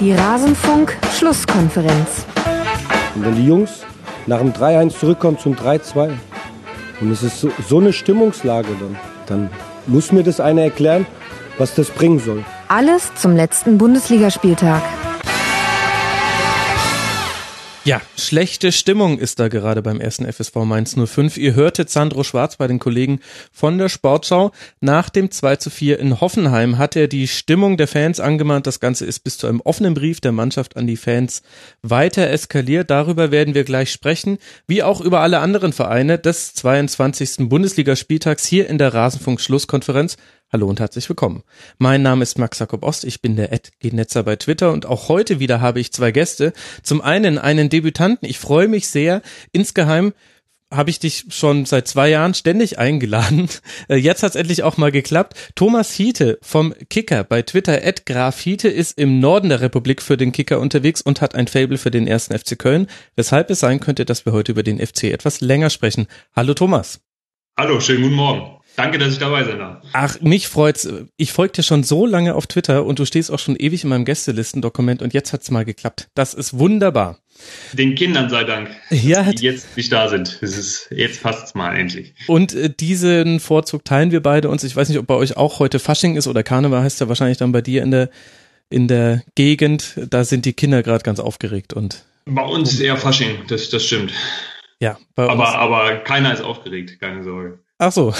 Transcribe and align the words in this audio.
Die 0.00 0.12
Rasenfunk-Schlusskonferenz. 0.12 2.24
Und 3.16 3.24
wenn 3.24 3.34
die 3.34 3.46
Jungs 3.46 3.84
nach 4.26 4.38
dem 4.38 4.52
3-1 4.52 4.96
zurückkommen 4.96 5.38
zum 5.38 5.56
3-2 5.56 6.10
und 7.00 7.10
es 7.10 7.24
ist 7.24 7.40
so, 7.40 7.50
so 7.68 7.78
eine 7.78 7.92
Stimmungslage 7.92 8.68
dann, 8.78 8.96
dann 9.26 9.50
muss 9.88 10.12
mir 10.12 10.22
das 10.22 10.38
einer 10.38 10.62
erklären, 10.62 11.04
was 11.58 11.74
das 11.74 11.90
bringen 11.90 12.20
soll. 12.20 12.44
Alles 12.68 13.12
zum 13.16 13.34
letzten 13.34 13.76
Bundesligaspieltag. 13.76 14.82
Ja, 17.88 18.02
schlechte 18.18 18.70
Stimmung 18.70 19.18
ist 19.18 19.40
da 19.40 19.48
gerade 19.48 19.80
beim 19.80 19.98
ersten 19.98 20.30
FSV 20.30 20.56
Mainz 20.56 20.94
05. 20.94 21.38
Ihr 21.38 21.54
hörtet 21.54 21.88
Sandro 21.88 22.22
Schwarz 22.22 22.56
bei 22.56 22.66
den 22.66 22.78
Kollegen 22.78 23.20
von 23.50 23.78
der 23.78 23.88
Sportschau. 23.88 24.50
Nach 24.82 25.08
dem 25.08 25.30
2 25.30 25.56
zu 25.56 25.70
4 25.70 25.98
in 25.98 26.20
Hoffenheim 26.20 26.76
hat 26.76 26.96
er 26.96 27.08
die 27.08 27.26
Stimmung 27.26 27.78
der 27.78 27.88
Fans 27.88 28.20
angemahnt. 28.20 28.66
Das 28.66 28.80
Ganze 28.80 29.06
ist 29.06 29.20
bis 29.20 29.38
zu 29.38 29.46
einem 29.46 29.62
offenen 29.62 29.94
Brief 29.94 30.20
der 30.20 30.32
Mannschaft 30.32 30.76
an 30.76 30.86
die 30.86 30.98
Fans 30.98 31.40
weiter 31.80 32.28
eskaliert. 32.28 32.90
Darüber 32.90 33.30
werden 33.30 33.54
wir 33.54 33.64
gleich 33.64 33.90
sprechen, 33.90 34.36
wie 34.66 34.82
auch 34.82 35.00
über 35.00 35.20
alle 35.20 35.38
anderen 35.38 35.72
Vereine 35.72 36.18
des 36.18 36.52
22. 36.52 37.48
Bundesligaspieltags 37.48 38.44
hier 38.44 38.68
in 38.68 38.76
der 38.76 38.92
Rasenfunk-Schlusskonferenz. 38.92 40.18
Hallo 40.50 40.66
und 40.66 40.80
herzlich 40.80 41.06
willkommen. 41.10 41.42
Mein 41.76 42.00
Name 42.00 42.22
ist 42.22 42.38
Max 42.38 42.58
Jakob 42.58 42.82
Ost, 42.82 43.04
ich 43.04 43.20
bin 43.20 43.36
der 43.36 43.52
Ed-Netzer 43.52 44.22
bei 44.22 44.36
Twitter 44.36 44.72
und 44.72 44.86
auch 44.86 45.10
heute 45.10 45.40
wieder 45.40 45.60
habe 45.60 45.78
ich 45.78 45.92
zwei 45.92 46.10
Gäste. 46.10 46.54
Zum 46.82 47.02
einen 47.02 47.36
einen 47.36 47.68
Debütanten, 47.68 48.26
ich 48.26 48.38
freue 48.38 48.66
mich 48.66 48.88
sehr. 48.88 49.20
Insgeheim 49.52 50.14
habe 50.72 50.88
ich 50.88 51.00
dich 51.00 51.26
schon 51.28 51.66
seit 51.66 51.86
zwei 51.86 52.08
Jahren 52.08 52.32
ständig 52.32 52.78
eingeladen. 52.78 53.50
Äh, 53.90 53.96
jetzt 53.96 54.22
hat 54.22 54.30
es 54.30 54.36
endlich 54.36 54.62
auch 54.62 54.78
mal 54.78 54.90
geklappt. 54.90 55.34
Thomas 55.54 55.92
Hiete 55.92 56.38
vom 56.42 56.74
Kicker 56.88 57.24
bei 57.24 57.42
Twitter, 57.42 57.82
Ed 57.82 58.06
Graf 58.06 58.40
Hiete, 58.40 58.68
ist 58.68 58.98
im 58.98 59.20
Norden 59.20 59.50
der 59.50 59.60
Republik 59.60 60.02
für 60.02 60.16
den 60.16 60.32
Kicker 60.32 60.60
unterwegs 60.60 61.02
und 61.02 61.20
hat 61.20 61.34
ein 61.34 61.46
Fable 61.46 61.78
für 61.78 61.90
den 61.90 62.06
ersten 62.06 62.38
FC 62.38 62.58
Köln, 62.58 62.86
weshalb 63.16 63.50
es 63.50 63.60
sein 63.60 63.80
könnte, 63.80 64.04
dass 64.06 64.24
wir 64.26 64.32
heute 64.32 64.52
über 64.52 64.62
den 64.62 64.78
FC 64.78 65.04
etwas 65.04 65.40
länger 65.42 65.70
sprechen. 65.70 66.06
Hallo 66.34 66.54
Thomas. 66.54 67.00
Hallo, 67.58 67.80
schönen 67.80 68.02
guten 68.02 68.14
Morgen. 68.14 68.57
Danke, 68.78 68.98
dass 68.98 69.12
ich 69.12 69.18
dabei 69.18 69.42
sein 69.42 69.58
darf. 69.58 69.82
Ach, 69.92 70.20
mich 70.20 70.46
freut's. 70.46 70.88
Ich 71.16 71.32
folge 71.32 71.54
dir 71.54 71.62
schon 71.64 71.82
so 71.82 72.06
lange 72.06 72.36
auf 72.36 72.46
Twitter 72.46 72.86
und 72.86 73.00
du 73.00 73.04
stehst 73.06 73.28
auch 73.32 73.40
schon 73.40 73.56
ewig 73.56 73.82
in 73.82 73.90
meinem 73.90 74.04
Gästelistendokument 74.04 75.02
und 75.02 75.12
jetzt 75.12 75.32
hat's 75.32 75.50
mal 75.50 75.64
geklappt. 75.64 76.06
Das 76.14 76.32
ist 76.32 76.56
wunderbar. 76.56 77.18
Den 77.72 77.96
Kindern 77.96 78.30
sei 78.30 78.44
Dank, 78.44 78.70
ja, 78.90 79.32
die 79.32 79.44
jetzt 79.44 79.76
nicht 79.76 79.90
da 79.90 80.08
sind. 80.08 80.38
Es 80.42 80.56
ist, 80.56 80.90
jetzt 80.92 81.24
passt's 81.24 81.56
mal 81.56 81.74
endlich. 81.74 82.14
Und 82.28 82.54
äh, 82.54 82.70
diesen 82.70 83.40
Vorzug 83.40 83.84
teilen 83.84 84.12
wir 84.12 84.22
beide 84.22 84.48
uns. 84.48 84.62
Ich 84.62 84.76
weiß 84.76 84.88
nicht, 84.88 84.98
ob 84.98 85.08
bei 85.08 85.14
euch 85.14 85.36
auch 85.36 85.58
heute 85.58 85.80
Fasching 85.80 86.14
ist 86.14 86.28
oder 86.28 86.44
Karneval 86.44 86.84
heißt 86.84 87.00
ja 87.00 87.08
wahrscheinlich 87.08 87.38
dann 87.38 87.50
bei 87.50 87.62
dir 87.62 87.82
in 87.82 87.90
der 87.90 88.10
in 88.70 88.86
der 88.86 89.24
Gegend. 89.34 89.98
Da 90.08 90.22
sind 90.22 90.44
die 90.44 90.52
Kinder 90.52 90.84
gerade 90.84 91.02
ganz 91.02 91.18
aufgeregt 91.18 91.72
und 91.72 92.04
bei 92.26 92.42
uns 92.42 92.74
ist 92.74 92.80
eher 92.80 92.96
Fasching, 92.96 93.38
das, 93.48 93.70
das 93.70 93.84
stimmt. 93.84 94.12
Ja, 94.78 94.98
bei 95.16 95.24
uns. 95.24 95.32
Aber, 95.32 95.54
aber 95.56 95.96
keiner 95.96 96.32
ist 96.32 96.42
aufgeregt, 96.42 97.00
keine 97.00 97.24
Sorge. 97.24 97.58
Ach 97.80 97.92
so. 97.92 98.12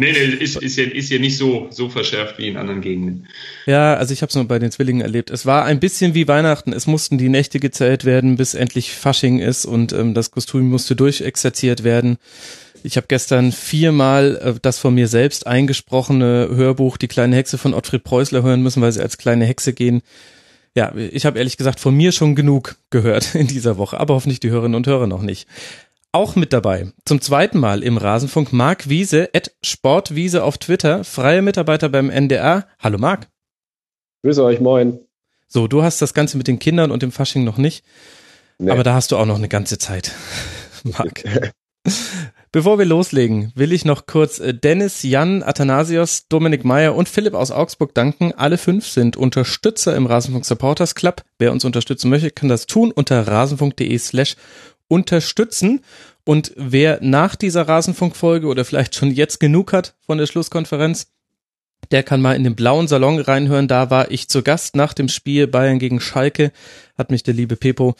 nee, 0.00 0.12
nee, 0.12 0.42
ist, 0.42 0.56
ist, 0.62 0.76
ja, 0.76 0.84
ist 0.84 1.10
ja 1.10 1.18
nicht 1.18 1.36
so, 1.36 1.68
so 1.70 1.90
verschärft 1.90 2.38
wie 2.38 2.48
in 2.48 2.56
anderen 2.56 2.80
Gegenden. 2.80 3.28
Ja, 3.66 3.94
also 3.94 4.14
ich 4.14 4.22
habe 4.22 4.30
es 4.30 4.34
nur 4.34 4.46
bei 4.46 4.58
den 4.58 4.72
Zwillingen 4.72 5.02
erlebt. 5.02 5.30
Es 5.30 5.44
war 5.44 5.64
ein 5.66 5.80
bisschen 5.80 6.14
wie 6.14 6.26
Weihnachten. 6.26 6.72
Es 6.72 6.86
mussten 6.86 7.18
die 7.18 7.28
Nächte 7.28 7.60
gezählt 7.60 8.06
werden, 8.06 8.36
bis 8.36 8.54
endlich 8.54 8.92
Fasching 8.92 9.38
ist 9.38 9.66
und 9.66 9.92
ähm, 9.92 10.14
das 10.14 10.30
Kostüm 10.30 10.70
musste 10.70 10.96
durchexerziert 10.96 11.84
werden. 11.84 12.16
Ich 12.82 12.96
habe 12.96 13.06
gestern 13.06 13.52
viermal 13.52 14.36
äh, 14.42 14.54
das 14.62 14.78
von 14.78 14.94
mir 14.94 15.08
selbst 15.08 15.46
eingesprochene 15.46 16.48
Hörbuch 16.50 16.96
Die 16.96 17.08
kleine 17.08 17.36
Hexe 17.36 17.58
von 17.58 17.74
Ottfried 17.74 18.02
Preußler 18.02 18.42
hören 18.42 18.62
müssen, 18.62 18.80
weil 18.80 18.92
sie 18.92 19.02
als 19.02 19.18
kleine 19.18 19.44
Hexe 19.44 19.74
gehen. 19.74 20.00
Ja, 20.74 20.94
ich 20.94 21.26
habe 21.26 21.38
ehrlich 21.38 21.56
gesagt 21.56 21.80
von 21.80 21.94
mir 21.94 22.12
schon 22.12 22.34
genug 22.34 22.76
gehört 22.88 23.34
in 23.34 23.46
dieser 23.46 23.76
Woche, 23.76 24.00
aber 24.00 24.14
hoffentlich 24.14 24.40
die 24.40 24.50
Hörerinnen 24.50 24.74
und 24.74 24.86
Hörer 24.86 25.06
noch 25.06 25.22
nicht 25.22 25.46
auch 26.16 26.34
mit 26.34 26.54
dabei. 26.54 26.92
Zum 27.04 27.20
zweiten 27.20 27.58
Mal 27.58 27.82
im 27.82 27.98
Rasenfunk 27.98 28.50
Marc 28.50 28.88
Wiese, 28.88 29.28
at 29.34 29.54
Sportwiese 29.62 30.44
auf 30.44 30.56
Twitter, 30.56 31.04
freier 31.04 31.42
Mitarbeiter 31.42 31.90
beim 31.90 32.08
NDR. 32.08 32.66
Hallo 32.78 32.96
Marc. 32.96 33.28
Grüße 34.24 34.42
euch, 34.42 34.58
moin. 34.58 34.98
So, 35.46 35.68
du 35.68 35.82
hast 35.82 36.00
das 36.00 36.14
Ganze 36.14 36.38
mit 36.38 36.48
den 36.48 36.58
Kindern 36.58 36.90
und 36.90 37.02
dem 37.02 37.12
Fasching 37.12 37.44
noch 37.44 37.58
nicht. 37.58 37.84
Nee. 38.58 38.70
Aber 38.70 38.82
da 38.82 38.94
hast 38.94 39.12
du 39.12 39.18
auch 39.18 39.26
noch 39.26 39.36
eine 39.36 39.48
ganze 39.48 39.76
Zeit, 39.76 40.12
Marc. 40.84 41.22
Bevor 42.50 42.78
wir 42.78 42.86
loslegen, 42.86 43.52
will 43.54 43.70
ich 43.70 43.84
noch 43.84 44.06
kurz 44.06 44.38
äh, 44.38 44.54
Dennis, 44.54 45.02
Jan, 45.02 45.42
Athanasios, 45.42 46.28
Dominik 46.28 46.64
Meyer 46.64 46.94
und 46.94 47.10
Philipp 47.10 47.34
aus 47.34 47.50
Augsburg 47.50 47.92
danken. 47.92 48.32
Alle 48.32 48.56
fünf 48.56 48.88
sind 48.88 49.18
Unterstützer 49.18 49.94
im 49.94 50.06
Rasenfunk 50.06 50.46
Supporters 50.46 50.94
Club. 50.94 51.22
Wer 51.38 51.52
uns 51.52 51.66
unterstützen 51.66 52.08
möchte, 52.08 52.30
kann 52.30 52.48
das 52.48 52.64
tun 52.64 52.90
unter 52.90 53.28
rasenfunk.de 53.28 53.98
slash 53.98 54.36
unterstützen. 54.88 55.80
Und 56.24 56.52
wer 56.56 56.98
nach 57.02 57.36
dieser 57.36 57.68
Rasenfunkfolge 57.68 58.46
oder 58.46 58.64
vielleicht 58.64 58.94
schon 58.94 59.10
jetzt 59.10 59.40
genug 59.40 59.72
hat 59.72 59.94
von 60.00 60.18
der 60.18 60.26
Schlusskonferenz, 60.26 61.08
der 61.90 62.02
kann 62.02 62.20
mal 62.20 62.34
in 62.34 62.44
den 62.44 62.56
blauen 62.56 62.88
Salon 62.88 63.20
reinhören. 63.20 63.68
Da 63.68 63.90
war 63.90 64.10
ich 64.10 64.28
zu 64.28 64.42
Gast 64.42 64.76
nach 64.76 64.92
dem 64.92 65.08
Spiel 65.08 65.46
Bayern 65.46 65.78
gegen 65.78 66.00
Schalke, 66.00 66.52
hat 66.98 67.10
mich 67.10 67.22
der 67.22 67.34
liebe 67.34 67.56
Pepo 67.56 67.94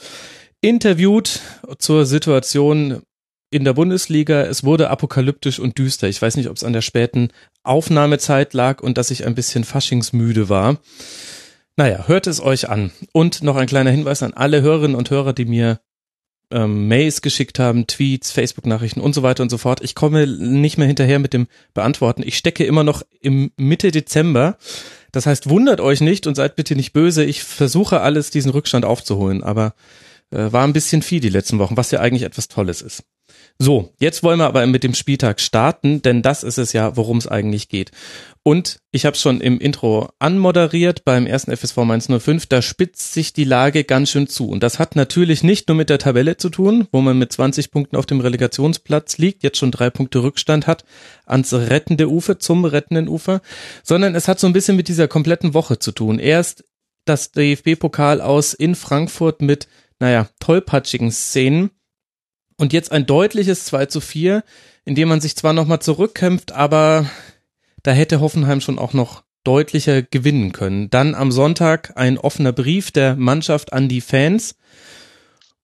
interviewt 0.61 1.41
zur 1.79 2.07
Situation 2.07 3.03
in 3.51 3.65
der 3.65 3.75
Bundesliga. 3.75 4.43
Es 4.43 4.65
wurde 4.65 4.91
apokalyptisch 4.91 5.61
und 5.61 5.79
düster. 5.79 6.09
Ich 6.09 6.21
weiß 6.21 6.37
nicht, 6.37 6.49
ob 6.49 6.57
es 6.57 6.65
an 6.65 6.73
der 6.73 6.83
späten 6.83 7.29
Aufnahmezeit 7.63 8.55
lag 8.55 8.83
und 8.83 8.99
dass 8.99 9.11
ich 9.11 9.25
ein 9.25 9.35
bisschen 9.35 9.65
faschingsmüde 9.65 10.49
war. 10.49 10.79
Naja, 11.77 12.09
hört 12.09 12.27
es 12.27 12.41
euch 12.41 12.69
an. 12.69 12.91
Und 13.13 13.43
noch 13.43 13.57
ein 13.57 13.67
kleiner 13.67 13.91
Hinweis 13.91 14.23
an 14.23 14.33
alle 14.33 14.63
Hörerinnen 14.63 14.97
und 14.97 15.11
Hörer, 15.11 15.33
die 15.33 15.45
mir 15.45 15.79
ähm, 16.51 16.89
Mails 16.89 17.23
geschickt 17.23 17.59
haben, 17.59 17.87
Tweets, 17.87 18.31
Facebook-Nachrichten 18.31 19.01
und 19.01 19.15
so 19.15 19.23
weiter 19.23 19.43
und 19.43 19.51
so 19.51 19.59
fort. 19.59 19.81
Ich 19.83 19.95
komme 19.95 20.27
nicht 20.27 20.79
mehr 20.79 20.87
hinterher 20.87 21.19
mit 21.19 21.33
dem 21.33 21.49
Beantworten. 21.75 22.23
Ich 22.25 22.37
stecke 22.37 22.65
immer 22.65 22.85
noch 22.85 23.03
im 23.21 23.51
Mitte 23.57 23.91
Dezember. 23.91 24.57
Das 25.13 25.27
heißt, 25.27 25.49
wundert 25.49 25.81
euch 25.81 26.01
nicht 26.01 26.27
und 26.27 26.35
seid 26.35 26.57
bitte 26.57 26.77
nicht 26.77 26.93
böse. 26.93 27.25
Ich 27.25 27.43
versuche 27.43 28.01
alles, 28.01 28.31
diesen 28.31 28.51
Rückstand 28.51 28.85
aufzuholen, 28.85 29.43
aber 29.43 29.75
äh, 30.31 30.53
war 30.53 30.65
ein 30.65 30.73
bisschen 30.73 31.03
viel 31.03 31.21
die 31.21 31.29
letzten 31.29 31.59
Wochen, 31.59 31.77
was 31.77 31.91
ja 31.91 32.01
eigentlich 32.01 32.23
etwas 32.23 32.49
Tolles 32.49 32.83
ist. 32.83 33.03
So, 33.59 33.95
jetzt 33.99 34.23
wollen 34.23 34.39
wir 34.39 34.47
aber 34.47 34.67
mit 34.67 34.85
dem 34.85 34.93
Spieltag 34.93 35.41
starten, 35.41 36.03
denn 36.03 36.21
das 36.21 36.43
ist 36.43 36.59
es 36.59 36.75
ja, 36.75 36.95
worum 36.95 37.17
es 37.17 37.27
eigentlich 37.27 37.71
geht. 37.71 37.91
Und 38.43 38.81
ich 38.93 39.07
habe 39.07 39.17
schon 39.17 39.41
im 39.41 39.59
Intro 39.59 40.11
anmoderiert 40.19 41.07
beim 41.07 41.27
ersten 41.27 41.57
FSV 41.57 41.79
Mainz 41.79 42.07
05, 42.07 42.47
da 42.47 42.61
spitzt 42.61 43.15
sich 43.15 43.33
die 43.33 43.45
Lage 43.45 43.85
ganz 43.85 44.11
schön 44.11 44.27
zu. 44.29 44.51
Und 44.51 44.63
das 44.63 44.79
hat 44.79 44.95
natürlich 44.95 45.43
nicht 45.43 45.69
nur 45.69 45.77
mit 45.77 45.89
der 45.89 45.99
Tabelle 45.99 46.37
zu 46.37 46.51
tun, 46.51 46.87
wo 46.93 47.01
man 47.01 47.19
mit 47.19 47.33
20 47.33 47.71
Punkten 47.71 47.97
auf 47.97 48.05
dem 48.05 48.21
Relegationsplatz 48.21 49.17
liegt, 49.17 49.43
jetzt 49.43 49.57
schon 49.57 49.71
drei 49.71 49.89
Punkte 49.89 50.23
Rückstand 50.23 50.67
hat 50.67 50.85
ans 51.25 51.55
rettende 51.55 52.11
Ufer, 52.11 52.39
zum 52.39 52.67
rettenden 52.67 53.09
Ufer, 53.09 53.41
sondern 53.83 54.15
es 54.15 54.29
hat 54.29 54.39
so 54.39 54.47
ein 54.47 54.53
bisschen 54.53 54.77
mit 54.77 54.89
dieser 54.89 55.09
kompletten 55.09 55.55
Woche 55.55 55.79
zu 55.79 55.93
tun. 55.93 56.19
Erst 56.19 56.65
das 57.07 57.33
DFB-Pokal 57.33 58.21
aus 58.21 58.53
in 58.53 58.75
Frankfurt 58.75 59.41
mit, 59.41 59.67
naja, 59.99 60.29
tollpatschigen 60.41 61.11
Szenen 61.11 61.71
und 62.57 62.73
jetzt 62.73 62.93
ein 62.93 63.07
deutliches 63.07 63.65
2 63.67 63.87
zu 63.87 64.01
4, 64.01 64.43
in 64.85 64.95
dem 64.95 65.09
man 65.09 65.21
sich 65.21 65.37
zwar 65.37 65.53
nochmal 65.53 65.81
zurückkämpft, 65.81 66.53
aber 66.53 67.11
da 67.83 67.93
hätte 67.93 68.21
Hoffenheim 68.21 68.61
schon 68.61 68.79
auch 68.79 68.93
noch 68.93 69.23
deutlicher 69.45 70.03
gewinnen 70.03 70.53
können. 70.53 70.91
Dann 70.91 71.15
am 71.15 71.31
Sonntag 71.31 71.93
ein 71.97 72.19
offener 72.19 72.53
Brief 72.53 72.91
der 72.91 73.15
Mannschaft 73.17 73.73
an 73.73 73.89
die 73.89 74.01
Fans. 74.01 74.57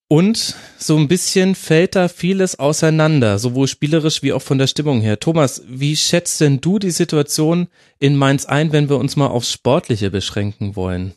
Und 0.06 0.56
so 0.78 0.98
ein 0.98 1.08
bisschen 1.08 1.54
fällt 1.54 1.96
da 1.96 2.08
vieles 2.08 2.58
auseinander, 2.58 3.38
sowohl 3.38 3.66
spielerisch 3.66 4.22
wie 4.22 4.34
auch 4.34 4.42
von 4.42 4.58
der 4.58 4.66
Stimmung 4.66 5.00
her. 5.00 5.18
Thomas, 5.18 5.62
wie 5.66 5.96
schätzt 5.96 6.40
denn 6.40 6.60
du 6.60 6.78
die 6.78 6.90
Situation 6.90 7.68
in 7.98 8.14
Mainz 8.16 8.44
ein, 8.44 8.72
wenn 8.72 8.90
wir 8.90 8.98
uns 8.98 9.16
mal 9.16 9.28
aufs 9.28 9.50
Sportliche 9.50 10.10
beschränken 10.10 10.76
wollen? 10.76 11.14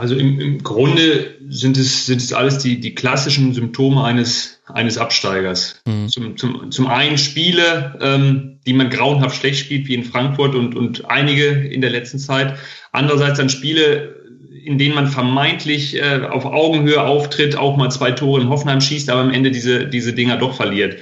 Also 0.00 0.14
im, 0.14 0.40
im 0.40 0.62
Grunde 0.62 1.34
sind 1.46 1.76
es, 1.76 2.06
sind 2.06 2.22
es 2.22 2.32
alles 2.32 2.56
die, 2.56 2.80
die 2.80 2.94
klassischen 2.94 3.52
Symptome 3.52 4.02
eines, 4.02 4.62
eines 4.64 4.96
Absteigers. 4.96 5.82
Mhm. 5.84 6.08
Zum, 6.08 6.36
zum, 6.38 6.70
zum 6.70 6.86
einen 6.86 7.18
Spiele, 7.18 7.98
ähm, 8.00 8.60
die 8.66 8.72
man 8.72 8.88
grauenhaft 8.88 9.36
schlecht 9.36 9.58
spielt, 9.58 9.88
wie 9.88 9.94
in 9.94 10.04
Frankfurt 10.04 10.54
und, 10.54 10.74
und 10.74 11.10
einige 11.10 11.48
in 11.48 11.82
der 11.82 11.90
letzten 11.90 12.18
Zeit. 12.18 12.56
Andererseits 12.92 13.36
dann 13.36 13.50
Spiele, 13.50 14.16
in 14.64 14.78
denen 14.78 14.94
man 14.94 15.06
vermeintlich 15.06 15.96
äh, 15.96 16.22
auf 16.30 16.46
Augenhöhe 16.46 17.02
auftritt, 17.02 17.56
auch 17.56 17.76
mal 17.76 17.90
zwei 17.90 18.12
Tore 18.12 18.40
in 18.40 18.48
Hoffenheim 18.48 18.80
schießt, 18.80 19.10
aber 19.10 19.20
am 19.20 19.30
Ende 19.30 19.50
diese, 19.50 19.86
diese 19.86 20.14
Dinger 20.14 20.38
doch 20.38 20.54
verliert. 20.54 20.96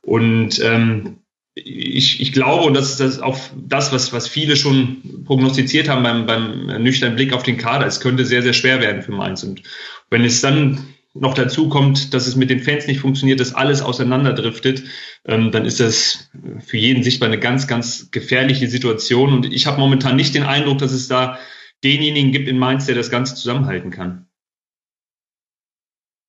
Und 0.00 0.60
ähm, 0.62 1.23
ich, 1.54 2.20
ich 2.20 2.32
glaube, 2.32 2.64
und 2.64 2.74
das 2.74 2.90
ist 2.90 3.00
das 3.00 3.20
auch 3.20 3.38
das, 3.56 3.92
was, 3.92 4.12
was 4.12 4.28
viele 4.28 4.56
schon 4.56 5.24
prognostiziert 5.24 5.88
haben 5.88 6.02
beim, 6.02 6.26
beim 6.26 6.82
nüchternen 6.82 7.16
Blick 7.16 7.32
auf 7.32 7.44
den 7.44 7.58
Kader, 7.58 7.86
es 7.86 8.00
könnte 8.00 8.24
sehr, 8.24 8.42
sehr 8.42 8.52
schwer 8.52 8.80
werden 8.80 9.02
für 9.02 9.12
Mainz. 9.12 9.44
Und 9.44 9.62
wenn 10.10 10.24
es 10.24 10.40
dann 10.40 10.84
noch 11.14 11.34
dazu 11.34 11.68
kommt, 11.68 12.12
dass 12.12 12.26
es 12.26 12.34
mit 12.34 12.50
den 12.50 12.60
Fans 12.60 12.88
nicht 12.88 12.98
funktioniert, 12.98 13.38
dass 13.38 13.54
alles 13.54 13.82
auseinanderdriftet, 13.82 14.82
ähm, 15.24 15.52
dann 15.52 15.64
ist 15.64 15.78
das 15.78 16.28
für 16.66 16.76
jeden 16.76 17.04
sichtbar 17.04 17.28
eine 17.28 17.38
ganz, 17.38 17.68
ganz 17.68 18.10
gefährliche 18.10 18.66
Situation. 18.66 19.32
Und 19.32 19.52
ich 19.52 19.66
habe 19.66 19.78
momentan 19.78 20.16
nicht 20.16 20.34
den 20.34 20.42
Eindruck, 20.42 20.78
dass 20.78 20.90
es 20.90 21.06
da 21.06 21.38
denjenigen 21.84 22.32
gibt 22.32 22.48
in 22.48 22.58
Mainz, 22.58 22.86
der 22.86 22.96
das 22.96 23.10
Ganze 23.10 23.36
zusammenhalten 23.36 23.90
kann. 23.90 24.23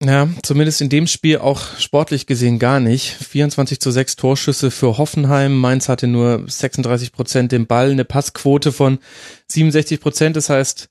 Ja, 0.04 0.28
zumindest 0.44 0.82
in 0.82 0.90
dem 0.90 1.08
Spiel 1.08 1.38
auch 1.38 1.78
sportlich 1.80 2.28
gesehen 2.28 2.60
gar 2.60 2.80
nicht. 2.80 3.12
24 3.14 3.80
zu 3.80 3.92
6 3.92 4.18
Torschüsse 4.18 4.70
für 4.70 4.98
Hoffenheim. 4.98 5.58
Mainz 5.58 5.88
hatte 5.88 6.08
nur 6.08 6.44
36 6.46 7.14
Prozent 7.14 7.52
den 7.52 7.66
Ball, 7.66 7.92
eine 7.92 8.04
Passquote 8.04 8.74
von 8.74 9.00
67 9.48 10.02
Prozent. 10.02 10.36
Das 10.36 10.50
heißt, 10.50 10.90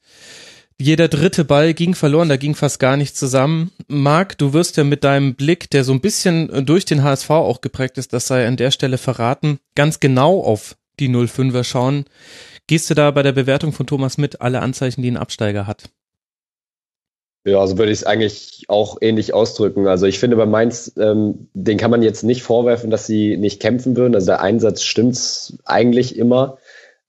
jeder 0.81 1.09
dritte 1.09 1.45
Ball 1.45 1.75
ging 1.75 1.95
verloren, 1.95 2.29
da 2.29 2.37
ging 2.37 2.55
fast 2.55 2.81
gar 2.81 2.97
nichts 2.97 3.19
zusammen. 3.19 3.71
Marc, 3.89 4.39
du 4.39 4.55
wirst 4.55 4.77
ja 4.79 4.85
mit 4.85 5.05
deinem 5.05 5.35
Blick, 5.35 5.71
der 5.71 5.85
so 5.85 5.93
ein 5.93 6.01
bisschen 6.01 6.67
durch 6.67 6.85
den 6.85 7.03
HSV 7.05 7.31
auch 7.31 7.61
geprägt 7.61 7.99
ist, 7.99 8.13
das 8.13 8.27
sei 8.27 8.47
an 8.47 8.57
der 8.57 8.71
Stelle 8.71 8.99
verraten, 8.99 9.59
ganz 9.77 10.01
genau 10.01 10.41
auf 10.41 10.77
die 10.99 11.09
05er 11.09 11.63
schauen. 11.63 12.07
Gehst 12.67 12.91
du 12.91 12.95
da 12.95 13.11
bei 13.11 13.23
der 13.23 13.33
Bewertung 13.33 13.73
von 13.73 13.87
Thomas 13.87 14.19
mit 14.19 14.41
alle 14.41 14.63
Anzeichen, 14.63 15.03
die 15.03 15.11
ein 15.11 15.17
Absteiger 15.17 15.67
hat? 15.67 15.91
Ja, 17.47 17.61
also 17.61 17.77
würde 17.77 17.93
ich 17.93 17.99
es 17.99 18.05
eigentlich 18.05 18.65
auch 18.69 18.97
ähnlich 19.03 19.35
ausdrücken. 19.35 19.87
Also 19.87 20.07
ich 20.07 20.19
finde 20.19 20.37
bei 20.37 20.47
Mainz, 20.47 20.93
ähm, 20.99 21.49
den 21.53 21.77
kann 21.77 21.91
man 21.91 22.03
jetzt 22.03 22.23
nicht 22.23 22.43
vorwerfen, 22.43 22.91
dass 22.91 23.07
sie 23.07 23.37
nicht 23.37 23.61
kämpfen 23.61 23.97
würden. 23.97 24.15
Also 24.15 24.27
der 24.29 24.41
Einsatz 24.41 24.83
stimmt 24.83 25.59
eigentlich 25.67 26.17
immer. 26.17 26.57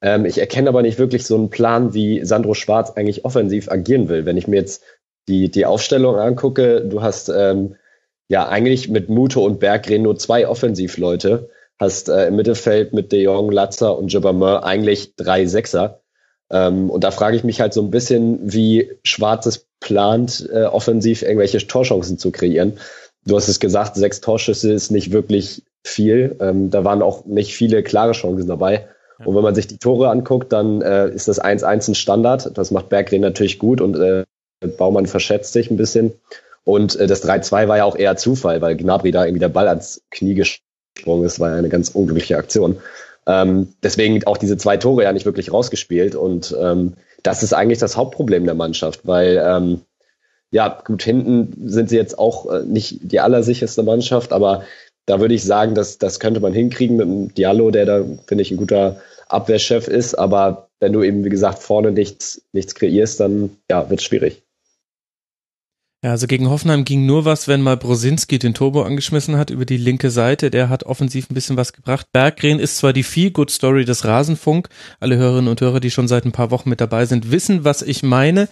Ähm, 0.01 0.25
ich 0.25 0.37
erkenne 0.37 0.67
aber 0.67 0.81
nicht 0.81 0.99
wirklich 0.99 1.25
so 1.25 1.35
einen 1.35 1.49
Plan, 1.49 1.93
wie 1.93 2.25
Sandro 2.25 2.53
Schwarz 2.53 2.91
eigentlich 2.91 3.23
offensiv 3.23 3.71
agieren 3.71 4.09
will. 4.09 4.25
Wenn 4.25 4.35
ich 4.35 4.47
mir 4.47 4.57
jetzt 4.57 4.83
die, 5.29 5.49
die 5.49 5.65
Aufstellung 5.65 6.17
angucke, 6.17 6.81
du 6.81 7.01
hast 7.01 7.29
ähm, 7.29 7.75
ja 8.27 8.47
eigentlich 8.47 8.89
mit 8.89 9.07
Muto 9.07 9.43
und 9.45 9.61
Berggren 9.61 10.01
nur 10.01 10.17
zwei 10.17 10.49
Offensivleute, 10.49 11.49
hast 11.79 12.09
äh, 12.09 12.27
im 12.27 12.35
Mittelfeld 12.35 12.91
mit 12.91 13.13
De 13.13 13.21
Jong, 13.23 13.51
Latzer 13.51 13.97
und 13.97 14.09
Jobbermer 14.09 14.65
eigentlich 14.65 15.15
drei 15.15 15.45
Sechser. 15.45 16.01
Ähm, 16.51 16.89
und 16.89 17.05
da 17.05 17.11
frage 17.11 17.37
ich 17.37 17.45
mich 17.45 17.61
halt 17.61 17.73
so 17.73 17.81
ein 17.81 17.89
bisschen, 17.89 18.39
wie 18.43 18.91
Schwarz 19.03 19.45
es 19.45 19.67
plant, 19.85 20.49
äh, 20.51 20.63
offensiv 20.63 21.21
irgendwelche 21.21 21.65
Torchancen 21.65 22.17
zu 22.17 22.31
kreieren. 22.31 22.73
Du 23.23 23.35
hast 23.35 23.47
es 23.47 23.59
gesagt, 23.59 23.95
sechs 23.95 24.19
Torschüsse 24.19 24.73
ist 24.73 24.91
nicht 24.91 25.11
wirklich 25.11 25.61
viel. 25.83 26.35
Ähm, 26.39 26.71
da 26.71 26.83
waren 26.83 27.03
auch 27.03 27.25
nicht 27.25 27.55
viele 27.55 27.83
klare 27.83 28.13
Chancen 28.13 28.47
dabei. 28.47 28.87
Ja. 29.19 29.25
Und 29.27 29.35
wenn 29.35 29.43
man 29.43 29.53
sich 29.53 29.67
die 29.67 29.77
Tore 29.77 30.09
anguckt, 30.09 30.51
dann 30.51 30.81
äh, 30.81 31.09
ist 31.09 31.27
das 31.27 31.39
1-1 31.39 31.89
ein 31.89 31.95
Standard. 31.95 32.57
Das 32.57 32.71
macht 32.71 32.89
Berggren 32.89 33.21
natürlich 33.21 33.59
gut 33.59 33.79
und 33.79 33.95
äh, 33.95 34.23
Baumann 34.77 35.05
verschätzt 35.05 35.53
sich 35.53 35.69
ein 35.69 35.77
bisschen. 35.77 36.13
Und 36.63 36.95
äh, 36.95 37.05
das 37.05 37.23
3-2 37.23 37.67
war 37.67 37.77
ja 37.77 37.85
auch 37.85 37.95
eher 37.95 38.17
Zufall, 38.17 38.61
weil 38.61 38.75
Gnabry 38.75 39.11
da 39.11 39.23
irgendwie 39.23 39.39
der 39.39 39.49
Ball 39.49 39.67
ans 39.67 40.01
Knie 40.09 40.33
gesprungen 40.33 41.25
ist. 41.25 41.39
War 41.39 41.51
ja 41.51 41.57
eine 41.57 41.69
ganz 41.69 41.89
unglückliche 41.89 42.37
Aktion. 42.37 42.77
Ähm, 43.27 43.69
deswegen 43.83 44.25
auch 44.25 44.37
diese 44.37 44.57
zwei 44.57 44.77
Tore 44.77 45.03
ja 45.03 45.13
nicht 45.13 45.27
wirklich 45.27 45.53
rausgespielt. 45.53 46.15
Und 46.15 46.55
ähm, 46.59 46.93
das 47.25 47.43
ist 47.43 47.53
eigentlich 47.53 47.79
das 47.79 47.97
Hauptproblem 47.97 48.45
der 48.45 48.55
Mannschaft, 48.55 49.01
weil 49.03 49.41
ähm, 49.43 49.81
ja, 50.51 50.81
gut, 50.85 51.03
hinten 51.03 51.69
sind 51.69 51.89
sie 51.89 51.97
jetzt 51.97 52.19
auch 52.19 52.51
äh, 52.51 52.63
nicht 52.63 52.99
die 53.01 53.19
allersicherste 53.19 53.83
Mannschaft, 53.83 54.31
aber 54.31 54.63
da 55.05 55.19
würde 55.19 55.33
ich 55.33 55.43
sagen, 55.43 55.75
dass 55.75 55.97
das 55.97 56.19
könnte 56.19 56.39
man 56.39 56.53
hinkriegen 56.53 56.97
mit 56.97 57.07
dem 57.07 57.33
Diallo, 57.33 57.71
der 57.71 57.85
da, 57.85 58.05
finde 58.27 58.41
ich, 58.41 58.51
ein 58.51 58.57
guter 58.57 59.01
Abwehrchef 59.27 59.87
ist. 59.87 60.15
Aber 60.15 60.69
wenn 60.79 60.93
du 60.93 61.03
eben, 61.03 61.23
wie 61.23 61.29
gesagt, 61.29 61.59
vorne 61.59 61.91
nichts, 61.91 62.41
nichts 62.53 62.73
kreierst, 62.75 63.19
dann 63.19 63.51
ja, 63.69 63.89
wird 63.89 63.99
es 63.99 64.05
schwierig. 64.05 64.44
Ja, 66.05 66.11
also 66.11 66.27
gegen 66.27 66.51
Hoffenheim 66.51 66.85
ging 66.85 67.07
nur 67.07 67.25
was, 67.25 67.47
wenn 67.47 67.63
mal 67.63 67.77
Brosinski 67.77 68.37
den 68.37 68.53
Turbo 68.53 68.83
angeschmissen 68.83 69.37
hat 69.37 69.49
über 69.49 69.65
die 69.65 69.75
linke 69.77 70.11
Seite. 70.11 70.51
Der 70.51 70.69
hat 70.69 70.83
offensiv 70.83 71.31
ein 71.31 71.33
bisschen 71.33 71.57
was 71.57 71.73
gebracht. 71.73 72.05
Berggren 72.13 72.59
ist 72.59 72.77
zwar 72.77 72.93
die 72.93 73.01
Feel-Good-Story 73.01 73.85
des 73.85 74.05
Rasenfunk. 74.05 74.69
Alle 74.99 75.17
Hörerinnen 75.17 75.49
und 75.49 75.61
Hörer, 75.61 75.79
die 75.79 75.89
schon 75.89 76.07
seit 76.07 76.23
ein 76.25 76.31
paar 76.31 76.51
Wochen 76.51 76.69
mit 76.69 76.79
dabei 76.79 77.07
sind, 77.07 77.31
wissen, 77.31 77.63
was 77.63 77.81
ich 77.81 78.03
meine. 78.03 78.47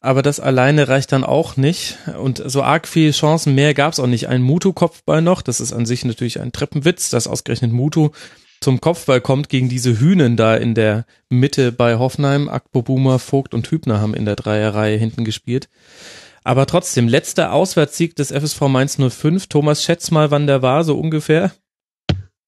Aber 0.00 0.22
das 0.22 0.40
alleine 0.40 0.88
reicht 0.88 1.12
dann 1.12 1.24
auch 1.24 1.58
nicht. 1.58 1.98
Und 2.18 2.42
so 2.46 2.62
arg 2.62 2.88
viele 2.88 3.10
Chancen 3.10 3.54
mehr 3.54 3.74
gab 3.74 3.92
es 3.92 4.00
auch 4.00 4.06
nicht. 4.06 4.28
Ein 4.28 4.40
Mutu-Kopfball 4.40 5.20
noch. 5.20 5.42
Das 5.42 5.60
ist 5.60 5.74
an 5.74 5.84
sich 5.84 6.06
natürlich 6.06 6.40
ein 6.40 6.52
Treppenwitz, 6.52 7.10
dass 7.10 7.26
ausgerechnet 7.26 7.70
Mutu 7.70 8.12
zum 8.62 8.80
Kopfball 8.80 9.20
kommt 9.20 9.50
gegen 9.50 9.68
diese 9.68 10.00
Hühnen 10.00 10.38
da 10.38 10.56
in 10.56 10.74
der 10.74 11.04
Mitte 11.28 11.70
bei 11.70 11.98
Hoffenheim. 11.98 12.48
Akpo 12.48 12.80
Boomer, 12.80 13.18
Vogt 13.18 13.52
und 13.52 13.70
Hübner 13.70 14.00
haben 14.00 14.14
in 14.14 14.24
der 14.24 14.36
Dreierreihe 14.36 14.96
hinten 14.96 15.26
gespielt. 15.26 15.68
Aber 16.48 16.64
trotzdem, 16.64 17.08
letzter 17.08 17.52
Auswärtssieg 17.52 18.16
des 18.16 18.32
FSV 18.32 18.62
Mainz 18.68 18.96
05. 18.96 19.48
Thomas, 19.48 19.84
schätz 19.84 20.10
mal, 20.10 20.30
wann 20.30 20.46
der 20.46 20.62
war, 20.62 20.82
so 20.82 20.98
ungefähr. 20.98 21.52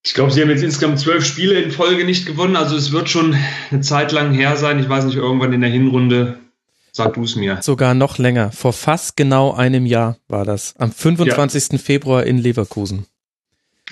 Ich 0.03 0.15
glaube, 0.15 0.31
sie 0.31 0.41
haben 0.41 0.49
jetzt 0.49 0.63
insgesamt 0.63 0.99
zwölf 0.99 1.23
Spiele 1.23 1.61
in 1.61 1.71
Folge 1.71 2.07
nicht 2.07 2.25
gewonnen. 2.25 2.57
Also 2.57 2.77
es 2.77 2.93
wird 2.93 3.11
schon 3.11 3.37
eine 3.71 3.83
Zeit 3.83 4.13
lang 4.13 4.33
her 4.33 4.57
sein. 4.57 4.81
Ich 4.81 4.89
weiß 4.89 5.05
nicht, 5.05 5.17
irgendwann 5.17 5.53
in 5.53 5.61
der 5.61 5.69
Hinrunde. 5.69 6.39
Sag 6.93 7.13
du 7.13 7.25
es 7.25 7.37
mir. 7.37 7.59
Sogar 7.61 7.93
noch 7.93 8.17
länger. 8.17 8.53
Vor 8.53 8.73
fast 8.73 9.19
genau 9.19 9.53
einem 9.53 9.85
Jahr 9.85 10.17
war 10.29 10.47
das. 10.47 10.75
Am 10.79 10.93
25. 10.93 11.73
Ja. 11.73 11.79
Februar 11.79 12.25
in 12.25 12.39
Leverkusen. 12.39 13.05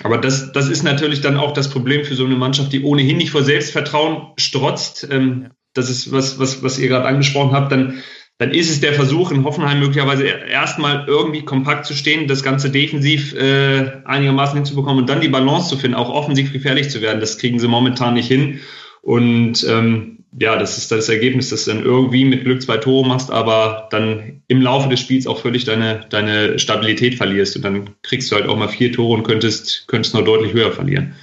Aber 0.01 0.17
das, 0.17 0.51
das 0.53 0.69
ist 0.69 0.81
natürlich 0.81 1.21
dann 1.21 1.37
auch 1.37 1.53
das 1.53 1.69
Problem 1.69 2.03
für 2.03 2.15
so 2.15 2.25
eine 2.25 2.35
Mannschaft, 2.35 2.73
die 2.73 2.81
ohnehin 2.81 3.17
nicht 3.17 3.29
vor 3.29 3.43
Selbstvertrauen 3.43 4.33
strotzt. 4.37 5.07
Ähm. 5.11 5.51
Das 5.75 5.91
ist 5.91 6.11
was, 6.11 6.39
was, 6.39 6.63
was 6.63 6.79
ihr 6.79 6.87
gerade 6.87 7.05
angesprochen 7.05 7.51
habt. 7.51 7.71
Dann 7.71 8.01
dann 8.39 8.51
ist 8.51 8.71
es 8.71 8.79
der 8.79 8.93
Versuch, 8.93 9.31
in 9.31 9.43
Hoffenheim 9.43 9.81
möglicherweise 9.81 10.25
erstmal 10.25 11.03
irgendwie 11.07 11.43
kompakt 11.43 11.85
zu 11.85 11.93
stehen, 11.93 12.29
das 12.29 12.41
Ganze 12.41 12.71
defensiv 12.71 13.35
äh, 13.35 14.01
einigermaßen 14.05 14.55
hinzubekommen 14.55 14.99
und 15.01 15.09
dann 15.09 15.19
die 15.19 15.27
Balance 15.27 15.67
zu 15.67 15.77
finden, 15.77 15.97
auch 15.97 16.09
offensiv 16.09 16.53
gefährlich 16.53 16.89
zu 16.89 17.01
werden. 17.01 17.19
Das 17.19 17.37
kriegen 17.37 17.59
sie 17.59 17.67
momentan 17.67 18.13
nicht 18.13 18.29
hin. 18.29 18.61
Und 19.01 19.65
ähm, 19.67 20.19
ja, 20.39 20.55
das 20.55 20.77
ist 20.77 20.89
das 20.89 21.09
Ergebnis, 21.09 21.49
dass 21.49 21.65
du 21.65 21.71
dann 21.71 21.83
irgendwie 21.83 22.23
mit 22.23 22.45
Glück 22.45 22.61
zwei 22.61 22.77
Tore 22.77 23.05
machst, 23.05 23.29
aber 23.29 23.89
dann 23.91 24.41
im 24.47 24.61
Laufe 24.61 24.87
des 24.87 25.01
Spiels 25.01 25.27
auch 25.27 25.41
völlig 25.41 25.65
deine, 25.65 26.05
deine 26.09 26.59
Stabilität 26.59 27.15
verlierst. 27.15 27.57
Und 27.57 27.63
dann 27.63 27.89
kriegst 28.03 28.31
du 28.31 28.37
halt 28.37 28.47
auch 28.47 28.55
mal 28.55 28.69
vier 28.69 28.93
Tore 28.93 29.17
und 29.17 29.23
könntest, 29.23 29.85
könntest 29.87 30.15
noch 30.15 30.23
deutlich 30.23 30.53
höher 30.53 30.71
verlieren. 30.71 31.13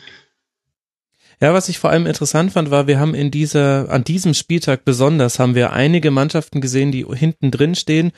Ja, 1.41 1.53
was 1.53 1.69
ich 1.69 1.79
vor 1.79 1.91
allem 1.91 2.07
interessant 2.07 2.53
fand, 2.53 2.71
war, 2.71 2.87
wir 2.87 2.99
haben 2.99 3.15
in 3.15 3.31
dieser, 3.31 3.91
an 3.91 4.05
diesem 4.05 4.33
Spieltag 4.33 4.85
besonders, 4.85 5.39
haben 5.39 5.55
wir 5.55 5.73
einige 5.73 6.11
Mannschaften 6.11 6.61
gesehen, 6.61 6.93
die 6.93 7.05
hinten 7.05 7.51
drin 7.51 7.75
stehen 7.75 8.13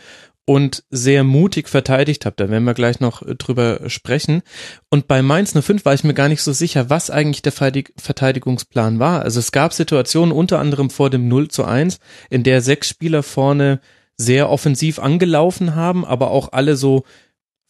und 0.45 0.85
sehr 0.89 1.25
mutig 1.25 1.69
verteidigt 1.69 2.25
haben. 2.25 2.37
Da 2.37 2.49
werden 2.49 2.65
wir 2.65 2.73
gleich 2.73 3.01
noch 3.01 3.21
äh, 3.21 3.35
drüber 3.35 3.81
sprechen. 3.89 4.43
Und 4.89 5.07
bei 5.07 5.21
Mainz 5.21 5.53
05 5.53 5.85
war 5.85 5.93
ich 5.93 6.05
mir 6.05 6.15
gar 6.15 6.29
nicht 6.29 6.43
so 6.43 6.53
sicher, 6.53 6.89
was 6.89 7.11
eigentlich 7.11 7.43
der 7.43 7.53
Verteidigungsplan 7.53 8.99
war. 8.99 9.23
Also 9.23 9.41
es 9.41 9.53
gab 9.53 9.75
Situationen 9.75 10.33
unter 10.33 10.59
anderem 10.59 10.89
vor 10.89 11.11
dem 11.11 11.29
0 11.29 11.49
zu 11.49 11.65
1, 11.65 11.99
in 12.31 12.45
der 12.45 12.63
sechs 12.63 12.89
Spieler 12.89 13.23
vorne 13.23 13.81
sehr 14.17 14.49
offensiv 14.49 14.99
angelaufen 14.99 15.75
haben, 15.75 16.05
aber 16.05 16.31
auch 16.31 16.53
alle 16.53 16.77
so 16.77 17.05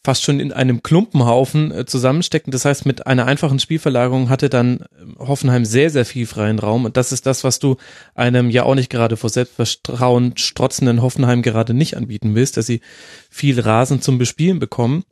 fast 0.04 0.22
schon 0.22 0.40
in 0.40 0.52
einem 0.52 0.82
Klumpenhaufen 0.82 1.72
äh, 1.72 1.84
zusammenstecken. 1.84 2.50
Das 2.50 2.64
heißt, 2.64 2.86
mit 2.86 3.06
einer 3.06 3.26
einfachen 3.26 3.58
Spielverlagerung 3.58 4.28
hatte 4.28 4.48
dann 4.48 4.84
ähm, 5.00 5.16
Hoffenheim 5.18 5.64
sehr, 5.64 5.90
sehr 5.90 6.04
viel 6.04 6.26
freien 6.26 6.58
Raum. 6.58 6.84
Und 6.84 6.96
das 6.96 7.12
ist 7.12 7.26
das, 7.26 7.44
was 7.44 7.58
du 7.58 7.76
einem 8.14 8.50
ja 8.50 8.62
auch 8.62 8.74
nicht 8.74 8.90
gerade 8.90 9.16
vor 9.16 9.30
Selbstvertrauen 9.30 10.36
strotzenden 10.36 11.02
Hoffenheim 11.02 11.42
gerade 11.42 11.74
nicht 11.74 11.96
anbieten 11.96 12.34
willst, 12.34 12.56
dass 12.56 12.66
sie 12.66 12.80
viel 13.28 13.60
Rasen 13.60 14.00
zum 14.00 14.18
Bespielen 14.18 14.58
bekommen. 14.58 15.04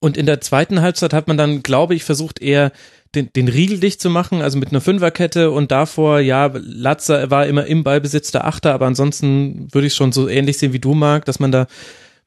Und 0.00 0.16
in 0.16 0.26
der 0.26 0.40
zweiten 0.40 0.80
Halbzeit 0.80 1.12
hat 1.12 1.26
man 1.26 1.36
dann, 1.36 1.62
glaube 1.62 1.94
ich, 1.94 2.04
versucht 2.04 2.40
eher 2.40 2.72
den, 3.14 3.32
den 3.32 3.48
Riegel 3.48 3.80
dicht 3.80 4.00
zu 4.00 4.10
machen, 4.10 4.42
also 4.42 4.58
mit 4.58 4.70
einer 4.70 4.80
Fünferkette 4.80 5.50
und 5.50 5.70
davor, 5.70 6.20
ja, 6.20 6.50
Latzer 6.54 7.30
war 7.30 7.46
immer 7.46 7.66
im 7.66 7.82
Ballbesitz 7.82 8.30
der 8.30 8.46
Achter, 8.46 8.74
aber 8.74 8.86
ansonsten 8.86 9.66
würde 9.72 9.86
ich 9.86 9.94
schon 9.94 10.12
so 10.12 10.28
ähnlich 10.28 10.58
sehen 10.58 10.72
wie 10.72 10.78
du, 10.78 10.94
Marc, 10.94 11.24
dass 11.24 11.40
man 11.40 11.50
da 11.50 11.66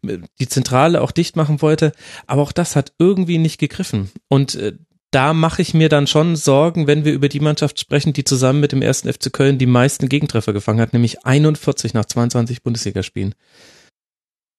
die 0.02 0.48
Zentrale 0.48 1.02
auch 1.02 1.12
dicht 1.12 1.36
machen 1.36 1.62
wollte. 1.62 1.92
Aber 2.28 2.42
auch 2.42 2.52
das 2.52 2.76
hat 2.76 2.94
irgendwie 3.00 3.38
nicht 3.38 3.60
gegriffen. 3.60 4.12
Und 4.28 4.56
äh, 4.56 4.74
da 5.12 5.34
mache 5.34 5.62
ich 5.62 5.74
mir 5.74 5.90
dann 5.90 6.08
schon 6.08 6.36
Sorgen, 6.38 6.88
wenn 6.88 7.04
wir 7.04 7.12
über 7.12 7.28
die 7.28 7.42
Mannschaft 7.42 7.80
sprechen, 7.80 8.14
die 8.14 8.24
zusammen 8.24 8.62
mit 8.62 8.72
dem 8.72 8.82
ersten 8.82 9.12
FC 9.12 9.32
Köln 9.32 9.58
die 9.58 9.66
meisten 9.66 10.08
Gegentreffer 10.08 10.54
gefangen 10.54 10.80
hat, 10.80 10.94
nämlich 10.94 11.26
41 11.26 11.94
nach 11.94 12.06
22 12.06 12.64
Bundesligaspielen. 12.64 13.36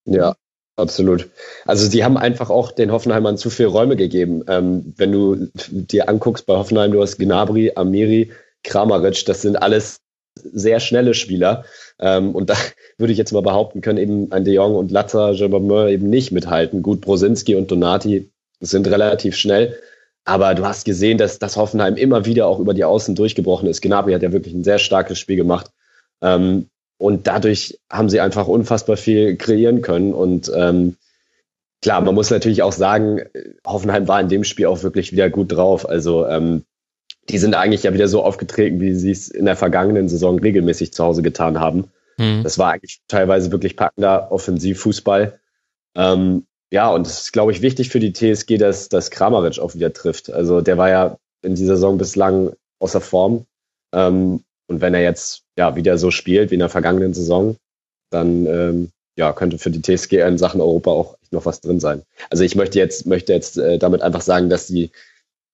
Ja, 0.04 0.36
absolut. 0.76 1.30
Also 1.64 1.88
die 1.88 2.04
haben 2.04 2.18
einfach 2.18 2.50
auch 2.50 2.70
den 2.70 2.92
Hoffenheimern 2.92 3.38
zu 3.38 3.48
viel 3.48 3.66
Räume 3.66 3.96
gegeben. 3.96 4.44
Ähm, 4.46 4.92
wenn 4.96 5.12
du 5.12 5.48
dir 5.70 6.08
anguckst 6.10 6.44
bei 6.44 6.54
Hoffenheim, 6.54 6.92
du 6.92 7.00
hast 7.00 7.18
Gnabry, 7.18 7.72
Amiri, 7.74 8.30
Kramaric, 8.62 9.24
das 9.24 9.42
sind 9.42 9.56
alles 9.56 10.00
sehr 10.34 10.80
schnelle 10.80 11.14
Spieler. 11.14 11.64
Ähm, 12.02 12.34
und 12.34 12.50
da 12.50 12.56
würde 12.98 13.12
ich 13.12 13.18
jetzt 13.18 13.32
mal 13.32 13.42
behaupten, 13.42 13.80
können 13.80 13.98
eben 13.98 14.32
ein 14.32 14.44
De 14.44 14.52
Jong 14.52 14.74
und 14.74 14.90
Latta, 14.90 15.30
Jabameur 15.30 15.88
eben 15.88 16.10
nicht 16.10 16.32
mithalten. 16.32 16.82
Gut, 16.82 17.00
Brosinski 17.00 17.54
und 17.54 17.70
Donati 17.70 18.30
sind 18.60 18.86
relativ 18.88 19.36
schnell. 19.36 19.78
Aber 20.24 20.54
du 20.54 20.64
hast 20.66 20.84
gesehen, 20.84 21.18
dass, 21.18 21.38
dass 21.38 21.56
Hoffenheim 21.56 21.96
immer 21.96 22.26
wieder 22.26 22.46
auch 22.46 22.60
über 22.60 22.74
die 22.74 22.84
Außen 22.84 23.14
durchgebrochen 23.14 23.68
ist. 23.68 23.80
Gnabry 23.80 24.12
hat 24.12 24.22
ja 24.22 24.32
wirklich 24.32 24.54
ein 24.54 24.64
sehr 24.64 24.78
starkes 24.78 25.18
Spiel 25.18 25.36
gemacht. 25.36 25.70
Ähm, 26.20 26.68
und 26.98 27.26
dadurch 27.26 27.80
haben 27.90 28.08
sie 28.08 28.20
einfach 28.20 28.46
unfassbar 28.46 28.96
viel 28.96 29.36
kreieren 29.36 29.82
können. 29.82 30.14
Und 30.14 30.52
ähm, 30.54 30.96
klar, 31.80 32.00
man 32.00 32.14
muss 32.14 32.30
natürlich 32.30 32.62
auch 32.62 32.72
sagen, 32.72 33.22
Hoffenheim 33.66 34.06
war 34.06 34.20
in 34.20 34.28
dem 34.28 34.44
Spiel 34.44 34.66
auch 34.66 34.84
wirklich 34.84 35.10
wieder 35.10 35.28
gut 35.28 35.50
drauf. 35.50 35.88
Also 35.88 36.26
ähm, 36.28 36.64
die 37.28 37.38
sind 37.38 37.54
eigentlich 37.54 37.84
ja 37.84 37.94
wieder 37.94 38.08
so 38.08 38.22
aufgetreten, 38.24 38.80
wie 38.80 38.94
sie 38.94 39.10
es 39.10 39.28
in 39.28 39.44
der 39.44 39.56
vergangenen 39.56 40.08
Saison 40.08 40.38
regelmäßig 40.38 40.92
zu 40.92 41.04
Hause 41.04 41.22
getan 41.22 41.60
haben. 41.60 41.90
Mhm. 42.18 42.42
Das 42.42 42.58
war 42.58 42.72
eigentlich 42.72 43.00
teilweise 43.08 43.52
wirklich 43.52 43.76
packender 43.76 44.32
Offensivfußball. 44.32 45.38
Ähm, 45.96 46.46
ja, 46.70 46.90
und 46.90 47.06
es 47.06 47.24
ist, 47.24 47.32
glaube 47.32 47.52
ich, 47.52 47.62
wichtig 47.62 47.90
für 47.90 48.00
die 48.00 48.12
TSG, 48.12 48.56
dass, 48.56 48.88
dass 48.88 49.10
Kramaric 49.10 49.58
auch 49.58 49.74
wieder 49.74 49.92
trifft. 49.92 50.32
Also 50.32 50.60
der 50.60 50.78
war 50.78 50.88
ja 50.88 51.18
in 51.42 51.54
dieser 51.54 51.76
Saison 51.76 51.98
bislang 51.98 52.52
außer 52.78 53.00
Form. 53.00 53.46
Ähm, 53.94 54.42
und 54.68 54.80
wenn 54.80 54.94
er 54.94 55.02
jetzt 55.02 55.42
ja 55.58 55.76
wieder 55.76 55.98
so 55.98 56.10
spielt 56.10 56.50
wie 56.50 56.54
in 56.54 56.60
der 56.60 56.70
vergangenen 56.70 57.14
Saison, 57.14 57.56
dann 58.10 58.46
ähm, 58.46 58.90
ja, 59.16 59.32
könnte 59.32 59.58
für 59.58 59.70
die 59.70 59.82
TSG 59.82 60.14
in 60.26 60.38
Sachen 60.38 60.60
Europa 60.60 60.90
auch 60.90 61.18
noch 61.30 61.44
was 61.44 61.60
drin 61.60 61.80
sein. 61.80 62.02
Also 62.30 62.44
ich 62.44 62.56
möchte 62.56 62.78
jetzt, 62.78 63.06
möchte 63.06 63.32
jetzt 63.32 63.58
äh, 63.58 63.78
damit 63.78 64.02
einfach 64.02 64.22
sagen, 64.22 64.48
dass 64.48 64.66
die, 64.66 64.90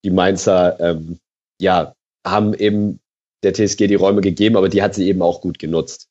die 0.03 0.11
Mainzer 0.11 0.79
ähm, 0.79 1.19
ja, 1.59 1.95
haben 2.25 2.53
eben 2.53 2.99
der 3.43 3.53
TSG 3.53 3.87
die 3.87 3.95
Räume 3.95 4.21
gegeben, 4.21 4.57
aber 4.57 4.69
die 4.69 4.81
hat 4.81 4.95
sie 4.95 5.07
eben 5.07 5.21
auch 5.21 5.41
gut 5.41 5.59
genutzt. 5.59 6.08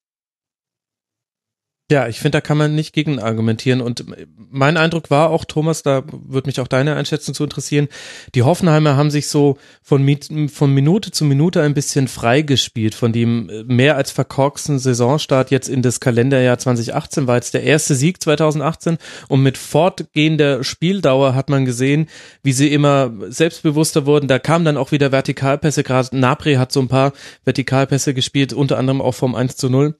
Ja, 1.91 2.07
ich 2.07 2.19
finde, 2.19 2.37
da 2.37 2.41
kann 2.43 2.59
man 2.59 2.75
nicht 2.75 2.93
gegen 2.93 3.19
argumentieren. 3.19 3.81
Und 3.81 4.05
mein 4.51 4.77
Eindruck 4.77 5.11
war 5.11 5.31
auch, 5.31 5.47
Thomas, 5.47 5.83
da 5.83 6.03
würde 6.11 6.47
mich 6.47 6.61
auch 6.61 6.69
deine 6.69 6.97
Einschätzung 6.97 7.35
zu 7.35 7.45
interessieren, 7.45 7.89
die 8.35 8.43
Hoffenheimer 8.43 8.95
haben 8.95 9.11
sich 9.11 9.29
so 9.29 9.57
von, 9.83 10.07
von 10.53 10.75
Minute 10.75 11.13
zu 11.13 11.25
Minute 11.25 11.63
ein 11.63 11.73
bisschen 11.73 12.07
freigespielt 12.07 12.95
von 12.95 13.15
dem 13.15 13.51
mehr 13.67 13.97
als 13.97 14.11
verkorksten 14.11 14.79
Saisonstart 14.79 15.51
jetzt 15.51 15.71
in 15.71 15.81
das 15.81 15.99
Kalenderjahr 15.99 16.59
2018 16.59 17.27
war 17.27 17.37
jetzt 17.37 17.55
der 17.55 17.63
erste 17.63 17.95
Sieg 17.95 18.23
2018 18.23 18.99
und 19.29 19.43
mit 19.43 19.57
fortgehender 19.57 20.65
Spieldauer 20.65 21.35
hat 21.35 21.49
man 21.49 21.65
gesehen, 21.65 22.09
wie 22.43 22.53
sie 22.53 22.71
immer 22.71 23.15
selbstbewusster 23.29 24.05
wurden. 24.05 24.29
Da 24.29 24.39
kamen 24.39 24.67
dann 24.67 24.77
auch 24.77 24.93
wieder 24.93 25.11
Vertikalpässe, 25.11 25.85
gerade 25.85 26.15
Napri 26.19 26.57
hat 26.57 26.71
so 26.71 26.81
ein 26.81 26.89
paar 26.89 27.15
Vertikalpässe 27.45 28.13
gespielt, 28.13 28.53
unter 28.53 28.77
anderem 28.77 29.01
auch 29.01 29.15
vom 29.15 29.35
1 29.35 29.57
zu 29.57 29.71
0 29.71 29.95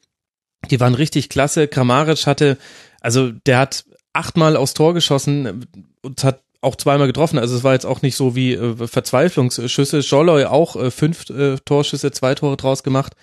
die 0.71 0.81
waren 0.81 0.95
richtig 0.95 1.29
klasse. 1.29 1.69
Kramaric 1.69 2.27
hatte, 2.27 2.59
also 3.01 3.31
der 3.31 3.59
hat 3.59 3.85
achtmal 4.13 4.57
aufs 4.57 4.75
Tor 4.75 4.95
geschossen 4.95 5.67
und 6.03 6.25
hat 6.25 6.43
auch 6.61 6.77
zweimal 6.77 7.07
getroffen. 7.07 7.39
Also 7.39 7.57
es 7.57 7.65
war 7.65 7.75
jetzt 7.75 7.87
auch 7.87 8.03
nicht 8.03 8.17
so 8.17 8.35
wie 8.35 8.55
äh, 8.55 8.87
Verzweiflungsschüsse. 8.87 10.03
Scholloy 10.03 10.45
auch 10.45 10.77
äh, 10.77 10.91
fünf 10.91 11.31
äh, 11.31 11.57
Torschüsse, 11.65 12.11
zwei 12.11 12.35
Tore 12.35 12.57
draus 12.57 12.83
gemacht. 12.83 13.15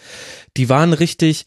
Die 0.56 0.70
waren 0.70 0.94
richtig, 0.94 1.46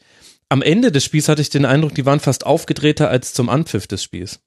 am 0.49 0.63
Ende 0.63 0.93
des 0.93 1.05
Spiels 1.05 1.29
hatte 1.29 1.43
ich 1.43 1.51
den 1.51 1.65
Eindruck, 1.65 1.95
die 1.95 2.07
waren 2.07 2.21
fast 2.21 2.45
aufgedrehter 2.45 3.09
als 3.09 3.33
zum 3.33 3.49
Anpfiff 3.49 3.87
des 3.87 4.03
Spiels. 4.03 4.41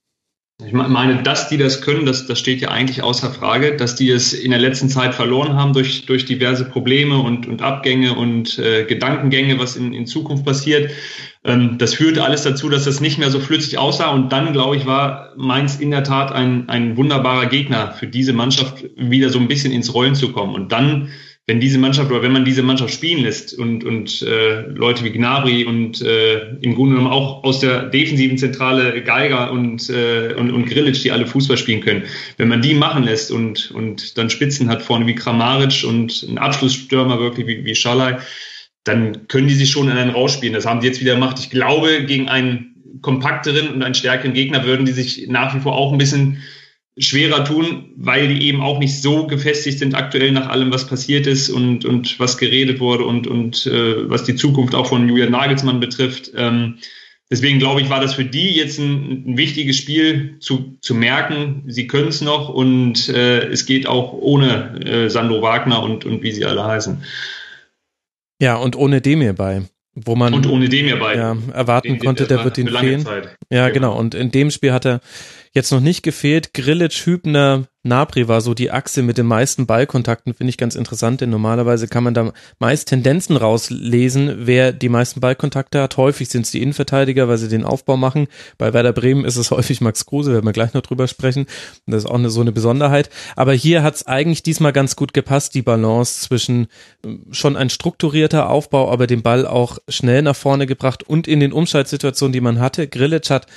Ich 0.66 0.74
meine, 0.74 1.24
dass 1.24 1.50
die 1.50 1.58
das 1.58 1.82
können, 1.82 2.06
das, 2.06 2.28
das 2.28 2.38
steht 2.38 2.62
ja 2.62 2.70
eigentlich 2.70 3.02
außer 3.02 3.32
Frage, 3.32 3.76
dass 3.76 3.96
die 3.96 4.10
es 4.12 4.34
in 4.34 4.52
der 4.52 4.60
letzten 4.60 4.90
Zeit 4.90 5.16
verloren 5.16 5.56
haben 5.56 5.74
durch, 5.74 6.06
durch 6.06 6.26
diverse 6.26 6.66
Probleme 6.66 7.20
und, 7.20 7.48
und 7.48 7.62
Abgänge 7.62 8.14
und 8.14 8.60
äh, 8.60 8.86
Gedankengänge, 8.86 9.60
was 9.60 9.76
in, 9.76 9.94
in 9.94 10.06
Zukunft 10.06 10.46
passiert. 10.46 10.92
Ähm, 11.44 11.78
das 11.80 11.96
führte 11.96 12.24
alles 12.24 12.44
dazu, 12.44 12.70
dass 12.70 12.86
das 12.86 13.02
nicht 13.02 13.18
mehr 13.18 13.32
so 13.32 13.40
flüssig 13.40 13.80
aussah. 13.80 14.10
Und 14.10 14.32
dann, 14.32 14.54
glaube 14.54 14.76
ich, 14.76 14.86
war 14.86 15.34
Mainz 15.36 15.80
in 15.80 15.90
der 15.90 16.04
Tat 16.04 16.32
ein, 16.32 16.70
ein 16.70 16.96
wunderbarer 16.96 17.48
Gegner 17.48 17.92
für 17.94 18.08
diese 18.08 18.34
Mannschaft, 18.34 18.86
wieder 18.96 19.30
so 19.30 19.40
ein 19.40 19.48
bisschen 19.48 19.72
ins 19.72 19.94
Rollen 19.94 20.16
zu 20.16 20.32
kommen. 20.32 20.54
Und 20.54 20.72
dann 20.72 21.10
wenn 21.48 21.60
diese 21.60 21.80
Mannschaft 21.80 22.12
oder 22.12 22.22
wenn 22.22 22.32
man 22.32 22.46
diese 22.46 22.62
Mannschaft 22.62 22.94
spielen 22.94 23.24
lässt 23.24 23.58
und, 23.58 23.84
und 23.84 24.22
äh, 24.22 24.62
Leute 24.68 25.04
wie 25.04 25.12
Gnabry 25.12 25.66
und 25.66 26.02
äh, 26.02 26.52
im 26.62 26.76
Grunde 26.76 26.96
genommen 26.96 27.12
auch 27.12 27.44
aus 27.44 27.60
der 27.60 27.90
defensiven 27.90 28.38
Zentrale 28.38 29.04
Geiger 29.04 29.52
und, 29.52 29.90
äh, 29.90 30.34
und, 30.38 30.52
und 30.52 30.66
Grilic, 30.68 31.02
die 31.02 31.12
alle 31.12 31.26
Fußball 31.26 31.58
spielen 31.58 31.82
können, 31.82 32.04
wenn 32.38 32.48
man 32.48 32.62
die 32.62 32.76
machen 32.76 33.04
lässt 33.04 33.32
und, 33.32 33.72
und 33.72 34.18
dann 34.18 34.30
Spitzen 34.30 34.70
hat 34.70 34.84
vorne 34.84 35.08
wie 35.08 35.16
Kramaric 35.16 35.84
und 35.84 36.26
einen 36.28 36.38
Abschlussstürmer 36.38 37.20
wirklich 37.20 37.48
wie, 37.48 37.66
wie 37.66 37.76
Schalay, 37.76 38.18
dann 38.84 39.28
können 39.28 39.48
die 39.48 39.56
sich 39.56 39.72
schon 39.72 39.90
in 39.90 39.98
einen 39.98 40.12
rausspielen. 40.12 40.54
Das 40.54 40.66
haben 40.66 40.82
sie 40.82 40.88
jetzt 40.88 41.02
wieder 41.02 41.16
gemacht. 41.16 41.38
Ich 41.40 41.50
glaube, 41.50 42.06
gegen 42.06 42.30
einen 42.30 43.00
kompakteren 43.02 43.70
und 43.70 43.84
einen 43.84 43.96
stärkeren 43.96 44.34
Gegner 44.34 44.64
würden 44.64 44.86
die 44.86 44.92
sich 44.92 45.28
nach 45.28 45.56
wie 45.56 45.60
vor 45.60 45.74
auch 45.74 45.92
ein 45.92 45.98
bisschen 45.98 46.44
schwerer 46.98 47.46
tun, 47.46 47.94
weil 47.96 48.28
die 48.28 48.48
eben 48.48 48.62
auch 48.62 48.80
nicht 48.80 49.02
so 49.02 49.26
gefestigt 49.28 49.80
sind 49.80 49.96
aktuell 49.96 50.32
nach 50.32 50.50
allem, 50.50 50.74
was 50.74 50.88
passiert 50.88 51.26
ist 51.26 51.50
und, 51.50 51.86
und 51.86 52.20
was 52.20 52.38
geredet 52.38 52.80
wurde 52.80 53.06
und, 53.06 53.28
und 53.28 53.66
äh, 53.66 54.10
was 54.10 54.26
die 54.26 54.36
Zukunft 54.36 54.76
auch 54.76 54.88
von 54.88 55.08
Julian 55.08 55.32
Nagelsmann 55.32 55.80
betrifft. 55.80 56.32
Ähm, 56.36 56.80
deswegen 57.30 57.60
glaube 57.60 57.82
ich, 57.82 57.90
war 57.90 58.02
das 58.02 58.16
für 58.16 58.26
die 58.26 58.52
jetzt 58.52 58.78
ein, 58.78 59.24
ein 59.26 59.38
wichtiges 59.38 59.78
Spiel 59.78 60.36
zu, 60.40 60.78
zu 60.82 60.94
merken, 60.94 61.64
sie 61.68 61.88
können 61.88 62.10
es 62.10 62.20
noch 62.20 62.50
und 62.50 63.08
äh, 63.08 63.48
es 63.48 63.66
geht 63.66 63.88
auch 63.88 64.12
ohne 64.12 64.82
äh, 64.86 65.10
Sandro 65.10 65.42
Wagner 65.42 65.82
und, 65.82 66.04
und 66.04 66.22
wie 66.24 66.34
sie 66.34 66.46
alle 66.46 66.66
heißen. 66.66 67.04
Ja, 68.42 68.58
und 68.58 68.76
ohne 68.76 69.00
Demir 69.02 69.34
bei 69.34 69.62
wo 69.94 70.16
man 70.16 70.34
und 70.34 70.48
ohne 70.48 70.70
Demir 70.70 70.98
bei 70.98 71.16
ja, 71.16 71.36
erwarten 71.54 71.90
den, 71.90 72.00
konnte, 72.00 72.26
der 72.26 72.46
wird 72.46 72.58
ihn 72.58 72.70
fehlen. 72.70 73.02
Zeit. 73.02 73.36
Ja, 73.50 73.68
genau. 73.70 73.90
genau. 73.90 74.00
Und 74.00 74.16
in 74.16 74.32
dem 74.32 74.50
Spiel 74.50 74.72
hat 74.72 74.86
er 74.86 75.02
jetzt 75.54 75.72
noch 75.72 75.80
nicht 75.80 76.04
gefehlt. 76.04 76.54
Grillitsch, 76.54 77.06
Hübner, 77.06 77.68
Napri 77.84 78.28
war 78.28 78.42
so 78.42 78.54
die 78.54 78.70
Achse 78.70 79.02
mit 79.02 79.18
den 79.18 79.26
meisten 79.26 79.66
Ballkontakten, 79.66 80.36
finde 80.36 80.50
ich 80.50 80.58
ganz 80.58 80.76
interessant, 80.76 81.20
denn 81.20 81.32
normalerweise 81.32 81.88
kann 81.88 82.04
man 82.04 82.14
da 82.14 82.32
meist 82.60 82.88
Tendenzen 82.90 83.36
rauslesen, 83.36 84.46
wer 84.46 84.72
die 84.72 84.90
meisten 84.90 85.20
Ballkontakte 85.20 85.82
hat. 85.82 85.98
Häufig 85.98 86.30
sind 86.30 86.46
es 86.46 86.52
die 86.52 86.62
Innenverteidiger, 86.62 87.28
weil 87.28 87.40
sie 87.40 87.48
den 87.48 87.66
Aufbau 87.66 87.98
machen. 87.98 88.28
Bei 88.60 88.74
Werder 88.74 88.94
Bremen 88.94 89.26
ist 89.26 89.36
es 89.36 89.50
häufig 89.52 89.82
Max 89.82 90.06
Kruse, 90.06 90.32
werden 90.32 90.46
wir 90.46 90.54
gleich 90.54 90.74
noch 90.76 90.84
drüber 90.84 91.08
sprechen. 91.08 91.48
Das 91.88 92.04
ist 92.04 92.10
auch 92.10 92.16
eine, 92.16 92.30
so 92.30 92.42
eine 92.42 92.52
Besonderheit. 92.52 93.10
Aber 93.36 93.54
hier 93.54 93.82
hat 93.82 93.96
es 93.96 94.06
eigentlich 94.06 94.44
diesmal 94.44 94.74
ganz 94.74 94.96
gut 94.96 95.14
gepasst, 95.14 95.56
die 95.56 95.64
Balance 95.64 96.22
zwischen 96.22 96.68
ähm, 97.04 97.26
schon 97.32 97.58
ein 97.58 97.72
strukturierter 97.72 98.50
Aufbau, 98.50 98.92
aber 98.92 99.08
den 99.08 99.24
Ball 99.24 99.48
auch 99.48 99.80
schnell 99.90 100.22
nach 100.22 100.36
vorne 100.36 100.68
gebracht 100.68 101.02
und 101.02 101.28
in 101.28 101.40
den 101.40 101.52
Umschaltsituationen, 101.52 102.32
die 102.32 102.42
man 102.42 102.60
hatte. 102.60 102.88
Grillitsch 102.88 103.32
hat 103.32 103.48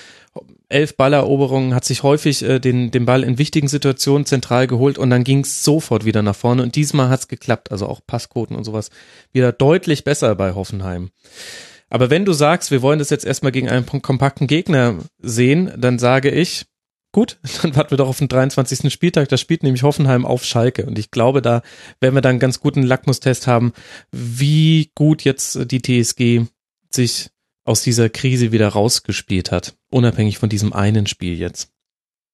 elf 0.68 0.96
Balleroberungen, 0.96 1.74
hat 1.74 1.84
sich 1.84 2.02
häufig 2.02 2.42
äh, 2.42 2.58
den, 2.58 2.90
den 2.90 3.06
Ball 3.06 3.22
in 3.22 3.38
wichtigen 3.38 3.68
Situationen 3.68 4.26
zentral 4.26 4.66
geholt 4.66 4.98
und 4.98 5.10
dann 5.10 5.24
ging 5.24 5.40
es 5.40 5.62
sofort 5.64 6.04
wieder 6.04 6.22
nach 6.22 6.36
vorne 6.36 6.62
und 6.62 6.76
diesmal 6.76 7.08
hat 7.08 7.20
es 7.20 7.28
geklappt, 7.28 7.70
also 7.70 7.86
auch 7.86 8.00
Passquoten 8.06 8.56
und 8.56 8.64
sowas 8.64 8.90
wieder 9.32 9.52
deutlich 9.52 10.04
besser 10.04 10.34
bei 10.34 10.54
Hoffenheim. 10.54 11.10
Aber 11.88 12.10
wenn 12.10 12.24
du 12.24 12.32
sagst, 12.32 12.70
wir 12.70 12.82
wollen 12.82 12.98
das 12.98 13.10
jetzt 13.10 13.24
erstmal 13.24 13.52
gegen 13.52 13.68
einen 13.68 13.86
kompakten 13.86 14.46
Gegner 14.46 14.98
sehen, 15.20 15.72
dann 15.76 15.98
sage 15.98 16.30
ich, 16.30 16.66
gut, 17.12 17.38
dann 17.62 17.76
warten 17.76 17.92
wir 17.92 17.98
doch 17.98 18.08
auf 18.08 18.18
den 18.18 18.28
23. 18.28 18.92
Spieltag, 18.92 19.28
da 19.28 19.36
spielt 19.36 19.62
nämlich 19.62 19.82
Hoffenheim 19.82 20.26
auf 20.26 20.44
Schalke 20.44 20.86
und 20.86 20.98
ich 20.98 21.10
glaube, 21.10 21.40
da 21.40 21.62
werden 22.00 22.14
wir 22.14 22.22
dann 22.22 22.38
ganz 22.38 22.60
guten 22.60 22.82
Lackmustest 22.82 23.46
haben, 23.46 23.72
wie 24.10 24.90
gut 24.94 25.22
jetzt 25.22 25.70
die 25.70 25.80
TSG 25.80 26.46
sich 26.90 27.30
aus 27.64 27.82
dieser 27.82 28.08
Krise 28.08 28.52
wieder 28.52 28.68
rausgespielt 28.68 29.50
hat, 29.50 29.74
unabhängig 29.90 30.38
von 30.38 30.48
diesem 30.48 30.72
einen 30.72 31.06
Spiel 31.06 31.38
jetzt. 31.38 31.70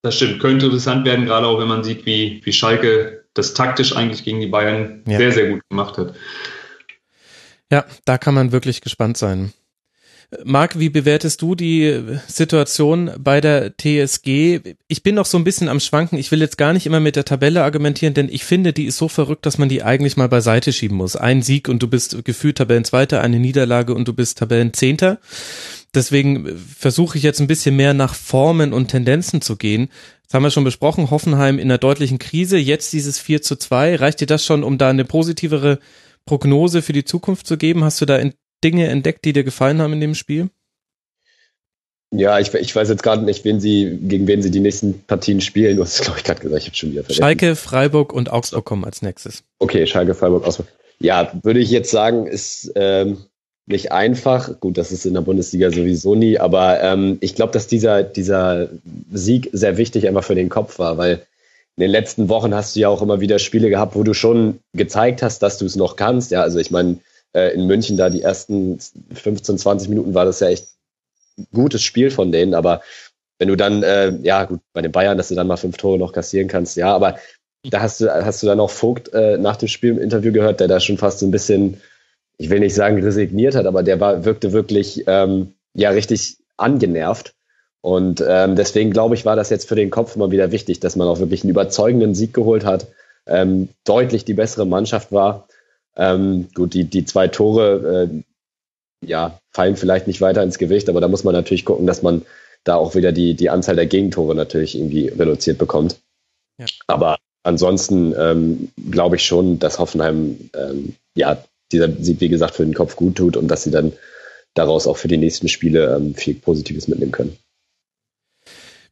Das 0.02 0.16
stimmt, 0.16 0.40
könnte 0.40 0.66
interessant 0.66 1.04
werden, 1.04 1.26
gerade 1.26 1.46
auch 1.46 1.58
wenn 1.60 1.68
man 1.68 1.84
sieht, 1.84 2.06
wie, 2.06 2.40
wie 2.44 2.52
Schalke 2.52 3.24
das 3.34 3.54
taktisch 3.54 3.94
eigentlich 3.94 4.24
gegen 4.24 4.40
die 4.40 4.46
Bayern 4.46 5.02
ja. 5.06 5.18
sehr, 5.18 5.32
sehr 5.32 5.48
gut 5.50 5.62
gemacht 5.68 5.98
hat. 5.98 6.14
Ja, 7.70 7.84
da 8.04 8.18
kann 8.18 8.34
man 8.34 8.50
wirklich 8.50 8.80
gespannt 8.80 9.16
sein. 9.16 9.52
Marc, 10.44 10.78
wie 10.78 10.90
bewertest 10.90 11.42
du 11.42 11.56
die 11.56 12.02
Situation 12.28 13.10
bei 13.18 13.40
der 13.40 13.76
TSG? 13.76 14.60
Ich 14.86 15.02
bin 15.02 15.16
noch 15.16 15.26
so 15.26 15.36
ein 15.36 15.42
bisschen 15.42 15.68
am 15.68 15.80
Schwanken. 15.80 16.18
Ich 16.18 16.30
will 16.30 16.40
jetzt 16.40 16.56
gar 16.56 16.72
nicht 16.72 16.86
immer 16.86 17.00
mit 17.00 17.16
der 17.16 17.24
Tabelle 17.24 17.64
argumentieren, 17.64 18.14
denn 18.14 18.28
ich 18.28 18.44
finde, 18.44 18.72
die 18.72 18.84
ist 18.84 18.96
so 18.96 19.08
verrückt, 19.08 19.44
dass 19.44 19.58
man 19.58 19.68
die 19.68 19.82
eigentlich 19.82 20.16
mal 20.16 20.28
beiseite 20.28 20.72
schieben 20.72 20.96
muss. 20.96 21.16
Ein 21.16 21.42
Sieg 21.42 21.68
und 21.68 21.82
du 21.82 21.88
bist 21.88 22.24
gefühlt 22.24 22.58
Tabellenzweiter, 22.58 23.20
eine 23.20 23.40
Niederlage 23.40 23.92
und 23.92 24.06
du 24.06 24.12
bist 24.12 24.38
Tabellenzehnter. 24.38 25.18
Deswegen 25.94 26.56
versuche 26.56 27.18
ich 27.18 27.24
jetzt 27.24 27.40
ein 27.40 27.48
bisschen 27.48 27.74
mehr 27.74 27.92
nach 27.92 28.14
Formen 28.14 28.72
und 28.72 28.88
Tendenzen 28.88 29.42
zu 29.42 29.56
gehen. 29.56 29.88
Das 30.26 30.34
haben 30.34 30.44
wir 30.44 30.52
schon 30.52 30.62
besprochen. 30.62 31.10
Hoffenheim 31.10 31.58
in 31.58 31.64
einer 31.64 31.78
deutlichen 31.78 32.20
Krise. 32.20 32.56
Jetzt 32.56 32.92
dieses 32.92 33.18
4 33.18 33.42
zu 33.42 33.56
2. 33.56 33.96
Reicht 33.96 34.20
dir 34.20 34.28
das 34.28 34.44
schon, 34.44 34.62
um 34.62 34.78
da 34.78 34.90
eine 34.90 35.04
positivere 35.04 35.80
Prognose 36.24 36.82
für 36.82 36.92
die 36.92 37.04
Zukunft 37.04 37.48
zu 37.48 37.56
geben? 37.56 37.82
Hast 37.82 38.00
du 38.00 38.06
da 38.06 38.16
in 38.16 38.32
Dinge 38.62 38.88
entdeckt, 38.88 39.24
die 39.24 39.32
dir 39.32 39.44
gefallen 39.44 39.80
haben 39.80 39.92
in 39.92 40.00
dem 40.00 40.14
Spiel? 40.14 40.50
Ja, 42.12 42.40
ich, 42.40 42.52
ich 42.54 42.74
weiß 42.74 42.88
jetzt 42.88 43.04
gerade 43.04 43.24
nicht, 43.24 43.44
wen 43.44 43.60
sie, 43.60 43.98
gegen 44.02 44.26
wen 44.26 44.42
sie 44.42 44.50
die 44.50 44.60
nächsten 44.60 45.02
Partien 45.04 45.40
spielen. 45.40 45.76
Du 45.76 45.82
hast 45.84 45.94
es, 45.94 46.00
glaube 46.00 46.18
ich, 46.18 46.24
gerade 46.24 46.40
gesagt, 46.40 46.62
ich 46.62 46.68
habe 46.68 46.76
schon 46.76 46.90
wieder 46.90 47.02
vergessen. 47.02 47.22
Schalke, 47.22 47.54
Freiburg 47.54 48.12
und 48.12 48.32
Augsburg 48.32 48.64
kommen 48.64 48.84
als 48.84 49.00
nächstes. 49.00 49.44
Okay, 49.60 49.86
Schalke, 49.86 50.14
Freiburg, 50.14 50.44
Augsburg. 50.44 50.66
Ja, 50.98 51.32
würde 51.42 51.60
ich 51.60 51.70
jetzt 51.70 51.90
sagen, 51.90 52.26
ist 52.26 52.72
ähm, 52.74 53.18
nicht 53.66 53.92
einfach. 53.92 54.58
Gut, 54.58 54.76
das 54.76 54.90
ist 54.90 55.06
in 55.06 55.14
der 55.14 55.20
Bundesliga 55.20 55.70
sowieso 55.70 56.16
nie, 56.16 56.38
aber 56.38 56.82
ähm, 56.82 57.18
ich 57.20 57.36
glaube, 57.36 57.52
dass 57.52 57.68
dieser, 57.68 58.02
dieser 58.02 58.68
Sieg 59.12 59.48
sehr 59.52 59.76
wichtig 59.76 60.08
einfach 60.08 60.24
für 60.24 60.34
den 60.34 60.48
Kopf 60.48 60.80
war, 60.80 60.98
weil 60.98 61.26
in 61.76 61.82
den 61.82 61.90
letzten 61.90 62.28
Wochen 62.28 62.54
hast 62.54 62.74
du 62.74 62.80
ja 62.80 62.88
auch 62.88 63.00
immer 63.00 63.20
wieder 63.20 63.38
Spiele 63.38 63.70
gehabt, 63.70 63.94
wo 63.94 64.02
du 64.02 64.14
schon 64.14 64.58
gezeigt 64.74 65.22
hast, 65.22 65.38
dass 65.38 65.58
du 65.58 65.64
es 65.64 65.76
noch 65.76 65.96
kannst. 65.96 66.32
Ja, 66.32 66.42
also 66.42 66.58
ich 66.58 66.70
meine, 66.70 66.98
äh, 67.34 67.54
in 67.54 67.66
München 67.66 67.96
da 67.96 68.10
die 68.10 68.22
ersten 68.22 68.78
15, 69.12 69.58
20 69.58 69.88
Minuten 69.88 70.14
war 70.14 70.24
das 70.24 70.40
ja 70.40 70.48
echt 70.48 70.68
gutes 71.52 71.82
Spiel 71.82 72.10
von 72.10 72.32
denen, 72.32 72.54
aber 72.54 72.82
wenn 73.38 73.48
du 73.48 73.56
dann, 73.56 73.82
äh, 73.82 74.12
ja 74.22 74.44
gut, 74.44 74.60
bei 74.72 74.82
den 74.82 74.92
Bayern, 74.92 75.16
dass 75.16 75.28
du 75.28 75.34
dann 75.34 75.46
mal 75.46 75.56
fünf 75.56 75.76
Tore 75.76 75.98
noch 75.98 76.12
kassieren 76.12 76.48
kannst, 76.48 76.76
ja, 76.76 76.94
aber 76.94 77.16
da 77.64 77.80
hast 77.80 78.00
du, 78.00 78.12
hast 78.12 78.42
du 78.42 78.46
dann 78.46 78.60
auch 78.60 78.70
Vogt 78.70 79.12
äh, 79.12 79.38
nach 79.38 79.56
dem 79.56 79.68
Spiel 79.68 79.90
im 79.90 79.98
Interview 79.98 80.32
gehört, 80.32 80.60
der 80.60 80.68
da 80.68 80.80
schon 80.80 80.98
fast 80.98 81.20
so 81.20 81.26
ein 81.26 81.30
bisschen 81.30 81.80
ich 82.40 82.48
will 82.48 82.60
nicht 82.60 82.74
sagen 82.74 83.02
resigniert 83.02 83.54
hat, 83.54 83.66
aber 83.66 83.82
der 83.82 84.00
war, 84.00 84.24
wirkte 84.24 84.52
wirklich 84.52 85.04
ähm, 85.06 85.52
ja 85.74 85.90
richtig 85.90 86.38
angenervt. 86.56 87.34
Und 87.82 88.24
ähm, 88.26 88.56
deswegen 88.56 88.92
glaube 88.92 89.14
ich, 89.14 89.26
war 89.26 89.36
das 89.36 89.50
jetzt 89.50 89.68
für 89.68 89.74
den 89.74 89.90
Kopf 89.90 90.16
mal 90.16 90.30
wieder 90.30 90.50
wichtig, 90.50 90.80
dass 90.80 90.96
man 90.96 91.06
auch 91.06 91.18
wirklich 91.18 91.44
einen 91.44 91.50
überzeugenden 91.50 92.14
Sieg 92.14 92.32
geholt 92.32 92.64
hat, 92.64 92.86
ähm, 93.26 93.68
deutlich 93.84 94.24
die 94.24 94.32
bessere 94.32 94.66
Mannschaft 94.66 95.12
war. 95.12 95.48
Ähm, 95.96 96.48
gut, 96.54 96.74
die, 96.74 96.84
die 96.84 97.04
zwei 97.04 97.28
Tore 97.28 98.08
äh, 98.10 99.06
ja, 99.06 99.38
fallen 99.52 99.76
vielleicht 99.76 100.06
nicht 100.06 100.20
weiter 100.20 100.42
ins 100.42 100.58
Gewicht, 100.58 100.88
aber 100.88 101.00
da 101.00 101.08
muss 101.08 101.24
man 101.24 101.34
natürlich 101.34 101.64
gucken, 101.64 101.86
dass 101.86 102.02
man 102.02 102.22
da 102.64 102.76
auch 102.76 102.94
wieder 102.94 103.12
die, 103.12 103.34
die 103.34 103.50
Anzahl 103.50 103.76
der 103.76 103.86
Gegentore 103.86 104.34
natürlich 104.34 104.76
irgendwie 104.76 105.08
reduziert 105.08 105.58
bekommt. 105.58 105.96
Ja. 106.58 106.66
Aber 106.86 107.16
ansonsten 107.42 108.14
ähm, 108.16 108.68
glaube 108.90 109.16
ich 109.16 109.24
schon, 109.24 109.58
dass 109.58 109.78
Hoffenheim 109.78 110.50
ähm, 110.54 110.94
ja 111.14 111.42
dieser 111.72 111.90
Sieg, 112.00 112.20
wie 112.20 112.28
gesagt, 112.28 112.54
für 112.54 112.64
den 112.64 112.74
Kopf 112.74 112.96
gut 112.96 113.16
tut 113.16 113.36
und 113.36 113.48
dass 113.48 113.62
sie 113.62 113.70
dann 113.70 113.92
daraus 114.54 114.86
auch 114.86 114.96
für 114.96 115.08
die 115.08 115.16
nächsten 115.16 115.48
Spiele 115.48 115.96
ähm, 115.96 116.14
viel 116.14 116.34
Positives 116.34 116.88
mitnehmen 116.88 117.12
können. 117.12 117.36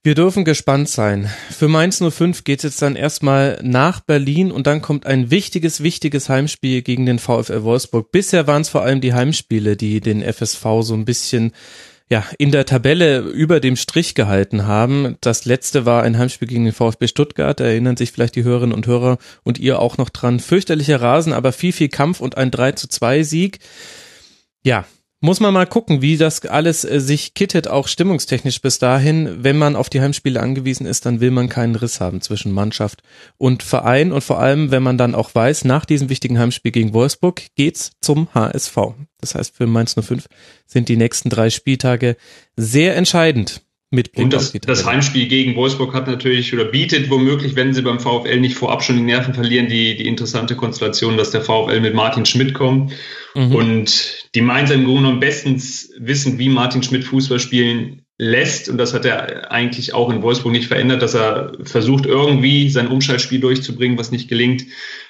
Wir 0.09 0.15
dürfen 0.15 0.47
gespannt 0.47 0.88
sein. 0.88 1.29
Für 1.50 1.69
Mainz 1.69 2.03
05 2.03 2.43
geht 2.45 2.61
es 2.61 2.62
jetzt 2.62 2.81
dann 2.81 2.97
erstmal 2.97 3.59
nach 3.62 4.00
Berlin 4.00 4.50
und 4.50 4.67
dann 4.67 4.81
kommt 4.81 5.05
ein 5.05 5.31
wichtiges, 5.31 5.83
wichtiges 5.83 6.31
Heimspiel 6.31 6.81
gegen 6.81 7.05
den 7.05 7.19
VfL 7.19 7.62
Wolfsburg. 7.62 8.11
Bisher 8.11 8.47
waren 8.47 8.62
es 8.62 8.71
vor 8.71 8.81
allem 8.81 9.03
die 9.03 9.12
Heimspiele, 9.12 9.77
die 9.77 10.00
den 10.00 10.23
FSV 10.23 10.65
so 10.81 10.95
ein 10.95 11.05
bisschen 11.05 11.53
ja, 12.09 12.25
in 12.38 12.53
der 12.53 12.65
Tabelle 12.65 13.19
über 13.19 13.61
dem 13.61 13.77
Strich 13.77 14.15
gehalten 14.15 14.67
haben. 14.67 15.17
Das 15.21 15.45
letzte 15.45 15.85
war 15.85 16.05
ein 16.05 16.17
Heimspiel 16.17 16.49
gegen 16.49 16.65
den 16.65 16.73
VfB 16.73 17.07
Stuttgart. 17.07 17.61
Da 17.61 17.65
erinnern 17.65 17.99
sich 17.99 18.11
vielleicht 18.11 18.37
die 18.37 18.45
Hörerinnen 18.45 18.75
und 18.75 18.87
Hörer 18.87 19.19
und 19.45 19.59
ihr 19.59 19.79
auch 19.79 19.99
noch 19.99 20.09
dran. 20.09 20.41
Fürchterlicher 20.41 21.03
Rasen, 21.03 21.35
aber 21.35 21.53
viel, 21.53 21.75
viel 21.75 21.91
Kampf 21.91 22.21
und 22.21 22.38
ein 22.38 22.50
3 22.50 22.73
zu 22.73 22.88
2 22.88 23.25
Sieg. 23.25 23.59
Ja, 24.65 24.87
muss 25.21 25.41
man 25.41 25.53
mal 25.53 25.67
gucken, 25.67 26.01
wie 26.01 26.17
das 26.17 26.45
alles 26.47 26.85
äh, 26.85 27.01
sich 27.01 27.35
kittet, 27.35 27.69
auch 27.69 27.89
stimmungstechnisch 27.89 28.61
bis 28.61 28.79
dahin. 28.79 29.43
Wenn 29.43 29.59
man 29.59 29.75
auf 29.75 29.91
die 29.91 30.01
Heimspiele 30.01 30.41
angewiesen 30.41 30.87
ist, 30.87 31.07
dann 31.07 31.21
will 31.21 31.31
man 31.31 31.49
keinen 31.49 31.75
Riss 31.75 32.01
haben 32.01 32.21
zwischen 32.21 32.53
Mannschaft 32.53 33.03
und 33.37 33.63
Verein. 33.63 34.13
Und 34.13 34.23
vor 34.23 34.39
allem, 34.39 34.71
wenn 34.71 34.83
man 34.83 34.99
dann 34.99 35.15
auch 35.15 35.35
weiß, 35.35 35.65
nach 35.65 35.85
diesem 35.85 36.09
wichtigen 36.09 36.39
Heimspiel 36.39 36.73
gegen 36.73 36.93
Wolfsburg 36.93 37.43
geht's 37.57 37.93
zum 38.01 38.33
HSV. 38.33 38.77
Das 39.21 39.35
heißt, 39.35 39.57
für 39.57 39.67
Mainz 39.67 39.95
05 40.01 40.29
sind 40.67 40.89
die 40.89 40.97
nächsten 40.97 41.31
drei 41.31 41.51
Spieltage 41.51 42.17
sehr 42.57 42.97
entscheidend. 42.97 43.63
Mit 43.90 44.12
Blick 44.12 44.25
und 44.25 44.33
das, 44.35 44.52
das 44.52 44.85
Heimspiel 44.85 45.28
gegen 45.28 45.57
Wolfsburg 45.57 45.95
hat 45.95 46.07
natürlich 46.07 46.52
oder 46.52 46.66
bietet 46.66 47.09
womöglich, 47.09 47.57
wenn 47.57 47.73
sie 47.73 47.80
beim 47.80 48.00
VfL 48.00 48.38
nicht 48.38 48.57
vorab 48.57 48.83
schon 48.83 48.97
die 48.97 49.02
Nerven 49.02 49.33
verlieren, 49.33 49.68
die, 49.68 49.97
die 49.97 50.07
interessante 50.07 50.57
Konstellation, 50.57 51.16
dass 51.16 51.30
der 51.30 51.40
VfL 51.40 51.80
mit 51.80 51.95
Martin 51.95 52.26
Schmidt 52.26 52.52
kommt. 52.52 52.92
Mhm. 53.35 53.54
Und 53.54 54.28
die 54.35 54.42
Mainzer 54.42 54.75
im 54.75 54.85
Grunde 54.85 55.02
genommen 55.02 55.21
bestens 55.21 55.90
wissen, 55.99 56.38
wie 56.38 56.50
Martin 56.50 56.83
Schmidt 56.83 57.04
Fußball 57.04 57.40
spielen 57.40 58.02
lässt. 58.18 58.68
Und 58.68 58.76
das 58.76 58.92
hat 58.92 59.07
er 59.07 59.50
eigentlich 59.52 59.95
auch 59.95 60.11
in 60.11 60.21
Wolfsburg 60.21 60.52
nicht 60.52 60.68
verändert, 60.68 61.00
dass 61.00 61.14
er 61.14 61.52
versucht, 61.62 62.04
irgendwie 62.04 62.68
sein 62.68 62.88
Umschaltspiel 62.88 63.40
durchzubringen, 63.40 63.97
was 63.97 64.11
nicht 64.11 64.28
gelingt. 64.28 64.64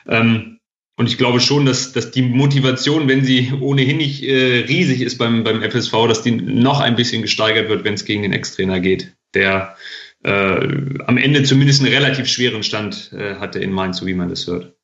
Ähm, 0.07 0.58
und 0.99 1.07
ich 1.07 1.17
glaube 1.17 1.39
schon, 1.39 1.65
dass, 1.65 1.93
dass 1.93 2.11
die 2.11 2.23
Motivation, 2.23 3.07
wenn 3.07 3.25
sie 3.25 3.53
ohnehin 3.61 3.99
nicht 3.99 4.25
äh, 4.25 4.65
riesig 4.69 5.01
ist 5.01 5.17
beim, 5.17 5.45
beim 5.45 5.63
FSV, 5.63 5.93
dass 6.09 6.23
die 6.23 6.33
noch 6.33 6.81
ein 6.81 6.97
bisschen 6.97 7.23
gesteigert 7.23 7.69
wird, 7.69 7.85
wenn 7.85 7.95
es 7.95 8.05
gegen 8.05 8.23
den 8.23 8.33
Ex-Trainer 8.33 8.81
geht, 8.81 9.15
der 9.33 9.77
äh, 10.25 10.31
am 10.31 11.17
Ende 11.17 11.45
zumindest 11.45 11.83
einen 11.83 11.95
relativ 11.95 12.27
schweren 12.27 12.65
Stand 12.65 13.13
äh, 13.13 13.37
hatte 13.37 13.61
in 13.61 13.71
Mainz, 13.71 13.99
so 13.99 14.07
wie 14.07 14.15
man 14.15 14.29
das 14.29 14.49
hört. 14.49 14.75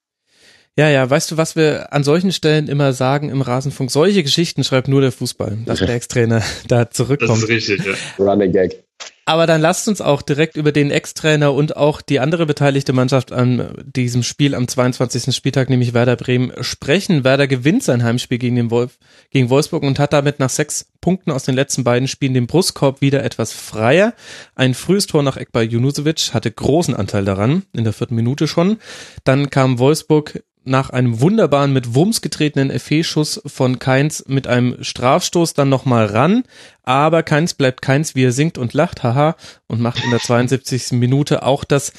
Ja, 0.76 0.88
ja, 0.88 1.08
weißt 1.10 1.32
du, 1.32 1.36
was 1.36 1.56
wir 1.56 1.92
an 1.92 2.04
solchen 2.04 2.30
Stellen 2.30 2.68
immer 2.68 2.92
sagen 2.92 3.28
im 3.28 3.42
Rasenfunk? 3.42 3.90
Solche 3.90 4.22
Geschichten 4.22 4.62
schreibt 4.62 4.86
nur 4.86 5.00
der 5.00 5.10
Fußball, 5.10 5.58
dass 5.66 5.80
der 5.80 5.88
Ex-Trainer 5.88 6.42
da 6.68 6.90
zurückkommt. 6.90 7.30
Das 7.30 7.42
ist 7.42 7.48
richtig, 7.48 7.84
ja. 7.84 8.24
Running 8.24 8.52
Gag. 8.52 8.83
Aber 9.26 9.46
dann 9.46 9.62
lasst 9.62 9.88
uns 9.88 10.02
auch 10.02 10.20
direkt 10.20 10.56
über 10.56 10.70
den 10.70 10.90
Ex-Trainer 10.90 11.54
und 11.54 11.76
auch 11.76 12.02
die 12.02 12.20
andere 12.20 12.44
beteiligte 12.44 12.92
Mannschaft 12.92 13.32
an 13.32 13.82
diesem 13.84 14.22
Spiel 14.22 14.54
am 14.54 14.68
22. 14.68 15.34
Spieltag, 15.34 15.70
nämlich 15.70 15.94
Werder 15.94 16.16
Bremen, 16.16 16.52
sprechen. 16.60 17.24
Werder 17.24 17.46
gewinnt 17.46 17.82
sein 17.82 18.02
Heimspiel 18.02 18.36
gegen 18.38 18.56
den 18.56 18.70
Wolf, 18.70 18.98
gegen 19.30 19.48
Wolfsburg 19.48 19.82
und 19.82 19.98
hat 19.98 20.12
damit 20.12 20.40
nach 20.40 20.50
sechs 20.50 20.86
Punkten 21.00 21.30
aus 21.30 21.44
den 21.44 21.54
letzten 21.54 21.84
beiden 21.84 22.06
Spielen 22.06 22.34
den 22.34 22.46
Brustkorb 22.46 23.00
wieder 23.00 23.24
etwas 23.24 23.52
freier. 23.52 24.12
Ein 24.56 24.74
frühes 24.74 25.06
Tor 25.06 25.22
nach 25.22 25.38
Ekbar 25.38 25.62
Junusovic 25.62 26.34
hatte 26.34 26.50
großen 26.50 26.94
Anteil 26.94 27.24
daran, 27.24 27.62
in 27.72 27.84
der 27.84 27.94
vierten 27.94 28.16
Minute 28.16 28.46
schon. 28.46 28.76
Dann 29.24 29.48
kam 29.48 29.78
Wolfsburg 29.78 30.42
nach 30.64 30.90
einem 30.90 31.20
wunderbaren 31.20 31.72
mit 31.72 31.94
Wumms 31.94 32.20
getretenen 32.20 32.76
FE-Schuss 32.78 33.42
von 33.46 33.78
Keins 33.78 34.24
mit 34.26 34.46
einem 34.46 34.82
Strafstoß 34.82 35.54
dann 35.54 35.68
nochmal 35.68 36.06
ran. 36.06 36.44
Aber 36.82 37.22
Keins 37.22 37.54
bleibt 37.54 37.82
Keins, 37.82 38.14
wie 38.14 38.24
er 38.24 38.32
singt 38.32 38.58
und 38.58 38.72
lacht, 38.72 39.02
haha, 39.02 39.36
und 39.66 39.80
macht 39.80 40.02
in 40.04 40.10
der 40.10 40.20
72. 40.20 40.92
Minute 40.92 41.42
auch 41.42 41.64
das 41.64 41.92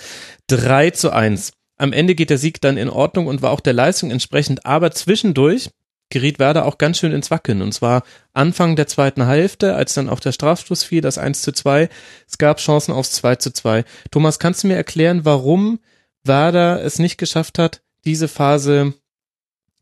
3 0.48 0.92
zu 0.92 1.12
1. 1.12 1.54
Am 1.78 1.94
Ende 1.94 2.16
geht 2.16 2.30
der 2.30 2.38
Sieg 2.38 2.62
dann 2.62 2.78
in 2.78 2.90
Ordnung 2.90 3.28
und 3.28 3.42
war 3.42 3.52
auch 3.52 3.60
der 3.60 3.74
Leistung 3.74 4.12
entsprechend, 4.12 4.66
aber 4.66 4.92
zwischendurch 4.92 5.70
geriet 6.10 6.40
Werder 6.40 6.66
auch 6.66 6.78
ganz 6.78 7.00
schön 7.00 7.12
ins 7.12 7.32
Wackeln. 7.32 7.62
Und 7.62 7.74
zwar 7.74 8.04
Anfang 8.34 8.76
der 8.76 8.88
zweiten 8.88 9.26
Hälfte, 9.26 9.76
als 9.76 9.94
dann 9.94 10.10
auch 10.10 10.20
der 10.20 10.32
Strafstoß 10.32 10.84
fiel, 10.84 11.02
das 11.02 11.18
1 11.18 11.42
zu 11.42 11.52
2. 11.52 11.90
Es 12.28 12.38
gab 12.38 12.60
Chancen 12.60 12.94
aufs 12.94 13.12
2 13.12 13.36
zu 13.36 13.52
2. 13.52 13.84
Thomas, 14.12 14.40
kannst 14.40 14.64
du 14.64 14.68
mir 14.68 14.76
erklären, 14.76 15.26
warum 15.26 15.80
Werder 16.24 16.84
es 16.84 17.00
nicht 17.00 17.18
geschafft 17.18 17.60
hat, 17.60 17.82
diese 18.06 18.28
Phase 18.28 18.94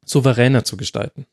souveräner 0.05 0.63
zu 0.63 0.77
gestalten? 0.77 1.25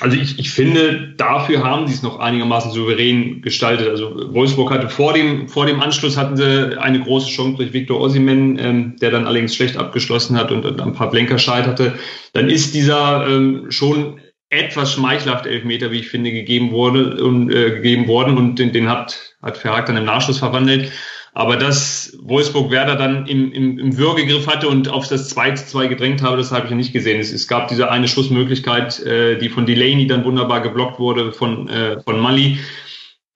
Also 0.00 0.16
ich, 0.16 0.38
ich 0.38 0.50
finde, 0.50 1.14
dafür 1.16 1.62
haben 1.62 1.86
sie 1.86 1.94
es 1.94 2.02
noch 2.02 2.18
einigermaßen 2.18 2.72
souverän 2.72 3.40
gestaltet. 3.42 3.88
Also 3.88 4.34
Wolfsburg 4.34 4.72
hatte 4.72 4.88
vor 4.88 5.12
dem, 5.12 5.48
vor 5.48 5.66
dem 5.66 5.80
Anschluss 5.80 6.16
hatten 6.16 6.36
sie 6.36 6.80
eine 6.80 7.00
große 7.00 7.28
Chance 7.28 7.58
durch 7.58 7.72
Viktor 7.72 8.00
Ossimen, 8.00 8.58
ähm, 8.58 8.96
der 9.00 9.10
dann 9.10 9.26
allerdings 9.26 9.54
schlecht 9.54 9.76
abgeschlossen 9.76 10.36
hat 10.36 10.50
und, 10.50 10.64
und 10.64 10.80
ein 10.80 10.94
paar 10.94 11.10
Blenker 11.10 11.38
scheiterte. 11.38 11.94
Dann 12.32 12.48
ist 12.48 12.74
dieser 12.74 13.28
ähm, 13.28 13.70
schon 13.70 14.18
etwas 14.48 14.92
schmeichelhafte 14.92 15.50
Elfmeter, 15.50 15.90
wie 15.92 16.00
ich 16.00 16.08
finde, 16.08 16.32
gegeben 16.32 16.72
wurde 16.72 17.22
und 17.22 17.50
äh, 17.50 17.70
gegeben 17.70 18.08
worden 18.08 18.36
und 18.36 18.58
den, 18.58 18.72
den 18.72 18.88
hat, 18.88 19.36
hat 19.40 19.56
Verhaag 19.56 19.86
dann 19.86 19.96
im 19.96 20.04
Nachschluss 20.04 20.38
verwandelt. 20.38 20.90
Aber 21.34 21.56
dass 21.56 22.18
Wolfsburg 22.20 22.70
Werder 22.70 22.96
dann 22.96 23.26
im, 23.26 23.52
im, 23.52 23.78
im 23.78 23.96
Würgegriff 23.96 24.46
hatte 24.46 24.68
und 24.68 24.88
auf 24.88 25.08
das 25.08 25.30
2 25.30 25.52
zu 25.52 25.66
2 25.66 25.86
gedrängt 25.86 26.22
habe, 26.22 26.36
das 26.36 26.52
habe 26.52 26.66
ich 26.66 26.72
nicht 26.74 26.92
gesehen. 26.92 27.20
Es, 27.20 27.32
es 27.32 27.48
gab 27.48 27.68
diese 27.68 27.90
eine 27.90 28.06
Schussmöglichkeit, 28.06 29.00
äh, 29.00 29.38
die 29.38 29.48
von 29.48 29.64
Delaney 29.64 30.06
dann 30.06 30.24
wunderbar 30.24 30.60
geblockt 30.60 30.98
wurde 30.98 31.32
von, 31.32 31.68
äh, 31.68 32.00
von 32.02 32.20
Mali. 32.20 32.58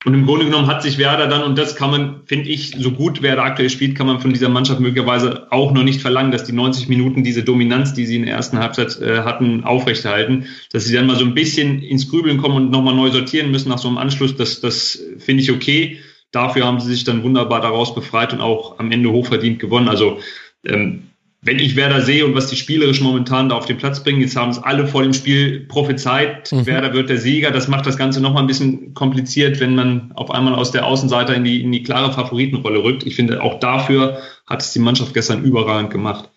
Und 0.05 0.15
im 0.15 0.27
Grunde 0.27 0.45
genommen 0.45 0.69
hat 0.69 0.83
sich 0.83 0.99
Werder 0.99 1.27
dann, 1.27 1.43
und 1.43 1.59
das 1.59 1.75
kann 1.75 1.91
man, 1.91 2.21
finde 2.27 2.49
ich, 2.51 2.77
so 2.79 2.93
gut 2.93 3.23
Werder 3.23 3.43
aktuell 3.43 3.71
spielt, 3.71 3.97
kann 3.97 4.07
man 4.07 4.21
von 4.21 4.33
dieser 4.33 4.51
Mannschaft 4.51 4.79
möglicherweise 4.79 5.51
auch 5.51 5.73
noch 5.73 5.83
nicht 5.83 6.01
verlangen, 6.01 6.31
dass 6.31 6.45
die 6.45 6.53
90 6.53 6.89
Minuten 6.89 7.25
diese 7.25 7.43
Dominanz, 7.43 7.93
die 7.95 8.07
sie 8.07 8.17
in 8.17 8.27
der 8.27 8.37
ersten 8.37 8.59
Halbzeit 8.59 9.01
äh, 9.01 9.23
hatten, 9.23 9.65
aufrechterhalten. 9.65 10.47
Dass 10.71 10.85
sie 10.85 10.95
dann 10.95 11.07
mal 11.07 11.17
so 11.17 11.25
ein 11.25 11.35
bisschen 11.35 11.83
ins 11.83 12.09
Grübeln 12.09 12.37
kommen 12.37 12.57
und 12.57 12.71
nochmal 12.71 12.95
neu 12.95 13.11
sortieren 13.11 13.51
müssen 13.51 13.71
nach 13.71 13.79
so 13.79 13.89
einem 13.89 13.99
Anschluss, 13.99 14.37
das, 14.37 14.61
das 14.61 15.03
finde 15.19 15.43
ich 15.43 15.51
okay. 15.51 15.99
Dafür 16.33 16.67
haben 16.67 16.81
sie 16.81 16.89
sich 16.89 17.05
dann 17.05 17.23
wunderbar 17.23 17.61
daraus 17.61 17.95
befreit 17.95 18.33
und 18.33 18.41
auch 18.41 18.79
am 18.79 18.91
Ende 18.91 19.11
hochverdient 19.11 19.59
gewonnen. 19.59 19.89
Also 19.89 20.19
ähm, 20.65 21.11
wenn 21.47 21.59
ich 21.59 21.77
Werder 21.77 22.01
sehe 22.01 22.27
und 22.27 22.35
was 22.35 22.49
die 22.49 22.57
spielerisch 22.57 23.01
momentan 23.01 23.49
da 23.49 23.57
auf 23.57 23.67
den 23.67 23.79
Platz 23.79 24.03
bringen, 24.03 24.21
jetzt 24.21 24.37
haben 24.37 24.51
es 24.51 24.59
alle 24.59 24.89
vor 24.89 25.03
dem 25.03 25.12
Spiel 25.12 25.61
prophezeit, 25.61 26.51
mhm. 26.51 26.67
Werder 26.67 26.93
wird 26.93 27.09
der 27.09 27.19
Sieger. 27.19 27.53
Das 27.53 27.69
macht 27.69 27.87
das 27.87 27.97
Ganze 27.97 28.21
nochmal 28.21 28.43
ein 28.43 28.49
bisschen 28.49 28.95
kompliziert, 28.95 29.61
wenn 29.61 29.75
man 29.75 30.12
auf 30.15 30.31
einmal 30.31 30.55
aus 30.55 30.73
der 30.73 30.85
Außenseite 30.85 31.35
in 31.35 31.45
die, 31.45 31.62
in 31.62 31.71
die 31.71 31.85
klare 31.85 32.12
Favoritenrolle 32.12 32.83
rückt. 32.83 33.07
Ich 33.07 33.15
finde, 33.15 33.43
auch 33.43 33.61
dafür 33.61 34.19
hat 34.47 34.62
es 34.62 34.73
die 34.73 34.81
Mannschaft 34.81 35.15
gestern 35.15 35.45
überragend 35.45 35.91
gemacht. 35.91 36.31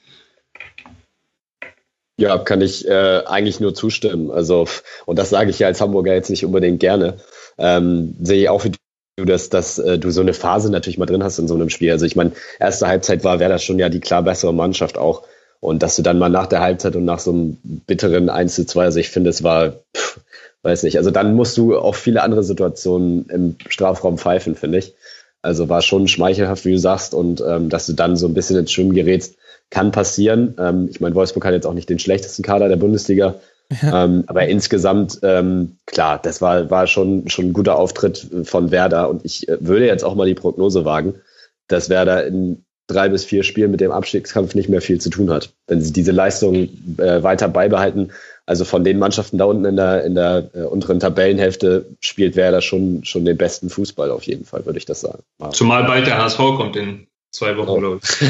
Ja, 2.18 2.38
kann 2.38 2.62
ich 2.62 2.86
äh, 2.88 3.22
eigentlich 3.26 3.62
nur 3.62 3.74
zustimmen. 3.74 4.30
Also, 4.30 4.68
und 5.06 5.18
das 5.18 5.30
sage 5.30 5.50
ich 5.50 5.60
ja 5.60 5.68
als 5.68 5.80
Hamburger 5.80 6.14
jetzt 6.14 6.30
nicht 6.30 6.46
unbedingt 6.46 6.82
gerne. 6.82 7.18
Ähm, 7.58 8.16
sehe 8.22 8.42
ich 8.42 8.50
auch 8.50 8.66
wie 8.66 8.72
du 8.72 8.78
dass, 9.26 9.50
dass 9.50 9.80
äh, 9.80 9.98
du 9.98 10.12
so 10.12 10.22
eine 10.22 10.34
Phase 10.34 10.72
natürlich 10.72 10.98
mal 10.98 11.06
drin 11.06 11.24
hast 11.24 11.40
in 11.40 11.48
so 11.48 11.56
einem 11.56 11.70
Spiel. 11.70 11.92
Also 11.92 12.06
ich 12.06 12.16
meine, 12.16 12.32
erste 12.60 12.88
Halbzeit 12.88 13.24
war 13.24 13.40
wäre 13.40 13.52
das 13.52 13.64
schon 13.64 13.80
ja 13.80 13.90
die 13.90 14.00
klar 14.00 14.24
bessere 14.24 14.54
Mannschaft 14.54 14.98
auch. 14.98 15.24
Und 15.62 15.84
dass 15.84 15.98
du 15.98 16.02
dann 16.02 16.20
mal 16.20 16.30
nach 16.30 16.48
der 16.48 16.62
Halbzeit 16.62 16.96
und 16.96 17.06
nach 17.06 17.20
so 17.20 17.32
einem 17.32 17.58
bitteren 17.86 18.30
1 18.30 18.56
zu 18.56 18.66
2, 18.66 18.86
also 18.86 19.00
ich 19.00 19.10
finde, 19.10 19.30
es 19.30 19.44
war, 19.44 19.74
pff, 19.96 20.20
weiß 20.62 20.84
nicht, 20.84 20.98
also 20.98 21.12
dann 21.12 21.36
musst 21.36 21.58
du 21.58 21.78
auch 21.78 21.96
viele 21.96 22.24
andere 22.24 22.44
Situationen 22.44 23.28
im 23.30 23.56
Strafraum 23.68 24.18
pfeifen, 24.18 24.56
finde 24.56 24.78
ich. 24.78 24.94
Also 25.42 25.70
war 25.70 25.82
schon 25.82 26.08
schmeichelhaft, 26.08 26.66
wie 26.66 26.72
du 26.72 26.80
sagst, 26.80 27.14
und 27.14 27.42
ähm, 27.46 27.70
dass 27.70 27.86
du 27.86 27.94
dann 27.94 28.18
so 28.18 28.28
ein 28.28 28.34
bisschen 28.34 28.58
ins 28.58 28.72
Schwimmen 28.72 28.94
gerätst, 28.94 29.36
kann 29.70 29.92
passieren. 29.92 30.56
Ähm, 30.58 30.88
ich 30.90 31.00
meine, 31.00 31.16
Wolfsburg 31.16 31.46
hat 31.46 31.54
jetzt 31.54 31.68
auch 31.68 31.74
nicht 31.74 31.90
den 31.90 32.00
schlechtesten 32.00 32.44
Kader 32.44 32.70
der 32.70 32.76
Bundesliga, 32.76 33.36
ja. 33.82 34.06
Ähm, 34.06 34.24
aber 34.28 34.48
insgesamt, 34.48 35.20
ähm, 35.24 35.78
klar, 35.86 36.20
das 36.22 36.42
war, 36.42 36.70
war 36.70 36.88
schon, 36.88 37.30
schon 37.30 37.48
ein 37.48 37.54
guter 37.54 37.78
Auftritt 37.78 38.28
von 38.44 38.72
Werder. 38.72 39.10
Und 39.10 39.26
ich 39.26 39.48
äh, 39.48 39.58
würde 39.60 39.86
jetzt 39.86 40.04
auch 40.04 40.16
mal 40.16 40.28
die 40.28 40.36
Prognose 40.36 40.86
wagen, 40.86 41.16
dass 41.68 41.90
Werder 41.90 42.26
in 42.26 42.64
drei 42.88 43.10
bis 43.10 43.24
vier 43.24 43.44
Spielen 43.44 43.70
mit 43.70 43.82
dem 43.82 43.92
Abstiegskampf 43.92 44.56
nicht 44.56 44.70
mehr 44.70 44.82
viel 44.82 45.00
zu 45.00 45.12
tun 45.12 45.30
hat. 45.30 45.54
Wenn 45.68 45.82
sie 45.82 45.94
diese 45.94 46.12
Leistung 46.12 46.70
äh, 46.98 47.22
weiter 47.22 47.48
beibehalten, 47.48 48.12
Also 48.48 48.66
von 48.66 48.84
den 48.84 48.98
Mannschaften 48.98 49.38
da 49.38 49.46
unten 49.46 49.66
in 49.66 49.76
der, 49.76 50.04
in 50.04 50.16
der 50.16 50.50
äh, 50.56 50.62
unteren 50.64 51.00
Tabellenhälfte 51.00 51.86
spielt 52.00 52.36
Werder 52.36 52.62
schon, 52.62 53.06
schon 53.06 53.24
den 53.24 53.38
besten 53.38 53.70
Fußball 53.70 54.10
auf 54.10 54.24
jeden 54.24 54.44
Fall, 54.44 54.66
würde 54.66 54.80
ich 54.80 54.86
das 54.86 55.02
sagen. 55.02 55.22
Zumal 55.52 55.84
bald 55.84 56.08
der 56.08 56.18
HSV 56.18 56.40
kommt 56.58 56.76
in 56.76 57.06
zwei 57.32 57.56
Wochen, 57.58 57.70
oh. 57.70 57.80
glaube 57.80 58.00
ich. 58.04 58.28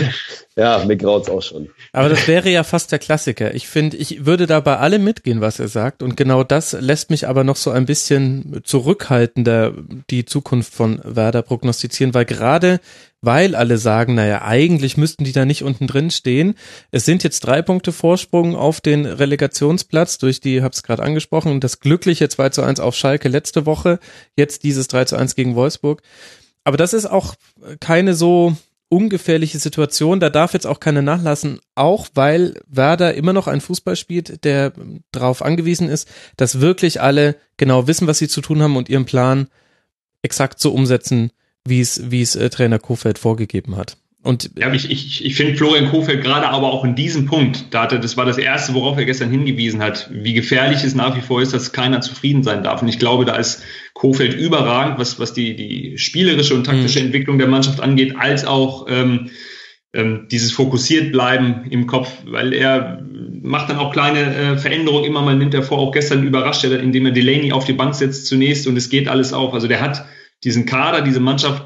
ja, 0.55 0.83
mir 0.85 0.97
graut's 0.97 1.29
auch 1.29 1.41
schon. 1.41 1.69
Aber 1.93 2.09
das 2.09 2.27
wäre 2.27 2.49
ja 2.49 2.63
fast 2.63 2.91
der 2.91 2.99
Klassiker. 2.99 3.53
Ich 3.55 3.67
finde, 3.67 3.97
ich 3.97 4.25
würde 4.25 4.47
da 4.47 4.59
bei 4.59 4.77
allem 4.77 5.03
mitgehen, 5.03 5.41
was 5.41 5.59
er 5.59 5.67
sagt. 5.67 6.03
Und 6.03 6.17
genau 6.17 6.43
das 6.43 6.73
lässt 6.73 7.09
mich 7.09 7.27
aber 7.27 7.43
noch 7.43 7.55
so 7.55 7.71
ein 7.71 7.85
bisschen 7.85 8.61
zurückhaltender 8.63 9.73
die 10.09 10.25
Zukunft 10.25 10.73
von 10.73 11.01
Werder 11.03 11.41
prognostizieren, 11.41 12.13
weil 12.13 12.25
gerade 12.25 12.79
weil 13.21 13.55
alle 13.55 13.77
sagen, 13.77 14.15
naja, 14.15 14.43
eigentlich 14.43 14.95
müssten 14.95 15.25
die 15.25 15.33
da 15.33 15.43
nicht 15.43 15.63
unten 15.63 15.87
drin 15.87 16.09
stehen. 16.09 16.55
Es 16.91 17.03
sind 17.05 17.23
jetzt 17.23 17.41
drei 17.41 17.61
Punkte 17.61 17.91
Vorsprung 17.91 18.55
auf 18.55 18.79
den 18.79 19.05
Relegationsplatz 19.05 20.19
durch 20.19 20.39
die, 20.39 20.61
hab's 20.61 20.83
gerade 20.83 21.03
angesprochen, 21.03 21.59
das 21.59 21.81
glückliche 21.81 22.29
2 22.29 22.49
zu 22.49 22.61
1 22.61 22.79
auf 22.79 22.95
Schalke 22.95 23.27
letzte 23.27 23.65
Woche, 23.65 23.99
jetzt 24.37 24.63
dieses 24.63 24.87
3 24.87 25.05
zu 25.05 25.17
1 25.17 25.35
gegen 25.35 25.55
Wolfsburg. 25.55 26.01
Aber 26.63 26.77
das 26.77 26.93
ist 26.93 27.07
auch 27.07 27.35
keine 27.79 28.13
so 28.13 28.55
ungefährliche 28.89 29.59
Situation. 29.59 30.19
Da 30.19 30.29
darf 30.29 30.53
jetzt 30.53 30.67
auch 30.67 30.79
keiner 30.79 31.01
nachlassen, 31.01 31.59
auch 31.75 32.07
weil 32.15 32.59
Werder 32.67 33.13
immer 33.13 33.33
noch 33.33 33.47
ein 33.47 33.61
Fußball 33.61 33.95
spielt, 33.95 34.43
der 34.43 34.73
darauf 35.11 35.41
angewiesen 35.41 35.89
ist, 35.89 36.07
dass 36.37 36.59
wirklich 36.59 36.99
alle 37.01 37.35
genau 37.57 37.87
wissen, 37.87 38.07
was 38.07 38.17
sie 38.17 38.27
zu 38.27 38.41
tun 38.41 38.61
haben 38.61 38.75
und 38.75 38.89
ihren 38.89 39.05
Plan 39.05 39.47
exakt 40.21 40.59
so 40.59 40.73
umsetzen, 40.73 41.31
wie 41.65 41.81
es, 41.81 42.11
wie 42.11 42.21
es 42.21 42.35
äh, 42.35 42.49
Trainer 42.49 42.79
Kofeld 42.79 43.19
vorgegeben 43.19 43.75
hat. 43.77 43.97
Und 44.21 44.51
ja, 44.57 44.73
ich, 44.73 44.91
ich, 44.91 45.23
ich 45.23 45.35
finde 45.35 45.55
Florian 45.55 45.89
Kofeld 45.89 46.21
gerade 46.21 46.49
aber 46.49 46.73
auch 46.73 46.83
in 46.83 46.93
diesem 46.93 47.25
Punkt, 47.25 47.67
da 47.71 47.83
hatte, 47.83 48.01
das 48.01 48.17
war 48.17 48.25
das 48.25 48.37
Erste, 48.37 48.73
worauf 48.73 48.97
er 48.97 49.05
gestern 49.05 49.31
hingewiesen 49.31 49.81
hat, 49.81 50.09
wie 50.11 50.33
gefährlich 50.33 50.83
es 50.83 50.93
nach 50.93 51.15
wie 51.15 51.21
vor 51.21 51.41
ist, 51.41 51.53
dass 51.53 51.71
keiner 51.71 52.01
zufrieden 52.01 52.43
sein 52.43 52.61
darf. 52.61 52.81
Und 52.81 52.89
ich 52.89 52.99
glaube, 52.99 53.23
da 53.23 53.37
ist 53.37 53.63
Kofeld 53.93 54.33
überragend, 54.33 54.99
was, 54.99 55.19
was 55.19 55.33
die, 55.33 55.55
die 55.55 55.97
spielerische 55.97 56.53
und 56.53 56.65
taktische 56.65 56.99
mhm. 56.99 57.05
Entwicklung 57.07 57.37
der 57.37 57.47
Mannschaft 57.47 57.79
angeht, 57.79 58.15
als 58.17 58.45
auch 58.45 58.87
ähm, 58.89 59.29
ähm, 59.93 60.27
dieses 60.29 60.51
fokussiert 60.51 61.13
bleiben 61.13 61.65
im 61.69 61.87
Kopf, 61.87 62.11
weil 62.25 62.51
er 62.53 63.01
macht 63.41 63.69
dann 63.69 63.77
auch 63.77 63.93
kleine 63.93 64.35
äh, 64.35 64.57
Veränderungen 64.57 65.05
immer 65.05 65.21
mal, 65.21 65.37
nimmt 65.37 65.53
er 65.53 65.63
vor, 65.63 65.79
auch 65.79 65.93
gestern 65.93 66.23
überrascht 66.23 66.65
er, 66.65 66.77
indem 66.81 67.05
er 67.05 67.13
Delaney 67.13 67.53
auf 67.53 67.63
die 67.63 67.73
Bank 67.73 67.95
setzt 67.95 68.27
zunächst 68.27 68.67
und 68.67 68.75
es 68.75 68.89
geht 68.89 69.07
alles 69.07 69.31
auf. 69.31 69.53
Also 69.53 69.67
der 69.67 69.79
hat 69.79 70.05
diesen 70.43 70.65
Kader, 70.65 71.01
diese 71.01 71.21
Mannschaft 71.21 71.63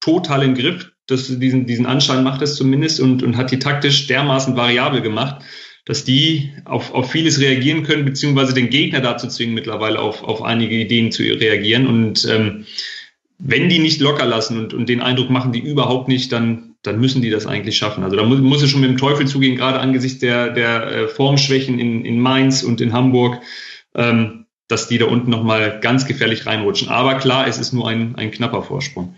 total 0.00 0.42
im 0.42 0.54
Griff 0.54 0.90
das, 1.06 1.38
diesen, 1.38 1.66
diesen 1.66 1.86
Anschein 1.86 2.24
macht 2.24 2.42
es 2.42 2.56
zumindest 2.56 3.00
und, 3.00 3.22
und 3.22 3.36
hat 3.36 3.50
die 3.50 3.58
taktisch 3.58 4.06
dermaßen 4.06 4.56
variabel 4.56 5.00
gemacht, 5.00 5.44
dass 5.84 6.04
die 6.04 6.52
auf, 6.64 6.92
auf 6.92 7.10
vieles 7.10 7.40
reagieren 7.40 7.84
können, 7.84 8.04
beziehungsweise 8.04 8.54
den 8.54 8.70
Gegner 8.70 9.00
dazu 9.00 9.28
zwingen, 9.28 9.54
mittlerweile 9.54 10.00
auf, 10.00 10.24
auf 10.24 10.42
einige 10.42 10.74
Ideen 10.74 11.12
zu 11.12 11.22
reagieren. 11.22 11.86
Und 11.86 12.26
ähm, 12.28 12.66
wenn 13.38 13.68
die 13.68 13.78
nicht 13.78 14.00
locker 14.00 14.26
lassen 14.26 14.58
und, 14.58 14.74
und 14.74 14.88
den 14.88 15.00
Eindruck 15.00 15.30
machen, 15.30 15.52
die 15.52 15.60
überhaupt 15.60 16.08
nicht, 16.08 16.32
dann, 16.32 16.74
dann 16.82 16.98
müssen 16.98 17.22
die 17.22 17.30
das 17.30 17.46
eigentlich 17.46 17.76
schaffen. 17.76 18.02
Also 18.02 18.16
da 18.16 18.24
muss, 18.24 18.40
muss 18.40 18.62
es 18.62 18.70
schon 18.70 18.80
mit 18.80 18.90
dem 18.90 18.96
Teufel 18.96 19.28
zugehen, 19.28 19.56
gerade 19.56 19.78
angesichts 19.78 20.18
der, 20.18 20.50
der 20.50 20.86
äh, 20.86 21.08
Formschwächen 21.08 21.78
in, 21.78 22.04
in 22.04 22.18
Mainz 22.18 22.64
und 22.64 22.80
in 22.80 22.92
Hamburg, 22.92 23.40
ähm, 23.94 24.46
dass 24.66 24.88
die 24.88 24.98
da 24.98 25.04
unten 25.04 25.30
nochmal 25.30 25.78
ganz 25.80 26.06
gefährlich 26.06 26.46
reinrutschen. 26.46 26.88
Aber 26.88 27.14
klar, 27.14 27.46
es 27.46 27.58
ist 27.58 27.72
nur 27.72 27.88
ein, 27.88 28.16
ein 28.16 28.32
knapper 28.32 28.62
Vorsprung. 28.62 29.14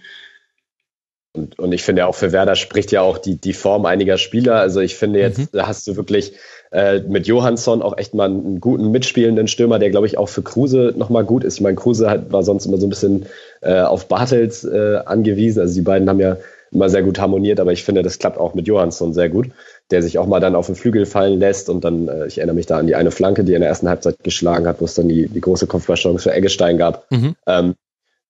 Und, 1.38 1.59
und 1.59 1.72
ich 1.72 1.83
finde 1.83 2.01
ja 2.01 2.07
auch 2.07 2.14
für 2.14 2.33
Werder 2.33 2.57
spricht 2.57 2.92
ja 2.92 3.03
auch 3.03 3.18
die, 3.18 3.37
die 3.37 3.53
Form 3.53 3.87
einiger 3.87 4.18
Spieler. 4.18 4.57
Also 4.57 4.81
ich 4.81 4.96
finde 4.96 5.20
jetzt, 5.20 5.38
mhm. 5.38 5.48
da 5.53 5.66
hast 5.66 5.87
du 5.87 5.96
wirklich 5.96 6.33
äh, 6.70 7.01
mit 7.01 7.27
Johansson 7.27 7.81
auch 7.83 7.96
echt 7.96 8.14
mal 8.14 8.27
einen 8.27 8.61
guten 8.61 8.90
mitspielenden 8.90 9.48
Stürmer, 9.48 9.79
der 9.79 9.90
glaube 9.90 10.07
ich 10.07 10.18
auch 10.18 10.29
für 10.29 10.42
Kruse 10.42 10.92
nochmal 10.96 11.24
gut 11.24 11.44
ist. 11.44 11.55
Ich 11.55 11.61
meine, 11.61 11.77
Kruse 11.77 12.11
hat, 12.11 12.33
war 12.33 12.42
sonst 12.42 12.66
immer 12.66 12.79
so 12.79 12.87
ein 12.87 12.90
bisschen 12.90 13.27
äh, 13.62 13.81
auf 13.81 14.09
Bartels 14.09 14.64
äh, 14.64 14.96
angewiesen. 15.07 15.61
Also 15.61 15.74
die 15.74 15.83
beiden 15.83 16.09
haben 16.09 16.20
ja 16.20 16.37
immer 16.70 16.90
sehr 16.90 17.03
gut 17.03 17.18
harmoniert, 17.18 17.61
aber 17.61 17.72
ich 17.72 17.85
finde, 17.85 18.03
das 18.03 18.18
klappt 18.18 18.38
auch 18.38 18.55
mit 18.55 18.66
Johansson 18.66 19.14
sehr 19.14 19.31
gut, 19.31 19.48
der 19.90 20.03
sich 20.03 20.18
auch 20.18 20.27
mal 20.27 20.40
dann 20.40 20.55
auf 20.55 20.66
den 20.66 20.74
Flügel 20.74 21.07
fallen 21.07 21.38
lässt 21.38 21.70
und 21.70 21.85
dann, 21.85 22.09
äh, 22.09 22.27
ich 22.27 22.38
erinnere 22.38 22.57
mich 22.57 22.66
da 22.66 22.79
an 22.79 22.87
die 22.87 22.94
eine 22.94 23.11
Flanke, 23.11 23.44
die 23.44 23.53
er 23.53 23.57
in 23.57 23.62
der 23.62 23.70
ersten 23.70 23.88
Halbzeit 23.88 24.16
geschlagen 24.22 24.66
hat, 24.66 24.81
wo 24.81 24.85
es 24.85 24.94
dann 24.94 25.09
die, 25.09 25.29
die 25.29 25.40
große 25.40 25.66
Kopfballchance 25.66 26.22
für 26.22 26.35
Eggestein 26.35 26.77
gab. 26.77 27.11
Mhm. 27.11 27.35
Ähm, 27.46 27.74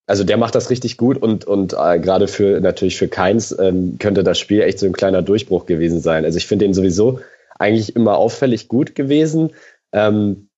also 0.09 0.25
der 0.25 0.39
macht 0.39 0.55
das 0.55 0.71
richtig 0.71 0.97
gut 0.97 1.19
und, 1.19 1.45
und 1.45 1.75
äh, 1.75 1.99
gerade 2.01 2.29
für 2.29 2.61
natürlich 2.61 2.97
für 2.97 3.09
Keins 3.09 3.57
ähm, 3.59 3.97
könnte 3.99 4.25
das 4.25 4.39
Spiel 4.39 4.63
echt 4.63 4.79
so 4.79 4.87
ein 4.87 4.95
kleiner 4.95 5.21
Durchbruch 5.21 5.67
gewesen 5.67 6.01
sein. 6.01 6.25
Also 6.25 6.39
ich 6.39 6.47
finde 6.47 6.65
ihn 6.65 6.73
sowieso 6.73 7.21
eigentlich 7.59 7.95
immer 7.95 8.17
auffällig 8.17 8.69
gut 8.69 8.95
gewesen. 8.95 9.51
Ähm, 9.93 10.49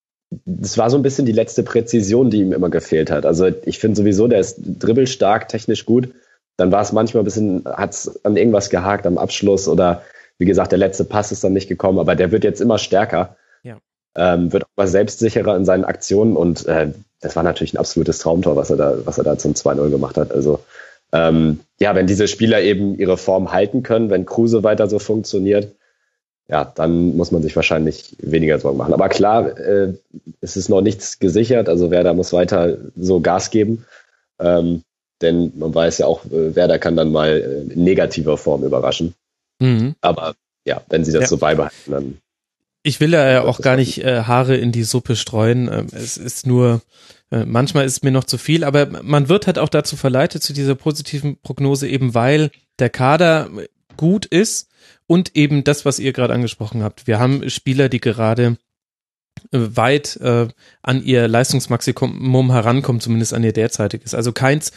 das 0.44 0.78
war 0.78 0.88
so 0.88 0.96
ein 0.96 1.02
bisschen 1.02 1.26
die 1.26 1.32
letzte 1.32 1.64
Präzision, 1.64 2.30
die 2.30 2.42
ihm 2.42 2.52
immer 2.52 2.70
gefehlt 2.70 3.10
hat. 3.10 3.26
Also 3.26 3.48
ich 3.64 3.80
finde 3.80 3.96
sowieso, 3.96 4.28
der 4.28 4.38
ist 4.38 4.60
dribbelstark, 4.60 5.48
technisch 5.48 5.84
gut. 5.84 6.10
Dann 6.56 6.70
war 6.70 6.82
es 6.82 6.92
manchmal 6.92 7.22
ein 7.22 7.24
bisschen, 7.24 7.64
hat 7.64 7.90
es 7.90 8.24
an 8.24 8.36
irgendwas 8.36 8.70
gehakt 8.70 9.04
am 9.04 9.18
Abschluss 9.18 9.66
oder 9.66 10.02
wie 10.38 10.44
gesagt, 10.44 10.70
der 10.70 10.78
letzte 10.78 11.04
Pass 11.04 11.32
ist 11.32 11.42
dann 11.42 11.54
nicht 11.54 11.68
gekommen, 11.68 11.98
aber 11.98 12.14
der 12.14 12.30
wird 12.30 12.44
jetzt 12.44 12.60
immer 12.60 12.78
stärker. 12.78 13.36
Ähm, 14.16 14.52
wird 14.52 14.64
auch 14.64 14.76
mal 14.76 14.88
selbstsicherer 14.88 15.56
in 15.56 15.64
seinen 15.64 15.84
Aktionen 15.84 16.36
und 16.36 16.66
äh, 16.66 16.92
das 17.20 17.36
war 17.36 17.42
natürlich 17.42 17.74
ein 17.74 17.78
absolutes 17.78 18.18
Traumtor, 18.18 18.56
was 18.56 18.70
er 18.70 18.76
da, 18.76 18.94
was 19.04 19.18
er 19.18 19.24
da 19.24 19.38
zum 19.38 19.52
2-0 19.54 19.90
gemacht 19.90 20.16
hat. 20.16 20.32
Also 20.32 20.60
ähm, 21.12 21.60
ja, 21.78 21.94
wenn 21.94 22.06
diese 22.06 22.28
Spieler 22.28 22.60
eben 22.60 22.98
ihre 22.98 23.16
Form 23.16 23.52
halten 23.52 23.82
können, 23.82 24.10
wenn 24.10 24.26
Kruse 24.26 24.62
weiter 24.62 24.88
so 24.88 24.98
funktioniert, 24.98 25.72
ja, 26.48 26.64
dann 26.64 27.16
muss 27.16 27.30
man 27.30 27.42
sich 27.42 27.54
wahrscheinlich 27.54 28.16
weniger 28.20 28.58
Sorgen 28.58 28.78
machen. 28.78 28.92
Aber 28.94 29.08
klar, 29.08 29.56
äh, 29.58 29.94
es 30.40 30.56
ist 30.56 30.68
noch 30.68 30.80
nichts 30.80 31.20
gesichert. 31.20 31.68
Also 31.68 31.90
Werder 31.90 32.12
muss 32.12 32.32
weiter 32.32 32.76
so 32.96 33.20
Gas 33.20 33.50
geben. 33.50 33.84
Ähm, 34.40 34.82
denn 35.22 35.52
man 35.56 35.72
weiß 35.74 35.98
ja 35.98 36.06
auch, 36.06 36.24
äh, 36.26 36.56
Werder 36.56 36.78
kann 36.78 36.96
dann 36.96 37.12
mal 37.12 37.28
äh, 37.28 37.72
in 37.72 37.84
negativer 37.84 38.36
Form 38.36 38.64
überraschen. 38.64 39.14
Mhm. 39.60 39.94
Aber 40.00 40.34
ja, 40.64 40.82
wenn 40.88 41.04
sie 41.04 41.12
das 41.12 41.22
ja. 41.22 41.28
so 41.28 41.36
beibehalten, 41.36 41.90
dann 41.92 42.18
ich 42.82 43.00
will 43.00 43.12
ja 43.12 43.42
auch 43.42 43.60
gar 43.60 43.76
nicht 43.76 44.02
äh, 44.04 44.22
Haare 44.22 44.56
in 44.56 44.72
die 44.72 44.84
Suppe 44.84 45.16
streuen. 45.16 45.68
Ähm, 45.70 45.86
es 45.92 46.16
ist 46.16 46.46
nur, 46.46 46.82
äh, 47.30 47.44
manchmal 47.44 47.84
ist 47.84 47.92
es 47.98 48.02
mir 48.02 48.10
noch 48.10 48.24
zu 48.24 48.38
viel, 48.38 48.64
aber 48.64 48.86
man 49.02 49.28
wird 49.28 49.46
halt 49.46 49.58
auch 49.58 49.68
dazu 49.68 49.96
verleitet, 49.96 50.42
zu 50.42 50.52
dieser 50.52 50.74
positiven 50.74 51.38
Prognose, 51.40 51.88
eben 51.88 52.14
weil 52.14 52.50
der 52.78 52.90
Kader 52.90 53.50
gut 53.96 54.24
ist 54.24 54.70
und 55.06 55.36
eben 55.36 55.64
das, 55.64 55.84
was 55.84 55.98
ihr 55.98 56.12
gerade 56.12 56.34
angesprochen 56.34 56.82
habt. 56.82 57.06
Wir 57.06 57.18
haben 57.18 57.50
Spieler, 57.50 57.88
die 57.88 58.00
gerade 58.00 58.56
äh, 59.52 59.58
weit 59.58 60.16
äh, 60.16 60.48
an 60.82 61.04
ihr 61.04 61.28
Leistungsmaximum 61.28 62.52
herankommen, 62.52 63.00
zumindest 63.00 63.34
an 63.34 63.44
ihr 63.44 63.52
derzeitiges. 63.52 64.14
Also 64.14 64.32
keins 64.32 64.72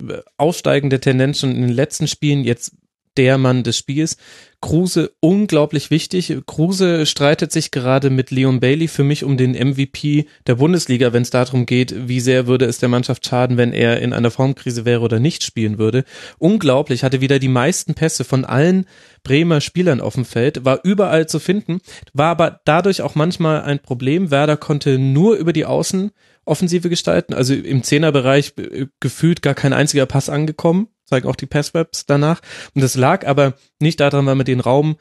äh, 0.00 0.18
aussteigende 0.36 1.00
Tendenz 1.00 1.40
schon 1.40 1.50
in 1.50 1.62
den 1.62 1.72
letzten 1.72 2.06
Spielen, 2.06 2.44
jetzt 2.44 2.72
der 3.18 3.36
Mann 3.36 3.64
des 3.64 3.76
Spiels. 3.76 4.16
Kruse 4.60 5.12
unglaublich 5.20 5.90
wichtig. 5.90 6.36
Kruse 6.46 7.04
streitet 7.06 7.52
sich 7.52 7.70
gerade 7.70 8.10
mit 8.10 8.30
Leon 8.30 8.60
Bailey 8.60 8.88
für 8.88 9.04
mich 9.04 9.22
um 9.22 9.36
den 9.36 9.52
MVP 9.52 10.26
der 10.46 10.56
Bundesliga, 10.56 11.12
wenn 11.12 11.22
es 11.22 11.30
darum 11.30 11.66
geht, 11.66 12.08
wie 12.08 12.20
sehr 12.20 12.46
würde 12.46 12.64
es 12.64 12.78
der 12.78 12.88
Mannschaft 12.88 13.26
schaden, 13.26 13.56
wenn 13.56 13.72
er 13.72 14.00
in 14.00 14.12
einer 14.12 14.30
Formkrise 14.30 14.84
wäre 14.84 15.02
oder 15.02 15.20
nicht 15.20 15.44
spielen 15.44 15.78
würde. 15.78 16.04
Unglaublich, 16.38 17.04
hatte 17.04 17.20
wieder 17.20 17.38
die 17.38 17.48
meisten 17.48 17.94
Pässe 17.94 18.24
von 18.24 18.44
allen 18.44 18.86
Bremer 19.22 19.60
Spielern 19.60 20.00
auf 20.00 20.14
dem 20.14 20.24
Feld, 20.24 20.64
war 20.64 20.80
überall 20.84 21.28
zu 21.28 21.38
finden, 21.38 21.80
war 22.12 22.30
aber 22.30 22.60
dadurch 22.64 23.02
auch 23.02 23.14
manchmal 23.14 23.62
ein 23.62 23.80
Problem. 23.80 24.30
Werder 24.30 24.56
konnte 24.56 24.98
nur 24.98 25.36
über 25.36 25.52
die 25.52 25.66
Außen 25.66 26.10
Offensive 26.44 26.88
gestalten, 26.88 27.34
also 27.34 27.52
im 27.54 27.82
Zehnerbereich 27.82 28.54
äh, 28.56 28.86
gefühlt 29.00 29.42
gar 29.42 29.54
kein 29.54 29.72
einziger 29.72 30.06
Pass 30.06 30.30
angekommen 30.30 30.88
zeigen 31.08 31.28
auch 31.28 31.36
die 31.36 31.46
Passwebs 31.46 32.06
danach. 32.06 32.40
Und 32.74 32.82
das 32.82 32.94
lag 32.94 33.26
aber 33.26 33.54
nicht 33.80 34.00
daran, 34.00 34.26
weil 34.26 34.34
man 34.34 34.46
den 34.46 34.60
Raum 34.60 34.96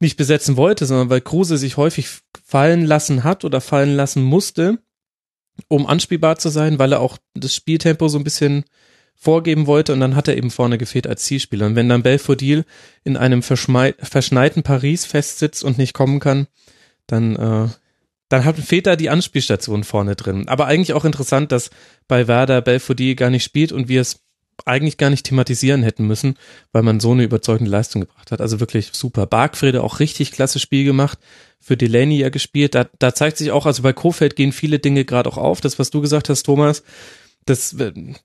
nicht 0.00 0.16
besetzen 0.16 0.56
wollte, 0.56 0.86
sondern 0.86 1.10
weil 1.10 1.20
Kruse 1.20 1.58
sich 1.58 1.76
häufig 1.76 2.08
fallen 2.44 2.84
lassen 2.84 3.22
hat 3.22 3.44
oder 3.44 3.60
fallen 3.60 3.94
lassen 3.94 4.22
musste, 4.22 4.78
um 5.68 5.86
anspielbar 5.86 6.38
zu 6.38 6.48
sein, 6.48 6.78
weil 6.78 6.92
er 6.92 7.00
auch 7.00 7.18
das 7.34 7.54
Spieltempo 7.54 8.08
so 8.08 8.18
ein 8.18 8.24
bisschen 8.24 8.64
vorgeben 9.14 9.66
wollte 9.66 9.92
und 9.92 10.00
dann 10.00 10.16
hat 10.16 10.28
er 10.28 10.36
eben 10.38 10.50
vorne 10.50 10.78
gefehlt 10.78 11.06
als 11.06 11.24
Zielspieler. 11.24 11.66
Und 11.66 11.76
wenn 11.76 11.90
dann 11.90 12.02
Belfodil 12.02 12.64
in 13.04 13.18
einem 13.18 13.42
verschneiten 13.42 14.62
Paris 14.62 15.04
festsitzt 15.04 15.62
und 15.62 15.76
nicht 15.76 15.92
kommen 15.92 16.20
kann, 16.20 16.46
dann, 17.06 17.36
äh, 17.36 17.68
dann 18.30 18.44
hat 18.46 18.56
fehlt 18.56 18.86
da 18.86 18.96
die 18.96 19.10
Anspielstation 19.10 19.84
vorne 19.84 20.16
drin. 20.16 20.48
Aber 20.48 20.66
eigentlich 20.66 20.94
auch 20.94 21.04
interessant, 21.04 21.52
dass 21.52 21.68
bei 22.08 22.28
Werder 22.28 22.62
Belfodil 22.62 23.14
gar 23.14 23.28
nicht 23.28 23.44
spielt 23.44 23.72
und 23.72 23.88
wir 23.88 24.00
es 24.00 24.20
eigentlich 24.66 24.96
gar 24.96 25.10
nicht 25.10 25.26
thematisieren 25.26 25.82
hätten 25.82 26.06
müssen, 26.06 26.34
weil 26.72 26.82
man 26.82 27.00
so 27.00 27.12
eine 27.12 27.24
überzeugende 27.24 27.70
Leistung 27.70 28.02
gebracht 28.02 28.30
hat. 28.30 28.40
Also 28.40 28.60
wirklich 28.60 28.90
super. 28.92 29.26
Bargfrede 29.26 29.82
auch 29.82 30.00
richtig 30.00 30.32
klasse 30.32 30.58
Spiel 30.58 30.84
gemacht, 30.84 31.18
für 31.60 31.76
Delaney 31.76 32.18
ja 32.18 32.30
gespielt. 32.30 32.74
Da, 32.74 32.86
da 32.98 33.14
zeigt 33.14 33.36
sich 33.36 33.50
auch, 33.50 33.66
also 33.66 33.82
bei 33.82 33.92
Kofeld 33.92 34.34
gehen 34.34 34.52
viele 34.52 34.78
Dinge 34.78 35.04
gerade 35.04 35.28
auch 35.30 35.36
auf. 35.36 35.60
Das, 35.60 35.78
was 35.78 35.90
du 35.90 36.00
gesagt 36.00 36.28
hast, 36.28 36.44
Thomas, 36.44 36.82
das, 37.46 37.74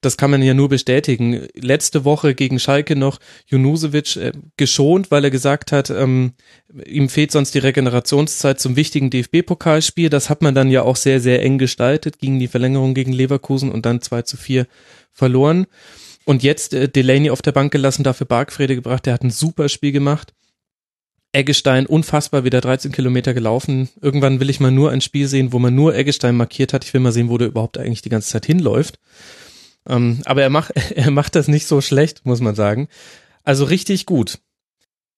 das 0.01 0.17
kann 0.17 0.31
man 0.31 0.41
ja 0.41 0.53
nur 0.53 0.69
bestätigen. 0.69 1.47
Letzte 1.55 2.05
Woche 2.05 2.35
gegen 2.35 2.59
Schalke 2.59 2.95
noch 2.95 3.19
Junusovic 3.47 4.17
äh, 4.17 4.31
geschont, 4.57 5.09
weil 5.09 5.23
er 5.23 5.31
gesagt 5.31 5.71
hat, 5.71 5.89
ähm, 5.89 6.33
ihm 6.85 7.09
fehlt 7.09 7.31
sonst 7.31 7.55
die 7.55 7.59
Regenerationszeit 7.59 8.59
zum 8.59 8.75
wichtigen 8.75 9.09
DFB-Pokalspiel. 9.09 10.09
Das 10.09 10.29
hat 10.29 10.41
man 10.41 10.53
dann 10.53 10.69
ja 10.69 10.83
auch 10.83 10.95
sehr, 10.95 11.19
sehr 11.21 11.41
eng 11.41 11.57
gestaltet, 11.57 12.19
gegen 12.19 12.39
die 12.39 12.47
Verlängerung 12.47 12.93
gegen 12.93 13.13
Leverkusen 13.13 13.71
und 13.71 13.85
dann 13.85 14.01
2 14.01 14.23
zu 14.23 14.37
4 14.37 14.67
verloren. 15.13 15.65
Und 16.25 16.43
jetzt 16.43 16.73
äh, 16.73 16.89
Delaney 16.89 17.29
auf 17.29 17.41
der 17.41 17.51
Bank 17.51 17.71
gelassen, 17.71 18.03
dafür 18.03 18.27
Bargfrede 18.27 18.75
gebracht, 18.75 19.05
der 19.05 19.13
hat 19.13 19.23
ein 19.23 19.31
super 19.31 19.69
Spiel 19.69 19.91
gemacht. 19.91 20.33
Eggestein 21.31 21.85
unfassbar 21.85 22.45
wieder 22.45 22.61
13 22.61 22.91
Kilometer 22.91 23.33
gelaufen. 23.33 23.89
Irgendwann 24.01 24.39
will 24.39 24.49
ich 24.49 24.59
mal 24.59 24.71
nur 24.71 24.91
ein 24.91 25.01
Spiel 25.01 25.27
sehen, 25.27 25.51
wo 25.51 25.59
man 25.59 25.75
nur 25.75 25.93
Eggestein 25.93 26.35
markiert 26.35 26.73
hat. 26.73 26.85
Ich 26.85 26.93
will 26.93 27.01
mal 27.01 27.11
sehen, 27.11 27.29
wo 27.29 27.37
der 27.37 27.49
überhaupt 27.49 27.77
eigentlich 27.77 28.01
die 28.01 28.09
ganze 28.09 28.29
Zeit 28.29 28.45
hinläuft. 28.45 28.99
Ähm, 29.87 30.21
aber 30.25 30.41
er 30.41 30.49
macht, 30.49 30.71
er 30.95 31.11
macht 31.11 31.35
das 31.35 31.47
nicht 31.47 31.67
so 31.67 31.81
schlecht, 31.81 32.25
muss 32.25 32.39
man 32.39 32.55
sagen. 32.55 32.87
Also 33.43 33.65
richtig 33.65 34.05
gut. 34.05 34.39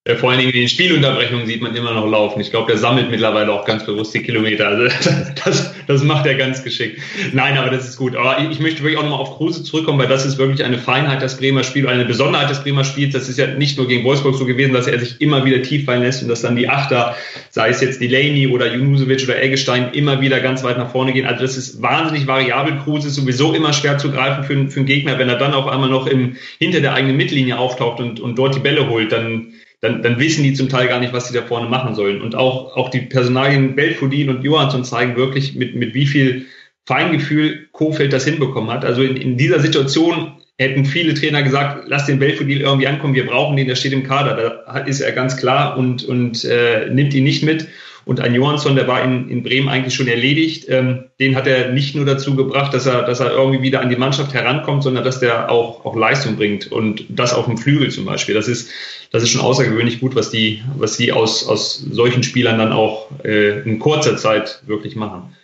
Äh, 0.07 0.15
vor 0.15 0.29
allen 0.29 0.39
Dingen 0.39 0.51
in 0.51 0.61
den 0.61 0.69
Spielunterbrechungen 0.69 1.45
sieht 1.45 1.61
man 1.61 1.75
immer 1.75 1.93
noch 1.93 2.09
laufen. 2.09 2.39
Ich 2.39 2.49
glaube, 2.49 2.71
der 2.71 2.77
sammelt 2.77 3.11
mittlerweile 3.11 3.51
auch 3.51 3.65
ganz 3.65 3.85
bewusst 3.85 4.13
die 4.13 4.21
Kilometer. 4.21 4.67
Also 4.67 4.87
das, 5.45 5.73
das 5.85 6.03
macht 6.03 6.25
er 6.25 6.35
ganz 6.35 6.63
geschickt. 6.63 7.01
Nein, 7.33 7.57
aber 7.57 7.69
das 7.69 7.89
ist 7.89 7.97
gut. 7.97 8.15
Aber 8.15 8.37
ich 8.49 8.59
möchte 8.59 8.83
wirklich 8.83 8.97
auch 8.97 9.03
nochmal 9.03 9.19
auf 9.19 9.37
Kruse 9.37 9.63
zurückkommen, 9.63 9.99
weil 9.99 10.07
das 10.07 10.25
ist 10.25 10.37
wirklich 10.37 10.63
eine 10.63 10.77
Feinheit 10.77 11.21
des 11.21 11.37
Bremer 11.37 11.63
Spiels, 11.63 11.87
eine 11.87 12.05
Besonderheit 12.05 12.49
des 12.49 12.63
Bremer 12.63 12.85
Spiels. 12.85 13.13
Das 13.13 13.27
ist 13.27 13.37
ja 13.37 13.47
nicht 13.47 13.77
nur 13.77 13.87
gegen 13.87 14.05
Wolfsburg 14.05 14.35
so 14.35 14.45
gewesen, 14.45 14.73
dass 14.73 14.87
er 14.87 14.97
sich 14.99 15.19
immer 15.19 15.43
wieder 15.43 15.61
tief 15.61 15.85
fallen 15.85 16.03
lässt 16.03 16.21
und 16.23 16.29
dass 16.29 16.41
dann 16.41 16.55
die 16.55 16.69
Achter, 16.69 17.15
sei 17.49 17.69
es 17.69 17.81
jetzt 17.81 17.99
Delaney 17.99 18.47
oder 18.47 18.73
Junusovic 18.73 19.23
oder 19.23 19.41
Eggestein, 19.41 19.91
immer 19.91 20.21
wieder 20.21 20.39
ganz 20.39 20.63
weit 20.63 20.77
nach 20.77 20.91
vorne 20.91 21.11
gehen. 21.11 21.25
Also 21.25 21.41
das 21.41 21.57
ist 21.57 21.81
wahnsinnig 21.81 22.27
variabel. 22.27 22.77
Kruse 22.83 23.09
ist 23.09 23.15
sowieso 23.15 23.53
immer 23.53 23.73
schwer 23.73 23.97
zu 23.97 24.11
greifen 24.11 24.43
für, 24.45 24.71
für 24.71 24.79
einen 24.79 24.85
Gegner. 24.85 25.19
Wenn 25.19 25.27
er 25.27 25.37
dann 25.37 25.53
auf 25.53 25.67
einmal 25.67 25.89
noch 25.89 26.07
im, 26.07 26.37
hinter 26.59 26.79
der 26.79 26.93
eigenen 26.93 27.17
Mittellinie 27.17 27.57
auftaucht 27.57 27.99
und, 27.99 28.21
und 28.21 28.37
dort 28.37 28.55
die 28.55 28.59
Bälle 28.59 28.87
holt, 28.87 29.11
dann 29.11 29.53
dann, 29.81 30.01
dann 30.01 30.19
wissen 30.19 30.43
die 30.43 30.53
zum 30.53 30.69
Teil 30.69 30.87
gar 30.87 30.99
nicht, 30.99 31.13
was 31.13 31.27
sie 31.27 31.33
da 31.33 31.43
vorne 31.43 31.69
machen 31.69 31.95
sollen. 31.95 32.21
Und 32.21 32.35
auch, 32.35 32.75
auch 32.75 32.89
die 32.89 33.01
Personalien 33.01 33.75
Belfodil 33.75 34.29
und 34.29 34.43
Johansson 34.43 34.83
zeigen 34.83 35.15
wirklich, 35.15 35.55
mit, 35.55 35.75
mit 35.75 35.93
wie 35.93 36.07
viel 36.07 36.47
Feingefühl 36.85 37.67
Kofeld 37.71 38.13
das 38.13 38.25
hinbekommen 38.25 38.71
hat. 38.71 38.85
Also 38.85 39.03
in, 39.03 39.17
in 39.17 39.37
dieser 39.37 39.59
Situation 39.59 40.37
hätten 40.57 40.85
viele 40.85 41.13
Trainer 41.13 41.43
gesagt, 41.43 41.83
lass 41.87 42.07
den 42.07 42.17
Belfodil 42.17 42.61
irgendwie 42.61 42.87
ankommen, 42.87 43.13
wir 43.13 43.27
brauchen 43.27 43.55
den, 43.55 43.67
der 43.67 43.75
steht 43.75 43.93
im 43.93 44.03
Kader. 44.03 44.63
Da 44.65 44.79
ist 44.79 45.01
er 45.01 45.11
ganz 45.11 45.37
klar 45.37 45.77
und, 45.77 46.03
und 46.05 46.43
äh, 46.45 46.89
nimmt 46.89 47.13
ihn 47.13 47.25
nicht 47.25 47.43
mit. 47.43 47.67
Und 48.07 48.21
ein 48.21 48.33
Johansson, 48.33 48.75
der 48.75 48.87
war 48.87 49.03
in, 49.03 49.29
in 49.29 49.43
Bremen 49.43 49.67
eigentlich 49.67 49.93
schon 49.93 50.07
erledigt. 50.07 50.65
Ähm, 50.69 51.03
den 51.19 51.35
hat 51.35 51.45
er 51.45 51.73
nicht 51.73 51.93
nur 51.93 52.05
dazu 52.05 52.35
gebracht, 52.37 52.73
dass 52.73 52.85
er, 52.85 53.03
dass 53.03 53.19
er 53.19 53.31
irgendwie 53.31 53.61
wieder 53.61 53.81
an 53.81 53.89
die 53.89 53.97
Mannschaft 53.97 54.33
herankommt, 54.33 54.81
sondern 54.81 55.03
dass 55.03 55.19
der 55.19 55.51
auch, 55.51 55.83
auch 55.83 55.95
Leistung 55.95 56.37
bringt. 56.37 56.71
Und 56.71 57.03
das 57.09 57.33
auf 57.33 57.45
dem 57.45 57.57
Flügel 57.57 57.91
zum 57.91 58.05
Beispiel. 58.05 58.33
Das 58.33 58.47
ist, 58.47 58.69
das 59.11 59.23
ist 59.23 59.31
schon 59.31 59.41
außergewöhnlich 59.41 59.99
gut, 59.99 60.15
was 60.15 60.29
die, 60.29 60.63
was 60.77 60.95
die 60.95 61.11
aus, 61.11 61.45
aus 61.45 61.85
solchen 61.91 62.23
Spielern 62.23 62.57
dann 62.57 62.71
auch 62.71 63.09
äh, 63.25 63.59
in 63.59 63.77
kurzer 63.79 64.15
Zeit 64.15 64.63
wirklich 64.65 64.95
machen. 64.95 65.35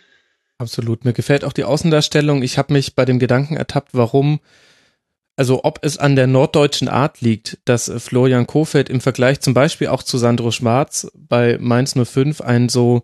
Absolut. 0.56 1.04
Mir 1.04 1.12
gefällt 1.12 1.44
auch 1.44 1.52
die 1.52 1.64
Außendarstellung. 1.64 2.42
Ich 2.42 2.56
habe 2.56 2.72
mich 2.72 2.94
bei 2.94 3.04
dem 3.04 3.18
Gedanken 3.18 3.56
ertappt, 3.56 3.90
warum 3.92 4.40
also 5.36 5.64
ob 5.64 5.80
es 5.82 5.98
an 5.98 6.16
der 6.16 6.26
norddeutschen 6.26 6.88
Art 6.88 7.20
liegt, 7.20 7.58
dass 7.64 7.90
Florian 7.98 8.46
Kofeld 8.46 8.88
im 8.88 9.00
Vergleich 9.00 9.40
zum 9.40 9.54
Beispiel 9.54 9.88
auch 9.88 10.02
zu 10.02 10.18
Sandro 10.18 10.50
Schwarz 10.50 11.10
bei 11.14 11.58
Mainz 11.60 11.94
05 11.94 12.40
ein 12.40 12.68
so, 12.68 13.02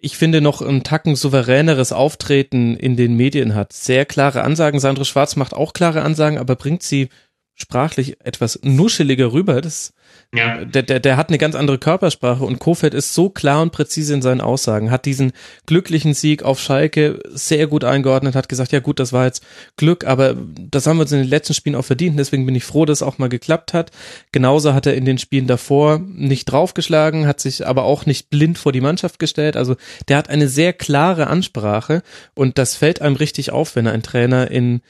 ich 0.00 0.16
finde, 0.18 0.42
noch 0.42 0.60
ein 0.60 0.82
Tacken 0.82 1.16
souveräneres 1.16 1.92
Auftreten 1.92 2.76
in 2.76 2.96
den 2.96 3.16
Medien 3.16 3.54
hat. 3.54 3.72
Sehr 3.72 4.04
klare 4.04 4.42
Ansagen. 4.42 4.78
Sandro 4.78 5.04
Schwarz 5.04 5.36
macht 5.36 5.54
auch 5.54 5.72
klare 5.72 6.02
Ansagen, 6.02 6.38
aber 6.38 6.56
bringt 6.56 6.82
sie 6.82 7.08
sprachlich 7.54 8.16
etwas 8.24 8.60
nuscheliger 8.62 9.32
rüber. 9.32 9.60
Das 9.60 9.92
ja. 10.34 10.64
Der, 10.64 10.82
der, 10.82 10.98
der 10.98 11.16
hat 11.16 11.28
eine 11.28 11.38
ganz 11.38 11.54
andere 11.54 11.78
Körpersprache 11.78 12.44
und 12.44 12.58
Kofeld 12.58 12.92
ist 12.92 13.14
so 13.14 13.30
klar 13.30 13.62
und 13.62 13.70
präzise 13.70 14.14
in 14.14 14.22
seinen 14.22 14.40
Aussagen, 14.40 14.90
hat 14.90 15.04
diesen 15.04 15.32
glücklichen 15.66 16.12
Sieg 16.12 16.42
auf 16.42 16.58
Schalke 16.58 17.20
sehr 17.30 17.68
gut 17.68 17.84
eingeordnet, 17.84 18.34
hat 18.34 18.48
gesagt, 18.48 18.72
ja 18.72 18.80
gut, 18.80 18.98
das 18.98 19.12
war 19.12 19.26
jetzt 19.26 19.44
Glück, 19.76 20.04
aber 20.04 20.34
das 20.58 20.86
haben 20.86 20.96
wir 20.96 21.02
uns 21.02 21.12
in 21.12 21.18
den 21.18 21.28
letzten 21.28 21.54
Spielen 21.54 21.76
auch 21.76 21.84
verdient, 21.84 22.18
deswegen 22.18 22.46
bin 22.46 22.56
ich 22.56 22.64
froh, 22.64 22.84
dass 22.84 22.98
es 22.98 23.02
auch 23.02 23.18
mal 23.18 23.28
geklappt 23.28 23.74
hat. 23.74 23.92
Genauso 24.32 24.74
hat 24.74 24.86
er 24.86 24.94
in 24.94 25.04
den 25.04 25.18
Spielen 25.18 25.46
davor 25.46 26.00
nicht 26.00 26.46
draufgeschlagen, 26.46 27.28
hat 27.28 27.38
sich 27.38 27.64
aber 27.64 27.84
auch 27.84 28.04
nicht 28.04 28.28
blind 28.28 28.58
vor 28.58 28.72
die 28.72 28.80
Mannschaft 28.80 29.20
gestellt, 29.20 29.56
also 29.56 29.76
der 30.08 30.16
hat 30.16 30.30
eine 30.30 30.48
sehr 30.48 30.72
klare 30.72 31.28
Ansprache 31.28 32.02
und 32.34 32.58
das 32.58 32.74
fällt 32.74 33.00
einem 33.00 33.16
richtig 33.16 33.52
auf, 33.52 33.76
wenn 33.76 33.86
ein 33.86 34.02
Trainer 34.02 34.50
in 34.50 34.80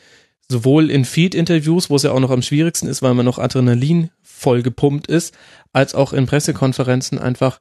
sowohl 0.49 0.91
in 0.91 1.05
Feed-Interviews, 1.05 1.91
wo 1.91 1.97
es 1.97 2.03
ja 2.03 2.13
auch 2.13 2.21
noch 2.21 2.31
am 2.31 2.43
schwierigsten 2.43 2.87
ist, 2.87 3.03
weil 3.03 3.15
man 3.15 3.25
noch 3.25 3.39
Adrenalin 3.39 4.11
voll 4.23 4.63
gepumpt 4.63 5.07
ist, 5.07 5.37
als 5.73 5.95
auch 5.95 6.13
in 6.13 6.27
Pressekonferenzen 6.27 7.19
einfach 7.19 7.61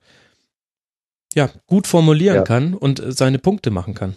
ja 1.33 1.49
gut 1.67 1.87
formulieren 1.87 2.37
ja. 2.37 2.43
kann 2.43 2.73
und 2.73 3.01
seine 3.07 3.39
Punkte 3.39 3.71
machen 3.71 3.93
kann. 3.93 4.15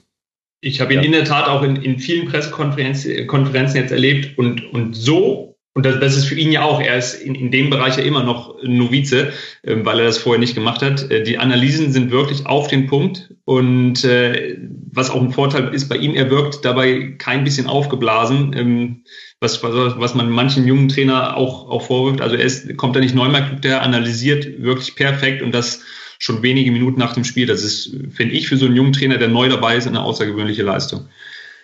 Ich 0.61 0.81
habe 0.81 0.95
ihn 0.95 1.01
ja. 1.01 1.07
in 1.07 1.13
der 1.13 1.25
Tat 1.25 1.49
auch 1.49 1.63
in, 1.63 1.77
in 1.77 1.99
vielen 1.99 2.29
Pressekonferenzen 2.29 3.27
Konferenzen 3.27 3.77
jetzt 3.77 3.93
erlebt 3.93 4.39
und, 4.39 4.65
und 4.73 4.95
so 4.95 5.56
und 5.77 5.85
das, 5.85 6.01
das 6.01 6.17
ist 6.17 6.25
für 6.25 6.37
ihn 6.37 6.53
ja 6.53 6.63
auch, 6.63 6.81
er 6.81 6.97
ist 6.97 7.13
in, 7.13 7.35
in 7.35 7.51
dem 7.51 7.69
Bereich 7.69 7.99
ja 7.99 8.03
immer 8.03 8.23
noch 8.23 8.57
Novize, 8.63 9.35
äh, 9.63 9.77
weil 9.85 9.99
er 9.99 10.07
das 10.07 10.17
vorher 10.17 10.41
nicht 10.41 10.55
gemacht 10.55 10.81
hat. 10.81 11.11
Äh, 11.11 11.23
die 11.23 11.37
Analysen 11.37 11.93
sind 11.93 12.11
wirklich 12.11 12.47
auf 12.47 12.69
den 12.69 12.87
Punkt 12.87 13.35
und 13.45 14.03
äh, 14.03 14.57
was 14.91 15.11
auch 15.11 15.21
ein 15.21 15.33
Vorteil 15.33 15.75
ist 15.75 15.91
bei 15.91 15.97
ihm, 15.97 16.15
er 16.15 16.31
wirkt 16.31 16.65
dabei 16.65 17.15
kein 17.19 17.45
bisschen 17.45 17.67
aufgeblasen, 17.67 18.55
ähm, 18.57 19.05
was, 19.39 19.63
was, 19.63 20.01
was 20.01 20.15
man 20.15 20.31
manchen 20.31 20.67
jungen 20.67 20.89
Trainer 20.89 21.37
auch, 21.37 21.69
auch 21.69 21.83
vorwirft. 21.83 22.23
Also 22.23 22.37
er 22.37 22.45
ist, 22.47 22.75
kommt 22.79 22.97
da 22.97 23.01
nicht 23.01 23.15
neunmal, 23.15 23.61
der 23.63 23.83
analysiert 23.83 24.63
wirklich 24.63 24.95
perfekt 24.95 25.43
und 25.43 25.53
das 25.53 25.83
schon 26.19 26.43
wenige 26.43 26.73
Minuten 26.73 26.99
nach 26.99 27.13
dem 27.13 27.25
Spiel. 27.25 27.45
Das 27.45 27.63
ist, 27.63 27.95
finde 28.15 28.35
ich, 28.35 28.49
für 28.49 28.57
so 28.57 28.65
einen 28.65 28.77
jungen 28.77 28.95
Trainer, 28.95 29.19
der 29.19 29.29
neu 29.29 29.51
dabei 29.51 29.77
ist, 29.77 29.87
eine 29.87 30.03
außergewöhnliche 30.03 30.63
Leistung. 30.63 31.11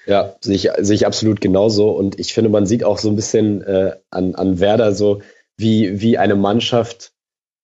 Ja, 0.07 0.35
sehe 0.41 0.57
ich, 0.57 0.69
sehe 0.81 0.95
ich 0.95 1.07
absolut 1.07 1.41
genauso. 1.41 1.91
Und 1.91 2.19
ich 2.19 2.35
finde, 2.35 2.51
man 2.51 2.67
sieht 2.67 2.85
auch 2.85 2.99
so 2.99 3.09
ein 3.09 3.17
bisschen 3.17 3.62
äh, 3.62 3.93
an, 4.11 4.35
an 4.35 4.61
Werder 4.61 4.93
so, 4.93 5.21
wie, 5.57 6.01
wie 6.01 6.19
eine 6.19 6.35
Mannschaft 6.35 7.12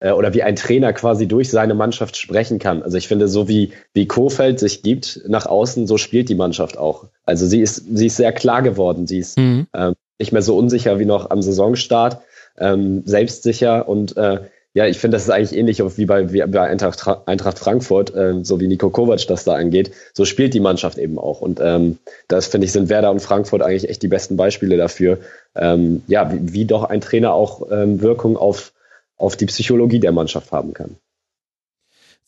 äh, 0.01 0.13
oder 0.13 0.35
wie 0.35 0.43
ein 0.43 0.57
Trainer 0.57 0.93
quasi 0.93 1.27
durch 1.27 1.51
seine 1.51 1.75
Mannschaft 1.75 2.17
sprechen 2.17 2.59
kann. 2.59 2.83
Also 2.83 2.97
ich 2.97 3.09
finde, 3.09 3.29
so 3.29 3.49
wie, 3.49 3.73
wie 3.93 4.07
Kofeld 4.07 4.61
sich 4.61 4.83
gibt 4.83 5.21
nach 5.27 5.47
außen, 5.47 5.87
so 5.87 5.99
spielt 5.99 6.29
die 6.29 6.35
Mannschaft 6.35 6.79
auch. 6.79 7.07
Also 7.25 7.47
sie 7.47 7.61
ist, 7.61 7.85
sie 7.97 8.07
ist 8.07 8.17
sehr 8.17 8.33
klar 8.33 8.63
geworden. 8.63 9.07
Sie 9.07 9.19
ist 9.19 9.39
mhm. 9.39 9.67
ähm, 9.75 9.95
nicht 10.19 10.33
mehr 10.33 10.43
so 10.43 10.57
unsicher 10.57 10.99
wie 10.99 11.05
noch 11.05 11.31
am 11.31 11.43
Saisonstart, 11.43 12.21
ähm, 12.59 13.03
selbstsicher 13.05 13.89
und 13.89 14.17
äh, 14.17 14.41
ja, 14.75 14.87
ich 14.87 14.99
finde, 14.99 15.17
das 15.17 15.25
ist 15.25 15.31
eigentlich 15.31 15.59
ähnlich 15.59 15.83
wie 15.97 16.05
bei, 16.05 16.33
wie 16.33 16.45
bei 16.47 16.61
Eintracht, 16.61 17.05
Eintracht 17.27 17.59
Frankfurt, 17.59 18.15
äh, 18.15 18.45
so 18.45 18.61
wie 18.61 18.67
Nico 18.67 18.91
Kovac 18.91 19.27
das 19.27 19.45
da 19.45 19.55
angeht. 19.55 19.93
So 20.13 20.25
spielt 20.25 20.55
die 20.55 20.61
Mannschaft 20.61 20.99
eben 20.99 21.19
auch. 21.19 21.41
Und 21.41 21.59
ähm, 21.61 21.99
das 22.29 22.47
finde 22.47 22.67
ich, 22.67 22.73
sind 22.73 22.89
Werder 22.89 23.11
und 23.11 23.21
Frankfurt 23.21 23.63
eigentlich 23.63 23.89
echt 23.89 24.03
die 24.03 24.09
besten 24.09 24.37
Beispiele 24.37 24.77
dafür, 24.77 25.19
ähm, 25.57 26.03
ja, 26.07 26.33
wie, 26.33 26.53
wie 26.53 26.65
doch 26.65 26.85
ein 26.85 27.01
Trainer 27.01 27.33
auch 27.33 27.71
ähm, 27.71 28.03
Wirkung 28.03 28.37
auf, 28.37 28.73
auf 29.17 29.37
die 29.37 29.47
Psychologie 29.47 30.01
der 30.01 30.13
Mannschaft 30.13 30.53
haben 30.53 30.75
kann. 30.75 30.97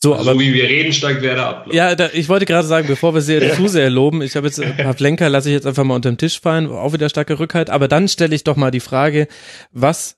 So, 0.03 0.13
also 0.13 0.31
aber 0.31 0.39
so 0.39 0.43
wie 0.43 0.53
wir 0.55 0.63
reden, 0.63 0.93
steigt 0.93 1.21
Werder 1.21 1.47
ab. 1.47 1.67
Ja, 1.71 1.93
da, 1.93 2.09
ich 2.11 2.27
wollte 2.27 2.47
gerade 2.47 2.67
sagen, 2.67 2.87
bevor 2.87 3.13
wir 3.13 3.21
sie 3.21 3.35
ja. 3.35 3.53
zu 3.53 3.67
sehr 3.67 3.91
loben, 3.91 4.23
ich 4.23 4.35
habe 4.35 4.47
jetzt 4.47 4.59
Pavlenka 4.77 5.27
lasse 5.27 5.49
ich 5.49 5.53
jetzt 5.53 5.67
einfach 5.67 5.83
mal 5.83 5.95
unter 5.95 6.09
den 6.09 6.17
Tisch 6.17 6.41
fallen, 6.41 6.71
auch 6.71 6.91
wieder 6.91 7.07
starke 7.07 7.37
Rückhalt, 7.37 7.69
aber 7.69 7.87
dann 7.87 8.07
stelle 8.07 8.33
ich 8.33 8.43
doch 8.43 8.55
mal 8.55 8.71
die 8.71 8.79
Frage, 8.79 9.27
was 9.71 10.17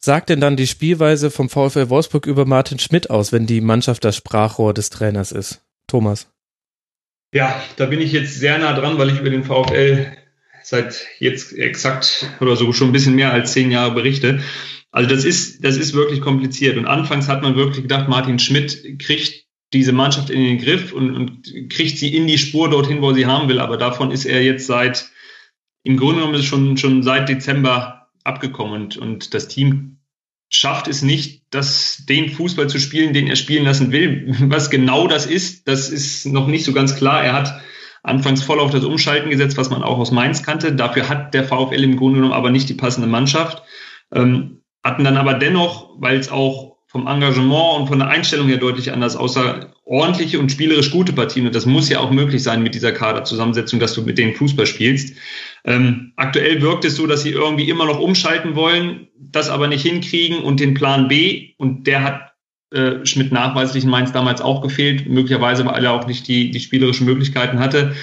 sagt 0.00 0.30
denn 0.30 0.40
dann 0.40 0.56
die 0.56 0.66
Spielweise 0.66 1.30
vom 1.30 1.48
VfL 1.48 1.90
Wolfsburg 1.90 2.26
über 2.26 2.46
Martin 2.46 2.78
Schmidt 2.78 3.10
aus, 3.10 3.32
wenn 3.32 3.46
die 3.46 3.60
Mannschaft 3.60 4.04
das 4.04 4.16
Sprachrohr 4.16 4.74
des 4.74 4.90
Trainers 4.90 5.32
ist? 5.32 5.62
Thomas. 5.86 6.28
Ja, 7.32 7.62
da 7.76 7.86
bin 7.86 8.00
ich 8.00 8.12
jetzt 8.12 8.34
sehr 8.34 8.58
nah 8.58 8.72
dran, 8.72 8.98
weil 8.98 9.10
ich 9.10 9.20
über 9.20 9.30
den 9.30 9.44
VfL 9.44 10.06
seit 10.62 11.06
jetzt 11.18 11.52
exakt 11.52 12.26
oder 12.40 12.56
so 12.56 12.72
schon 12.72 12.88
ein 12.88 12.92
bisschen 12.92 13.14
mehr 13.14 13.32
als 13.32 13.52
zehn 13.52 13.70
Jahre 13.70 13.94
berichte. 13.94 14.42
Also 14.90 15.08
das 15.08 15.24
ist, 15.24 15.64
das 15.64 15.76
ist 15.76 15.94
wirklich 15.94 16.20
kompliziert. 16.20 16.76
Und 16.76 16.86
anfangs 16.86 17.28
hat 17.28 17.42
man 17.42 17.54
wirklich 17.54 17.82
gedacht, 17.82 18.08
Martin 18.08 18.38
Schmidt 18.38 18.98
kriegt 18.98 19.46
diese 19.72 19.92
Mannschaft 19.92 20.30
in 20.30 20.42
den 20.42 20.58
Griff 20.58 20.92
und, 20.92 21.14
und 21.14 21.70
kriegt 21.70 21.96
sie 21.98 22.14
in 22.14 22.26
die 22.26 22.38
Spur 22.38 22.68
dorthin, 22.68 23.02
wo 23.02 23.12
sie 23.12 23.26
haben 23.26 23.48
will. 23.48 23.60
Aber 23.60 23.76
davon 23.76 24.10
ist 24.10 24.24
er 24.24 24.42
jetzt 24.42 24.66
seit, 24.66 25.08
im 25.84 25.96
Grunde 25.96 26.16
genommen 26.16 26.34
ist 26.34 26.46
schon, 26.46 26.76
schon 26.76 27.04
seit 27.04 27.28
Dezember 27.28 27.99
abgekommen 28.24 28.82
und, 28.82 28.96
und 28.96 29.34
das 29.34 29.48
Team 29.48 29.98
schafft 30.50 30.88
es 30.88 31.02
nicht, 31.02 31.44
das, 31.50 32.04
den 32.08 32.30
Fußball 32.30 32.68
zu 32.68 32.78
spielen, 32.78 33.12
den 33.12 33.28
er 33.28 33.36
spielen 33.36 33.64
lassen 33.64 33.92
will. 33.92 34.34
Was 34.40 34.70
genau 34.70 35.06
das 35.06 35.26
ist, 35.26 35.68
das 35.68 35.88
ist 35.88 36.26
noch 36.26 36.46
nicht 36.46 36.64
so 36.64 36.72
ganz 36.72 36.96
klar. 36.96 37.22
Er 37.24 37.32
hat 37.32 37.60
anfangs 38.02 38.42
voll 38.42 38.60
auf 38.60 38.70
das 38.70 38.84
Umschalten 38.84 39.30
gesetzt, 39.30 39.58
was 39.58 39.68
man 39.68 39.82
auch 39.82 39.98
aus 39.98 40.10
Mainz 40.10 40.42
kannte. 40.42 40.72
Dafür 40.72 41.10
hat 41.10 41.34
der 41.34 41.44
VfL 41.44 41.84
im 41.84 41.96
Grunde 41.96 42.16
genommen 42.16 42.32
aber 42.32 42.50
nicht 42.50 42.68
die 42.70 42.74
passende 42.74 43.06
Mannschaft. 43.06 43.62
Ähm, 44.10 44.62
hatten 44.82 45.04
dann 45.04 45.18
aber 45.18 45.34
dennoch, 45.34 45.96
weil 45.98 46.18
es 46.18 46.30
auch 46.30 46.78
vom 46.86 47.06
Engagement 47.06 47.80
und 47.80 47.86
von 47.88 47.98
der 48.00 48.08
Einstellung 48.08 48.48
her 48.48 48.56
deutlich 48.56 48.90
anders 48.92 49.16
aussah, 49.16 49.72
ordentliche 49.84 50.40
und 50.40 50.50
spielerisch 50.50 50.90
gute 50.90 51.12
Partien. 51.12 51.46
Und 51.46 51.54
das 51.54 51.66
muss 51.66 51.88
ja 51.88 52.00
auch 52.00 52.10
möglich 52.10 52.42
sein 52.42 52.62
mit 52.62 52.74
dieser 52.74 52.90
Kaderzusammensetzung, 52.90 53.78
dass 53.78 53.92
du 53.92 54.02
mit 54.02 54.18
denen 54.18 54.34
Fußball 54.34 54.66
spielst. 54.66 55.16
Ähm, 55.64 56.12
aktuell 56.16 56.62
wirkt 56.62 56.84
es 56.84 56.96
so, 56.96 57.06
dass 57.06 57.22
sie 57.22 57.30
irgendwie 57.30 57.68
immer 57.68 57.86
noch 57.86 58.00
umschalten 58.00 58.54
wollen, 58.54 59.08
das 59.18 59.50
aber 59.50 59.68
nicht 59.68 59.82
hinkriegen 59.82 60.42
und 60.42 60.60
den 60.60 60.74
Plan 60.74 61.08
B, 61.08 61.54
und 61.58 61.86
der 61.86 62.02
hat 62.02 62.32
äh, 62.72 63.04
Schmidt 63.04 63.32
nachweislich 63.32 63.84
in 63.84 63.90
Mainz 63.90 64.12
damals 64.12 64.40
auch 64.40 64.62
gefehlt, 64.62 65.08
möglicherweise, 65.08 65.64
weil 65.66 65.84
er 65.84 65.92
auch 65.92 66.06
nicht 66.06 66.28
die, 66.28 66.50
die 66.50 66.60
spielerischen 66.60 67.06
Möglichkeiten 67.06 67.58
hatte. 67.58 67.94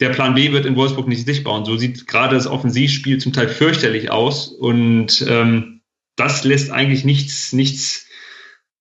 Der 0.00 0.10
Plan 0.10 0.34
B 0.34 0.52
wird 0.52 0.64
in 0.64 0.76
Wolfsburg 0.76 1.08
nicht 1.08 1.26
sichtbar 1.26 1.54
und 1.54 1.64
so 1.64 1.76
sieht 1.76 2.06
gerade 2.06 2.34
das 2.34 2.46
Offensivspiel 2.46 3.18
zum 3.18 3.32
Teil 3.32 3.48
fürchterlich 3.48 4.10
aus 4.10 4.48
und 4.48 5.24
ähm, 5.28 5.82
das 6.16 6.44
lässt 6.44 6.70
eigentlich 6.70 7.04
nichts, 7.04 7.52
nichts 7.52 8.06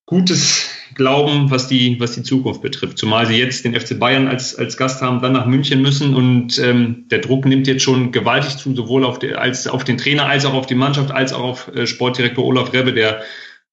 Gutes 0.06 0.70
glauben, 0.98 1.50
was 1.50 1.68
die, 1.68 2.00
was 2.00 2.14
die 2.14 2.24
Zukunft 2.24 2.62
betrifft. 2.62 2.98
Zumal 2.98 3.26
sie 3.26 3.38
jetzt 3.38 3.64
den 3.64 3.80
FC 3.80 3.98
Bayern 3.98 4.28
als, 4.28 4.56
als 4.56 4.76
Gast 4.76 5.02
haben, 5.02 5.22
dann 5.22 5.34
nach 5.34 5.46
München 5.46 5.82
müssen 5.82 6.14
und 6.14 6.60
ähm, 6.60 7.06
der 7.10 7.20
Druck 7.20 7.46
nimmt 7.46 7.68
jetzt 7.68 7.84
schon 7.84 8.12
gewaltig 8.12 8.58
zu, 8.58 8.76
sowohl 8.76 9.06
auf, 9.06 9.20
die, 9.20 9.34
als, 9.34 9.68
auf 9.68 9.84
den 9.84 9.98
Trainer 9.98 10.26
als 10.26 10.46
auch 10.46 10.54
auf 10.54 10.66
die 10.66 10.76
Mannschaft, 10.76 11.12
als 11.12 11.32
auch 11.32 11.44
auf 11.44 11.68
äh, 11.74 11.88
Sportdirektor 11.88 12.44
Olaf 12.44 12.74
Rebbe, 12.74 12.94
der 12.94 13.22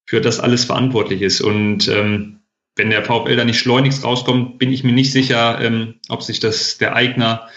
für 0.06 0.20
das 0.20 0.38
alles 0.38 0.64
verantwortlich 0.64 1.22
ist. 1.22 1.40
Und 1.40 1.88
ähm, 1.88 2.40
wenn 2.76 2.90
der 2.90 3.04
VfL 3.04 3.36
da 3.36 3.44
nicht 3.44 3.58
schleunigst 3.58 4.04
rauskommt, 4.04 4.58
bin 4.58 4.72
ich 4.72 4.84
mir 4.84 4.92
nicht 4.92 5.12
sicher, 5.12 5.58
ähm, 5.60 5.94
ob 6.08 6.22
sich 6.22 6.40
das 6.40 6.78
der 6.78 6.94
Eigner 6.94 7.48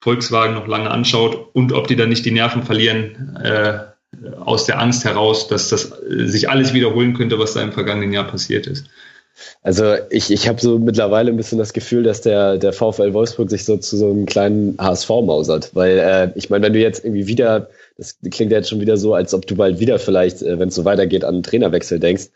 Volkswagen 0.00 0.54
noch 0.54 0.66
lange 0.66 0.90
anschaut 0.90 1.50
und 1.54 1.72
ob 1.72 1.88
die 1.88 1.96
dann 1.96 2.08
nicht 2.08 2.24
die 2.24 2.30
Nerven 2.30 2.62
verlieren 2.62 3.36
äh, 3.42 3.80
aus 4.40 4.64
der 4.64 4.80
Angst 4.80 5.04
heraus, 5.04 5.48
dass 5.48 5.68
das 5.68 5.92
sich 6.08 6.48
alles 6.48 6.72
wiederholen 6.72 7.14
könnte, 7.14 7.38
was 7.38 7.54
da 7.54 7.62
im 7.62 7.72
vergangenen 7.72 8.12
Jahr 8.12 8.24
passiert 8.24 8.66
ist. 8.66 8.86
Also 9.62 9.94
ich, 10.10 10.30
ich 10.30 10.48
habe 10.48 10.60
so 10.60 10.78
mittlerweile 10.78 11.30
ein 11.30 11.36
bisschen 11.36 11.58
das 11.58 11.72
Gefühl, 11.72 12.02
dass 12.02 12.20
der, 12.20 12.58
der 12.58 12.72
VfL 12.72 13.12
Wolfsburg 13.12 13.50
sich 13.50 13.64
so 13.64 13.76
zu 13.76 13.96
so 13.96 14.10
einem 14.10 14.26
kleinen 14.26 14.76
HSV 14.78 15.08
mausert. 15.08 15.74
Weil 15.74 15.98
äh, 15.98 16.30
ich 16.34 16.50
meine, 16.50 16.64
wenn 16.64 16.72
du 16.72 16.80
jetzt 16.80 17.04
irgendwie 17.04 17.26
wieder 17.26 17.68
das 17.98 18.16
klingt 18.30 18.52
ja 18.52 18.58
jetzt 18.58 18.70
schon 18.70 18.80
wieder 18.80 18.96
so, 18.96 19.12
als 19.12 19.34
ob 19.34 19.46
du 19.46 19.56
bald 19.56 19.80
wieder 19.80 19.98
vielleicht, 19.98 20.40
äh, 20.42 20.58
wenn 20.58 20.68
es 20.68 20.74
so 20.74 20.84
weitergeht, 20.84 21.24
an 21.24 21.34
einen 21.34 21.42
Trainerwechsel 21.42 21.98
denkst. 21.98 22.28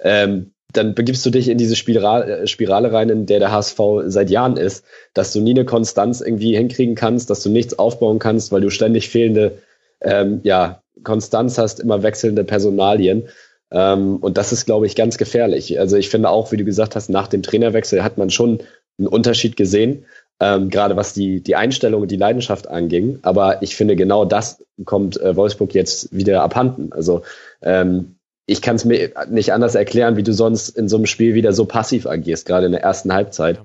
Ähm, 0.00 0.52
dann 0.72 0.94
begibst 0.94 1.26
du 1.26 1.30
dich 1.30 1.48
in 1.48 1.58
diese 1.58 1.76
Spirale, 1.76 2.40
äh, 2.40 2.46
Spirale 2.46 2.92
rein, 2.92 3.10
in 3.10 3.26
der 3.26 3.38
der 3.38 3.52
HSV 3.52 3.78
seit 4.06 4.30
Jahren 4.30 4.56
ist, 4.56 4.84
dass 5.12 5.32
du 5.32 5.40
nie 5.40 5.50
eine 5.50 5.66
Konstanz 5.66 6.22
irgendwie 6.22 6.56
hinkriegen 6.56 6.94
kannst, 6.94 7.28
dass 7.28 7.42
du 7.42 7.50
nichts 7.50 7.78
aufbauen 7.78 8.18
kannst, 8.18 8.50
weil 8.50 8.62
du 8.62 8.70
ständig 8.70 9.10
fehlende 9.10 9.58
ähm, 10.00 10.40
ja, 10.42 10.82
Konstanz 11.04 11.58
hast, 11.58 11.80
immer 11.80 12.02
wechselnde 12.02 12.44
Personalien. 12.44 13.28
Ähm, 13.70 14.16
und 14.16 14.36
das 14.36 14.52
ist, 14.52 14.66
glaube 14.66 14.86
ich, 14.86 14.96
ganz 14.96 15.18
gefährlich. 15.18 15.78
Also 15.78 15.96
ich 15.96 16.08
finde 16.08 16.30
auch, 16.30 16.52
wie 16.52 16.56
du 16.56 16.64
gesagt 16.64 16.96
hast, 16.96 17.08
nach 17.08 17.28
dem 17.28 17.42
Trainerwechsel 17.42 18.02
hat 18.02 18.18
man 18.18 18.30
schon 18.30 18.60
einen 18.98 19.08
Unterschied 19.08 19.56
gesehen 19.56 20.04
ähm, 20.40 20.70
gerade 20.70 20.96
was 20.96 21.12
die, 21.12 21.42
die 21.42 21.54
Einstellung 21.54 22.02
und 22.02 22.10
die 22.10 22.16
Leidenschaft 22.16 22.66
anging. 22.66 23.18
Aber 23.22 23.62
ich 23.62 23.76
finde, 23.76 23.94
genau 23.94 24.24
das 24.24 24.64
kommt 24.86 25.20
äh, 25.20 25.36
Wolfsburg 25.36 25.74
jetzt 25.74 26.12
wieder 26.16 26.42
abhanden. 26.42 26.92
Also 26.92 27.22
ähm, 27.62 28.16
ich 28.46 28.62
kann 28.62 28.76
es 28.76 28.86
mir 28.86 29.12
nicht 29.28 29.52
anders 29.52 29.74
erklären, 29.74 30.16
wie 30.16 30.22
du 30.22 30.32
sonst 30.32 30.70
in 30.70 30.88
so 30.88 30.96
einem 30.96 31.06
Spiel 31.06 31.34
wieder 31.34 31.52
so 31.52 31.66
passiv 31.66 32.06
agierst, 32.06 32.46
gerade 32.46 32.66
in 32.66 32.72
der 32.72 32.82
ersten 32.82 33.12
Halbzeit. 33.12 33.60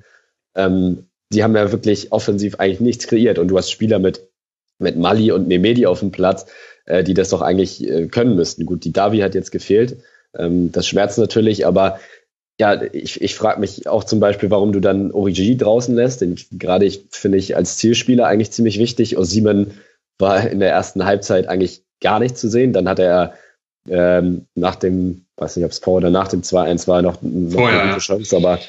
Ähm, 0.54 1.08
die 1.34 1.44
haben 1.44 1.56
ja 1.56 1.72
wirklich 1.72 2.12
offensiv 2.12 2.60
eigentlich 2.60 2.82
nichts 2.82 3.08
kreiert 3.08 3.40
und 3.40 3.48
du 3.48 3.58
hast 3.58 3.72
Spieler 3.72 3.98
mit, 3.98 4.28
mit 4.78 4.98
Mali 4.98 5.32
und 5.32 5.48
Memedi 5.48 5.86
auf 5.86 6.02
dem 6.02 6.12
Platz, 6.12 6.46
äh, 6.86 7.04
die 7.04 7.14
das 7.14 7.30
doch 7.30 7.42
eigentlich 7.42 7.88
äh, 7.88 8.08
können 8.08 8.36
müssten. 8.36 8.66
Gut, 8.66 8.84
die 8.84 8.94
Davi 8.94 9.20
hat 9.20 9.36
jetzt 9.36 9.52
gefehlt. 9.52 9.98
Ähm, 10.38 10.72
das 10.72 10.88
schmerzt 10.88 11.18
natürlich, 11.18 11.66
aber 11.66 12.00
ja, 12.60 12.82
ich, 12.94 13.22
ich 13.22 13.36
frage 13.36 13.60
mich 13.60 13.88
auch 13.88 14.06
zum 14.06 14.20
Beispiel, 14.20 14.50
warum 14.50 14.72
du 14.72 14.80
dann 14.80 15.12
Origi 15.12 15.58
draußen 15.58 15.94
lässt. 15.94 16.22
Den 16.22 16.38
gerade 16.54 16.86
ich 16.86 17.06
finde 17.10 17.38
ich 17.38 17.56
als 17.56 17.78
Zielspieler 17.78 18.28
eigentlich 18.28 18.52
ziemlich 18.52 18.80
wichtig. 18.80 19.18
Osimen 19.18 19.72
war 20.18 20.50
in 20.50 20.60
der 20.60 20.72
ersten 20.72 21.06
Halbzeit 21.06 21.48
eigentlich 21.48 21.84
gar 22.02 22.20
nicht 22.20 22.38
zu 22.38 22.50
sehen. 22.50 22.72
Dann 22.72 22.88
hat 22.88 23.00
er 23.00 23.34
ähm, 23.90 24.48
nach 24.56 24.76
dem, 24.76 25.26
weiß 25.38 25.58
nicht, 25.58 25.66
ob 25.66 25.72
es 25.72 25.80
vor 25.80 25.96
oder 25.96 26.10
nach 26.10 26.30
dem 26.30 26.42
2-1 26.42 26.88
war, 26.88 27.02
noch, 27.02 27.22
noch 27.22 27.52
Vorher, 27.52 27.82
eine 27.82 27.92
gute 27.92 28.02
Chance. 28.02 28.38
Aber, 28.38 28.60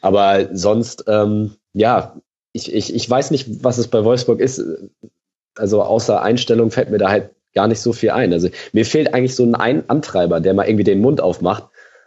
aber 0.00 0.54
sonst, 0.54 1.04
ähm, 1.08 1.56
ja, 1.72 2.16
ich, 2.52 2.72
ich, 2.72 2.94
ich 2.94 3.10
weiß 3.10 3.32
nicht, 3.32 3.64
was 3.64 3.78
es 3.78 3.88
bei 3.88 4.04
Wolfsburg 4.04 4.40
ist. 4.40 4.62
Also 5.56 5.82
außer 5.82 6.22
Einstellung 6.22 6.70
fällt 6.70 6.90
mir 6.90 6.98
da 6.98 7.10
halt 7.10 7.30
gar 7.54 7.68
nicht 7.68 7.80
so 7.80 7.92
viel 7.92 8.10
ein. 8.10 8.32
Also 8.32 8.48
mir 8.72 8.84
fehlt 8.84 9.14
eigentlich 9.14 9.34
so 9.34 9.44
ein 9.44 9.88
Antreiber, 9.88 10.40
der 10.40 10.54
mal 10.54 10.66
irgendwie 10.66 10.84
den 10.84 11.00
Mund 11.00 11.20
aufmacht 11.20 11.64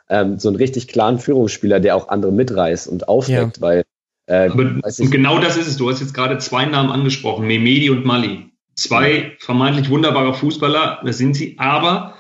ähm, 0.10 0.40
so 0.40 0.50
einen 0.50 0.58
richtig 0.58 0.88
klaren 0.88 1.20
Führungsspieler, 1.20 1.80
der 1.80 1.96
auch 1.96 2.10
andere 2.10 2.32
mitreißt 2.32 2.88
und 2.88 3.08
aufweckt, 3.08 3.58
ja. 3.58 3.62
weil 3.62 3.84
äh, 4.28 4.50
Aber, 4.50 4.64
und 4.64 5.12
genau 5.12 5.40
das 5.40 5.58
ist 5.58 5.68
es. 5.68 5.78
Du 5.78 5.90
hast 5.90 6.00
jetzt 6.00 6.14
gerade 6.14 6.38
zwei 6.38 6.66
Namen 6.66 6.92
angesprochen, 6.92 7.48
Memedi 7.48 7.90
und 7.90 8.06
Mali. 8.06 8.52
Zwei 8.76 9.36
vermeintlich 9.40 9.90
wunderbare 9.90 10.34
Fußballer, 10.34 11.02
das 11.06 11.18
sind 11.18 11.36
sie, 11.36 11.56
aber 11.60 12.16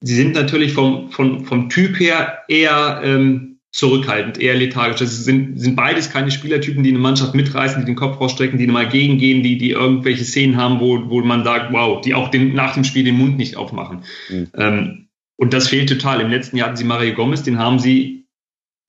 sie 0.00 0.14
sind 0.14 0.34
natürlich 0.34 0.72
vom, 0.72 1.10
vom, 1.10 1.44
vom 1.44 1.68
Typ 1.70 1.98
her 1.98 2.44
eher 2.46 3.00
ähm, 3.02 3.57
zurückhaltend, 3.78 4.40
eher 4.40 4.56
lethargisch. 4.56 4.98
Das 4.98 5.24
sind, 5.24 5.60
sind 5.60 5.76
beides 5.76 6.10
keine 6.10 6.32
Spielertypen, 6.32 6.82
die 6.82 6.90
eine 6.90 6.98
Mannschaft 6.98 7.36
mitreißen, 7.36 7.80
die 7.80 7.86
den 7.86 7.94
Kopf 7.94 8.20
rausstrecken, 8.20 8.58
die 8.58 8.66
mal 8.66 8.88
gegengehen, 8.88 9.44
die, 9.44 9.56
die 9.56 9.70
irgendwelche 9.70 10.24
Szenen 10.24 10.56
haben, 10.56 10.80
wo, 10.80 11.08
wo 11.08 11.20
man 11.20 11.44
sagt, 11.44 11.72
wow, 11.72 12.00
die 12.00 12.12
auch 12.12 12.28
den, 12.28 12.54
nach 12.54 12.74
dem 12.74 12.82
Spiel 12.82 13.04
den 13.04 13.16
Mund 13.16 13.38
nicht 13.38 13.56
aufmachen. 13.56 14.02
Mhm. 14.30 14.48
Ähm, 14.54 15.08
und 15.36 15.52
das 15.52 15.68
fehlt 15.68 15.88
total. 15.88 16.20
Im 16.20 16.28
letzten 16.28 16.56
Jahr 16.56 16.66
hatten 16.66 16.76
sie 16.76 16.82
Mario 16.82 17.14
Gomez, 17.14 17.44
den 17.44 17.60
haben 17.60 17.78
sie 17.78 18.26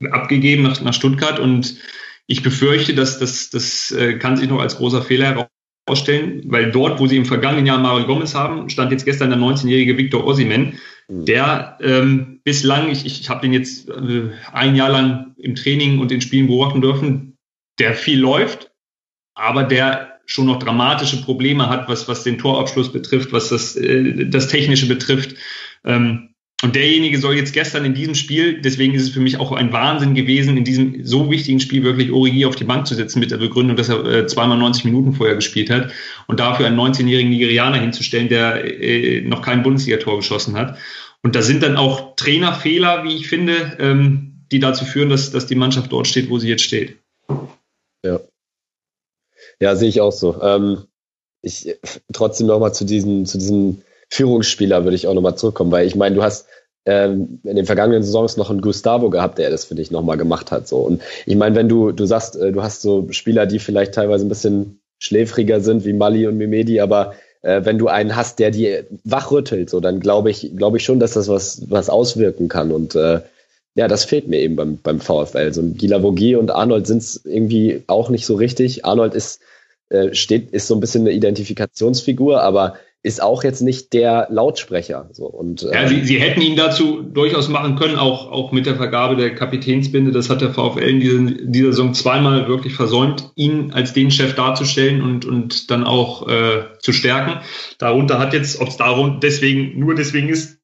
abgegeben 0.09 0.63
nach, 0.63 0.81
nach 0.81 0.95
Stuttgart 0.95 1.39
und 1.39 1.75
ich 2.25 2.41
befürchte, 2.41 2.95
dass 2.95 3.19
das, 3.19 3.51
das 3.51 3.91
äh, 3.91 4.17
kann 4.17 4.37
sich 4.37 4.49
noch 4.49 4.59
als 4.59 4.77
großer 4.77 5.03
Fehler 5.03 5.51
herausstellen, 5.85 6.41
weil 6.45 6.71
dort, 6.71 6.99
wo 6.99 7.05
sie 7.05 7.17
im 7.17 7.25
vergangenen 7.25 7.67
Jahr 7.67 7.77
Mario 7.77 8.07
Gomez 8.07 8.33
haben, 8.33 8.69
stand 8.69 8.91
jetzt 8.91 9.05
gestern 9.05 9.29
der 9.29 9.37
19-jährige 9.37 9.99
Victor 9.99 10.25
Osimen. 10.25 10.79
Der 11.09 11.77
ähm, 11.81 12.39
bislang, 12.43 12.89
ich, 12.91 13.05
ich 13.05 13.29
habe 13.29 13.41
den 13.41 13.51
jetzt 13.51 13.89
äh, 13.89 14.29
ein 14.53 14.75
Jahr 14.75 14.89
lang 14.89 15.33
im 15.37 15.55
Training 15.55 15.99
und 15.99 16.11
in 16.11 16.21
Spielen 16.21 16.47
beobachten 16.47 16.81
dürfen, 16.81 17.37
der 17.79 17.95
viel 17.95 18.19
läuft, 18.19 18.71
aber 19.33 19.63
der 19.63 20.19
schon 20.27 20.45
noch 20.45 20.59
dramatische 20.59 21.23
Probleme 21.23 21.67
hat, 21.67 21.89
was, 21.89 22.07
was 22.07 22.23
den 22.23 22.37
Torabschluss 22.37 22.91
betrifft, 22.91 23.33
was 23.33 23.49
das, 23.49 23.75
äh, 23.75 24.27
das 24.27 24.49
Technische 24.49 24.87
betrifft. 24.87 25.35
Ähm, 25.83 26.35
und 26.61 26.75
derjenige 26.75 27.17
soll 27.19 27.35
jetzt 27.35 27.53
gestern 27.53 27.85
in 27.85 27.93
diesem 27.93 28.15
Spiel, 28.15 28.61
deswegen 28.61 28.93
ist 28.93 29.03
es 29.03 29.09
für 29.11 29.21
mich 29.21 29.39
auch 29.39 29.53
ein 29.53 29.71
Wahnsinn 29.71 30.13
gewesen, 30.13 30.57
in 30.57 30.65
diesem 30.65 31.05
so 31.05 31.31
wichtigen 31.31 31.61
Spiel 31.61 31.83
wirklich 31.83 32.11
Origi 32.11 32.45
auf 32.45 32.57
die 32.57 32.65
Bank 32.65 32.85
zu 32.85 32.95
setzen 32.95 33.19
mit 33.19 33.31
der 33.31 33.37
Begründung, 33.37 33.77
dass 33.77 33.87
er 33.87 34.03
äh, 34.05 34.27
zweimal 34.27 34.57
90 34.57 34.83
Minuten 34.83 35.13
vorher 35.13 35.35
gespielt 35.35 35.69
hat 35.69 35.91
und 36.27 36.41
dafür 36.41 36.67
einen 36.67 36.77
19-jährigen 36.77 37.29
Nigerianer 37.29 37.79
hinzustellen, 37.79 38.27
der 38.27 38.65
äh, 38.81 39.21
noch 39.21 39.41
kein 39.41 39.63
Bundesligator 39.63 40.17
geschossen 40.17 40.57
hat. 40.57 40.77
Und 41.23 41.35
da 41.35 41.41
sind 41.41 41.63
dann 41.63 41.77
auch 41.77 42.17
Trainerfehler, 42.17 43.05
wie 43.05 43.15
ich 43.15 43.29
finde, 43.29 43.77
ähm, 43.79 44.43
die 44.51 44.59
dazu 44.59 44.83
führen, 44.83 45.09
dass, 45.09 45.31
dass 45.31 45.47
die 45.47 45.55
Mannschaft 45.55 45.93
dort 45.93 46.07
steht, 46.07 46.29
wo 46.29 46.39
sie 46.39 46.49
jetzt 46.49 46.63
steht. 46.63 46.97
Ja. 48.03 48.19
Ja, 49.61 49.75
sehe 49.77 49.89
ich 49.89 50.01
auch 50.01 50.11
so. 50.11 50.41
Ähm, 50.41 50.85
ich 51.41 51.77
trotzdem 52.11 52.47
nochmal 52.47 52.73
zu 52.73 52.83
diesen, 52.83 53.25
zu 53.25 53.37
diesen 53.37 53.81
Führungsspieler 54.09 54.83
würde 54.83 54.95
ich 54.95 55.07
auch 55.07 55.13
nochmal 55.13 55.35
zurückkommen, 55.35 55.71
weil 55.71 55.87
ich 55.87 55.95
meine, 55.95 56.15
du 56.15 56.23
hast 56.23 56.47
ähm, 56.85 57.39
in 57.43 57.55
den 57.55 57.65
vergangenen 57.65 58.03
Saisons 58.03 58.37
noch 58.37 58.49
einen 58.49 58.61
Gustavo 58.61 59.09
gehabt, 59.09 59.37
der 59.37 59.49
das 59.49 59.65
für 59.65 59.75
dich 59.75 59.91
nochmal 59.91 60.17
gemacht 60.17 60.51
hat. 60.51 60.67
So. 60.67 60.77
Und 60.77 61.01
ich 61.25 61.35
meine, 61.35 61.55
wenn 61.55 61.69
du, 61.69 61.91
du 61.91 62.05
sagst, 62.05 62.35
äh, 62.35 62.51
du 62.51 62.63
hast 62.63 62.81
so 62.81 63.07
Spieler, 63.11 63.45
die 63.45 63.59
vielleicht 63.59 63.93
teilweise 63.93 64.25
ein 64.25 64.29
bisschen 64.29 64.79
schläfriger 64.97 65.61
sind 65.61 65.85
wie 65.85 65.93
Mali 65.93 66.27
und 66.27 66.37
Mimedi, 66.37 66.79
aber 66.79 67.13
äh, 67.41 67.63
wenn 67.63 67.77
du 67.77 67.87
einen 67.87 68.15
hast, 68.15 68.39
der 68.39 68.51
die 68.51 68.79
wachrüttelt, 69.03 69.69
so, 69.69 69.79
dann 69.79 69.99
glaube 69.99 70.29
ich, 70.29 70.51
glaube 70.55 70.77
ich 70.77 70.83
schon, 70.83 70.99
dass 70.99 71.13
das 71.13 71.27
was, 71.27 71.69
was 71.69 71.89
auswirken 71.89 72.47
kann. 72.47 72.71
Und 72.71 72.95
äh, 72.95 73.21
ja, 73.75 73.87
das 73.87 74.05
fehlt 74.05 74.27
mir 74.27 74.39
eben 74.39 74.55
beim, 74.55 74.77
beim 74.77 74.99
VfL. 74.99 75.53
So 75.53 75.61
ein 75.61 75.75
Gilavogi 75.75 76.35
und 76.35 76.51
Arnold 76.51 76.87
sind 76.87 76.99
es 76.99 77.21
irgendwie 77.23 77.83
auch 77.87 78.09
nicht 78.09 78.25
so 78.25 78.35
richtig. 78.35 78.83
Arnold 78.83 79.13
ist, 79.13 79.41
äh, 79.89 80.13
steht, 80.13 80.51
ist 80.51 80.67
so 80.67 80.75
ein 80.75 80.79
bisschen 80.79 81.01
eine 81.01 81.11
Identifikationsfigur, 81.11 82.41
aber 82.41 82.75
ist 83.01 83.21
auch 83.21 83.43
jetzt 83.43 83.61
nicht 83.61 83.93
der 83.93 84.27
Lautsprecher. 84.29 85.09
So. 85.13 85.25
Und, 85.25 85.61
ja, 85.61 85.87
sie, 85.87 85.99
ähm, 85.99 86.05
sie 86.05 86.19
hätten 86.19 86.41
ihn 86.41 86.57
dazu 86.57 87.01
durchaus 87.01 87.47
machen 87.47 87.75
können, 87.75 87.95
auch, 87.95 88.29
auch 88.29 88.51
mit 88.51 88.65
der 88.65 88.75
Vergabe 88.75 89.15
der 89.15 89.33
Kapitänsbinde. 89.33 90.11
Das 90.11 90.29
hat 90.29 90.41
der 90.41 90.53
VfL 90.53 90.81
in 90.81 90.99
dieser, 90.99 91.45
dieser 91.45 91.71
Saison 91.71 91.93
zweimal 91.93 92.47
wirklich 92.49 92.73
versäumt, 92.73 93.31
ihn 93.35 93.71
als 93.71 93.93
den 93.93 94.11
Chef 94.11 94.35
darzustellen 94.35 95.01
und, 95.01 95.25
und 95.25 95.71
dann 95.71 95.85
auch 95.85 96.27
äh, 96.27 96.63
zu 96.79 96.91
stärken. 96.91 97.39
Darunter 97.77 98.19
hat 98.19 98.33
jetzt, 98.33 98.59
ob 98.59 98.67
es 98.67 98.77
darum 98.77 99.19
deswegen, 99.21 99.79
nur 99.79 99.95
deswegen 99.95 100.27
ist, 100.27 100.58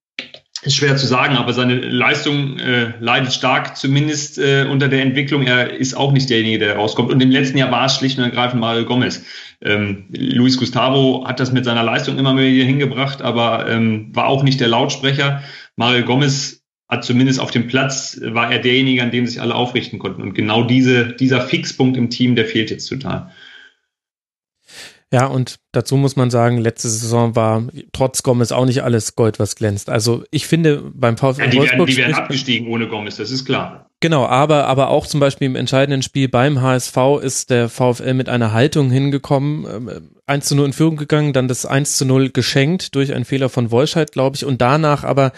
ist 0.65 0.75
schwer 0.75 0.97
zu 0.97 1.05
sagen, 1.05 1.37
aber 1.37 1.53
seine 1.53 1.75
Leistung 1.75 2.57
äh, 2.57 2.93
leidet 2.99 3.33
stark, 3.33 3.77
zumindest 3.77 4.37
äh, 4.37 4.65
unter 4.69 4.87
der 4.87 5.01
Entwicklung. 5.01 5.43
Er 5.43 5.71
ist 5.73 5.95
auch 5.95 6.11
nicht 6.11 6.29
derjenige, 6.29 6.59
der 6.59 6.75
rauskommt. 6.75 7.11
Und 7.11 7.21
im 7.21 7.31
letzten 7.31 7.57
Jahr 7.57 7.71
war 7.71 7.85
es 7.85 7.95
schlicht 7.95 8.17
und 8.17 8.23
ergreifend 8.23 8.61
Mario 8.61 8.85
Gomez. 8.85 9.23
Ähm, 9.61 10.05
Luis 10.09 10.57
Gustavo 10.57 11.25
hat 11.27 11.39
das 11.39 11.51
mit 11.51 11.65
seiner 11.65 11.83
Leistung 11.83 12.17
immer 12.17 12.35
wieder 12.37 12.65
hingebracht, 12.65 13.21
aber 13.21 13.69
ähm, 13.69 14.09
war 14.13 14.27
auch 14.27 14.43
nicht 14.43 14.59
der 14.59 14.67
Lautsprecher. 14.67 15.43
Mario 15.75 16.03
Gomez 16.03 16.63
hat 16.87 17.03
zumindest 17.03 17.39
auf 17.39 17.51
dem 17.51 17.67
Platz, 17.67 18.19
war 18.21 18.51
er 18.51 18.59
derjenige, 18.59 19.01
an 19.01 19.11
dem 19.11 19.25
sich 19.25 19.41
alle 19.41 19.55
aufrichten 19.55 19.99
konnten. 19.99 20.21
Und 20.21 20.33
genau 20.33 20.63
diese, 20.63 21.07
dieser 21.07 21.41
Fixpunkt 21.41 21.97
im 21.97 22.09
Team, 22.09 22.35
der 22.35 22.45
fehlt 22.45 22.69
jetzt 22.69 22.87
total. 22.87 23.31
Ja, 25.13 25.27
und 25.27 25.57
dazu 25.71 25.97
muss 25.97 26.15
man 26.15 26.29
sagen, 26.29 26.57
letzte 26.57 26.89
Saison 26.89 27.35
war 27.35 27.63
trotz 27.93 28.23
Gomez 28.23 28.51
auch 28.51 28.65
nicht 28.65 28.83
alles 28.83 29.15
Gold, 29.15 29.39
was 29.39 29.55
glänzt. 29.55 29.89
Also 29.89 30.23
ich 30.31 30.47
finde 30.47 30.91
beim 30.93 31.17
VfL 31.17 31.41
ja, 31.41 31.47
die 31.47 31.57
Wolfsburg... 31.57 31.79
Werden, 31.79 31.87
die 31.87 31.97
werden 31.97 32.15
abgestiegen 32.15 32.67
ohne 32.67 32.87
Gomez, 32.87 33.17
das 33.17 33.31
ist 33.31 33.45
klar. 33.45 33.85
Genau, 34.01 34.25
aber, 34.25 34.65
aber 34.65 34.89
auch 34.89 35.07
zum 35.07 35.19
Beispiel 35.19 35.47
im 35.47 35.55
entscheidenden 35.55 36.01
Spiel 36.01 36.27
beim 36.27 36.61
HSV 36.61 36.97
ist 37.21 37.49
der 37.49 37.69
VfL 37.69 38.13
mit 38.13 38.29
einer 38.29 38.51
Haltung 38.51 38.91
hingekommen, 38.91 40.11
1 40.25 40.45
ähm, 40.45 40.47
zu 40.47 40.55
0 40.55 40.65
in 40.65 40.73
Führung 40.73 40.97
gegangen, 40.97 41.33
dann 41.33 41.47
das 41.47 41.65
1 41.65 41.97
zu 41.97 42.05
0 42.05 42.29
geschenkt 42.31 42.95
durch 42.95 43.13
einen 43.13 43.25
Fehler 43.25 43.49
von 43.49 43.71
Wolscheid, 43.71 44.11
glaube 44.11 44.35
ich, 44.35 44.45
und 44.45 44.61
danach 44.61 45.03
aber 45.03 45.31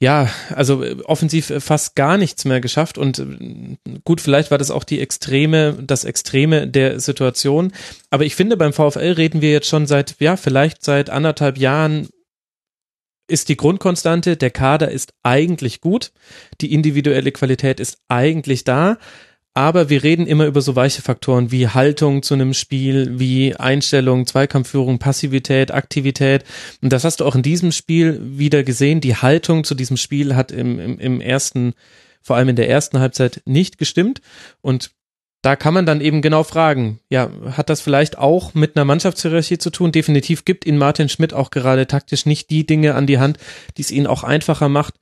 ja, 0.00 0.30
also 0.54 0.82
äh, 0.82 0.96
offensiv 1.04 1.50
äh, 1.50 1.60
fast 1.60 1.96
gar 1.96 2.18
nichts 2.18 2.44
mehr 2.44 2.60
geschafft 2.60 2.98
und 2.98 3.18
äh, 3.18 3.76
gut, 4.04 4.20
vielleicht 4.20 4.50
war 4.50 4.58
das 4.58 4.70
auch 4.70 4.84
die 4.84 5.00
Extreme, 5.00 5.78
das 5.84 6.04
Extreme 6.04 6.68
der 6.68 7.00
Situation. 7.00 7.72
Aber 8.10 8.24
ich 8.24 8.36
finde, 8.36 8.56
beim 8.56 8.72
VfL 8.72 9.12
reden 9.12 9.40
wir 9.40 9.50
jetzt 9.50 9.68
schon 9.68 9.86
seit, 9.86 10.16
ja, 10.20 10.36
vielleicht 10.36 10.84
seit 10.84 11.10
anderthalb 11.10 11.58
Jahren 11.58 12.08
ist 13.28 13.48
die 13.48 13.56
Grundkonstante, 13.56 14.36
der 14.36 14.50
Kader 14.50 14.90
ist 14.90 15.12
eigentlich 15.22 15.80
gut, 15.80 16.12
die 16.60 16.72
individuelle 16.72 17.32
Qualität 17.32 17.78
ist 17.78 17.98
eigentlich 18.08 18.64
da, 18.64 18.98
aber 19.58 19.90
wir 19.90 20.04
reden 20.04 20.28
immer 20.28 20.46
über 20.46 20.60
so 20.60 20.76
weiche 20.76 21.02
Faktoren 21.02 21.50
wie 21.50 21.66
Haltung 21.66 22.22
zu 22.22 22.34
einem 22.34 22.54
Spiel, 22.54 23.18
wie 23.18 23.56
Einstellung, 23.56 24.24
Zweikampfführung, 24.24 25.00
Passivität, 25.00 25.72
Aktivität. 25.72 26.44
Und 26.80 26.92
das 26.92 27.02
hast 27.02 27.18
du 27.18 27.24
auch 27.24 27.34
in 27.34 27.42
diesem 27.42 27.72
Spiel 27.72 28.20
wieder 28.22 28.62
gesehen. 28.62 29.00
Die 29.00 29.16
Haltung 29.16 29.64
zu 29.64 29.74
diesem 29.74 29.96
Spiel 29.96 30.36
hat 30.36 30.52
im, 30.52 30.78
im, 30.78 31.00
im 31.00 31.20
ersten, 31.20 31.74
vor 32.22 32.36
allem 32.36 32.50
in 32.50 32.54
der 32.54 32.70
ersten 32.70 33.00
Halbzeit 33.00 33.42
nicht 33.46 33.78
gestimmt. 33.78 34.20
Und 34.60 34.92
da 35.42 35.56
kann 35.56 35.74
man 35.74 35.86
dann 35.86 36.00
eben 36.00 36.22
genau 36.22 36.44
fragen, 36.44 37.00
ja, 37.08 37.28
hat 37.56 37.68
das 37.68 37.80
vielleicht 37.80 38.16
auch 38.16 38.54
mit 38.54 38.76
einer 38.76 38.84
Mannschaftshierarchie 38.84 39.58
zu 39.58 39.70
tun? 39.70 39.90
Definitiv 39.90 40.44
gibt 40.44 40.66
ihn 40.66 40.78
Martin 40.78 41.08
Schmidt 41.08 41.34
auch 41.34 41.50
gerade 41.50 41.88
taktisch 41.88 42.26
nicht 42.26 42.50
die 42.50 42.64
Dinge 42.64 42.94
an 42.94 43.08
die 43.08 43.18
Hand, 43.18 43.38
die 43.76 43.82
es 43.82 43.90
ihn 43.90 44.06
auch 44.06 44.22
einfacher 44.22 44.68
macht, 44.68 44.94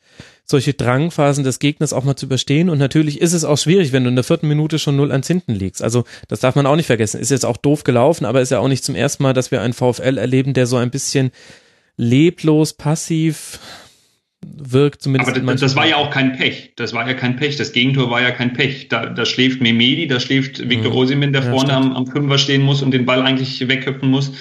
solche 0.46 0.74
Drangphasen 0.74 1.44
des 1.44 1.58
Gegners 1.58 1.92
auch 1.92 2.04
mal 2.04 2.16
zu 2.16 2.26
überstehen. 2.26 2.70
Und 2.70 2.78
natürlich 2.78 3.20
ist 3.20 3.32
es 3.32 3.44
auch 3.44 3.58
schwierig, 3.58 3.92
wenn 3.92 4.04
du 4.04 4.10
in 4.10 4.14
der 4.14 4.24
vierten 4.24 4.48
Minute 4.48 4.78
schon 4.78 4.96
null 4.96 5.10
ans 5.10 5.26
Hinten 5.26 5.52
liegst. 5.52 5.82
Also 5.82 6.04
das 6.28 6.40
darf 6.40 6.54
man 6.54 6.66
auch 6.66 6.76
nicht 6.76 6.86
vergessen. 6.86 7.20
Ist 7.20 7.30
jetzt 7.30 7.44
auch 7.44 7.56
doof 7.56 7.84
gelaufen, 7.84 8.24
aber 8.24 8.40
ist 8.40 8.50
ja 8.50 8.60
auch 8.60 8.68
nicht 8.68 8.84
zum 8.84 8.94
ersten 8.94 9.24
Mal, 9.24 9.32
dass 9.32 9.50
wir 9.50 9.60
einen 9.60 9.74
VfL 9.74 10.18
erleben, 10.18 10.54
der 10.54 10.66
so 10.66 10.76
ein 10.76 10.90
bisschen 10.90 11.32
leblos, 11.96 12.74
passiv 12.74 13.58
wirkt. 14.46 15.02
Zumindest 15.02 15.36
aber 15.36 15.52
das, 15.52 15.60
das 15.60 15.76
war 15.76 15.86
ja 15.86 15.96
auch 15.96 16.10
kein 16.10 16.36
Pech. 16.36 16.74
Das 16.76 16.92
war 16.92 17.08
ja 17.08 17.14
kein 17.14 17.36
Pech. 17.36 17.56
Das 17.56 17.72
Gegentor 17.72 18.10
war 18.10 18.22
ja 18.22 18.30
kein 18.30 18.52
Pech. 18.52 18.88
Da, 18.88 19.06
da 19.06 19.24
schläft 19.26 19.60
Memedi, 19.60 20.06
da 20.06 20.20
schläft 20.20 20.68
Viktor 20.68 20.92
mhm. 20.92 20.96
Osimin, 20.96 21.32
der 21.32 21.42
ja, 21.42 21.50
vorne 21.50 21.72
am, 21.72 21.92
am 21.92 22.06
Fünfer 22.06 22.38
stehen 22.38 22.62
muss 22.62 22.82
und 22.82 22.92
den 22.92 23.04
Ball 23.04 23.22
eigentlich 23.22 23.66
wegköpfen 23.66 24.08
muss. 24.08 24.32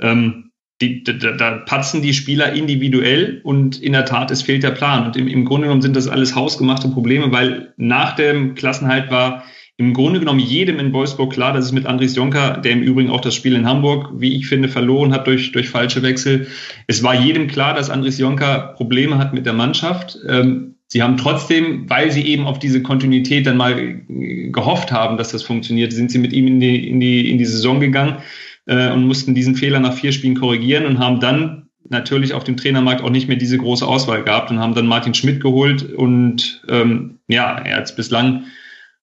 Ähm, 0.00 0.51
die, 0.82 1.04
da, 1.04 1.12
da 1.12 1.50
patzen 1.58 2.02
die 2.02 2.12
Spieler 2.12 2.52
individuell 2.52 3.40
und 3.44 3.80
in 3.80 3.92
der 3.92 4.04
Tat, 4.04 4.30
es 4.30 4.42
fehlt 4.42 4.62
der 4.62 4.72
Plan. 4.72 5.06
Und 5.06 5.16
im, 5.16 5.28
im 5.28 5.44
Grunde 5.44 5.66
genommen 5.66 5.82
sind 5.82 5.96
das 5.96 6.08
alles 6.08 6.34
hausgemachte 6.34 6.88
Probleme, 6.88 7.30
weil 7.32 7.72
nach 7.76 8.16
dem 8.16 8.54
Klassenhalt 8.54 9.10
war 9.10 9.44
im 9.78 9.94
Grunde 9.94 10.20
genommen 10.20 10.40
jedem 10.40 10.78
in 10.78 10.92
Wolfsburg 10.92 11.32
klar, 11.32 11.52
dass 11.52 11.64
es 11.64 11.72
mit 11.72 11.86
Andries 11.86 12.14
Jonker, 12.14 12.58
der 12.58 12.72
im 12.72 12.82
Übrigen 12.82 13.10
auch 13.10 13.20
das 13.20 13.34
Spiel 13.34 13.54
in 13.54 13.66
Hamburg, 13.66 14.10
wie 14.16 14.36
ich 14.36 14.46
finde, 14.46 14.68
verloren 14.68 15.12
hat 15.12 15.26
durch, 15.26 15.52
durch 15.52 15.70
falsche 15.70 16.02
Wechsel. 16.02 16.48
Es 16.86 17.02
war 17.02 17.14
jedem 17.14 17.46
klar, 17.46 17.74
dass 17.74 17.88
Andries 17.88 18.18
Jonker 18.18 18.74
Probleme 18.76 19.18
hat 19.18 19.32
mit 19.32 19.46
der 19.46 19.54
Mannschaft. 19.54 20.18
Ähm, 20.28 20.74
sie 20.88 21.02
haben 21.02 21.16
trotzdem, 21.16 21.88
weil 21.88 22.12
sie 22.12 22.26
eben 22.26 22.46
auf 22.46 22.58
diese 22.58 22.82
Kontinuität 22.82 23.46
dann 23.46 23.56
mal 23.56 24.02
gehofft 24.08 24.92
haben, 24.92 25.16
dass 25.16 25.30
das 25.32 25.42
funktioniert, 25.42 25.92
sind 25.92 26.10
sie 26.10 26.18
mit 26.18 26.32
ihm 26.32 26.46
in 26.46 26.60
die, 26.60 26.88
in 26.88 27.00
die, 27.00 27.30
in 27.30 27.38
die 27.38 27.46
Saison 27.46 27.80
gegangen 27.80 28.18
äh, 28.66 28.90
und 28.90 29.06
mussten 29.06 29.34
diesen 29.34 29.54
Fehler 29.54 29.80
nach 29.80 29.94
vier 29.94 30.12
Spielen 30.12 30.34
korrigieren 30.34 30.86
und 30.86 30.98
haben 30.98 31.20
dann 31.20 31.68
natürlich 31.88 32.32
auf 32.32 32.44
dem 32.44 32.56
Trainermarkt 32.56 33.02
auch 33.02 33.10
nicht 33.10 33.28
mehr 33.28 33.36
diese 33.36 33.58
große 33.58 33.86
Auswahl 33.86 34.22
gehabt 34.22 34.50
und 34.50 34.60
haben 34.60 34.74
dann 34.74 34.86
Martin 34.86 35.14
Schmidt 35.14 35.40
geholt 35.40 35.92
und 35.92 36.62
ähm, 36.68 37.18
ja, 37.28 37.58
er 37.58 37.76
hat 37.76 37.84
es 37.84 37.94
bislang 37.94 38.44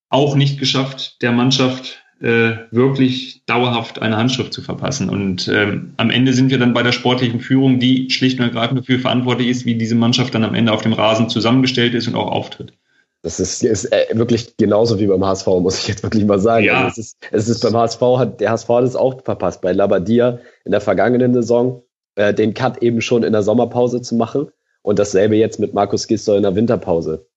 auch 0.09 0.35
nicht 0.35 0.59
geschafft, 0.59 1.21
der 1.21 1.31
Mannschaft 1.31 2.03
äh, 2.21 2.57
wirklich 2.71 3.43
dauerhaft 3.45 4.01
eine 4.01 4.17
Handschrift 4.17 4.53
zu 4.53 4.61
verpassen. 4.61 5.09
Und 5.09 5.47
ähm, 5.47 5.93
am 5.97 6.09
Ende 6.09 6.33
sind 6.33 6.49
wir 6.49 6.57
dann 6.57 6.73
bei 6.73 6.83
der 6.83 6.91
sportlichen 6.91 7.39
Führung, 7.39 7.79
die 7.79 8.09
schlicht 8.09 8.39
und 8.39 8.45
ergreifend 8.45 8.79
dafür 8.79 8.99
verantwortlich 8.99 9.47
ist, 9.47 9.65
wie 9.65 9.75
diese 9.75 9.95
Mannschaft 9.95 10.35
dann 10.35 10.43
am 10.43 10.55
Ende 10.55 10.73
auf 10.73 10.81
dem 10.81 10.93
Rasen 10.93 11.29
zusammengestellt 11.29 11.93
ist 11.93 12.07
und 12.07 12.15
auch 12.15 12.31
auftritt. 12.31 12.73
Das 13.21 13.39
ist, 13.39 13.63
ist 13.63 13.91
äh, 13.91 14.05
wirklich 14.13 14.55
genauso 14.55 14.97
wie 14.99 15.07
beim 15.07 15.25
HSV, 15.25 15.47
muss 15.47 15.79
ich 15.79 15.87
jetzt 15.87 16.03
wirklich 16.03 16.23
mal 16.25 16.39
sagen. 16.39 16.65
Ja. 16.65 16.85
Also 16.85 17.01
es, 17.01 17.07
ist, 17.07 17.17
es 17.31 17.49
ist 17.49 17.61
beim 17.61 17.75
HSV, 17.75 18.01
hat, 18.01 18.39
der 18.39 18.51
HSV 18.51 18.69
hat 18.69 18.83
es 18.85 18.95
auch 18.95 19.21
verpasst, 19.23 19.61
bei 19.61 19.73
Labadia 19.73 20.39
in 20.63 20.71
der 20.71 20.79
vergangenen 20.81 21.33
Saison 21.33 21.83
äh, 22.15 22.33
den 22.33 22.53
Cut 22.53 22.81
eben 22.81 23.01
schon 23.01 23.23
in 23.23 23.33
der 23.33 23.43
Sommerpause 23.43 24.01
zu 24.01 24.15
machen 24.15 24.49
und 24.83 24.99
dasselbe 24.99 25.35
jetzt 25.35 25.59
mit 25.59 25.73
Markus 25.73 26.07
Gisdol 26.07 26.37
in 26.37 26.43
der 26.43 26.55
Winterpause. 26.55 27.27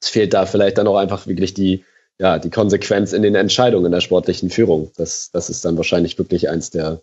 Es 0.00 0.08
fehlt 0.08 0.34
da 0.34 0.46
vielleicht 0.46 0.78
dann 0.78 0.88
auch 0.88 0.96
einfach 0.96 1.26
wirklich 1.26 1.54
die, 1.54 1.84
ja, 2.18 2.38
die 2.38 2.50
Konsequenz 2.50 3.12
in 3.12 3.22
den 3.22 3.34
Entscheidungen 3.34 3.92
der 3.92 4.00
sportlichen 4.00 4.50
Führung. 4.50 4.90
Das, 4.96 5.30
das 5.32 5.50
ist 5.50 5.64
dann 5.64 5.76
wahrscheinlich 5.76 6.18
wirklich 6.18 6.48
eins 6.48 6.70
der, 6.70 7.02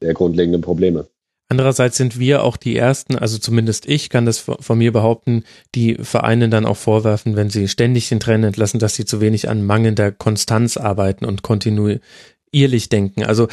der 0.00 0.14
grundlegenden 0.14 0.60
Probleme. 0.60 1.06
Andererseits 1.52 1.98
sind 1.98 2.18
wir 2.18 2.44
auch 2.44 2.56
die 2.56 2.76
Ersten, 2.76 3.14
also 3.14 3.36
zumindest 3.36 3.86
ich 3.86 4.08
kann 4.08 4.24
das 4.24 4.38
von 4.38 4.78
mir 4.78 4.90
behaupten, 4.90 5.44
die 5.74 5.96
Vereine 5.96 6.48
dann 6.48 6.64
auch 6.64 6.78
vorwerfen, 6.78 7.36
wenn 7.36 7.50
sie 7.50 7.68
ständig 7.68 8.08
den 8.08 8.20
Trainer 8.20 8.46
entlassen, 8.46 8.80
dass 8.80 8.94
sie 8.94 9.04
zu 9.04 9.20
wenig 9.20 9.50
an 9.50 9.62
mangelnder 9.62 10.12
Konstanz 10.12 10.78
arbeiten 10.78 11.26
und 11.26 11.42
kontinuierlich 11.42 12.88
denken. 12.88 13.24
Also 13.24 13.48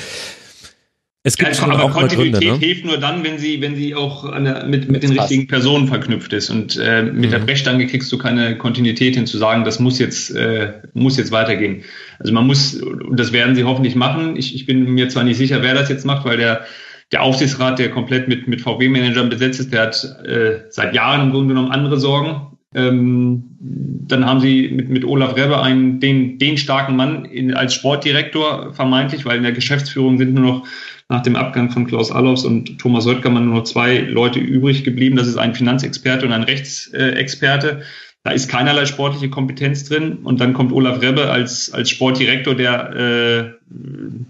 es 1.23 1.35
gibt 1.35 1.53
ja, 1.53 1.61
aber 1.61 1.83
auch 1.83 1.91
Kontinuität 1.91 2.39
Gründe, 2.39 2.53
ne? 2.53 2.65
hilft 2.65 2.85
nur 2.85 2.99
dann, 2.99 3.25
wenn 3.25 3.37
sie, 3.37 3.59
wenn 3.59 3.75
sie 3.75 3.93
auch 3.95 4.23
eine, 4.23 4.63
mit, 4.65 4.89
mit 4.89 5.03
den 5.03 5.17
passt. 5.17 5.31
richtigen 5.31 5.47
Personen 5.49 5.89
verknüpft 5.89 6.31
ist. 6.31 6.49
Und 6.49 6.77
äh, 6.77 7.03
mit 7.03 7.25
mhm. 7.25 7.31
der 7.31 7.39
Brechstange 7.39 7.85
kriegst 7.87 8.09
du 8.13 8.17
keine 8.17 8.57
Kontinuität 8.57 9.15
hin 9.15 9.27
zu 9.27 9.37
sagen, 9.37 9.65
das 9.65 9.81
muss 9.81 9.99
jetzt, 9.99 10.33
äh, 10.33 10.71
muss 10.93 11.17
jetzt 11.17 11.33
weitergehen. 11.33 11.83
Also 12.17 12.31
man 12.31 12.47
muss, 12.47 12.75
und 12.75 13.19
das 13.19 13.33
werden 13.33 13.57
sie 13.57 13.65
hoffentlich 13.65 13.95
machen. 13.95 14.37
Ich, 14.37 14.55
ich 14.55 14.65
bin 14.65 14.85
mir 14.85 15.09
zwar 15.09 15.25
nicht 15.25 15.35
sicher, 15.35 15.61
wer 15.61 15.73
das 15.73 15.89
jetzt 15.89 16.05
macht, 16.05 16.23
weil 16.23 16.37
der 16.37 16.65
der 17.11 17.23
Aufsichtsrat, 17.23 17.79
der 17.79 17.89
komplett 17.89 18.27
mit, 18.27 18.47
mit 18.47 18.61
VW-Managern 18.61 19.29
besetzt 19.29 19.59
ist, 19.59 19.73
der 19.73 19.81
hat 19.83 20.03
äh, 20.25 20.59
seit 20.69 20.93
Jahren 20.93 21.21
im 21.21 21.31
Grunde 21.31 21.53
genommen 21.53 21.71
andere 21.71 21.99
Sorgen. 21.99 22.57
Ähm, 22.75 23.45
dann 23.59 24.25
haben 24.25 24.41
sie 24.41 24.69
mit, 24.69 24.89
mit 24.89 25.03
Olaf 25.03 25.35
Rebbe 25.35 25.61
einen, 25.61 25.99
den, 25.99 26.37
den 26.37 26.57
starken 26.57 26.95
Mann 26.95 27.25
in, 27.25 27.53
als 27.53 27.73
Sportdirektor 27.73 28.73
vermeintlich, 28.73 29.25
weil 29.25 29.37
in 29.37 29.43
der 29.43 29.53
Geschäftsführung 29.53 30.19
sind 30.19 30.35
nur 30.35 30.43
noch 30.43 30.67
nach 31.09 31.23
dem 31.23 31.35
Abgang 31.35 31.71
von 31.71 31.87
Klaus 31.87 32.11
Allofs 32.11 32.45
und 32.45 32.77
Thomas 32.77 33.05
Söttgermann 33.05 33.45
nur 33.45 33.55
noch 33.55 33.63
zwei 33.63 33.97
Leute 33.97 34.39
übrig 34.39 34.83
geblieben. 34.83 35.15
Das 35.15 35.27
ist 35.27 35.37
ein 35.37 35.55
Finanzexperte 35.55 36.27
und 36.27 36.31
ein 36.31 36.43
Rechtsexperte. 36.43 37.81
Da 38.23 38.31
ist 38.31 38.49
keinerlei 38.49 38.85
sportliche 38.85 39.29
Kompetenz 39.29 39.85
drin. 39.85 40.19
Und 40.23 40.41
dann 40.41 40.53
kommt 40.53 40.73
Olaf 40.73 41.01
Rebbe 41.01 41.31
als, 41.31 41.71
als 41.71 41.89
Sportdirektor, 41.89 42.53
der 42.53 42.93
äh, 42.95 43.73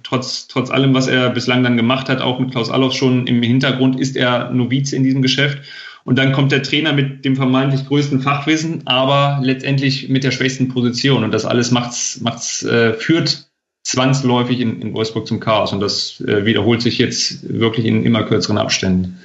trotz, 0.04 0.48
trotz 0.48 0.70
allem, 0.70 0.94
was 0.94 1.08
er 1.08 1.30
bislang 1.32 1.64
dann 1.64 1.76
gemacht 1.76 2.08
hat, 2.08 2.22
auch 2.22 2.40
mit 2.40 2.52
Klaus 2.52 2.70
Allofs 2.70 2.96
schon 2.96 3.26
im 3.26 3.42
Hintergrund, 3.42 4.00
ist 4.00 4.16
er 4.16 4.52
Noviz 4.52 4.94
in 4.94 5.04
diesem 5.04 5.22
Geschäft. 5.22 5.60
Und 6.06 6.18
dann 6.18 6.32
kommt 6.32 6.52
der 6.52 6.64
Trainer 6.64 6.94
mit 6.94 7.26
dem 7.26 7.36
vermeintlich 7.36 7.88
größten 7.88 8.22
Fachwissen, 8.22 8.84
aber 8.86 9.40
letztendlich 9.44 10.10
mit 10.10 10.24
der 10.24 10.32
schwächsten 10.32 10.70
Position. 10.70 11.24
Und 11.24 11.32
das 11.32 11.46
alles 11.46 11.72
macht's, 11.72 12.22
macht's, 12.22 12.64
äh, 12.64 12.94
führt 12.94 13.50
zwangsläufig 13.84 14.60
in, 14.60 14.82
in 14.82 14.94
Wolfsburg 14.94 15.26
zum 15.28 15.40
Chaos. 15.40 15.74
Und 15.74 15.80
das 15.80 16.22
äh, 16.22 16.46
wiederholt 16.46 16.82
sich 16.82 17.00
jetzt 17.00 17.50
wirklich 17.50 17.86
in 17.86 18.06
immer 18.06 18.24
kürzeren 18.24 18.58
Abständen. 18.58 19.20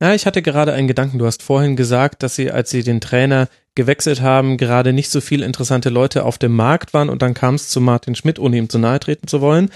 Ja, 0.00 0.14
ich 0.14 0.26
hatte 0.26 0.42
gerade 0.42 0.72
einen 0.72 0.88
Gedanken. 0.88 1.18
Du 1.18 1.26
hast 1.26 1.42
vorhin 1.42 1.76
gesagt, 1.76 2.22
dass 2.22 2.36
sie, 2.36 2.50
als 2.50 2.70
sie 2.70 2.82
den 2.82 3.00
Trainer 3.00 3.48
gewechselt 3.76 4.20
haben, 4.20 4.56
gerade 4.56 4.92
nicht 4.92 5.10
so 5.10 5.20
viele 5.20 5.46
interessante 5.46 5.88
Leute 5.88 6.24
auf 6.24 6.38
dem 6.38 6.56
Markt 6.56 6.92
waren 6.92 7.08
und 7.08 7.22
dann 7.22 7.34
kam 7.34 7.54
es 7.54 7.68
zu 7.68 7.80
Martin 7.80 8.16
Schmidt, 8.16 8.40
ohne 8.40 8.56
ihm 8.56 8.68
zu 8.68 8.78
nahe 8.78 8.98
treten 8.98 9.28
zu 9.28 9.40
wollen. 9.40 9.70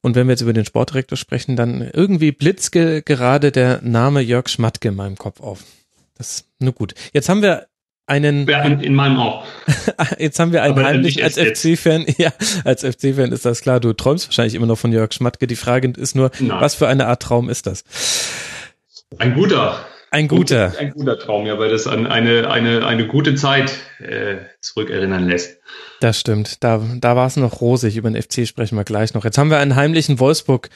Und 0.00 0.16
wenn 0.16 0.26
wir 0.26 0.32
jetzt 0.32 0.42
über 0.42 0.52
den 0.52 0.64
Sportdirektor 0.64 1.16
sprechen, 1.16 1.56
dann 1.56 1.80
irgendwie 1.92 2.30
blitzt 2.30 2.72
gerade 2.72 3.52
der 3.52 3.80
Name 3.82 4.20
Jörg 4.20 4.48
Schmatke 4.48 4.88
in 4.88 4.96
meinem 4.96 5.16
Kopf 5.16 5.40
auf. 5.40 5.64
Das 6.16 6.30
ist 6.30 6.46
nur 6.58 6.72
gut. 6.72 6.94
Jetzt 7.12 7.28
haben 7.28 7.42
wir 7.42 7.66
einen. 8.06 8.46
Ja, 8.46 8.62
in, 8.64 8.80
in 8.80 8.94
meinem 8.94 9.18
auch. 9.18 9.46
jetzt 10.18 10.38
haben 10.38 10.52
wir 10.52 10.62
einen 10.62 10.78
Aber 10.78 10.84
heimlich 10.84 11.24
als 11.24 11.38
FC-Fan. 11.38 12.06
Ja, 12.18 12.32
als 12.64 12.82
FC-Fan 12.84 13.32
ist 13.32 13.44
das 13.44 13.62
klar. 13.62 13.80
Du 13.80 13.92
träumst 13.94 14.28
wahrscheinlich 14.28 14.54
immer 14.54 14.66
noch 14.66 14.78
von 14.78 14.92
Jörg 14.92 15.12
Schmatke. 15.12 15.46
Die 15.46 15.56
Frage 15.56 15.90
ist 15.96 16.14
nur, 16.14 16.30
Nein. 16.38 16.60
was 16.60 16.74
für 16.74 16.86
eine 16.86 17.06
Art 17.06 17.22
Traum 17.22 17.48
ist 17.48 17.66
das? 17.66 17.84
Ein 19.18 19.34
guter. 19.34 19.86
Ein 20.14 20.28
guter. 20.28 20.72
Ein 20.78 20.92
guter 20.92 21.18
Traum, 21.18 21.44
ja, 21.44 21.58
weil 21.58 21.70
das 21.70 21.88
an 21.88 22.06
eine, 22.06 22.48
eine, 22.48 22.86
eine 22.86 23.08
gute 23.08 23.34
Zeit 23.34 23.72
äh, 23.98 24.36
zurückerinnern 24.60 25.26
lässt. 25.28 25.58
Das 25.98 26.20
stimmt. 26.20 26.62
Da, 26.62 26.80
da 27.00 27.16
war 27.16 27.26
es 27.26 27.36
noch 27.36 27.60
rosig. 27.60 27.96
Über 27.96 28.08
den 28.08 28.22
FC 28.22 28.46
sprechen 28.46 28.76
wir 28.76 28.84
gleich 28.84 29.12
noch. 29.14 29.24
Jetzt 29.24 29.38
haben 29.38 29.50
wir 29.50 29.58
einen 29.58 29.74
heimlichen 29.74 30.20
Wolfsburg. 30.20 30.70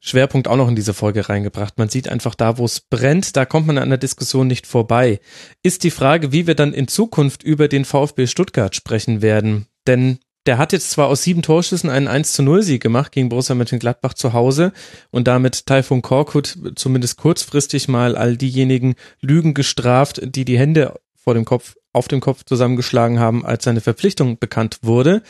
Schwerpunkt 0.00 0.48
auch 0.48 0.56
noch 0.56 0.66
in 0.66 0.74
diese 0.74 0.92
Folge 0.92 1.28
reingebracht. 1.28 1.78
Man 1.78 1.88
sieht 1.88 2.08
einfach 2.08 2.34
da, 2.34 2.58
wo 2.58 2.64
es 2.64 2.80
brennt, 2.80 3.36
da 3.36 3.44
kommt 3.44 3.68
man 3.68 3.78
an 3.78 3.90
der 3.90 3.98
Diskussion 3.98 4.48
nicht 4.48 4.66
vorbei. 4.66 5.20
Ist 5.62 5.84
die 5.84 5.90
Frage, 5.90 6.32
wie 6.32 6.48
wir 6.48 6.56
dann 6.56 6.72
in 6.72 6.88
Zukunft 6.88 7.44
über 7.44 7.68
den 7.68 7.84
VfB 7.84 8.26
Stuttgart 8.26 8.74
sprechen 8.74 9.22
werden. 9.22 9.66
Denn 9.86 10.18
der 10.46 10.58
hat 10.58 10.72
jetzt 10.72 10.90
zwar 10.90 11.08
aus 11.08 11.22
sieben 11.22 11.42
Torschüssen 11.42 11.90
einen 11.90 12.08
1 12.08 12.32
zu 12.32 12.42
0 12.42 12.62
Sieg 12.62 12.82
gemacht 12.82 13.12
gegen 13.12 13.28
Borussia 13.28 13.54
Mönchengladbach 13.54 14.14
zu 14.14 14.32
Hause 14.32 14.72
und 15.10 15.28
damit 15.28 15.66
Taifun 15.66 16.02
Korkut 16.02 16.56
zumindest 16.76 17.18
kurzfristig 17.18 17.88
mal 17.88 18.16
all 18.16 18.36
diejenigen 18.36 18.94
Lügen 19.20 19.52
gestraft, 19.52 20.20
die 20.24 20.44
die 20.44 20.58
Hände 20.58 20.98
vor 21.14 21.34
dem 21.34 21.44
Kopf, 21.44 21.76
auf 21.92 22.08
dem 22.08 22.20
Kopf 22.20 22.44
zusammengeschlagen 22.44 23.18
haben, 23.18 23.44
als 23.44 23.64
seine 23.64 23.82
Verpflichtung 23.82 24.38
bekannt 24.38 24.78
wurde. 24.82 25.22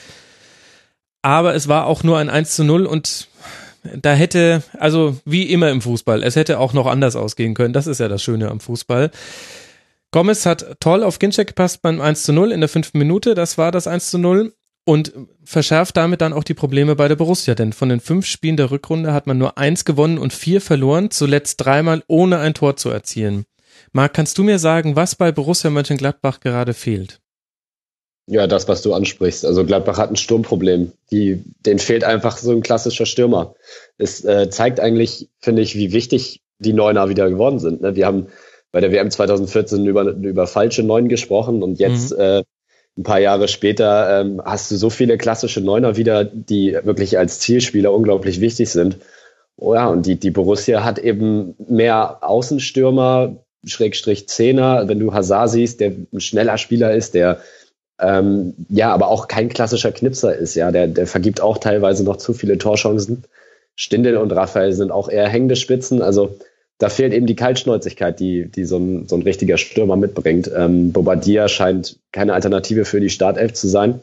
Aber 1.23 1.55
es 1.55 1.67
war 1.69 1.87
auch 1.87 2.03
nur 2.05 2.19
ein 2.19 2.31
1 2.31 2.55
zu 2.55 2.65
0 2.65 2.87
und 2.87 3.29
da 3.83 4.13
hätte, 4.13 4.63
also 4.79 5.17
wie 5.25 5.45
immer 5.45 5.71
im 5.71 5.83
Fußball, 5.83 6.23
es 6.23 6.37
hätte 6.37 6.59
auch 6.59 6.73
noch 6.73 6.87
anders 6.87 7.17
ausgehen 7.17 7.55
können. 7.55 7.73
Das 7.73 7.87
ist 7.87 7.99
ja 7.99 8.09
das 8.09 8.23
Schöne 8.23 8.49
am 8.51 8.61
Fußball. 8.61 9.11
Gomez 10.13 10.45
hat 10.45 10.77
toll 10.81 11.03
auf 11.03 11.19
Ginczek 11.19 11.49
gepasst 11.49 11.83
beim 11.83 12.01
1 12.01 12.25
zu 12.25 12.33
0 12.33 12.53
in 12.53 12.61
der 12.61 12.69
fünften 12.69 12.99
Minute. 12.99 13.35
Das 13.35 13.59
war 13.59 13.73
das 13.73 13.87
1 13.87 14.11
zu 14.11 14.19
0 14.19 14.53
und 14.85 15.13
verschärft 15.45 15.97
damit 15.97 16.21
dann 16.21 16.33
auch 16.33 16.45
die 16.45 16.55
Probleme 16.55 16.97
bei 16.97 17.09
der 17.09 17.17
Borussia, 17.17 17.55
denn 17.55 17.73
von 17.73 17.89
den 17.89 18.01
fünf 18.01 18.27
Spielen 18.27 18.57
der 18.57 18.71
Rückrunde 18.71 19.13
hat 19.13 19.27
man 19.27 19.39
nur 19.39 19.59
eins 19.59 19.85
gewonnen 19.85 20.19
und 20.19 20.33
vier 20.33 20.61
verloren, 20.61 21.11
zuletzt 21.11 21.65
dreimal 21.65 22.03
ohne 22.07 22.39
ein 22.39 22.55
Tor 22.55 22.77
zu 22.77 22.91
erzielen. 22.91 23.45
Marc, 23.93 24.15
kannst 24.15 24.39
du 24.39 24.43
mir 24.43 24.59
sagen, 24.59 24.97
was 24.97 25.15
bei 25.15 25.33
Borussia 25.33 25.71
Mönchengladbach 25.71 26.41
gerade 26.41 26.75
fehlt? 26.75 27.21
Ja, 28.27 28.47
das, 28.47 28.69
was 28.69 28.83
du 28.83 28.95
ansprichst. 28.95 29.45
Also 29.45 29.65
Gladbach 29.65 29.99
hat 29.99 30.11
ein 30.11 30.17
Sturmproblem. 30.17 30.93
Die, 31.11 31.43
denen 31.67 31.81
fehlt 31.81 32.05
einfach 32.05 32.39
so 32.39 32.53
ein 32.53 32.63
klassischer 32.63 33.07
Stürmer. 33.07 33.57
Es 33.99 34.25
äh, 34.25 34.49
zeigt 34.51 34.79
eigentlich, 34.79 35.29
finde 35.41 35.63
ich, 35.63 35.75
wie 35.75 35.93
wichtig 35.93 36.41
die 36.61 36.73
Neuner 36.73 37.09
wieder 37.09 37.29
geworden 37.29 37.59
sind. 37.59 37.81
Ne? 37.81 37.97
Wir 37.97 38.07
haben 38.07 38.29
bei 38.71 38.81
der 38.81 38.93
WM 38.93 39.11
2014 39.11 39.85
über, 39.85 40.05
über 40.13 40.47
falsche 40.47 40.85
Neun 40.85 41.09
gesprochen 41.09 41.65
und 41.65 41.81
jetzt 41.81 42.13
mhm. 42.13 42.21
äh, 42.21 42.45
ein 42.99 43.03
paar 43.03 43.21
Jahre 43.21 43.49
später 43.49 44.21
ähm, 44.21 44.43
hast 44.45 44.71
du 44.71 44.77
so 44.77 44.91
viele 44.91 45.17
klassische 45.17 45.61
Neuner 45.61 45.97
wieder, 45.97 46.25
die 46.25 46.77
wirklich 46.83 47.19
als 47.19 47.39
Zielspieler 47.41 47.93
unglaublich 47.93 48.41
wichtig 48.41 48.71
sind. 48.71 48.99
Oh 49.57 49.75
ja, 49.75 49.87
und 49.89 50.07
die, 50.07 50.17
die 50.17 50.31
Borussia 50.31 50.85
hat 50.85 50.99
eben 50.99 51.55
mehr 51.69 52.19
Außenstürmer, 52.23 53.37
Schrägstrich 53.65 54.29
Zehner, 54.29 54.89
wenn 54.89 54.99
du 54.99 55.13
Hazard 55.13 55.51
siehst, 55.51 55.81
der 55.81 55.93
ein 56.13 56.21
schneller 56.21 56.59
Spieler 56.59 56.95
ist, 56.95 57.15
der 57.15 57.41
ähm, 58.01 58.55
ja, 58.71 58.93
aber 58.93 59.09
auch 59.09 59.29
kein 59.29 59.51
klassischer 59.51 59.93
Knipser 59.93 60.35
ist, 60.35 60.55
ja, 60.55 60.73
der, 60.73 60.87
der 60.87 61.07
vergibt 61.07 61.43
auch 61.43 61.59
teilweise 61.59 62.03
noch 62.05 62.17
zu 62.17 62.33
viele 62.33 62.57
Torchancen. 62.57 63.25
Stindel 63.77 64.17
und 64.17 64.33
Raphael 64.33 64.73
sind 64.73 64.91
auch 64.91 65.09
eher 65.09 65.29
hängende 65.29 65.57
Spitzen, 65.57 66.03
also 66.03 66.37
da 66.81 66.89
fehlt 66.89 67.13
eben 67.13 67.27
die 67.27 67.37
Kaltschnäuzigkeit, 67.37 68.19
die, 68.21 68.51
die 68.51 68.65
so 68.65 68.79
ein, 68.79 69.07
so 69.07 69.15
ein 69.15 69.23
richtiger 69.23 69.59
Stürmer 69.59 69.97
mitbringt. 69.97 70.51
Ähm, 70.57 70.93
Bobadilla 70.93 71.47
scheint 71.47 72.01
keine 72.11 72.33
Alternative 72.33 72.87
für 72.87 73.01
die 73.01 73.11
Startelf 73.11 73.53
zu 73.53 73.69
sein. 73.69 74.01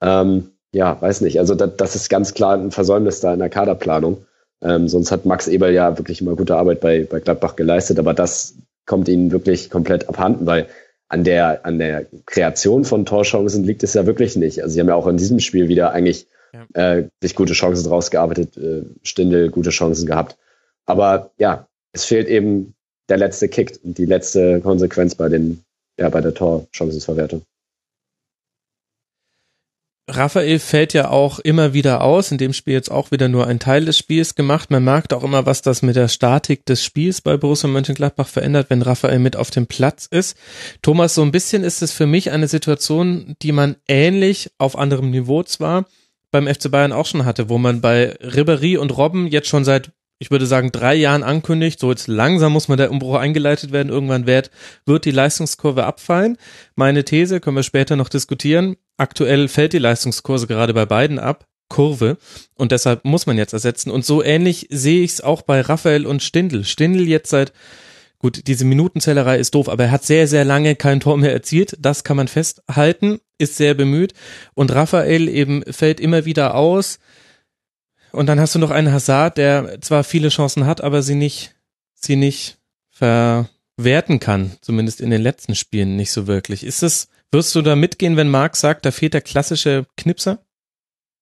Ähm, 0.00 0.52
ja, 0.72 1.02
weiß 1.02 1.20
nicht. 1.22 1.40
Also 1.40 1.56
das, 1.56 1.76
das 1.76 1.96
ist 1.96 2.08
ganz 2.08 2.32
klar 2.32 2.56
ein 2.56 2.70
Versäumnis 2.70 3.18
da 3.18 3.32
in 3.32 3.40
der 3.40 3.48
Kaderplanung. 3.48 4.24
Ähm, 4.62 4.86
sonst 4.86 5.10
hat 5.10 5.26
Max 5.26 5.48
Eberl 5.48 5.74
ja 5.74 5.98
wirklich 5.98 6.20
immer 6.20 6.36
gute 6.36 6.54
Arbeit 6.54 6.80
bei, 6.80 7.02
bei 7.02 7.18
Gladbach 7.18 7.56
geleistet, 7.56 7.98
aber 7.98 8.14
das 8.14 8.54
kommt 8.86 9.08
ihnen 9.08 9.32
wirklich 9.32 9.68
komplett 9.68 10.08
abhanden, 10.08 10.46
weil 10.46 10.68
an 11.08 11.24
der, 11.24 11.66
an 11.66 11.80
der 11.80 12.06
Kreation 12.26 12.84
von 12.84 13.04
Torchancen 13.04 13.64
liegt 13.64 13.82
es 13.82 13.94
ja 13.94 14.06
wirklich 14.06 14.36
nicht. 14.36 14.62
Also 14.62 14.74
sie 14.74 14.80
haben 14.80 14.88
ja 14.88 14.94
auch 14.94 15.08
in 15.08 15.16
diesem 15.16 15.40
Spiel 15.40 15.66
wieder 15.66 15.90
eigentlich 15.90 16.28
ja. 16.54 16.98
äh, 16.98 17.08
sich 17.20 17.34
gute 17.34 17.54
Chancen 17.54 17.88
rausgearbeitet, 17.88 18.56
äh, 18.56 18.84
Stindel 19.02 19.50
gute 19.50 19.70
Chancen 19.70 20.06
gehabt. 20.06 20.38
Aber 20.86 21.32
ja, 21.36 21.66
es 21.92 22.04
fehlt 22.04 22.28
eben 22.28 22.74
der 23.08 23.18
letzte 23.18 23.48
Kick 23.48 23.78
und 23.82 23.98
die 23.98 24.06
letzte 24.06 24.60
Konsequenz 24.60 25.14
bei 25.14 25.28
den, 25.28 25.62
ja, 25.98 26.08
bei 26.08 26.20
der 26.20 26.34
Torchancensverwertung. 26.34 27.42
Raphael 30.08 30.58
fällt 30.58 30.94
ja 30.94 31.10
auch 31.10 31.38
immer 31.38 31.74
wieder 31.74 32.02
aus, 32.02 32.32
in 32.32 32.38
dem 32.38 32.52
Spiel 32.52 32.74
jetzt 32.74 32.90
auch 32.90 33.12
wieder 33.12 33.28
nur 33.28 33.46
ein 33.46 33.60
Teil 33.60 33.84
des 33.84 33.96
Spiels 33.96 34.34
gemacht. 34.34 34.70
Man 34.70 34.82
merkt 34.82 35.12
auch 35.12 35.22
immer, 35.22 35.46
was 35.46 35.62
das 35.62 35.82
mit 35.82 35.94
der 35.94 36.08
Statik 36.08 36.66
des 36.66 36.84
Spiels 36.84 37.20
bei 37.20 37.36
Borussia 37.36 37.68
Mönchengladbach 37.68 38.26
verändert, 38.26 38.68
wenn 38.68 38.82
Raphael 38.82 39.20
mit 39.20 39.36
auf 39.36 39.50
dem 39.50 39.68
Platz 39.68 40.06
ist. 40.10 40.36
Thomas, 40.82 41.14
so 41.14 41.22
ein 41.22 41.30
bisschen 41.30 41.62
ist 41.62 41.82
es 41.82 41.92
für 41.92 42.06
mich 42.06 42.32
eine 42.32 42.48
Situation, 42.48 43.36
die 43.42 43.52
man 43.52 43.76
ähnlich 43.86 44.50
auf 44.58 44.76
anderem 44.76 45.10
Niveau 45.10 45.44
zwar 45.44 45.86
beim 46.32 46.48
FC 46.48 46.70
Bayern 46.70 46.92
auch 46.92 47.06
schon 47.06 47.24
hatte, 47.24 47.48
wo 47.48 47.58
man 47.58 47.80
bei 47.80 48.16
Ribéry 48.16 48.78
und 48.78 48.96
Robben 48.96 49.28
jetzt 49.28 49.48
schon 49.48 49.64
seit 49.64 49.92
ich 50.22 50.30
würde 50.30 50.46
sagen, 50.46 50.70
drei 50.70 50.94
Jahren 50.94 51.24
ankündigt, 51.24 51.80
so 51.80 51.90
jetzt 51.90 52.06
langsam 52.06 52.52
muss 52.52 52.68
mal 52.68 52.76
der 52.76 52.92
Umbruch 52.92 53.16
eingeleitet 53.16 53.72
werden, 53.72 53.88
irgendwann 53.88 54.24
wird, 54.24 54.52
wird 54.86 55.04
die 55.04 55.10
Leistungskurve 55.10 55.82
abfallen. 55.82 56.36
Meine 56.76 57.04
These 57.04 57.40
können 57.40 57.56
wir 57.56 57.64
später 57.64 57.96
noch 57.96 58.08
diskutieren. 58.08 58.76
Aktuell 58.96 59.48
fällt 59.48 59.72
die 59.72 59.80
Leistungskurse 59.80 60.46
gerade 60.46 60.74
bei 60.74 60.86
beiden 60.86 61.18
ab. 61.18 61.48
Kurve 61.68 62.18
und 62.54 62.70
deshalb 62.70 63.04
muss 63.04 63.26
man 63.26 63.36
jetzt 63.36 63.52
ersetzen. 63.52 63.90
Und 63.90 64.04
so 64.04 64.22
ähnlich 64.22 64.68
sehe 64.70 65.02
ich 65.02 65.12
es 65.12 65.20
auch 65.22 65.42
bei 65.42 65.60
Raphael 65.60 66.06
und 66.06 66.22
Stindl. 66.22 66.64
Stindl 66.64 67.08
jetzt 67.08 67.30
seit, 67.30 67.52
gut, 68.20 68.46
diese 68.46 68.64
Minutenzählerei 68.64 69.38
ist 69.38 69.56
doof, 69.56 69.68
aber 69.68 69.84
er 69.84 69.90
hat 69.90 70.04
sehr, 70.04 70.28
sehr 70.28 70.44
lange 70.44 70.76
kein 70.76 71.00
Tor 71.00 71.16
mehr 71.16 71.32
erzielt. 71.32 71.76
Das 71.80 72.04
kann 72.04 72.16
man 72.16 72.28
festhalten, 72.28 73.18
ist 73.38 73.56
sehr 73.56 73.74
bemüht. 73.74 74.12
Und 74.54 74.72
Raphael 74.72 75.28
eben 75.28 75.64
fällt 75.64 75.98
immer 75.98 76.26
wieder 76.26 76.54
aus 76.54 77.00
und 78.12 78.26
dann 78.26 78.40
hast 78.40 78.54
du 78.54 78.58
noch 78.58 78.70
einen 78.70 78.92
Hazard, 78.92 79.38
der 79.38 79.80
zwar 79.80 80.04
viele 80.04 80.28
Chancen 80.28 80.66
hat, 80.66 80.80
aber 80.82 81.02
sie 81.02 81.14
nicht, 81.14 81.54
sie 81.94 82.16
nicht 82.16 82.58
verwerten 82.90 84.20
kann, 84.20 84.52
zumindest 84.60 85.00
in 85.00 85.10
den 85.10 85.22
letzten 85.22 85.54
Spielen 85.54 85.96
nicht 85.96 86.12
so 86.12 86.26
wirklich. 86.26 86.64
Ist 86.64 86.82
es, 86.82 87.08
wirst 87.30 87.54
du 87.54 87.62
da 87.62 87.74
mitgehen, 87.74 88.16
wenn 88.16 88.30
Marc 88.30 88.56
sagt, 88.56 88.84
da 88.84 88.90
fehlt 88.90 89.14
der 89.14 89.22
klassische 89.22 89.86
Knipser? 89.96 90.44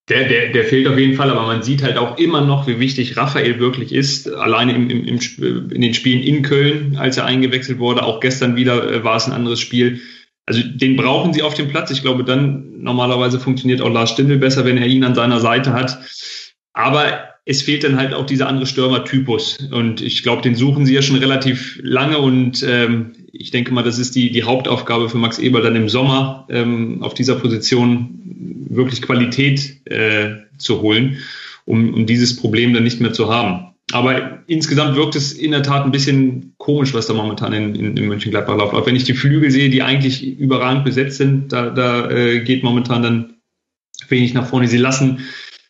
Der, 0.08 0.28
der, 0.28 0.52
der 0.52 0.64
fehlt 0.64 0.88
auf 0.88 0.98
jeden 0.98 1.14
Fall, 1.14 1.30
aber 1.30 1.46
man 1.46 1.62
sieht 1.62 1.84
halt 1.84 1.96
auch 1.96 2.18
immer 2.18 2.40
noch, 2.40 2.66
wie 2.66 2.80
wichtig 2.80 3.16
Raphael 3.16 3.60
wirklich 3.60 3.92
ist. 3.92 4.28
Alleine 4.28 4.74
im, 4.74 4.90
im, 4.90 5.04
im, 5.04 5.70
in 5.70 5.80
den 5.80 5.94
Spielen 5.94 6.20
in 6.20 6.42
Köln, 6.42 6.96
als 6.96 7.16
er 7.16 7.26
eingewechselt 7.26 7.78
wurde, 7.78 8.02
auch 8.02 8.18
gestern 8.18 8.56
wieder 8.56 8.90
äh, 8.90 9.04
war 9.04 9.16
es 9.16 9.26
ein 9.26 9.32
anderes 9.32 9.60
Spiel. 9.60 10.00
Also 10.46 10.62
den 10.64 10.96
brauchen 10.96 11.32
sie 11.32 11.42
auf 11.42 11.54
dem 11.54 11.68
Platz. 11.68 11.92
Ich 11.92 12.02
glaube, 12.02 12.24
dann 12.24 12.82
normalerweise 12.82 13.38
funktioniert 13.38 13.80
auch 13.80 13.88
Lars 13.88 14.10
Stindl 14.10 14.38
besser, 14.38 14.64
wenn 14.64 14.78
er 14.78 14.86
ihn 14.88 15.04
an 15.04 15.14
seiner 15.14 15.38
Seite 15.38 15.72
hat. 15.72 16.00
Aber 16.72 17.30
es 17.44 17.62
fehlt 17.62 17.84
dann 17.84 17.96
halt 17.96 18.14
auch 18.14 18.26
dieser 18.26 18.48
andere 18.48 18.66
Stürmer-Typus. 18.66 19.70
Und 19.72 20.00
ich 20.00 20.22
glaube, 20.22 20.42
den 20.42 20.54
suchen 20.54 20.86
sie 20.86 20.94
ja 20.94 21.02
schon 21.02 21.16
relativ 21.16 21.78
lange. 21.82 22.18
Und 22.18 22.64
ähm, 22.66 23.12
ich 23.32 23.50
denke 23.50 23.72
mal, 23.72 23.82
das 23.82 23.98
ist 23.98 24.14
die, 24.14 24.30
die 24.30 24.44
Hauptaufgabe 24.44 25.08
für 25.08 25.18
Max 25.18 25.38
Eber 25.38 25.60
dann 25.60 25.76
im 25.76 25.88
Sommer, 25.88 26.46
ähm, 26.48 27.02
auf 27.02 27.14
dieser 27.14 27.36
Position 27.36 28.66
wirklich 28.68 29.02
Qualität 29.02 29.86
äh, 29.86 30.36
zu 30.58 30.80
holen, 30.80 31.18
um, 31.64 31.94
um 31.94 32.06
dieses 32.06 32.36
Problem 32.36 32.72
dann 32.72 32.84
nicht 32.84 33.00
mehr 33.00 33.12
zu 33.12 33.32
haben. 33.32 33.74
Aber 33.92 34.44
insgesamt 34.46 34.94
wirkt 34.94 35.16
es 35.16 35.32
in 35.32 35.50
der 35.50 35.64
Tat 35.64 35.84
ein 35.84 35.90
bisschen 35.90 36.54
komisch, 36.58 36.94
was 36.94 37.06
da 37.06 37.14
momentan 37.14 37.52
in, 37.52 37.74
in, 37.74 37.96
in 37.96 38.06
Mönchengladbach 38.06 38.56
läuft. 38.56 38.74
Auch 38.74 38.86
wenn 38.86 38.94
ich 38.94 39.04
die 39.04 39.14
Flügel 39.14 39.50
sehe, 39.50 39.70
die 39.70 39.82
eigentlich 39.82 40.24
überragend 40.38 40.84
besetzt 40.84 41.16
sind, 41.16 41.52
da, 41.52 41.70
da 41.70 42.08
äh, 42.08 42.40
geht 42.44 42.62
momentan 42.62 43.02
dann 43.02 43.34
wenig 44.08 44.34
nach 44.34 44.46
vorne. 44.46 44.68
Sie 44.68 44.78
lassen 44.78 45.26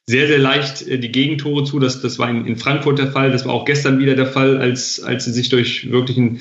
sehr, 0.06 0.26
sehr 0.26 0.38
leicht 0.38 0.86
äh, 0.86 0.98
die 0.98 1.12
Gegentore 1.12 1.64
zu. 1.64 1.78
Das, 1.78 2.00
das 2.00 2.18
war 2.18 2.28
in, 2.28 2.46
in 2.46 2.56
Frankfurt 2.56 2.98
der 2.98 3.12
Fall. 3.12 3.30
Das 3.30 3.44
war 3.44 3.54
auch 3.54 3.64
gestern 3.64 3.98
wieder 3.98 4.14
der 4.14 4.26
Fall, 4.26 4.58
als, 4.58 5.00
als 5.02 5.24
sie 5.24 5.32
sich 5.32 5.48
durch 5.48 5.90
wirklich 5.90 6.18
einen 6.18 6.40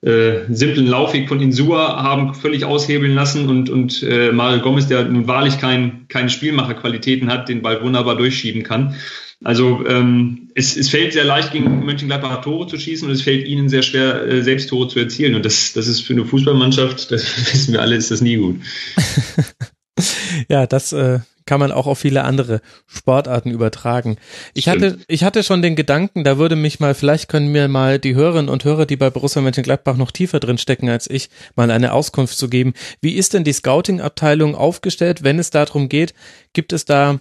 äh, 0.00 0.44
simplen 0.50 0.86
Laufweg 0.86 1.28
von 1.28 1.40
Insua 1.40 2.02
haben 2.02 2.34
völlig 2.34 2.64
aushebeln 2.64 3.14
lassen 3.14 3.48
und, 3.48 3.68
und 3.68 4.02
äh, 4.04 4.30
Mario 4.30 4.62
Gomez, 4.62 4.86
der 4.86 5.04
nun 5.04 5.26
wahrlich 5.26 5.58
kein, 5.58 6.06
keine 6.08 6.30
Spielmacherqualitäten 6.30 7.30
hat, 7.30 7.48
den 7.48 7.62
Ball 7.62 7.82
wunderbar 7.82 8.16
durchschieben 8.16 8.62
kann. 8.62 8.94
Also 9.42 9.84
ähm, 9.86 10.50
es, 10.54 10.76
es 10.76 10.88
fällt 10.88 11.12
sehr 11.12 11.24
leicht, 11.24 11.52
gegen 11.52 11.84
Mönchengladbach 11.84 12.42
Tore 12.42 12.66
zu 12.66 12.78
schießen 12.78 13.06
und 13.08 13.14
es 13.14 13.22
fällt 13.22 13.46
ihnen 13.46 13.68
sehr 13.68 13.82
schwer, 13.82 14.26
äh, 14.26 14.42
selbst 14.42 14.68
Tore 14.68 14.88
zu 14.88 14.98
erzielen. 14.98 15.34
Und 15.34 15.44
das, 15.44 15.72
das 15.72 15.86
ist 15.86 16.00
für 16.00 16.12
eine 16.12 16.24
Fußballmannschaft, 16.24 17.10
das 17.10 17.52
wissen 17.52 17.72
wir 17.72 17.80
alle, 17.80 17.96
ist 17.96 18.10
das 18.10 18.20
nie 18.20 18.36
gut. 18.36 18.60
ja, 20.48 20.66
das 20.66 20.92
äh, 20.92 21.20
kann 21.48 21.60
man 21.60 21.72
auch 21.72 21.86
auf 21.86 21.98
viele 21.98 22.24
andere 22.24 22.60
Sportarten 22.86 23.50
übertragen. 23.50 24.18
Ich 24.52 24.64
Stimmt. 24.64 24.82
hatte, 24.82 24.98
ich 25.08 25.24
hatte 25.24 25.42
schon 25.42 25.62
den 25.62 25.76
Gedanken, 25.76 26.22
da 26.22 26.36
würde 26.36 26.56
mich 26.56 26.78
mal, 26.78 26.94
vielleicht 26.94 27.28
können 27.28 27.50
mir 27.50 27.68
mal 27.68 27.98
die 27.98 28.14
Hörerinnen 28.14 28.50
und 28.50 28.64
Hörer, 28.64 28.84
die 28.84 28.96
bei 28.96 29.08
Borussia 29.08 29.40
Mönchengladbach 29.40 29.96
noch 29.96 30.10
tiefer 30.10 30.40
drin 30.40 30.58
stecken 30.58 30.90
als 30.90 31.08
ich, 31.08 31.30
mal 31.56 31.70
eine 31.70 31.94
Auskunft 31.94 32.36
zu 32.36 32.48
geben. 32.48 32.74
Wie 33.00 33.14
ist 33.14 33.32
denn 33.32 33.44
die 33.44 33.52
Scouting-Abteilung 33.54 34.54
aufgestellt, 34.54 35.24
wenn 35.24 35.38
es 35.38 35.50
darum 35.50 35.88
geht? 35.88 36.12
Gibt 36.52 36.74
es 36.74 36.84
da 36.84 37.18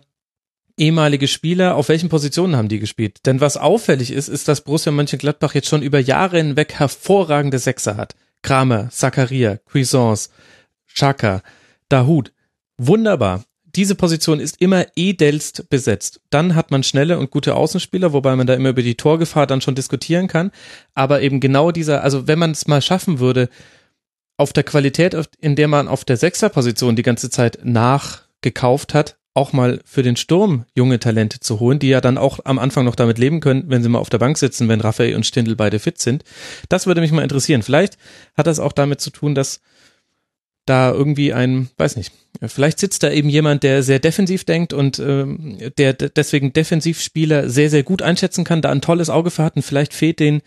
ehemalige 0.78 1.30
Spieler, 1.30 1.76
auf 1.76 1.88
welchen 1.88 2.10
Positionen 2.10 2.58
haben 2.58 2.68
die 2.68 2.80
gespielt? 2.80 3.26
Denn 3.26 3.40
was 3.40 3.56
auffällig 3.56 4.12
ist, 4.12 4.28
ist, 4.28 4.50
dass 4.50 4.62
Borussia 4.62 4.92
Mönchengladbach 4.92 5.56
jetzt 5.56 5.70
schon 5.70 5.82
über 5.82 6.00
Jahre 6.00 6.38
hinweg 6.38 6.74
hervorragende 6.74 7.60
Sechser 7.60 7.96
hat. 7.96 8.16
Kramer, 8.42 8.90
Zakaria, 8.92 9.58
Cuisance, 9.72 10.30
Chaka, 10.94 11.42
Dahut. 11.90 12.34
Wunderbar 12.78 13.44
diese 13.78 13.94
Position 13.94 14.40
ist 14.40 14.60
immer 14.60 14.88
edelst 14.96 15.70
besetzt. 15.70 16.20
Dann 16.32 16.56
hat 16.56 16.72
man 16.72 16.82
schnelle 16.82 17.20
und 17.20 17.30
gute 17.30 17.56
Außenspieler, 17.56 18.12
wobei 18.12 18.36
man 18.36 18.48
da 18.48 18.56
immer 18.56 18.70
über 18.70 18.82
die 18.82 18.96
Torgefahr 18.96 19.46
dann 19.46 19.62
schon 19.62 19.76
diskutieren 19.76 20.28
kann. 20.28 20.52
Aber 20.96 21.22
eben 21.22 21.40
genau 21.40 21.72
dieser, 21.72 22.04
also 22.04 22.28
wenn 22.28 22.40
man 22.40 22.52
es 22.52 22.68
mal 22.68 22.82
schaffen 22.82 23.20
würde, 23.20 23.50
auf 24.36 24.52
der 24.52 24.64
Qualität, 24.64 25.16
in 25.40 25.56
der 25.56 25.68
man 25.68 25.88
auf 25.88 26.06
der 26.06 26.18
Sechserposition 26.18 26.96
die 26.96 27.04
ganze 27.04 27.30
Zeit 27.30 27.60
nachgekauft 27.64 28.96
hat, 28.96 29.18
auch 29.36 29.54
mal 29.54 29.80
für 29.86 30.02
den 30.02 30.16
Sturm 30.16 30.66
junge 30.74 31.00
Talente 31.00 31.40
zu 31.40 31.60
holen, 31.60 31.78
die 31.78 31.90
ja 31.90 32.02
dann 32.02 32.18
auch 32.18 32.40
am 32.46 32.58
Anfang 32.58 32.86
noch 32.86 32.96
damit 32.96 33.20
leben 33.20 33.42
können, 33.42 33.66
wenn 33.68 33.84
sie 33.84 33.90
mal 33.90 34.00
auf 34.00 34.10
der 34.10 34.18
Bank 34.18 34.40
sitzen, 34.40 34.68
wenn 34.70 34.82
Raphael 34.82 35.16
und 35.16 35.28
Stindl 35.28 35.56
beide 35.56 35.78
fit 35.78 36.00
sind. 36.00 36.24
Das 36.70 36.88
würde 36.88 37.02
mich 37.02 37.12
mal 37.12 37.22
interessieren. 37.22 37.62
Vielleicht 37.62 38.00
hat 38.36 38.48
das 38.48 38.60
auch 38.60 38.74
damit 38.74 39.02
zu 39.02 39.12
tun, 39.12 39.36
dass 39.36 39.62
da 40.70 40.92
irgendwie 40.92 41.34
ein, 41.34 41.70
weiß 41.78 41.96
nicht, 41.96 42.12
vielleicht 42.46 42.80
sitzt 42.80 43.04
da 43.04 43.10
eben 43.10 43.30
jemand, 43.30 43.64
der 43.64 43.82
sehr 43.82 44.00
defensiv 44.00 44.44
denkt 44.44 44.74
und 44.74 45.00
ähm, 45.00 45.58
der 45.78 45.94
deswegen 45.94 46.54
Defensivspieler 46.54 47.50
sehr, 47.50 47.70
sehr 47.70 47.84
gut 47.84 48.02
einschätzen 48.02 48.44
kann, 48.44 48.62
da 48.62 48.70
ein 48.70 48.82
tolles 48.82 49.10
Auge 49.10 49.32
für 49.32 49.44
hat 49.44 49.56
und 49.56 49.64
vielleicht 49.64 49.94
fehlt 49.94 50.20
den 50.20 50.42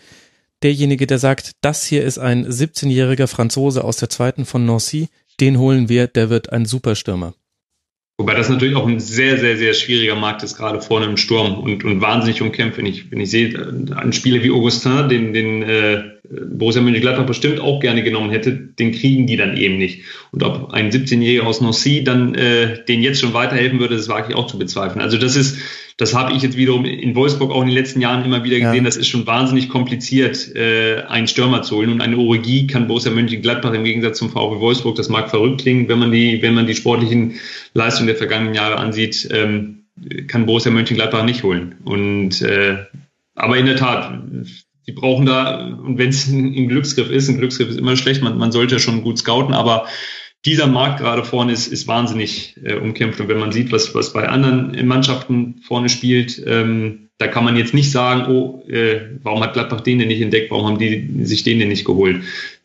derjenige, 0.62 1.06
der 1.06 1.18
sagt, 1.18 1.52
das 1.62 1.84
hier 1.86 2.04
ist 2.04 2.18
ein 2.18 2.46
17-jähriger 2.46 3.26
Franzose 3.26 3.82
aus 3.82 3.96
der 3.96 4.10
zweiten 4.10 4.44
von 4.44 4.66
Nancy, 4.66 5.08
den 5.40 5.58
holen 5.58 5.88
wir, 5.88 6.06
der 6.06 6.30
wird 6.30 6.52
ein 6.52 6.66
Superstürmer. 6.66 7.34
Wobei 8.20 8.34
das 8.34 8.50
natürlich 8.50 8.76
auch 8.76 8.86
ein 8.86 9.00
sehr, 9.00 9.38
sehr, 9.38 9.56
sehr 9.56 9.72
schwieriger 9.72 10.14
Markt 10.14 10.42
ist, 10.42 10.58
gerade 10.58 10.82
vorne 10.82 11.06
im 11.06 11.16
Sturm 11.16 11.54
und, 11.54 11.84
und 11.84 12.02
wahnsinnig 12.02 12.42
umkämpft. 12.42 12.76
Wenn 12.76 12.84
ich, 12.84 13.10
wenn 13.10 13.18
ich 13.18 13.30
sehe, 13.30 13.48
äh, 13.48 13.94
einen 13.94 14.12
Spieler 14.12 14.44
wie 14.44 14.50
Augustin, 14.50 15.08
den, 15.08 15.32
den 15.32 15.62
äh, 15.62 16.02
Borussia 16.28 16.82
Mönchengladbach 16.82 17.24
bestimmt 17.24 17.60
auch 17.60 17.80
gerne 17.80 18.02
genommen 18.02 18.28
hätte, 18.28 18.52
den 18.52 18.92
kriegen 18.92 19.26
die 19.26 19.38
dann 19.38 19.56
eben 19.56 19.78
nicht. 19.78 20.02
Und 20.32 20.42
ob 20.42 20.70
ein 20.74 20.90
17-Jähriger 20.90 21.44
aus 21.44 21.62
Nancy 21.62 22.04
dann 22.04 22.34
äh, 22.34 22.84
den 22.84 23.00
jetzt 23.00 23.22
schon 23.22 23.32
weiterhelfen 23.32 23.80
würde, 23.80 23.96
das 23.96 24.10
wage 24.10 24.32
ich 24.32 24.36
auch 24.36 24.48
zu 24.48 24.58
bezweifeln. 24.58 25.00
Also 25.00 25.16
das 25.16 25.34
ist, 25.34 25.56
das 26.00 26.14
habe 26.14 26.32
ich 26.32 26.42
jetzt 26.42 26.56
wiederum 26.56 26.86
in 26.86 27.14
Wolfsburg 27.14 27.50
auch 27.50 27.60
in 27.60 27.68
den 27.68 27.76
letzten 27.76 28.00
Jahren 28.00 28.24
immer 28.24 28.42
wieder 28.42 28.58
gesehen. 28.58 28.76
Ja. 28.76 28.84
Das 28.84 28.96
ist 28.96 29.08
schon 29.08 29.26
wahnsinnig 29.26 29.68
kompliziert, 29.68 30.56
äh, 30.56 31.02
einen 31.02 31.26
Stürmer 31.26 31.60
zu 31.60 31.76
holen. 31.76 31.92
Und 31.92 32.00
eine 32.00 32.16
Origi 32.16 32.66
kann 32.66 32.88
Borussia 32.88 33.12
Mönchengladbach 33.12 33.74
im 33.74 33.84
Gegensatz 33.84 34.16
zum 34.16 34.30
VfB 34.30 34.60
Wolfsburg, 34.60 34.96
das 34.96 35.10
mag 35.10 35.28
verrückt 35.28 35.60
klingen, 35.60 35.88
wenn 35.88 35.98
man 35.98 36.10
die, 36.10 36.40
wenn 36.40 36.54
man 36.54 36.66
die 36.66 36.74
sportlichen 36.74 37.34
Leistungen 37.74 38.06
der 38.06 38.16
vergangenen 38.16 38.54
Jahre 38.54 38.78
ansieht, 38.78 39.28
ähm, 39.30 39.84
kann 40.26 40.46
Borussia 40.46 40.72
Mönchengladbach 40.72 41.22
nicht 41.22 41.42
holen. 41.42 41.74
Und 41.84 42.40
äh, 42.40 42.78
aber 43.34 43.58
in 43.58 43.66
der 43.66 43.76
Tat, 43.76 44.22
sie 44.86 44.92
brauchen 44.92 45.26
da, 45.26 45.66
und 45.66 45.98
wenn 45.98 46.08
es 46.08 46.28
ein 46.32 46.68
Glücksgriff 46.68 47.10
ist, 47.10 47.28
ein 47.28 47.36
Glücksgriff 47.36 47.68
ist 47.68 47.78
immer 47.78 47.96
schlecht, 47.96 48.22
man, 48.22 48.38
man 48.38 48.52
sollte 48.52 48.80
schon 48.80 49.02
gut 49.02 49.18
scouten, 49.18 49.52
aber 49.52 49.86
dieser 50.44 50.66
Markt 50.66 51.00
gerade 51.00 51.24
vorne 51.24 51.52
ist, 51.52 51.66
ist 51.66 51.86
wahnsinnig 51.86 52.56
äh, 52.62 52.74
umkämpft. 52.74 53.20
Und 53.20 53.28
wenn 53.28 53.38
man 53.38 53.52
sieht, 53.52 53.72
was, 53.72 53.94
was 53.94 54.12
bei 54.12 54.28
anderen 54.28 54.86
Mannschaften 54.86 55.60
vorne 55.66 55.88
spielt, 55.88 56.42
ähm, 56.46 57.08
da 57.18 57.26
kann 57.26 57.44
man 57.44 57.56
jetzt 57.56 57.74
nicht 57.74 57.90
sagen, 57.90 58.32
oh, 58.32 58.62
äh, 58.66 59.00
warum 59.22 59.42
hat 59.42 59.52
Gladbach 59.52 59.82
den 59.82 59.98
denn 59.98 60.08
nicht 60.08 60.22
entdeckt, 60.22 60.50
warum 60.50 60.66
haben 60.66 60.78
die 60.78 61.24
sich 61.24 61.42
den 61.42 61.58
denn 61.58 61.68
nicht 61.68 61.84
geholt? 61.84 62.22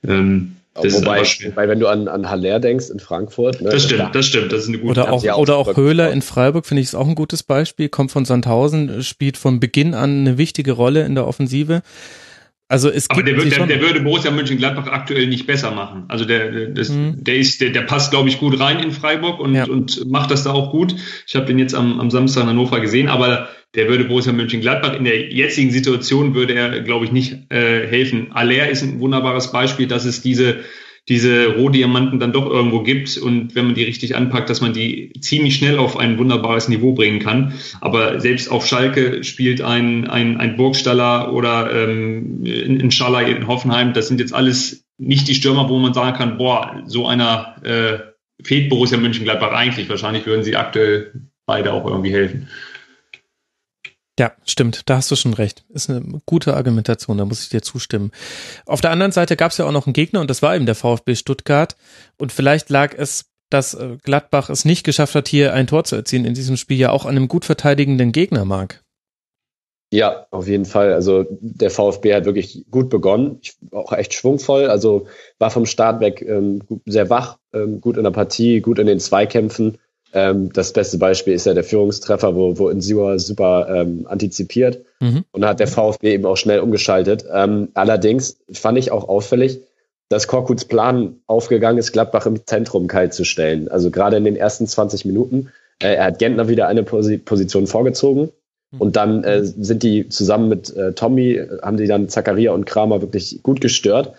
Ähm, 0.07 0.55
das 0.81 0.93
wobei, 0.93 1.21
wobei, 1.21 1.69
wenn 1.69 1.79
du 1.79 1.87
an, 1.87 2.09
an 2.09 2.29
Haller 2.29 2.59
denkst 2.59 2.89
in 2.89 2.99
Frankfurt. 2.99 3.61
Ne, 3.61 3.69
das 3.69 3.83
stimmt, 3.83 4.13
das 4.13 4.25
stimmt, 4.25 4.51
das 4.51 4.63
ist 4.63 4.67
eine 4.67 4.79
gute 4.79 5.01
Oder 5.01 5.13
auch, 5.13 5.25
auch 5.25 5.37
oder 5.37 5.55
auch 5.55 5.77
Höhler 5.77 6.11
in 6.11 6.21
Freiburg 6.21 6.65
finde 6.65 6.81
ich 6.81 6.87
ist 6.87 6.95
auch 6.95 7.07
ein 7.07 7.15
gutes 7.15 7.43
Beispiel, 7.43 7.87
kommt 7.87 8.11
von 8.11 8.25
Sandhausen, 8.25 9.01
spielt 9.01 9.37
von 9.37 9.61
Beginn 9.61 9.93
an 9.93 10.21
eine 10.21 10.37
wichtige 10.37 10.73
Rolle 10.73 11.05
in 11.05 11.15
der 11.15 11.27
Offensive. 11.27 11.81
Also 12.67 12.89
es 12.89 13.09
Aber 13.11 13.21
der, 13.21 13.37
wird, 13.37 13.55
der, 13.55 13.67
der, 13.67 13.79
würde 13.79 13.99
Borussia 14.01 14.31
Mönchengladbach 14.31 14.87
aktuell 14.87 15.27
nicht 15.27 15.45
besser 15.45 15.69
machen. 15.69 16.05
Also 16.07 16.25
der, 16.25 16.69
das, 16.69 16.89
mhm. 16.89 17.23
der 17.23 17.35
ist, 17.35 17.61
der, 17.61 17.69
der 17.69 17.83
passt, 17.83 18.09
glaube 18.09 18.27
ich, 18.27 18.39
gut 18.39 18.59
rein 18.59 18.79
in 18.79 18.91
Freiburg 18.91 19.39
und, 19.39 19.53
ja. 19.53 19.65
und 19.65 20.09
macht 20.09 20.31
das 20.31 20.43
da 20.43 20.51
auch 20.51 20.71
gut. 20.71 20.95
Ich 21.27 21.35
habe 21.35 21.45
den 21.45 21.59
jetzt 21.59 21.75
am, 21.75 21.99
am 21.99 22.09
Samstag 22.09 22.43
in 22.43 22.49
Hannover 22.49 22.79
gesehen, 22.79 23.07
aber 23.07 23.49
der 23.75 23.87
würde 23.87 24.05
Borussia 24.05 24.33
Mönchengladbach 24.33 24.93
in 24.93 25.03
der 25.03 25.31
jetzigen 25.31 25.69
Situation 25.69 26.33
würde 26.33 26.55
er, 26.55 26.81
glaube 26.81 27.05
ich, 27.05 27.11
nicht 27.11 27.51
äh, 27.51 27.85
helfen. 27.87 28.31
Aller 28.31 28.69
ist 28.69 28.81
ein 28.81 28.99
wunderbares 28.99 29.51
Beispiel, 29.51 29.85
dass 29.87 30.05
es 30.05 30.23
diese 30.23 30.61
diese 31.07 31.55
Rohdiamanten 31.55 32.19
dann 32.19 32.33
doch 32.33 32.49
irgendwo 32.49 32.81
gibt 32.81 33.17
und 33.17 33.53
wenn 33.53 33.65
man 33.65 33.75
die 33.75 33.83
richtig 33.83 34.15
anpackt, 34.15 34.49
dass 34.49 34.61
man 34.61 34.73
die 34.73 35.13
ziemlich 35.19 35.55
schnell 35.55 35.77
auf 35.77 35.97
ein 35.97 36.17
wunderbares 36.17 36.67
Niveau 36.67 36.93
bringen 36.93 37.19
kann. 37.19 37.53
Aber 37.79 38.19
selbst 38.19 38.49
auf 38.49 38.65
Schalke 38.65 39.23
spielt 39.23 39.61
ein, 39.61 40.07
ein, 40.07 40.37
ein 40.37 40.55
Burgstaller 40.55 41.31
oder 41.31 41.71
ähm, 41.71 42.43
ein 42.43 42.91
Schaller 42.91 43.27
in 43.27 43.47
Hoffenheim, 43.47 43.93
das 43.93 44.07
sind 44.07 44.19
jetzt 44.19 44.33
alles 44.33 44.85
nicht 44.97 45.27
die 45.27 45.35
Stürmer, 45.35 45.69
wo 45.69 45.77
man 45.77 45.93
sagen 45.93 46.17
kann, 46.17 46.37
boah, 46.37 46.81
so 46.87 47.05
einer 47.05 47.55
äh, 47.63 47.99
fehlt 48.43 48.69
Borussia 48.69 48.97
Mönchengladbach 48.97 49.51
eigentlich. 49.51 49.89
Wahrscheinlich 49.89 50.25
würden 50.25 50.43
sie 50.43 50.55
aktuell 50.55 51.11
beide 51.45 51.73
auch 51.73 51.85
irgendwie 51.85 52.13
helfen. 52.13 52.47
Ja, 54.17 54.31
stimmt, 54.45 54.89
da 54.89 54.95
hast 54.95 55.11
du 55.11 55.15
schon 55.17 55.33
recht. 55.33 55.65
Ist 55.69 55.89
eine 55.89 56.21
gute 56.25 56.55
Argumentation, 56.55 57.17
da 57.17 57.25
muss 57.25 57.43
ich 57.43 57.49
dir 57.49 57.61
zustimmen. 57.61 58.11
Auf 58.65 58.79
der 58.79 58.91
anderen 58.91 59.11
Seite 59.11 59.35
gab 59.35 59.51
es 59.51 59.57
ja 59.57 59.65
auch 59.65 59.73
noch 59.73 59.87
einen 59.87 59.93
Gegner 59.93 60.21
und 60.21 60.29
das 60.29 60.41
war 60.41 60.55
eben 60.55 60.65
der 60.65 60.75
VfB 60.75 61.15
Stuttgart. 61.15 61.75
Und 62.17 62.31
vielleicht 62.31 62.69
lag 62.69 62.93
es, 62.97 63.25
dass 63.49 63.73
äh, 63.73 63.97
Gladbach 64.03 64.49
es 64.49 64.63
nicht 64.63 64.85
geschafft 64.85 65.15
hat, 65.15 65.27
hier 65.27 65.53
ein 65.53 65.67
Tor 65.67 65.83
zu 65.83 65.97
erzielen 65.97 66.23
in 66.23 66.33
diesem 66.33 66.55
Spiel, 66.55 66.77
ja 66.77 66.91
auch 66.91 67.05
an 67.05 67.17
einem 67.17 67.27
gut 67.27 67.43
verteidigenden 67.43 68.13
Gegner, 68.13 68.45
Marc. 68.45 68.85
Ja, 69.91 70.27
auf 70.31 70.47
jeden 70.47 70.65
Fall. 70.65 70.93
Also 70.93 71.25
der 71.29 71.69
VfB 71.69 72.15
hat 72.15 72.25
wirklich 72.25 72.65
gut 72.71 72.89
begonnen, 72.89 73.39
auch 73.71 73.91
echt 73.93 74.13
schwungvoll. 74.13 74.67
Also 74.67 75.07
war 75.39 75.51
vom 75.51 75.65
Start 75.65 75.99
weg 75.99 76.21
ähm, 76.21 76.61
sehr 76.85 77.09
wach, 77.09 77.37
ähm, 77.53 77.81
gut 77.81 77.97
in 77.97 78.03
der 78.03 78.11
Partie, 78.11 78.61
gut 78.61 78.79
in 78.79 78.87
den 78.87 78.99
Zweikämpfen 78.99 79.77
ähm, 80.15 80.51
das 80.53 80.71
beste 80.71 80.97
Beispiel 80.97 81.33
ist 81.33 81.45
ja 81.45 81.53
der 81.53 81.65
Führungstreffer, 81.65 82.35
wo, 82.35 82.57
wo 82.57 82.69
Insiua 82.69 83.19
super 83.19 83.67
ähm, 83.69 84.07
antizipiert. 84.07 84.79
Mhm. 85.01 85.25
Und 85.31 85.41
da 85.41 85.49
hat 85.49 85.59
der 85.59 85.67
VfB 85.67 86.13
eben 86.13 86.25
auch 86.25 86.37
schnell 86.37 86.61
umgeschaltet. 86.61 87.25
Ähm, 87.31 87.67
allerdings 87.73 88.37
fand 88.49 88.77
ich 88.77 88.91
auch 88.93 89.09
auffällig, 89.09 89.59
dass 90.07 90.27
Korkuts 90.27 90.65
Plan 90.65 91.17
aufgegangen 91.27 91.77
ist, 91.77 91.91
Gladbach 91.91 92.25
im 92.27 92.47
Zentrum 92.47 92.87
kalt 92.87 93.13
zu 93.13 93.25
stellen. 93.25 93.67
Also 93.67 93.91
gerade 93.91 94.15
in 94.15 94.23
den 94.23 94.37
ersten 94.37 94.67
20 94.67 95.03
Minuten. 95.03 95.51
Äh, 95.79 95.95
er 95.95 96.05
hat 96.05 96.19
Gentner 96.19 96.47
wieder 96.47 96.69
eine 96.69 96.83
Posi 96.83 97.17
Position 97.17 97.67
vorgezogen. 97.67 98.29
Mhm. 98.71 98.81
Und 98.81 98.95
dann 98.95 99.25
äh, 99.25 99.43
sind 99.43 99.83
die 99.83 100.07
zusammen 100.07 100.47
mit 100.47 100.73
äh, 100.77 100.93
Tommy, 100.93 101.41
haben 101.61 101.75
die 101.75 101.87
dann 101.87 102.07
Zakaria 102.07 102.53
und 102.53 102.65
Kramer 102.65 103.01
wirklich 103.01 103.43
gut 103.43 103.59
gestört. 103.59 104.13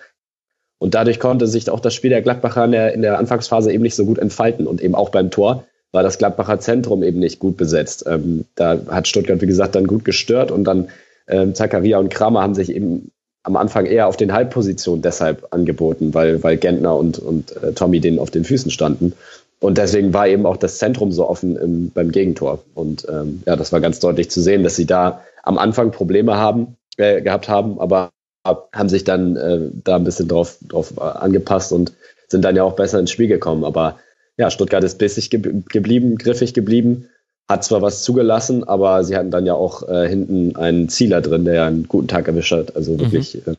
Und 0.79 0.95
dadurch 0.95 1.21
konnte 1.21 1.47
sich 1.47 1.71
auch 1.71 1.81
das 1.81 1.95
Spiel 1.95 2.11
der 2.11 2.21
Gladbacher 2.21 2.67
in 2.67 2.73
der, 2.73 2.93
in 2.93 3.01
der 3.01 3.19
Anfangsphase 3.19 3.73
eben 3.73 3.83
nicht 3.83 3.95
so 3.95 4.05
gut 4.05 4.19
entfalten 4.19 4.67
und 4.67 4.83
eben 4.83 4.95
auch 4.95 5.09
beim 5.09 5.31
Tor 5.31 5.65
war 5.97 6.03
das 6.03 6.19
Gladbacher 6.19 6.61
Zentrum 6.61 7.03
eben 7.03 7.19
nicht 7.19 7.39
gut 7.39 7.57
besetzt. 7.57 8.05
Ähm, 8.07 8.45
da 8.55 8.79
hat 8.89 9.09
Stuttgart, 9.09 9.41
wie 9.41 9.47
gesagt, 9.47 9.75
dann 9.75 9.87
gut 9.87 10.05
gestört 10.05 10.51
und 10.51 10.65
dann 10.65 10.89
ähm, 11.27 11.55
Zakaria 11.55 11.99
und 11.99 12.11
Kramer 12.11 12.43
haben 12.43 12.55
sich 12.55 12.71
eben 12.71 13.11
am 13.43 13.57
Anfang 13.57 13.87
eher 13.87 14.07
auf 14.07 14.19
den 14.19 14.35
Halbpositionen 14.35 15.01
deshalb 15.01 15.47
angeboten, 15.53 16.13
weil, 16.13 16.43
weil 16.43 16.59
Gentner 16.59 16.97
und, 16.97 17.19
und 17.19 17.57
äh, 17.63 17.73
Tommy 17.73 18.01
denen 18.01 18.19
auf 18.19 18.31
den 18.31 18.45
Füßen 18.45 18.71
standen. 18.71 19.15
Und 19.59 19.79
deswegen 19.79 20.13
war 20.13 20.29
eben 20.29 20.45
auch 20.45 20.59
das 20.59 20.77
Zentrum 20.77 21.13
so 21.13 21.27
offen 21.27 21.57
im, 21.57 21.91
beim 21.91 22.13
Gegentor. 22.13 22.59
Und 22.75 23.07
ähm, 23.09 23.43
ja, 23.47 23.57
das 23.57 23.73
war 23.73 23.81
ganz 23.81 23.99
deutlich 23.99 24.31
zu 24.31 24.43
sehen, 24.43 24.65
dass 24.65 24.77
sie 24.77 24.85
da 24.85 25.23
am 25.45 25.57
Anfang 25.57 25.93
Probleme 25.93 26.37
haben, 26.37 26.77
äh, 26.99 27.23
gehabt 27.23 27.49
haben, 27.49 27.81
aber 27.81 28.11
haben 28.45 28.89
sich 28.91 29.05
dann 29.05 29.37
äh, 29.37 29.61
da 29.83 29.97
ein 29.97 30.05
bisschen 30.05 30.29
drauf, 30.29 30.59
drauf 30.69 30.93
äh, 30.99 31.01
angepasst 31.01 31.73
und 31.73 31.95
sind 32.29 32.45
dann 32.45 32.55
ja 32.55 32.65
auch 32.65 32.77
besser 32.77 33.01
ins 33.01 33.11
Spiel 33.11 33.29
gekommen. 33.29 33.65
Aber 33.65 33.99
ja, 34.37 34.51
Stuttgart 34.51 34.85
ist 34.85 34.99
bissig 34.99 35.31
ge 35.31 35.41
geblieben, 35.69 36.17
griffig 36.17 36.55
geblieben, 36.55 37.09
hat 37.49 37.65
zwar 37.65 37.83
was 37.83 38.03
zugelassen, 38.03 38.65
aber 38.65 39.05
sie 39.05 39.17
hatten 39.17 39.31
dann 39.31 39.47
ja 39.47 39.55
auch 39.55 39.89
äh, 39.89 40.09
hinten 40.09 40.57
einen 40.57 40.89
Zieler 40.89 41.21
drin, 41.21 41.45
der 41.45 41.55
ja 41.55 41.67
einen 41.67 41.89
guten 41.89 42.09
Tag 42.09 42.29
erwischt 42.29 42.53
hat. 42.53 42.77
Also 42.77 42.95
mhm. 42.95 43.01
wirklich 43.01 43.35
mhm. 43.47 43.53
äh, 43.53 43.57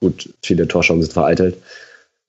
gut, 0.00 0.30
viele 0.42 0.68
Torchancen 0.68 1.10
vereitelt. 1.10 1.56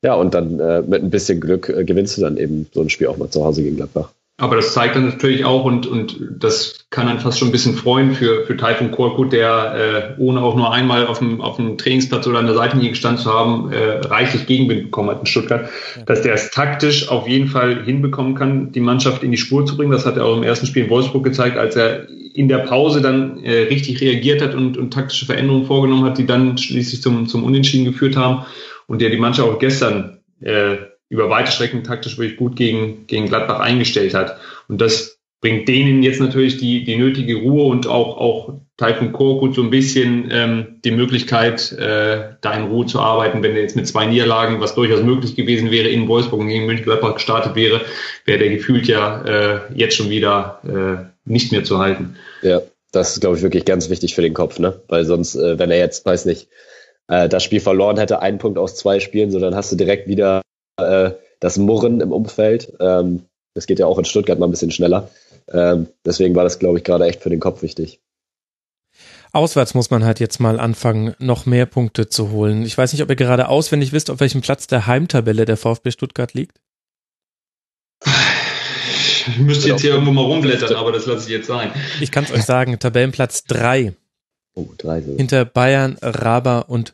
Ja, 0.01 0.15
und 0.15 0.33
dann 0.33 0.59
äh, 0.59 0.81
mit 0.81 1.03
ein 1.03 1.09
bisschen 1.09 1.39
Glück 1.39 1.69
äh, 1.69 1.83
gewinnst 1.83 2.17
du 2.17 2.21
dann 2.21 2.37
eben 2.37 2.67
so 2.73 2.81
ein 2.81 2.89
Spiel 2.89 3.07
auch 3.07 3.17
mal 3.17 3.29
zu 3.29 3.43
Hause 3.43 3.63
gegen 3.63 3.77
Gladbach. 3.77 4.11
Aber 4.37 4.57
das 4.57 4.73
zeigt 4.73 4.97
dann 4.97 5.05
natürlich 5.05 5.45
auch 5.45 5.63
und, 5.63 5.87
und 5.87 6.19
das 6.39 6.87
kann 6.89 7.07
dann 7.07 7.21
fast 7.21 7.39
schon 7.39 7.47
ein 7.47 7.51
bisschen 7.53 7.75
freuen 7.75 8.13
für, 8.13 8.45
für 8.45 8.57
Taifun 8.57 8.91
Korkut, 8.91 9.31
der 9.31 10.15
äh, 10.17 10.21
ohne 10.21 10.41
auch 10.41 10.57
nur 10.57 10.73
einmal 10.73 11.07
auf 11.07 11.19
dem, 11.19 11.39
auf 11.39 11.55
dem 11.55 11.77
Trainingsplatz 11.77 12.27
oder 12.27 12.39
an 12.39 12.45
der 12.45 12.55
Seitenlinie 12.55 12.91
gestanden 12.91 13.23
zu 13.23 13.33
haben, 13.33 13.71
äh, 13.71 13.99
reichlich 14.05 14.45
Gegenwind 14.45 14.83
bekommen 14.83 15.09
hat 15.09 15.21
in 15.21 15.25
Stuttgart, 15.25 15.69
ja. 15.95 16.03
dass 16.03 16.21
der 16.21 16.33
es 16.33 16.51
taktisch 16.51 17.07
auf 17.07 17.29
jeden 17.29 17.47
Fall 17.47 17.85
hinbekommen 17.85 18.35
kann, 18.35 18.73
die 18.73 18.81
Mannschaft 18.81 19.23
in 19.23 19.31
die 19.31 19.37
Spur 19.37 19.65
zu 19.65 19.77
bringen. 19.77 19.91
Das 19.91 20.05
hat 20.05 20.17
er 20.17 20.25
auch 20.25 20.35
im 20.35 20.43
ersten 20.43 20.65
Spiel 20.65 20.83
in 20.83 20.89
Wolfsburg 20.89 21.23
gezeigt, 21.23 21.57
als 21.57 21.77
er 21.77 22.09
in 22.09 22.49
der 22.49 22.59
Pause 22.59 23.01
dann 23.01 23.41
äh, 23.41 23.63
richtig 23.63 24.01
reagiert 24.01 24.41
hat 24.41 24.53
und, 24.53 24.77
und 24.77 24.91
taktische 24.91 25.25
Veränderungen 25.25 25.65
vorgenommen 25.65 26.03
hat, 26.03 26.17
die 26.17 26.25
dann 26.25 26.57
schließlich 26.57 27.01
zum, 27.01 27.27
zum 27.27 27.45
Unentschieden 27.45 27.85
geführt 27.85 28.17
haben 28.17 28.45
und 28.87 29.01
der 29.01 29.11
die 29.11 29.17
Mannschaft 29.17 29.47
auch 29.47 29.59
gestern 29.59 30.19
äh, 30.41 30.75
über 31.15 31.29
weite 31.29 31.51
Strecken 31.51 31.83
taktisch 31.83 32.17
wirklich 32.17 32.37
gut 32.37 32.57
gegen, 32.57 33.07
gegen 33.07 33.27
Gladbach 33.27 33.61
eingestellt 33.61 34.13
hat. 34.13 34.37
Und 34.67 34.81
das 34.81 35.17
bringt 35.39 35.67
denen 35.67 36.03
jetzt 36.03 36.19
natürlich 36.19 36.57
die, 36.57 36.83
die 36.83 36.97
nötige 36.97 37.35
Ruhe 37.35 37.65
und 37.65 37.87
auch, 37.87 38.17
auch 38.17 38.53
Taifun 38.77 39.13
Korkut 39.13 39.55
so 39.55 39.61
ein 39.61 39.69
bisschen 39.69 40.27
ähm, 40.31 40.81
die 40.83 40.91
Möglichkeit, 40.91 41.71
äh, 41.71 42.33
da 42.41 42.53
in 42.53 42.65
Ruhe 42.65 42.85
zu 42.85 42.99
arbeiten. 42.99 43.41
Wenn 43.41 43.55
er 43.55 43.61
jetzt 43.61 43.77
mit 43.77 43.87
zwei 43.87 44.05
Niederlagen, 44.05 44.59
was 44.59 44.75
durchaus 44.75 45.01
möglich 45.01 45.35
gewesen 45.35 45.71
wäre, 45.71 45.87
in 45.87 46.09
Wolfsburg 46.09 46.41
und 46.41 46.49
gegen 46.49 46.65
Mönchengladbach 46.65 47.13
gestartet 47.13 47.55
wäre, 47.55 47.81
wäre 48.25 48.39
der 48.39 48.49
gefühlt 48.49 48.87
ja 48.87 49.21
äh, 49.23 49.59
jetzt 49.73 49.95
schon 49.95 50.09
wieder 50.09 50.59
äh, 50.67 51.29
nicht 51.29 51.53
mehr 51.53 51.63
zu 51.63 51.79
halten. 51.79 52.17
Ja, 52.41 52.61
das 52.91 53.13
ist, 53.13 53.21
glaube 53.21 53.37
ich, 53.37 53.43
wirklich 53.43 53.63
ganz 53.63 53.89
wichtig 53.89 54.13
für 54.13 54.21
den 54.21 54.33
Kopf, 54.33 54.59
ne? 54.59 54.81
Weil 54.89 55.05
sonst, 55.05 55.35
äh, 55.35 55.57
wenn 55.57 55.71
er 55.71 55.77
jetzt, 55.77 56.05
weiß 56.05 56.25
nicht, 56.25 56.49
äh, 57.07 57.29
das 57.29 57.43
Spiel 57.43 57.59
verloren 57.59 57.97
hätte, 57.97 58.21
einen 58.21 58.39
Punkt 58.39 58.57
aus 58.57 58.75
zwei 58.75 58.99
Spielen, 58.99 59.31
so 59.31 59.39
dann 59.39 59.55
hast 59.55 59.71
du 59.71 59.75
direkt 59.75 60.07
wieder 60.07 60.41
äh, 60.77 61.11
das 61.39 61.57
Murren 61.57 62.01
im 62.01 62.11
Umfeld. 62.11 62.73
Ähm, 62.79 63.23
das 63.53 63.67
geht 63.67 63.79
ja 63.79 63.85
auch 63.85 63.97
in 63.97 64.05
Stuttgart 64.05 64.39
mal 64.39 64.47
ein 64.47 64.51
bisschen 64.51 64.71
schneller. 64.71 65.09
Ähm, 65.51 65.87
deswegen 66.05 66.35
war 66.35 66.43
das, 66.43 66.59
glaube 66.59 66.77
ich, 66.77 66.83
gerade 66.83 67.05
echt 67.05 67.21
für 67.21 67.29
den 67.29 67.39
Kopf 67.39 67.61
wichtig. 67.61 67.99
Auswärts 69.31 69.73
muss 69.73 69.89
man 69.89 70.05
halt 70.05 70.21
jetzt 70.21 70.39
mal 70.39 70.59
anfangen, 70.59 71.13
noch 71.19 71.45
mehr 71.45 71.65
Punkte 71.65 72.07
zu 72.07 72.31
holen. 72.31 72.63
Ich 72.63 72.77
weiß 72.77 72.93
nicht, 72.93 73.01
ob 73.01 73.09
ihr 73.09 73.17
gerade 73.17 73.49
auswendig 73.49 73.91
wisst, 73.91 74.09
auf 74.09 74.21
welchem 74.21 74.41
Platz 74.41 74.67
der 74.67 74.87
Heimtabelle 74.87 75.45
der 75.45 75.57
VfB 75.57 75.91
Stuttgart 75.91 76.33
liegt. 76.33 76.59
Ich 79.27 79.37
müsste 79.37 79.69
jetzt 79.69 79.81
hier 79.81 79.91
irgendwo 79.91 80.11
mal 80.11 80.23
rumblättern, 80.23 80.75
aber 80.75 80.91
das 80.91 81.05
lasse 81.05 81.27
ich 81.27 81.35
jetzt 81.35 81.47
sein. 81.47 81.71
Ich 81.99 82.11
kann 82.11 82.23
es 82.23 82.31
euch 82.31 82.43
sagen, 82.43 82.79
Tabellenplatz 82.79 83.43
3. 83.45 83.93
Oh, 84.53 84.69
drei 84.77 85.01
so. 85.01 85.17
Hinter 85.17 85.43
Bayern, 85.43 85.97
Raber 86.01 86.69
und 86.69 86.93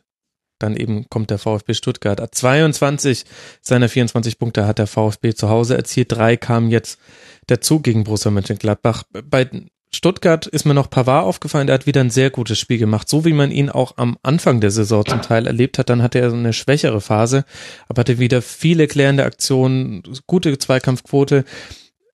dann 0.63 0.75
eben 0.75 1.07
kommt 1.09 1.29
der 1.29 1.37
VfB 1.37 1.73
Stuttgart. 1.73 2.21
22 2.33 3.25
seiner 3.61 3.89
24 3.89 4.39
Punkte 4.39 4.65
hat 4.65 4.79
der 4.79 4.87
VfB 4.87 5.33
zu 5.33 5.49
Hause 5.49 5.75
erzielt. 5.75 6.11
Drei 6.11 6.37
kamen 6.37 6.69
jetzt 6.69 6.99
dazu 7.47 7.79
gegen 7.79 8.03
Borussia 8.03 8.31
Mönchengladbach. 8.31 9.03
Bei 9.25 9.49
Stuttgart 9.93 10.47
ist 10.47 10.65
mir 10.65 10.73
noch 10.73 10.89
Pavard 10.89 11.25
aufgefallen, 11.25 11.67
der 11.67 11.73
hat 11.73 11.85
wieder 11.85 11.99
ein 11.99 12.09
sehr 12.09 12.29
gutes 12.29 12.57
Spiel 12.57 12.77
gemacht, 12.77 13.09
so 13.09 13.25
wie 13.25 13.33
man 13.33 13.51
ihn 13.51 13.69
auch 13.69 13.97
am 13.97 14.17
Anfang 14.23 14.61
der 14.61 14.71
Saison 14.71 15.05
zum 15.05 15.21
Teil 15.21 15.47
erlebt 15.47 15.77
hat. 15.77 15.89
Dann 15.89 16.01
hatte 16.01 16.19
er 16.19 16.29
so 16.29 16.37
eine 16.37 16.53
schwächere 16.53 17.01
Phase, 17.01 17.43
aber 17.89 17.99
hatte 17.99 18.17
wieder 18.17 18.41
viele 18.41 18.87
klärende 18.87 19.25
Aktionen, 19.25 20.01
gute 20.27 20.57
Zweikampfquote, 20.57 21.43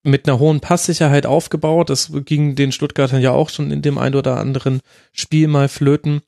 mit 0.04 0.28
einer 0.28 0.40
hohen 0.40 0.60
Passsicherheit 0.60 1.26
aufgebaut. 1.28 1.90
Das 1.90 2.12
ging 2.26 2.56
den 2.56 2.72
Stuttgartern 2.72 3.22
ja 3.22 3.32
auch 3.32 3.50
schon 3.50 3.72
in 3.72 3.82
dem 3.84 3.98
ein 3.98 4.16
oder 4.16 4.38
anderen 4.38 4.80
Spiel 5.12 5.48
mal 5.48 5.68
flöten. 5.68 6.22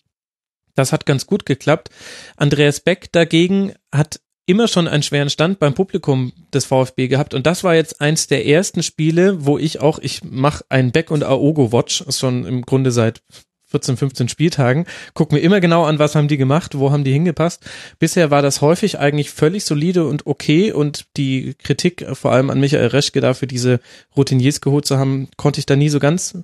Das 0.76 0.92
hat 0.92 1.06
ganz 1.06 1.26
gut 1.26 1.46
geklappt. 1.46 1.90
Andreas 2.38 2.80
Beck 2.80 3.12
dagegen 3.12 3.74
hat 3.94 4.20
immer 4.50 4.68
schon 4.68 4.88
einen 4.88 5.04
schweren 5.04 5.30
Stand 5.30 5.60
beim 5.60 5.76
Publikum 5.76 6.34
des 6.52 6.66
VfB 6.66 7.08
gehabt 7.08 7.36
und 7.36 7.46
das 7.46 7.64
war 7.64 7.76
jetzt 7.76 8.02
eins 8.02 8.26
der 8.26 8.48
ersten 8.48 8.82
Spiele, 8.82 9.46
wo 9.46 9.60
ich 9.60 9.80
auch, 9.80 10.00
ich 10.00 10.24
mache 10.24 10.66
ein 10.70 10.92
Beck 10.92 11.12
und 11.12 11.24
Aogo 11.24 11.72
Watch, 11.72 12.04
schon 12.10 12.46
im 12.46 12.64
Grunde 12.64 12.92
seit 12.92 13.22
14, 13.70 13.98
15 13.98 14.30
Spieltagen, 14.30 14.86
gucken 15.14 15.36
wir 15.36 15.44
immer 15.44 15.60
genau 15.60 15.84
an, 15.84 16.00
was 16.00 16.16
haben 16.16 16.28
die 16.28 16.38
gemacht, 16.38 16.78
wo 16.80 16.92
haben 16.92 17.04
die 17.04 17.14
hingepasst. 17.14 17.64
Bisher 18.00 18.32
war 18.32 18.42
das 18.42 18.62
häufig 18.62 18.98
eigentlich 18.98 19.30
völlig 19.30 19.64
solide 19.66 20.08
und 20.08 20.26
okay 20.26 20.72
und 20.72 21.06
die 21.16 21.54
Kritik 21.62 22.06
vor 22.14 22.32
allem 22.32 22.50
an 22.50 22.60
Michael 22.60 22.88
Reschke 22.88 23.22
dafür, 23.22 23.48
diese 23.48 23.80
Routiniers 24.18 24.62
geholt 24.62 24.86
zu 24.86 24.98
haben, 24.98 25.30
konnte 25.38 25.60
ich 25.60 25.68
da 25.68 25.76
nie 25.76 25.90
so 25.90 26.00
ganz 26.00 26.40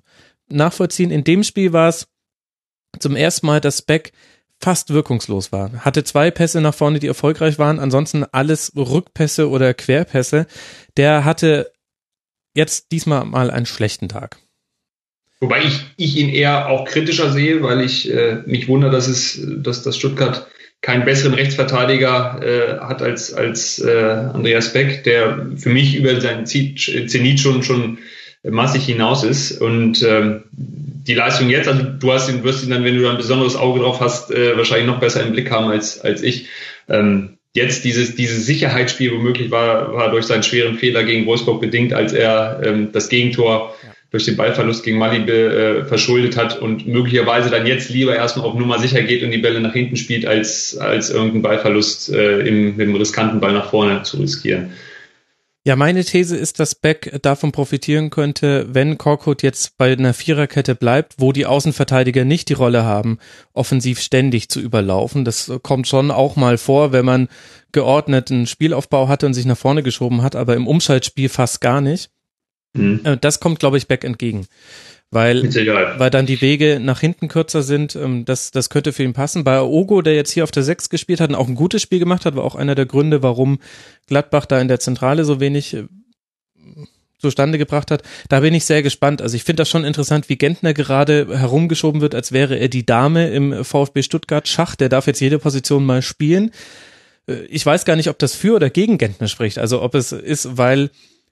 nachvollziehen. 0.48 1.10
In 1.10 1.24
dem 1.24 1.44
Spiel 1.44 1.74
war 1.74 1.90
es 1.90 2.08
zum 3.00 3.16
ersten 3.16 3.48
Mal, 3.48 3.62
dass 3.62 3.82
Beck 3.82 4.12
fast 4.60 4.94
wirkungslos 4.94 5.52
war. 5.52 5.72
Hatte 5.86 6.04
zwei 6.04 6.32
Pässe 6.32 6.62
nach 6.62 6.74
vorne, 6.74 7.00
die 7.00 7.08
erfolgreich 7.08 7.60
waren, 7.60 7.80
ansonsten 7.80 8.24
alles 8.32 8.72
Rückpässe 8.76 9.50
oder 9.50 9.74
Querpässe. 9.74 10.48
Der 10.98 11.26
hatte 11.26 11.72
jetzt 12.56 12.92
diesmal 12.92 13.26
mal 13.26 13.52
einen 13.52 13.66
schlechten 13.66 14.10
Tag. 14.10 14.38
Wobei 15.42 15.64
ich, 15.64 15.82
ich 15.98 16.16
ihn 16.18 16.30
eher 16.30 16.70
auch 16.70 16.86
kritischer 16.86 17.32
sehe, 17.32 17.62
weil 17.62 17.82
ich 17.82 18.12
äh, 18.12 18.42
mich 18.46 18.68
wundere, 18.68 18.92
dass 18.92 19.08
es, 19.08 19.40
dass 19.58 19.84
das 19.84 19.98
Stuttgart 19.98 20.48
keinen 20.82 21.04
besseren 21.04 21.34
Rechtsverteidiger 21.34 22.40
äh, 22.42 22.80
hat 22.80 23.02
als, 23.02 23.34
als 23.34 23.80
äh, 23.80 24.30
Andreas 24.34 24.72
Beck, 24.72 25.04
der 25.04 25.48
für 25.58 25.70
mich 25.70 25.96
über 25.96 26.20
seinen 26.22 26.46
Zenit 26.46 27.40
schon, 27.40 27.64
schon 27.64 27.98
massig 28.50 28.86
hinaus 28.86 29.24
ist. 29.24 29.62
Und 29.62 30.04
ähm, 30.04 30.44
die 30.52 31.14
Leistung 31.14 31.50
jetzt, 31.50 31.68
also 31.68 31.84
du 31.84 32.12
hast 32.12 32.30
ihn, 32.30 32.44
wirst 32.44 32.64
ihn 32.64 32.72
dann, 32.72 32.84
wenn 32.84 32.96
du 32.96 33.04
da 33.04 33.12
ein 33.12 33.18
besonderes 33.18 33.56
Auge 33.56 33.80
drauf 33.80 34.00
hast, 34.00 34.32
äh, 34.32 34.58
wahrscheinlich 34.58 34.88
noch 34.88 35.00
besser 35.00 35.24
im 35.24 35.34
Blick 35.34 35.52
haben 35.52 35.70
als, 35.70 36.02
als 36.02 36.22
ich. 36.22 36.48
Ähm, 36.90 37.38
jetzt 37.54 37.86
dieses, 37.86 38.16
dieses 38.16 38.46
Sicherheitsspiel 38.46 39.12
womöglich 39.14 39.50
war, 39.50 39.94
war 39.94 40.12
durch 40.12 40.26
seinen 40.26 40.44
schweren 40.44 40.76
Fehler 40.76 41.04
gegen 41.04 41.26
Wolfsburg 41.26 41.62
bedingt, 41.62 41.94
als 41.94 42.12
er 42.12 42.60
ähm, 42.64 42.90
das 42.92 43.08
Gegentor 43.08 43.74
ja. 43.82 43.90
durch 44.12 44.26
den 44.26 44.36
Ballverlust 44.36 44.84
gegen 44.84 44.98
Mali 44.98 45.20
äh, 45.32 45.86
verschuldet 45.86 46.36
hat 46.36 46.60
und 46.60 46.86
möglicherweise 46.86 47.50
dann 47.50 47.66
jetzt 47.66 47.90
lieber 47.90 48.16
erstmal 48.16 48.46
auf 48.46 48.56
Nummer 48.56 48.78
sicher 48.78 49.02
geht 49.04 49.24
und 49.24 49.32
die 49.32 49.38
Bälle 49.38 49.62
nach 49.62 49.74
hinten 49.74 49.96
spielt, 49.96 50.26
als, 50.26 50.78
als 50.78 51.10
irgendeinen 51.10 51.44
Ballverlust 51.44 52.14
äh, 52.14 52.40
im, 52.40 52.76
mit 52.76 52.88
einem 52.88 52.96
riskanten 52.96 53.40
Ball 53.40 53.54
nach 53.54 53.70
vorne 53.70 54.04
zu 54.04 54.18
riskieren. 54.18 54.74
Ja, 55.68 55.76
meine 55.76 56.06
These 56.06 56.38
ist, 56.38 56.60
dass 56.60 56.76
Beck 56.76 57.18
davon 57.24 57.52
profitieren 57.52 58.12
könnte, 58.12 58.68
wenn 58.70 59.00
Korkut 59.00 59.42
jetzt 59.42 59.80
bei 59.80 59.94
einer 59.94 60.14
Viererkette 60.14 60.76
bleibt, 60.76 61.16
wo 61.18 61.32
die 61.32 61.48
Außenverteidiger 61.48 62.24
nicht 62.24 62.50
die 62.50 62.54
Rolle 62.54 62.84
haben, 62.84 63.18
offensiv 63.52 64.00
ständig 64.00 64.48
zu 64.50 64.60
überlaufen. 64.60 65.26
Das 65.26 65.52
kommt 65.64 65.88
schon 65.88 66.12
auch 66.12 66.36
mal 66.36 66.60
vor, 66.60 66.92
wenn 66.92 67.04
man 67.04 67.30
geordneten 67.72 68.46
Spielaufbau 68.46 69.08
hatte 69.08 69.26
und 69.26 69.34
sich 69.34 69.46
nach 69.46 69.58
vorne 69.58 69.82
geschoben 69.82 70.22
hat, 70.22 70.36
aber 70.36 70.56
im 70.56 70.68
Umschaltspiel 70.68 71.30
fast 71.30 71.62
gar 71.62 71.82
nicht. 71.82 72.12
Mhm. 72.74 73.02
Äh, 73.04 73.18
das 73.18 73.40
kommt, 73.40 73.58
glaube 73.58 73.78
ich, 73.78 73.88
Beck 73.88 74.04
entgegen 74.04 74.46
weil, 75.12 75.44
weil 76.00 76.10
dann 76.10 76.26
die 76.26 76.42
Wege 76.42 76.80
nach 76.82 77.00
hinten 77.00 77.28
kürzer 77.28 77.64
sind. 77.64 77.96
Ähm, 77.96 78.26
das, 78.26 78.52
das 78.52 78.70
könnte 78.70 78.92
für 78.92 79.04
ihn 79.04 79.14
passen. 79.14 79.44
Bei 79.44 79.62
Ogo, 79.62 80.02
der 80.02 80.16
jetzt 80.16 80.32
hier 80.32 80.44
auf 80.44 80.52
der 80.52 80.64
6 80.64 80.90
gespielt 80.90 81.22
hat 81.22 81.30
und 81.30 81.36
auch 81.36 81.48
ein 81.48 81.56
gutes 81.56 81.82
Spiel 81.82 82.00
gemacht 82.00 82.26
hat, 82.26 82.36
war 82.36 82.44
auch 82.44 82.56
einer 82.56 82.76
der 82.76 82.86
Gründe, 82.86 83.24
warum 83.24 83.60
Gladbach 84.08 84.46
da 84.46 84.60
in 84.60 84.68
der 84.68 84.80
Zentrale 84.80 85.24
so 85.24 85.40
wenig 85.40 85.74
äh, 85.74 85.86
zustande 87.20 87.58
gebracht 87.58 87.92
hat. 87.92 88.04
Da 88.30 88.42
bin 88.42 88.54
ich 88.54 88.66
sehr 88.66 88.84
gespannt. 88.84 89.22
Also 89.22 89.36
ich 89.36 89.44
finde 89.44 89.62
das 89.62 89.70
schon 89.70 89.86
interessant, 89.86 90.30
wie 90.30 90.38
Gentner 90.38 90.74
gerade 90.74 91.28
herumgeschoben 91.40 92.02
wird, 92.02 92.14
als 92.14 92.32
wäre 92.32 92.58
er 92.58 92.68
die 92.68 92.86
Dame 92.86 93.30
im 93.30 93.64
VfB 93.64 94.04
Stuttgart 94.04 94.48
Schach. 94.48 94.76
Der 94.76 94.90
darf 94.90 95.08
jetzt 95.08 95.22
jede 95.22 95.40
Position 95.40 95.86
mal 95.86 96.02
spielen. 96.02 96.52
Äh, 97.28 97.46
ich 97.46 97.66
weiß 97.66 97.86
gar 97.86 97.96
nicht, 97.96 98.10
ob 98.10 98.20
das 98.20 98.36
für 98.36 98.56
oder 98.56 98.70
gegen 98.70 98.98
Gentner 98.98 99.28
spricht. 99.28 99.60
Also 99.60 99.82
ob 99.82 99.96
es 99.96 100.12
ist, 100.12 100.58
weil 100.58 100.90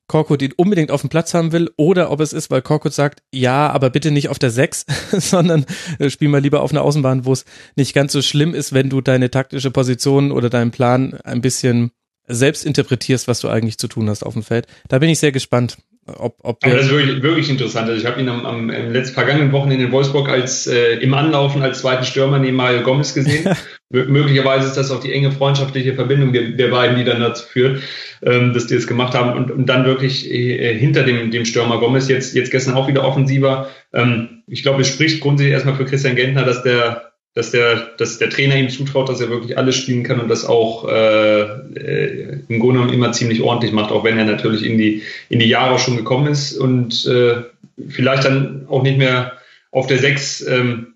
Korkut 0.08 0.42
ihn 0.42 0.54
unbedingt 0.56 0.92
auf 0.92 1.02
dem 1.02 1.10
Platz 1.10 1.34
haben 1.34 1.52
will 1.52 1.72
oder 1.78 2.12
ob 2.12 2.20
es 2.20 2.34
ist, 2.34 2.52
weil 2.52 2.62
Korkut 2.62 2.94
sagt, 2.94 3.24
ja, 3.32 3.70
aber 3.70 3.90
bitte 3.90 4.12
nicht 4.12 4.30
auf 4.30 4.40
der 4.40 4.52
6, 4.52 4.86
sondern 5.12 5.66
äh, 6.00 6.10
spiel 6.10 6.30
mal 6.30 6.42
lieber 6.42 6.62
auf 6.62 6.72
einer 6.72 6.82
Außenbahn, 6.82 7.26
wo 7.26 7.34
es 7.34 7.46
nicht 7.76 7.94
ganz 7.94 8.12
so 8.12 8.22
schlimm 8.22 8.54
ist, 8.54 8.74
wenn 8.74 8.90
du 8.90 9.02
deine 9.02 9.32
taktische 9.32 9.72
Position 9.72 10.32
oder 10.32 10.50
deinen 10.50 10.72
Plan 10.72 11.14
ein 11.24 11.42
bisschen 11.42 11.92
selbst 12.28 12.66
interpretierst, 12.66 13.28
was 13.28 13.40
du 13.40 13.50
eigentlich 13.50 13.78
zu 13.78 13.88
tun 13.88 14.10
hast 14.10 14.24
auf 14.24 14.34
dem 14.34 14.44
Feld. 14.44 14.68
Da 14.88 15.00
bin 15.00 15.10
ich 15.10 15.20
sehr 15.20 15.32
gespannt. 15.32 15.78
Ob, 16.06 16.36
ob 16.44 16.66
ja, 16.66 16.76
das 16.76 16.86
ist 16.86 16.92
wirklich, 16.92 17.24
wirklich 17.24 17.50
interessant. 17.50 17.88
Also 17.88 18.02
ich 18.02 18.06
habe 18.06 18.20
ihn 18.20 18.28
am, 18.28 18.46
am 18.46 18.70
im 18.70 18.92
letzten 18.92 19.14
vergangenen 19.14 19.54
Wochenende 19.54 19.86
in 19.86 19.92
Wolfsburg 19.94 20.28
als 20.28 20.68
äh, 20.68 20.96
im 20.96 21.14
Anlaufen 21.14 21.62
als 21.62 21.80
zweiten 21.80 22.04
Stürmer 22.04 22.40
neben 22.40 22.58
Mario 22.58 22.82
Gomez 22.82 23.14
gesehen. 23.14 23.56
möglicherweise 23.90 24.68
ist 24.68 24.76
das 24.76 24.92
auch 24.92 25.00
die 25.00 25.14
enge 25.14 25.32
freundschaftliche 25.32 25.94
Verbindung 25.94 26.34
der, 26.34 26.50
der 26.50 26.68
beiden, 26.70 26.98
die 26.98 27.04
dann 27.04 27.22
dazu 27.22 27.46
führt, 27.46 27.84
ähm, 28.24 28.54
dass 28.54 28.68
die 28.68 28.76
es 28.76 28.88
gemacht 28.88 29.14
haben 29.14 29.38
und, 29.38 29.52
und 29.52 29.68
dann 29.68 29.86
wirklich 29.86 30.30
äh, 30.30 30.78
hinter 30.78 31.04
dem, 31.04 31.32
dem 31.32 31.46
Stürmer 31.46 31.80
Gomez 31.80 32.10
jetzt, 32.10 32.36
jetzt 32.36 32.52
gestern 32.52 32.74
auch 32.74 32.88
wieder 32.88 33.06
offensiver. 33.06 33.70
Ähm, 33.94 34.44
ich 34.48 34.64
glaube, 34.64 34.82
es 34.82 34.88
spricht 34.88 35.22
grundsätzlich 35.22 35.54
erstmal 35.54 35.76
für 35.76 35.86
Christian 35.86 36.16
Gentner, 36.16 36.44
dass 36.44 36.64
der 36.64 37.13
dass 37.36 37.52
der, 37.52 37.94
dass 37.98 38.20
der 38.20 38.30
Trainer 38.30 38.56
ihm 38.56 38.70
zutraut, 38.70 39.10
dass 39.10 39.22
er 39.22 39.30
wirklich 39.30 39.58
alles 39.58 39.76
spielen 39.76 40.04
kann 40.04 40.20
und 40.20 40.30
das 40.30 40.46
auch 40.46 40.88
äh, 40.88 41.42
äh, 41.42 42.40
im 42.48 42.60
Grunde 42.60 42.80
genommen 42.80 42.94
immer 42.94 43.12
ziemlich 43.12 43.42
ordentlich 43.42 43.72
macht, 43.72 43.92
auch 43.92 44.04
wenn 44.04 44.20
er 44.20 44.26
natürlich 44.26 44.64
in 44.64 44.78
die, 44.78 45.02
in 45.30 45.40
die 45.40 45.48
Jahre 45.48 45.80
schon 45.80 45.98
gekommen 45.98 46.28
ist 46.28 46.54
und 46.54 47.06
äh, 47.08 47.42
vielleicht 47.90 48.26
dann 48.26 48.68
auch 48.70 48.84
nicht 48.84 49.00
mehr 49.00 49.34
auf 49.72 49.88
der 49.88 49.98
Sechs 49.98 50.46
ähm, 50.46 50.94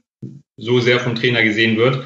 so 0.57 0.79
sehr 0.79 0.99
vom 0.99 1.15
Trainer 1.15 1.43
gesehen 1.43 1.77
wird. 1.77 2.03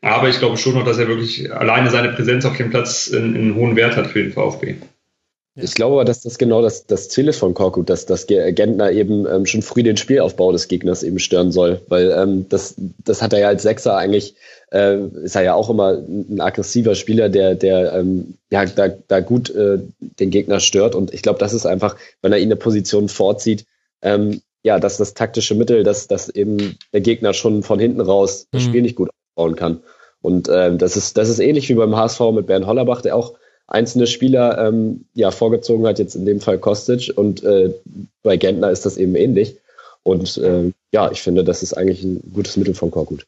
Aber 0.00 0.28
ich 0.28 0.38
glaube 0.38 0.56
schon 0.56 0.74
noch, 0.74 0.84
dass 0.84 0.98
er 0.98 1.08
wirklich 1.08 1.52
alleine 1.52 1.90
seine 1.90 2.10
Präsenz 2.10 2.44
auf 2.44 2.56
dem 2.56 2.70
Platz 2.70 3.12
einen 3.12 3.54
hohen 3.54 3.76
Wert 3.76 3.96
hat 3.96 4.08
für 4.08 4.22
den 4.22 4.32
VfB. 4.32 4.76
Ich 5.60 5.74
glaube 5.74 5.94
aber, 5.94 6.04
dass 6.04 6.20
das 6.20 6.38
genau 6.38 6.62
das, 6.62 6.86
das 6.86 7.08
Ziel 7.08 7.26
ist 7.26 7.38
von 7.38 7.52
Korkut, 7.52 7.90
dass, 7.90 8.06
dass 8.06 8.26
Gentner 8.26 8.92
eben 8.92 9.26
ähm, 9.26 9.44
schon 9.44 9.62
früh 9.62 9.82
den 9.82 9.96
Spielaufbau 9.96 10.52
des 10.52 10.68
Gegners 10.68 11.02
eben 11.02 11.18
stören 11.18 11.50
soll. 11.50 11.80
Weil 11.88 12.12
ähm, 12.12 12.48
das, 12.48 12.76
das 13.04 13.22
hat 13.22 13.32
er 13.32 13.40
ja 13.40 13.48
als 13.48 13.62
Sechser 13.62 13.96
eigentlich, 13.96 14.36
äh, 14.70 14.98
ist 15.24 15.34
er 15.34 15.42
ja 15.42 15.54
auch 15.54 15.68
immer 15.68 15.98
ein 15.98 16.40
aggressiver 16.40 16.94
Spieler, 16.94 17.28
der, 17.28 17.56
der 17.56 17.92
ähm, 17.94 18.34
ja 18.50 18.66
da, 18.66 18.88
da 18.88 19.20
gut 19.20 19.50
äh, 19.50 19.78
den 19.98 20.30
Gegner 20.30 20.60
stört. 20.60 20.94
Und 20.94 21.12
ich 21.12 21.22
glaube, 21.22 21.40
das 21.40 21.52
ist 21.52 21.66
einfach, 21.66 21.96
wenn 22.22 22.32
er 22.32 22.38
ihn 22.38 22.48
eine 22.48 22.56
Position 22.56 23.08
vorzieht, 23.08 23.66
ähm, 24.02 24.40
ja, 24.62 24.78
dass 24.78 24.96
das 24.96 25.14
taktische 25.14 25.56
Mittel, 25.56 25.82
dass, 25.82 26.06
dass 26.06 26.28
eben 26.28 26.76
der 26.92 27.00
Gegner 27.00 27.32
schon 27.32 27.64
von 27.64 27.80
hinten 27.80 28.00
raus 28.00 28.46
das 28.52 28.62
mhm. 28.62 28.68
Spiel 28.68 28.82
nicht 28.82 28.96
gut 28.96 29.10
aufbauen 29.34 29.56
kann. 29.56 29.80
Und 30.20 30.48
ähm, 30.52 30.78
das, 30.78 30.96
ist, 30.96 31.16
das 31.16 31.28
ist 31.28 31.40
ähnlich 31.40 31.68
wie 31.68 31.74
beim 31.74 31.96
HSV 31.96 32.20
mit 32.32 32.46
Bernd 32.46 32.66
Hollerbach, 32.66 33.02
der 33.02 33.16
auch 33.16 33.34
einzelne 33.68 34.06
Spieler 34.06 34.66
ähm, 34.66 35.04
ja 35.14 35.30
vorgezogen 35.30 35.86
hat, 35.86 35.98
jetzt 35.98 36.16
in 36.16 36.26
dem 36.26 36.40
Fall 36.40 36.58
Kostic 36.58 37.12
und 37.14 37.44
äh, 37.44 37.72
bei 38.22 38.36
Gentner 38.36 38.70
ist 38.70 38.86
das 38.86 38.96
eben 38.96 39.14
ähnlich. 39.14 39.56
Und 40.02 40.38
äh, 40.38 40.72
ja, 40.90 41.10
ich 41.10 41.22
finde, 41.22 41.44
das 41.44 41.62
ist 41.62 41.74
eigentlich 41.74 42.02
ein 42.02 42.22
gutes 42.32 42.56
Mittel 42.56 42.74
von 42.74 42.90
Korkut. 42.90 43.26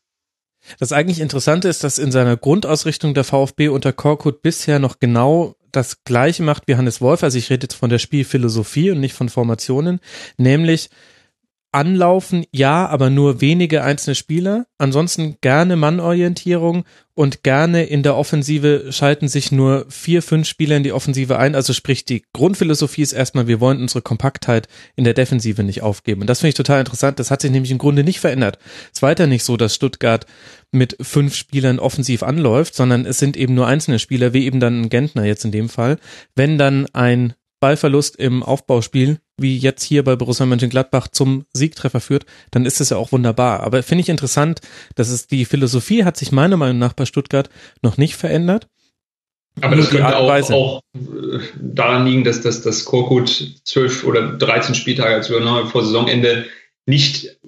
Das 0.79 0.93
eigentlich 0.93 1.21
Interessante 1.21 1.69
ist, 1.69 1.85
dass 1.85 1.99
in 1.99 2.13
seiner 2.13 2.37
Grundausrichtung 2.37 3.15
der 3.15 3.25
VfB 3.25 3.69
unter 3.69 3.93
Korkut 3.93 4.43
bisher 4.43 4.79
noch 4.79 4.99
genau 4.99 5.55
das 5.73 6.05
Gleiche 6.05 6.43
macht 6.43 6.67
wie 6.67 6.77
Hannes 6.77 7.01
Wolf. 7.01 7.23
Also 7.23 7.39
ich 7.39 7.51
rede 7.51 7.65
jetzt 7.65 7.75
von 7.75 7.91
der 7.91 7.99
Spielphilosophie 7.99 8.91
und 8.91 9.01
nicht 9.01 9.15
von 9.15 9.29
Formationen, 9.29 10.01
nämlich 10.37 10.91
Anlaufen, 11.73 12.45
ja, 12.51 12.87
aber 12.87 13.11
nur 13.11 13.41
wenige 13.41 13.85
einzelne 13.85 14.17
Spieler. 14.17 14.67
Ansonsten 14.79 15.37
gerne 15.41 15.77
Mannorientierung 15.77 16.85
und 17.15 17.45
gerne 17.45 17.85
in 17.85 18.03
der 18.03 18.17
Offensive 18.17 18.87
schalten 18.91 19.29
sich 19.29 19.53
nur 19.53 19.87
vier, 19.89 20.23
fünf 20.23 20.49
Spieler 20.49 20.77
in 20.77 20.83
die 20.83 20.93
Offensive 20.93 21.39
ein. 21.39 21.55
Also 21.55 21.73
sprich, 21.73 22.05
die 22.05 22.25
Grundphilosophie 22.33 23.03
ist 23.03 23.13
erstmal, 23.13 23.47
wir 23.47 23.61
wollen 23.61 23.81
unsere 23.81 24.03
Kompaktheit 24.03 24.67
in 24.97 25.05
der 25.05 25.15
Defensive 25.15 25.63
nicht 25.63 25.83
aufgeben. 25.83 26.23
Und 26.23 26.27
das 26.27 26.41
finde 26.41 26.51
ich 26.51 26.55
total 26.57 26.81
interessant. 26.81 27.21
Das 27.21 27.31
hat 27.31 27.41
sich 27.43 27.53
nämlich 27.53 27.71
im 27.71 27.79
Grunde 27.79 28.03
nicht 28.03 28.19
verändert. 28.19 28.59
Es 28.87 28.99
ist 28.99 29.03
weiter 29.03 29.29
nicht 29.29 29.45
so, 29.45 29.57
dass 29.57 29.75
Stuttgart 29.75 30.27
mit 30.73 30.97
fünf 31.01 31.37
Spielern 31.37 31.79
offensiv 31.79 32.25
anläuft, 32.25 32.75
sondern 32.75 33.07
es 33.07 33.19
sind 33.19 33.37
eben 33.37 33.55
nur 33.55 33.69
einzelne 33.69 34.01
Spieler, 34.01 34.33
wie 34.33 34.45
eben 34.45 34.59
dann 34.59 34.89
Gentner 34.89 35.25
jetzt 35.25 35.45
in 35.45 35.53
dem 35.53 35.69
Fall. 35.69 35.99
Wenn 36.35 36.59
dann 36.59 36.87
ein 36.93 37.35
Ballverlust 37.61 38.17
im 38.17 38.43
Aufbauspiel, 38.43 39.19
wie 39.41 39.57
jetzt 39.57 39.83
hier 39.83 40.05
bei 40.05 40.17
Borussia 40.17 40.47
Mönchengladbach 40.47 41.09
zum 41.09 41.45
Siegtreffer 41.53 42.01
führt, 42.01 42.27
dann 42.51 42.67
ist 42.67 42.81
es 42.81 42.91
ja 42.91 42.97
auch 42.97 43.13
wunderbar. 43.13 43.61
Aber 43.61 43.83
finde 43.83 44.03
ich 44.03 44.09
interessant, 44.09 44.61
dass 44.95 45.09
es 45.09 45.27
die 45.27 45.45
Philosophie 45.45 46.05
hat 46.05 46.17
sich 46.17 46.33
meiner 46.33 46.57
Meinung 46.57 46.79
nach 46.79 46.93
bei 46.93 47.07
Stuttgart 47.07 47.51
noch 47.83 47.97
nicht 47.97 48.17
verändert. 48.17 48.69
Aber 49.61 49.77
das 49.77 49.91
könnte 49.91 50.17
auch, 50.17 50.51
auch, 50.51 50.83
äh, 50.95 51.39
daran 51.61 52.07
liegen, 52.07 52.25
dass, 52.25 52.41
dass, 52.41 52.63
dass 52.63 52.85
Korkut 52.85 53.61
zwölf 53.65 54.05
oder 54.05 54.33
13 54.33 54.75
Spieltage 54.75 55.15
als 55.15 55.29
Übernahme 55.29 55.67
vor 55.67 55.85
Saisonende 55.85 56.47
nicht 56.87 57.39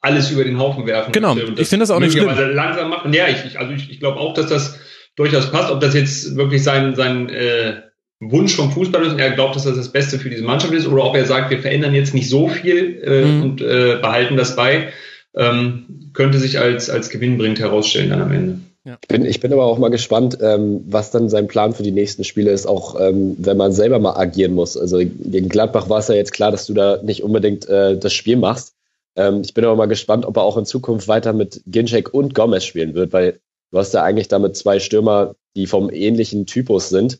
alles 0.00 0.30
über 0.30 0.44
den 0.44 0.58
Haufen 0.58 0.86
werfen. 0.86 1.12
Genau, 1.12 1.36
ich 1.36 1.68
finde 1.68 1.82
das 1.82 1.90
auch 1.90 1.98
nicht 1.98 2.12
schlimm. 2.12 2.28
langsam 2.54 2.90
machen. 2.90 3.12
Ja, 3.12 3.28
ich, 3.28 3.44
ich 3.44 3.58
also 3.58 3.72
ich, 3.72 3.90
ich 3.90 3.98
glaube 3.98 4.20
auch, 4.20 4.34
dass 4.34 4.46
das 4.46 4.78
durchaus 5.16 5.50
passt. 5.50 5.72
Ob 5.72 5.80
das 5.80 5.94
jetzt 5.94 6.36
wirklich 6.36 6.62
sein, 6.62 6.94
sein 6.94 7.28
äh, 7.28 7.82
Wunsch 8.20 8.56
vom 8.56 8.70
Fußball 8.70 9.04
ist 9.04 9.12
und 9.12 9.18
er 9.18 9.32
glaubt, 9.32 9.56
dass 9.56 9.64
das 9.64 9.76
das 9.76 9.90
Beste 9.90 10.18
für 10.18 10.30
diese 10.30 10.42
Mannschaft 10.42 10.72
ist, 10.72 10.86
oder 10.86 11.04
ob 11.04 11.16
er 11.16 11.26
sagt, 11.26 11.50
wir 11.50 11.58
verändern 11.58 11.94
jetzt 11.94 12.14
nicht 12.14 12.28
so 12.28 12.48
viel 12.48 13.02
äh, 13.02 13.24
mhm. 13.24 13.42
und 13.42 13.60
äh, 13.60 13.98
behalten 14.00 14.36
das 14.36 14.56
bei, 14.56 14.88
ähm, 15.34 16.10
könnte 16.14 16.38
sich 16.38 16.58
als, 16.58 16.88
als 16.88 17.10
gewinnbringend 17.10 17.60
herausstellen 17.60 18.10
dann 18.10 18.22
am 18.22 18.32
Ende. 18.32 18.58
Ja. 18.86 18.98
Ich, 19.02 19.08
bin, 19.08 19.24
ich 19.24 19.40
bin 19.40 19.52
aber 19.52 19.64
auch 19.64 19.78
mal 19.78 19.88
gespannt, 19.88 20.38
ähm, 20.40 20.82
was 20.86 21.10
dann 21.10 21.28
sein 21.28 21.48
Plan 21.48 21.74
für 21.74 21.82
die 21.82 21.90
nächsten 21.90 22.22
Spiele 22.22 22.52
ist, 22.52 22.66
auch 22.66 22.98
ähm, 23.00 23.34
wenn 23.38 23.56
man 23.56 23.72
selber 23.72 23.98
mal 23.98 24.16
agieren 24.16 24.54
muss. 24.54 24.76
Also 24.76 24.98
gegen 24.98 25.48
Gladbach 25.48 25.90
war 25.90 25.98
es 25.98 26.08
ja 26.08 26.14
jetzt 26.14 26.32
klar, 26.32 26.52
dass 26.52 26.66
du 26.66 26.74
da 26.74 27.02
nicht 27.02 27.24
unbedingt 27.24 27.68
äh, 27.68 27.98
das 27.98 28.12
Spiel 28.12 28.36
machst. 28.36 28.74
Ähm, 29.16 29.42
ich 29.44 29.54
bin 29.54 29.64
aber 29.64 29.74
mal 29.74 29.86
gespannt, 29.86 30.24
ob 30.24 30.36
er 30.36 30.44
auch 30.44 30.56
in 30.56 30.66
Zukunft 30.66 31.08
weiter 31.08 31.32
mit 31.32 31.62
Ginczek 31.66 32.14
und 32.14 32.32
Gomez 32.32 32.64
spielen 32.64 32.94
wird, 32.94 33.12
weil 33.12 33.40
du 33.72 33.78
hast 33.78 33.92
ja 33.92 34.04
eigentlich 34.04 34.28
damit 34.28 34.56
zwei 34.56 34.78
Stürmer, 34.78 35.34
die 35.56 35.66
vom 35.66 35.90
ähnlichen 35.90 36.46
Typus 36.46 36.88
sind. 36.88 37.18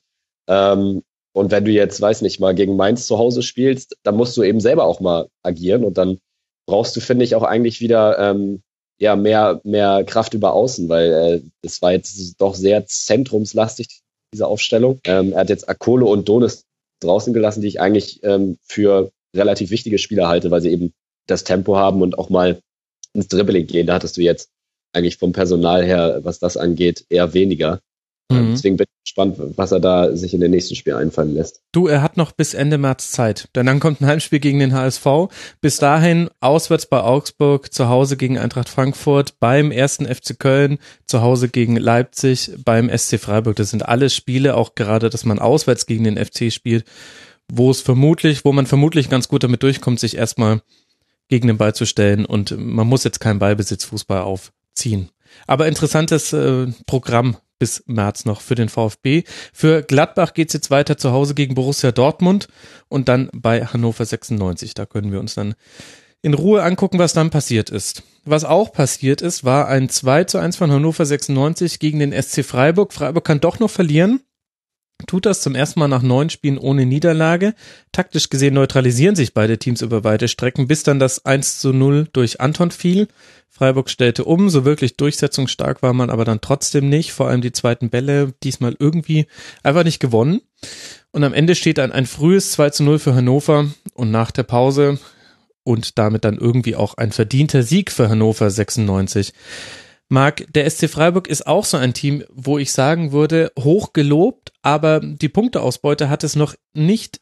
Ähm, 0.48 1.02
und 1.32 1.50
wenn 1.50 1.64
du 1.64 1.70
jetzt, 1.70 2.00
weiß 2.00 2.22
nicht, 2.22 2.40
mal 2.40 2.54
gegen 2.54 2.76
Mainz 2.76 3.06
zu 3.06 3.18
Hause 3.18 3.42
spielst, 3.42 3.96
dann 4.02 4.16
musst 4.16 4.36
du 4.36 4.42
eben 4.42 4.60
selber 4.60 4.84
auch 4.84 5.00
mal 5.00 5.28
agieren 5.42 5.84
und 5.84 5.98
dann 5.98 6.18
brauchst 6.66 6.96
du, 6.96 7.00
finde 7.00 7.24
ich, 7.24 7.34
auch 7.34 7.42
eigentlich 7.42 7.80
wieder 7.80 8.18
ähm, 8.18 8.62
ja 8.98 9.16
mehr 9.16 9.60
mehr 9.64 10.04
Kraft 10.04 10.34
über 10.34 10.54
Außen, 10.54 10.88
weil 10.88 11.12
äh, 11.12 11.42
das 11.62 11.82
war 11.82 11.92
jetzt 11.92 12.40
doch 12.40 12.54
sehr 12.54 12.86
zentrumslastig 12.86 14.00
diese 14.32 14.46
Aufstellung. 14.46 15.00
Ähm, 15.04 15.32
er 15.32 15.40
hat 15.40 15.50
jetzt 15.50 15.68
Akolo 15.68 16.10
und 16.10 16.28
Donis 16.28 16.64
draußen 17.00 17.32
gelassen, 17.32 17.60
die 17.60 17.68
ich 17.68 17.80
eigentlich 17.80 18.22
ähm, 18.24 18.58
für 18.62 19.10
relativ 19.34 19.70
wichtige 19.70 19.98
Spieler 19.98 20.28
halte, 20.28 20.50
weil 20.50 20.62
sie 20.62 20.70
eben 20.70 20.92
das 21.26 21.44
Tempo 21.44 21.76
haben 21.76 22.02
und 22.02 22.18
auch 22.18 22.30
mal 22.30 22.60
ins 23.12 23.28
Dribbling 23.28 23.66
gehen. 23.66 23.86
Da 23.86 23.94
hattest 23.94 24.16
du 24.16 24.22
jetzt 24.22 24.48
eigentlich 24.92 25.18
vom 25.18 25.32
Personal 25.32 25.84
her, 25.84 26.20
was 26.22 26.38
das 26.38 26.56
angeht, 26.56 27.04
eher 27.10 27.34
weniger. 27.34 27.80
Mhm. 28.28 28.52
Deswegen 28.52 28.76
bin 28.76 28.86
ich 28.88 29.04
gespannt, 29.04 29.36
was 29.56 29.70
er 29.72 29.80
da 29.80 30.16
sich 30.16 30.34
in 30.34 30.40
den 30.40 30.50
nächsten 30.50 30.74
Spiel 30.74 30.94
einfallen 30.94 31.34
lässt. 31.34 31.60
Du, 31.72 31.86
er 31.86 32.02
hat 32.02 32.16
noch 32.16 32.32
bis 32.32 32.54
Ende 32.54 32.76
März 32.76 33.12
Zeit. 33.12 33.48
Denn 33.54 33.66
dann 33.66 33.78
kommt 33.78 34.00
ein 34.00 34.06
Heimspiel 34.06 34.40
gegen 34.40 34.58
den 34.58 34.74
HSV. 34.74 35.06
Bis 35.60 35.76
dahin 35.76 36.28
auswärts 36.40 36.86
bei 36.86 37.00
Augsburg, 37.00 37.72
zu 37.72 37.88
Hause 37.88 38.16
gegen 38.16 38.38
Eintracht 38.38 38.68
Frankfurt, 38.68 39.38
beim 39.38 39.70
ersten 39.70 40.06
FC 40.06 40.38
Köln, 40.38 40.78
zu 41.06 41.22
Hause 41.22 41.48
gegen 41.48 41.76
Leipzig, 41.76 42.52
beim 42.64 42.90
SC 42.90 43.20
Freiburg. 43.20 43.56
Das 43.56 43.70
sind 43.70 43.86
alles 43.86 44.14
Spiele, 44.14 44.56
auch 44.56 44.74
gerade, 44.74 45.08
dass 45.08 45.24
man 45.24 45.38
auswärts 45.38 45.86
gegen 45.86 46.04
den 46.04 46.16
FC 46.16 46.52
spielt, 46.52 46.84
wo 47.50 47.70
es 47.70 47.80
vermutlich, 47.80 48.44
wo 48.44 48.52
man 48.52 48.66
vermutlich 48.66 49.08
ganz 49.08 49.28
gut 49.28 49.44
damit 49.44 49.62
durchkommt, 49.62 50.00
sich 50.00 50.16
erstmal 50.16 50.62
gegen 51.28 51.46
den 51.46 51.58
Ball 51.58 51.74
zu 51.74 51.86
stellen 51.86 52.24
und 52.24 52.56
man 52.56 52.86
muss 52.86 53.04
jetzt 53.04 53.20
keinen 53.20 53.38
Ballbesitzfußball 53.38 54.22
aufziehen. 54.22 55.10
Aber 55.46 55.66
interessantes 55.66 56.32
äh, 56.32 56.68
Programm 56.86 57.36
bis 57.58 57.82
März 57.86 58.24
noch 58.24 58.40
für 58.40 58.54
den 58.54 58.68
VfB. 58.68 59.24
Für 59.52 59.82
Gladbach 59.82 60.34
geht's 60.34 60.52
jetzt 60.52 60.70
weiter 60.70 60.96
zu 60.96 61.12
Hause 61.12 61.34
gegen 61.34 61.54
Borussia 61.54 61.92
Dortmund 61.92 62.48
und 62.88 63.08
dann 63.08 63.30
bei 63.32 63.64
Hannover 63.64 64.04
96. 64.04 64.74
Da 64.74 64.86
können 64.86 65.12
wir 65.12 65.20
uns 65.20 65.34
dann 65.34 65.54
in 66.22 66.34
Ruhe 66.34 66.62
angucken, 66.62 66.98
was 66.98 67.12
dann 67.12 67.30
passiert 67.30 67.70
ist. 67.70 68.02
Was 68.24 68.44
auch 68.44 68.72
passiert 68.72 69.22
ist, 69.22 69.44
war 69.44 69.68
ein 69.68 69.88
2 69.88 70.24
zu 70.24 70.38
1 70.38 70.56
von 70.56 70.70
Hannover 70.72 71.06
96 71.06 71.78
gegen 71.78 72.00
den 72.00 72.12
SC 72.12 72.44
Freiburg. 72.44 72.92
Freiburg 72.92 73.24
kann 73.24 73.40
doch 73.40 73.58
noch 73.58 73.70
verlieren 73.70 74.20
tut 75.06 75.26
das 75.26 75.40
zum 75.40 75.54
ersten 75.54 75.80
Mal 75.80 75.88
nach 75.88 76.02
neun 76.02 76.30
Spielen 76.30 76.58
ohne 76.58 76.86
Niederlage. 76.86 77.54
Taktisch 77.92 78.30
gesehen 78.30 78.54
neutralisieren 78.54 79.16
sich 79.16 79.34
beide 79.34 79.58
Teams 79.58 79.82
über 79.82 80.04
weite 80.04 80.28
Strecken, 80.28 80.66
bis 80.66 80.82
dann 80.82 80.98
das 80.98 81.24
1 81.24 81.60
zu 81.60 81.72
0 81.72 82.08
durch 82.12 82.40
Anton 82.40 82.70
fiel. 82.70 83.08
Freiburg 83.48 83.88
stellte 83.88 84.24
um, 84.24 84.50
so 84.50 84.64
wirklich 84.64 84.96
durchsetzungsstark 84.96 85.82
war 85.82 85.92
man 85.92 86.10
aber 86.10 86.24
dann 86.24 86.40
trotzdem 86.40 86.88
nicht. 86.88 87.12
Vor 87.12 87.28
allem 87.28 87.40
die 87.40 87.52
zweiten 87.52 87.90
Bälle 87.90 88.34
diesmal 88.42 88.76
irgendwie 88.78 89.26
einfach 89.62 89.84
nicht 89.84 90.00
gewonnen. 90.00 90.40
Und 91.10 91.24
am 91.24 91.32
Ende 91.34 91.54
steht 91.54 91.78
dann 91.78 91.92
ein 91.92 92.06
frühes 92.06 92.52
2 92.52 92.70
zu 92.70 92.84
0 92.84 92.98
für 92.98 93.14
Hannover 93.14 93.66
und 93.94 94.10
nach 94.10 94.30
der 94.30 94.42
Pause 94.42 94.98
und 95.62 95.98
damit 95.98 96.24
dann 96.24 96.38
irgendwie 96.38 96.76
auch 96.76 96.94
ein 96.94 97.12
verdienter 97.12 97.62
Sieg 97.62 97.90
für 97.90 98.08
Hannover 98.08 98.50
96 98.50 99.32
Marc, 100.08 100.46
der 100.52 100.70
SC 100.70 100.88
Freiburg 100.88 101.26
ist 101.26 101.46
auch 101.46 101.64
so 101.64 101.76
ein 101.76 101.92
Team, 101.92 102.24
wo 102.32 102.58
ich 102.58 102.72
sagen 102.72 103.10
würde, 103.10 103.50
hoch 103.58 103.92
gelobt, 103.92 104.52
aber 104.62 105.00
die 105.00 105.28
Punkteausbeute 105.28 106.08
hat 106.08 106.22
es 106.22 106.36
noch 106.36 106.54
nicht 106.74 107.20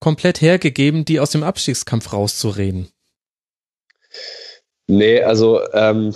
komplett 0.00 0.40
hergegeben, 0.40 1.04
die 1.04 1.20
aus 1.20 1.30
dem 1.30 1.42
Abstiegskampf 1.42 2.12
rauszureden. 2.12 2.88
Nee, 4.86 5.22
also 5.22 5.60
ähm, 5.72 6.14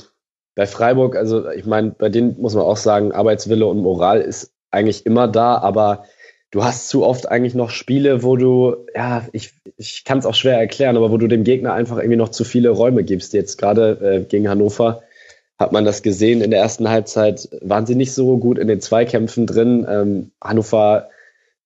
bei 0.54 0.66
Freiburg, 0.66 1.16
also 1.16 1.48
ich 1.50 1.64
meine, 1.64 1.92
bei 1.92 2.08
denen 2.08 2.38
muss 2.40 2.54
man 2.54 2.64
auch 2.64 2.76
sagen, 2.76 3.12
Arbeitswille 3.12 3.66
und 3.66 3.78
Moral 3.78 4.20
ist 4.20 4.52
eigentlich 4.70 5.06
immer 5.06 5.28
da, 5.28 5.58
aber 5.58 6.04
du 6.50 6.64
hast 6.64 6.88
zu 6.88 7.04
oft 7.04 7.28
eigentlich 7.28 7.54
noch 7.54 7.70
Spiele, 7.70 8.22
wo 8.22 8.36
du, 8.36 8.76
ja, 8.94 9.26
ich, 9.32 9.54
ich 9.76 10.04
kann 10.04 10.18
es 10.18 10.26
auch 10.26 10.34
schwer 10.34 10.58
erklären, 10.58 10.96
aber 10.96 11.10
wo 11.10 11.16
du 11.16 11.28
dem 11.28 11.44
Gegner 11.44 11.72
einfach 11.72 11.96
irgendwie 11.96 12.16
noch 12.16 12.28
zu 12.28 12.44
viele 12.44 12.70
Räume 12.70 13.04
gibst. 13.04 13.32
Jetzt 13.32 13.56
gerade 13.58 13.98
äh, 14.02 14.24
gegen 14.24 14.48
Hannover 14.48 15.02
hat 15.64 15.72
man 15.72 15.84
das 15.84 16.02
gesehen. 16.02 16.42
In 16.42 16.50
der 16.50 16.60
ersten 16.60 16.88
Halbzeit 16.88 17.48
waren 17.62 17.86
sie 17.86 17.94
nicht 17.94 18.12
so 18.12 18.36
gut 18.36 18.58
in 18.58 18.68
den 18.68 18.80
Zweikämpfen 18.80 19.46
drin. 19.46 19.86
Ähm, 19.88 20.30
Hannover, 20.42 21.08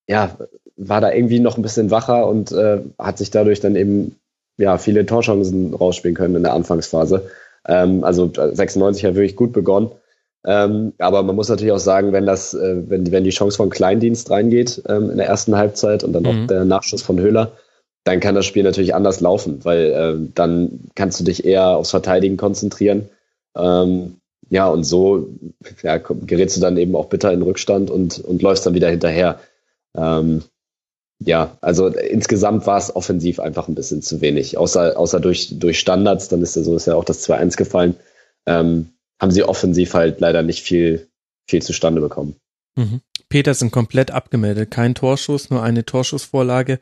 ja, 0.06 0.36
war 0.76 1.00
da 1.00 1.12
irgendwie 1.12 1.40
noch 1.40 1.56
ein 1.56 1.62
bisschen 1.62 1.90
wacher 1.90 2.26
und 2.28 2.52
äh, 2.52 2.80
hat 2.98 3.18
sich 3.18 3.30
dadurch 3.30 3.60
dann 3.60 3.74
eben 3.74 4.16
ja 4.56 4.78
viele 4.78 5.04
Torchancen 5.04 5.74
rausspielen 5.74 6.16
können 6.16 6.36
in 6.36 6.44
der 6.44 6.54
Anfangsphase. 6.54 7.28
Ähm, 7.66 8.04
also 8.04 8.30
96 8.32 9.04
hat 9.04 9.14
wirklich 9.16 9.36
gut 9.36 9.52
begonnen. 9.52 9.90
Ähm, 10.46 10.92
aber 10.98 11.24
man 11.24 11.34
muss 11.34 11.48
natürlich 11.48 11.72
auch 11.72 11.80
sagen, 11.80 12.12
wenn 12.12 12.24
das, 12.24 12.54
äh, 12.54 12.88
wenn, 12.88 13.10
wenn 13.10 13.24
die 13.24 13.30
Chance 13.30 13.56
von 13.56 13.70
Kleindienst 13.70 14.30
reingeht 14.30 14.80
ähm, 14.88 15.10
in 15.10 15.16
der 15.16 15.26
ersten 15.26 15.56
Halbzeit 15.56 16.04
und 16.04 16.12
dann 16.12 16.22
mhm. 16.22 16.28
noch 16.28 16.46
der 16.46 16.64
Nachschuss 16.64 17.02
von 17.02 17.18
Höhler, 17.18 17.50
dann 18.04 18.20
kann 18.20 18.36
das 18.36 18.46
Spiel 18.46 18.62
natürlich 18.62 18.94
anders 18.94 19.20
laufen, 19.20 19.64
weil 19.64 19.84
äh, 19.90 20.30
dann 20.34 20.88
kannst 20.94 21.18
du 21.18 21.24
dich 21.24 21.44
eher 21.44 21.76
aufs 21.76 21.90
Verteidigen 21.90 22.36
konzentrieren 22.36 23.08
ähm, 23.58 24.16
ja, 24.50 24.68
und 24.68 24.84
so 24.84 25.28
ja, 25.82 25.98
gerätst 25.98 26.56
du 26.56 26.60
dann 26.60 26.78
eben 26.78 26.96
auch 26.96 27.06
bitter 27.06 27.32
in 27.32 27.42
Rückstand 27.42 27.90
und, 27.90 28.18
und 28.20 28.40
läufst 28.40 28.64
dann 28.64 28.74
wieder 28.74 28.88
hinterher. 28.88 29.40
Ähm, 29.96 30.42
ja, 31.20 31.56
also 31.60 31.88
insgesamt 31.88 32.66
war 32.66 32.78
es 32.78 32.94
offensiv 32.94 33.40
einfach 33.40 33.68
ein 33.68 33.74
bisschen 33.74 34.02
zu 34.02 34.20
wenig. 34.20 34.56
Außer, 34.56 34.96
außer 34.96 35.20
durch, 35.20 35.58
durch 35.58 35.78
Standards, 35.78 36.28
dann 36.28 36.42
ist 36.42 36.56
ja 36.56 36.62
so 36.62 36.76
ist 36.76 36.86
ja 36.86 36.94
auch 36.94 37.04
das 37.04 37.28
2-1 37.28 37.56
gefallen, 37.56 37.96
ähm, 38.46 38.90
haben 39.20 39.32
sie 39.32 39.42
offensiv 39.42 39.94
halt 39.94 40.20
leider 40.20 40.42
nicht 40.42 40.62
viel, 40.62 41.08
viel 41.46 41.60
zustande 41.60 42.00
bekommen. 42.00 42.36
Mhm. 42.76 43.00
Petersen 43.28 43.70
komplett 43.70 44.10
abgemeldet. 44.10 44.70
Kein 44.70 44.94
Torschuss, 44.94 45.50
nur 45.50 45.62
eine 45.62 45.84
Torschussvorlage. 45.84 46.80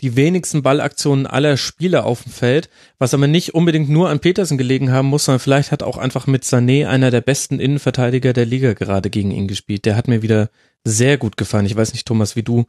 Die 0.00 0.16
wenigsten 0.16 0.62
Ballaktionen 0.62 1.26
aller 1.26 1.56
Spieler 1.56 2.06
auf 2.06 2.22
dem 2.22 2.32
Feld, 2.32 2.70
was 2.98 3.14
aber 3.14 3.26
nicht 3.26 3.54
unbedingt 3.54 3.88
nur 3.88 4.08
an 4.08 4.20
Petersen 4.20 4.58
gelegen 4.58 4.90
haben 4.90 5.08
muss, 5.08 5.26
sondern 5.26 5.40
vielleicht 5.40 5.70
hat 5.70 5.82
auch 5.82 5.98
einfach 5.98 6.26
mit 6.26 6.44
Sané 6.44 6.86
einer 6.86 7.10
der 7.10 7.20
besten 7.20 7.60
Innenverteidiger 7.60 8.32
der 8.32 8.46
Liga 8.46 8.72
gerade 8.72 9.10
gegen 9.10 9.30
ihn 9.30 9.48
gespielt. 9.48 9.84
Der 9.84 9.96
hat 9.96 10.08
mir 10.08 10.22
wieder 10.22 10.50
sehr 10.84 11.18
gut 11.18 11.36
gefallen. 11.36 11.66
Ich 11.66 11.76
weiß 11.76 11.92
nicht, 11.92 12.06
Thomas, 12.06 12.36
wie 12.36 12.42
du 12.42 12.66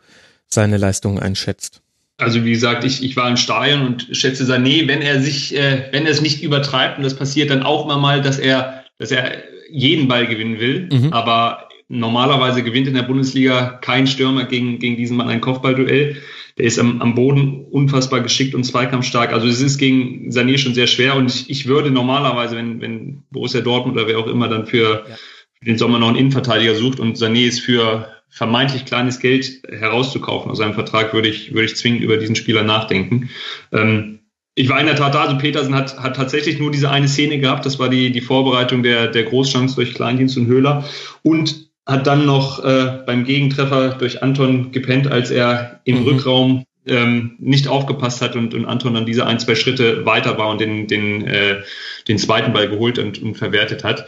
seine 0.47 0.78
Leistungen 0.78 1.19
einschätzt. 1.19 1.82
Also 2.17 2.45
wie 2.45 2.51
gesagt, 2.51 2.84
ich, 2.84 3.03
ich 3.03 3.15
war 3.15 3.28
im 3.28 3.38
Stadion 3.38 3.88
und 3.88 4.07
schätze 4.11 4.43
Sané, 4.43 4.88
wenn 4.88 5.01
er 5.01 5.19
sich, 5.19 5.55
äh, 5.55 5.88
wenn 5.91 6.05
er 6.05 6.11
es 6.11 6.21
nicht 6.21 6.43
übertreibt, 6.43 6.97
und 6.97 7.03
das 7.03 7.15
passiert 7.15 7.49
dann 7.49 7.63
auch 7.63 7.86
immer 7.86 7.97
mal, 7.97 8.21
dass 8.21 8.38
er, 8.38 8.84
dass 8.99 9.11
er 9.11 9.43
jeden 9.71 10.07
Ball 10.07 10.28
gewinnen 10.28 10.59
will, 10.59 10.89
mhm. 10.91 11.11
aber 11.11 11.69
normalerweise 11.88 12.63
gewinnt 12.63 12.88
in 12.88 12.93
der 12.93 13.03
Bundesliga 13.03 13.79
kein 13.81 14.07
Stürmer 14.07 14.45
gegen, 14.45 14.79
gegen 14.79 14.97
diesen 14.97 15.17
Mann 15.17 15.29
ein 15.29 15.41
Kopfballduell. 15.41 16.17
Der 16.57 16.65
ist 16.65 16.79
am, 16.79 17.01
am 17.01 17.15
Boden 17.15 17.65
unfassbar 17.65 18.21
geschickt 18.21 18.53
und 18.53 18.63
zweikampfstark. 18.63 19.34
Also 19.34 19.47
es 19.47 19.61
ist 19.61 19.77
gegen 19.77 20.29
Sané 20.29 20.57
schon 20.57 20.75
sehr 20.75 20.88
schwer 20.88 21.15
und 21.15 21.27
ich, 21.27 21.49
ich 21.49 21.65
würde 21.67 21.89
normalerweise, 21.89 22.55
wenn, 22.55 22.79
wenn 22.81 23.23
Borussia 23.31 23.61
Dortmund 23.61 23.97
oder 23.97 24.07
wer 24.07 24.19
auch 24.19 24.27
immer 24.27 24.47
dann 24.47 24.67
für, 24.67 25.05
ja. 25.07 25.15
für 25.59 25.65
den 25.65 25.77
Sommer 25.77 25.99
noch 25.99 26.09
einen 26.09 26.17
Innenverteidiger 26.17 26.75
sucht 26.75 26.99
und 26.99 27.17
Sané 27.17 27.47
ist 27.47 27.59
für 27.59 28.07
vermeintlich 28.29 28.86
kleines 28.86 29.19
Geld 29.19 29.61
herauszukaufen 29.69 30.49
aus 30.51 30.57
seinem 30.57 30.73
Vertrag, 30.73 31.13
würde 31.13 31.29
ich, 31.29 31.53
würde 31.53 31.65
ich 31.65 31.75
zwingend 31.75 32.01
über 32.01 32.17
diesen 32.17 32.36
Spieler 32.36 32.63
nachdenken. 32.63 33.29
Ähm, 33.71 34.19
ich 34.55 34.69
war 34.69 34.79
in 34.79 34.86
der 34.86 34.95
Tat 34.95 35.15
da, 35.15 35.23
also 35.23 35.38
Petersen 35.38 35.75
hat, 35.75 35.97
hat 35.99 36.15
tatsächlich 36.15 36.59
nur 36.59 36.71
diese 36.71 36.89
eine 36.89 37.07
Szene 37.07 37.39
gehabt, 37.39 37.65
das 37.65 37.79
war 37.79 37.89
die, 37.89 38.11
die 38.11 38.21
Vorbereitung 38.21 38.84
der, 38.84 39.07
der 39.07 39.23
Großchance 39.23 39.75
durch 39.75 39.93
Kleindienst 39.93 40.38
und 40.38 40.47
Höhler 40.47 40.86
und 41.23 41.69
hat 41.86 42.07
dann 42.07 42.25
noch 42.25 42.63
äh, 42.63 43.03
beim 43.05 43.25
Gegentreffer 43.25 43.89
durch 43.89 44.23
Anton 44.23 44.71
gepennt, 44.71 45.07
als 45.11 45.31
er 45.31 45.81
im 45.84 46.01
mhm. 46.01 46.03
Rückraum 46.03 46.65
ähm, 46.86 47.36
nicht 47.39 47.67
aufgepasst 47.67 48.21
hat 48.21 48.36
und, 48.36 48.53
und 48.53 48.65
Anton 48.65 48.93
dann 48.93 49.05
diese 49.05 49.25
ein, 49.25 49.39
zwei 49.39 49.55
Schritte 49.55 50.05
weiter 50.05 50.38
war 50.38 50.49
und 50.49 50.61
den, 50.61 50.88
den, 50.88 51.25
äh, 51.27 51.61
den 52.07 52.17
zweiten 52.17 52.53
Ball 52.53 52.69
geholt 52.69 52.99
und, 52.99 53.21
und 53.21 53.36
verwertet 53.36 53.84
hat. 53.84 54.07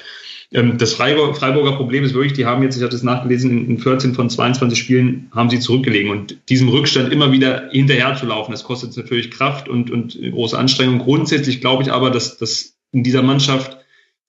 Ähm, 0.53 0.77
das 0.77 0.93
Freiburg, 0.93 1.37
Freiburger 1.37 1.73
Problem 1.73 2.03
ist 2.03 2.13
wirklich, 2.13 2.33
die 2.33 2.45
haben 2.45 2.63
jetzt, 2.63 2.77
ich 2.77 2.83
hatte 2.83 2.95
es 2.95 3.03
nachgelesen, 3.03 3.51
in, 3.51 3.69
in 3.71 3.77
14 3.77 4.13
von 4.13 4.29
22 4.29 4.77
Spielen 4.77 5.29
haben 5.33 5.49
sie 5.49 5.59
zurückgelegen 5.59 6.11
und 6.11 6.37
diesem 6.49 6.69
Rückstand 6.69 7.11
immer 7.11 7.31
wieder 7.31 7.69
hinterher 7.71 8.15
zu 8.15 8.25
laufen, 8.25 8.51
das 8.51 8.63
kostet 8.63 8.95
natürlich 8.95 9.31
Kraft 9.31 9.67
und, 9.67 9.91
und 9.91 10.17
große 10.31 10.57
Anstrengung. 10.57 10.99
Grundsätzlich 10.99 11.61
glaube 11.61 11.83
ich 11.83 11.91
aber, 11.91 12.09
dass, 12.09 12.37
dass 12.37 12.77
in 12.91 13.03
dieser 13.03 13.21
Mannschaft 13.21 13.77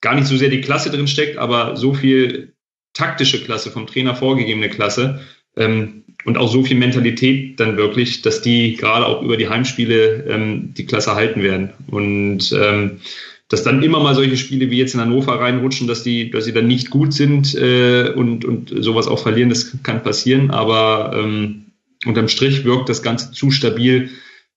gar 0.01 0.15
nicht 0.15 0.27
so 0.27 0.37
sehr 0.37 0.51
die 0.51 0.61
Klasse 0.61 0.91
drin 0.91 1.09
steckt, 1.09 1.39
aber 1.39 1.77
so 1.77 1.95
viel 1.95 2.56
taktische 2.97 3.43
Klasse, 3.43 3.71
vom 3.71 3.87
Trainer 3.87 4.15
vorgegebene 4.15 4.69
Klasse 4.69 5.21
ähm, 5.57 6.05
und 6.25 6.39
auch 6.39 6.51
so 6.51 6.63
viel 6.65 6.77
Mentalität 6.77 7.61
dann 7.61 7.77
wirklich, 7.77 8.23
dass 8.23 8.43
die 8.43 8.77
gerade 8.77 9.07
auch 9.07 9.23
über 9.23 9.37
die 9.37 9.49
Heimspiele 9.49 10.25
ähm, 10.29 10.75
die 10.75 10.87
Klasse 10.87 11.15
halten 11.15 11.43
werden. 11.43 11.71
Und 11.89 12.53
ähm, 12.53 13.01
dass 13.49 13.63
dann 13.63 13.83
immer 13.83 14.01
mal 14.01 14.15
solche 14.15 14.37
Spiele 14.37 14.71
wie 14.71 14.79
jetzt 14.79 14.95
in 14.95 15.01
Hannover 15.01 15.39
reinrutschen, 15.39 15.87
dass 15.87 16.03
die, 16.03 16.31
dass 16.31 16.45
sie 16.47 16.53
dann 16.53 16.67
nicht 16.67 16.91
gut 16.91 17.13
sind 17.13 17.55
äh, 17.55 18.11
und, 18.11 18.45
und 18.45 18.73
sowas 18.83 19.07
auch 19.07 19.21
verlieren, 19.21 19.51
das 19.51 19.83
kann 19.85 20.03
passieren, 20.03 20.51
aber 20.51 21.13
ähm, 21.15 21.67
unterm 22.05 22.29
Strich 22.29 22.65
wirkt 22.65 22.89
das 22.89 23.03
Ganze 23.03 23.31
zu 23.31 23.53
stabil, 23.53 24.11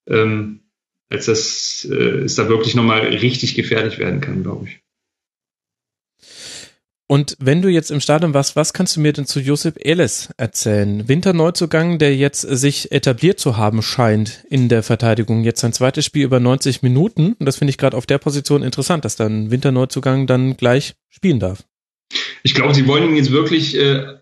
ähm, 0.08 0.62
als 1.10 1.26
dass 1.26 1.88
äh, 1.90 2.24
es 2.24 2.36
da 2.36 2.50
wirklich 2.50 2.74
nochmal 2.74 3.02
richtig 3.02 3.54
gefährlich 3.54 4.00
werden 4.00 4.22
kann, 4.22 4.42
glaube 4.42 4.70
ich. 4.70 4.80
Und 7.12 7.36
wenn 7.40 7.64
du 7.64 7.70
jetzt 7.70 7.90
im 7.90 8.02
Stadion 8.02 8.36
warst, 8.36 8.56
was 8.56 8.72
kannst 8.72 8.96
du 8.96 9.00
mir 9.00 9.12
denn 9.12 9.26
zu 9.26 9.40
Josip 9.40 9.84
Eles 9.84 10.30
erzählen? 10.38 11.08
Winterneuzugang, 11.08 11.98
der 11.98 12.16
jetzt 12.16 12.42
sich 12.42 12.92
etabliert 12.92 13.40
zu 13.40 13.58
haben 13.58 13.82
scheint 13.82 14.44
in 14.48 14.70
der 14.70 14.84
Verteidigung. 14.84 15.44
Jetzt 15.44 15.62
sein 15.62 15.74
zweites 15.74 16.06
Spiel 16.06 16.24
über 16.24 16.40
90 16.40 16.84
Minuten. 16.84 17.34
Und 17.34 17.48
das 17.48 17.58
finde 17.58 17.72
ich 17.72 17.80
gerade 17.80 17.98
auf 17.98 18.06
der 18.06 18.20
Position 18.20 18.62
interessant, 18.62 19.06
dass 19.06 19.16
dann 19.16 19.50
Winterneuzugang 19.50 20.28
dann 20.28 20.56
gleich 20.56 20.94
spielen 21.10 21.40
darf. 21.40 21.64
Ich 22.44 22.54
glaube, 22.54 22.76
sie 22.76 22.86
wollen 22.86 23.10
ihn 23.10 23.16
jetzt 23.16 23.32
wirklich 23.32 23.76
äh, 23.76 24.19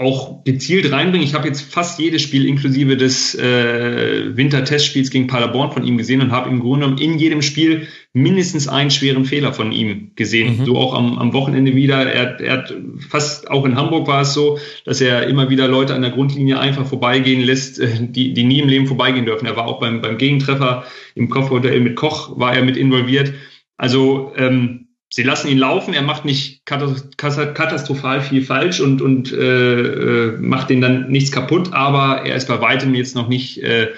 auch 0.00 0.44
gezielt 0.44 0.90
reinbringen. 0.90 1.26
Ich 1.26 1.34
habe 1.34 1.46
jetzt 1.46 1.60
fast 1.60 1.98
jedes 1.98 2.22
Spiel 2.22 2.46
inklusive 2.46 2.96
des 2.96 3.34
äh, 3.34 4.34
Wintertestspiels 4.34 5.10
gegen 5.10 5.26
Paderborn 5.26 5.72
von 5.72 5.84
ihm 5.84 5.98
gesehen 5.98 6.22
und 6.22 6.32
habe 6.32 6.48
im 6.48 6.60
Grunde 6.60 6.86
genommen 6.86 7.02
in 7.02 7.18
jedem 7.18 7.42
Spiel 7.42 7.86
mindestens 8.14 8.66
einen 8.66 8.90
schweren 8.90 9.26
Fehler 9.26 9.52
von 9.52 9.72
ihm 9.72 10.12
gesehen. 10.16 10.58
Mhm. 10.58 10.64
So 10.64 10.78
auch 10.78 10.94
am, 10.94 11.18
am 11.18 11.34
Wochenende 11.34 11.74
wieder. 11.74 12.10
Er, 12.10 12.40
er 12.40 12.52
hat 12.54 12.74
fast 13.10 13.50
auch 13.50 13.66
in 13.66 13.76
Hamburg 13.76 14.08
war 14.08 14.22
es 14.22 14.32
so, 14.32 14.58
dass 14.86 15.02
er 15.02 15.26
immer 15.26 15.50
wieder 15.50 15.68
Leute 15.68 15.94
an 15.94 16.00
der 16.00 16.12
Grundlinie 16.12 16.58
einfach 16.58 16.86
vorbeigehen 16.86 17.42
lässt, 17.42 17.78
äh, 17.78 17.88
die, 18.00 18.32
die 18.32 18.44
nie 18.44 18.60
im 18.60 18.68
Leben 18.68 18.86
vorbeigehen 18.86 19.26
dürfen. 19.26 19.44
Er 19.44 19.56
war 19.56 19.66
auch 19.66 19.80
beim, 19.80 20.00
beim 20.00 20.16
Gegentreffer 20.16 20.84
im 21.14 21.28
Kopfhotel 21.28 21.78
mit 21.80 21.96
Koch 21.96 22.38
war 22.38 22.54
er 22.54 22.64
mit 22.64 22.78
involviert. 22.78 23.34
Also 23.76 24.32
ähm, 24.36 24.86
sie 25.10 25.22
lassen 25.24 25.48
ihn 25.48 25.58
laufen, 25.58 25.92
er 25.92 26.02
macht 26.02 26.24
nicht 26.24 26.64
katastrophal 26.64 28.20
viel 28.22 28.42
falsch 28.42 28.80
und, 28.80 29.02
und 29.02 29.32
äh, 29.32 29.80
äh, 29.80 30.38
macht 30.38 30.70
den 30.70 30.80
dann 30.80 31.10
nichts 31.10 31.32
kaputt, 31.32 31.72
aber 31.72 32.24
er 32.24 32.36
ist 32.36 32.48
bei 32.48 32.60
weitem 32.60 32.94
jetzt 32.94 33.16
noch 33.16 33.28
nicht 33.28 33.58
äh, 33.58 33.88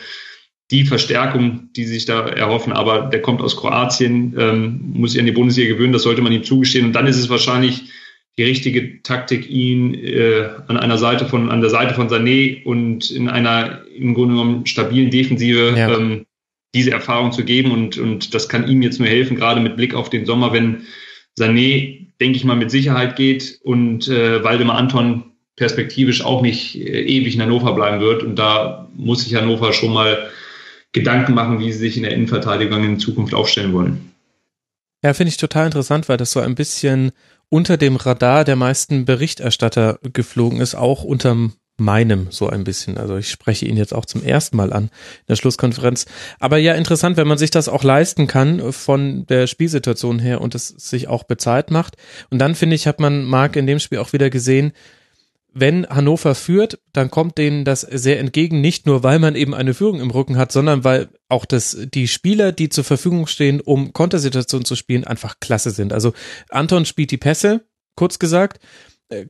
die 0.71 0.85
Verstärkung, 0.85 1.69
die 1.77 1.85
sich 1.85 2.07
da 2.07 2.27
erhoffen. 2.27 2.73
Aber 2.73 3.03
der 3.03 3.21
kommt 3.21 3.43
aus 3.43 3.57
Kroatien, 3.57 4.35
ähm, 4.39 4.81
muss 4.95 5.13
sich 5.13 5.21
an 5.21 5.27
die 5.27 5.33
Bundesliga 5.33 5.75
gewöhnen, 5.75 5.93
das 5.93 6.03
sollte 6.03 6.23
man 6.23 6.33
ihm 6.33 6.45
zugestehen. 6.45 6.87
Und 6.87 6.93
dann 6.95 7.07
ist 7.07 7.19
es 7.19 7.29
wahrscheinlich 7.29 7.83
die 8.39 8.45
richtige 8.45 9.03
Taktik, 9.03 9.51
ihn 9.51 9.95
äh, 9.95 10.49
an 10.67 10.79
einer 10.79 10.97
Seite 10.97 11.27
von, 11.27 11.51
an 11.51 11.61
der 11.61 11.69
Seite 11.69 11.93
von 11.93 12.09
Sané 12.09 12.65
und 12.65 13.11
in 13.11 13.29
einer 13.29 13.83
im 13.95 14.15
Grunde 14.15 14.35
genommen 14.35 14.67
stabilen 14.67 15.11
Defensive 15.11 15.75
ja. 15.77 15.95
ähm, 15.95 16.25
diese 16.75 16.91
Erfahrung 16.91 17.33
zu 17.33 17.45
geben. 17.45 17.71
Und, 17.71 17.99
und 17.99 18.35
das 18.35 18.49
kann 18.49 18.69
ihm 18.69 18.83
jetzt 18.83 18.99
nur 18.99 19.09
helfen, 19.09 19.37
gerade 19.37 19.61
mit 19.61 19.77
Blick 19.77 19.95
auf 19.95 20.11
den 20.11 20.27
Sommer, 20.27 20.53
wenn 20.53 20.87
Sané, 21.39 22.07
denke 22.21 22.37
ich 22.37 22.45
mal, 22.45 22.57
mit 22.57 22.71
Sicherheit 22.71 23.17
geht 23.17 23.61
und 23.63 24.09
äh, 24.09 24.45
Waldemar 24.45 24.77
Anton 24.77 25.25
perspektivisch 25.57 26.25
auch 26.25 26.43
nicht 26.43 26.77
äh, 26.77 27.03
ewig 27.03 27.35
in 27.35 27.43
Hannover 27.43 27.75
bleiben 27.75 28.01
wird. 28.01 28.23
Und 28.23 28.37
da 28.37 28.89
muss 28.97 29.25
sich 29.25 29.35
Hannover 29.35 29.73
schon 29.73 29.93
mal 29.93 30.31
Gedanken 30.93 31.35
machen, 31.35 31.59
wie 31.59 31.73
sie 31.73 31.79
sich 31.79 31.97
in 31.97 32.03
der 32.03 32.13
Innenverteidigung 32.13 32.85
in 32.85 32.99
Zukunft 32.99 33.35
aufstellen 33.35 33.73
wollen. 33.73 34.13
Ja, 35.03 35.15
finde 35.15 35.31
ich 35.31 35.37
total 35.37 35.67
interessant, 35.67 36.09
weil 36.09 36.17
das 36.17 36.33
so 36.33 36.41
ein 36.41 36.55
bisschen 36.55 37.13
unter 37.49 37.77
dem 37.77 37.97
Radar 37.97 38.45
der 38.45 38.57
meisten 38.57 39.05
Berichterstatter 39.05 39.99
geflogen 40.13 40.61
ist, 40.61 40.75
auch 40.75 41.03
unterm 41.03 41.55
meinem 41.79 42.29
so 42.31 42.49
ein 42.49 42.65
bisschen. 42.65 42.99
Also 42.99 43.17
ich 43.17 43.31
spreche 43.31 43.67
ihn 43.67 43.77
jetzt 43.77 43.95
auch 43.95 44.05
zum 44.05 44.23
ersten 44.23 44.57
Mal 44.57 44.73
an 44.73 44.85
in 44.85 44.91
der 45.29 45.37
Schlusskonferenz. 45.37 46.07
Aber 46.39 46.59
ja, 46.59 46.75
interessant, 46.75 47.17
wenn 47.17 47.29
man 47.29 47.39
sich 47.39 47.51
das 47.51 47.69
auch 47.69 47.83
leisten 47.83 48.27
kann 48.27 48.73
von 48.73 49.27
der 49.27 49.47
Spielsituation 49.47 50.19
her 50.19 50.41
und 50.41 50.55
es 50.55 50.69
sich 50.69 51.09
auch 51.09 51.25
bezahlt 51.25 51.71
macht. 51.71 51.97
Und 52.31 52.39
dann 52.39 52.55
finde 52.55 52.77
ich, 52.77 52.87
hat 52.87 53.01
man 53.01 53.25
Marc 53.25 53.57
in 53.57 53.67
dem 53.67 53.79
Spiel 53.79 53.99
auch 53.99 54.13
wieder 54.13 54.31
gesehen, 54.31 54.73
wenn 55.55 55.87
Hannover 55.87 56.35
führt, 56.35 56.79
dann 56.93 57.11
kommt 57.11 57.37
denen 57.37 57.65
das 57.65 57.83
sehr 57.83 58.19
entgegen, 58.19 58.61
nicht 58.61 58.87
nur 58.87 59.03
weil 59.03 59.19
man 59.19 59.35
eben 59.35 59.55
eine 59.55 59.75
Führung 59.75 60.01
im 60.01 60.11
Rücken 60.11 60.37
hat, 60.37 60.51
sondern 60.51 60.83
weil 60.83 61.11
auch 61.29 61.45
das, 61.45 61.77
die 61.93 62.09
Spieler, 62.09 62.53
die 62.53 62.71
zur 62.71 62.85
Verfügung 62.85 63.27
stehen, 63.27 63.61
um 63.61 63.93
Kontersituationen 63.93 64.65
zu 64.65 64.77
spielen, 64.77 65.05
einfach 65.05 65.41
klasse 65.41 65.71
sind. 65.71 65.93
Also 65.93 66.15
Anton 66.49 66.87
spielt 66.87 67.11
die 67.11 67.19
Pässe, 67.19 67.67
kurz 67.97 68.19
gesagt, 68.19 68.61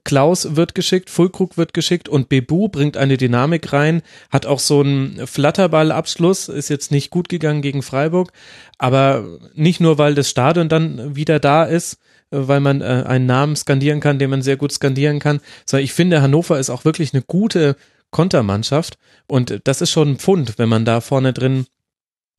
Klaus 0.04 0.56
wird 0.56 0.74
geschickt, 0.74 1.10
Fulkrug 1.10 1.56
wird 1.56 1.74
geschickt 1.74 2.08
und 2.08 2.28
Bebu 2.28 2.68
bringt 2.68 2.96
eine 2.96 3.16
Dynamik 3.16 3.72
rein, 3.72 4.02
hat 4.30 4.46
auch 4.46 4.58
so 4.58 4.80
einen 4.80 5.26
Flatterballabschluss, 5.26 6.48
ist 6.48 6.68
jetzt 6.68 6.90
nicht 6.90 7.10
gut 7.10 7.28
gegangen 7.28 7.62
gegen 7.62 7.82
Freiburg, 7.82 8.32
aber 8.78 9.24
nicht 9.54 9.80
nur, 9.80 9.98
weil 9.98 10.14
das 10.14 10.28
Stadion 10.28 10.68
dann 10.68 11.16
wieder 11.16 11.40
da 11.40 11.64
ist, 11.64 11.98
weil 12.30 12.60
man 12.60 12.80
äh, 12.80 13.04
einen 13.06 13.26
Namen 13.26 13.56
skandieren 13.56 14.00
kann, 14.00 14.18
den 14.18 14.30
man 14.30 14.42
sehr 14.42 14.56
gut 14.56 14.72
skandieren 14.72 15.18
kann, 15.18 15.40
sondern 15.66 15.84
ich 15.84 15.92
finde, 15.92 16.22
Hannover 16.22 16.58
ist 16.58 16.70
auch 16.70 16.84
wirklich 16.84 17.12
eine 17.12 17.22
gute 17.22 17.76
Kontermannschaft 18.10 18.98
und 19.26 19.60
das 19.64 19.80
ist 19.80 19.90
schon 19.90 20.12
ein 20.12 20.18
Pfund, 20.18 20.58
wenn 20.58 20.68
man 20.68 20.84
da 20.84 21.00
vorne 21.00 21.32
drin 21.32 21.66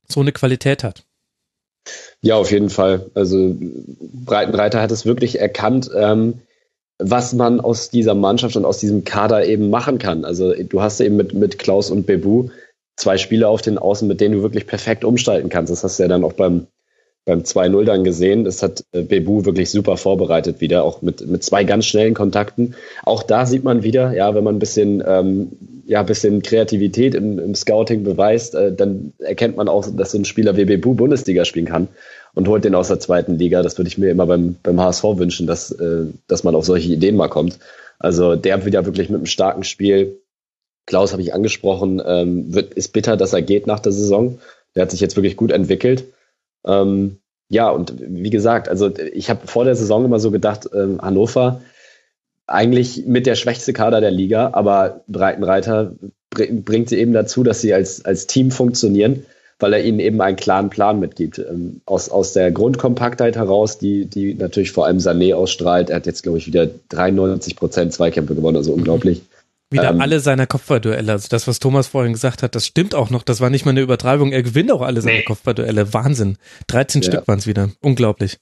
so 0.07 0.19
eine 0.19 0.31
Qualität 0.31 0.83
hat. 0.83 1.03
Ja, 2.21 2.35
auf 2.35 2.51
jeden 2.51 2.69
Fall. 2.69 3.09
Also 3.13 3.55
Breitenreiter 3.59 4.81
hat 4.81 4.91
es 4.91 5.05
wirklich 5.05 5.39
erkannt. 5.39 5.89
Ähm, 5.95 6.41
was 6.99 7.33
man 7.33 7.59
aus 7.59 7.89
dieser 7.89 8.15
Mannschaft 8.15 8.55
und 8.55 8.65
aus 8.65 8.79
diesem 8.79 9.03
Kader 9.03 9.45
eben 9.45 9.69
machen 9.69 9.97
kann. 9.97 10.25
Also 10.25 10.53
du 10.53 10.81
hast 10.81 11.01
eben 11.01 11.15
mit, 11.15 11.33
mit 11.33 11.59
Klaus 11.59 11.89
und 11.91 12.05
Bebu 12.05 12.49
zwei 12.95 13.17
Spieler 13.17 13.49
auf 13.49 13.61
den 13.61 13.77
Außen, 13.77 14.07
mit 14.07 14.21
denen 14.21 14.35
du 14.35 14.41
wirklich 14.43 14.67
perfekt 14.67 15.03
umstalten 15.03 15.49
kannst. 15.49 15.71
Das 15.71 15.83
hast 15.83 15.97
du 15.97 16.03
ja 16.03 16.09
dann 16.09 16.23
auch 16.23 16.33
beim, 16.33 16.67
beim 17.25 17.39
2-0 17.39 17.83
dann 17.85 18.03
gesehen. 18.03 18.43
Das 18.43 18.61
hat 18.61 18.83
äh, 18.91 19.01
Bebu 19.01 19.45
wirklich 19.45 19.71
super 19.71 19.97
vorbereitet 19.97 20.61
wieder, 20.61 20.83
auch 20.83 21.01
mit, 21.01 21.25
mit 21.27 21.43
zwei 21.43 21.63
ganz 21.63 21.85
schnellen 21.85 22.13
Kontakten. 22.13 22.75
Auch 23.03 23.23
da 23.23 23.45
sieht 23.45 23.63
man 23.63 23.81
wieder, 23.81 24.13
ja, 24.13 24.35
wenn 24.35 24.43
man 24.43 24.55
ein 24.55 24.59
bisschen, 24.59 25.03
ähm, 25.05 25.51
ja, 25.85 26.01
ein 26.01 26.05
bisschen 26.05 26.43
Kreativität 26.43 27.15
im, 27.15 27.39
im 27.39 27.55
Scouting 27.55 28.03
beweist, 28.03 28.53
äh, 28.53 28.73
dann 28.73 29.13
erkennt 29.17 29.57
man 29.57 29.67
auch, 29.67 29.87
dass 29.91 30.11
so 30.11 30.19
ein 30.19 30.25
Spieler 30.25 30.55
wie 30.55 30.65
Bebu 30.65 30.93
Bundesliga 30.93 31.45
spielen 31.45 31.65
kann 31.65 31.87
und 32.35 32.47
holt 32.47 32.63
den 32.63 32.75
aus 32.75 32.87
der 32.87 32.99
zweiten 32.99 33.37
Liga. 33.37 33.61
Das 33.61 33.77
würde 33.77 33.87
ich 33.87 33.97
mir 33.97 34.09
immer 34.09 34.25
beim, 34.25 34.55
beim 34.63 34.79
HSV 34.79 35.03
wünschen, 35.17 35.47
dass, 35.47 35.71
äh, 35.71 36.05
dass 36.27 36.43
man 36.43 36.55
auf 36.55 36.65
solche 36.65 36.91
Ideen 36.91 37.15
mal 37.15 37.29
kommt. 37.29 37.59
Also 37.99 38.35
der 38.35 38.65
wieder 38.65 38.85
wirklich 38.85 39.09
mit 39.09 39.17
einem 39.17 39.25
starken 39.25 39.63
Spiel. 39.63 40.19
Klaus 40.85 41.13
habe 41.13 41.21
ich 41.21 41.33
angesprochen, 41.33 42.01
ähm, 42.05 42.53
wird, 42.53 42.73
ist 42.73 42.89
bitter, 42.89 43.15
dass 43.15 43.33
er 43.33 43.41
geht 43.41 43.67
nach 43.67 43.79
der 43.79 43.91
Saison. 43.91 44.39
Der 44.75 44.83
hat 44.83 44.91
sich 44.91 44.99
jetzt 44.99 45.15
wirklich 45.15 45.37
gut 45.37 45.51
entwickelt. 45.51 46.05
Ähm, 46.65 47.17
ja, 47.49 47.69
und 47.69 47.93
wie 47.99 48.31
gesagt, 48.31 48.67
also 48.67 48.91
ich 49.13 49.29
habe 49.29 49.47
vor 49.47 49.63
der 49.63 49.75
Saison 49.75 50.03
immer 50.03 50.19
so 50.19 50.31
gedacht, 50.31 50.69
ähm, 50.73 50.99
Hannover 51.01 51.61
eigentlich 52.47 53.05
mit 53.05 53.25
der 53.25 53.35
schwächste 53.35 53.71
Kader 53.71 54.01
der 54.01 54.11
Liga, 54.11 54.49
aber 54.53 55.03
Breitenreiter 55.07 55.93
bringt 56.29 56.89
sie 56.89 56.97
eben 56.97 57.13
dazu, 57.13 57.43
dass 57.43 57.61
sie 57.61 57.73
als, 57.73 58.03
als 58.03 58.27
Team 58.27 58.51
funktionieren 58.51 59.25
weil 59.59 59.73
er 59.73 59.83
ihnen 59.83 59.99
eben 59.99 60.21
einen 60.21 60.35
klaren 60.35 60.69
Plan 60.69 60.99
mitgibt. 60.99 61.39
Ähm, 61.39 61.81
aus, 61.85 62.09
aus 62.09 62.33
der 62.33 62.51
Grundkompaktheit 62.51 63.35
heraus, 63.35 63.77
die, 63.77 64.05
die 64.05 64.33
natürlich 64.33 64.71
vor 64.71 64.85
allem 64.85 64.97
Sané 64.97 65.33
ausstrahlt. 65.35 65.89
Er 65.89 65.97
hat 65.97 66.05
jetzt, 66.05 66.23
glaube 66.23 66.37
ich, 66.37 66.47
wieder 66.47 66.67
93 66.89 67.55
Prozent 67.55 67.93
Zweikämpfe 67.93 68.35
gewonnen, 68.35 68.57
also 68.57 68.73
unglaublich. 68.73 69.21
Wieder 69.73 69.89
ähm, 69.89 70.01
alle 70.01 70.19
seiner 70.19 70.47
Kopfballduelle. 70.47 71.11
Also 71.11 71.27
das, 71.29 71.47
was 71.47 71.59
Thomas 71.59 71.87
vorhin 71.87 72.13
gesagt 72.13 72.43
hat, 72.43 72.55
das 72.55 72.65
stimmt 72.65 72.95
auch 72.95 73.09
noch. 73.09 73.23
Das 73.23 73.41
war 73.41 73.49
nicht 73.49 73.65
mal 73.65 73.71
eine 73.71 73.81
Übertreibung. 73.81 74.31
Er 74.31 74.43
gewinnt 74.43 74.71
auch 74.71 74.81
alle 74.81 75.01
seine 75.01 75.17
nee. 75.17 75.23
Kopfballduelle. 75.23 75.93
Wahnsinn. 75.93 76.37
13 76.67 77.01
ja. 77.01 77.11
Stück 77.11 77.27
waren 77.27 77.39
es 77.39 77.47
wieder. 77.47 77.69
Unglaublich. 77.81 78.37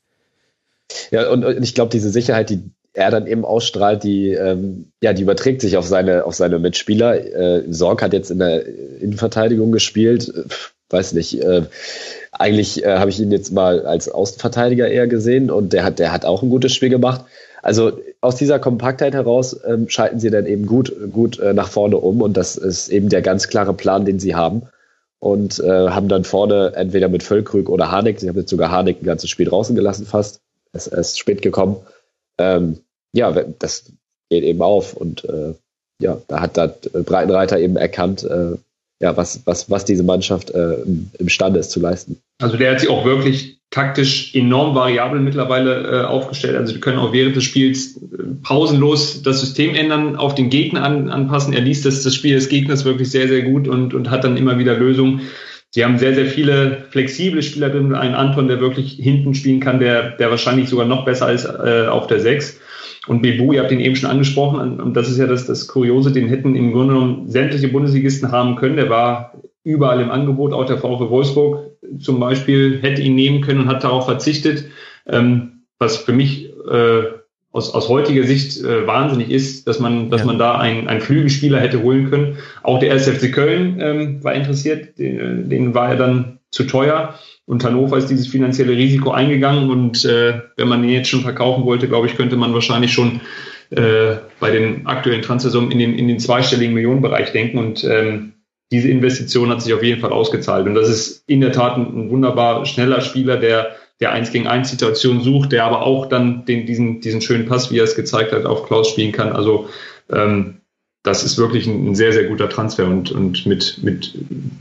Ja, 1.10 1.30
und, 1.30 1.46
und 1.46 1.64
ich 1.64 1.74
glaube, 1.74 1.90
diese 1.90 2.10
Sicherheit, 2.10 2.50
die 2.50 2.64
er 2.94 3.12
dann 3.12 3.28
eben 3.28 3.46
ausstrahlt, 3.46 4.04
die, 4.04 4.32
ähm, 4.32 4.92
ja, 5.02 5.14
die 5.14 5.22
überträgt 5.22 5.62
sich 5.62 5.78
auf 5.78 5.86
seine, 5.86 6.26
auf 6.26 6.36
seine 6.36 6.60
Mitspieler. 6.60 7.16
Äh, 7.16 7.64
Sorg 7.72 8.02
hat 8.02 8.12
jetzt 8.12 8.32
in 8.32 8.40
der 8.40 8.66
Innenverteidigung 8.66 9.72
gespielt. 9.72 10.32
Weiß 10.92 11.14
nicht. 11.14 11.42
Äh, 11.42 11.64
eigentlich 12.32 12.84
äh, 12.84 12.98
habe 12.98 13.10
ich 13.10 13.20
ihn 13.20 13.32
jetzt 13.32 13.52
mal 13.52 13.86
als 13.86 14.10
Außenverteidiger 14.10 14.88
eher 14.88 15.08
gesehen 15.08 15.52
und 15.52 15.74
der 15.74 15.84
hat, 15.84 16.00
der 16.00 16.12
hat 16.12 16.26
auch 16.26 16.44
ein 16.44 16.50
gutes 16.50 16.74
Spiel 16.74 16.90
gemacht. 16.90 17.26
Also 17.62 18.00
aus 18.22 18.36
dieser 18.36 18.60
Kompaktheit 18.60 19.14
heraus 19.14 19.60
ähm, 19.66 19.88
schalten 19.88 20.20
sie 20.20 20.32
dann 20.32 20.46
eben 20.46 20.66
gut, 20.66 20.94
gut 21.12 21.40
äh, 21.40 21.54
nach 21.54 21.68
vorne 21.68 21.98
um 21.98 22.22
und 22.22 22.36
das 22.36 22.56
ist 22.56 22.90
eben 22.90 23.10
der 23.10 23.22
ganz 23.22 23.48
klare 23.48 23.74
Plan, 23.74 24.06
den 24.06 24.20
sie 24.20 24.36
haben. 24.36 24.64
Und 25.20 25.60
äh, 25.60 25.90
haben 25.90 26.08
dann 26.08 26.24
vorne 26.24 26.74
entweder 26.76 27.08
mit 27.08 27.22
Völkrug 27.22 27.70
oder 27.70 27.92
Harnik, 27.92 28.20
sie 28.20 28.28
haben 28.28 28.38
jetzt 28.38 28.50
sogar 28.50 28.72
Harnik 28.72 29.02
ein 29.02 29.06
ganzes 29.06 29.30
Spiel 29.30 29.46
draußen 29.46 29.76
gelassen 29.76 30.08
fast, 30.08 30.42
es 30.74 30.88
ist 30.88 31.20
spät 31.20 31.44
gekommen. 31.44 31.78
Ähm, 32.40 32.80
ja, 33.14 33.32
das 33.60 33.92
geht 34.32 34.44
eben 34.44 34.64
auf 34.64 34.96
und 34.96 35.24
äh, 35.26 35.54
ja, 36.02 36.20
da 36.28 36.42
hat 36.42 36.58
da 36.58 36.74
Breitenreiter 36.94 37.60
eben 37.60 37.76
erkannt, 37.76 38.24
äh, 38.24 38.56
ja, 39.02 39.18
was, 39.18 39.42
was, 39.46 39.70
was 39.70 39.84
diese 39.84 40.04
Mannschaft 40.04 40.52
äh, 40.52 40.76
imstande 41.18 41.60
ist 41.60 41.72
zu 41.72 41.80
leisten. 41.80 42.18
Also 42.40 42.56
der 42.56 42.72
hat 42.72 42.80
sich 42.80 42.90
auch 42.90 43.04
wirklich 43.04 43.58
taktisch 43.72 44.36
enorm 44.36 44.76
variabel 44.76 45.20
mittlerweile 45.20 46.02
äh, 46.02 46.06
aufgestellt. 46.06 46.56
Also 46.56 46.74
die 46.74 46.80
können 46.80 47.00
auch 47.00 47.14
während 47.14 47.36
des 47.36 47.44
Spiels 47.44 47.98
äh, 47.98 48.00
pausenlos 48.44 49.24
das 49.24 49.40
System 49.40 49.74
ändern, 49.76 50.18
auf 50.18 50.36
den 50.36 50.50
Gegner 50.50 50.84
an, 50.84 51.10
anpassen. 51.10 51.54
Er 51.54 51.62
liest 51.62 51.86
das, 51.86 52.04
das 52.04 52.14
Spiel 52.14 52.36
des 52.36 52.50
Gegners 52.50 52.86
wirklich 52.86 53.10
sehr, 53.10 53.28
sehr 53.28 53.42
gut 53.42 53.68
und, 53.68 53.94
und 53.94 54.12
hat 54.12 54.24
dann 54.24 54.38
immer 54.38 54.60
wieder 54.60 54.76
Lösungen. 54.76 55.22
Sie 55.72 55.86
haben 55.86 55.98
sehr, 55.98 56.14
sehr 56.14 56.26
viele 56.26 56.86
flexible 56.90 57.42
Spieler 57.42 57.70
drin. 57.70 57.96
Ein 57.96 58.14
Anton, 58.14 58.50
der 58.50 58.60
wirklich 58.60 59.00
hinten 59.00 59.34
spielen 59.34 59.62
kann, 59.62 59.80
der, 59.80 60.12
der 60.12 60.30
wahrscheinlich 60.30 60.70
sogar 60.70 60.86
noch 60.86 61.06
besser 61.06 61.32
ist 61.32 61.46
äh, 61.46 61.88
auf 61.88 62.08
der 62.08 62.20
6. 62.20 62.60
Und 63.08 63.22
Bebu, 63.22 63.54
ihr 63.54 63.62
habt 63.62 63.72
ihn 63.72 63.80
eben 63.80 63.96
schon 63.96 64.10
angesprochen, 64.10 64.80
und 64.80 64.96
das 64.96 65.10
ist 65.10 65.18
ja 65.18 65.26
das, 65.26 65.48
das 65.48 65.68
Kuriose, 65.68 66.12
den 66.12 66.28
hätten 66.28 66.56
im 66.56 66.72
Grunde 66.72 66.94
genommen 66.94 67.30
sämtliche 67.30 67.68
Bundesligisten 67.68 68.32
haben 68.32 68.56
können. 68.56 68.76
Der 68.76 68.90
war 68.90 69.34
überall 69.64 70.02
im 70.02 70.12
Angebot, 70.12 70.54
auch 70.54 70.66
der 70.66 70.78
VfW 70.78 71.10
Wolfsburg 71.10 71.72
zum 72.00 72.20
Beispiel 72.20 72.80
hätte 72.82 73.02
ihn 73.02 73.16
nehmen 73.16 73.42
können 73.42 73.62
und 73.62 73.68
hat 73.68 73.84
darauf 73.84 74.06
verzichtet. 74.06 74.66
Ähm, 75.08 75.64
was 75.80 75.98
für 75.98 76.14
mich 76.14 76.50
äh, 76.70 77.04
aus, 77.52 77.74
aus 77.74 77.90
heutiger 77.90 78.24
Sicht 78.24 78.64
äh, 78.64 78.86
wahnsinnig 78.88 79.30
ist, 79.30 79.68
dass 79.68 79.80
man, 79.80 80.10
dass 80.10 80.22
ja. 80.22 80.28
man 80.28 80.38
da 80.38 80.58
einen, 80.58 80.88
einen 80.88 81.02
Flügelspieler 81.02 81.60
hätte 81.60 81.82
holen 81.82 82.10
können. 82.10 82.38
Auch 82.64 82.80
der 82.80 82.92
SFC 82.94 83.34
Köln 83.34 83.78
ähm, 83.80 84.24
war 84.24 84.34
interessiert, 84.34 84.98
den, 85.00 85.50
den 85.50 85.74
war 85.74 85.90
er 85.90 85.98
dann 85.98 86.40
zu 86.52 86.66
teuer. 86.66 87.16
Und 87.46 87.64
Hannover 87.64 87.98
ist 87.98 88.08
dieses 88.08 88.28
finanzielle 88.28 88.74
Risiko 88.74 89.12
eingegangen. 89.12 89.70
Und 89.70 90.06
äh, 90.06 90.42
wenn 90.58 90.68
man 90.68 90.84
ihn 90.84 90.92
jetzt 90.92 91.10
schon 91.10 91.22
verkaufen 91.22 91.66
wollte, 91.66 91.88
glaube 91.88 92.08
ich, 92.08 92.16
könnte 92.16 92.38
man 92.38 92.54
wahrscheinlich 92.54 92.94
schon 92.94 93.22
äh, 93.72 94.16
bei 94.40 94.52
den 94.52 94.86
aktuellen 94.86 95.22
Transfersummen 95.22 95.72
in 95.72 95.80
den, 95.80 95.96
in 95.98 96.08
den 96.08 96.20
zweistelligen 96.20 96.74
Millionenbereich 96.74 97.32
denken. 97.32 97.58
Und 97.58 97.84
ähm, 97.84 98.34
diese 98.72 98.90
Investition 98.90 99.50
hat 99.50 99.62
sich 99.62 99.74
auf 99.74 99.84
jeden 99.84 100.02
Fall 100.02 100.12
ausgezahlt. 100.12 100.66
Und 100.68 100.76
das 100.76 100.88
ist 100.88 101.24
in 101.28 101.42
der 101.42 101.52
Tat 101.52 101.78
ein, 101.78 101.88
ein 101.88 102.10
wunderbar 102.10 102.66
schneller 102.66 103.02
Spieler, 103.02 103.38
der 103.38 103.76
der 104.02 104.12
eins 104.12 104.32
gegen 104.32 104.48
eins 104.48 104.72
Situation 104.72 105.22
sucht, 105.22 105.52
der 105.52 105.64
aber 105.64 105.84
auch 105.84 106.08
dann 106.08 106.44
den, 106.46 106.66
diesen, 106.66 107.02
diesen 107.02 107.22
schönen 107.22 107.46
Pass, 107.46 107.72
wie 107.72 107.78
er 107.78 107.84
es 107.84 107.96
gezeigt 107.96 108.34
hat, 108.34 108.46
auf 108.46 108.66
Klaus 108.66 108.90
spielen 108.90 109.12
kann. 109.12 109.32
Also 109.32 109.70
ähm, 110.12 110.58
das 111.04 111.24
ist 111.24 111.38
wirklich 111.38 111.68
ein, 111.68 111.92
ein, 111.92 111.96
sehr, 111.96 112.12
sehr 112.12 112.26
guter 112.26 112.50
Transfer 112.50 112.88
und, 112.88 113.12
und 113.12 113.46
mit, 113.46 113.80
mit 113.84 114.14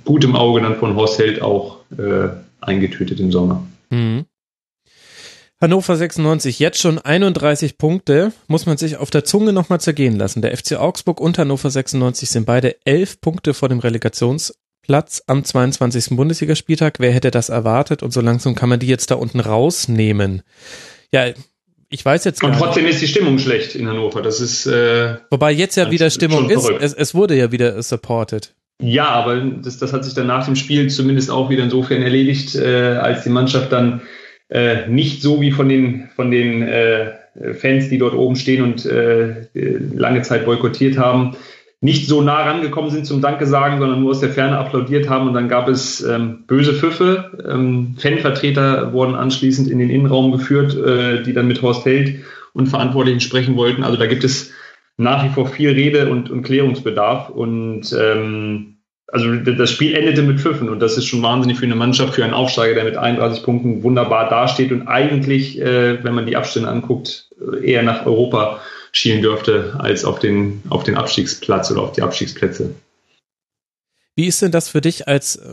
gutem 0.04 0.36
Auge 0.36 0.60
dann 0.60 0.76
von 0.76 0.94
Horst 0.94 1.18
Held 1.18 1.40
auch 1.40 1.79
äh, 1.96 2.28
eingetütet 2.60 3.20
im 3.20 3.32
Sommer. 3.32 3.66
Mhm. 3.90 4.26
Hannover 5.60 5.94
96, 5.94 6.58
jetzt 6.58 6.78
schon 6.78 6.98
31 6.98 7.76
Punkte, 7.76 8.32
muss 8.46 8.64
man 8.64 8.78
sich 8.78 8.96
auf 8.96 9.10
der 9.10 9.24
Zunge 9.24 9.52
nochmal 9.52 9.78
zergehen 9.78 10.16
lassen. 10.16 10.40
Der 10.40 10.56
FC 10.56 10.76
Augsburg 10.76 11.20
und 11.20 11.36
Hannover 11.36 11.70
96 11.70 12.30
sind 12.30 12.46
beide 12.46 12.76
elf 12.86 13.20
Punkte 13.20 13.52
vor 13.52 13.68
dem 13.68 13.78
Relegationsplatz 13.78 15.22
am 15.26 15.44
22. 15.44 16.16
Bundesligaspieltag. 16.16 16.98
Wer 16.98 17.12
hätte 17.12 17.30
das 17.30 17.50
erwartet? 17.50 18.02
Und 18.02 18.12
so 18.12 18.22
langsam 18.22 18.54
kann 18.54 18.70
man 18.70 18.80
die 18.80 18.86
jetzt 18.86 19.10
da 19.10 19.16
unten 19.16 19.38
rausnehmen. 19.38 20.42
Ja, 21.12 21.26
ich 21.90 22.04
weiß 22.04 22.24
jetzt 22.24 22.42
Und 22.42 22.54
trotzdem 22.54 22.84
nicht. 22.84 22.94
ist 22.94 23.02
die 23.02 23.08
Stimmung 23.08 23.38
schlecht 23.38 23.74
in 23.74 23.86
Hannover. 23.86 24.22
Das 24.22 24.40
ist. 24.40 24.64
Äh, 24.64 25.16
Wobei 25.28 25.52
jetzt 25.52 25.76
ja 25.76 25.90
wieder 25.90 26.08
Stimmung 26.08 26.48
ist. 26.48 26.70
Es, 26.80 26.94
es, 26.94 27.14
wurde 27.14 27.36
ja 27.36 27.52
wieder 27.52 27.82
supported. 27.82 28.54
Ja, 28.80 29.08
aber 29.08 29.40
das, 29.40 29.78
das 29.78 29.92
hat 29.92 30.04
sich 30.04 30.14
dann 30.14 30.26
nach 30.26 30.46
dem 30.46 30.56
Spiel 30.56 30.88
zumindest 30.88 31.30
auch 31.30 31.50
wieder 31.50 31.64
insofern 31.64 32.02
erledigt, 32.02 32.54
äh, 32.54 32.96
als 32.96 33.24
die 33.24 33.30
Mannschaft 33.30 33.72
dann 33.72 34.00
äh, 34.48 34.88
nicht 34.88 35.22
so 35.22 35.40
wie 35.40 35.52
von 35.52 35.68
den, 35.68 36.08
von 36.16 36.30
den 36.30 36.62
äh, 36.62 37.12
Fans, 37.54 37.88
die 37.88 37.98
dort 37.98 38.14
oben 38.14 38.36
stehen 38.36 38.62
und 38.62 38.86
äh, 38.86 39.46
lange 39.94 40.22
Zeit 40.22 40.46
boykottiert 40.46 40.98
haben, 40.98 41.36
nicht 41.82 42.08
so 42.08 42.20
nah 42.20 42.42
rangekommen 42.42 42.90
sind 42.90 43.06
zum 43.06 43.22
Danke 43.22 43.46
sagen, 43.46 43.78
sondern 43.78 44.00
nur 44.00 44.10
aus 44.10 44.20
der 44.20 44.30
Ferne 44.30 44.58
applaudiert 44.58 45.08
haben. 45.08 45.28
Und 45.28 45.34
dann 45.34 45.48
gab 45.48 45.68
es 45.68 46.02
ähm, 46.02 46.44
böse 46.46 46.74
Pfiffe. 46.74 47.38
Ähm, 47.48 47.96
Fanvertreter 47.98 48.92
wurden 48.92 49.14
anschließend 49.14 49.68
in 49.68 49.78
den 49.78 49.88
Innenraum 49.88 50.30
geführt, 50.32 50.76
äh, 50.76 51.22
die 51.22 51.32
dann 51.32 51.48
mit 51.48 51.62
Horst 51.62 51.86
Held 51.86 52.20
und 52.52 52.66
Verantwortlichen 52.68 53.20
sprechen 53.20 53.56
wollten. 53.56 53.82
Also 53.82 53.96
da 53.96 54.06
gibt 54.06 54.24
es 54.24 54.52
nach 55.00 55.24
wie 55.24 55.30
vor 55.30 55.46
viel 55.46 55.70
Rede 55.70 56.10
und, 56.10 56.30
und 56.30 56.42
Klärungsbedarf. 56.42 57.30
Und 57.30 57.96
ähm, 57.98 58.76
also 59.06 59.34
das 59.34 59.70
Spiel 59.70 59.94
endete 59.94 60.22
mit 60.22 60.40
Pfiffen 60.40 60.68
und 60.68 60.80
das 60.80 60.96
ist 60.96 61.06
schon 61.06 61.22
wahnsinnig 61.22 61.58
für 61.58 61.64
eine 61.64 61.74
Mannschaft, 61.74 62.14
für 62.14 62.22
einen 62.22 62.34
Aufsteiger, 62.34 62.74
der 62.74 62.84
mit 62.84 62.96
31 62.96 63.42
Punkten 63.42 63.82
wunderbar 63.82 64.28
dasteht 64.28 64.70
und 64.70 64.86
eigentlich, 64.86 65.60
äh, 65.60 66.04
wenn 66.04 66.14
man 66.14 66.26
die 66.26 66.36
Abstände 66.36 66.68
anguckt, 66.68 67.28
eher 67.62 67.82
nach 67.82 68.06
Europa 68.06 68.60
schielen 68.92 69.22
dürfte 69.22 69.74
als 69.78 70.04
auf 70.04 70.18
den, 70.18 70.62
auf 70.68 70.84
den 70.84 70.96
Abstiegsplatz 70.96 71.70
oder 71.70 71.82
auf 71.82 71.92
die 71.92 72.02
Abstiegsplätze. 72.02 72.74
Wie 74.20 74.26
ist 74.26 74.42
denn 74.42 74.52
das 74.52 74.68
für 74.68 74.82
dich 74.82 75.08
als 75.08 75.36
äh, 75.36 75.48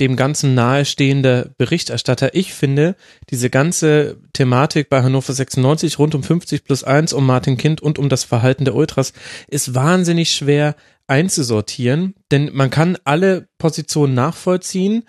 dem 0.00 0.16
Ganzen 0.16 0.54
nahestehender 0.54 1.48
Berichterstatter? 1.56 2.34
Ich 2.34 2.52
finde, 2.52 2.94
diese 3.30 3.48
ganze 3.48 4.18
Thematik 4.34 4.90
bei 4.90 5.02
Hannover 5.02 5.32
96 5.32 5.98
rund 5.98 6.14
um 6.14 6.22
50 6.22 6.62
plus 6.62 6.84
1 6.84 7.14
um 7.14 7.24
Martin 7.24 7.56
Kind 7.56 7.80
und 7.80 7.98
um 7.98 8.10
das 8.10 8.22
Verhalten 8.22 8.66
der 8.66 8.74
Ultras 8.74 9.14
ist 9.48 9.74
wahnsinnig 9.74 10.34
schwer 10.34 10.76
einzusortieren, 11.06 12.14
denn 12.30 12.50
man 12.52 12.68
kann 12.68 12.98
alle 13.04 13.48
Positionen 13.56 14.12
nachvollziehen 14.12 15.04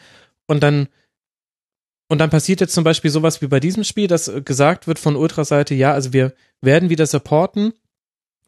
und 0.45 0.63
dann 0.63 0.87
und 2.07 2.19
dann 2.19 2.29
passiert 2.29 2.61
jetzt 2.61 2.73
zum 2.73 2.85
Beispiel 2.85 3.11
sowas 3.11 3.41
wie 3.41 3.47
bei 3.47 3.59
diesem 3.59 3.83
Spiel, 3.83 4.07
dass 4.07 4.31
gesagt 4.45 4.87
wird 4.87 4.97
von 4.97 5.17
Ultraseite, 5.17 5.75
ja, 5.75 5.91
also 5.91 6.13
wir 6.13 6.33
werden 6.61 6.89
wieder 6.89 7.05
supporten, 7.05 7.73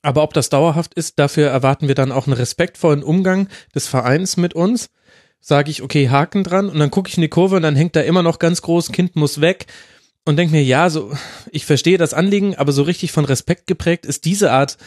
aber 0.02 0.24
ob 0.24 0.34
das 0.34 0.50
dauerhaft 0.50 0.93
ist, 0.93 1.20
dafür 1.20 1.50
erwarten 1.50 1.88
wir 1.88 1.95
dann 1.95 2.12
auch 2.12 2.28
einen 2.28 2.36
respektvollen 2.36 3.04
Umgang 3.04 3.47
des 3.76 3.88
Vereins 3.88 4.38
mit 4.38 4.54
uns. 4.54 4.89
Sage 5.41 5.72
ich, 5.72 5.82
okay, 5.82 6.10
Haken 6.10 6.43
dran 6.43 6.70
und 6.70 6.80
dann 6.80 6.91
gucke 6.91 7.10
ich 7.10 7.18
in 7.18 7.22
die 7.22 7.30
Kurve 7.30 7.56
und 7.56 7.62
dann 7.62 7.76
hängt 7.76 7.95
da 7.95 8.02
immer 8.02 8.24
noch 8.24 8.39
ganz 8.39 8.62
groß, 8.62 8.91
Kind 8.91 9.16
muss 9.16 9.39
weg 9.39 9.68
und 10.26 10.36
denke 10.36 10.54
mir, 10.54 10.64
ja, 10.64 10.89
so, 10.89 11.12
ich 11.51 11.66
verstehe 11.66 11.97
das 11.97 12.13
Anliegen, 12.13 12.55
aber 12.55 12.71
so 12.71 12.84
richtig 12.84 13.12
von 13.12 13.26
Respekt 13.26 13.66
geprägt 13.67 14.05
ist 14.05 14.26
diese 14.26 14.51
Art 14.51 14.78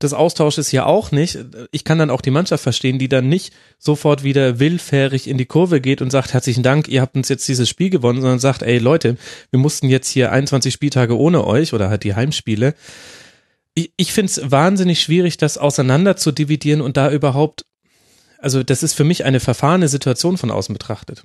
des 0.00 0.12
Austausches 0.12 0.70
ja 0.70 0.86
auch 0.86 1.10
nicht. 1.10 1.38
Ich 1.72 1.84
kann 1.84 1.98
dann 1.98 2.10
auch 2.10 2.20
die 2.20 2.30
Mannschaft 2.30 2.62
verstehen, 2.62 2.98
die 2.98 3.08
dann 3.08 3.28
nicht 3.28 3.52
sofort 3.78 4.22
wieder 4.22 4.60
willfährig 4.60 5.26
in 5.26 5.38
die 5.38 5.46
Kurve 5.46 5.80
geht 5.80 6.00
und 6.00 6.10
sagt, 6.10 6.34
herzlichen 6.34 6.62
Dank, 6.62 6.86
ihr 6.86 7.00
habt 7.00 7.16
uns 7.16 7.28
jetzt 7.28 7.48
dieses 7.48 7.68
Spiel 7.68 7.90
gewonnen, 7.90 8.20
sondern 8.20 8.38
sagt, 8.38 8.62
ey 8.62 8.78
Leute, 8.78 9.16
wir 9.50 9.58
mussten 9.58 9.88
jetzt 9.88 10.08
hier 10.08 10.30
21 10.30 10.72
Spieltage 10.72 11.18
ohne 11.18 11.44
euch 11.44 11.72
oder 11.72 11.90
halt 11.90 12.04
die 12.04 12.14
Heimspiele. 12.14 12.74
Ich, 13.78 13.92
ich 13.96 14.12
finde 14.12 14.32
es 14.32 14.50
wahnsinnig 14.50 15.00
schwierig, 15.00 15.36
das 15.36 15.56
auseinander 15.56 16.16
zu 16.16 16.32
dividieren 16.32 16.80
und 16.80 16.96
da 16.96 17.12
überhaupt, 17.12 17.64
also 18.38 18.64
das 18.64 18.82
ist 18.82 18.94
für 18.94 19.04
mich 19.04 19.24
eine 19.24 19.38
verfahrene 19.38 19.86
Situation 19.86 20.36
von 20.36 20.50
außen 20.50 20.72
betrachtet. 20.72 21.22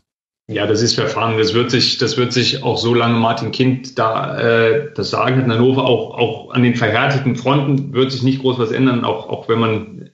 Ja, 0.48 0.68
das 0.68 0.84
ist 0.84 0.94
verfahren. 0.94 1.38
Das 1.40 1.56
wird 1.56 1.72
sich, 1.72 1.98
das 1.98 2.16
wird 2.18 2.32
sich 2.32 2.62
auch 2.62 2.78
so 2.78 2.94
lange 2.94 3.18
Martin 3.18 3.52
Kind 3.52 3.98
da 3.98 4.38
äh, 4.38 4.92
das 4.94 5.10
Sagen 5.10 5.38
hat 5.38 5.46
in 5.46 5.52
Hannover, 5.52 5.86
auch, 5.86 6.16
auch 6.16 6.54
an 6.54 6.62
den 6.62 6.76
verhärteten 6.76 7.36
Fronten 7.36 7.94
wird 7.94 8.12
sich 8.12 8.22
nicht 8.22 8.42
groß 8.42 8.60
was 8.60 8.72
ändern, 8.72 9.04
auch, 9.04 9.30
auch 9.30 9.50
wenn 9.50 9.60
man 9.60 10.10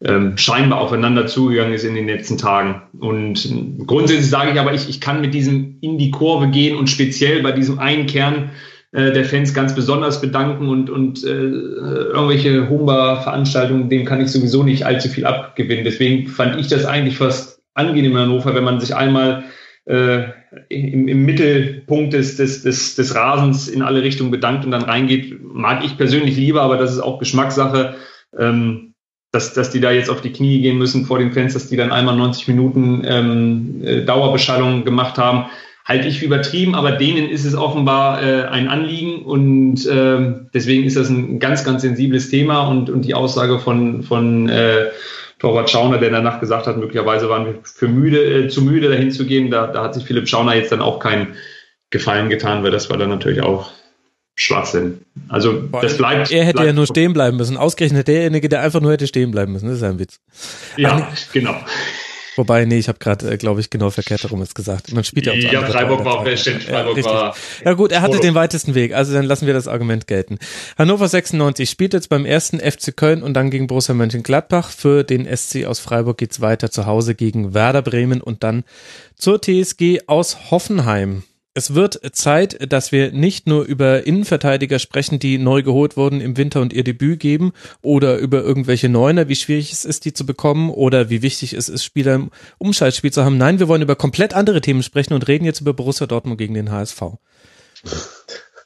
ähm, 0.00 0.36
scheinbar 0.36 0.80
aufeinander 0.80 1.26
zugegangen 1.26 1.72
ist 1.72 1.82
in 1.82 1.96
den 1.96 2.06
letzten 2.06 2.38
Tagen. 2.38 2.82
Und 3.00 3.48
grundsätzlich 3.86 4.30
sage 4.30 4.52
ich 4.52 4.60
aber, 4.60 4.74
ich, 4.74 4.88
ich 4.88 5.00
kann 5.00 5.20
mit 5.20 5.34
diesem 5.34 5.78
in 5.80 5.98
die 5.98 6.12
Kurve 6.12 6.50
gehen 6.50 6.76
und 6.76 6.88
speziell 6.88 7.42
bei 7.42 7.50
diesem 7.50 7.80
einen 7.80 8.06
Kern 8.06 8.50
äh, 8.94 9.12
der 9.12 9.24
Fans 9.24 9.52
ganz 9.52 9.74
besonders 9.74 10.20
bedanken 10.20 10.68
und, 10.68 10.88
und 10.88 11.24
äh, 11.24 11.28
irgendwelche 11.28 12.68
Humber-Veranstaltungen, 12.68 13.88
dem 13.88 14.04
kann 14.04 14.20
ich 14.20 14.28
sowieso 14.28 14.62
nicht 14.62 14.86
allzu 14.86 15.08
viel 15.08 15.26
abgewinnen. 15.26 15.84
Deswegen 15.84 16.28
fand 16.28 16.60
ich 16.60 16.68
das 16.68 16.84
eigentlich 16.86 17.18
fast 17.18 17.60
angenehm 17.74 18.12
in 18.12 18.18
Hannover, 18.18 18.54
wenn 18.54 18.62
man 18.62 18.78
sich 18.78 18.94
einmal 18.94 19.42
äh, 19.86 20.22
im, 20.68 21.08
im, 21.08 21.24
Mittelpunkt 21.24 22.12
des, 22.12 22.36
des, 22.36 22.62
des, 22.62 22.94
des 22.94 23.14
Rasens 23.16 23.66
in 23.66 23.82
alle 23.82 24.04
Richtungen 24.04 24.30
bedankt 24.30 24.64
und 24.64 24.70
dann 24.70 24.84
reingeht, 24.84 25.42
mag 25.42 25.84
ich 25.84 25.96
persönlich 25.96 26.36
lieber, 26.36 26.62
aber 26.62 26.76
das 26.76 26.92
ist 26.92 27.00
auch 27.00 27.18
Geschmackssache. 27.18 27.96
Ähm, 28.38 28.94
dass, 29.32 29.52
dass 29.52 29.70
die 29.70 29.80
da 29.80 29.90
jetzt 29.90 30.10
auf 30.10 30.20
die 30.20 30.32
Knie 30.32 30.60
gehen 30.60 30.78
müssen 30.78 31.06
vor 31.06 31.18
den 31.18 31.32
Fans, 31.32 31.54
dass 31.54 31.66
die 31.66 31.76
dann 31.76 31.90
einmal 31.90 32.16
90 32.16 32.46
Minuten 32.46 33.02
ähm, 33.04 33.80
äh, 33.82 34.04
Dauerbeschallung 34.04 34.84
gemacht 34.84 35.18
haben, 35.18 35.46
halte 35.84 36.08
ich 36.08 36.18
für 36.18 36.24
übertrieben, 36.24 36.74
aber 36.74 36.92
denen 36.92 37.28
ist 37.28 37.44
es 37.44 37.54
offenbar 37.54 38.22
äh, 38.22 38.44
ein 38.44 38.68
Anliegen 38.68 39.22
und 39.22 39.86
äh, 39.86 40.34
deswegen 40.54 40.84
ist 40.84 40.96
das 40.96 41.10
ein 41.10 41.38
ganz, 41.38 41.64
ganz 41.64 41.82
sensibles 41.82 42.30
Thema 42.30 42.68
und, 42.68 42.88
und 42.88 43.02
die 43.02 43.14
Aussage 43.14 43.58
von, 43.58 44.02
von 44.02 44.48
äh, 44.48 44.86
Torwart 45.38 45.68
Schauner, 45.68 45.98
der 45.98 46.10
danach 46.10 46.40
gesagt 46.40 46.66
hat, 46.66 46.78
möglicherweise 46.78 47.28
waren 47.28 47.44
wir 47.44 47.54
für 47.64 47.88
müde, 47.88 48.44
äh, 48.44 48.48
zu 48.48 48.62
müde 48.62 48.88
dahin 48.88 49.10
zu 49.10 49.26
gehen, 49.26 49.50
da, 49.50 49.66
da 49.66 49.82
hat 49.84 49.94
sich 49.94 50.04
Philipp 50.04 50.26
Schauner 50.26 50.54
jetzt 50.54 50.72
dann 50.72 50.80
auch 50.80 51.00
keinen 51.00 51.34
Gefallen 51.90 52.30
getan, 52.30 52.64
weil 52.64 52.70
das 52.70 52.88
war 52.88 52.96
dann 52.96 53.10
natürlich 53.10 53.42
auch 53.42 53.70
Schwachsinn. 54.36 55.02
Also 55.28 55.52
das 55.80 55.96
bleibt. 55.96 56.32
Er 56.32 56.44
hätte 56.44 56.54
bleibt 56.54 56.66
ja 56.66 56.72
nur 56.72 56.86
stehen 56.86 57.12
bleiben 57.12 57.36
müssen. 57.36 57.56
Ausgerechnet 57.56 58.08
derjenige, 58.08 58.48
der 58.48 58.62
einfach 58.62 58.80
nur 58.80 58.90
hätte 58.90 59.06
stehen 59.06 59.30
bleiben 59.30 59.52
müssen. 59.52 59.68
Das 59.68 59.76
ist 59.76 59.82
ein 59.84 59.98
Witz. 59.98 60.18
Ja, 60.76 61.08
Ach, 61.08 61.32
genau. 61.32 61.54
Wobei, 62.36 62.64
nee, 62.64 62.78
ich 62.78 62.88
habe 62.88 62.98
gerade, 62.98 63.30
äh, 63.30 63.36
glaube 63.36 63.60
ich, 63.60 63.70
genau 63.70 63.90
verkehrt 63.90 64.24
darum 64.24 64.40
jetzt 64.40 64.54
gesagt. 64.54 64.92
Man 64.92 65.04
spielt 65.04 65.26
ja 65.26 65.32
auch 65.32 65.36
Ja, 65.36 65.64
Freiburg 65.66 66.04
war 66.04 66.18
auch 66.18 66.24
der 66.24 66.36
Stimmt, 66.36 66.64
Freiburg 66.64 66.98
ja, 66.98 67.04
war. 67.04 67.36
Ja 67.64 67.72
gut, 67.74 67.92
er 67.92 68.02
hatte 68.02 68.18
den 68.18 68.34
weitesten 68.34 68.74
Weg, 68.74 68.94
also 68.94 69.12
dann 69.12 69.24
lassen 69.24 69.46
wir 69.46 69.54
das 69.54 69.68
Argument 69.68 70.06
gelten. 70.06 70.38
Hannover 70.76 71.08
96 71.08 71.68
spielt 71.68 71.92
jetzt 71.92 72.08
beim 72.08 72.24
ersten 72.24 72.58
FC 72.58 72.96
Köln 72.96 73.22
und 73.22 73.34
dann 73.34 73.50
gegen 73.50 73.66
Borussia 73.66 73.94
Mönchengladbach. 73.94 74.70
Für 74.70 75.04
den 75.04 75.26
SC 75.26 75.66
aus 75.66 75.78
Freiburg 75.80 76.18
geht's 76.18 76.40
weiter 76.40 76.70
zu 76.70 76.86
Hause 76.86 77.14
gegen 77.14 77.54
Werder 77.54 77.82
Bremen 77.82 78.20
und 78.20 78.42
dann 78.42 78.64
zur 79.16 79.40
TSG 79.40 80.00
aus 80.06 80.50
Hoffenheim. 80.50 81.22
Es 81.56 81.72
wird 81.72 82.00
Zeit, 82.16 82.72
dass 82.72 82.90
wir 82.90 83.12
nicht 83.12 83.46
nur 83.46 83.64
über 83.64 84.04
Innenverteidiger 84.08 84.80
sprechen, 84.80 85.20
die 85.20 85.38
neu 85.38 85.62
geholt 85.62 85.96
wurden 85.96 86.20
im 86.20 86.36
Winter 86.36 86.60
und 86.60 86.72
ihr 86.72 86.82
Debüt 86.82 87.20
geben 87.20 87.52
oder 87.80 88.18
über 88.18 88.42
irgendwelche 88.42 88.88
Neuner, 88.88 89.28
wie 89.28 89.36
schwierig 89.36 89.72
es 89.72 89.84
ist, 89.84 90.04
die 90.04 90.12
zu 90.12 90.26
bekommen 90.26 90.68
oder 90.70 91.10
wie 91.10 91.22
wichtig 91.22 91.52
es 91.52 91.68
ist, 91.68 91.84
Spieler 91.84 92.16
im 92.16 92.30
Umschaltspiel 92.58 93.12
zu 93.12 93.24
haben. 93.24 93.38
Nein, 93.38 93.60
wir 93.60 93.68
wollen 93.68 93.82
über 93.82 93.94
komplett 93.94 94.34
andere 94.34 94.62
Themen 94.62 94.82
sprechen 94.82 95.14
und 95.14 95.28
reden 95.28 95.44
jetzt 95.44 95.60
über 95.60 95.72
Borussia 95.72 96.08
Dortmund 96.08 96.38
gegen 96.38 96.54
den 96.54 96.72
HSV. 96.72 97.02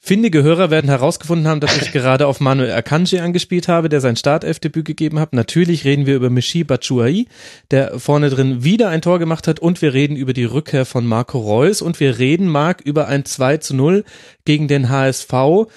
Findige 0.09 0.43
Hörer 0.43 0.71
werden 0.71 0.89
herausgefunden 0.89 1.47
haben, 1.47 1.61
dass 1.61 1.77
ich 1.77 1.93
gerade 1.93 2.29
auf 2.29 2.41
Manuel 2.41 2.73
Akanji 2.73 3.19
angespielt 3.19 3.69
habe, 3.69 3.91
der 3.91 4.01
sein 4.01 4.17
Startelfdebüt 4.17 4.87
gegeben 4.87 5.19
hat. 5.19 5.35
Natürlich 5.35 5.85
reden 5.85 6.07
wir 6.07 6.17
über 6.17 6.31
Michi 6.31 6.65
Batshuayi, 6.65 7.29
der 7.71 8.01
vorne 8.01 8.31
drin 8.31 8.65
wieder 8.65 8.89
ein 8.89 9.03
Tor 9.03 9.19
gemacht 9.19 9.47
hat 9.47 9.61
und 9.61 9.83
wir 9.83 9.93
reden 9.93 10.17
über 10.17 10.33
die 10.33 10.47
Rückkehr 10.47 10.87
von 10.87 11.07
Marco 11.07 11.39
Reus 11.39 11.83
und 11.83 12.01
wir 12.01 12.19
reden, 12.19 12.49
Marc, 12.49 12.81
über 12.81 13.07
ein 13.07 13.27
2 13.27 13.59
zu 13.59 13.77
0 13.77 14.03
gegen 14.47 14.67
den 14.67 14.89
HSV 14.89 15.69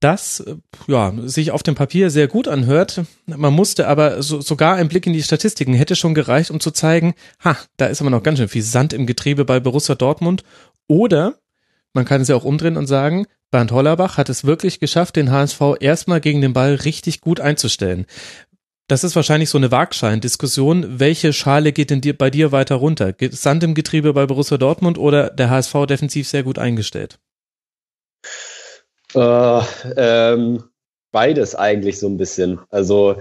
das 0.00 0.44
ja 0.86 1.14
sich 1.24 1.50
auf 1.50 1.62
dem 1.62 1.74
Papier 1.74 2.10
sehr 2.10 2.28
gut 2.28 2.48
anhört. 2.48 3.04
Man 3.24 3.54
musste 3.54 3.88
aber 3.88 4.22
so, 4.22 4.42
sogar 4.42 4.76
ein 4.76 4.88
Blick 4.88 5.06
in 5.06 5.14
die 5.14 5.22
Statistiken 5.22 5.72
hätte 5.72 5.96
schon 5.96 6.12
gereicht, 6.12 6.50
um 6.50 6.60
zu 6.60 6.72
zeigen, 6.72 7.14
ha, 7.42 7.56
da 7.78 7.86
ist 7.86 8.02
aber 8.02 8.10
noch 8.10 8.22
ganz 8.22 8.38
schön 8.38 8.48
viel 8.48 8.60
Sand 8.60 8.92
im 8.92 9.06
Getriebe 9.06 9.46
bei 9.46 9.60
Borussia 9.60 9.94
Dortmund. 9.94 10.44
Oder 10.86 11.38
man 11.94 12.04
kann 12.04 12.20
es 12.20 12.28
ja 12.28 12.36
auch 12.36 12.44
umdrehen 12.44 12.76
und 12.76 12.86
sagen, 12.86 13.26
Bernd 13.50 13.72
Hollerbach 13.72 14.18
hat 14.18 14.28
es 14.28 14.44
wirklich 14.44 14.80
geschafft, 14.80 15.16
den 15.16 15.30
HSV 15.30 15.60
erstmal 15.80 16.20
gegen 16.20 16.40
den 16.40 16.52
Ball 16.52 16.74
richtig 16.74 17.20
gut 17.20 17.40
einzustellen. 17.40 18.06
Das 18.88 19.02
ist 19.02 19.16
wahrscheinlich 19.16 19.50
so 19.50 19.58
eine 19.58 19.72
Waagschein-Diskussion. 19.72 21.00
Welche 21.00 21.32
Schale 21.32 21.72
geht 21.72 21.90
denn 21.90 22.00
dir, 22.00 22.16
bei 22.16 22.30
dir 22.30 22.52
weiter 22.52 22.76
runter? 22.76 23.14
Sand 23.30 23.64
im 23.64 23.74
Getriebe 23.74 24.12
bei 24.12 24.26
Borussia 24.26 24.58
Dortmund 24.58 24.96
oder 24.96 25.30
der 25.30 25.50
HSV 25.50 25.86
defensiv 25.88 26.28
sehr 26.28 26.44
gut 26.44 26.58
eingestellt? 26.58 27.18
Äh, 29.14 29.60
ähm, 29.96 30.62
beides 31.10 31.56
eigentlich 31.56 31.98
so 31.98 32.06
ein 32.06 32.16
bisschen. 32.16 32.60
Also 32.70 33.16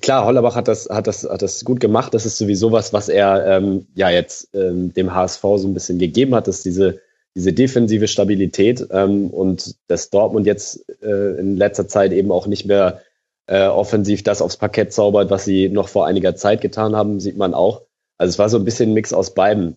klar, 0.00 0.24
Hollerbach 0.24 0.54
hat 0.54 0.68
das, 0.68 0.88
hat 0.88 1.06
das, 1.06 1.24
hat 1.24 1.42
das 1.42 1.64
gut 1.64 1.80
gemacht. 1.80 2.14
Das 2.14 2.24
ist 2.24 2.38
sowieso 2.38 2.72
was, 2.72 2.92
was 2.94 3.10
er 3.10 3.46
ähm, 3.46 3.86
ja 3.94 4.08
jetzt 4.08 4.48
ähm, 4.54 4.94
dem 4.94 5.14
HSV 5.14 5.42
so 5.42 5.68
ein 5.68 5.74
bisschen 5.74 5.98
gegeben 5.98 6.34
hat, 6.34 6.48
dass 6.48 6.62
diese 6.62 7.00
diese 7.34 7.52
defensive 7.52 8.08
Stabilität 8.08 8.86
ähm, 8.90 9.30
und 9.30 9.74
dass 9.88 10.10
Dortmund 10.10 10.46
jetzt 10.46 10.84
äh, 11.02 11.38
in 11.38 11.56
letzter 11.56 11.88
Zeit 11.88 12.12
eben 12.12 12.30
auch 12.30 12.46
nicht 12.46 12.66
mehr 12.66 13.00
äh, 13.46 13.66
offensiv 13.66 14.22
das 14.22 14.40
aufs 14.40 14.56
Parkett 14.56 14.92
zaubert, 14.92 15.30
was 15.30 15.44
sie 15.44 15.68
noch 15.68 15.88
vor 15.88 16.06
einiger 16.06 16.36
Zeit 16.36 16.60
getan 16.60 16.94
haben, 16.94 17.20
sieht 17.20 17.36
man 17.36 17.52
auch. 17.52 17.82
Also 18.16 18.30
es 18.30 18.38
war 18.38 18.48
so 18.48 18.58
ein 18.58 18.64
bisschen 18.64 18.90
ein 18.90 18.94
Mix 18.94 19.12
aus 19.12 19.34
beiden. 19.34 19.76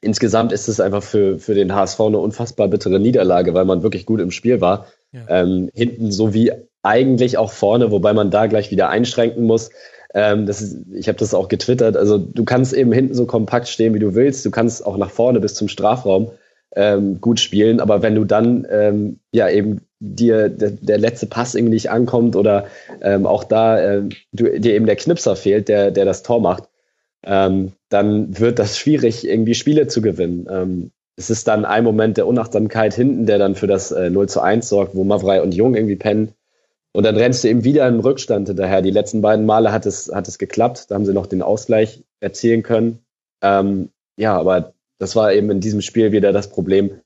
Insgesamt 0.00 0.52
ist 0.52 0.68
es 0.68 0.80
einfach 0.80 1.02
für, 1.02 1.38
für 1.38 1.54
den 1.54 1.74
HSV 1.74 2.00
eine 2.00 2.18
unfassbar 2.18 2.68
bittere 2.68 3.00
Niederlage, 3.00 3.54
weil 3.54 3.64
man 3.64 3.82
wirklich 3.82 4.04
gut 4.04 4.20
im 4.20 4.30
Spiel 4.30 4.60
war. 4.60 4.86
Ja. 5.12 5.24
Ähm, 5.28 5.70
hinten 5.74 6.12
so 6.12 6.34
wie 6.34 6.52
eigentlich 6.82 7.38
auch 7.38 7.50
vorne, 7.50 7.90
wobei 7.90 8.12
man 8.12 8.30
da 8.30 8.46
gleich 8.46 8.70
wieder 8.70 8.90
einschränken 8.90 9.44
muss. 9.44 9.70
Ähm, 10.14 10.46
das 10.46 10.60
ist, 10.60 10.78
ich 10.92 11.08
habe 11.08 11.18
das 11.18 11.34
auch 11.34 11.48
getwittert. 11.48 11.96
Also 11.96 12.18
du 12.18 12.44
kannst 12.44 12.72
eben 12.72 12.92
hinten 12.92 13.14
so 13.14 13.26
kompakt 13.26 13.68
stehen, 13.68 13.94
wie 13.94 13.98
du 13.98 14.14
willst. 14.14 14.44
Du 14.44 14.50
kannst 14.50 14.84
auch 14.84 14.96
nach 14.96 15.10
vorne 15.10 15.40
bis 15.40 15.54
zum 15.54 15.68
Strafraum 15.68 16.30
ähm, 16.74 17.20
gut 17.20 17.40
spielen. 17.40 17.80
Aber 17.80 18.02
wenn 18.02 18.14
du 18.14 18.24
dann 18.24 18.66
ähm, 18.70 19.18
ja 19.32 19.48
eben 19.48 19.80
dir 20.00 20.48
der, 20.48 20.70
der 20.70 20.98
letzte 20.98 21.26
Pass 21.26 21.54
irgendwie 21.54 21.74
nicht 21.74 21.90
ankommt 21.90 22.36
oder 22.36 22.66
ähm, 23.02 23.26
auch 23.26 23.44
da 23.44 23.80
äh, 23.80 24.02
du, 24.32 24.58
dir 24.58 24.74
eben 24.74 24.86
der 24.86 24.96
Knipser 24.96 25.36
fehlt, 25.36 25.68
der, 25.68 25.90
der 25.90 26.04
das 26.04 26.22
Tor 26.22 26.40
macht, 26.40 26.64
ähm, 27.24 27.72
dann 27.88 28.38
wird 28.38 28.58
das 28.58 28.78
schwierig, 28.78 29.26
irgendwie 29.26 29.54
Spiele 29.54 29.88
zu 29.88 30.02
gewinnen. 30.02 30.46
Ähm, 30.50 30.90
es 31.16 31.30
ist 31.30 31.48
dann 31.48 31.64
ein 31.64 31.82
Moment 31.82 32.16
der 32.16 32.28
Unachtsamkeit 32.28 32.94
hinten, 32.94 33.26
der 33.26 33.38
dann 33.38 33.56
für 33.56 33.66
das 33.66 33.90
äh, 33.90 34.08
0 34.08 34.28
zu 34.28 34.40
1 34.40 34.68
sorgt, 34.68 34.94
wo 34.94 35.02
Mavrei 35.02 35.42
und 35.42 35.52
Jung 35.52 35.74
irgendwie 35.74 35.96
pennen. 35.96 36.32
Und 36.92 37.04
dann 37.04 37.16
rennst 37.16 37.42
du 37.44 37.48
eben 37.48 37.64
wieder 37.64 37.86
in 37.88 38.00
Rückstand 38.00 38.48
hinterher. 38.48 38.82
Die 38.82 38.90
letzten 38.90 39.20
beiden 39.20 39.44
Male 39.44 39.72
hat 39.72 39.84
es, 39.84 40.10
hat 40.14 40.28
es 40.28 40.38
geklappt. 40.38 40.86
Da 40.88 40.94
haben 40.94 41.04
sie 41.04 41.12
noch 41.12 41.26
den 41.26 41.42
Ausgleich 41.42 42.04
erzielen 42.20 42.62
können. 42.62 43.00
Ähm, 43.42 43.90
ja, 44.16 44.36
aber 44.36 44.74
das 44.98 45.16
war 45.16 45.32
eben 45.32 45.50
in 45.50 45.60
diesem 45.60 45.80
Spiel 45.80 46.12
wieder 46.12 46.32
das 46.32 46.50
Problem. 46.50 47.00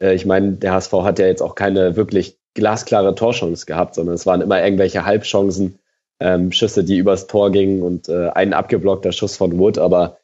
Äh, 0.00 0.14
ich 0.14 0.26
meine, 0.26 0.52
der 0.52 0.72
HSV 0.72 0.92
hat 1.02 1.18
ja 1.18 1.26
jetzt 1.26 1.42
auch 1.42 1.54
keine 1.54 1.96
wirklich 1.96 2.38
glasklare 2.54 3.14
Torchance 3.14 3.66
gehabt, 3.66 3.94
sondern 3.94 4.14
es 4.14 4.26
waren 4.26 4.40
immer 4.40 4.62
irgendwelche 4.62 5.04
Halbchancen, 5.04 5.78
ähm, 6.20 6.50
Schüsse, 6.50 6.84
die 6.84 6.98
übers 6.98 7.28
Tor 7.28 7.52
gingen 7.52 7.82
und 7.82 8.08
äh, 8.08 8.30
ein 8.30 8.52
abgeblockter 8.52 9.12
Schuss 9.12 9.36
von 9.36 9.58
Wood. 9.58 9.78
Aber 9.78 10.18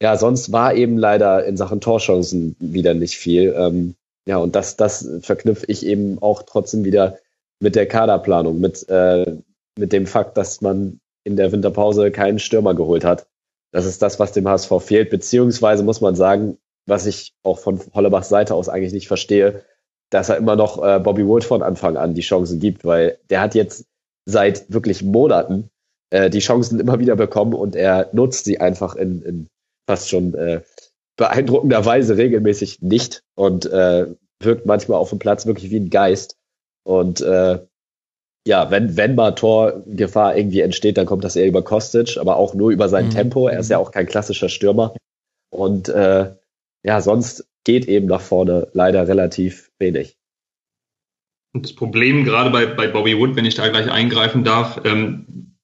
ja, 0.00 0.16
sonst 0.16 0.52
war 0.52 0.74
eben 0.74 0.96
leider 0.98 1.44
in 1.44 1.56
Sachen 1.56 1.80
Torchancen 1.80 2.56
wieder 2.60 2.94
nicht 2.94 3.16
viel. 3.16 3.54
Ähm, 3.56 3.96
ja, 4.26 4.38
und 4.38 4.54
das, 4.54 4.76
das 4.76 5.08
verknüpfe 5.20 5.66
ich 5.66 5.84
eben 5.84 6.18
auch 6.20 6.42
trotzdem 6.42 6.84
wieder 6.84 7.18
mit 7.60 7.74
der 7.74 7.86
Kaderplanung, 7.86 8.60
mit, 8.60 8.88
äh, 8.88 9.36
mit 9.78 9.92
dem 9.92 10.06
Fakt, 10.06 10.36
dass 10.36 10.60
man 10.60 11.00
in 11.24 11.36
der 11.36 11.52
Winterpause 11.52 12.10
keinen 12.10 12.38
Stürmer 12.38 12.74
geholt 12.74 13.04
hat. 13.04 13.26
Das 13.74 13.86
ist 13.86 14.00
das, 14.02 14.20
was 14.20 14.30
dem 14.30 14.48
HSV 14.48 14.70
fehlt, 14.80 15.10
beziehungsweise 15.10 15.82
muss 15.82 16.00
man 16.00 16.14
sagen, 16.14 16.58
was 16.86 17.06
ich 17.06 17.34
auch 17.42 17.58
von 17.58 17.80
Hollerbachs 17.92 18.28
Seite 18.28 18.54
aus 18.54 18.68
eigentlich 18.68 18.92
nicht 18.92 19.08
verstehe, 19.08 19.64
dass 20.10 20.28
er 20.28 20.36
immer 20.36 20.54
noch 20.54 20.80
äh, 20.80 21.00
Bobby 21.00 21.26
Wood 21.26 21.42
von 21.42 21.60
Anfang 21.60 21.96
an 21.96 22.14
die 22.14 22.20
Chancen 22.20 22.60
gibt, 22.60 22.84
weil 22.84 23.18
der 23.30 23.40
hat 23.40 23.56
jetzt 23.56 23.86
seit 24.26 24.72
wirklich 24.72 25.02
Monaten 25.02 25.70
äh, 26.10 26.30
die 26.30 26.38
Chancen 26.38 26.78
immer 26.78 27.00
wieder 27.00 27.16
bekommen 27.16 27.52
und 27.52 27.74
er 27.74 28.10
nutzt 28.12 28.44
sie 28.44 28.60
einfach 28.60 28.94
in, 28.94 29.22
in 29.22 29.48
fast 29.88 30.08
schon 30.08 30.34
äh, 30.34 30.62
beeindruckender 31.16 31.84
Weise 31.84 32.16
regelmäßig 32.16 32.80
nicht 32.80 33.24
und 33.34 33.66
äh, 33.66 34.06
wirkt 34.40 34.66
manchmal 34.66 34.98
auf 34.98 35.10
dem 35.10 35.18
Platz 35.18 35.46
wirklich 35.46 35.72
wie 35.72 35.80
ein 35.80 35.90
Geist. 35.90 36.36
Und 36.84 37.22
äh, 37.22 37.58
ja, 38.46 38.70
wenn, 38.70 38.96
wenn 38.96 39.14
mal 39.14 39.32
Torgefahr 39.32 40.36
irgendwie 40.36 40.60
entsteht, 40.60 40.98
dann 40.98 41.06
kommt 41.06 41.24
das 41.24 41.36
eher 41.36 41.46
über 41.46 41.62
Kostic, 41.62 42.18
aber 42.18 42.36
auch 42.36 42.54
nur 42.54 42.70
über 42.70 42.88
sein 42.88 43.06
mhm. 43.06 43.10
Tempo. 43.10 43.48
Er 43.48 43.60
ist 43.60 43.70
ja 43.70 43.78
auch 43.78 43.90
kein 43.90 44.06
klassischer 44.06 44.48
Stürmer. 44.48 44.94
Und 45.50 45.88
äh, 45.88 46.34
ja, 46.82 47.00
sonst 47.00 47.46
geht 47.64 47.86
eben 47.86 48.06
nach 48.06 48.20
vorne 48.20 48.68
leider 48.72 49.08
relativ 49.08 49.70
wenig. 49.78 50.18
Und 51.54 51.64
das 51.64 51.72
Problem 51.74 52.24
gerade 52.24 52.50
bei, 52.50 52.66
bei 52.66 52.88
Bobby 52.88 53.18
Wood, 53.18 53.36
wenn 53.36 53.46
ich 53.46 53.54
da 53.54 53.68
gleich 53.68 53.90
eingreifen 53.90 54.44
darf, 54.44 54.80
ähm, 54.84 55.54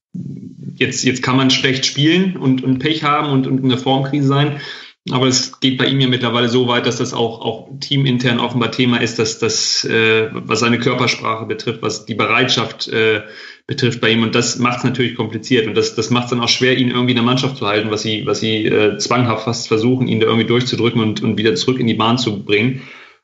jetzt, 0.76 1.04
jetzt 1.04 1.22
kann 1.22 1.36
man 1.36 1.50
schlecht 1.50 1.84
spielen 1.84 2.36
und, 2.36 2.64
und 2.64 2.78
Pech 2.78 3.04
haben 3.04 3.30
und, 3.30 3.46
und 3.46 3.62
eine 3.64 3.76
Formkrise 3.76 4.26
sein. 4.26 4.60
Aber 5.08 5.26
es 5.26 5.60
geht 5.60 5.78
bei 5.78 5.86
ihm 5.86 5.98
ja 6.00 6.08
mittlerweile 6.08 6.48
so 6.48 6.68
weit, 6.68 6.84
dass 6.84 6.98
das 6.98 7.14
auch, 7.14 7.40
auch 7.40 7.70
teamintern 7.80 8.38
offenbar 8.38 8.70
Thema 8.70 9.00
ist, 9.00 9.18
dass 9.18 9.38
das, 9.38 9.82
äh, 9.84 10.28
was 10.32 10.60
seine 10.60 10.78
Körpersprache 10.78 11.46
betrifft, 11.46 11.80
was 11.80 12.04
die 12.04 12.14
Bereitschaft 12.14 12.86
äh, 12.88 13.22
betrifft 13.66 14.02
bei 14.02 14.10
ihm. 14.10 14.22
Und 14.22 14.34
das 14.34 14.58
macht 14.58 14.78
es 14.78 14.84
natürlich 14.84 15.14
kompliziert. 15.14 15.66
Und 15.66 15.74
das, 15.74 15.94
das 15.94 16.10
macht 16.10 16.24
es 16.24 16.30
dann 16.30 16.40
auch 16.40 16.50
schwer, 16.50 16.76
ihn 16.76 16.90
irgendwie 16.90 17.12
in 17.12 17.16
der 17.16 17.24
Mannschaft 17.24 17.56
zu 17.56 17.66
halten, 17.66 17.90
was 17.90 18.02
sie, 18.02 18.26
was 18.26 18.40
sie 18.40 18.66
äh, 18.66 18.98
zwanghaft 18.98 19.44
fast 19.44 19.68
versuchen, 19.68 20.06
ihn 20.06 20.20
da 20.20 20.26
irgendwie 20.26 20.46
durchzudrücken 20.46 21.00
und, 21.00 21.22
und 21.22 21.38
wieder 21.38 21.54
zurück 21.54 21.80
in 21.80 21.86
die 21.86 21.94
Bahn 21.94 22.18
zu 22.18 22.44
bringen. 22.44 22.82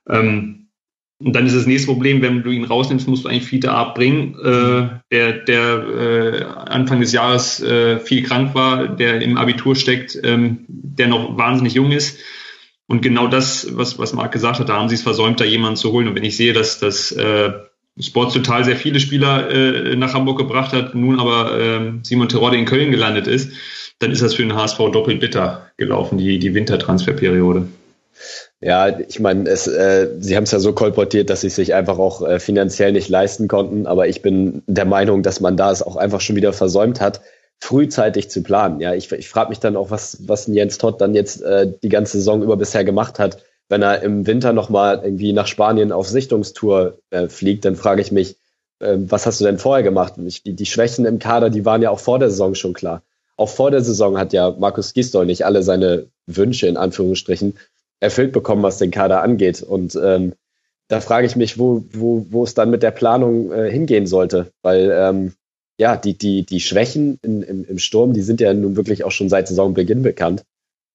Ähm, 0.08 0.65
und 1.18 1.34
dann 1.34 1.46
ist 1.46 1.56
das 1.56 1.66
nächste 1.66 1.86
Problem, 1.86 2.20
wenn 2.20 2.42
du 2.42 2.50
ihn 2.50 2.64
rausnimmst, 2.64 3.08
musst 3.08 3.24
du 3.24 3.28
eigentlich 3.28 3.46
Fiete 3.46 3.72
Ab 3.72 3.94
bringen, 3.94 4.34
äh, 4.38 4.88
der, 5.10 5.32
der 5.32 5.88
äh, 5.88 6.42
Anfang 6.44 7.00
des 7.00 7.12
Jahres 7.12 7.62
äh, 7.62 7.98
viel 7.98 8.22
krank 8.22 8.54
war, 8.54 8.88
der 8.88 9.22
im 9.22 9.38
Abitur 9.38 9.76
steckt, 9.76 10.18
ähm, 10.22 10.64
der 10.68 11.08
noch 11.08 11.38
wahnsinnig 11.38 11.72
jung 11.72 11.90
ist. 11.90 12.18
Und 12.86 13.00
genau 13.00 13.28
das, 13.28 13.76
was, 13.76 13.98
was 13.98 14.12
Marc 14.12 14.32
gesagt 14.32 14.60
hat, 14.60 14.68
da 14.68 14.74
haben 14.74 14.90
sie 14.90 14.94
es 14.94 15.02
versäumt, 15.02 15.40
da 15.40 15.44
jemanden 15.44 15.76
zu 15.76 15.90
holen. 15.90 16.06
Und 16.06 16.14
wenn 16.16 16.24
ich 16.24 16.36
sehe, 16.36 16.52
dass 16.52 16.80
das 16.80 17.12
äh, 17.12 17.52
Sports 17.98 18.34
total 18.34 18.64
sehr 18.64 18.76
viele 18.76 19.00
Spieler 19.00 19.50
äh, 19.50 19.96
nach 19.96 20.12
Hamburg 20.12 20.36
gebracht 20.36 20.74
hat, 20.74 20.94
nun 20.94 21.18
aber 21.18 21.58
äh, 21.58 21.92
Simon 22.02 22.28
Terodde 22.28 22.58
in 22.58 22.66
Köln 22.66 22.90
gelandet 22.90 23.26
ist, 23.26 23.52
dann 23.98 24.12
ist 24.12 24.20
das 24.20 24.34
für 24.34 24.42
den 24.42 24.54
HSV 24.54 24.76
doppelt 24.92 25.20
bitter 25.20 25.70
gelaufen, 25.78 26.18
die, 26.18 26.38
die 26.38 26.52
Wintertransferperiode. 26.52 27.68
Ja, 28.60 28.98
ich 28.98 29.20
meine, 29.20 29.48
es, 29.50 29.66
äh, 29.66 30.08
sie 30.18 30.34
haben 30.34 30.44
es 30.44 30.50
ja 30.50 30.58
so 30.60 30.72
kolportiert, 30.72 31.28
dass 31.28 31.42
sie 31.42 31.50
sich 31.50 31.74
einfach 31.74 31.98
auch 31.98 32.26
äh, 32.26 32.40
finanziell 32.40 32.92
nicht 32.92 33.08
leisten 33.10 33.48
konnten. 33.48 33.86
Aber 33.86 34.08
ich 34.08 34.22
bin 34.22 34.62
der 34.66 34.86
Meinung, 34.86 35.22
dass 35.22 35.40
man 35.40 35.56
da 35.56 35.70
es 35.70 35.82
auch 35.82 35.96
einfach 35.96 36.22
schon 36.22 36.36
wieder 36.36 36.54
versäumt 36.54 37.00
hat, 37.00 37.20
frühzeitig 37.58 38.30
zu 38.30 38.42
planen. 38.42 38.80
Ja, 38.80 38.94
ich, 38.94 39.12
ich 39.12 39.28
frage 39.28 39.50
mich 39.50 39.60
dann 39.60 39.76
auch, 39.76 39.90
was, 39.90 40.26
was 40.26 40.46
Jens 40.46 40.78
Todd 40.78 41.00
dann 41.00 41.14
jetzt 41.14 41.42
äh, 41.42 41.70
die 41.82 41.88
ganze 41.90 42.16
Saison 42.18 42.42
über 42.42 42.56
bisher 42.56 42.84
gemacht 42.84 43.18
hat. 43.18 43.42
Wenn 43.68 43.82
er 43.82 44.02
im 44.02 44.26
Winter 44.26 44.52
nochmal 44.52 45.00
irgendwie 45.04 45.32
nach 45.32 45.46
Spanien 45.46 45.92
auf 45.92 46.08
Sichtungstour 46.08 46.98
äh, 47.10 47.28
fliegt, 47.28 47.64
dann 47.64 47.76
frage 47.76 48.00
ich 48.00 48.10
mich, 48.10 48.36
äh, 48.78 48.96
was 48.96 49.26
hast 49.26 49.40
du 49.40 49.44
denn 49.44 49.58
vorher 49.58 49.82
gemacht? 49.82 50.14
Die, 50.16 50.54
die 50.54 50.66
Schwächen 50.66 51.04
im 51.04 51.18
Kader, 51.18 51.50
die 51.50 51.66
waren 51.66 51.82
ja 51.82 51.90
auch 51.90 52.00
vor 52.00 52.18
der 52.18 52.30
Saison 52.30 52.54
schon 52.54 52.72
klar. 52.72 53.02
Auch 53.36 53.50
vor 53.50 53.70
der 53.70 53.82
Saison 53.82 54.16
hat 54.16 54.32
ja 54.32 54.54
Markus 54.58 54.94
Gisdol 54.94 55.26
nicht 55.26 55.44
alle 55.44 55.62
seine 55.62 56.06
Wünsche 56.26 56.68
in 56.68 56.78
Anführungsstrichen 56.78 57.54
erfüllt 58.00 58.32
bekommen, 58.32 58.62
was 58.62 58.78
den 58.78 58.90
Kader 58.90 59.22
angeht. 59.22 59.62
Und 59.62 59.98
ähm, 60.02 60.34
da 60.88 61.00
frage 61.00 61.26
ich 61.26 61.36
mich, 61.36 61.58
wo, 61.58 61.84
wo, 61.92 62.26
wo 62.30 62.44
es 62.44 62.54
dann 62.54 62.70
mit 62.70 62.82
der 62.82 62.90
Planung 62.90 63.52
äh, 63.52 63.70
hingehen 63.70 64.06
sollte. 64.06 64.52
Weil 64.62 64.90
ähm, 64.92 65.32
ja, 65.78 65.96
die, 65.96 66.16
die, 66.16 66.44
die 66.44 66.60
Schwächen 66.60 67.18
in, 67.22 67.42
im, 67.42 67.64
im 67.64 67.78
Sturm, 67.78 68.12
die 68.12 68.22
sind 68.22 68.40
ja 68.40 68.52
nun 68.54 68.76
wirklich 68.76 69.04
auch 69.04 69.10
schon 69.10 69.28
seit 69.28 69.48
Saisonbeginn 69.48 70.02
bekannt. 70.02 70.44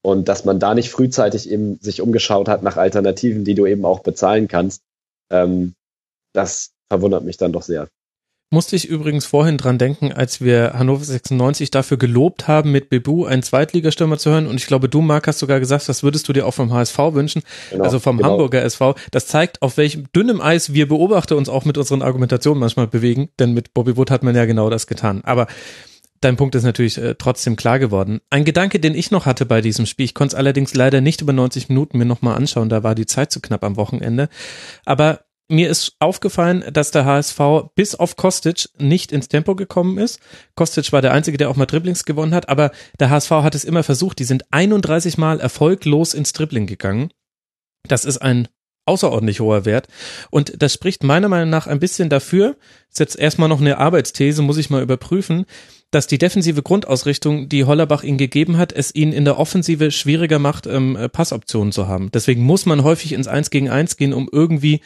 Und 0.03 0.30
dass 0.30 0.45
man 0.45 0.60
da 0.60 0.73
nicht 0.73 0.90
frühzeitig 0.90 1.49
eben 1.49 1.78
sich 1.80 2.02
umgeschaut 2.02 2.48
hat 2.48 2.64
nach 2.64 2.78
Alternativen, 2.78 3.44
die 3.45 3.53
du 3.53 3.68
eben 3.68 3.86
auch 3.86 3.99
bezahlen 3.99 4.48
kannst, 4.48 4.82
ähm, 5.30 5.73
das 6.34 6.72
verwundert 6.90 7.23
mich 7.23 7.38
dann 7.38 7.53
doch 7.53 7.61
sehr. 7.61 7.88
Musste 8.53 8.76
ich 8.76 8.90
übrigens 8.90 9.26
vorhin 9.26 9.57
dran 9.57 9.78
denken, 9.78 10.11
als 10.11 10.41
wir 10.41 10.73
Hannover 10.73 11.06
96 11.06 11.72
dafür 11.72 11.95
gelobt 11.95 12.49
haben, 12.49 12.73
mit 12.73 12.90
Bebu 12.90 13.23
einen 13.23 13.44
Zweitligastürmer 13.44 14.18
zu 14.18 14.30
hören. 14.30 14.45
Und 14.45 14.57
ich 14.57 14.68
glaube, 14.68 14.90
du, 14.90 14.99
Marc, 14.99 15.28
hast 15.28 15.40
sogar 15.40 15.61
gesagt, 15.61 15.88
das 15.88 16.03
würdest 16.03 16.28
du 16.28 16.34
dir 16.34 16.45
auch 16.45 16.53
vom 16.53 16.73
HSV 16.73 16.98
wünschen, 17.14 17.44
genau, 17.69 17.86
also 17.86 17.99
vom 17.99 18.18
genau. 18.18 18.32
Hamburger 18.32 18.61
SV. 18.61 18.95
Das 19.11 19.26
zeigt, 19.28 19.61
auf 19.61 19.78
welchem 19.78 20.11
dünnem 20.14 20.41
Eis 20.41 20.73
wir 20.73 20.90
Beobachter 20.90 21.38
uns 21.38 21.48
auch 21.48 21.64
mit 21.64 21.78
unseren 21.78 22.02
Argumentationen 22.02 22.60
manchmal 22.60 22.88
bewegen. 22.88 23.30
Denn 23.40 23.53
mit 23.53 23.73
Bobby 23.73 23.95
Wood 23.95 24.11
hat 24.11 24.22
man 24.22 24.36
ja 24.36 24.44
genau 24.44 24.69
das 24.69 24.86
getan. 24.86 25.22
Aber 25.23 25.48
Dein 26.19 26.38
Punkt 26.38 26.53
ist 26.53 26.64
natürlich 26.64 26.99
äh, 26.99 27.15
trotzdem 27.18 27.56
klar 27.56 27.80
geworden. 27.80 28.22
Ein 28.30 28.45
Gedanke, 28.45 28.80
den 28.80 28.94
ich 28.94 29.10
noch 29.10 29.26
hatte 29.26 29.48
bei 29.48 29.60
diesem 29.60 29.88
Spiel, 29.88 30.06
ich 30.06 30.14
konnte 30.14 30.36
es 30.36 30.38
allerdings 30.38 30.76
leider 30.76 31.02
nicht 31.02 31.22
über 31.22 31.34
90 31.34 31.69
Minuten 31.69 31.98
mir 31.98 32.06
nochmal 32.06 32.36
anschauen, 32.36 32.69
da 32.69 32.84
war 32.84 32.94
die 32.94 33.07
Zeit 33.07 33.32
zu 33.32 33.41
knapp 33.41 33.64
am 33.64 33.76
Wochenende. 33.76 34.30
Aber 34.86 35.22
mir 35.52 35.69
ist 35.69 35.95
aufgefallen, 35.99 36.64
dass 36.72 36.91
der 36.91 37.06
HSV 37.06 37.40
bis 37.76 37.95
auf 37.95 38.15
Kostic 38.15 38.69
nicht 38.78 39.11
ins 39.11 39.28
Tempo 39.28 39.56
gekommen 39.56 39.98
ist. 39.98 40.19
Kostic 40.56 40.91
war 40.91 41.02
der 41.02 41.14
Einzige, 41.14 41.38
der 41.38 41.49
auch 41.49 41.56
mal 41.56 41.65
Dribblings 41.65 42.06
gewonnen 42.06 42.34
hat, 42.34 42.49
aber 42.49 42.72
der 42.99 43.10
HSV 43.10 43.30
hat 43.32 43.56
es 43.56 43.65
immer 43.65 43.84
versucht. 43.84 44.19
Die 44.19 44.23
sind 44.23 44.45
31 44.52 45.18
Mal 45.18 45.40
erfolglos 45.40 46.14
ins 46.14 46.34
Dribbling 46.34 46.65
gegangen. 46.65 47.11
Das 47.88 48.06
ist 48.06 48.19
ein 48.19 48.48
außerordentlich 48.86 49.40
hoher 49.40 49.65
Wert. 49.65 49.88
Und 50.32 50.61
das 50.61 50.73
spricht 50.73 51.03
meiner 51.03 51.30
Meinung 51.30 51.49
nach 51.49 51.68
ein 51.68 51.80
bisschen 51.80 52.10
dafür, 52.10 52.57
ist 52.90 52.99
jetzt 52.99 53.18
erstmal 53.18 53.49
noch 53.49 53.61
eine 53.61 53.78
Arbeitsthese, 53.78 54.41
muss 54.41 54.57
ich 54.57 54.69
mal 54.69 54.82
überprüfen, 54.82 55.45
dass 55.91 56.07
die 56.07 56.18
defensive 56.18 56.64
Grundausrichtung, 56.64 57.49
die 57.49 57.65
Hollerbach 57.65 58.03
ihnen 58.03 58.18
gegeben 58.18 58.57
hat, 58.57 58.72
es 58.73 58.95
ihnen 58.95 59.14
in 59.14 59.26
der 59.26 59.38
Offensive 59.38 59.91
schwieriger 59.91 60.40
macht, 60.40 60.65
ähm, 60.65 60.98
Passoptionen 61.11 61.72
zu 61.72 61.88
haben. 61.88 62.10
Deswegen 62.11 62.44
muss 62.44 62.65
man 62.65 62.84
häufig 62.84 63.14
ins 63.14 63.28
Eins 63.28 63.49
gegen 63.49 63.69
Eins 63.69 63.98
gehen, 63.98 64.14
um 64.14 64.30
irgendwie 64.32 64.82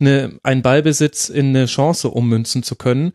eine, 0.00 0.38
einen 0.42 0.62
Ballbesitz 0.62 1.28
in 1.28 1.48
eine 1.48 1.66
Chance 1.66 2.08
ummünzen 2.08 2.62
zu 2.62 2.76
können. 2.76 3.12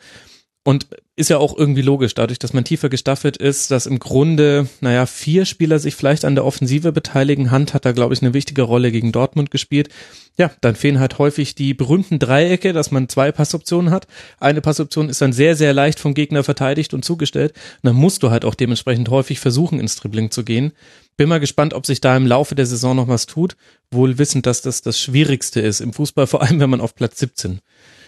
Und 0.66 0.88
ist 1.16 1.30
ja 1.30 1.38
auch 1.38 1.58
irgendwie 1.58 1.82
logisch, 1.82 2.14
dadurch, 2.14 2.38
dass 2.38 2.54
man 2.54 2.66
tiefer 2.66 2.90
gestaffelt 2.90 3.38
ist, 3.38 3.72
dass 3.72 3.86
im 3.86 3.98
Grunde, 3.98 4.68
naja, 4.82 5.06
vier 5.06 5.46
Spieler 5.46 5.80
sich 5.80 5.96
vielleicht 5.96 6.26
an 6.26 6.36
der 6.36 6.46
Offensive 6.46 6.92
beteiligen. 6.92 7.50
Hand 7.50 7.74
hat 7.74 7.86
da, 7.86 7.94
glaube 7.94 8.14
ich, 8.14 8.22
eine 8.22 8.34
wichtige 8.34 8.64
Rolle 8.64 8.92
gegen 8.92 9.12
Dortmund 9.12 9.52
gespielt. 9.52 9.90
Ja, 10.38 10.52
dann 10.62 10.76
fehlen 10.76 11.00
halt 11.00 11.18
häufig 11.18 11.56
die 11.56 11.74
berühmten 11.74 12.20
Dreiecke, 12.20 12.74
dass 12.74 12.92
man 12.92 13.10
zwei 13.10 13.32
Passoptionen 13.32 13.92
hat. 13.92 14.08
Eine 14.40 14.62
Passoption 14.62 15.10
ist 15.10 15.22
dann 15.22 15.34
sehr, 15.34 15.56
sehr 15.56 15.74
leicht 15.74 16.00
vom 16.00 16.14
Gegner 16.14 16.44
verteidigt 16.44 16.94
und 16.94 17.04
zugestellt. 17.04 17.54
Und 17.82 17.88
dann 17.88 17.96
musst 17.96 18.22
du 18.24 18.30
halt 18.30 18.44
auch 18.44 18.56
dementsprechend 18.56 19.10
häufig 19.10 19.40
versuchen, 19.40 19.80
ins 19.80 19.96
Dribbling 19.96 20.30
zu 20.30 20.44
gehen. 20.44 20.74
Bin 21.18 21.30
mal 21.30 21.40
gespannt, 21.40 21.74
ob 21.74 21.86
sich 21.86 22.00
da 22.02 22.16
im 22.16 22.28
Laufe 22.28 22.56
der 22.56 22.66
Saison 22.66 22.96
noch 22.96 23.08
was 23.08 23.26
tut. 23.26 23.56
Wohl 23.92 24.18
wissend, 24.18 24.46
dass 24.46 24.62
das 24.62 24.82
das 24.82 25.00
Schwierigste 25.00 25.62
ist 25.62 25.80
im 25.80 25.94
Fußball, 25.94 26.28
vor 26.28 26.42
allem 26.42 26.60
wenn 26.60 26.70
man 26.70 26.82
auf 26.82 26.96
Platz 26.96 27.20
17 27.20 27.60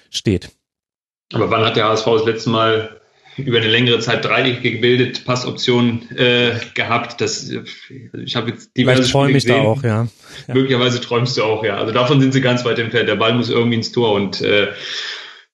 steht. 0.10 0.52
Aber 1.34 1.50
wann 1.50 1.64
hat 1.64 1.76
der 1.76 1.86
HSV 1.90 2.06
das 2.06 2.26
letzte 2.26 2.50
Mal 2.50 3.02
über 3.38 3.58
eine 3.58 3.70
längere 3.70 4.00
Zeit 4.00 4.26
dreieckige 4.26 4.74
gebildet, 4.74 5.26
Passoptionen 5.26 6.10
äh, 6.18 6.52
gehabt? 6.74 7.22
Das, 7.22 7.50
ich 7.50 8.36
habe 8.36 8.52
jetzt 8.52 8.76
diverse 8.76 8.98
Vielleicht 8.98 9.12
träume 9.12 9.38
ich 9.38 9.46
da 9.46 9.60
auch, 9.60 9.84
ja. 9.84 10.08
ja. 10.48 10.54
Möglicherweise 10.54 11.02
träumst 11.02 11.38
du 11.38 11.44
auch, 11.44 11.64
ja. 11.64 11.78
Also 11.78 11.94
davon 11.94 12.22
sind 12.22 12.34
sie 12.34 12.42
ganz 12.42 12.66
weit 12.66 12.80
entfernt. 12.80 13.08
Der 13.08 13.16
Ball 13.16 13.34
muss 13.34 13.50
irgendwie 13.50 13.78
ins 13.78 13.92
Tor 13.92 14.14
und 14.14 14.42
äh, 14.42 14.70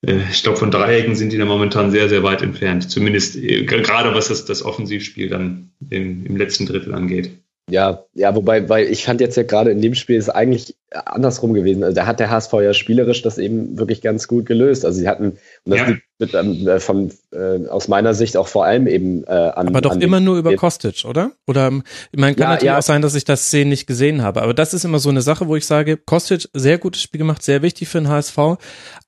äh 0.05 0.19
ich 0.31 0.43
glaube, 0.43 0.57
von 0.57 0.71
Dreiecken 0.71 1.15
sind 1.15 1.31
die 1.31 1.37
da 1.37 1.45
momentan 1.45 1.91
sehr, 1.91 2.09
sehr 2.09 2.23
weit 2.23 2.41
entfernt. 2.41 2.89
Zumindest 2.89 3.35
äh, 3.35 3.63
gerade 3.65 4.13
was 4.13 4.29
das, 4.29 4.45
das 4.45 4.63
Offensivspiel 4.63 5.29
dann 5.29 5.71
im, 5.89 6.25
im 6.25 6.37
letzten 6.37 6.65
Drittel 6.65 6.93
angeht. 6.93 7.31
Ja, 7.69 8.05
ja, 8.13 8.33
wobei, 8.33 8.69
weil 8.69 8.87
ich 8.87 9.03
fand 9.03 9.19
jetzt 9.19 9.35
ja 9.35 9.43
gerade 9.43 9.71
in 9.71 9.81
dem 9.81 9.93
Spiel 9.93 10.15
ist 10.15 10.29
eigentlich 10.29 10.75
andersrum 10.91 11.53
gewesen. 11.53 11.83
Also 11.83 11.95
da 11.95 12.05
hat 12.05 12.19
der 12.19 12.29
HSV 12.29 12.53
ja 12.53 12.73
spielerisch 12.73 13.21
das 13.21 13.37
eben 13.37 13.77
wirklich 13.77 14.01
ganz 14.01 14.27
gut 14.27 14.45
gelöst. 14.45 14.85
Also 14.85 14.99
sie 14.99 15.07
hatten, 15.07 15.31
und 15.65 15.71
das 15.71 15.79
ja. 15.79 15.87
liegt 15.87 16.33
ähm, 16.33 16.67
äh, 16.67 16.79
von, 16.79 17.11
äh, 17.31 17.67
aus 17.67 17.87
meiner 17.89 18.13
Sicht 18.13 18.37
auch 18.37 18.47
vor 18.47 18.65
allem 18.65 18.87
eben 18.87 19.23
äh, 19.25 19.31
an. 19.31 19.67
Aber 19.67 19.81
doch 19.81 19.91
an 19.91 20.01
immer 20.01 20.19
nur 20.19 20.37
über 20.37 20.55
Kostic, 20.55 21.03
oder? 21.05 21.31
Oder 21.45 21.71
ich 22.11 22.19
meine, 22.19 22.35
kann 22.35 22.43
ja, 22.43 22.49
natürlich 22.49 22.63
ja. 22.67 22.77
auch 22.77 22.83
sein, 22.83 23.01
dass 23.01 23.15
ich 23.15 23.25
das 23.25 23.47
Szenen 23.47 23.69
nicht 23.69 23.85
gesehen 23.85 24.21
habe. 24.23 24.41
Aber 24.41 24.53
das 24.53 24.73
ist 24.73 24.85
immer 24.85 24.99
so 24.99 25.09
eine 25.09 25.21
Sache, 25.21 25.47
wo 25.47 25.55
ich 25.55 25.65
sage, 25.65 25.97
Kostic, 25.97 26.47
sehr 26.53 26.77
gutes 26.77 27.01
Spiel 27.01 27.19
gemacht, 27.19 27.43
sehr 27.43 27.61
wichtig 27.61 27.89
für 27.89 27.99
den 27.99 28.07
HSV. 28.07 28.37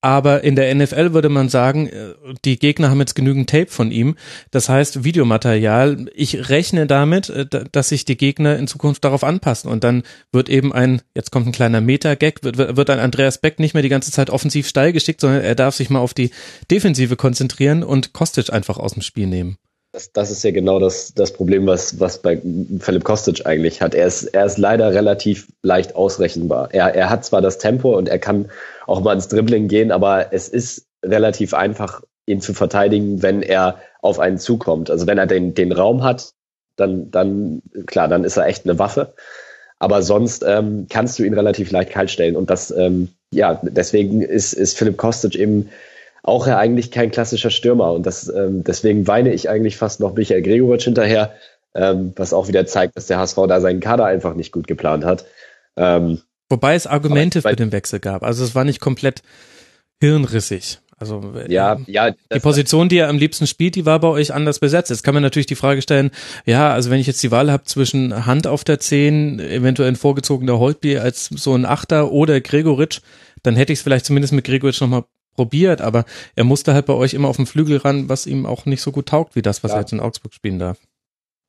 Aber 0.02 0.44
in 0.44 0.56
der 0.56 0.74
NFL 0.76 1.14
würde 1.14 1.30
man 1.30 1.50
sagen, 1.50 1.88
äh, 1.88 2.14
die 2.46 2.60
Gegner 2.60 2.90
haben 2.90 3.00
jetzt 3.00 3.16
genügend 3.16 3.50
Tape 3.50 3.68
von 3.68 3.92
ihm. 3.92 4.16
Das 4.52 4.68
heißt, 4.68 5.04
Videomaterial. 5.04 6.08
Ich 6.14 6.50
rechne 6.50 6.88
damit, 6.88 7.30
äh, 7.30 7.46
dass 7.72 7.90
sich 7.90 8.04
die 8.04 8.18
Gegner 8.18 8.58
in 8.58 8.68
Zukunft 8.68 9.04
darauf 9.06 9.24
anpassen. 9.24 9.72
Und 9.72 9.84
dann 9.84 10.04
wird 10.34 10.50
eben 10.50 10.74
ein, 10.74 11.02
jetzt 11.16 11.32
kommt 11.32 11.48
ein 11.48 11.54
kleiner 11.54 11.69
Meta-Gag, 11.82 12.44
wird, 12.44 12.58
wird 12.58 12.90
ein 12.90 13.00
Andreas 13.00 13.38
Beck 13.38 13.60
nicht 13.60 13.74
mehr 13.74 13.84
die 13.84 13.90
ganze 13.90 14.12
Zeit 14.12 14.30
offensiv 14.30 14.68
steil 14.68 14.94
geschickt, 14.94 15.22
sondern 15.22 15.42
er 15.42 15.56
darf 15.56 15.76
sich 15.76 15.90
mal 15.90 16.00
auf 16.00 16.14
die 16.14 16.32
Defensive 16.70 17.16
konzentrieren 17.16 17.84
und 17.84 18.14
Kostic 18.14 18.52
einfach 18.52 18.78
aus 18.78 18.94
dem 18.94 19.02
Spiel 19.02 19.28
nehmen. 19.28 19.58
Das, 19.92 20.12
das 20.12 20.30
ist 20.30 20.44
ja 20.44 20.52
genau 20.52 20.80
das, 20.80 21.14
das 21.16 21.34
Problem, 21.34 21.66
was, 21.66 22.00
was 22.00 22.22
bei 22.22 22.40
Philipp 22.80 23.04
Kostic 23.04 23.46
eigentlich 23.48 23.82
hat. 23.82 23.96
Er 23.96 24.06
ist, 24.06 24.24
er 24.26 24.46
ist 24.46 24.60
leider 24.60 24.94
relativ 24.94 25.48
leicht 25.64 25.96
ausrechenbar. 25.96 26.70
Er, 26.74 26.94
er 26.94 27.10
hat 27.10 27.26
zwar 27.26 27.42
das 27.42 27.58
Tempo 27.58 27.98
und 27.98 28.08
er 28.08 28.20
kann 28.20 28.52
auch 28.86 29.02
mal 29.02 29.14
ins 29.14 29.30
Dribbling 29.30 29.68
gehen, 29.68 29.92
aber 29.92 30.32
es 30.32 30.48
ist 30.48 30.86
relativ 31.04 31.54
einfach, 31.56 32.04
ihn 32.28 32.42
zu 32.42 32.54
verteidigen, 32.54 33.24
wenn 33.24 33.42
er 33.42 33.80
auf 34.02 34.20
einen 34.20 34.38
zukommt. 34.38 34.92
Also 34.92 35.08
wenn 35.08 35.18
er 35.18 35.26
den, 35.26 35.56
den 35.56 35.72
Raum 35.72 36.04
hat, 36.04 36.34
dann, 36.76 37.10
dann, 37.12 37.62
klar, 37.88 38.08
dann 38.08 38.24
ist 38.24 38.38
er 38.38 38.46
echt 38.46 38.66
eine 38.66 38.78
Waffe. 38.78 39.14
Aber 39.80 40.02
sonst 40.02 40.44
ähm, 40.46 40.88
kannst 40.90 41.18
du 41.18 41.24
ihn 41.24 41.34
relativ 41.34 41.72
leicht 41.72 41.92
kalt 41.92 42.12
stellen. 42.12 42.36
Und 42.36 42.50
das, 42.50 42.72
ähm, 42.72 43.10
ja, 43.32 43.60
deswegen 43.64 44.22
ist, 44.22 44.54
ist 44.54 44.78
Philipp 44.78 44.98
Kostic 44.98 45.36
eben 45.36 45.70
auch 46.22 46.48
ja 46.48 46.58
eigentlich 46.58 46.92
kein 46.92 47.12
klassischer 47.12 47.50
Stürmer. 47.50 47.94
Und 47.94 48.06
das, 48.06 48.28
ähm, 48.28 48.64
deswegen 48.64 49.08
weine 49.08 49.34
ich 49.34 49.50
eigentlich 49.50 49.78
fast 49.78 50.02
noch 50.02 50.16
Michael 50.16 50.42
Gregoritsch 50.42 50.84
hinterher, 50.84 51.34
ähm, 51.74 52.14
was 52.18 52.34
auch 52.34 52.50
wieder 52.50 52.66
zeigt, 52.66 52.98
dass 52.98 53.08
der 53.08 53.20
HSV 53.20 53.38
da 53.48 53.62
seinen 53.62 53.80
Kader 53.80 54.06
einfach 54.06 54.36
nicht 54.36 54.52
gut 54.52 54.68
geplant 54.68 55.06
hat. 55.06 55.26
Ähm, 55.78 56.20
Wobei 56.50 56.76
es 56.76 56.88
Argumente 56.88 57.42
für 57.42 57.56
den 57.56 57.72
Wechsel 57.72 58.00
gab. 58.00 58.24
Also 58.24 58.44
es 58.44 58.56
war 58.56 58.66
nicht 58.66 58.82
komplett 58.82 59.22
hirnrissig. 60.02 60.80
Also 61.00 61.34
ja, 61.48 61.74
äh, 61.74 61.78
ja, 61.88 62.12
die 62.12 62.40
Position, 62.40 62.90
die 62.90 62.98
er 62.98 63.10
am 63.10 63.18
liebsten 63.18 63.48
spielt, 63.48 63.76
die 63.76 63.86
war 63.86 64.00
bei 64.00 64.10
euch 64.10 64.34
anders 64.34 64.60
besetzt. 64.60 64.90
Jetzt 64.90 65.04
kann 65.04 65.14
man 65.14 65.24
natürlich 65.24 65.46
die 65.46 65.56
Frage 65.56 65.82
stellen, 65.82 66.12
ja, 66.46 66.72
also 66.72 66.90
wenn 66.90 67.00
ich 67.00 67.08
jetzt 67.08 67.24
die 67.24 67.32
Wahl 67.32 67.52
habe 67.52 67.64
zwischen 67.64 68.26
Hand 68.26 68.48
auf 68.48 68.64
der 68.64 68.80
10, 68.80 69.40
eventuell 69.40 69.90
ein 69.90 69.96
vorgezogener 69.96 70.60
Holtby 70.60 70.98
als 70.98 71.26
so 71.28 71.56
ein 71.56 71.66
Achter 71.66 72.12
oder 72.12 72.42
Gregoritsch, 72.42 73.02
dann 73.44 73.56
hätte 73.56 73.72
ich 73.72 73.80
es 73.80 73.84
vielleicht 73.84 74.06
zumindest 74.06 74.34
mit 74.34 74.46
Gregoritsch 74.46 74.82
nochmal 74.82 75.06
probiert, 75.36 75.80
aber 75.80 76.04
er 76.36 76.44
musste 76.44 76.74
halt 76.74 76.86
bei 76.86 76.94
euch 76.94 77.14
immer 77.14 77.30
auf 77.30 77.38
dem 77.38 77.48
Flügel 77.48 77.78
ran, 77.78 78.10
was 78.10 78.26
ihm 78.26 78.46
auch 78.46 78.66
nicht 78.66 78.82
so 78.82 78.92
gut 78.92 79.08
taugt, 79.08 79.38
wie 79.38 79.42
das, 79.42 79.64
was 79.64 79.72
ja. 79.72 79.78
er 79.78 79.82
jetzt 79.82 79.94
in 79.94 80.02
Augsburg 80.02 80.34
spielen 80.34 80.60
darf. 80.60 80.78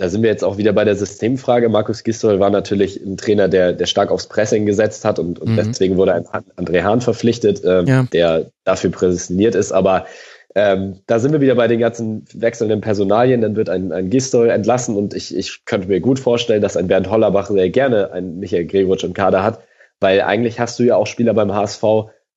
Da 0.01 0.09
sind 0.09 0.23
wir 0.23 0.31
jetzt 0.31 0.45
auch 0.45 0.57
wieder 0.57 0.73
bei 0.73 0.85
der 0.85 0.97
Systemfrage. 0.97 1.69
Markus 1.69 2.05
Gistol 2.05 2.41
war 2.41 2.49
natürlich 2.49 3.05
ein 3.05 3.19
Trainer, 3.19 3.49
der, 3.49 3.75
der 3.75 3.85
stark 3.85 4.11
aufs 4.11 4.29
Pressing 4.29 4.65
gesetzt 4.65 5.05
hat 5.05 5.19
und, 5.19 5.39
und 5.39 5.51
mhm. 5.53 5.57
deswegen 5.57 5.99
wurde 5.99 6.15
ein 6.15 6.25
André 6.57 6.83
Hahn 6.83 7.03
verpflichtet, 7.03 7.61
ähm, 7.67 7.87
ja. 7.87 8.07
der 8.11 8.47
dafür 8.65 8.91
präsentiert 8.91 9.55
ist. 9.55 9.73
Aber 9.73 10.07
ähm, 10.55 11.01
da 11.07 11.19
sind 11.19 11.33
wir 11.33 11.43
wieder 11.43 11.55
bei 11.55 11.69
den 11.69 11.81
ganzen 11.81 12.25
wechselnden 12.33 12.81
Personalien. 12.81 13.43
Dann 13.43 13.57
wird 13.57 13.69
ein, 13.69 13.93
ein 13.93 14.09
Gistol 14.09 14.49
entlassen 14.49 14.97
und 14.97 15.13
ich, 15.13 15.37
ich 15.37 15.67
könnte 15.67 15.89
mir 15.89 16.01
gut 16.01 16.19
vorstellen, 16.19 16.63
dass 16.63 16.79
ein 16.79 16.89
Bernd 16.89 17.11
Hollerbach 17.11 17.51
sehr 17.51 17.69
gerne 17.69 18.11
einen 18.11 18.39
Michael 18.39 18.65
Gregoritsch 18.65 19.05
im 19.05 19.13
Kader 19.13 19.43
hat, 19.43 19.61
weil 20.01 20.23
eigentlich 20.23 20.59
hast 20.59 20.79
du 20.79 20.83
ja 20.83 20.97
auch 20.97 21.07
Spieler 21.07 21.35
beim 21.35 21.53
HSV, 21.53 21.85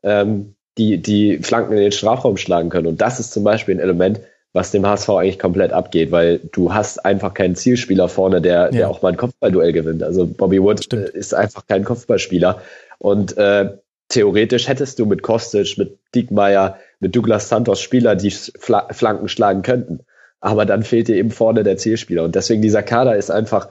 ähm, 0.04 0.56
die, 0.78 1.02
die 1.02 1.38
Flanken 1.38 1.72
in 1.72 1.80
den 1.80 1.92
Strafraum 1.94 2.36
schlagen 2.36 2.68
können. 2.68 2.88
Und 2.88 3.00
das 3.00 3.22
ist 3.22 3.32
zum 3.32 3.46
Beispiel 3.46 3.76
ein 3.76 3.80
Element, 3.80 4.20
was 4.54 4.70
dem 4.70 4.86
HSV 4.86 5.10
eigentlich 5.10 5.40
komplett 5.40 5.74
abgeht, 5.74 6.12
weil 6.12 6.40
du 6.52 6.74
hast 6.74 7.04
einfach 7.04 7.34
keinen 7.34 7.56
Zielspieler 7.56 8.08
vorne, 8.08 8.40
der, 8.40 8.66
ja. 8.66 8.70
der 8.70 8.90
auch 8.90 9.02
mal 9.02 9.10
ein 9.10 9.18
Kopfballduell 9.18 9.74
gewinnt. 9.74 10.04
Also 10.04 10.28
Bobby 10.28 10.62
Wood 10.62 10.84
Stimmt. 10.84 11.10
ist 11.10 11.34
einfach 11.34 11.66
kein 11.68 11.84
Kopfballspieler. 11.84 12.62
Und 13.00 13.36
äh, 13.38 13.72
theoretisch 14.10 14.68
hättest 14.68 15.00
du 15.00 15.08
mit 15.08 15.24
Kostic, 15.24 15.78
mit 15.80 15.98
Diekmeyer, 16.14 16.78
mit 17.00 17.16
Douglas 17.16 17.50
Santos 17.50 17.82
Spieler, 17.82 18.16
die 18.16 18.30
Fla 18.30 18.88
Flanken 18.92 19.28
schlagen 19.28 19.64
könnten. 19.64 20.02
Aber 20.40 20.66
dann 20.66 20.84
fehlt 20.84 21.08
dir 21.08 21.16
eben 21.16 21.32
vorne 21.32 21.64
der 21.64 21.78
Zielspieler. 21.78 22.24
Und 22.24 22.36
deswegen 22.36 22.62
dieser 22.62 22.84
Kader 22.84 23.16
ist 23.16 23.32
einfach 23.32 23.70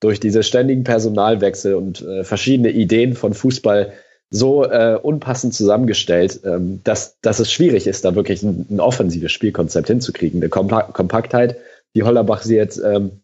durch 0.00 0.18
diese 0.18 0.42
ständigen 0.42 0.82
Personalwechsel 0.82 1.74
und 1.74 2.02
äh, 2.02 2.24
verschiedene 2.24 2.70
Ideen 2.70 3.14
von 3.14 3.34
Fußball 3.34 3.92
so 4.34 4.64
äh, 4.64 4.98
unpassend 5.00 5.54
zusammengestellt, 5.54 6.40
ähm, 6.44 6.80
dass, 6.82 7.20
dass 7.20 7.38
es 7.38 7.52
schwierig 7.52 7.86
ist, 7.86 8.04
da 8.04 8.16
wirklich 8.16 8.42
ein, 8.42 8.66
ein 8.68 8.80
offensives 8.80 9.30
Spielkonzept 9.30 9.86
hinzukriegen. 9.86 10.40
Eine 10.40 10.48
Kompa 10.48 10.82
Kompaktheit, 10.82 11.56
die 11.94 12.02
Hollerbach 12.02 12.42
sie 12.42 12.56
jetzt 12.56 12.82
ähm, 12.84 13.20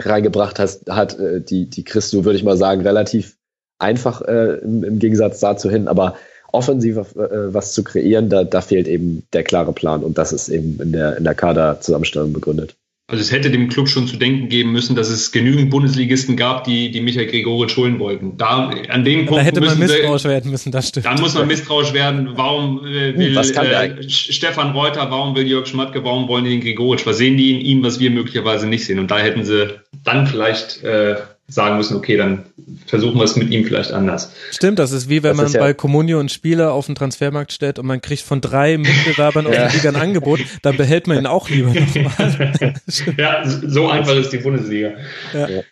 reingebracht 0.00 0.58
hat, 0.58 0.80
hat 0.88 1.16
äh, 1.20 1.40
die, 1.40 1.70
die 1.70 1.84
kriegst 1.84 2.12
du, 2.12 2.24
würde 2.24 2.36
ich 2.36 2.42
mal 2.42 2.56
sagen, 2.56 2.80
relativ 2.80 3.36
einfach 3.78 4.20
äh, 4.22 4.54
im, 4.56 4.82
im 4.82 4.98
Gegensatz 4.98 5.38
dazu 5.38 5.70
hin. 5.70 5.86
Aber 5.86 6.16
offensiv 6.50 6.96
äh, 6.96 7.54
was 7.54 7.72
zu 7.72 7.84
kreieren, 7.84 8.28
da, 8.28 8.42
da 8.42 8.60
fehlt 8.60 8.88
eben 8.88 9.22
der 9.32 9.44
klare 9.44 9.72
Plan 9.72 10.02
und 10.02 10.18
das 10.18 10.32
ist 10.32 10.48
eben 10.48 10.80
in 10.80 10.90
der, 10.90 11.18
in 11.18 11.22
der 11.22 11.36
Kaderzusammenstellung 11.36 12.32
begründet. 12.32 12.74
Also 13.10 13.22
es 13.22 13.32
hätte 13.32 13.50
dem 13.50 13.70
Club 13.70 13.88
schon 13.88 14.06
zu 14.06 14.18
denken 14.18 14.50
geben 14.50 14.70
müssen, 14.70 14.94
dass 14.94 15.08
es 15.08 15.32
genügend 15.32 15.70
Bundesligisten 15.70 16.36
gab, 16.36 16.64
die, 16.64 16.90
die 16.90 17.00
Michael 17.00 17.28
Gregoritsch 17.28 17.74
holen 17.78 17.98
wollten. 17.98 18.36
Da, 18.36 18.68
an 18.68 19.02
dem 19.02 19.24
Punkt 19.24 19.40
da 19.40 19.44
hätte 19.46 19.62
man 19.62 19.78
misstrauisch 19.78 20.24
sie, 20.24 20.28
werden 20.28 20.50
müssen, 20.50 20.72
das 20.72 20.88
stimmt. 20.88 21.06
Da 21.06 21.14
muss 21.18 21.32
man 21.32 21.46
misstrauisch 21.46 21.94
werden. 21.94 22.32
Warum 22.34 22.84
äh, 22.84 23.16
will 23.16 23.34
äh, 23.34 24.10
Stefan 24.10 24.72
Reuter, 24.72 25.10
warum 25.10 25.34
will 25.34 25.46
Jörg 25.46 25.66
Schmatke, 25.66 26.04
warum 26.04 26.28
wollen 26.28 26.44
die 26.44 26.50
den 26.50 26.60
Gregoritsch? 26.60 27.06
Was 27.06 27.16
sehen 27.16 27.38
die 27.38 27.52
in 27.52 27.60
ihm, 27.62 27.82
was 27.82 27.98
wir 27.98 28.10
möglicherweise 28.10 28.66
nicht 28.66 28.84
sehen? 28.84 28.98
Und 28.98 29.10
da 29.10 29.16
hätten 29.16 29.42
sie 29.42 29.80
dann 30.04 30.26
vielleicht 30.26 30.84
äh, 30.84 31.16
sagen 31.48 31.78
müssen, 31.78 31.96
okay, 31.96 32.18
dann 32.18 32.44
versuchen 32.86 33.16
wir 33.16 33.24
es 33.24 33.34
mit 33.34 33.50
ihm 33.50 33.64
vielleicht 33.64 33.90
anders. 33.90 34.30
Stimmt, 34.50 34.78
das 34.78 34.92
ist 34.92 35.08
wie 35.08 35.22
wenn 35.22 35.36
das 35.36 35.52
man 35.52 35.52
ja 35.52 35.60
bei 35.60 35.72
Comunio 35.72 36.20
einen 36.20 36.28
Spieler 36.28 36.72
auf 36.72 36.86
den 36.86 36.94
Transfermarkt 36.94 37.52
stellt 37.52 37.78
und 37.78 37.86
man 37.86 38.02
kriegt 38.02 38.22
von 38.22 38.42
drei 38.42 38.76
Mitbewerbern 38.76 39.46
aus 39.48 39.54
der 39.54 39.70
Liga 39.72 39.88
ein 39.88 39.96
Angebot, 39.96 40.40
dann 40.62 40.76
behält 40.76 41.06
man 41.06 41.16
ihn 41.16 41.26
auch 41.26 41.48
lieber 41.48 41.72
nochmal. 41.72 42.54
ja, 43.16 43.42
so 43.46 43.88
einfach 43.88 44.14
ist 44.14 44.30
die 44.30 44.38
Bundesliga. 44.38 44.92
Ja. 45.32 45.48
Ja. 45.48 45.62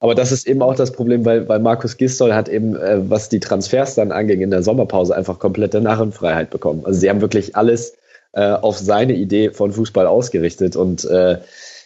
Aber 0.00 0.14
das 0.14 0.32
ist 0.32 0.46
eben 0.46 0.62
auch 0.62 0.74
das 0.74 0.92
Problem, 0.92 1.24
weil, 1.24 1.48
weil 1.48 1.60
Markus 1.60 1.96
Gistol 1.96 2.34
hat 2.34 2.48
eben, 2.48 2.74
äh, 2.76 3.08
was 3.08 3.28
die 3.28 3.40
Transfers 3.40 3.94
dann 3.94 4.12
anging, 4.12 4.40
in 4.40 4.50
der 4.50 4.62
Sommerpause 4.62 5.14
einfach 5.14 5.38
komplette 5.38 5.80
Narrenfreiheit 5.80 6.50
bekommen. 6.50 6.84
Also 6.84 7.00
sie 7.00 7.08
haben 7.08 7.20
wirklich 7.20 7.56
alles 7.56 7.96
äh, 8.32 8.52
auf 8.52 8.78
seine 8.78 9.14
Idee 9.14 9.50
von 9.50 9.72
Fußball 9.72 10.06
ausgerichtet 10.06 10.76
und 10.76 11.04
äh, 11.04 11.38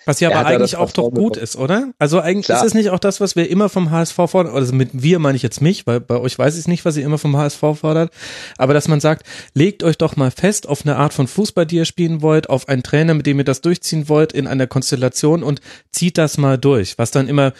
was 0.08 0.20
ja 0.20 0.30
aber 0.30 0.46
eigentlich 0.46 0.76
auch 0.76 0.90
doch 0.90 1.10
gut 1.10 1.36
ist, 1.36 1.54
oder? 1.54 1.92
Also 1.98 2.20
eigentlich 2.20 2.46
Klar. 2.46 2.60
ist 2.60 2.68
es 2.68 2.74
nicht 2.74 2.90
auch 2.90 2.98
das, 2.98 3.20
was 3.20 3.36
wir 3.36 3.48
immer 3.50 3.68
vom 3.68 3.90
HSV 3.90 4.14
fordern, 4.14 4.54
also 4.54 4.72
mit 4.72 4.90
wir 4.94 5.18
meine 5.18 5.36
ich 5.36 5.42
jetzt 5.42 5.60
mich, 5.60 5.86
weil 5.86 6.00
bei 6.00 6.16
euch 6.16 6.38
weiß 6.38 6.58
ich 6.58 6.66
nicht, 6.66 6.84
was 6.84 6.96
ihr 6.96 7.04
immer 7.04 7.18
vom 7.18 7.36
HSV 7.36 7.60
fordert, 7.60 8.10
aber 8.56 8.72
dass 8.72 8.88
man 8.88 9.00
sagt, 9.00 9.26
legt 9.52 9.82
euch 9.82 9.98
doch 9.98 10.16
mal 10.16 10.30
fest 10.30 10.68
auf 10.68 10.82
eine 10.82 10.96
Art 10.96 11.12
von 11.12 11.28
Fußball, 11.28 11.66
die 11.66 11.76
ihr 11.76 11.84
spielen 11.84 12.22
wollt, 12.22 12.48
auf 12.48 12.68
einen 12.68 12.82
Trainer, 12.82 13.12
mit 13.12 13.26
dem 13.26 13.38
ihr 13.38 13.44
das 13.44 13.60
durchziehen 13.60 14.08
wollt, 14.08 14.32
in 14.32 14.46
einer 14.46 14.66
Konstellation 14.66 15.42
und 15.42 15.60
zieht 15.92 16.16
das 16.16 16.38
mal 16.38 16.56
durch, 16.56 16.96
was 16.96 17.10
dann 17.10 17.28
immer 17.28 17.52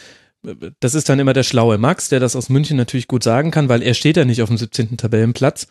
das 0.80 0.94
ist 0.94 1.08
dann 1.08 1.18
immer 1.18 1.32
der 1.32 1.42
schlaue 1.42 1.78
Max, 1.78 2.08
der 2.08 2.20
das 2.20 2.36
aus 2.36 2.48
München 2.48 2.76
natürlich 2.76 3.08
gut 3.08 3.24
sagen 3.24 3.50
kann, 3.50 3.68
weil 3.68 3.82
er 3.82 3.94
steht 3.94 4.16
ja 4.16 4.24
nicht 4.24 4.40
auf 4.40 4.48
dem 4.48 4.56
17. 4.56 4.96
Tabellenplatz. 4.96 5.66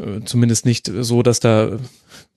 Äh, 0.00 0.24
zumindest 0.24 0.66
nicht 0.66 0.90
so, 1.00 1.22
dass 1.22 1.40
da 1.40 1.78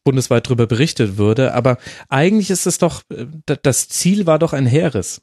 bundesweit 0.06 0.48
drüber 0.48 0.68
berichtet 0.68 1.18
würde. 1.18 1.54
Aber 1.54 1.78
eigentlich 2.08 2.50
ist 2.50 2.66
es 2.66 2.78
doch, 2.78 3.02
äh, 3.10 3.26
das 3.62 3.90
Ziel 3.90 4.26
war 4.26 4.40
doch 4.40 4.54
ein 4.54 4.66
Heeres. 4.66 5.22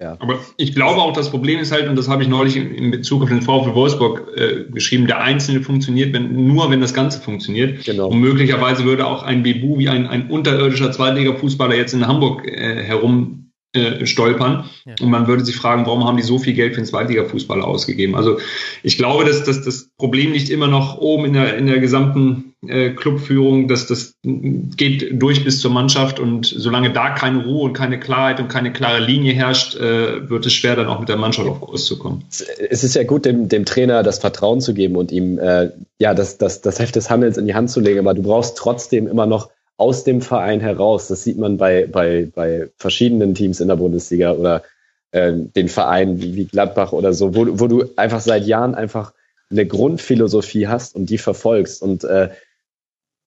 Ja. 0.00 0.16
Aber 0.18 0.40
ich 0.56 0.74
glaube 0.74 1.00
auch, 1.00 1.12
das 1.12 1.30
Problem 1.30 1.60
ist 1.60 1.70
halt, 1.70 1.88
und 1.88 1.94
das 1.94 2.08
habe 2.08 2.24
ich 2.24 2.28
neulich 2.28 2.56
in 2.56 2.90
Bezug 2.90 3.22
auf 3.22 3.28
den 3.28 3.40
VfL 3.40 3.74
Wolfsburg 3.74 4.32
äh, 4.36 4.64
geschrieben, 4.64 5.06
der 5.06 5.20
Einzelne 5.20 5.60
funktioniert 5.62 6.12
wenn, 6.12 6.46
nur, 6.46 6.70
wenn 6.70 6.80
das 6.80 6.92
Ganze 6.92 7.20
funktioniert. 7.20 7.84
Genau. 7.84 8.08
Und 8.08 8.18
möglicherweise 8.18 8.84
würde 8.84 9.06
auch 9.06 9.22
ein 9.22 9.44
Bebu 9.44 9.78
wie 9.78 9.88
ein, 9.88 10.08
ein 10.08 10.28
unterirdischer 10.28 10.90
Zweitliga-Fußballer 10.90 11.76
jetzt 11.76 11.94
in 11.94 12.06
Hamburg 12.06 12.46
äh, 12.48 12.82
herum 12.82 13.41
äh, 13.74 14.04
stolpern. 14.06 14.68
Ja. 14.84 14.94
Und 15.00 15.10
man 15.10 15.26
würde 15.26 15.44
sich 15.44 15.56
fragen, 15.56 15.86
warum 15.86 16.04
haben 16.04 16.16
die 16.16 16.22
so 16.22 16.38
viel 16.38 16.52
Geld 16.52 16.74
für 16.74 16.80
den 16.80 16.86
Zweitliga-Fußballer 16.86 17.66
ausgegeben? 17.66 18.14
Also 18.14 18.38
ich 18.82 18.98
glaube, 18.98 19.24
dass, 19.24 19.44
dass 19.44 19.62
das 19.62 19.88
Problem 19.96 20.32
nicht 20.32 20.50
immer 20.50 20.68
noch 20.68 20.98
oben 20.98 21.26
in 21.26 21.32
der, 21.32 21.56
in 21.56 21.66
der 21.66 21.80
gesamten 21.80 22.52
äh, 22.66 22.90
Clubführung, 22.90 23.68
dass 23.68 23.86
das 23.86 24.14
geht 24.22 25.20
durch 25.20 25.42
bis 25.42 25.60
zur 25.60 25.70
Mannschaft 25.70 26.20
und 26.20 26.46
solange 26.46 26.92
da 26.92 27.10
keine 27.10 27.44
Ruhe 27.44 27.64
und 27.64 27.72
keine 27.72 27.98
Klarheit 27.98 28.40
und 28.40 28.48
keine 28.48 28.72
klare 28.72 29.00
Linie 29.00 29.32
herrscht, 29.32 29.74
äh, 29.74 30.28
wird 30.28 30.46
es 30.46 30.52
schwer, 30.52 30.76
dann 30.76 30.86
auch 30.86 31.00
mit 31.00 31.08
der 31.08 31.16
Mannschaft 31.16 31.48
auf 31.48 31.60
Kurs 31.60 31.86
zu 31.86 31.98
kommen. 31.98 32.24
Es 32.70 32.84
ist 32.84 32.94
ja 32.94 33.04
gut, 33.04 33.24
dem, 33.24 33.48
dem 33.48 33.64
Trainer 33.64 34.02
das 34.02 34.18
Vertrauen 34.18 34.60
zu 34.60 34.74
geben 34.74 34.96
und 34.96 35.10
ihm 35.10 35.38
äh, 35.38 35.70
ja 35.98 36.14
das, 36.14 36.38
das, 36.38 36.60
das 36.60 36.78
Heft 36.78 36.94
des 36.94 37.10
Handels 37.10 37.36
in 37.36 37.46
die 37.46 37.54
Hand 37.54 37.70
zu 37.70 37.80
legen, 37.80 38.00
aber 38.00 38.14
du 38.14 38.22
brauchst 38.22 38.56
trotzdem 38.58 39.08
immer 39.08 39.26
noch 39.26 39.48
aus 39.82 40.04
dem 40.04 40.20
Verein 40.20 40.60
heraus. 40.60 41.08
Das 41.08 41.24
sieht 41.24 41.38
man 41.38 41.56
bei, 41.56 41.86
bei, 41.86 42.28
bei 42.32 42.68
verschiedenen 42.76 43.34
Teams 43.34 43.58
in 43.58 43.66
der 43.66 43.74
Bundesliga 43.74 44.30
oder 44.30 44.62
äh, 45.10 45.32
den 45.34 45.68
Vereinen 45.68 46.22
wie, 46.22 46.36
wie 46.36 46.44
Gladbach 46.44 46.92
oder 46.92 47.12
so, 47.12 47.34
wo, 47.34 47.58
wo 47.58 47.66
du 47.66 47.90
einfach 47.96 48.20
seit 48.20 48.46
Jahren 48.46 48.76
einfach 48.76 49.12
eine 49.50 49.66
Grundphilosophie 49.66 50.68
hast 50.68 50.94
und 50.94 51.10
die 51.10 51.18
verfolgst. 51.18 51.82
Und 51.82 52.04
äh, 52.04 52.30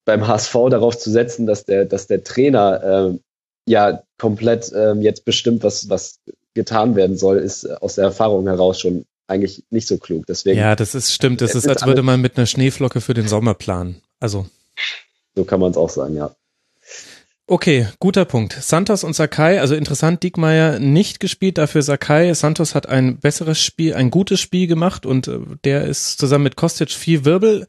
beim 0.06 0.26
HSV 0.27 0.53
darauf 0.69 0.98
zu 0.98 1.11
setzen, 1.11 1.45
dass 1.45 1.65
der, 1.65 1.84
dass 1.84 2.07
der 2.07 2.23
Trainer 2.23 3.11
äh, 3.14 3.19
ja 3.65 4.03
komplett 4.18 4.72
äh, 4.72 4.94
jetzt 4.94 5.26
bestimmt, 5.26 5.64
was, 5.64 5.90
was 5.90 6.22
getan 6.53 6.95
werden 6.95 7.18
soll, 7.18 7.38
ist 7.38 7.69
aus 7.82 7.95
der 7.95 8.06
Erfahrung 8.06 8.48
heraus 8.48 8.80
schon 8.80 9.06
eigentlich 9.27 9.65
nicht 9.72 9.88
so 9.90 9.98
klug. 9.98 10.26
Deswegen, 10.26 10.57
ja, 10.57 10.76
das 10.76 10.95
ist 10.95 11.11
stimmt. 11.11 11.41
Das 11.41 11.53
ist, 11.53 11.68
als 11.68 11.86
würde 11.86 12.03
man 12.03 12.22
mit 12.22 12.38
einer 12.38 12.45
Schneeflocke 12.45 13.02
für 13.02 13.14
den 13.14 13.27
Sommer 13.27 13.56
planen. 13.56 14.02
Also. 14.19 14.45
So 15.36 15.44
kann 15.44 15.60
man 15.60 15.72
es 15.72 15.77
auch 15.77 15.90
sagen, 15.90 16.15
ja. 16.15 16.34
Okay, 17.48 17.88
guter 18.00 18.26
Punkt. 18.26 18.54
Santos 18.54 19.04
und 19.04 19.16
Sakai, 19.16 19.60
also 19.62 19.76
interessant, 19.76 20.24
Diekmeyer 20.24 20.80
nicht 20.80 21.20
gespielt, 21.20 21.60
dafür 21.60 21.84
Sakai. 21.84 22.34
Santos 22.34 22.74
hat 22.74 22.90
ein 22.90 23.18
besseres 23.20 23.62
Spiel, 23.62 23.94
ein 23.94 24.10
gutes 24.10 24.40
Spiel 24.40 24.66
gemacht 24.66 25.06
und 25.06 25.28
äh, 25.28 25.38
der 25.64 25.84
ist 25.84 26.18
zusammen 26.18 26.46
mit 26.46 26.56
Kostic 26.56 26.90
viel 26.90 27.24
Wirbel 27.24 27.68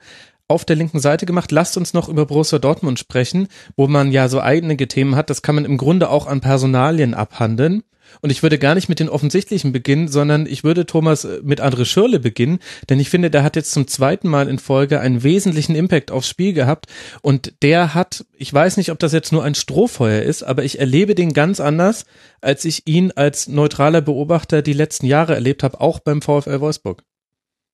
auf 0.48 0.65
der 0.65 0.77
linken 0.77 0.98
Seite 0.98 1.27
gemacht. 1.27 1.53
Lasst 1.53 1.77
uns 1.77 1.93
noch 1.93 2.09
über 2.09 2.24
Borussia 2.24 2.59
Dortmund 2.59 2.98
sprechen, 2.98 3.48
wo 3.77 3.86
man 3.86 4.12
ja 4.12 4.31
so 4.31 4.40
einige 4.40 4.89
Themen 4.89 5.15
hat. 5.15 5.28
Das 5.28 5.43
kann 5.43 5.57
man 5.57 5.66
im 5.66 5.77
Grunde 5.77 6.09
auch 6.09 6.27
an 6.27 6.40
Personalien 6.40 7.12
abhandeln. 7.12 7.82
Und 8.20 8.30
ich 8.30 8.43
würde 8.43 8.59
gar 8.59 8.74
nicht 8.74 8.88
mit 8.88 9.01
den 9.01 9.09
offensichtlichen 9.09 9.72
beginnen, 9.72 10.09
sondern 10.09 10.47
ich 10.47 10.64
würde 10.64 10.86
Thomas 10.86 11.24
äh, 11.24 11.40
mit 11.43 11.60
André 11.60 11.84
Schürle 11.84 12.20
beginnen, 12.20 12.59
denn 12.88 13.01
ich 13.01 13.10
finde, 13.10 13.30
der 13.30 13.43
hat 13.43 13.56
jetzt 13.56 13.72
zum 13.72 13.86
zweiten 13.86 14.28
Mal 14.28 14.48
in 14.48 14.59
Folge 14.59 15.01
einen 15.01 15.22
wesentlichen 15.22 15.74
Impact 15.74 16.10
aufs 16.10 16.28
Spiel 16.28 16.52
gehabt 16.52 16.86
und 17.22 17.52
der 17.62 17.94
hat, 17.94 18.24
ich 18.36 18.52
weiß 18.52 18.76
nicht, 18.76 18.90
ob 18.90 18.98
das 18.98 19.12
jetzt 19.12 19.32
nur 19.32 19.44
ein 19.44 19.55
Strohfeuer 19.55 20.22
ist, 20.22 20.43
aber 20.43 20.64
ich 20.64 20.78
erlebe 20.78 21.14
den 21.14 21.32
ganz 21.32 21.60
anders, 21.60 22.05
als 22.40 22.64
ich 22.64 22.86
ihn 22.86 23.12
als 23.12 23.48
neutraler 23.48 24.01
Beobachter 24.01 24.62
die 24.62 24.72
letzten 24.72 25.06
Jahre 25.06 25.34
erlebt 25.34 25.62
habe, 25.62 25.80
auch 25.80 26.01
beim 26.01 26.22
VfL 26.22 26.60
Wolfsburg. 26.60 27.02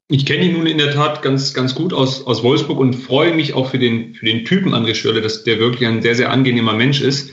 Ich 0.09 0.27
kenne 0.27 0.44
ihn 0.44 0.52
nun 0.52 0.66
in 0.66 0.78
der 0.78 0.93
Tat 0.93 1.23
ganz, 1.23 1.55
ganz 1.55 1.74
gut 1.74 1.94
aus, 1.94 2.27
aus 2.27 2.43
Wolfsburg 2.43 2.78
und 2.78 2.94
freue 2.94 3.35
mich 3.35 3.55
auch 3.55 3.70
für 3.70 3.78
den, 3.78 4.14
für 4.14 4.27
den 4.27 4.44
Typen 4.44 4.74
André 4.74 4.94
Schürle, 4.94 5.23
dass 5.23 5.44
der 5.44 5.59
wirklich 5.59 5.89
ein 5.89 6.02
sehr, 6.02 6.14
sehr 6.14 6.31
angenehmer 6.31 6.74
Mensch 6.74 7.01
ist 7.01 7.31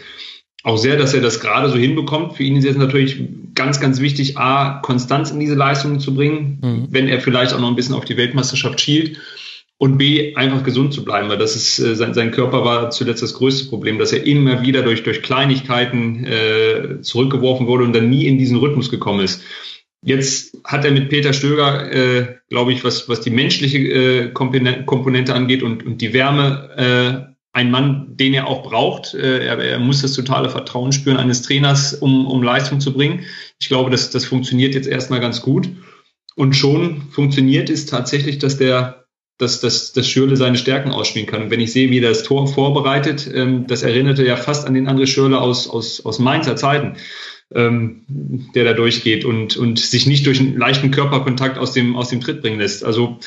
auch 0.64 0.77
sehr, 0.77 0.98
dass 0.98 1.14
er 1.14 1.22
das 1.22 1.40
gerade 1.40 1.69
so 1.69 1.77
hinbekommt. 1.77 2.36
Für 2.36 2.44
ihn 2.44 2.57
ist 2.57 2.65
jetzt 2.65 2.77
natürlich 2.77 3.19
ganz, 3.56 3.80
ganz 3.80 4.02
wichtig, 4.02 4.38
A, 4.38 4.80
Konstanz 4.81 5.31
in 5.31 5.40
diese 5.40 5.56
Leistungen 5.56 5.99
zu 5.99 6.14
bringen, 6.14 6.60
mhm. 6.61 6.88
wenn 6.90 7.07
er 7.07 7.22
vielleicht 7.22 7.53
auch 7.53 7.60
noch 7.60 7.69
ein 7.69 7.76
bisschen 7.76 7.95
auf 7.95 8.06
die 8.06 8.18
Weltmeisterschaft 8.18 8.80
schielt. 8.81 9.18
Und 9.77 9.98
B, 9.98 10.36
einfach 10.36 10.64
gesund 10.64 10.94
zu 10.94 11.06
bleiben, 11.06 11.30
weil 11.30 11.38
das 11.38 11.56
ist, 11.56 11.80
äh, 11.80 11.95
sein, 11.95 12.14
sein 12.14 12.31
Körper 12.31 12.65
war 12.65 12.90
zuletzt 12.90 13.23
das 13.23 13.34
größte 13.36 13.69
Problem, 13.69 13.98
dass 13.98 14.11
er 14.11 14.26
immer 14.26 14.61
wieder 14.61 14.81
durch, 14.81 15.03
durch 15.03 15.22
Kleinigkeiten 15.22 16.26
äh, 16.26 17.02
zurückgeworfen 17.02 17.65
wurde 17.65 17.86
und 17.86 17.95
dann 17.95 18.10
nie 18.10 18.26
in 18.26 18.38
diesen 18.38 18.57
Rhythmus 18.57 18.91
gekommen 18.91 19.22
ist. 19.22 19.41
Jetzt 20.02 20.57
hat 20.65 20.84
er 20.84 20.91
mit 20.91 21.07
Peter 21.07 21.31
Stöger, 21.31 21.94
äh, 21.94 22.36
glaube 22.49 22.73
ich, 22.73 22.84
was, 22.84 23.07
was 23.07 23.22
die 23.22 23.30
menschliche 23.30 23.77
äh, 23.77 24.31
Komponente 24.31 25.34
angeht 25.34 25.64
und, 25.64 25.86
und 25.86 26.02
die 26.02 26.11
Wärme 26.11 27.36
ein 27.52 27.72
Mann, 27.72 28.16
den 28.16 28.34
er 28.34 28.48
auch 28.48 28.64
braucht. 28.64 29.14
Äh, 29.14 29.46
er, 29.46 29.58
er, 29.60 29.80
muss 29.80 30.02
das 30.02 30.14
totale 30.14 30.50
Vertrauen 30.50 30.92
spüren 30.92 31.18
eines 31.18 31.42
Trainers, 31.42 31.94
um, 31.94 32.28
um 32.28 32.44
Leistung 32.44 32.80
zu 32.80 32.94
bringen. 32.94 33.26
Ich 33.60 33.68
glaube, 33.68 33.90
das, 33.90 34.12
das 34.12 34.26
funktioniert 34.26 34.76
jetzt 34.76 34.88
erstmal 34.88 35.20
ganz 35.20 35.42
gut. 35.42 35.70
Und 36.36 36.56
schon 36.56 37.02
funktioniert 37.12 37.70
es 37.70 37.86
tatsächlich, 37.86 38.38
dass 38.38 38.58
der, 38.58 39.06
dass, 39.38 39.60
dass, 39.60 39.94
dass 39.94 40.08
Schürle 40.08 40.38
seine 40.38 40.58
Stärken 40.58 40.92
ausspielen 40.92 41.28
kann. 41.28 41.44
Und 41.44 41.52
wenn 41.52 41.60
ich 41.60 41.74
sehe, 41.74 41.90
wie 41.90 42.00
er 42.00 42.10
das 42.10 42.24
Tor 42.24 42.48
vorbereitet, 42.48 43.30
ähm, 43.34 43.66
das 43.68 43.84
erinnerte 43.84 44.26
ja 44.26 44.38
fast 44.38 44.68
an 44.68 44.74
den 44.74 44.88
André 44.88 45.08
Schürle 45.08 45.42
aus, 45.42 45.68
aus, 45.68 46.06
aus 46.06 46.20
Mainzer 46.20 46.56
Zeiten, 46.56 46.98
ähm, 47.54 48.06
der 48.54 48.64
da 48.64 48.74
durchgeht 48.74 49.26
und, 49.26 49.58
und 49.58 49.80
sich 49.80 50.06
nicht 50.06 50.26
durch 50.28 50.40
einen 50.40 50.58
leichten 50.58 50.92
Körperkontakt 50.92 51.58
aus 51.58 51.74
dem, 51.74 51.96
aus 51.96 52.10
dem 52.10 52.22
Tritt 52.22 52.42
bringen 52.42 52.60
lässt. 52.60 52.86
Also 52.86 53.20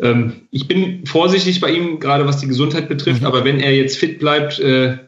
ähm, 0.00 0.48
ich 0.50 0.66
bin 0.66 1.06
vorsichtig 1.06 1.60
bei 1.60 1.70
ihm, 1.70 2.00
gerade 2.00 2.26
was 2.26 2.38
die 2.38 2.48
Gesundheit 2.48 2.88
betrifft, 2.88 3.20
mhm. 3.20 3.26
aber 3.26 3.44
wenn 3.44 3.60
er 3.60 3.74
jetzt 3.74 3.98
fit 3.98 4.18
bleibt, 4.18 4.58
äh, 4.58 4.98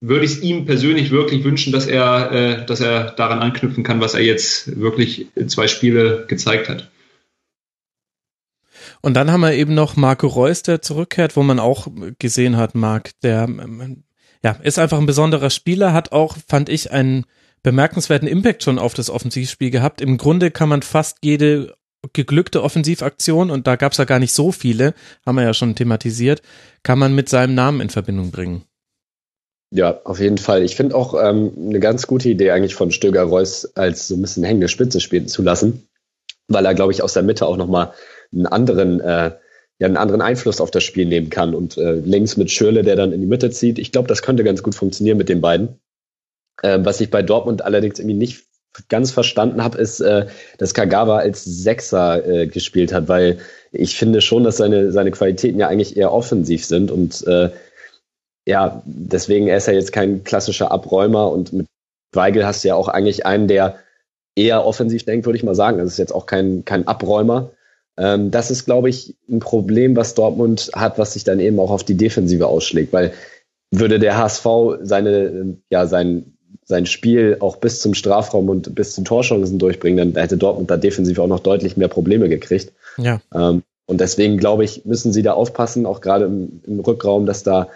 würde 0.00 0.24
ich 0.24 0.32
es 0.32 0.42
ihm 0.42 0.66
persönlich 0.66 1.10
wirklich 1.10 1.44
wünschen, 1.44 1.72
dass 1.72 1.86
er, 1.86 2.32
äh, 2.32 2.66
dass 2.66 2.80
er 2.80 3.12
daran 3.12 3.38
anknüpfen 3.38 3.84
kann, 3.84 4.00
was 4.00 4.14
er 4.14 4.22
jetzt 4.22 4.80
wirklich 4.80 5.28
in 5.36 5.48
zwei 5.48 5.68
Spiele 5.68 6.24
gezeigt 6.26 6.68
hat. 6.68 6.90
Und 9.00 9.14
dann 9.14 9.30
haben 9.30 9.40
wir 9.40 9.52
eben 9.52 9.74
noch 9.74 9.96
Marco 9.96 10.26
Reus, 10.26 10.62
der 10.62 10.82
zurückkehrt, 10.82 11.36
wo 11.36 11.42
man 11.42 11.58
auch 11.58 11.88
gesehen 12.18 12.56
hat, 12.56 12.74
Marc, 12.74 13.20
der 13.20 13.44
ähm, 13.44 14.04
ja, 14.42 14.52
ist 14.62 14.78
einfach 14.78 14.98
ein 14.98 15.06
besonderer 15.06 15.50
Spieler, 15.50 15.92
hat 15.92 16.12
auch, 16.12 16.36
fand 16.48 16.68
ich, 16.68 16.90
einen 16.90 17.24
bemerkenswerten 17.62 18.28
Impact 18.28 18.62
schon 18.62 18.78
auf 18.78 18.94
das 18.94 19.10
Offensivspiel 19.10 19.70
gehabt. 19.70 20.00
Im 20.00 20.18
Grunde 20.18 20.50
kann 20.50 20.68
man 20.68 20.82
fast 20.82 21.18
jede 21.22 21.74
geglückte 22.12 22.62
Offensivaktion, 22.62 23.50
und 23.50 23.66
da 23.66 23.76
gab 23.76 23.92
es 23.92 23.98
ja 23.98 24.04
gar 24.04 24.18
nicht 24.18 24.32
so 24.32 24.52
viele, 24.52 24.94
haben 25.24 25.36
wir 25.36 25.44
ja 25.44 25.54
schon 25.54 25.74
thematisiert, 25.74 26.42
kann 26.82 26.98
man 26.98 27.14
mit 27.14 27.28
seinem 27.28 27.54
Namen 27.54 27.80
in 27.80 27.90
Verbindung 27.90 28.30
bringen. 28.30 28.64
Ja, 29.74 30.00
auf 30.04 30.20
jeden 30.20 30.36
Fall. 30.36 30.62
Ich 30.64 30.76
finde 30.76 30.94
auch 30.94 31.14
ähm, 31.14 31.52
eine 31.56 31.80
ganz 31.80 32.06
gute 32.06 32.28
Idee 32.28 32.50
eigentlich 32.50 32.74
von 32.74 32.90
Stöger 32.90 33.22
Reus 33.22 33.74
als 33.74 34.08
so 34.08 34.16
ein 34.16 34.20
bisschen 34.20 34.44
hängende 34.44 34.68
Spitze 34.68 35.00
spielen 35.00 35.28
zu 35.28 35.42
lassen, 35.42 35.88
weil 36.48 36.66
er, 36.66 36.74
glaube 36.74 36.92
ich, 36.92 37.02
aus 37.02 37.14
der 37.14 37.22
Mitte 37.22 37.46
auch 37.46 37.56
nochmal 37.56 37.92
einen 38.32 38.46
anderen, 38.46 39.00
äh, 39.00 39.32
ja, 39.78 39.86
einen 39.86 39.96
anderen 39.96 40.20
Einfluss 40.20 40.60
auf 40.60 40.70
das 40.70 40.84
Spiel 40.84 41.06
nehmen 41.06 41.30
kann. 41.30 41.54
Und 41.54 41.78
äh, 41.78 41.92
links 41.94 42.36
mit 42.36 42.50
Schürle, 42.50 42.82
der 42.82 42.96
dann 42.96 43.12
in 43.12 43.22
die 43.22 43.26
Mitte 43.26 43.50
zieht. 43.50 43.78
Ich 43.78 43.92
glaube, 43.92 44.08
das 44.08 44.20
könnte 44.20 44.44
ganz 44.44 44.62
gut 44.62 44.74
funktionieren 44.74 45.16
mit 45.16 45.30
den 45.30 45.40
beiden. 45.40 45.80
Äh, 46.60 46.80
was 46.82 47.00
ich 47.00 47.10
bei 47.10 47.22
Dortmund 47.22 47.62
allerdings 47.62 47.98
irgendwie 47.98 48.18
nicht 48.18 48.44
ganz 48.88 49.10
verstanden 49.10 49.62
habe, 49.62 49.78
ist, 49.78 50.00
äh, 50.00 50.26
dass 50.58 50.74
Kagawa 50.74 51.18
als 51.18 51.44
Sechser 51.44 52.26
äh, 52.26 52.46
gespielt 52.46 52.92
hat, 52.92 53.08
weil 53.08 53.38
ich 53.70 53.96
finde 53.96 54.20
schon, 54.20 54.44
dass 54.44 54.56
seine, 54.56 54.92
seine 54.92 55.10
Qualitäten 55.10 55.58
ja 55.58 55.68
eigentlich 55.68 55.96
eher 55.96 56.12
offensiv 56.12 56.64
sind 56.64 56.90
und 56.90 57.26
äh, 57.26 57.50
ja, 58.46 58.82
deswegen 58.84 59.48
ist 59.48 59.68
er 59.68 59.74
jetzt 59.74 59.92
kein 59.92 60.24
klassischer 60.24 60.72
Abräumer 60.72 61.30
und 61.30 61.52
mit 61.52 61.66
Weigel 62.12 62.44
hast 62.44 62.64
du 62.64 62.68
ja 62.68 62.74
auch 62.74 62.88
eigentlich 62.88 63.24
einen, 63.24 63.48
der 63.48 63.76
eher 64.34 64.64
offensiv 64.66 65.04
denkt, 65.04 65.26
würde 65.26 65.36
ich 65.36 65.44
mal 65.44 65.54
sagen. 65.54 65.78
Das 65.78 65.88
ist 65.88 65.98
jetzt 65.98 66.14
auch 66.14 66.26
kein, 66.26 66.64
kein 66.64 66.86
Abräumer. 66.86 67.50
Ähm, 67.96 68.30
das 68.30 68.50
ist, 68.50 68.64
glaube 68.64 68.88
ich, 68.88 69.16
ein 69.28 69.40
Problem, 69.40 69.96
was 69.96 70.14
Dortmund 70.14 70.70
hat, 70.74 70.98
was 70.98 71.12
sich 71.12 71.24
dann 71.24 71.40
eben 71.40 71.58
auch 71.60 71.70
auf 71.70 71.84
die 71.84 71.96
Defensive 71.96 72.46
ausschlägt, 72.46 72.92
weil 72.92 73.12
würde 73.70 73.98
der 73.98 74.18
HSV 74.18 74.46
seine, 74.82 75.56
ja, 75.70 75.86
sein, 75.86 76.31
sein 76.64 76.86
Spiel 76.86 77.36
auch 77.40 77.56
bis 77.56 77.80
zum 77.80 77.94
Strafraum 77.94 78.48
und 78.48 78.74
bis 78.74 78.94
zu 78.94 79.02
Torchancen 79.02 79.58
durchbringen, 79.58 80.12
dann 80.12 80.22
hätte 80.22 80.36
Dortmund 80.36 80.70
da 80.70 80.76
defensiv 80.76 81.18
auch 81.18 81.26
noch 81.26 81.40
deutlich 81.40 81.76
mehr 81.76 81.88
Probleme 81.88 82.28
gekriegt. 82.28 82.72
Ja. 82.98 83.20
Ähm, 83.34 83.62
und 83.86 84.00
deswegen 84.00 84.38
glaube 84.38 84.64
ich, 84.64 84.84
müssen 84.84 85.12
sie 85.12 85.22
da 85.22 85.32
aufpassen, 85.32 85.86
auch 85.86 86.00
gerade 86.00 86.26
im, 86.26 86.60
im, 86.66 86.80
Rückraum, 86.80 87.26
dass 87.26 87.42
da 87.42 87.68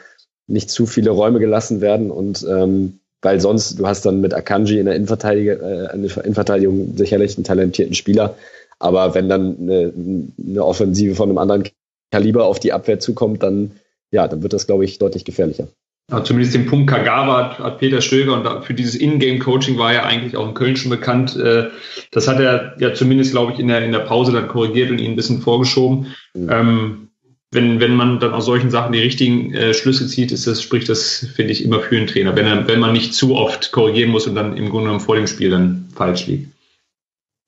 nicht 0.46 0.70
zu 0.70 0.86
viele 0.86 1.10
Räume 1.10 1.40
gelassen 1.40 1.80
werden 1.80 2.10
und 2.10 2.46
ähm, 2.48 3.00
weil 3.22 3.40
sonst, 3.40 3.80
du 3.80 3.86
hast 3.86 4.06
dann 4.06 4.20
mit 4.20 4.34
Akanji 4.34 4.78
in 4.78 4.86
der 4.86 4.94
Innenverteidigung, 4.94 5.60
äh, 5.60 5.92
in 5.92 6.02
der 6.02 6.24
Innenverteidigung 6.24 6.96
sicherlich 6.96 7.36
einen 7.36 7.44
talentierten 7.44 7.94
Spieler, 7.94 8.36
aber 8.78 9.14
wenn 9.14 9.28
dann 9.28 9.56
eine, 9.58 9.92
eine 10.38 10.64
Offensive 10.64 11.16
von 11.16 11.28
einem 11.28 11.38
anderen 11.38 11.64
Kaliber 12.12 12.44
auf 12.44 12.60
die 12.60 12.72
Abwehr 12.72 13.00
zukommt, 13.00 13.42
dann 13.42 13.72
ja, 14.10 14.28
dann 14.28 14.42
wird 14.42 14.52
das, 14.52 14.66
glaube 14.66 14.84
ich, 14.84 14.98
deutlich 14.98 15.24
gefährlicher. 15.24 15.68
Ja, 16.10 16.22
zumindest 16.22 16.54
den 16.54 16.66
Punkt 16.66 16.88
Kagawa 16.88 17.50
hat, 17.50 17.58
hat 17.58 17.78
Peter 17.78 18.00
Stöger 18.00 18.34
und 18.34 18.64
für 18.64 18.74
dieses 18.74 18.94
In-Game-Coaching 18.94 19.76
war 19.76 19.92
er 19.92 20.06
eigentlich 20.06 20.36
auch 20.36 20.46
in 20.46 20.54
Köln 20.54 20.76
schon 20.76 20.90
bekannt. 20.90 21.34
Äh, 21.36 21.70
das 22.12 22.28
hat 22.28 22.38
er 22.38 22.76
ja 22.78 22.94
zumindest, 22.94 23.32
glaube 23.32 23.52
ich, 23.52 23.58
in 23.58 23.66
der, 23.66 23.84
in 23.84 23.90
der 23.90 24.00
Pause 24.00 24.30
dann 24.30 24.46
korrigiert 24.46 24.90
und 24.90 25.00
ihn 25.00 25.12
ein 25.12 25.16
bisschen 25.16 25.40
vorgeschoben. 25.40 26.14
Mhm. 26.34 26.48
Ähm, 26.48 27.08
wenn, 27.50 27.80
wenn 27.80 27.96
man 27.96 28.20
dann 28.20 28.34
aus 28.34 28.44
solchen 28.44 28.70
Sachen 28.70 28.92
die 28.92 29.00
richtigen 29.00 29.52
äh, 29.52 29.74
Schlüsse 29.74 30.06
zieht, 30.06 30.30
ist 30.30 30.46
das, 30.46 30.62
spricht 30.62 30.88
das, 30.88 31.26
finde 31.34 31.52
ich, 31.52 31.64
immer 31.64 31.80
für 31.80 31.96
einen 31.96 32.06
Trainer, 32.06 32.36
wenn, 32.36 32.46
er, 32.46 32.68
wenn 32.68 32.80
man 32.80 32.92
nicht 32.92 33.14
zu 33.14 33.34
oft 33.34 33.72
korrigieren 33.72 34.10
muss 34.10 34.28
und 34.28 34.36
dann 34.36 34.56
im 34.56 34.68
Grunde 34.68 34.86
genommen 34.86 35.00
vor 35.00 35.16
dem 35.16 35.26
Spiel 35.26 35.50
dann 35.50 35.88
falsch 35.94 36.26
liegt. 36.26 36.55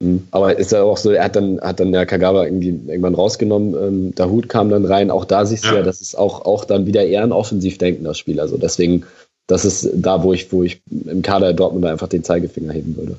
Mhm. 0.00 0.28
Aber 0.30 0.58
ist 0.58 0.72
ja 0.72 0.82
auch 0.82 0.96
so, 0.96 1.10
er 1.10 1.24
hat 1.24 1.36
dann, 1.36 1.60
hat 1.60 1.80
dann 1.80 1.92
der 1.92 2.06
Kagawa 2.06 2.44
irgendwie 2.44 2.68
irgendwann 2.68 3.14
rausgenommen, 3.14 3.74
ähm, 3.74 4.14
der 4.14 4.30
Hut 4.30 4.48
kam 4.48 4.70
dann 4.70 4.84
rein, 4.84 5.10
auch 5.10 5.24
da 5.24 5.44
siehst 5.44 5.64
du 5.64 5.74
ja, 5.74 5.82
das 5.82 6.00
ist 6.00 6.16
auch, 6.16 6.44
auch 6.44 6.64
dann 6.64 6.86
wieder 6.86 7.04
eher 7.04 7.22
ein 7.22 7.32
offensiv 7.32 7.78
denkender 7.78 8.14
Spiel. 8.14 8.40
Also 8.40 8.56
deswegen, 8.58 9.04
das 9.46 9.64
ist 9.64 9.90
da, 9.94 10.22
wo 10.22 10.32
ich, 10.32 10.52
wo 10.52 10.62
ich 10.62 10.82
im 10.90 11.22
Kader 11.22 11.52
Dortmund 11.52 11.84
einfach 11.86 12.08
den 12.08 12.22
Zeigefinger 12.24 12.72
heben 12.72 12.96
würde. 12.96 13.16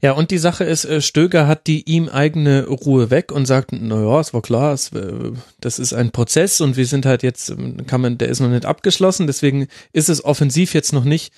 Ja, 0.00 0.12
und 0.12 0.30
die 0.30 0.38
Sache 0.38 0.64
ist, 0.64 0.84
äh, 0.84 1.00
Stöger 1.00 1.46
hat 1.46 1.66
die 1.66 1.82
ihm 1.88 2.08
eigene 2.08 2.66
Ruhe 2.66 3.10
weg 3.10 3.32
und 3.32 3.46
sagt, 3.46 3.72
naja, 3.72 4.20
es 4.20 4.32
war 4.32 4.42
klar, 4.42 4.72
es, 4.72 4.92
äh, 4.92 5.32
das 5.60 5.78
ist 5.78 5.92
ein 5.92 6.12
Prozess 6.12 6.60
und 6.60 6.76
wir 6.76 6.86
sind 6.86 7.06
halt 7.06 7.22
jetzt, 7.22 7.50
ähm, 7.50 7.86
kann 7.86 8.00
man, 8.00 8.18
der 8.18 8.28
ist 8.28 8.40
noch 8.40 8.48
nicht 8.48 8.66
abgeschlossen, 8.66 9.26
deswegen 9.26 9.66
ist 9.92 10.08
es 10.08 10.24
offensiv 10.24 10.74
jetzt 10.74 10.92
noch 10.92 11.04
nicht 11.04 11.32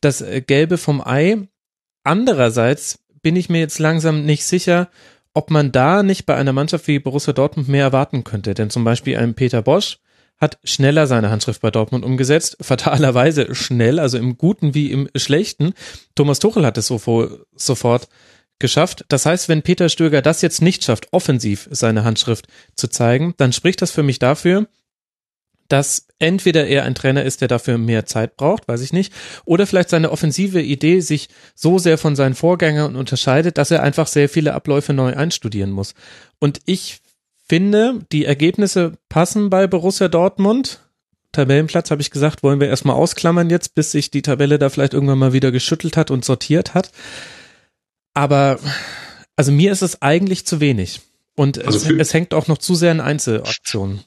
das 0.00 0.20
äh, 0.20 0.40
Gelbe 0.40 0.76
vom 0.76 1.00
Ei. 1.00 1.48
Andererseits 2.04 3.00
bin 3.22 3.36
ich 3.36 3.48
mir 3.48 3.60
jetzt 3.60 3.78
langsam 3.78 4.24
nicht 4.24 4.44
sicher, 4.44 4.88
ob 5.34 5.50
man 5.50 5.72
da 5.72 6.02
nicht 6.02 6.26
bei 6.26 6.34
einer 6.34 6.52
Mannschaft 6.52 6.88
wie 6.88 6.98
Borussia 6.98 7.32
Dortmund 7.32 7.68
mehr 7.68 7.84
erwarten 7.84 8.24
könnte. 8.24 8.54
Denn 8.54 8.70
zum 8.70 8.84
Beispiel 8.84 9.16
ein 9.16 9.34
Peter 9.34 9.62
Bosch 9.62 9.98
hat 10.38 10.58
schneller 10.64 11.06
seine 11.06 11.30
Handschrift 11.30 11.60
bei 11.60 11.70
Dortmund 11.70 12.04
umgesetzt, 12.04 12.56
fatalerweise 12.60 13.54
schnell, 13.54 13.98
also 13.98 14.18
im 14.18 14.38
Guten 14.38 14.74
wie 14.74 14.90
im 14.90 15.08
Schlechten. 15.14 15.74
Thomas 16.14 16.38
Tuchel 16.38 16.64
hat 16.64 16.78
es 16.78 16.86
so 16.86 17.00
sofort 17.54 18.08
geschafft. 18.58 19.04
Das 19.08 19.26
heißt, 19.26 19.48
wenn 19.48 19.62
Peter 19.62 19.88
Stöger 19.88 20.22
das 20.22 20.42
jetzt 20.42 20.62
nicht 20.62 20.84
schafft, 20.84 21.08
offensiv 21.12 21.68
seine 21.70 22.04
Handschrift 22.04 22.48
zu 22.74 22.88
zeigen, 22.88 23.34
dann 23.36 23.52
spricht 23.52 23.82
das 23.82 23.90
für 23.90 24.02
mich 24.02 24.18
dafür, 24.18 24.66
dass 25.68 26.06
entweder 26.18 26.66
er 26.66 26.84
ein 26.84 26.94
Trainer 26.94 27.24
ist, 27.24 27.40
der 27.40 27.48
dafür 27.48 27.78
mehr 27.78 28.06
Zeit 28.06 28.36
braucht, 28.36 28.66
weiß 28.66 28.80
ich 28.80 28.92
nicht, 28.92 29.12
oder 29.44 29.66
vielleicht 29.66 29.90
seine 29.90 30.10
offensive 30.10 30.60
Idee 30.60 31.00
sich 31.00 31.28
so 31.54 31.78
sehr 31.78 31.98
von 31.98 32.16
seinen 32.16 32.34
Vorgängern 32.34 32.96
unterscheidet, 32.96 33.58
dass 33.58 33.70
er 33.70 33.82
einfach 33.82 34.06
sehr 34.06 34.28
viele 34.28 34.54
Abläufe 34.54 34.92
neu 34.92 35.14
einstudieren 35.14 35.70
muss. 35.70 35.94
Und 36.38 36.60
ich 36.64 37.00
finde, 37.48 38.00
die 38.12 38.24
Ergebnisse 38.24 38.94
passen 39.08 39.50
bei 39.50 39.66
Borussia 39.66 40.08
Dortmund. 40.08 40.80
Tabellenplatz 41.32 41.90
habe 41.90 42.00
ich 42.00 42.10
gesagt, 42.10 42.42
wollen 42.42 42.60
wir 42.60 42.68
erstmal 42.68 42.96
ausklammern 42.96 43.50
jetzt, 43.50 43.74
bis 43.74 43.92
sich 43.92 44.10
die 44.10 44.22
Tabelle 44.22 44.58
da 44.58 44.70
vielleicht 44.70 44.94
irgendwann 44.94 45.18
mal 45.18 45.32
wieder 45.32 45.52
geschüttelt 45.52 45.96
hat 45.96 46.10
und 46.10 46.24
sortiert 46.24 46.74
hat. 46.74 46.90
Aber 48.14 48.58
also 49.36 49.52
mir 49.52 49.70
ist 49.70 49.82
es 49.82 50.02
eigentlich 50.02 50.46
zu 50.46 50.60
wenig. 50.60 51.00
Und 51.36 51.64
also 51.64 51.78
es, 51.78 51.98
es 51.98 52.14
hängt 52.14 52.34
auch 52.34 52.48
noch 52.48 52.58
zu 52.58 52.74
sehr 52.74 52.90
in 52.90 53.00
Einzelaktionen. 53.00 54.00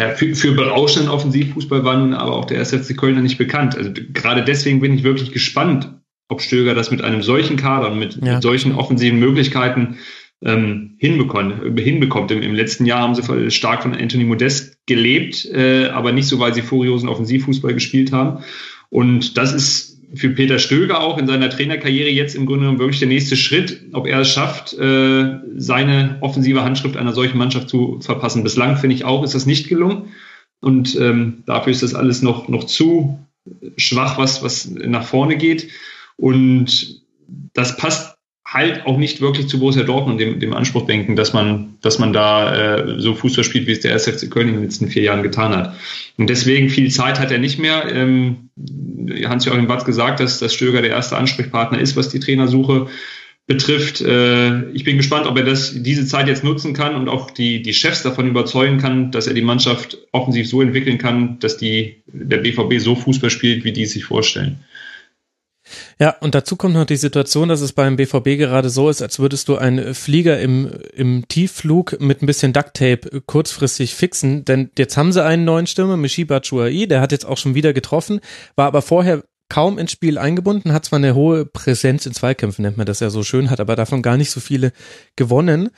Ja, 0.00 0.14
für, 0.14 0.34
für 0.34 0.52
berauschenden 0.52 1.10
Offensivfußball 1.10 1.84
war 1.84 1.98
nun 1.98 2.14
aber 2.14 2.34
auch 2.34 2.46
der 2.46 2.58
SFC 2.60 2.96
Kölner 2.96 3.20
nicht 3.20 3.36
bekannt. 3.36 3.76
Also 3.76 3.90
gerade 4.14 4.42
deswegen 4.42 4.80
bin 4.80 4.94
ich 4.94 5.02
wirklich 5.02 5.30
gespannt, 5.30 5.92
ob 6.28 6.40
Stöger 6.40 6.74
das 6.74 6.90
mit 6.90 7.02
einem 7.02 7.22
solchen 7.22 7.56
Kader 7.56 7.92
und 7.92 7.98
mit, 7.98 8.16
ja. 8.16 8.34
mit 8.34 8.42
solchen 8.42 8.74
offensiven 8.74 9.18
Möglichkeiten 9.18 9.98
ähm, 10.42 10.94
hinbekommt. 10.96 11.78
hinbekommt. 11.78 12.30
Im, 12.30 12.40
Im, 12.40 12.54
letzten 12.54 12.86
Jahr 12.86 13.00
haben 13.00 13.14
sie 13.14 13.50
stark 13.50 13.82
von 13.82 13.94
Anthony 13.94 14.24
Modest 14.24 14.78
gelebt, 14.86 15.44
äh, 15.44 15.88
aber 15.88 16.12
nicht 16.12 16.28
so, 16.28 16.38
weil 16.38 16.54
sie 16.54 16.62
furiosen 16.62 17.10
Offensivfußball 17.10 17.74
gespielt 17.74 18.10
haben. 18.10 18.42
Und 18.88 19.36
das 19.36 19.52
ist 19.52 19.89
für 20.14 20.30
Peter 20.30 20.58
Stöger 20.58 21.00
auch 21.00 21.18
in 21.18 21.26
seiner 21.26 21.50
Trainerkarriere 21.50 22.10
jetzt 22.10 22.34
im 22.34 22.46
Grunde 22.46 22.62
genommen 22.62 22.78
wirklich 22.78 22.98
der 22.98 23.08
nächste 23.08 23.36
Schritt, 23.36 23.82
ob 23.92 24.06
er 24.06 24.20
es 24.20 24.30
schafft, 24.30 24.72
äh, 24.74 25.38
seine 25.56 26.18
offensive 26.20 26.64
Handschrift 26.64 26.96
einer 26.96 27.12
solchen 27.12 27.38
Mannschaft 27.38 27.68
zu 27.68 28.00
verpassen. 28.00 28.42
Bislang 28.42 28.76
finde 28.76 28.96
ich 28.96 29.04
auch, 29.04 29.22
ist 29.22 29.34
das 29.34 29.46
nicht 29.46 29.68
gelungen. 29.68 30.08
Und 30.60 30.96
ähm, 30.96 31.42
dafür 31.46 31.72
ist 31.72 31.82
das 31.82 31.94
alles 31.94 32.22
noch, 32.22 32.48
noch 32.48 32.64
zu 32.64 33.18
schwach, 33.76 34.18
was, 34.18 34.42
was 34.42 34.68
nach 34.68 35.04
vorne 35.04 35.36
geht. 35.36 35.68
Und 36.16 37.02
das 37.54 37.76
passt 37.76 38.16
halt 38.44 38.84
auch 38.84 38.98
nicht 38.98 39.20
wirklich 39.20 39.46
zu 39.46 39.60
Borussia 39.60 39.84
Dortmund 39.84 40.20
dem, 40.20 40.40
dem 40.40 40.52
Anspruch 40.52 40.84
denken, 40.84 41.14
dass 41.14 41.32
man, 41.32 41.76
dass 41.82 42.00
man 42.00 42.12
da 42.12 42.76
äh, 42.76 43.00
so 43.00 43.14
Fußball 43.14 43.44
spielt, 43.44 43.68
wie 43.68 43.72
es 43.72 43.80
der 43.80 43.94
SFC 43.94 44.28
Köln 44.28 44.48
in 44.48 44.54
den 44.54 44.64
letzten 44.64 44.88
vier 44.88 45.02
Jahren 45.02 45.22
getan 45.22 45.54
hat. 45.54 45.76
Und 46.18 46.28
deswegen 46.28 46.68
viel 46.68 46.90
Zeit 46.90 47.20
hat 47.20 47.30
er 47.30 47.38
nicht 47.38 47.60
mehr. 47.60 47.84
Ähm, 47.94 48.50
Hans-Joachim 49.28 49.66
Batz 49.66 49.84
gesagt, 49.84 50.20
dass, 50.20 50.38
dass 50.38 50.54
Stöger 50.54 50.82
der 50.82 50.90
erste 50.90 51.16
Ansprechpartner 51.16 51.78
ist, 51.78 51.96
was 51.96 52.08
die 52.08 52.20
Trainersuche 52.20 52.88
betrifft. 53.46 54.00
Äh, 54.00 54.70
ich 54.70 54.84
bin 54.84 54.96
gespannt, 54.96 55.26
ob 55.26 55.36
er 55.36 55.44
das, 55.44 55.82
diese 55.82 56.06
Zeit 56.06 56.28
jetzt 56.28 56.44
nutzen 56.44 56.72
kann 56.72 56.94
und 56.94 57.08
auch 57.08 57.32
die, 57.32 57.62
die 57.62 57.74
Chefs 57.74 58.02
davon 58.02 58.28
überzeugen 58.28 58.78
kann, 58.78 59.10
dass 59.10 59.26
er 59.26 59.34
die 59.34 59.42
Mannschaft 59.42 59.98
offensiv 60.12 60.48
so 60.48 60.62
entwickeln 60.62 60.98
kann, 60.98 61.38
dass 61.40 61.56
die, 61.56 61.96
der 62.06 62.38
BVB 62.38 62.78
so 62.78 62.94
Fußball 62.94 63.30
spielt, 63.30 63.64
wie 63.64 63.72
die 63.72 63.82
es 63.82 63.92
sich 63.92 64.04
vorstellen. 64.04 64.60
Ja, 65.98 66.16
und 66.20 66.34
dazu 66.34 66.56
kommt 66.56 66.74
noch 66.74 66.84
die 66.84 66.96
Situation, 66.96 67.48
dass 67.48 67.60
es 67.60 67.72
beim 67.72 67.96
BVB 67.96 68.38
gerade 68.38 68.70
so 68.70 68.88
ist, 68.88 69.02
als 69.02 69.18
würdest 69.18 69.48
du 69.48 69.56
einen 69.56 69.94
Flieger 69.94 70.40
im, 70.40 70.70
im 70.94 71.26
Tiefflug 71.28 72.00
mit 72.00 72.22
ein 72.22 72.26
bisschen 72.26 72.52
Ducktape 72.52 73.22
kurzfristig 73.26 73.94
fixen, 73.94 74.44
denn 74.44 74.70
jetzt 74.78 74.96
haben 74.96 75.12
sie 75.12 75.24
einen 75.24 75.44
neuen 75.44 75.66
Stürmer, 75.66 75.96
Michi 75.96 76.24
Batshuayi, 76.24 76.86
der 76.86 77.00
hat 77.00 77.12
jetzt 77.12 77.26
auch 77.26 77.38
schon 77.38 77.54
wieder 77.54 77.72
getroffen, 77.72 78.20
war 78.56 78.66
aber 78.66 78.82
vorher 78.82 79.22
kaum 79.48 79.78
ins 79.78 79.92
Spiel 79.92 80.16
eingebunden, 80.16 80.72
hat 80.72 80.84
zwar 80.84 80.98
eine 80.98 81.14
hohe 81.14 81.44
Präsenz 81.44 82.06
in 82.06 82.14
Zweikämpfen, 82.14 82.62
nennt 82.62 82.76
man 82.76 82.86
das 82.86 83.00
ja 83.00 83.10
so 83.10 83.22
schön, 83.22 83.50
hat 83.50 83.60
aber 83.60 83.76
davon 83.76 84.02
gar 84.02 84.16
nicht 84.16 84.30
so 84.30 84.40
viele 84.40 84.72
gewonnen. 85.16 85.70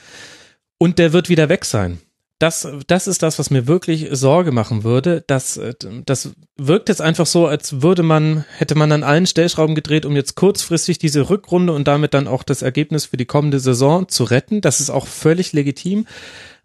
Und 0.79 0.99
der 0.99 1.13
wird 1.13 1.29
wieder 1.29 1.49
weg 1.49 1.65
sein 1.65 1.99
das, 2.43 2.67
das 2.89 3.07
ist 3.07 3.23
das, 3.23 3.39
was 3.39 3.51
mir 3.51 3.69
wirklich 3.69 4.09
Sorge 4.11 4.51
machen 4.51 4.83
würde. 4.83 5.23
Das, 5.29 5.61
das 6.05 6.31
wirkt 6.57 6.89
jetzt 6.89 7.01
einfach 7.01 7.27
so, 7.27 7.47
als 7.47 7.83
würde 7.83 8.03
man, 8.03 8.45
hätte 8.59 8.75
man 8.75 8.91
an 8.91 9.05
allen 9.05 9.27
Stellschrauben 9.27 9.77
gedreht, 9.77 10.05
um 10.05 10.17
jetzt 10.17 10.35
kurzfristig 10.35 10.99
diese 10.99 11.31
Rückrunde 11.31 11.73
und 11.73 11.87
damit 11.87 12.15
dann 12.15 12.27
auch 12.27 12.43
das 12.43 12.63
Ergebnis 12.63 13.05
für 13.05 13.17
die 13.17 13.27
kommende 13.27 13.61
Saison 13.61 14.09
zu 14.09 14.25
retten. 14.25 14.61
Das 14.61 14.81
ist 14.81 14.91
auch 14.91 15.07
völlig 15.07 15.53
legitim. 15.53 16.07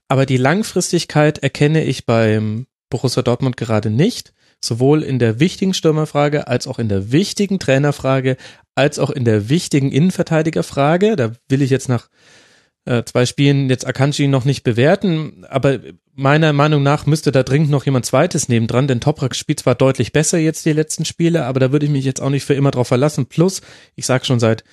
Aber 0.07 0.25
die 0.25 0.37
Langfristigkeit 0.37 1.37
erkenne 1.39 1.83
ich 1.83 2.07
beim 2.07 2.65
Borussia 2.89 3.21
Dortmund 3.21 3.55
gerade 3.55 3.91
nicht. 3.91 4.33
Sowohl 4.59 5.03
in 5.03 5.19
der 5.19 5.39
wichtigen 5.39 5.75
Stürmerfrage 5.75 6.47
als 6.47 6.65
auch 6.65 6.79
in 6.79 6.89
der 6.89 7.11
wichtigen 7.11 7.59
Trainerfrage 7.59 8.37
als 8.73 8.97
auch 8.97 9.11
in 9.11 9.25
der 9.25 9.49
wichtigen 9.49 9.91
Innenverteidigerfrage. 9.91 11.15
Da 11.15 11.33
will 11.49 11.61
ich 11.61 11.69
jetzt 11.69 11.87
nach 11.87 12.09
äh, 12.87 13.03
zwei 13.05 13.25
Spielen 13.25 13.69
jetzt 13.69 13.85
Akanji 13.85 14.27
noch 14.27 14.45
nicht 14.45 14.63
bewerten, 14.63 15.45
aber 15.49 15.79
meiner 16.15 16.53
Meinung 16.53 16.83
nach 16.83 17.05
müsste 17.05 17.31
da 17.31 17.43
dringend 17.43 17.69
noch 17.69 17.85
jemand 17.85 18.05
zweites 18.05 18.49
nebendran, 18.49 18.87
denn 18.87 19.01
Toprak 19.01 19.35
spielt 19.35 19.59
zwar 19.59 19.75
deutlich 19.75 20.13
besser 20.13 20.37
jetzt 20.37 20.65
die 20.65 20.73
letzten 20.73 21.05
Spiele, 21.05 21.45
aber 21.45 21.59
da 21.59 21.71
würde 21.71 21.85
ich 21.85 21.91
mich 21.91 22.05
jetzt 22.05 22.21
auch 22.21 22.29
nicht 22.29 22.45
für 22.45 22.53
immer 22.53 22.71
drauf 22.71 22.87
verlassen. 22.87 23.27
Plus, 23.27 23.61
ich 23.95 24.05
sag 24.05 24.25
schon 24.25 24.39
seit 24.39 24.63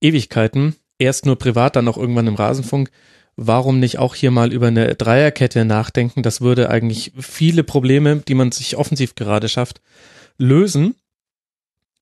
Ewigkeiten, 0.00 0.76
erst 0.98 1.26
nur 1.26 1.36
privat, 1.36 1.76
dann 1.76 1.88
auch 1.88 1.98
irgendwann 1.98 2.26
im 2.26 2.36
Rasenfunk, 2.36 2.90
warum 3.36 3.80
nicht 3.80 3.98
auch 3.98 4.14
hier 4.14 4.30
mal 4.30 4.52
über 4.52 4.68
eine 4.68 4.94
Dreierkette 4.94 5.64
nachdenken? 5.64 6.22
Das 6.22 6.40
würde 6.40 6.70
eigentlich 6.70 7.12
viele 7.18 7.64
Probleme, 7.64 8.22
die 8.26 8.34
man 8.34 8.52
sich 8.52 8.76
offensiv 8.76 9.14
gerade 9.14 9.48
schafft, 9.48 9.80
lösen. 10.38 10.94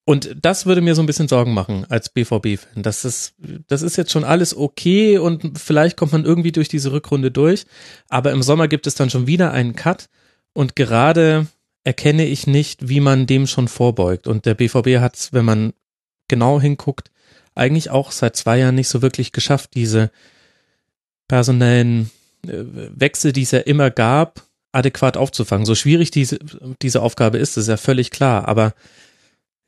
Und 0.08 0.36
das 0.40 0.66
würde 0.66 0.82
mir 0.82 0.94
so 0.94 1.02
ein 1.02 1.06
bisschen 1.06 1.26
Sorgen 1.26 1.52
machen 1.52 1.84
als 1.88 2.10
BVB-Fan. 2.10 2.84
Das 2.84 3.04
ist, 3.04 3.34
das 3.66 3.82
ist 3.82 3.96
jetzt 3.96 4.12
schon 4.12 4.22
alles 4.22 4.56
okay 4.56 5.18
und 5.18 5.58
vielleicht 5.58 5.96
kommt 5.96 6.12
man 6.12 6.24
irgendwie 6.24 6.52
durch 6.52 6.68
diese 6.68 6.92
Rückrunde 6.92 7.32
durch. 7.32 7.66
Aber 8.08 8.30
im 8.30 8.40
Sommer 8.40 8.68
gibt 8.68 8.86
es 8.86 8.94
dann 8.94 9.10
schon 9.10 9.26
wieder 9.26 9.50
einen 9.50 9.74
Cut 9.74 10.08
und 10.52 10.76
gerade 10.76 11.48
erkenne 11.82 12.24
ich 12.24 12.46
nicht, 12.46 12.88
wie 12.88 13.00
man 13.00 13.26
dem 13.26 13.48
schon 13.48 13.66
vorbeugt. 13.66 14.28
Und 14.28 14.46
der 14.46 14.54
BVB 14.54 15.00
hat 15.00 15.30
wenn 15.32 15.44
man 15.44 15.72
genau 16.28 16.60
hinguckt, 16.60 17.10
eigentlich 17.56 17.90
auch 17.90 18.12
seit 18.12 18.36
zwei 18.36 18.58
Jahren 18.58 18.76
nicht 18.76 18.88
so 18.88 19.02
wirklich 19.02 19.32
geschafft, 19.32 19.70
diese 19.74 20.12
personellen 21.26 22.12
äh, 22.46 22.52
Wechsel, 22.52 23.32
die 23.32 23.42
es 23.42 23.50
ja 23.50 23.58
immer 23.58 23.90
gab, 23.90 24.44
adäquat 24.70 25.16
aufzufangen. 25.16 25.66
So 25.66 25.74
schwierig 25.74 26.12
diese, 26.12 26.38
diese 26.80 27.02
Aufgabe 27.02 27.38
ist, 27.38 27.56
ist 27.56 27.66
ja 27.66 27.76
völlig 27.76 28.12
klar. 28.12 28.46
Aber 28.46 28.72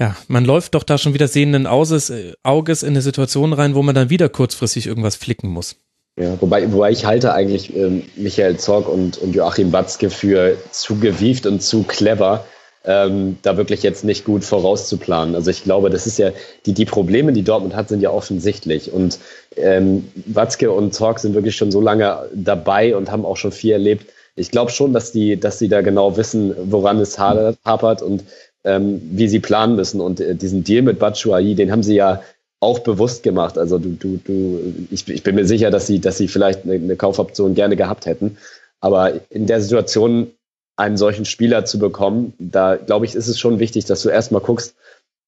ja, 0.01 0.17
man 0.29 0.45
läuft 0.45 0.75
doch 0.75 0.85
da 0.85 0.97
schon 0.99 1.15
wieder 1.15 1.29
sehenden 1.29 1.67
Auges, 1.67 2.11
äh, 2.11 2.33
Auges 2.43 2.83
in 2.83 2.91
eine 2.91 3.03
Situation 3.03 3.53
rein, 3.53 3.75
wo 3.75 3.83
man 3.83 3.95
dann 3.95 4.11
wieder 4.11 4.29
kurzfristig 4.29 4.87
irgendwas 4.87 5.17
flicken 5.17 5.49
muss. 5.49 5.77
Ja, 6.19 6.41
wobei, 6.41 6.73
wobei 6.73 6.91
ich 6.91 7.05
halte 7.05 7.33
eigentlich 7.33 7.75
ähm, 7.77 8.03
Michael 8.17 8.57
Zorg 8.57 8.89
und, 8.89 9.19
und 9.19 9.35
Joachim 9.35 9.71
Batzke 9.71 10.11
für 10.11 10.57
zu 10.73 10.97
gewieft 10.99 11.47
und 11.47 11.63
zu 11.63 11.85
clever, 11.85 12.45
ähm, 12.85 13.39
da 13.43 13.57
wirklich 13.57 13.83
jetzt 13.83 14.05
nicht 14.05 14.25
gut 14.25 14.45
vorauszuplanen. 14.45 15.35
Also 15.35 15.51
ich 15.51 15.63
glaube, 15.63 15.91
das 15.91 16.07
ist 16.07 16.19
ja, 16.19 16.31
die, 16.67 16.75
die 16.75 16.87
Probleme, 16.87 17.33
die 17.33 17.43
Dortmund 17.43 17.77
hat, 17.77 17.89
sind 17.89 18.01
ja 18.01 18.11
offensichtlich. 18.11 18.93
Und 18.93 19.19
ähm, 19.57 20.09
Watzke 20.27 20.73
und 20.73 20.95
Zorg 20.95 21.21
sind 21.21 21.35
wirklich 21.35 21.57
schon 21.57 21.71
so 21.71 21.81
lange 21.81 22.29
dabei 22.35 22.97
und 22.97 23.11
haben 23.13 23.25
auch 23.25 23.37
schon 23.37 23.53
viel 23.53 23.73
erlebt. 23.73 24.07
Ich 24.35 24.51
glaube 24.51 24.71
schon, 24.71 24.93
dass 24.93 25.13
die, 25.13 25.39
dass 25.39 25.59
sie 25.59 25.69
da 25.69 25.83
genau 25.83 26.17
wissen, 26.17 26.55
woran 26.71 26.99
es 27.01 27.19
hapert 27.19 28.03
und 28.03 28.25
ähm, 28.65 29.01
wie 29.13 29.29
sie 29.29 29.41
planen 29.41 29.77
müssen. 29.77 30.01
Und 30.01 30.21
äh, 30.21 30.35
diesen 30.35 30.65
Deal 30.65 30.83
mit 30.83 30.99
Batshuayi, 30.99 31.55
den 31.55 31.71
haben 31.73 31.83
sie 31.83 31.95
ja 31.95 32.23
auch 32.61 32.81
bewusst 32.81 33.23
gemacht. 33.23 33.57
Also 33.57 33.79
du, 33.79 33.91
du, 33.91 34.19
du, 34.25 34.75
ich, 34.91 35.09
ich 35.09 35.23
bin 35.23 35.37
mir 35.37 35.47
sicher, 35.47 35.71
dass 35.71 35.87
sie, 35.87 36.01
dass 36.01 36.19
sie 36.19 36.29
vielleicht 36.29 36.65
eine, 36.65 36.75
eine 36.75 36.97
Kaufoption 36.97 37.55
gerne 37.55 37.77
gehabt 37.77 38.07
hätten. 38.07 38.37
Aber 38.81 39.13
in 39.31 39.47
der 39.47 39.61
Situation 39.61 40.33
einen 40.77 40.97
solchen 40.97 41.25
Spieler 41.25 41.65
zu 41.65 41.79
bekommen, 41.79 42.35
da 42.39 42.77
glaube 42.77 43.05
ich, 43.05 43.15
ist 43.15 43.27
es 43.27 43.39
schon 43.39 43.59
wichtig, 43.59 43.85
dass 43.85 44.03
du 44.03 44.09
erstmal 44.09 44.41
guckst, 44.41 44.75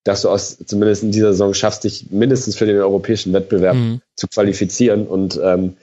dass 0.05 0.23
du 0.23 0.28
aus, 0.28 0.57
zumindest 0.65 1.02
in 1.02 1.12
dieser 1.12 1.32
Saison 1.32 1.55
schaffst, 1.55 1.85
dich 1.85 2.11
mindestens 2.11 2.57
für 2.57 2.66
den 2.66 2.78
europäischen 2.78 3.32
Wettbewerb 3.32 3.77
mhm. 3.77 4.01
zu 4.15 4.28
qualifizieren. 4.28 5.07
Und 5.07 5.39
ähm, 5.43 5.77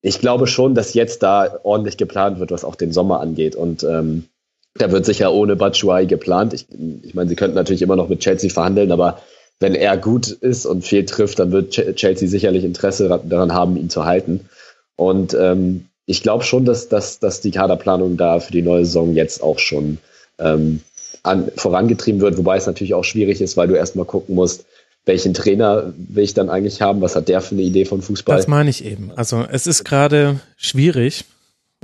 ich 0.00 0.18
glaube 0.18 0.46
schon, 0.46 0.74
dass 0.74 0.94
jetzt 0.94 1.22
da 1.22 1.58
ordentlich 1.62 1.96
geplant 1.96 2.38
wird, 2.38 2.52
was 2.52 2.64
auch 2.64 2.76
den 2.76 2.92
Sommer 2.92 3.20
angeht. 3.20 3.56
Und 3.56 3.82
ähm, 3.84 4.24
da 4.74 4.90
wird 4.92 5.04
sicher 5.04 5.32
ohne 5.32 5.56
Batshuayi 5.56 6.06
geplant. 6.06 6.54
Ich, 6.54 6.66
ich 7.02 7.14
meine, 7.14 7.28
sie 7.28 7.36
könnten 7.36 7.56
natürlich 7.56 7.82
immer 7.82 7.96
noch 7.96 8.08
mit 8.08 8.20
Chelsea 8.20 8.50
verhandeln, 8.50 8.92
aber 8.92 9.20
wenn 9.58 9.74
er 9.74 9.96
gut 9.96 10.28
ist 10.28 10.64
und 10.64 10.84
viel 10.84 11.04
trifft, 11.04 11.38
dann 11.38 11.52
wird 11.52 11.70
Chelsea 11.70 12.28
sicherlich 12.28 12.64
Interesse 12.64 13.20
daran 13.24 13.52
haben, 13.52 13.76
ihn 13.76 13.90
zu 13.90 14.04
halten. 14.04 14.48
Und 14.96 15.34
ähm, 15.34 15.86
ich 16.06 16.22
glaube 16.22 16.44
schon, 16.44 16.64
dass, 16.64 16.88
dass, 16.88 17.18
dass 17.18 17.40
die 17.40 17.50
Kaderplanung 17.50 18.16
da 18.16 18.40
für 18.40 18.52
die 18.52 18.62
neue 18.62 18.84
Saison 18.84 19.14
jetzt 19.14 19.42
auch 19.42 19.58
schon 19.58 19.98
ähm, 20.38 20.80
an, 21.22 21.50
vorangetrieben 21.56 22.20
wird, 22.20 22.38
wobei 22.38 22.56
es 22.56 22.66
natürlich 22.66 22.94
auch 22.94 23.04
schwierig 23.04 23.40
ist, 23.40 23.56
weil 23.56 23.68
du 23.68 23.74
erstmal 23.74 24.06
gucken 24.06 24.34
musst, 24.34 24.64
welchen 25.04 25.34
Trainer 25.34 25.92
will 25.96 26.24
ich 26.24 26.34
dann 26.34 26.50
eigentlich 26.50 26.82
haben, 26.82 27.00
was 27.00 27.16
hat 27.16 27.28
der 27.28 27.40
für 27.40 27.54
eine 27.54 27.62
Idee 27.62 27.84
von 27.84 28.02
Fußball? 28.02 28.36
Das 28.36 28.48
meine 28.48 28.70
ich 28.70 28.84
eben. 28.84 29.12
Also 29.16 29.44
es 29.50 29.66
ist 29.66 29.84
gerade 29.84 30.40
schwierig, 30.56 31.24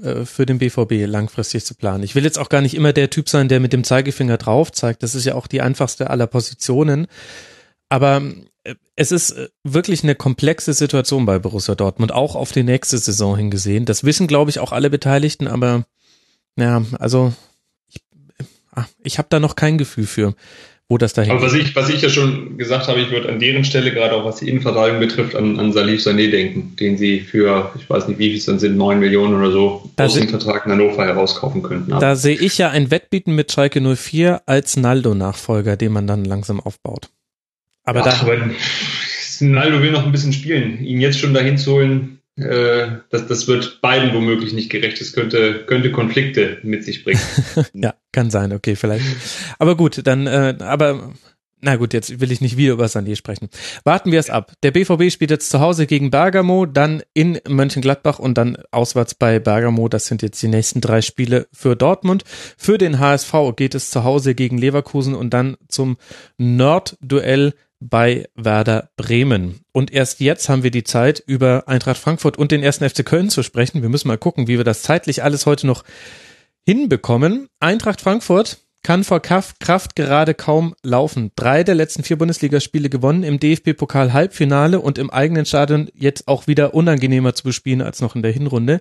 für 0.03 0.45
den 0.45 0.59
BVB 0.59 1.07
langfristig 1.07 1.65
zu 1.65 1.75
planen. 1.75 2.05
Ich 2.05 2.15
will 2.15 2.25
jetzt 2.25 2.39
auch 2.39 2.51
gar 2.51 2.61
nicht 2.61 2.75
immer 2.75 2.93
der 2.93 3.09
Typ 3.09 3.29
sein, 3.29 3.49
der 3.49 3.61
mit 3.61 3.73
dem 3.73 3.85
Zeigefinger 3.85 4.37
drauf 4.37 4.71
zeigt. 4.73 5.03
Das 5.03 5.15
ist 5.15 5.25
ja 5.25 5.35
auch 5.35 5.47
die 5.47 5.63
einfachste 5.63 6.11
aller 6.11 6.27
Positionen. 6.27 7.07
Aber 7.89 8.23
äh, 8.65 8.75
es 8.97 9.13
ist 9.13 9.33
äh, 9.33 9.49
wirklich 9.65 10.03
eine 10.03 10.15
komplexe 10.15 10.73
Situation 10.73 11.25
bei 11.25 11.39
Borussia 11.39 11.75
Dortmund, 11.75 12.13
auch 12.13 12.35
auf 12.35 12.53
die 12.53 12.63
nächste 12.63 12.99
Saison 12.99 13.37
hingesehen. 13.37 13.85
Das 13.85 14.05
wissen, 14.05 14.27
glaube 14.27 14.51
ich, 14.51 14.59
auch 14.59 14.73
alle 14.73 14.91
Beteiligten, 14.91 15.49
aber 15.49 15.87
ja, 16.57 16.83
also 16.99 17.33
ich, 17.89 18.03
ah, 18.73 18.87
ich 19.03 19.19
habe 19.19 19.29
da 19.31 19.41
noch 19.41 19.57
kein 19.57 19.79
Gefühl 19.79 20.07
für 20.07 20.35
wo 20.89 20.99
das 20.99 21.15
dahin 21.15 21.33
Aber 21.33 21.43
was 21.43 21.55
ich, 21.55 21.75
was 21.75 21.89
ich 21.89 22.01
ja 22.01 22.09
schon 22.09 22.59
gesagt 22.59 22.87
habe, 22.87 23.01
ich 23.01 23.11
würde 23.11 23.29
an 23.29 23.41
deren 23.41 23.65
Stelle, 23.65 23.93
gerade 23.93 24.15
auch 24.15 24.25
was 24.25 24.37
die 24.37 24.49
Innenverteidigung 24.49 25.01
betrifft, 25.01 25.35
an, 25.35 25.59
an 25.59 25.73
Salif 25.73 26.01
Sané 26.01 26.31
denken, 26.31 26.77
den 26.77 26.97
sie 26.97 27.21
für, 27.21 27.73
ich 27.77 27.91
weiß 27.91 28.07
nicht, 28.07 28.19
wie 28.19 28.29
viel 28.29 28.39
es 28.39 28.45
dann 28.47 28.61
sind, 28.61 28.77
neun 28.77 29.01
Millionen 29.01 29.35
oder 29.35 29.51
so, 29.51 29.91
da 29.97 30.05
aus 30.05 30.15
dem 30.15 30.29
Vertrag 30.29 30.67
in 30.67 30.73
Hannover 30.73 31.05
herauskaufen 31.05 31.63
könnten. 31.63 31.91
Da 31.91 32.15
sehe 32.15 32.37
ich 32.37 32.59
ja 32.59 32.71
ein 32.71 32.91
Wettbieten 32.93 33.35
mit 33.35 33.51
Schalke 33.51 33.81
04 33.81 34.43
als 34.47 34.77
Naldo-Nachfolger, 34.77 35.77
den 35.77 35.93
man 35.93 36.07
dann 36.07 36.25
langsam 36.25 36.61
aufbaut. 36.61 37.09
Aber 37.83 38.01
Ach, 38.01 38.05
da. 38.05 38.27
Aber 38.27 38.37
Naldo 39.41 39.83
will 39.83 39.91
noch 39.91 40.05
ein 40.05 40.13
bisschen 40.13 40.33
spielen. 40.33 40.85
Ihn 40.85 41.01
jetzt 41.01 41.19
schon 41.19 41.35
dahin 41.35 41.59
zu 41.59 41.73
holen, 41.73 42.16
äh, 42.37 42.89
das, 43.11 43.27
das 43.27 43.49
wird 43.49 43.81
beiden 43.81 44.13
womöglich 44.13 44.53
nicht 44.53 44.71
gerecht. 44.71 45.01
Das 45.01 45.13
könnte, 45.13 45.65
könnte 45.67 45.91
Konflikte 45.91 46.59
mit 46.63 46.85
sich 46.85 47.05
bringen. 47.05 47.21
ja, 47.73 47.95
kann 48.13 48.31
sein, 48.31 48.53
okay, 48.53 48.77
vielleicht. 48.77 49.05
Aber 49.59 49.77
gut, 49.77 50.07
dann, 50.07 50.27
äh, 50.27 50.55
aber 50.61 51.15
na 51.63 51.77
gut, 51.77 51.95
jetzt 51.95 52.21
will 52.21 52.31
ich 52.31 52.43
nicht 52.43 52.59
wieder 52.59 52.75
über 52.75 52.85
Sané 52.85 53.17
sprechen. 53.17 53.49
Warten 53.83 54.13
wir 54.13 54.21
es 54.21 54.29
ab. 54.29 54.53
Der 54.63 54.71
BVB 54.71 55.11
spielt 55.11 55.31
jetzt 55.31 55.49
zu 55.49 55.61
Hause 55.61 55.87
gegen 55.87 56.11
Bergamo, 56.11 56.67
dann 56.67 57.03
in 57.15 57.41
Mönchengladbach 57.49 58.19
und 58.19 58.37
dann 58.37 58.59
auswärts 58.71 59.15
bei 59.15 59.39
Bergamo. 59.39 59.89
Das 59.89 60.07
sind 60.07 60.21
jetzt 60.21 60.43
die 60.43 60.49
nächsten 60.49 60.83
drei 60.83 61.01
Spiele 61.01 61.49
für 61.53 61.75
Dortmund. 61.75 62.25
Für 62.59 62.77
den 62.77 62.99
HSV 62.99 63.33
geht 63.57 63.75
es 63.75 63.91
zu 63.91 64.05
Hause 64.05 64.35
gegen 64.35 64.59
Leverkusen 64.59 65.15
und 65.15 65.31
dann 65.31 65.57
zum 65.69 65.97
Nordduell 66.37 67.55
bei 67.81 68.29
Werder 68.35 68.91
Bremen. 68.97 69.61
Und 69.73 69.93
erst 69.93 70.21
jetzt 70.21 70.49
haben 70.49 70.63
wir 70.63 70.71
die 70.71 70.85
Zeit, 70.85 71.23
über 71.27 71.65
Eintracht 71.67 71.99
Frankfurt 71.99 72.39
und 72.39 72.53
den 72.53 72.63
ersten 72.63 72.89
FC 72.89 73.05
Köln 73.05 73.31
zu 73.31 73.43
sprechen. 73.43 73.83
Wir 73.83 73.89
müssen 73.89 74.09
mal 74.09 74.19
gucken, 74.19 74.49
wie 74.49 74.57
wir 74.57 74.65
das 74.65 74.83
zeitlich 74.83 75.23
alles 75.23 75.47
heute 75.47 75.67
noch 75.67 75.85
hinbekommen. 76.65 77.49
Eintracht 77.61 78.01
Frankfurt 78.01 78.66
kann 78.87 79.03
vor 79.03 79.19
Kraft 79.21 79.97
gerade 79.97 80.33
kaum 80.33 80.77
laufen. 80.85 81.33
Drei 81.35 81.65
der 81.65 81.75
letzten 81.75 82.05
vier 82.05 82.19
Bundesligaspiele 82.19 82.89
gewonnen, 82.89 83.25
im 83.25 83.41
DFB-Pokal 83.41 84.13
Halbfinale 84.13 84.79
und 84.79 84.97
im 84.97 85.11
eigenen 85.11 85.45
Stadion 85.45 85.89
jetzt 85.93 86.29
auch 86.29 86.47
wieder 86.47 86.73
unangenehmer 86.73 87.35
zu 87.35 87.43
bespielen 87.43 87.83
als 87.83 88.01
noch 88.01 88.15
in 88.15 88.23
der 88.23 88.31
Hinrunde. 88.31 88.81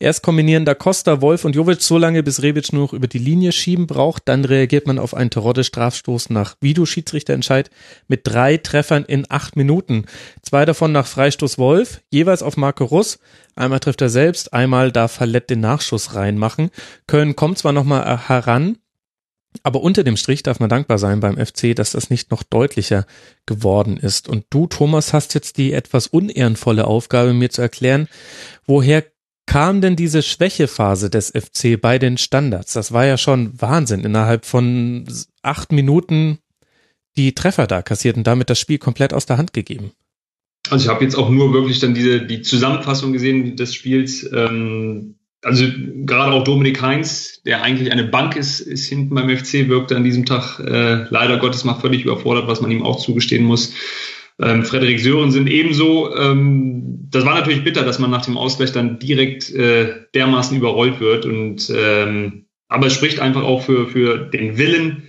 Erst 0.00 0.24
kombinieren 0.24 0.64
da 0.64 0.74
Costa, 0.74 1.20
Wolf 1.20 1.44
und 1.44 1.54
Jovic 1.54 1.82
so 1.82 1.98
lange, 1.98 2.24
bis 2.24 2.42
Rebic 2.42 2.72
nur 2.72 2.82
noch 2.82 2.92
über 2.94 3.06
die 3.06 3.20
Linie 3.20 3.52
schieben 3.52 3.86
braucht. 3.86 4.24
Dann 4.26 4.44
reagiert 4.44 4.88
man 4.88 4.98
auf 4.98 5.14
einen 5.14 5.30
Terodde-Strafstoß 5.30 6.30
nach 6.30 6.56
Videoschiedsrichterentscheid 6.60 7.70
mit 8.08 8.22
drei 8.24 8.56
Treffern 8.56 9.04
in 9.04 9.24
acht 9.28 9.54
Minuten. 9.54 10.06
Zwei 10.42 10.64
davon 10.64 10.90
nach 10.90 11.06
Freistoß 11.06 11.58
Wolf, 11.58 12.00
jeweils 12.10 12.42
auf 12.42 12.56
Marco 12.56 12.86
Russ. 12.86 13.20
Einmal 13.54 13.78
trifft 13.78 14.02
er 14.02 14.08
selbst, 14.08 14.52
einmal 14.52 14.90
darf 14.90 15.12
Fallett 15.12 15.48
den 15.48 15.60
Nachschuss 15.60 16.16
reinmachen. 16.16 16.70
Köln 17.06 17.36
kommt 17.36 17.58
zwar 17.58 17.72
nochmal 17.72 18.26
heran, 18.26 18.78
aber 19.62 19.82
unter 19.82 20.04
dem 20.04 20.16
Strich 20.16 20.42
darf 20.42 20.60
man 20.60 20.68
dankbar 20.68 20.98
sein 20.98 21.20
beim 21.20 21.36
FC, 21.36 21.74
dass 21.74 21.92
das 21.92 22.10
nicht 22.10 22.30
noch 22.30 22.42
deutlicher 22.42 23.06
geworden 23.46 23.96
ist. 23.96 24.28
Und 24.28 24.46
du, 24.50 24.66
Thomas, 24.66 25.12
hast 25.12 25.34
jetzt 25.34 25.56
die 25.58 25.72
etwas 25.72 26.06
unehrenvolle 26.06 26.86
Aufgabe, 26.86 27.32
mir 27.32 27.50
zu 27.50 27.62
erklären, 27.62 28.08
woher 28.66 29.04
kam 29.46 29.80
denn 29.80 29.96
diese 29.96 30.22
Schwächephase 30.22 31.10
des 31.10 31.30
FC 31.30 31.80
bei 31.80 31.98
den 31.98 32.18
Standards? 32.18 32.72
Das 32.72 32.92
war 32.92 33.04
ja 33.04 33.16
schon 33.16 33.60
Wahnsinn. 33.60 34.00
Innerhalb 34.04 34.44
von 34.44 35.06
acht 35.42 35.70
Minuten 35.70 36.38
die 37.16 37.34
Treffer 37.34 37.66
da 37.66 37.82
kassiert 37.82 38.16
und 38.16 38.26
damit 38.26 38.50
das 38.50 38.58
Spiel 38.58 38.78
komplett 38.78 39.14
aus 39.14 39.26
der 39.26 39.38
Hand 39.38 39.52
gegeben. 39.52 39.92
Also 40.70 40.86
ich 40.86 40.90
habe 40.90 41.04
jetzt 41.04 41.14
auch 41.14 41.28
nur 41.28 41.52
wirklich 41.52 41.78
dann 41.78 41.94
diese 41.94 42.22
die 42.22 42.42
Zusammenfassung 42.42 43.12
gesehen 43.12 43.56
des 43.56 43.74
Spiels. 43.74 44.28
Ähm, 44.32 45.16
also 45.44 45.66
gerade 46.04 46.32
auch 46.32 46.44
Dominik 46.44 46.80
Heinz, 46.82 47.42
der 47.44 47.62
eigentlich 47.62 47.92
eine 47.92 48.04
Bank 48.04 48.36
ist, 48.36 48.60
ist 48.60 48.86
hinten 48.86 49.14
beim 49.14 49.28
FC, 49.28 49.68
wirkte 49.68 49.96
an 49.96 50.04
diesem 50.04 50.24
Tag 50.24 50.58
äh, 50.60 51.04
leider 51.10 51.38
Gottes 51.38 51.64
mal 51.64 51.74
völlig 51.74 52.04
überfordert, 52.04 52.48
was 52.48 52.60
man 52.60 52.70
ihm 52.70 52.82
auch 52.82 52.98
zugestehen 52.98 53.44
muss. 53.44 53.74
Ähm, 54.40 54.64
Frederik 54.64 54.98
Sören 54.98 55.30
sind 55.30 55.48
ebenso. 55.48 56.14
Ähm, 56.16 57.08
das 57.10 57.24
war 57.24 57.34
natürlich 57.34 57.62
bitter, 57.62 57.84
dass 57.84 57.98
man 57.98 58.10
nach 58.10 58.24
dem 58.24 58.36
Ausgleich 58.36 58.72
dann 58.72 58.98
direkt 58.98 59.50
äh, 59.54 59.94
dermaßen 60.14 60.56
überrollt 60.56 61.00
wird. 61.00 61.24
Und 61.26 61.72
ähm, 61.74 62.46
aber 62.68 62.86
es 62.86 62.94
spricht 62.94 63.20
einfach 63.20 63.42
auch 63.42 63.62
für, 63.62 63.86
für 63.86 64.18
den 64.18 64.58
Willen 64.58 65.04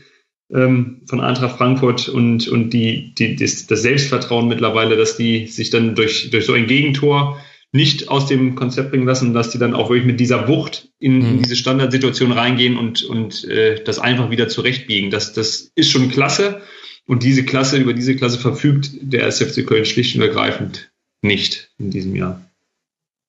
ähm, 0.53 1.01
von 1.07 1.21
Eintracht 1.21 1.57
Frankfurt 1.57 2.07
und, 2.07 2.47
und 2.47 2.69
die, 2.71 3.15
die, 3.15 3.35
das, 3.35 3.65
das 3.65 3.81
Selbstvertrauen 3.81 4.47
mittlerweile, 4.47 4.95
dass 4.97 5.17
die 5.17 5.47
sich 5.47 5.71
dann 5.71 5.95
durch, 5.95 6.29
durch 6.29 6.45
so 6.45 6.53
ein 6.53 6.67
Gegentor 6.67 7.39
nicht 7.75 8.07
aus 8.09 8.25
dem 8.25 8.55
Konzept 8.55 8.91
bringen 8.91 9.05
lassen, 9.05 9.33
dass 9.33 9.49
die 9.49 9.57
dann 9.57 9.73
auch 9.73 9.89
wirklich 9.89 10.07
mit 10.07 10.19
dieser 10.19 10.47
Wucht 10.47 10.89
in, 10.97 11.19
mhm. 11.19 11.25
in 11.25 11.41
diese 11.43 11.55
Standardsituation 11.55 12.31
reingehen 12.31 12.77
und, 12.77 13.03
und 13.03 13.43
äh, 13.45 13.83
das 13.83 13.99
einfach 13.99 14.31
wieder 14.31 14.47
zurechtbiegen. 14.47 15.11
Das, 15.11 15.33
das 15.33 15.71
ist 15.75 15.91
schon 15.91 16.09
klasse. 16.09 16.61
Und 17.05 17.21
diese 17.21 17.43
Klasse, 17.43 17.77
über 17.77 17.93
diese 17.93 18.15
Klasse 18.15 18.39
verfügt 18.39 18.91
der 19.01 19.27
SFC 19.27 19.65
Köln 19.65 19.85
schlicht 19.85 20.15
und 20.15 20.21
ergreifend 20.21 20.91
nicht 21.21 21.69
in 21.77 21.91
diesem 21.91 22.15
Jahr. 22.15 22.41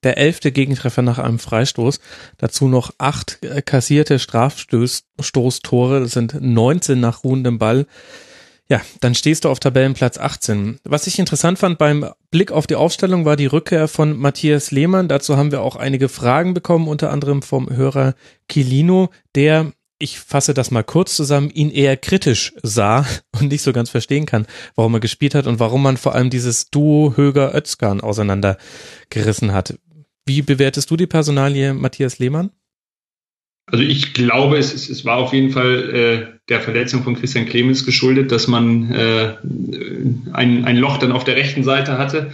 Der 0.02 0.18
elfte 0.18 0.52
Gegentreffer 0.52 1.02
nach 1.02 1.18
einem 1.18 1.39
Freistoß. 1.39 2.01
Dazu 2.39 2.68
noch 2.68 2.94
acht 2.98 3.40
kassierte 3.64 4.18
Strafstoßtore. 4.18 6.01
Das 6.01 6.12
sind 6.12 6.40
19 6.40 7.01
nach 7.01 7.24
ruhendem 7.24 7.59
Ball. 7.59 7.86
Ja, 8.68 8.80
dann 9.01 9.14
stehst 9.14 9.44
du 9.44 9.48
auf 9.48 9.60
Tabellenplatz 9.60 10.18
18. 10.18 10.80
Was 10.82 11.06
ich 11.06 11.20
interessant 11.20 11.59
fand 11.59 11.78
beim 11.78 12.10
Blick 12.32 12.51
auf 12.51 12.66
die 12.66 12.74
Aufstellung 12.74 13.24
war 13.24 13.36
die 13.36 13.47
Rückkehr 13.47 13.86
von 13.86 14.16
Matthias 14.16 14.72
Lehmann. 14.72 15.06
Dazu 15.06 15.36
haben 15.36 15.52
wir 15.52 15.62
auch 15.62 15.76
einige 15.76 16.09
Fragen 16.09 16.52
bekommen, 16.52 16.88
unter 16.88 17.10
anderem 17.10 17.43
vom 17.43 17.70
Hörer 17.70 18.14
Kilino, 18.48 19.10
der 19.36 19.72
ich 19.98 20.18
fasse 20.18 20.52
das 20.52 20.70
mal 20.70 20.84
kurz 20.84 21.16
zusammen, 21.16 21.48
ihn 21.48 21.70
eher 21.70 21.97
kritisch 21.97 22.55
sah 22.62 23.06
und 23.40 23.48
nicht 23.48 23.62
so 23.62 23.72
ganz 23.72 23.88
verstehen 23.88 24.26
kann, 24.26 24.47
warum 24.74 24.94
er 24.94 25.01
gespielt 25.01 25.34
hat 25.34 25.47
und 25.47 25.60
warum 25.60 25.82
man 25.82 25.97
vor 25.97 26.14
allem 26.14 26.28
dieses 26.28 26.68
Duo 26.70 27.16
Höger-Özkan 27.16 28.01
auseinandergerissen 28.01 29.52
hat. 29.52 29.78
Wie 30.26 30.43
bewertest 30.43 30.90
du 30.90 30.97
die 30.97 31.06
Personalie 31.06 31.72
Matthias 31.72 32.18
Lehmann? 32.18 32.51
Also 33.66 33.82
ich 33.82 34.14
glaube, 34.14 34.59
es, 34.59 34.72
es, 34.72 34.88
es 34.88 35.05
war 35.05 35.16
auf 35.16 35.32
jeden 35.32 35.51
Fall 35.51 35.90
äh, 35.90 36.38
der 36.48 36.60
Verletzung 36.60 37.02
von 37.02 37.16
Christian 37.16 37.47
Clemens 37.47 37.84
geschuldet, 37.84 38.30
dass 38.30 38.47
man 38.47 38.93
äh, 38.93 39.34
ein, 40.32 40.64
ein 40.64 40.76
Loch 40.76 40.98
dann 40.98 41.12
auf 41.12 41.24
der 41.24 41.36
rechten 41.36 41.64
Seite 41.64 41.98
hatte. 41.98 42.30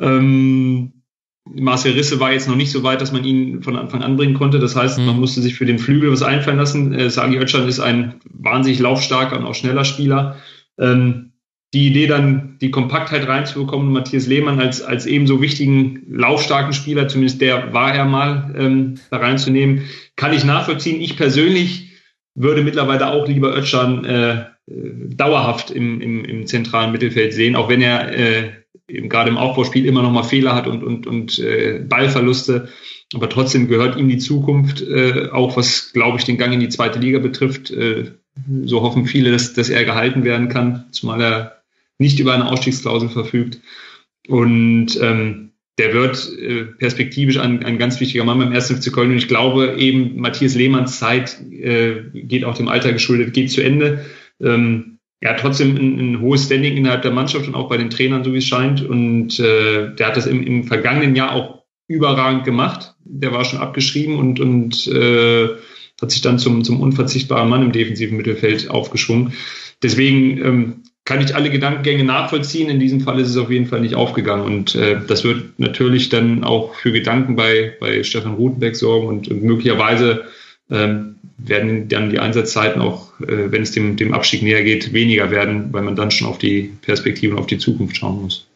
Ähm, 0.00 1.02
Marcel 1.44 1.92
Risse 1.92 2.20
war 2.20 2.32
jetzt 2.32 2.48
noch 2.48 2.56
nicht 2.56 2.70
so 2.70 2.82
weit, 2.82 3.00
dass 3.00 3.12
man 3.12 3.24
ihn 3.24 3.62
von 3.62 3.76
Anfang 3.76 4.02
an 4.02 4.16
bringen 4.16 4.34
konnte. 4.34 4.58
Das 4.58 4.74
heißt, 4.74 4.98
mhm. 4.98 5.06
man 5.06 5.20
musste 5.20 5.42
sich 5.42 5.54
für 5.54 5.66
den 5.66 5.78
Flügel 5.78 6.10
was 6.10 6.22
einfallen 6.22 6.56
lassen. 6.56 6.94
Äh, 6.94 7.10
Sagi 7.10 7.36
Özcan 7.36 7.68
ist 7.68 7.80
ein 7.80 8.20
wahnsinnig 8.24 8.78
laufstarker 8.78 9.38
und 9.38 9.44
auch 9.44 9.54
schneller 9.54 9.84
Spieler. 9.84 10.36
Ähm, 10.78 11.31
die 11.74 11.88
Idee 11.88 12.06
dann, 12.06 12.58
die 12.60 12.70
Kompaktheit 12.70 13.26
reinzubekommen, 13.26 13.92
Matthias 13.92 14.26
Lehmann 14.26 14.60
als, 14.60 14.82
als 14.82 15.06
ebenso 15.06 15.40
wichtigen, 15.40 16.02
laufstarken 16.10 16.74
Spieler, 16.74 17.08
zumindest 17.08 17.40
der 17.40 17.72
war 17.72 17.94
er 17.94 18.04
mal, 18.04 18.54
ähm, 18.58 18.94
da 19.10 19.16
reinzunehmen, 19.16 19.84
kann 20.16 20.34
ich 20.34 20.44
nachvollziehen. 20.44 21.00
Ich 21.00 21.16
persönlich 21.16 21.92
würde 22.34 22.62
mittlerweile 22.62 23.10
auch 23.10 23.26
lieber 23.26 23.56
Özcan 23.56 24.04
äh, 24.04 24.44
dauerhaft 24.66 25.70
im, 25.70 26.00
im, 26.00 26.24
im 26.24 26.46
zentralen 26.46 26.92
Mittelfeld 26.92 27.32
sehen, 27.32 27.56
auch 27.56 27.68
wenn 27.68 27.80
er 27.80 28.12
äh, 28.12 28.50
eben 28.88 29.08
gerade 29.08 29.30
im 29.30 29.38
Aufbauspiel 29.38 29.86
immer 29.86 30.02
noch 30.02 30.12
mal 30.12 30.22
Fehler 30.22 30.54
hat 30.54 30.66
und, 30.66 30.84
und, 30.84 31.06
und 31.06 31.38
äh, 31.38 31.78
Ballverluste. 31.78 32.68
Aber 33.14 33.28
trotzdem 33.28 33.68
gehört 33.68 33.96
ihm 33.96 34.08
die 34.08 34.18
Zukunft, 34.18 34.82
äh, 34.82 35.28
auch 35.30 35.56
was, 35.56 35.92
glaube 35.92 36.18
ich, 36.18 36.24
den 36.24 36.38
Gang 36.38 36.52
in 36.52 36.60
die 36.60 36.68
zweite 36.68 36.98
Liga 36.98 37.18
betrifft. 37.18 37.70
Äh, 37.70 38.12
so 38.64 38.82
hoffen 38.82 39.06
viele, 39.06 39.30
dass, 39.30 39.52
dass 39.54 39.68
er 39.68 39.84
gehalten 39.84 40.24
werden 40.24 40.48
kann, 40.48 40.86
zumal 40.90 41.20
er 41.20 41.61
nicht 42.02 42.20
über 42.20 42.34
eine 42.34 42.50
Ausstiegsklausel 42.50 43.08
verfügt. 43.08 43.60
Und 44.28 44.98
ähm, 45.00 45.52
der 45.78 45.94
wird 45.94 46.30
äh, 46.38 46.64
perspektivisch 46.64 47.38
ein, 47.38 47.64
ein 47.64 47.78
ganz 47.78 47.98
wichtiger 47.98 48.24
Mann 48.24 48.38
beim 48.38 48.52
1. 48.52 48.72
FC 48.72 48.92
Köln. 48.92 49.10
Und 49.10 49.16
ich 49.16 49.28
glaube 49.28 49.76
eben, 49.78 50.20
Matthias 50.20 50.54
Lehmanns 50.54 50.98
Zeit 50.98 51.40
äh, 51.50 52.02
geht 52.12 52.44
auch 52.44 52.56
dem 52.56 52.68
Alter 52.68 52.92
geschuldet, 52.92 53.32
geht 53.32 53.50
zu 53.50 53.62
Ende. 53.62 54.04
Ähm, 54.40 54.98
er 55.20 55.30
hat 55.30 55.40
trotzdem 55.40 55.76
ein, 55.76 55.98
ein, 55.98 56.20
hohes 56.20 56.44
Standing 56.44 56.76
innerhalb 56.76 57.02
der 57.02 57.12
Mannschaft 57.12 57.46
und 57.46 57.54
auch 57.54 57.68
bei 57.68 57.78
den 57.78 57.90
Trainern, 57.90 58.24
so 58.24 58.34
wie 58.34 58.38
es 58.38 58.46
scheint. 58.46 58.82
Und 58.82 59.40
äh, 59.40 59.94
der 59.94 60.08
hat 60.08 60.16
das 60.16 60.26
im, 60.26 60.46
im 60.46 60.64
vergangenen 60.64 61.16
Jahr 61.16 61.32
auch 61.32 61.62
überragend 61.88 62.44
gemacht. 62.44 62.94
Der 63.04 63.32
war 63.32 63.44
schon 63.44 63.60
abgeschrieben 63.60 64.18
und, 64.18 64.40
und 64.40 64.86
äh, 64.88 65.48
hat 66.00 66.10
sich 66.10 66.20
dann 66.20 66.38
zum, 66.38 66.64
zum 66.64 66.80
unverzichtbaren 66.80 67.48
Mann 67.48 67.62
im 67.62 67.72
defensiven 67.72 68.16
Mittelfeld 68.16 68.68
aufgeschwungen. 68.68 69.32
Deswegen 69.82 70.38
ähm, 70.38 70.82
kann 71.04 71.20
ich 71.20 71.34
alle 71.34 71.50
Gedankengänge 71.50 72.04
nachvollziehen. 72.04 72.70
In 72.70 72.78
diesem 72.78 73.00
Fall 73.00 73.18
ist 73.18 73.28
es 73.28 73.36
auf 73.36 73.50
jeden 73.50 73.66
Fall 73.66 73.80
nicht 73.80 73.94
aufgegangen. 73.94 74.44
Und 74.44 74.74
äh, 74.74 75.00
das 75.06 75.24
wird 75.24 75.58
natürlich 75.58 76.08
dann 76.08 76.44
auch 76.44 76.74
für 76.74 76.92
Gedanken 76.92 77.34
bei, 77.34 77.76
bei 77.80 78.02
Stefan 78.04 78.34
Rutenbeck 78.34 78.76
sorgen 78.76 79.08
und, 79.08 79.30
möglicherweise 79.42 80.24
ähm, 80.70 81.16
werden 81.38 81.88
dann 81.88 82.10
die 82.10 82.20
Einsatzzeiten 82.20 82.80
auch, 82.80 83.18
äh, 83.20 83.50
wenn 83.50 83.62
es 83.62 83.72
dem, 83.72 83.96
dem 83.96 84.14
Abstieg 84.14 84.42
näher 84.42 84.62
geht, 84.62 84.92
weniger 84.92 85.30
werden, 85.30 85.72
weil 85.72 85.82
man 85.82 85.96
dann 85.96 86.12
schon 86.12 86.28
auf 86.28 86.38
die 86.38 86.72
Perspektive 86.82 87.34
und 87.34 87.40
auf 87.40 87.46
die 87.46 87.58
Zukunft 87.58 87.96
schauen 87.96 88.22
muss. 88.22 88.46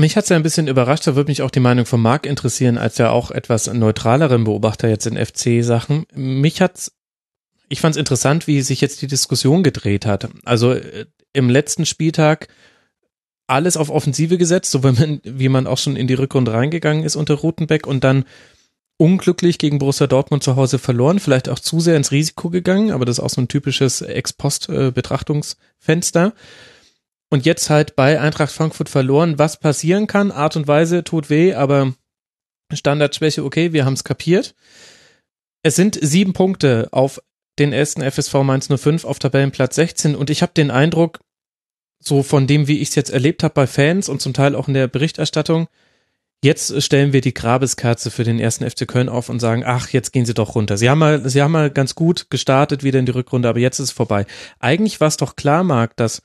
Mich 0.00 0.16
hat 0.16 0.24
es 0.24 0.30
ja 0.30 0.36
ein 0.36 0.42
bisschen 0.42 0.68
überrascht, 0.68 1.06
da 1.06 1.16
würde 1.16 1.30
mich 1.30 1.42
auch 1.42 1.50
die 1.50 1.60
Meinung 1.60 1.84
von 1.84 2.00
Marc 2.00 2.24
interessieren, 2.24 2.78
als 2.78 2.96
ja 2.96 3.10
auch 3.10 3.30
etwas 3.30 3.72
neutraleren 3.72 4.44
Beobachter 4.44 4.88
jetzt 4.88 5.06
in 5.06 5.18
FC-Sachen. 5.18 6.06
Mich 6.14 6.62
hat's 6.62 6.92
ich 7.72 7.80
fand 7.80 7.96
es 7.96 7.98
interessant, 7.98 8.46
wie 8.46 8.60
sich 8.60 8.82
jetzt 8.82 9.00
die 9.00 9.06
Diskussion 9.06 9.62
gedreht 9.62 10.04
hat. 10.04 10.28
Also 10.44 10.74
äh, 10.74 11.06
im 11.32 11.48
letzten 11.48 11.86
Spieltag 11.86 12.48
alles 13.46 13.78
auf 13.78 13.88
Offensive 13.88 14.36
gesetzt, 14.36 14.72
so 14.72 14.84
wie 14.84 14.92
man, 14.92 15.22
wie 15.24 15.48
man 15.48 15.66
auch 15.66 15.78
schon 15.78 15.96
in 15.96 16.06
die 16.06 16.12
Rückrunde 16.12 16.52
reingegangen 16.52 17.02
ist 17.02 17.16
unter 17.16 17.32
Rutenbeck 17.32 17.86
und 17.86 18.04
dann 18.04 18.26
unglücklich 18.98 19.56
gegen 19.56 19.78
Borussia 19.78 20.06
Dortmund 20.06 20.42
zu 20.42 20.56
Hause 20.56 20.78
verloren, 20.78 21.18
vielleicht 21.18 21.48
auch 21.48 21.58
zu 21.58 21.80
sehr 21.80 21.96
ins 21.96 22.12
Risiko 22.12 22.50
gegangen, 22.50 22.90
aber 22.90 23.06
das 23.06 23.16
ist 23.16 23.24
auch 23.24 23.30
so 23.30 23.40
ein 23.40 23.48
typisches 23.48 24.02
Ex-Post-Betrachtungsfenster. 24.02 26.34
Und 27.30 27.46
jetzt 27.46 27.70
halt 27.70 27.96
bei 27.96 28.20
Eintracht 28.20 28.52
Frankfurt 28.52 28.90
verloren. 28.90 29.38
Was 29.38 29.58
passieren 29.58 30.06
kann, 30.06 30.30
Art 30.30 30.56
und 30.56 30.68
Weise 30.68 31.04
tut 31.04 31.30
weh, 31.30 31.54
aber 31.54 31.94
Standardschwäche, 32.70 33.42
okay, 33.42 33.72
wir 33.72 33.86
haben 33.86 33.94
es 33.94 34.04
kapiert. 34.04 34.54
Es 35.62 35.74
sind 35.74 35.98
sieben 35.98 36.34
Punkte 36.34 36.88
auf 36.90 37.22
den 37.58 37.72
ersten 37.72 38.02
FSV 38.02 38.34
Mainz 38.42 38.68
05 38.68 39.04
auf 39.04 39.18
Tabellenplatz 39.18 39.76
16 39.76 40.14
und 40.14 40.30
ich 40.30 40.42
habe 40.42 40.52
den 40.54 40.70
Eindruck, 40.70 41.20
so 41.98 42.22
von 42.22 42.46
dem, 42.46 42.66
wie 42.66 42.80
ich 42.80 42.88
es 42.88 42.94
jetzt 42.94 43.10
erlebt 43.10 43.42
habe 43.42 43.54
bei 43.54 43.66
Fans 43.66 44.08
und 44.08 44.20
zum 44.20 44.32
Teil 44.32 44.54
auch 44.56 44.68
in 44.68 44.74
der 44.74 44.88
Berichterstattung, 44.88 45.68
jetzt 46.42 46.82
stellen 46.82 47.12
wir 47.12 47.20
die 47.20 47.34
Grabeskerze 47.34 48.10
für 48.10 48.24
den 48.24 48.40
ersten 48.40 48.68
FC 48.68 48.88
Köln 48.88 49.08
auf 49.08 49.28
und 49.28 49.38
sagen, 49.38 49.62
ach, 49.64 49.90
jetzt 49.90 50.12
gehen 50.12 50.26
sie 50.26 50.34
doch 50.34 50.54
runter. 50.54 50.76
Sie 50.76 50.90
haben 50.90 50.98
mal, 50.98 51.28
sie 51.28 51.42
haben 51.42 51.52
mal 51.52 51.70
ganz 51.70 51.94
gut 51.94 52.28
gestartet 52.30 52.82
wieder 52.82 52.98
in 52.98 53.06
die 53.06 53.12
Rückrunde, 53.12 53.48
aber 53.48 53.60
jetzt 53.60 53.78
ist 53.78 53.90
es 53.90 53.92
vorbei. 53.92 54.26
Eigentlich 54.58 55.00
war 55.00 55.08
es 55.08 55.16
doch 55.16 55.36
klar, 55.36 55.62
Marc, 55.62 55.96
dass 55.96 56.22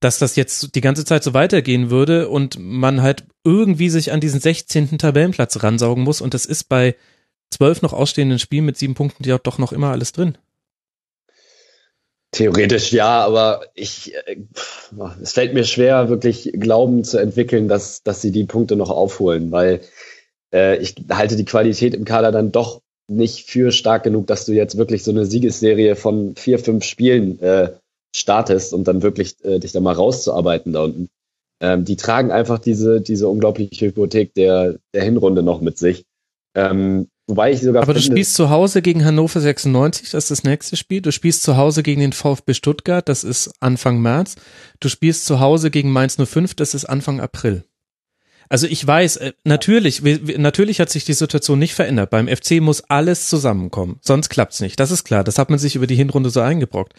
dass 0.00 0.18
das 0.18 0.36
jetzt 0.36 0.74
die 0.74 0.80
ganze 0.80 1.04
Zeit 1.04 1.24
so 1.24 1.34
weitergehen 1.34 1.90
würde 1.90 2.28
und 2.28 2.58
man 2.58 3.02
halt 3.02 3.24
irgendwie 3.44 3.90
sich 3.90 4.12
an 4.12 4.20
diesen 4.20 4.40
16. 4.40 4.98
Tabellenplatz 4.98 5.62
ransaugen 5.62 6.04
muss 6.04 6.20
und 6.20 6.34
das 6.34 6.46
ist 6.46 6.64
bei 6.64 6.94
zwölf 7.50 7.82
noch 7.82 7.92
ausstehenden 7.92 8.38
Spielen 8.38 8.64
mit 8.64 8.76
sieben 8.78 8.94
Punkten 8.94 9.24
ja 9.24 9.38
doch 9.38 9.58
noch 9.58 9.72
immer 9.72 9.90
alles 9.90 10.12
drin. 10.12 10.38
Theoretisch 12.30 12.92
ja, 12.92 13.24
aber 13.24 13.62
ich, 13.74 14.14
äh, 14.14 14.36
es 15.22 15.32
fällt 15.32 15.54
mir 15.54 15.64
schwer, 15.64 16.08
wirklich 16.08 16.50
Glauben 16.52 17.02
zu 17.02 17.18
entwickeln, 17.18 17.68
dass, 17.68 18.02
dass 18.02 18.20
sie 18.20 18.32
die 18.32 18.44
Punkte 18.44 18.76
noch 18.76 18.90
aufholen, 18.90 19.50
weil 19.50 19.80
äh, 20.52 20.76
ich 20.78 20.94
halte 21.10 21.36
die 21.36 21.46
Qualität 21.46 21.94
im 21.94 22.04
Kader 22.04 22.30
dann 22.30 22.52
doch 22.52 22.82
nicht 23.10 23.48
für 23.48 23.72
stark 23.72 24.02
genug, 24.02 24.26
dass 24.26 24.44
du 24.44 24.52
jetzt 24.52 24.76
wirklich 24.76 25.02
so 25.04 25.10
eine 25.10 25.24
Siegesserie 25.24 25.96
von 25.96 26.36
vier, 26.36 26.58
fünf 26.58 26.84
Spielen 26.84 27.40
äh, 27.40 27.72
startest 28.14 28.74
und 28.74 28.86
dann 28.86 29.02
wirklich 29.02 29.42
äh, 29.44 29.58
dich 29.58 29.72
da 29.72 29.80
mal 29.80 29.94
rauszuarbeiten 29.94 30.74
da 30.74 30.84
unten. 30.84 31.08
Ähm, 31.60 31.84
die 31.84 31.96
tragen 31.96 32.30
einfach 32.30 32.58
diese, 32.58 33.00
diese 33.00 33.28
unglaubliche 33.28 33.86
Hypothek 33.86 34.34
der, 34.34 34.76
der 34.92 35.02
Hinrunde 35.02 35.42
noch 35.42 35.62
mit 35.62 35.78
sich. 35.78 36.04
Ähm, 36.54 37.08
wobei 37.28 37.52
ich 37.52 37.60
sogar 37.60 37.82
Aber 37.82 37.94
du 37.94 38.00
spielst 38.00 38.34
zu 38.34 38.50
Hause 38.50 38.82
gegen 38.82 39.04
Hannover 39.04 39.40
96, 39.40 40.10
das 40.10 40.24
ist 40.24 40.30
das 40.30 40.44
nächste 40.44 40.76
Spiel. 40.76 41.00
Du 41.00 41.12
spielst 41.12 41.44
zu 41.44 41.56
Hause 41.56 41.84
gegen 41.84 42.00
den 42.00 42.12
VfB 42.12 42.54
Stuttgart, 42.54 43.08
das 43.08 43.22
ist 43.22 43.52
Anfang 43.60 44.00
März. 44.00 44.34
Du 44.80 44.88
spielst 44.88 45.26
zu 45.26 45.38
Hause 45.38 45.70
gegen 45.70 45.92
Mainz 45.92 46.16
05, 46.16 46.54
das 46.54 46.74
ist 46.74 46.86
Anfang 46.86 47.20
April. 47.20 47.64
Also 48.48 48.66
ich 48.66 48.86
weiß, 48.86 49.18
äh, 49.18 49.32
natürlich, 49.44 50.02
natürlich 50.02 50.80
hat 50.80 50.90
sich 50.90 51.04
die 51.04 51.12
Situation 51.12 51.58
nicht 51.58 51.74
verändert. 51.74 52.10
Beim 52.10 52.28
FC 52.28 52.60
muss 52.60 52.82
alles 52.88 53.28
zusammenkommen, 53.28 53.98
sonst 54.00 54.30
klappt's 54.30 54.60
nicht. 54.60 54.80
Das 54.80 54.90
ist 54.90 55.04
klar. 55.04 55.22
Das 55.22 55.38
hat 55.38 55.50
man 55.50 55.58
sich 55.58 55.76
über 55.76 55.86
die 55.86 55.96
Hinrunde 55.96 56.30
so 56.30 56.40
eingebrockt. 56.40 56.94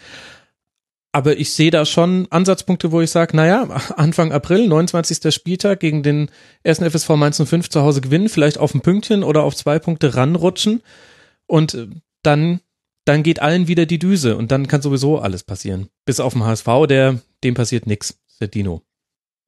Aber 1.11 1.37
ich 1.37 1.53
sehe 1.53 1.71
da 1.71 1.85
schon 1.85 2.27
Ansatzpunkte, 2.29 2.91
wo 2.91 3.01
ich 3.01 3.09
sage, 3.09 3.35
naja, 3.35 3.63
Anfang 3.95 4.31
April, 4.31 4.67
29. 4.67 5.33
Spieltag 5.33 5.79
gegen 5.79 6.03
den 6.03 6.29
ersten 6.63 6.89
FSV 6.89 7.09
Mainz 7.11 7.41
05 7.43 7.69
zu 7.69 7.81
Hause 7.81 8.01
gewinnen, 8.01 8.29
vielleicht 8.29 8.59
auf 8.59 8.75
ein 8.75 8.81
Pünktchen 8.81 9.23
oder 9.23 9.43
auf 9.43 9.55
zwei 9.55 9.79
Punkte 9.79 10.15
ranrutschen 10.15 10.81
und 11.47 11.73
äh, 11.73 11.87
dann, 12.21 12.59
dann 13.05 13.23
geht 13.23 13.41
allen 13.41 13.67
wieder 13.67 13.85
die 13.85 13.97
Düse 13.97 14.37
und 14.37 14.51
dann 14.51 14.67
kann 14.67 14.81
sowieso 14.81 15.17
alles 15.17 15.43
passieren. 15.43 15.89
Bis 16.05 16.19
auf 16.19 16.33
den 16.33 16.45
HSV, 16.45 16.67
der, 16.87 17.19
dem 17.43 17.55
passiert 17.55 17.87
nichts, 17.87 18.19
der 18.39 18.49
Dino. 18.49 18.83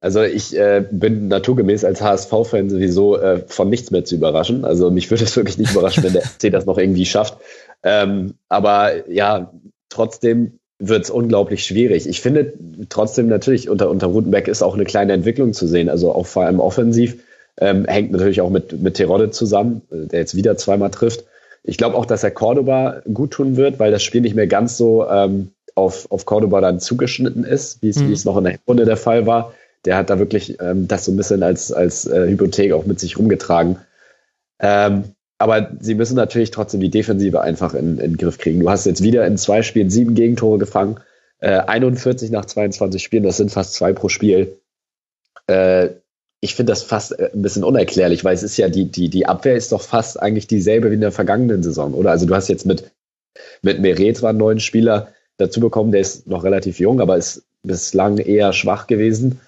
Also 0.00 0.20
ich 0.22 0.56
äh, 0.58 0.84
bin 0.90 1.28
naturgemäß 1.28 1.84
als 1.84 2.02
HSV-Fan 2.02 2.70
sowieso 2.70 3.18
äh, 3.18 3.44
von 3.46 3.70
nichts 3.70 3.92
mehr 3.92 4.04
zu 4.04 4.16
überraschen. 4.16 4.64
Also 4.64 4.90
mich 4.90 5.08
würde 5.12 5.22
es 5.22 5.36
wirklich 5.36 5.58
nicht 5.58 5.70
überraschen, 5.70 6.02
wenn 6.02 6.12
der 6.12 6.22
FC 6.22 6.50
das 6.50 6.66
noch 6.66 6.76
irgendwie 6.76 7.06
schafft. 7.06 7.38
Ähm, 7.84 8.34
aber 8.48 9.08
ja, 9.08 9.52
trotzdem 9.90 10.58
wird 10.78 11.04
es 11.04 11.10
unglaublich 11.10 11.64
schwierig. 11.64 12.08
Ich 12.08 12.20
finde 12.20 12.52
trotzdem 12.88 13.28
natürlich 13.28 13.68
unter, 13.68 13.90
unter 13.90 14.08
Rutenbeck 14.08 14.48
ist 14.48 14.62
auch 14.62 14.74
eine 14.74 14.84
kleine 14.84 15.12
Entwicklung 15.12 15.52
zu 15.52 15.66
sehen. 15.66 15.88
Also 15.88 16.12
auch 16.12 16.26
vor 16.26 16.44
allem 16.44 16.60
offensiv 16.60 17.22
ähm, 17.58 17.84
hängt 17.84 18.12
natürlich 18.12 18.40
auch 18.40 18.50
mit, 18.50 18.80
mit 18.80 18.94
Terodde 18.94 19.30
zusammen, 19.30 19.82
äh, 19.90 20.06
der 20.06 20.20
jetzt 20.20 20.34
wieder 20.34 20.56
zweimal 20.56 20.90
trifft. 20.90 21.24
Ich 21.62 21.76
glaube 21.76 21.96
auch, 21.96 22.06
dass 22.06 22.24
er 22.24 22.32
Cordoba 22.32 23.02
gut 23.12 23.32
tun 23.32 23.56
wird, 23.56 23.78
weil 23.78 23.92
das 23.92 24.02
Spiel 24.02 24.22
nicht 24.22 24.34
mehr 24.34 24.48
ganz 24.48 24.76
so 24.76 25.06
ähm, 25.08 25.52
auf, 25.74 26.10
auf 26.10 26.26
Cordoba 26.26 26.60
dann 26.60 26.80
zugeschnitten 26.80 27.44
ist, 27.44 27.82
wie 27.82 27.90
es, 27.90 27.98
mhm. 27.98 28.16
noch 28.24 28.38
in 28.38 28.44
der 28.44 28.58
Runde 28.66 28.84
der 28.84 28.96
Fall 28.96 29.26
war 29.26 29.52
der 29.84 29.96
hat 29.96 30.10
da 30.10 30.18
wirklich 30.18 30.60
ähm, 30.60 30.88
das 30.88 31.04
so 31.04 31.12
ein 31.12 31.16
bisschen 31.16 31.42
als, 31.42 31.72
als 31.72 32.06
äh, 32.06 32.28
Hypothek 32.28 32.72
auch 32.72 32.86
mit 32.86 33.00
sich 33.00 33.18
rumgetragen. 33.18 33.78
Ähm, 34.60 35.04
aber 35.42 35.72
sie 35.80 35.96
müssen 35.96 36.14
natürlich 36.14 36.52
trotzdem 36.52 36.80
die 36.80 36.90
Defensive 36.90 37.40
einfach 37.40 37.74
in, 37.74 37.98
in 37.98 38.12
den 38.12 38.16
Griff 38.16 38.38
kriegen. 38.38 38.60
Du 38.60 38.70
hast 38.70 38.86
jetzt 38.86 39.02
wieder 39.02 39.26
in 39.26 39.36
zwei 39.36 39.62
Spielen 39.62 39.90
sieben 39.90 40.14
Gegentore 40.14 40.58
gefangen, 40.58 41.00
äh, 41.40 41.58
41 41.58 42.30
nach 42.30 42.44
22 42.44 43.02
Spielen, 43.02 43.24
das 43.24 43.38
sind 43.38 43.50
fast 43.50 43.74
zwei 43.74 43.92
pro 43.92 44.08
Spiel. 44.08 44.56
Äh, 45.48 45.88
ich 46.40 46.54
finde 46.54 46.70
das 46.70 46.84
fast 46.84 47.18
äh, 47.18 47.30
ein 47.34 47.42
bisschen 47.42 47.64
unerklärlich, 47.64 48.24
weil 48.24 48.34
es 48.34 48.44
ist 48.44 48.56
ja 48.56 48.68
die, 48.68 48.84
die, 48.84 49.08
die 49.08 49.26
Abwehr 49.26 49.56
ist 49.56 49.72
doch 49.72 49.82
fast 49.82 50.22
eigentlich 50.22 50.46
dieselbe 50.46 50.90
wie 50.90 50.94
in 50.94 51.00
der 51.00 51.10
vergangenen 51.10 51.64
Saison, 51.64 51.92
oder? 51.94 52.12
Also 52.12 52.26
du 52.26 52.36
hast 52.36 52.48
jetzt 52.48 52.64
mit, 52.64 52.92
mit 53.62 53.80
Meret 53.80 54.18
zwar 54.18 54.30
einen 54.30 54.38
neuen 54.38 54.60
Spieler 54.60 55.08
dazu 55.38 55.58
bekommen, 55.58 55.90
der 55.90 56.02
ist 56.02 56.28
noch 56.28 56.44
relativ 56.44 56.78
jung, 56.78 57.00
aber 57.00 57.16
ist 57.16 57.42
bislang 57.64 58.18
eher 58.18 58.52
schwach 58.52 58.86
gewesen. 58.86 59.40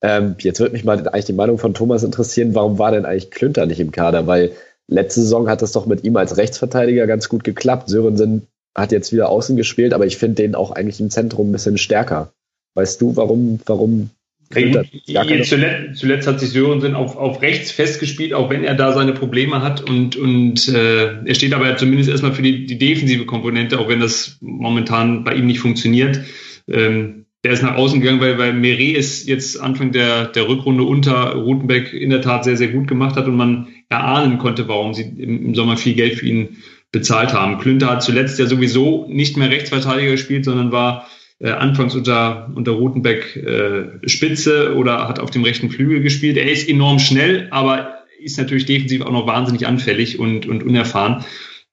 Ähm, 0.00 0.36
jetzt 0.38 0.60
würde 0.60 0.74
mich 0.74 0.84
mal 0.84 1.08
eigentlich 1.08 1.24
die 1.24 1.32
Meinung 1.32 1.58
von 1.58 1.74
Thomas 1.74 2.04
interessieren, 2.04 2.54
warum 2.54 2.78
war 2.78 2.92
denn 2.92 3.04
eigentlich 3.04 3.32
Klünter 3.32 3.66
nicht 3.66 3.80
im 3.80 3.90
Kader? 3.90 4.28
Weil 4.28 4.52
letzte 4.90 5.22
Saison 5.22 5.48
hat 5.48 5.62
das 5.62 5.72
doch 5.72 5.86
mit 5.86 6.04
ihm 6.04 6.16
als 6.16 6.36
Rechtsverteidiger 6.36 7.06
ganz 7.06 7.28
gut 7.28 7.44
geklappt. 7.44 7.88
Sörensen 7.88 8.46
hat 8.74 8.92
jetzt 8.92 9.12
wieder 9.12 9.28
außen 9.30 9.56
gespielt, 9.56 9.94
aber 9.94 10.06
ich 10.06 10.18
finde 10.18 10.36
den 10.36 10.54
auch 10.54 10.70
eigentlich 10.72 11.00
im 11.00 11.10
Zentrum 11.10 11.48
ein 11.48 11.52
bisschen 11.52 11.78
stärker. 11.78 12.32
Weißt 12.74 13.00
du, 13.00 13.16
warum, 13.16 13.60
warum 13.66 14.10
Zuletzt, 14.52 15.54
zuletzt, 15.94 16.26
hat 16.26 16.40
sich 16.40 16.50
Sörensen 16.50 16.96
auf, 16.96 17.16
auf 17.16 17.40
rechts 17.40 17.70
festgespielt, 17.70 18.34
auch 18.34 18.50
wenn 18.50 18.64
er 18.64 18.74
da 18.74 18.92
seine 18.92 19.12
Probleme 19.12 19.62
hat. 19.62 19.88
Und, 19.88 20.16
und 20.16 20.68
äh, 20.68 21.24
er 21.24 21.34
steht 21.36 21.54
aber 21.54 21.76
zumindest 21.76 22.10
erstmal 22.10 22.32
für 22.32 22.42
die, 22.42 22.66
die 22.66 22.76
defensive 22.76 23.26
Komponente, 23.26 23.78
auch 23.78 23.88
wenn 23.88 24.00
das 24.00 24.38
momentan 24.40 25.22
bei 25.22 25.34
ihm 25.34 25.46
nicht 25.46 25.60
funktioniert. 25.60 26.22
Ähm, 26.66 27.26
der 27.44 27.52
ist 27.52 27.62
nach 27.62 27.76
außen 27.76 28.00
gegangen, 28.00 28.20
weil, 28.20 28.38
weil 28.38 28.52
Meret 28.52 28.96
es 28.96 29.24
jetzt 29.24 29.60
Anfang 29.60 29.92
der, 29.92 30.26
der 30.26 30.48
Rückrunde 30.48 30.82
unter 30.82 31.34
Rutenbeck 31.36 31.92
in 31.92 32.10
der 32.10 32.20
Tat 32.20 32.42
sehr, 32.42 32.56
sehr 32.56 32.68
gut 32.68 32.88
gemacht 32.88 33.14
hat 33.14 33.26
und 33.26 33.36
man 33.36 33.68
erahnen 33.90 34.38
konnte, 34.38 34.68
warum 34.68 34.94
sie 34.94 35.02
im, 35.02 35.54
Sommer 35.54 35.76
viel 35.76 35.94
Geld 35.94 36.14
für 36.14 36.26
ihn 36.26 36.56
bezahlt 36.92 37.32
haben. 37.34 37.58
Klünter 37.58 37.90
hat 37.90 38.02
zuletzt 38.02 38.38
ja 38.38 38.46
sowieso 38.46 39.06
nicht 39.08 39.36
mehr 39.36 39.50
Rechtsverteidiger 39.50 40.12
gespielt, 40.12 40.44
sondern 40.44 40.72
war 40.72 41.08
äh, 41.40 41.50
anfangs 41.50 41.94
unter, 41.94 42.50
unter 42.54 42.72
Rutenbeck 42.72 43.36
äh, 43.36 44.08
Spitze 44.08 44.76
oder 44.76 45.08
hat 45.08 45.18
auf 45.18 45.30
dem 45.30 45.44
rechten 45.44 45.70
Flügel 45.70 46.00
gespielt. 46.00 46.36
Er 46.36 46.50
ist 46.50 46.68
enorm 46.68 46.98
schnell, 46.98 47.48
aber 47.50 47.94
ist 48.20 48.38
natürlich 48.38 48.66
defensiv 48.66 49.02
auch 49.02 49.12
noch 49.12 49.26
wahnsinnig 49.26 49.66
anfällig 49.66 50.18
und, 50.18 50.46
und 50.46 50.62
unerfahren. 50.62 51.24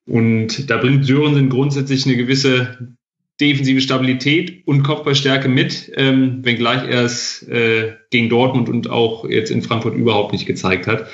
Und 0.07 0.69
da 0.69 0.77
bringt 0.77 1.06
Sörensen 1.06 1.49
grundsätzlich 1.49 2.06
eine 2.06 2.15
gewisse 2.15 2.95
defensive 3.39 3.81
Stabilität 3.81 4.65
und 4.65 4.84
Kopfballstärke 4.84 5.49
mit, 5.49 5.91
ähm, 5.95 6.39
wenngleich 6.44 6.89
er 6.89 7.03
es 7.03 7.44
äh, 7.44 7.94
gegen 8.10 8.30
Dortmund 8.30 8.69
und 8.69 8.89
auch 8.89 9.30
jetzt 9.30 9.52
in 9.52 9.61
Frankfurt 9.61 9.95
überhaupt 9.95 10.31
nicht 10.31 10.48
gezeigt 10.48 10.88
hat. 10.88 11.07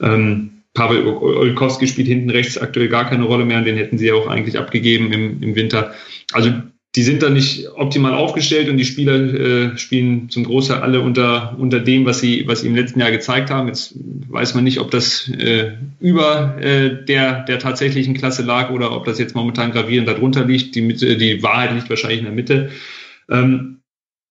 Ähm, 0.00 0.62
Pavel 0.74 1.06
Olkowski 1.06 1.86
spielt 1.86 2.06
hinten 2.06 2.30
rechts 2.30 2.58
aktuell 2.58 2.88
gar 2.88 3.08
keine 3.08 3.24
Rolle 3.24 3.44
mehr 3.44 3.58
und 3.58 3.64
den 3.64 3.76
hätten 3.76 3.98
sie 3.98 4.08
ja 4.08 4.14
auch 4.14 4.26
eigentlich 4.26 4.58
abgegeben 4.58 5.12
im, 5.12 5.42
im 5.42 5.54
Winter. 5.56 5.94
Also 6.32 6.50
die 6.96 7.02
sind 7.02 7.22
da 7.22 7.28
nicht 7.28 7.68
optimal 7.74 8.14
aufgestellt 8.14 8.70
und 8.70 8.78
die 8.78 8.86
Spieler 8.86 9.14
äh, 9.14 9.78
spielen 9.78 10.30
zum 10.30 10.44
Großteil 10.44 10.80
alle 10.80 11.02
unter, 11.02 11.54
unter 11.58 11.78
dem, 11.78 12.06
was 12.06 12.20
sie, 12.20 12.48
was 12.48 12.62
sie 12.62 12.68
im 12.68 12.74
letzten 12.74 13.00
Jahr 13.00 13.10
gezeigt 13.10 13.50
haben. 13.50 13.68
Jetzt 13.68 13.94
weiß 14.28 14.54
man 14.54 14.64
nicht, 14.64 14.80
ob 14.80 14.90
das 14.90 15.28
äh, 15.28 15.72
über 16.00 16.56
äh, 16.58 17.04
der, 17.04 17.42
der 17.44 17.58
tatsächlichen 17.58 18.14
Klasse 18.14 18.42
lag 18.42 18.70
oder 18.70 18.96
ob 18.96 19.04
das 19.04 19.18
jetzt 19.18 19.34
momentan 19.34 19.72
gravierend 19.72 20.08
darunter 20.08 20.46
liegt. 20.46 20.74
Die, 20.74 20.94
die 20.94 21.42
Wahrheit 21.42 21.74
liegt 21.74 21.90
wahrscheinlich 21.90 22.20
in 22.20 22.24
der 22.24 22.34
Mitte. 22.34 22.70
Ähm, 23.30 23.80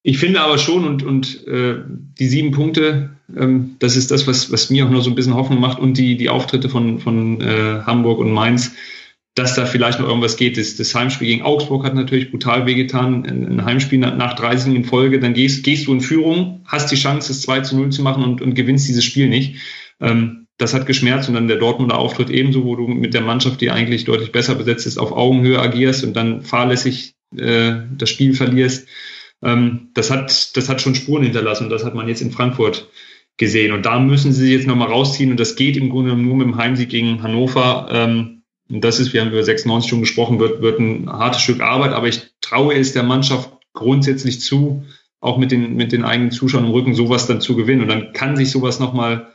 ich 0.07 0.19
finde 0.19 0.41
aber 0.41 0.60
schon, 0.60 0.86
und, 0.86 1.02
und 1.02 1.48
äh, 1.48 1.77
die 2.19 2.27
sieben 2.27 2.52
Punkte, 2.52 3.18
ähm, 3.36 3.76
das 3.80 3.95
ist 3.95 4.11
das, 4.11 4.27
was, 4.27 4.52
was 4.52 4.69
mir 4.69 4.86
auch 4.86 4.91
noch 4.91 5.02
so 5.02 5.10
ein 5.10 5.15
bisschen 5.15 5.34
Hoffnung 5.34 5.60
macht 5.60 5.80
und 5.80 5.98
die, 5.98 6.15
die 6.15 6.30
Auftritte 6.30 6.69
von, 6.69 6.99
von 6.99 7.41
äh, 7.41 7.82
Hamburg 7.86 8.19
und 8.19 8.32
Mainz 8.32 8.76
dass 9.36 9.53
da 9.53 9.65
vielleicht 9.65 9.99
noch 9.99 10.07
irgendwas 10.07 10.38
geht. 10.38 10.57
Das, 10.57 10.77
das 10.77 10.95
Heimspiel 10.95 11.27
gegen 11.27 11.41
Augsburg 11.41 11.84
hat 11.84 11.94
natürlich 11.94 12.32
brutal 12.32 12.65
wehgetan. 12.65 13.26
Ein 13.26 13.65
Heimspiel 13.65 13.99
nach 13.99 14.34
30 14.34 14.73
in 14.73 14.86
Folge, 14.86 15.19
dann 15.19 15.34
gehst, 15.34 15.65
gehst 15.65 15.88
du 15.88 15.94
in 15.94 15.99
Führung, 15.99 16.61
hast 16.65 16.90
die 16.90 16.95
Chance, 16.95 17.27
das 17.27 17.41
2 17.41 17.60
zu 17.60 17.76
0 17.76 17.90
zu 17.90 18.02
machen 18.02 18.23
und, 18.23 18.41
und 18.41 18.56
gewinnst 18.56 18.88
dieses 18.88 19.03
Spiel 19.03 19.27
nicht. 19.27 19.57
Ähm, 19.99 20.48
das 20.57 20.73
hat 20.73 20.86
geschmerzt 20.86 21.27
und 21.27 21.36
dann 21.36 21.49
der 21.49 21.57
Dortmunder 21.57 21.98
Auftritt 21.98 22.30
ebenso, 22.30 22.64
wo 22.64 22.77
du 22.77 22.88
mit 22.88 23.14
der 23.14 23.22
Mannschaft, 23.22 23.60
die 23.60 23.72
eigentlich 23.72 24.06
deutlich 24.06 24.32
besser 24.32 24.56
besetzt 24.56 24.88
ist, 24.88 24.98
auf 24.98 25.11
Augenhöhe 25.11 25.60
agierst 25.60 26.06
und 26.06 26.14
dann 26.15 26.41
fahrlässig 26.41 27.15
äh, 27.36 27.73
das 27.98 28.10
Spiel 28.10 28.34
verlierst. 28.34 28.88
Ähm, 29.45 29.91
das, 29.93 30.11
hat, 30.11 30.57
das 30.57 30.67
hat 30.67 30.81
schon 30.81 30.95
Spuren 30.95 31.23
hinterlassen 31.23 31.65
und 31.65 31.69
das 31.69 31.85
hat 31.85 31.95
man 31.95 32.07
jetzt 32.07 32.22
in 32.22 32.31
Frankfurt 32.31 32.89
gesehen. 33.38 33.72
Und 33.72 33.85
da 33.85 33.99
müssen 33.99 34.34
sie 34.34 34.41
sich 34.41 34.51
jetzt 34.51 34.67
nochmal 34.67 34.88
rausziehen 34.88 35.31
und 35.31 35.39
das 35.39 35.55
geht 35.55 35.77
im 35.77 35.89
Grunde 35.89 36.15
nur 36.15 36.35
mit 36.35 36.47
dem 36.47 36.57
Heimsieg 36.57 36.89
gegen 36.89 37.22
Hannover. 37.22 37.88
Ähm, 37.91 38.41
und 38.69 38.84
das 38.84 38.99
ist, 38.99 39.13
wir 39.13 39.22
haben 39.22 39.31
über 39.31 39.43
96 39.43 39.89
schon 39.89 39.99
gesprochen, 39.99 40.39
wird, 40.39 40.61
wird 40.61 40.80
ein 40.80 41.07
hartes 41.09 41.41
Stück 41.41 41.61
Arbeit, 41.61 41.93
aber 41.93 42.07
ich 42.07 42.23
traue 42.41 42.73
es 42.73 42.93
der 42.93 43.03
Mannschaft 43.03 43.51
grundsätzlich 43.73 44.41
zu, 44.41 44.84
auch 45.19 45.38
mit 45.38 45.51
den, 45.51 45.76
mit 45.76 45.91
den 45.91 46.03
eigenen 46.03 46.31
Zuschauern 46.31 46.65
im 46.65 46.72
Rücken 46.72 46.95
sowas 46.95 47.27
dann 47.27 47.41
zu 47.41 47.55
gewinnen. 47.55 47.81
Und 47.81 47.89
dann 47.89 48.13
kann 48.13 48.35
sich 48.35 48.49
sowas 48.49 48.80
nochmal 48.80 49.34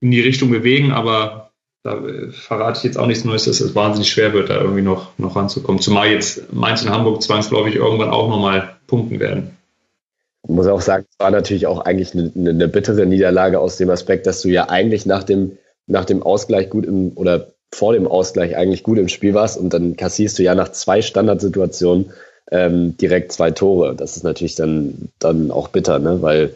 in 0.00 0.10
die 0.10 0.20
Richtung 0.20 0.50
bewegen, 0.50 0.90
aber 0.90 1.45
da 1.86 2.02
verrate 2.32 2.78
ich 2.78 2.84
jetzt 2.84 2.98
auch 2.98 3.06
nichts 3.06 3.24
Neues, 3.24 3.44
dass 3.44 3.60
es 3.60 3.74
wahnsinnig 3.74 4.10
schwer 4.10 4.32
wird, 4.32 4.50
da 4.50 4.60
irgendwie 4.60 4.82
noch, 4.82 5.16
noch 5.18 5.36
ranzukommen. 5.36 5.80
Zumal 5.80 6.08
jetzt 6.08 6.52
Mainz 6.52 6.82
und 6.82 6.90
Hamburg 6.90 7.22
zwangsläufig 7.22 7.76
irgendwann 7.76 8.10
auch 8.10 8.28
nochmal 8.28 8.76
punkten 8.88 9.20
werden. 9.20 9.56
Ich 10.42 10.50
muss 10.50 10.66
auch 10.66 10.80
sagen, 10.80 11.06
es 11.08 11.18
war 11.18 11.30
natürlich 11.30 11.66
auch 11.66 11.80
eigentlich 11.80 12.12
eine, 12.12 12.32
eine 12.34 12.68
bittere 12.68 13.06
Niederlage 13.06 13.60
aus 13.60 13.76
dem 13.76 13.90
Aspekt, 13.90 14.26
dass 14.26 14.42
du 14.42 14.48
ja 14.48 14.68
eigentlich 14.68 15.06
nach 15.06 15.22
dem, 15.22 15.58
nach 15.86 16.04
dem 16.04 16.22
Ausgleich 16.22 16.70
gut 16.70 16.86
im, 16.86 17.12
oder 17.14 17.52
vor 17.72 17.92
dem 17.92 18.08
Ausgleich 18.08 18.56
eigentlich 18.56 18.82
gut 18.82 18.98
im 18.98 19.08
Spiel 19.08 19.34
warst 19.34 19.56
und 19.58 19.72
dann 19.72 19.96
kassierst 19.96 20.38
du 20.38 20.42
ja 20.42 20.54
nach 20.54 20.70
zwei 20.70 21.02
Standardsituationen 21.02 22.12
ähm, 22.50 22.96
direkt 22.96 23.32
zwei 23.32 23.52
Tore. 23.52 23.94
Das 23.94 24.16
ist 24.16 24.24
natürlich 24.24 24.56
dann, 24.56 25.08
dann 25.18 25.50
auch 25.50 25.68
bitter, 25.68 25.98
ne? 25.98 26.20
weil 26.20 26.54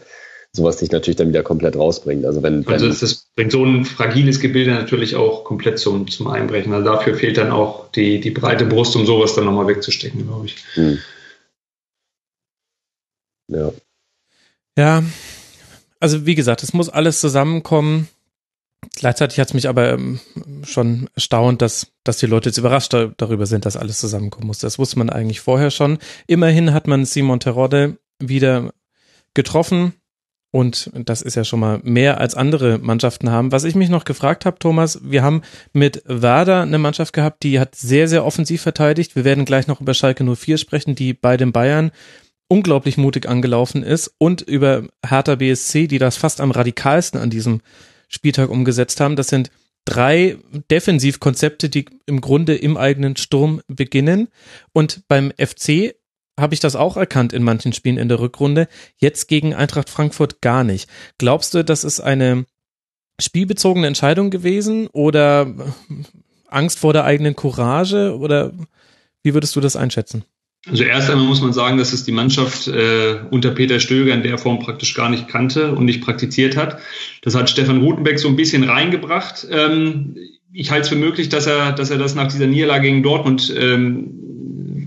sowas 0.52 0.78
dich 0.78 0.90
natürlich 0.90 1.16
dann 1.16 1.28
wieder 1.28 1.42
komplett 1.42 1.76
rausbringt. 1.76 2.24
Also 2.24 2.42
wenn, 2.42 2.66
also 2.66 2.84
wenn 2.84 2.90
das, 2.90 3.00
das 3.00 3.26
bringt 3.36 3.52
so 3.52 3.64
ein 3.64 3.84
fragiles 3.84 4.40
Gebilde 4.40 4.72
natürlich 4.72 5.14
auch 5.14 5.44
komplett 5.44 5.78
zum, 5.78 6.08
zum 6.08 6.26
Einbrechen. 6.26 6.72
Also 6.72 6.84
dafür 6.84 7.14
fehlt 7.14 7.36
dann 7.36 7.52
auch 7.52 7.90
die, 7.92 8.20
die 8.20 8.30
breite 8.30 8.64
Brust, 8.64 8.96
um 8.96 9.06
sowas 9.06 9.34
dann 9.34 9.44
nochmal 9.44 9.68
wegzustecken, 9.68 10.26
glaube 10.26 10.46
ich. 10.46 10.56
Hm. 10.74 10.98
Ja. 13.48 13.72
Ja, 14.76 15.02
also 15.98 16.26
wie 16.26 16.34
gesagt, 16.34 16.62
es 16.62 16.72
muss 16.72 16.88
alles 16.88 17.20
zusammenkommen. 17.20 18.08
Gleichzeitig 18.96 19.38
hat 19.38 19.48
es 19.48 19.54
mich 19.54 19.68
aber 19.68 19.92
ähm, 19.92 20.20
schon 20.62 21.10
erstaunt, 21.14 21.60
dass, 21.60 21.88
dass 22.02 22.18
die 22.18 22.26
Leute 22.26 22.48
jetzt 22.48 22.58
überrascht 22.58 22.92
da, 22.92 23.12
darüber 23.16 23.46
sind, 23.46 23.66
dass 23.66 23.76
alles 23.76 24.00
zusammenkommen 24.00 24.46
muss. 24.46 24.58
Das 24.58 24.78
wusste 24.78 24.98
man 24.98 25.10
eigentlich 25.10 25.40
vorher 25.40 25.70
schon. 25.70 25.98
Immerhin 26.26 26.72
hat 26.72 26.86
man 26.86 27.04
Simon 27.04 27.40
Terodde 27.40 27.98
wieder 28.18 28.72
getroffen. 29.34 29.94
Und 30.52 30.90
das 30.94 31.22
ist 31.22 31.36
ja 31.36 31.44
schon 31.44 31.60
mal 31.60 31.80
mehr 31.84 32.18
als 32.18 32.34
andere 32.34 32.78
Mannschaften 32.78 33.30
haben. 33.30 33.52
Was 33.52 33.64
ich 33.64 33.76
mich 33.76 33.88
noch 33.88 34.04
gefragt 34.04 34.44
habe, 34.44 34.58
Thomas, 34.58 35.00
wir 35.02 35.22
haben 35.22 35.42
mit 35.72 36.02
Werder 36.06 36.62
eine 36.62 36.78
Mannschaft 36.78 37.12
gehabt, 37.12 37.44
die 37.44 37.60
hat 37.60 37.76
sehr, 37.76 38.08
sehr 38.08 38.24
offensiv 38.24 38.60
verteidigt. 38.62 39.14
Wir 39.14 39.24
werden 39.24 39.44
gleich 39.44 39.68
noch 39.68 39.80
über 39.80 39.94
Schalke 39.94 40.24
04 40.24 40.58
sprechen, 40.58 40.96
die 40.96 41.14
bei 41.14 41.36
den 41.36 41.52
Bayern 41.52 41.92
unglaublich 42.48 42.96
mutig 42.96 43.28
angelaufen 43.28 43.84
ist 43.84 44.12
und 44.18 44.42
über 44.42 44.82
Hertha 45.06 45.36
BSC, 45.36 45.86
die 45.86 45.98
das 45.98 46.16
fast 46.16 46.40
am 46.40 46.50
radikalsten 46.50 47.20
an 47.20 47.30
diesem 47.30 47.60
Spieltag 48.08 48.50
umgesetzt 48.50 49.00
haben. 49.00 49.14
Das 49.14 49.28
sind 49.28 49.52
drei 49.84 50.36
Defensivkonzepte, 50.68 51.68
die 51.68 51.86
im 52.06 52.20
Grunde 52.20 52.56
im 52.56 52.76
eigenen 52.76 53.16
Sturm 53.16 53.60
beginnen. 53.68 54.28
Und 54.72 55.02
beim 55.06 55.32
FC 55.38 55.94
habe 56.38 56.54
ich 56.54 56.60
das 56.60 56.76
auch 56.76 56.96
erkannt 56.96 57.32
in 57.32 57.42
manchen 57.42 57.72
Spielen 57.72 57.98
in 57.98 58.08
der 58.08 58.20
Rückrunde. 58.20 58.68
Jetzt 58.96 59.28
gegen 59.28 59.54
Eintracht 59.54 59.90
Frankfurt 59.90 60.40
gar 60.40 60.64
nicht. 60.64 60.88
Glaubst 61.18 61.54
du, 61.54 61.64
das 61.64 61.84
ist 61.84 62.00
eine 62.00 62.46
spielbezogene 63.20 63.86
Entscheidung 63.86 64.30
gewesen 64.30 64.88
oder 64.88 65.54
Angst 66.48 66.78
vor 66.78 66.92
der 66.92 67.04
eigenen 67.04 67.36
Courage 67.36 68.16
oder 68.18 68.52
wie 69.22 69.34
würdest 69.34 69.54
du 69.56 69.60
das 69.60 69.76
einschätzen? 69.76 70.24
Also 70.68 70.84
erst 70.84 71.08
einmal 71.08 71.26
muss 71.26 71.40
man 71.40 71.54
sagen, 71.54 71.78
dass 71.78 71.94
es 71.94 72.04
die 72.04 72.12
Mannschaft 72.12 72.68
äh, 72.68 73.20
unter 73.30 73.50
Peter 73.52 73.80
Stöger 73.80 74.12
in 74.12 74.22
der 74.22 74.36
Form 74.36 74.58
praktisch 74.58 74.94
gar 74.94 75.08
nicht 75.08 75.26
kannte 75.26 75.72
und 75.72 75.86
nicht 75.86 76.02
praktiziert 76.02 76.56
hat. 76.56 76.78
Das 77.22 77.34
hat 77.34 77.48
Stefan 77.48 77.80
Rutenbeck 77.80 78.18
so 78.18 78.28
ein 78.28 78.36
bisschen 78.36 78.64
reingebracht. 78.64 79.46
Ähm, 79.50 80.16
ich 80.52 80.70
halte 80.70 80.82
es 80.82 80.88
für 80.90 80.96
möglich, 80.96 81.30
dass 81.30 81.46
er, 81.46 81.72
dass 81.72 81.90
er 81.90 81.96
das 81.96 82.14
nach 82.14 82.30
dieser 82.30 82.46
Niederlage 82.46 82.88
gegen 82.88 83.02
Dortmund, 83.02 83.54
ähm, 83.56 84.39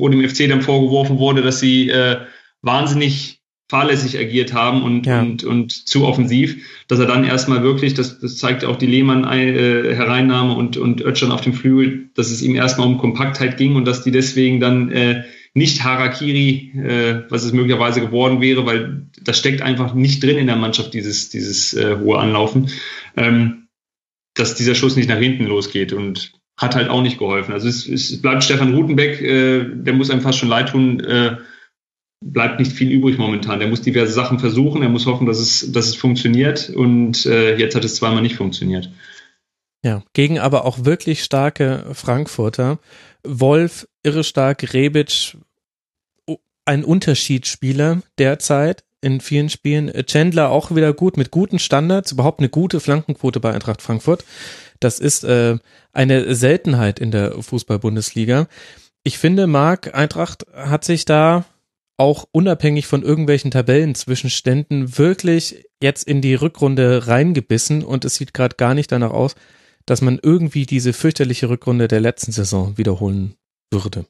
wo 0.03 0.09
dem 0.09 0.27
FC 0.27 0.49
dann 0.49 0.61
vorgeworfen 0.61 1.17
wurde, 1.17 1.41
dass 1.41 1.61
sie 1.61 1.89
äh, 1.89 2.17
wahnsinnig 2.61 3.39
fahrlässig 3.69 4.19
agiert 4.19 4.53
haben 4.53 4.83
und, 4.83 5.05
ja. 5.05 5.21
und, 5.21 5.45
und 5.45 5.71
zu 5.71 6.05
offensiv, 6.05 6.57
dass 6.89 6.99
er 6.99 7.05
dann 7.05 7.23
erstmal 7.23 7.63
wirklich, 7.63 7.93
das, 7.93 8.19
das 8.19 8.35
zeigt 8.35 8.65
auch 8.65 8.75
die 8.75 8.85
Lehmann-Hereinnahme 8.85 10.51
äh, 10.51 10.55
und, 10.57 10.75
und 10.75 10.99
Ötschern 10.99 11.31
auf 11.31 11.39
dem 11.39 11.53
Flügel, 11.53 12.09
dass 12.15 12.31
es 12.31 12.41
ihm 12.41 12.53
erstmal 12.53 12.85
um 12.85 12.97
Kompaktheit 12.97 13.55
ging 13.55 13.77
und 13.77 13.85
dass 13.85 14.03
die 14.03 14.11
deswegen 14.11 14.59
dann 14.59 14.91
äh, 14.91 15.23
nicht 15.53 15.85
Harakiri, 15.85 16.73
äh, 16.75 17.21
was 17.29 17.45
es 17.45 17.53
möglicherweise 17.53 18.01
geworden 18.01 18.41
wäre, 18.41 18.65
weil 18.65 19.07
das 19.21 19.39
steckt 19.39 19.61
einfach 19.61 19.93
nicht 19.93 20.21
drin 20.21 20.37
in 20.37 20.47
der 20.47 20.57
Mannschaft, 20.57 20.93
dieses, 20.93 21.29
dieses 21.29 21.73
äh, 21.73 21.95
hohe 21.97 22.19
Anlaufen, 22.19 22.71
ähm, 23.15 23.69
dass 24.33 24.55
dieser 24.55 24.75
Schuss 24.75 24.97
nicht 24.97 25.07
nach 25.07 25.19
hinten 25.19 25.45
losgeht 25.45 25.93
und 25.93 26.33
hat 26.57 26.75
halt 26.75 26.89
auch 26.89 27.01
nicht 27.01 27.17
geholfen. 27.17 27.53
Also 27.53 27.67
es, 27.67 27.87
es 27.87 28.21
bleibt 28.21 28.43
Stefan 28.43 28.73
Rutenbeck, 28.73 29.21
äh, 29.21 29.65
der 29.73 29.93
muss 29.93 30.09
einem 30.09 30.21
fast 30.21 30.39
schon 30.39 30.49
leid 30.49 30.69
tun, 30.69 30.99
äh, 30.99 31.37
bleibt 32.23 32.59
nicht 32.59 32.71
viel 32.71 32.91
übrig 32.91 33.17
momentan. 33.17 33.59
Der 33.59 33.67
muss 33.67 33.81
diverse 33.81 34.13
Sachen 34.13 34.39
versuchen, 34.39 34.81
er 34.81 34.89
muss 34.89 35.05
hoffen, 35.05 35.27
dass 35.27 35.39
es, 35.39 35.71
dass 35.71 35.87
es 35.87 35.95
funktioniert 35.95 36.69
und 36.69 37.25
äh, 37.25 37.57
jetzt 37.57 37.75
hat 37.75 37.83
es 37.83 37.95
zweimal 37.95 38.21
nicht 38.21 38.35
funktioniert. 38.35 38.91
Ja, 39.83 40.01
gegen 40.13 40.39
aber 40.39 40.65
auch 40.65 40.85
wirklich 40.85 41.23
starke 41.23 41.85
Frankfurter. 41.93 42.79
Wolf, 43.25 43.87
irre 44.03 44.23
stark, 44.23 44.73
Rebic, 44.73 45.35
ein 46.65 46.85
Unterschiedsspieler 46.85 48.01
derzeit 48.17 48.85
in 49.01 49.19
vielen 49.19 49.49
Spielen. 49.49 49.91
Chandler 50.05 50.49
auch 50.49 50.73
wieder 50.73 50.93
gut 50.93 51.17
mit 51.17 51.31
guten 51.31 51.59
Standards, 51.59 52.13
überhaupt 52.13 52.39
eine 52.39 52.49
gute 52.49 52.79
Flankenquote 52.79 53.41
bei 53.41 53.53
Eintracht 53.53 53.81
Frankfurt. 53.81 54.23
Das 54.83 54.99
ist 54.99 55.23
äh, 55.23 55.57
eine 55.93 56.35
Seltenheit 56.35 56.99
in 56.99 57.11
der 57.11 57.41
Fußball-Bundesliga. 57.41 58.47
Ich 59.03 59.17
finde, 59.17 59.47
Marc, 59.47 59.93
Eintracht 59.93 60.45
hat 60.53 60.83
sich 60.83 61.05
da 61.05 61.45
auch 61.97 62.25
unabhängig 62.31 62.87
von 62.87 63.03
irgendwelchen 63.03 63.51
Tabellenzwischenständen 63.51 64.97
wirklich 64.97 65.65
jetzt 65.81 66.07
in 66.07 66.21
die 66.21 66.35
Rückrunde 66.35 67.07
reingebissen 67.07 67.83
und 67.83 68.03
es 68.03 68.15
sieht 68.15 68.33
gerade 68.33 68.55
gar 68.55 68.73
nicht 68.73 68.91
danach 68.91 69.11
aus, 69.11 69.35
dass 69.85 70.01
man 70.01 70.19
irgendwie 70.21 70.65
diese 70.65 70.93
fürchterliche 70.93 71.49
Rückrunde 71.49 71.87
der 71.87 71.99
letzten 71.99 72.31
Saison 72.31 72.77
wiederholen 72.77 73.35
würde. 73.71 74.05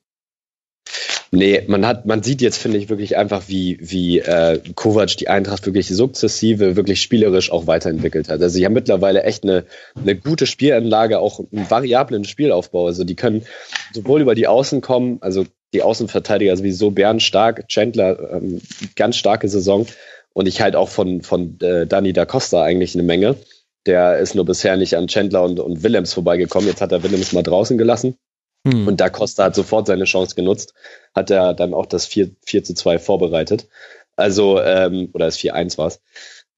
Nee, 1.35 1.63
man 1.65 1.83
hat, 1.83 2.05
man 2.05 2.21
sieht 2.21 2.43
jetzt, 2.43 2.57
finde 2.57 2.77
ich, 2.77 2.89
wirklich 2.89 3.17
einfach, 3.17 3.45
wie, 3.47 3.79
wie 3.81 4.19
äh, 4.19 4.59
Kovac 4.75 5.17
die 5.17 5.29
Eintracht 5.29 5.65
wirklich 5.65 5.87
sukzessive, 5.87 6.75
wirklich 6.75 7.01
spielerisch 7.01 7.51
auch 7.51 7.65
weiterentwickelt 7.65 8.29
hat. 8.29 8.39
Also 8.39 8.55
sie 8.55 8.63
haben 8.63 8.73
mittlerweile 8.73 9.23
echt 9.23 9.43
eine, 9.43 9.63
eine 9.99 10.15
gute 10.15 10.45
Spielanlage, 10.45 11.17
auch 11.17 11.39
einen 11.39 11.67
variablen 11.71 12.23
Spielaufbau. 12.23 12.85
Also 12.85 13.03
die 13.03 13.15
können 13.15 13.47
sowohl 13.93 14.21
über 14.21 14.35
die 14.35 14.45
Außen 14.45 14.81
kommen, 14.81 15.17
also 15.21 15.47
die 15.73 15.81
Außenverteidiger 15.81 16.55
sowieso 16.55 16.91
Bern 16.91 17.19
stark, 17.19 17.67
Chandler 17.67 18.33
ähm, 18.33 18.61
ganz 18.95 19.15
starke 19.15 19.49
Saison 19.49 19.87
und 20.33 20.47
ich 20.47 20.61
halt 20.61 20.75
auch 20.75 20.89
von, 20.89 21.23
von 21.23 21.59
äh, 21.61 21.87
Dani 21.87 22.13
da 22.13 22.25
Costa 22.25 22.61
eigentlich 22.61 22.93
eine 22.93 23.01
Menge. 23.01 23.37
Der 23.87 24.19
ist 24.19 24.35
nur 24.35 24.45
bisher 24.45 24.77
nicht 24.77 24.95
an 24.97 25.07
Chandler 25.07 25.41
und, 25.41 25.59
und 25.59 25.81
Willems 25.81 26.13
vorbeigekommen. 26.13 26.67
Jetzt 26.69 26.81
hat 26.81 26.91
er 26.91 27.01
Willems 27.01 27.33
mal 27.33 27.41
draußen 27.41 27.79
gelassen. 27.79 28.17
Hm. 28.65 28.87
Und 28.87 29.01
da 29.01 29.09
Costa 29.09 29.45
hat 29.45 29.55
sofort 29.55 29.87
seine 29.87 30.05
Chance 30.05 30.35
genutzt, 30.35 30.73
hat 31.13 31.29
er 31.31 31.53
dann 31.53 31.73
auch 31.73 31.85
das 31.85 32.05
4, 32.05 32.31
4 32.45 32.63
zu 32.63 32.73
2 32.73 32.99
vorbereitet. 32.99 33.67
Also, 34.15 34.61
ähm, 34.61 35.09
oder 35.13 35.25
das 35.25 35.37
4-1 35.37 35.77
war 35.77 35.87
es. 35.87 36.01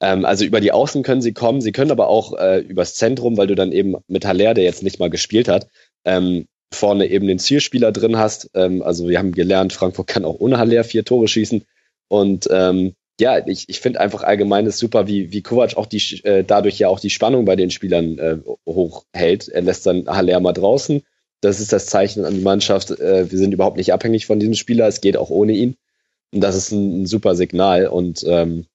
Ähm, 0.02 0.26
also 0.26 0.46
über 0.46 0.60
die 0.60 0.72
Außen 0.72 1.04
können 1.04 1.22
sie 1.22 1.34
kommen, 1.34 1.62
sie 1.62 1.72
können 1.72 1.92
aber 1.92 2.10
auch 2.10 2.38
äh, 2.38 2.60
übers 2.60 2.96
Zentrum, 2.96 3.38
weil 3.38 3.48
du 3.48 3.56
dann 3.56 3.72
eben 3.72 3.96
mit 4.08 4.26
Haller, 4.26 4.54
der 4.54 4.64
jetzt 4.64 4.84
nicht 4.84 5.00
mal 5.00 5.10
gespielt 5.10 5.48
hat, 5.48 5.68
ähm, 6.04 6.48
vorne 6.74 7.08
eben 7.08 7.28
den 7.28 7.40
Zielspieler 7.40 7.92
drin 7.92 8.18
hast. 8.18 8.50
Ähm, 8.54 8.82
also 8.84 9.08
wir 9.08 9.18
haben 9.18 9.32
gelernt, 9.32 9.74
Frankfurt 9.74 10.08
kann 10.08 10.26
auch 10.26 10.40
ohne 10.40 10.58
Haller 10.58 10.84
vier 10.84 11.06
Tore 11.06 11.28
schießen. 11.28 11.66
Und 12.10 12.48
ähm, 12.52 12.94
ja, 13.20 13.48
ich, 13.48 13.70
ich 13.70 13.80
finde 13.80 14.02
einfach 14.02 14.24
allgemein 14.24 14.66
ist 14.66 14.78
super, 14.78 15.08
wie, 15.08 15.32
wie 15.32 15.42
Kovac 15.42 15.78
auch 15.78 15.86
die, 15.86 16.02
äh, 16.24 16.44
dadurch 16.44 16.78
ja 16.78 16.90
auch 16.90 17.00
die 17.00 17.10
Spannung 17.10 17.46
bei 17.46 17.56
den 17.56 17.72
Spielern 17.72 18.18
äh, 18.20 18.38
hochhält. 18.68 19.48
Er 19.48 19.62
lässt 19.62 19.86
dann 19.86 20.08
Haller 20.08 20.40
mal 20.42 20.52
draußen. 20.52 21.02
Das 21.46 21.60
ist 21.60 21.72
das 21.72 21.86
Zeichen 21.86 22.26
an 22.26 22.34
die 22.34 22.42
Mannschaft. 22.42 22.92
Äh, 22.92 23.32
wir 23.32 23.38
sind 23.38 23.54
überhaupt 23.54 23.78
nicht 23.78 23.94
abhängig 23.94 24.26
von 24.26 24.40
diesem 24.40 24.56
Spieler. 24.56 24.88
Es 24.88 25.00
geht 25.00 25.16
auch 25.16 25.30
ohne 25.30 25.54
ihn. 25.54 25.78
Und 26.34 26.42
das 26.42 26.56
ist 26.56 26.72
ein, 26.72 27.04
ein 27.04 27.06
super 27.06 27.36
Signal. 27.36 27.88
Und 27.88 28.26
ähm, 28.28 28.66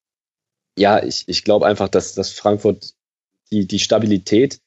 ja, 0.79 1.03
ich, 1.03 1.25
ich 1.27 1.43
glaube 1.43 1.67
einfach, 1.67 1.89
dass, 1.89 2.15
dass 2.15 2.31
Frankfurt 2.31 2.95
die, 3.51 3.67
die 3.67 3.81
Stabilität, 3.81 4.61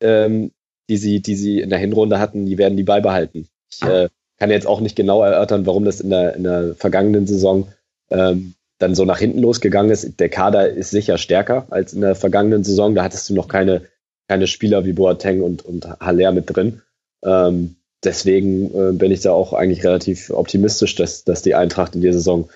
ähm, 0.00 0.50
die 0.88 0.96
sie, 0.96 1.20
die 1.20 1.36
sie 1.36 1.60
in 1.60 1.70
der 1.70 1.78
Hinrunde 1.78 2.18
hatten, 2.18 2.44
die 2.44 2.58
werden 2.58 2.76
die 2.76 2.82
beibehalten. 2.82 3.48
Ich 3.70 3.82
äh, 3.82 4.08
kann 4.38 4.50
jetzt 4.50 4.66
auch 4.66 4.80
nicht 4.80 4.96
genau 4.96 5.22
erörtern, 5.22 5.64
warum 5.64 5.84
das 5.84 6.00
in 6.00 6.10
der, 6.10 6.34
in 6.34 6.42
der 6.42 6.74
vergangenen 6.74 7.28
Saison 7.28 7.68
ähm, 8.10 8.54
dann 8.78 8.96
so 8.96 9.04
nach 9.04 9.18
hinten 9.18 9.38
losgegangen 9.38 9.92
ist. 9.92 10.18
Der 10.18 10.28
Kader 10.28 10.68
ist 10.70 10.90
sicher 10.90 11.18
stärker 11.18 11.66
als 11.70 11.92
in 11.92 12.00
der 12.00 12.16
vergangenen 12.16 12.64
Saison. 12.64 12.96
Da 12.96 13.04
hattest 13.04 13.30
du 13.30 13.34
noch 13.34 13.46
keine, 13.46 13.82
keine 14.26 14.48
Spieler 14.48 14.84
wie 14.84 14.92
Boateng 14.92 15.40
und, 15.40 15.64
und 15.64 15.88
Haller 16.00 16.32
mit 16.32 16.54
drin. 16.54 16.82
Ähm, 17.24 17.76
deswegen 18.02 18.66
äh, 18.74 18.92
bin 18.92 19.10
ich 19.10 19.20
da 19.20 19.32
auch 19.32 19.52
eigentlich 19.52 19.84
relativ 19.84 20.30
optimistisch, 20.30 20.94
dass, 20.94 21.24
dass 21.24 21.42
die 21.42 21.54
Eintracht 21.54 21.94
in 21.94 22.02
der 22.02 22.12
Saison 22.12 22.48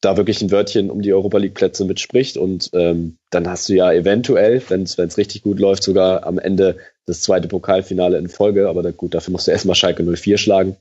da 0.00 0.16
wirklich 0.16 0.42
ein 0.42 0.50
Wörtchen 0.50 0.90
um 0.90 1.00
die 1.00 1.12
Europa 1.12 1.38
League 1.38 1.54
Plätze 1.54 1.84
mitspricht. 1.84 2.36
Und 2.36 2.70
ähm, 2.74 3.16
dann 3.30 3.48
hast 3.48 3.68
du 3.68 3.74
ja 3.74 3.92
eventuell, 3.92 4.62
wenn 4.68 4.82
es 4.82 5.18
richtig 5.18 5.42
gut 5.42 5.58
läuft, 5.58 5.82
sogar 5.82 6.26
am 6.26 6.38
Ende 6.38 6.76
das 7.06 7.22
zweite 7.22 7.48
Pokalfinale 7.48 8.18
in 8.18 8.28
Folge. 8.28 8.68
Aber 8.68 8.82
da, 8.82 8.90
gut, 8.90 9.14
dafür 9.14 9.32
musst 9.32 9.46
du 9.46 9.50
erstmal 9.50 9.76
Schalke 9.76 10.04
04 10.04 10.38
schlagen. 10.38 10.76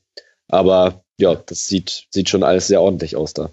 Aber 0.48 1.04
ja, 1.18 1.36
das 1.36 1.66
sieht, 1.66 2.08
sieht 2.10 2.30
schon 2.30 2.44
alles 2.44 2.68
sehr 2.68 2.82
ordentlich 2.82 3.16
aus 3.16 3.34
da. 3.34 3.52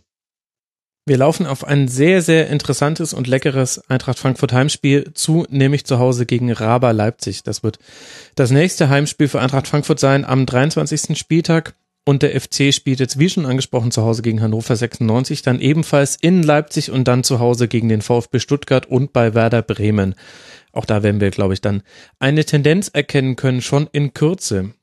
Wir 1.11 1.19
laufen 1.19 1.45
auf 1.45 1.65
ein 1.65 1.89
sehr, 1.89 2.23
sehr 2.23 2.47
interessantes 2.51 3.13
und 3.15 3.27
leckeres 3.27 3.81
Eintracht 3.91 4.17
Frankfurt 4.17 4.53
Heimspiel 4.53 5.11
zu, 5.13 5.45
nämlich 5.51 5.85
zu 5.85 5.99
Hause 5.99 6.25
gegen 6.25 6.53
Raba 6.53 6.93
Leipzig. 6.93 7.43
Das 7.43 7.65
wird 7.65 7.81
das 8.37 8.53
nächste 8.53 8.91
Heimspiel 8.91 9.27
für 9.27 9.41
Eintracht 9.41 9.67
Frankfurt 9.67 9.99
sein 9.99 10.25
am 10.25 10.47
23. 10.47 11.19
Spieltag. 11.19 11.75
Und 12.05 12.23
der 12.23 12.41
FC 12.41 12.73
spielt 12.73 13.01
jetzt, 13.01 13.19
wie 13.19 13.29
schon 13.29 13.45
angesprochen, 13.45 13.91
zu 13.91 14.03
Hause 14.03 14.23
gegen 14.23 14.41
Hannover 14.41 14.77
96, 14.77 15.43
dann 15.43 15.59
ebenfalls 15.59 16.15
in 16.15 16.45
Leipzig 16.45 16.93
und 16.93 17.09
dann 17.09 17.25
zu 17.25 17.41
Hause 17.41 17.67
gegen 17.67 17.89
den 17.89 18.03
VfB 18.03 18.39
Stuttgart 18.39 18.87
und 18.87 19.13
bei 19.13 19.35
Werder 19.35 19.63
Bremen. 19.63 20.15
Auch 20.71 20.85
da 20.85 21.03
werden 21.03 21.21
wir, 21.21 21.33
glaube 21.33 21.55
ich, 21.55 21.61
dann 21.61 21.83
eine 22.21 22.45
Tendenz 22.45 22.87
erkennen 22.87 23.35
können, 23.35 23.63
schon 23.63 23.89
in 23.91 24.15
Kürze. 24.15 24.75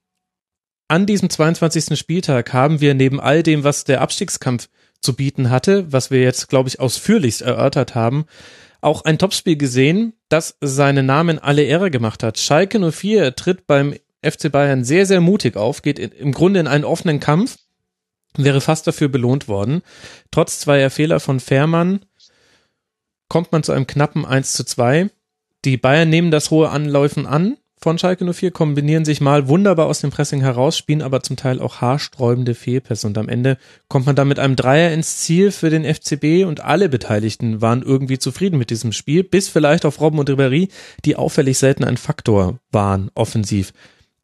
An 0.90 1.06
diesem 1.06 1.30
22. 1.30 1.98
Spieltag 1.98 2.52
haben 2.52 2.82
wir 2.82 2.96
neben 2.96 3.22
all 3.22 3.44
dem, 3.44 3.64
was 3.64 3.86
der 3.86 4.02
Abstiegskampf 4.02 4.68
zu 5.02 5.16
bieten 5.16 5.50
hatte, 5.50 5.92
was 5.92 6.12
wir 6.12 6.22
jetzt, 6.22 6.50
glaube 6.50 6.70
ich, 6.70 6.80
ausführlichst 6.80 7.42
erörtert 7.42 7.96
haben, 7.96 8.26
auch 8.82 9.04
ein 9.04 9.18
Topspiel 9.18 9.58
gesehen, 9.58 10.14
das 10.30 10.58
seinen 10.62 11.06
Namen 11.06 11.40
alle 11.40 11.64
Ehre 11.64 11.92
gemacht 11.92 12.24
hat. 12.24 12.38
Schalke 12.38 12.80
04 12.92 13.36
tritt 13.36 13.68
beim 13.68 13.96
FC 14.24 14.52
Bayern 14.52 14.84
sehr, 14.84 15.06
sehr 15.06 15.22
mutig 15.22 15.56
auf, 15.56 15.82
geht 15.82 16.00
im 16.00 16.32
Grunde 16.32 16.60
in 16.60 16.68
einen 16.68 16.84
offenen 16.84 17.20
Kampf, 17.20 17.58
wäre 18.36 18.62
fast 18.62 18.88
dafür 18.88 19.10
belohnt 19.10 19.48
worden. 19.48 19.82
Trotz 20.32 20.60
zweier 20.60 20.90
Fehler 20.90 21.20
von 21.20 21.40
Fährmann 21.40 22.06
kommt 23.30 23.52
man 23.52 23.64
zu 23.64 23.72
einem 23.72 23.88
knappen 23.88 24.26
1 24.26 24.54
zu 24.54 24.64
2. 24.64 25.10
Die 25.66 25.78
Bayern 25.78 26.10
nehmen 26.10 26.32
das 26.32 26.52
hohe 26.52 26.70
Anläufen 26.70 27.26
an 27.26 27.58
von 27.80 28.00
Schalke 28.00 28.32
04, 28.32 28.52
kombinieren 28.52 29.06
sich 29.06 29.22
mal 29.22 29.48
wunderbar 29.48 29.86
aus 29.86 30.02
dem 30.02 30.10
Pressing 30.10 30.42
heraus, 30.42 30.78
spielen 30.78 31.04
aber 31.04 31.22
zum 31.22 31.36
Teil 31.36 31.62
auch 31.62 31.80
haarsträubende 31.80 32.56
Fehlpässe 32.56 33.06
und 33.06 33.18
am 33.18 33.30
Ende 33.30 33.58
kommt 33.88 34.08
man 34.08 34.16
dann 34.16 34.28
mit 34.28 34.40
einem 34.40 34.56
Dreier 34.56 34.92
ins 34.92 35.18
Ziel 35.18 35.52
für 35.52 35.70
den 35.70 35.86
FCB 35.86 36.46
und 36.48 36.62
alle 36.62 36.90
Beteiligten 36.90 37.62
waren 37.62 37.84
irgendwie 37.84 38.18
zufrieden 38.18 38.58
mit 38.58 38.72
diesem 38.72 38.94
Spiel, 38.94 39.24
bis 39.24 39.48
vielleicht 39.48 39.86
auf 39.86 40.02
Robben 40.02 40.18
und 40.18 40.30
Ribéry, 40.30 40.70
die 41.06 41.16
auffällig 41.16 41.60
selten 41.60 41.84
ein 41.84 41.98
Faktor 41.98 42.60
waren, 42.72 43.12
offensiv. 43.14 43.74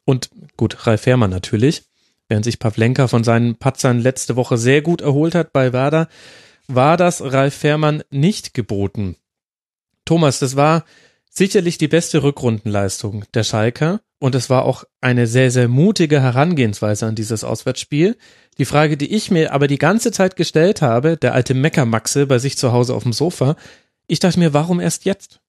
Und 0.03 0.31
gut, 0.57 0.88
Ralf 0.88 1.01
Fährmann 1.01 1.30
natürlich, 1.30 1.84
während 2.27 2.45
sich 2.45 2.57
Pavlenka 2.57 3.07
von 3.07 3.23
seinen 3.23 3.55
Patzern 3.55 3.99
letzte 3.99 4.35
Woche 4.35 4.57
sehr 4.57 4.81
gut 4.81 5.01
erholt 5.01 5.35
hat 5.35 5.53
bei 5.53 5.73
Werder, 5.73 6.07
war 6.67 6.97
das 6.97 7.21
Ralf 7.21 7.53
Fährmann 7.53 8.03
nicht 8.09 8.53
geboten. 8.53 9.15
Thomas, 10.05 10.39
das 10.39 10.55
war 10.55 10.85
sicherlich 11.34 11.77
die 11.80 11.88
beste 11.88 12.22
Rückrundenleistung 12.22 13.26
der 13.34 13.43
Schalker 13.43 14.01
und 14.19 14.35
es 14.35 14.49
war 14.49 14.65
auch 14.65 14.84
eine 15.01 15.27
sehr, 15.27 15.51
sehr 15.51 15.68
mutige 15.68 16.22
Herangehensweise 16.22 17.07
an 17.07 17.15
dieses 17.15 17.43
Auswärtsspiel. 17.43 18.15
Die 18.60 18.65
Frage, 18.65 18.97
die 18.97 19.14
ich 19.14 19.31
mir 19.31 19.51
aber 19.51 19.68
die 19.68 19.80
ganze 19.80 20.11
Zeit 20.11 20.35
gestellt 20.35 20.81
habe, 20.81 21.18
der 21.18 21.34
alte 21.34 21.55
Meckermaxe 21.55 22.27
bei 22.27 22.38
sich 22.38 22.57
zu 22.57 22.72
Hause 22.72 22.93
auf 22.93 23.03
dem 23.03 23.14
Sofa, 23.14 23.55
ich 24.07 24.19
dachte 24.19 24.39
mir, 24.39 24.53
warum 24.53 24.80
erst 24.80 25.05
jetzt? 25.05 25.39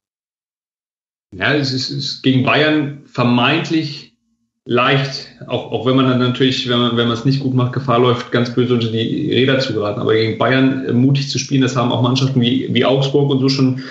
Ja, 1.37 1.55
es 1.55 1.73
ist, 1.73 1.91
es 1.91 2.05
ist 2.05 2.23
gegen 2.23 2.45
Bayern 2.45 3.03
vermeintlich 3.07 4.17
leicht, 4.65 5.29
auch, 5.47 5.71
auch 5.71 5.85
wenn 5.85 5.97
man 5.97 6.09
dann 6.09 6.21
natürlich, 6.21 6.69
wenn 6.69 6.79
man 6.79 6.97
wenn 6.97 7.09
man 7.09 7.17
es 7.17 7.27
nicht 7.27 7.41
gut 7.41 7.55
macht, 7.55 7.75
Gefahr 7.75 7.99
läuft, 7.99 8.33
ganz 8.33 8.55
böse 8.55 8.75
unter 8.75 8.91
die 8.91 9.31
Räder 9.31 9.59
zu 9.59 9.75
geraten. 9.75 10.01
Aber 10.01 10.15
gegen 10.15 10.39
Bayern 10.39 10.87
äh, 10.87 10.93
mutig 10.93 11.29
zu 11.29 11.39
spielen, 11.39 11.61
das 11.61 11.77
haben 11.77 11.93
auch 11.93 12.01
Mannschaften 12.01 12.41
wie, 12.41 12.73
wie 12.73 12.87
Augsburg 12.87 13.31
und 13.31 13.41
so 13.41 13.51
schon 13.51 13.83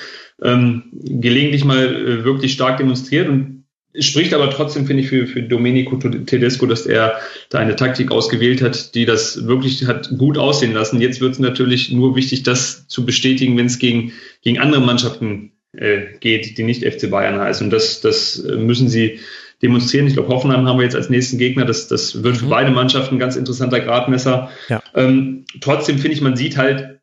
ähm, 0.44 0.84
gelegentlich 0.92 1.66
mal 1.66 1.86
äh, 1.86 2.24
wirklich 2.24 2.54
stark 2.54 2.78
demonstriert. 2.78 3.30
Und 3.30 3.64
es 3.94 4.06
spricht 4.06 4.34
aber 4.34 4.50
trotzdem, 4.50 4.86
finde 4.86 5.04
ich, 5.04 5.10
für, 5.10 5.28
für 5.28 5.44
Domenico 5.44 5.96
Tedesco, 5.98 6.66
dass 6.66 6.86
er 6.86 7.20
da 7.50 7.60
eine 7.60 7.76
Taktik 7.76 8.12
ausgewählt 8.12 8.62
hat, 8.62 8.96
die 8.96 9.06
das 9.06 9.48
wirklich 9.48 9.86
hat 9.86 10.10
gut 10.18 10.38
aussehen 10.38 10.74
lassen. 10.74 11.00
Jetzt 11.00 11.22
wird 11.22 11.34
es 11.34 11.40
natürlich 11.40 11.92
nur 11.92 12.16
wichtig, 12.16 12.44
das 12.44 12.88
zu 12.88 13.06
bestätigen, 13.06 13.58
wenn 13.58 13.68
es 13.68 13.80
gegen, 13.80 14.12
gegen 14.42 14.60
andere 14.60 14.82
Mannschaften 14.82 15.54
äh, 15.74 16.18
geht, 16.20 16.58
die 16.58 16.64
nicht 16.64 16.84
FC 16.84 17.10
Bayern 17.10 17.40
heißen. 17.40 17.68
Und 17.68 17.72
das, 17.72 18.02
das 18.02 18.40
äh, 18.40 18.56
müssen 18.58 18.90
sie 18.90 19.20
demonstrieren. 19.62 20.08
Ich 20.08 20.14
glaube, 20.14 20.30
Hoffenheim 20.30 20.68
haben 20.68 20.78
wir 20.78 20.84
jetzt 20.84 20.96
als 20.96 21.10
nächsten 21.10 21.38
Gegner. 21.38 21.66
Das, 21.66 21.88
das 21.88 22.24
wird 22.24 22.36
mhm. 22.36 22.40
für 22.40 22.46
beide 22.48 22.72
Mannschaften 22.72 23.16
ein 23.16 23.20
ganz 23.20 23.36
interessanter 23.36 23.80
Gradmesser. 23.80 24.50
Ja. 24.70 24.84
Ähm, 24.94 25.46
trotzdem 25.62 26.00
finde 26.00 26.16
ich, 26.16 26.22
man 26.22 26.36
sieht 26.36 26.58
halt 26.58 27.00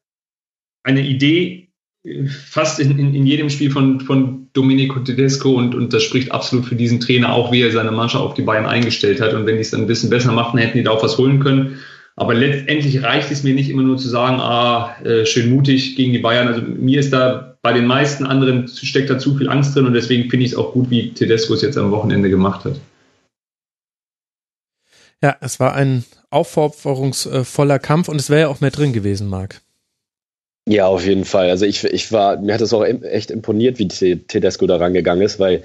eine 0.83 1.01
Idee 1.01 1.70
fast 2.27 2.81
in, 2.81 2.99
in, 2.99 3.15
in 3.15 3.27
jedem 3.27 3.51
Spiel 3.51 3.71
von, 3.71 4.01
von 4.01 4.49
Domenico 4.53 5.01
Tedesco 5.01 5.51
und, 5.53 5.75
und 5.75 5.93
das 5.93 6.03
spricht 6.03 6.33
absolut 6.33 6.65
für 6.65 6.75
diesen 6.75 7.01
Trainer 7.01 7.33
auch, 7.33 7.53
wie 7.53 7.63
er 7.63 7.71
seine 7.71 7.93
Mannschaft 7.93 8.25
auf 8.25 8.35
die 8.35 8.43
Bayern 8.43 8.67
eingestellt 8.67 9.21
hat. 9.21 9.35
Und 9.35 9.47
wenn 9.47 9.57
die 9.57 9.61
es 9.61 9.71
dann 9.71 9.83
ein 9.83 9.87
bisschen 9.87 10.11
besser 10.11 10.33
machten, 10.33 10.59
hätten 10.59 10.79
die 10.79 10.85
da 10.85 10.93
auch 10.93 11.03
was 11.03 11.19
holen 11.19 11.41
können. 11.41 11.79
Aber 12.17 12.35
letztendlich 12.35 13.03
reicht 13.03 13.31
es 13.31 13.43
mir 13.43 13.55
nicht 13.55 13.71
immer 13.71 13.83
nur 13.83 13.99
zu 13.99 14.09
sagen, 14.09 14.41
ah, 14.41 14.97
äh, 15.05 15.25
schön 15.27 15.51
mutig 15.51 15.97
gegen 15.97 16.13
die 16.13 16.19
Bayern. 16.19 16.49
Also 16.49 16.63
mir 16.63 17.01
ist 17.01 17.13
da 17.13 17.59
bei 17.63 17.73
den 17.73 17.87
meisten 17.87 18.27
anderen 18.27 18.69
steckt 18.69 19.11
da 19.11 19.19
zu 19.19 19.37
viel 19.37 19.49
Angst 19.49 19.77
drin 19.77 19.87
und 19.87 19.93
deswegen 19.93 20.31
finde 20.31 20.47
ich 20.47 20.53
es 20.53 20.59
auch 20.59 20.73
gut, 20.73 20.91
wie 20.91 21.13
Tedesco 21.13 21.55
es 21.55 21.63
jetzt 21.63 21.77
am 21.77 21.91
Wochenende 21.91 22.31
gemacht 22.31 22.65
hat. 22.65 22.81
Ja, 25.23 25.37
es 25.43 25.61
war 25.61 25.75
ein 25.75 26.05
aufopferungsvoller 26.31 27.79
Kampf 27.79 28.09
und 28.09 28.17
es 28.17 28.31
wäre 28.31 28.41
ja 28.41 28.49
auch 28.49 28.63
mehr 28.63 28.71
drin 28.71 28.95
gewesen, 28.95 29.29
Marc. 29.29 29.61
Ja, 30.71 30.87
auf 30.87 31.05
jeden 31.05 31.25
Fall. 31.25 31.51
Also 31.51 31.67
ich, 31.67 31.83
ich 31.83 32.13
war, 32.13 32.37
mir 32.41 32.55
hat 32.55 32.61
es 32.61 32.73
auch 32.73 32.85
echt 32.85 33.33
imponiert, 33.33 33.81
wie 33.81 33.89
Tedesco 33.89 34.69
da 34.69 34.77
rangegangen 34.77 35.25
ist, 35.25 35.41
weil 35.41 35.65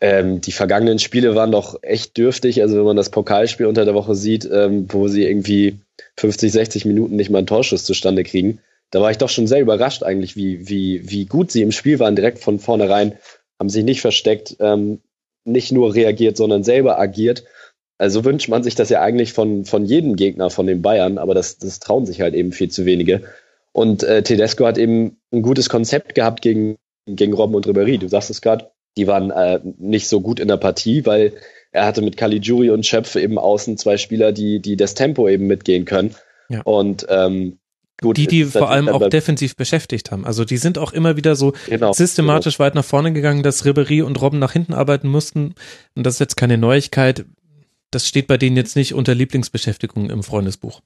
ähm, 0.00 0.40
die 0.40 0.50
vergangenen 0.50 0.98
Spiele 0.98 1.36
waren 1.36 1.52
doch 1.52 1.78
echt 1.82 2.16
dürftig. 2.16 2.60
Also 2.60 2.76
wenn 2.76 2.84
man 2.84 2.96
das 2.96 3.10
Pokalspiel 3.10 3.66
unter 3.66 3.84
der 3.84 3.94
Woche 3.94 4.16
sieht, 4.16 4.44
ähm, 4.52 4.86
wo 4.88 5.06
sie 5.06 5.24
irgendwie 5.24 5.78
50, 6.16 6.50
60 6.50 6.84
Minuten 6.84 7.14
nicht 7.14 7.30
mal 7.30 7.38
einen 7.38 7.46
Torschuss 7.46 7.84
zustande 7.84 8.24
kriegen, 8.24 8.58
da 8.90 9.00
war 9.00 9.12
ich 9.12 9.18
doch 9.18 9.28
schon 9.28 9.46
sehr 9.46 9.60
überrascht 9.60 10.02
eigentlich, 10.02 10.34
wie, 10.34 10.68
wie, 10.68 11.08
wie 11.08 11.26
gut 11.26 11.52
sie 11.52 11.62
im 11.62 11.70
Spiel 11.70 12.00
waren, 12.00 12.16
direkt 12.16 12.40
von 12.40 12.58
vornherein, 12.58 13.16
haben 13.60 13.68
sich 13.68 13.84
nicht 13.84 14.00
versteckt, 14.00 14.56
ähm, 14.58 15.00
nicht 15.44 15.70
nur 15.70 15.94
reagiert, 15.94 16.36
sondern 16.36 16.64
selber 16.64 16.98
agiert. 16.98 17.44
Also 17.98 18.24
wünscht 18.24 18.48
man 18.48 18.64
sich 18.64 18.74
das 18.74 18.88
ja 18.88 19.00
eigentlich 19.00 19.32
von, 19.32 19.64
von 19.64 19.84
jedem 19.84 20.16
Gegner 20.16 20.50
von 20.50 20.66
den 20.66 20.82
Bayern, 20.82 21.18
aber 21.18 21.34
das, 21.34 21.58
das 21.58 21.78
trauen 21.78 22.04
sich 22.04 22.20
halt 22.20 22.34
eben 22.34 22.50
viel 22.50 22.68
zu 22.68 22.84
wenige. 22.84 23.22
Und 23.74 24.04
äh, 24.04 24.22
Tedesco 24.22 24.64
hat 24.66 24.78
eben 24.78 25.16
ein 25.32 25.42
gutes 25.42 25.68
Konzept 25.68 26.14
gehabt 26.14 26.42
gegen, 26.42 26.76
gegen 27.06 27.32
Robben 27.32 27.56
und 27.56 27.66
Ribéry. 27.66 27.98
Du 27.98 28.08
sagst 28.08 28.30
es 28.30 28.40
gerade, 28.40 28.70
die 28.96 29.08
waren 29.08 29.32
äh, 29.32 29.58
nicht 29.78 30.08
so 30.08 30.20
gut 30.20 30.38
in 30.38 30.46
der 30.46 30.58
Partie, 30.58 31.04
weil 31.06 31.32
er 31.72 31.84
hatte 31.84 32.00
mit 32.00 32.16
Caligiuri 32.16 32.70
und 32.70 32.86
Schöpfe 32.86 33.20
eben 33.20 33.36
außen 33.36 33.76
zwei 33.76 33.96
Spieler, 33.96 34.30
die, 34.30 34.60
die 34.60 34.76
das 34.76 34.94
Tempo 34.94 35.28
eben 35.28 35.48
mitgehen 35.48 35.84
können. 35.86 36.14
Ja. 36.48 36.62
Und 36.62 37.04
ähm, 37.08 37.58
Gut, 38.00 38.16
die, 38.16 38.28
die 38.28 38.44
vor 38.44 38.70
allem 38.70 38.88
auch 38.88 39.08
defensiv 39.08 39.56
beschäftigt 39.56 40.12
haben. 40.12 40.24
Also 40.24 40.44
die 40.44 40.56
sind 40.56 40.78
auch 40.78 40.92
immer 40.92 41.16
wieder 41.16 41.34
so 41.34 41.52
genau, 41.68 41.92
systematisch 41.92 42.58
genau. 42.58 42.66
weit 42.66 42.74
nach 42.76 42.84
vorne 42.84 43.12
gegangen, 43.12 43.42
dass 43.42 43.64
Ribery 43.64 44.02
und 44.02 44.20
Robben 44.20 44.38
nach 44.38 44.52
hinten 44.52 44.74
arbeiten 44.74 45.08
mussten. 45.08 45.54
Und 45.96 46.04
das 46.04 46.14
ist 46.14 46.20
jetzt 46.20 46.36
keine 46.36 46.58
Neuigkeit. 46.58 47.24
Das 47.90 48.06
steht 48.06 48.28
bei 48.28 48.36
denen 48.36 48.56
jetzt 48.56 48.76
nicht 48.76 48.94
unter 48.94 49.14
Lieblingsbeschäftigung 49.14 50.10
im 50.10 50.22
Freundesbuch. 50.22 50.80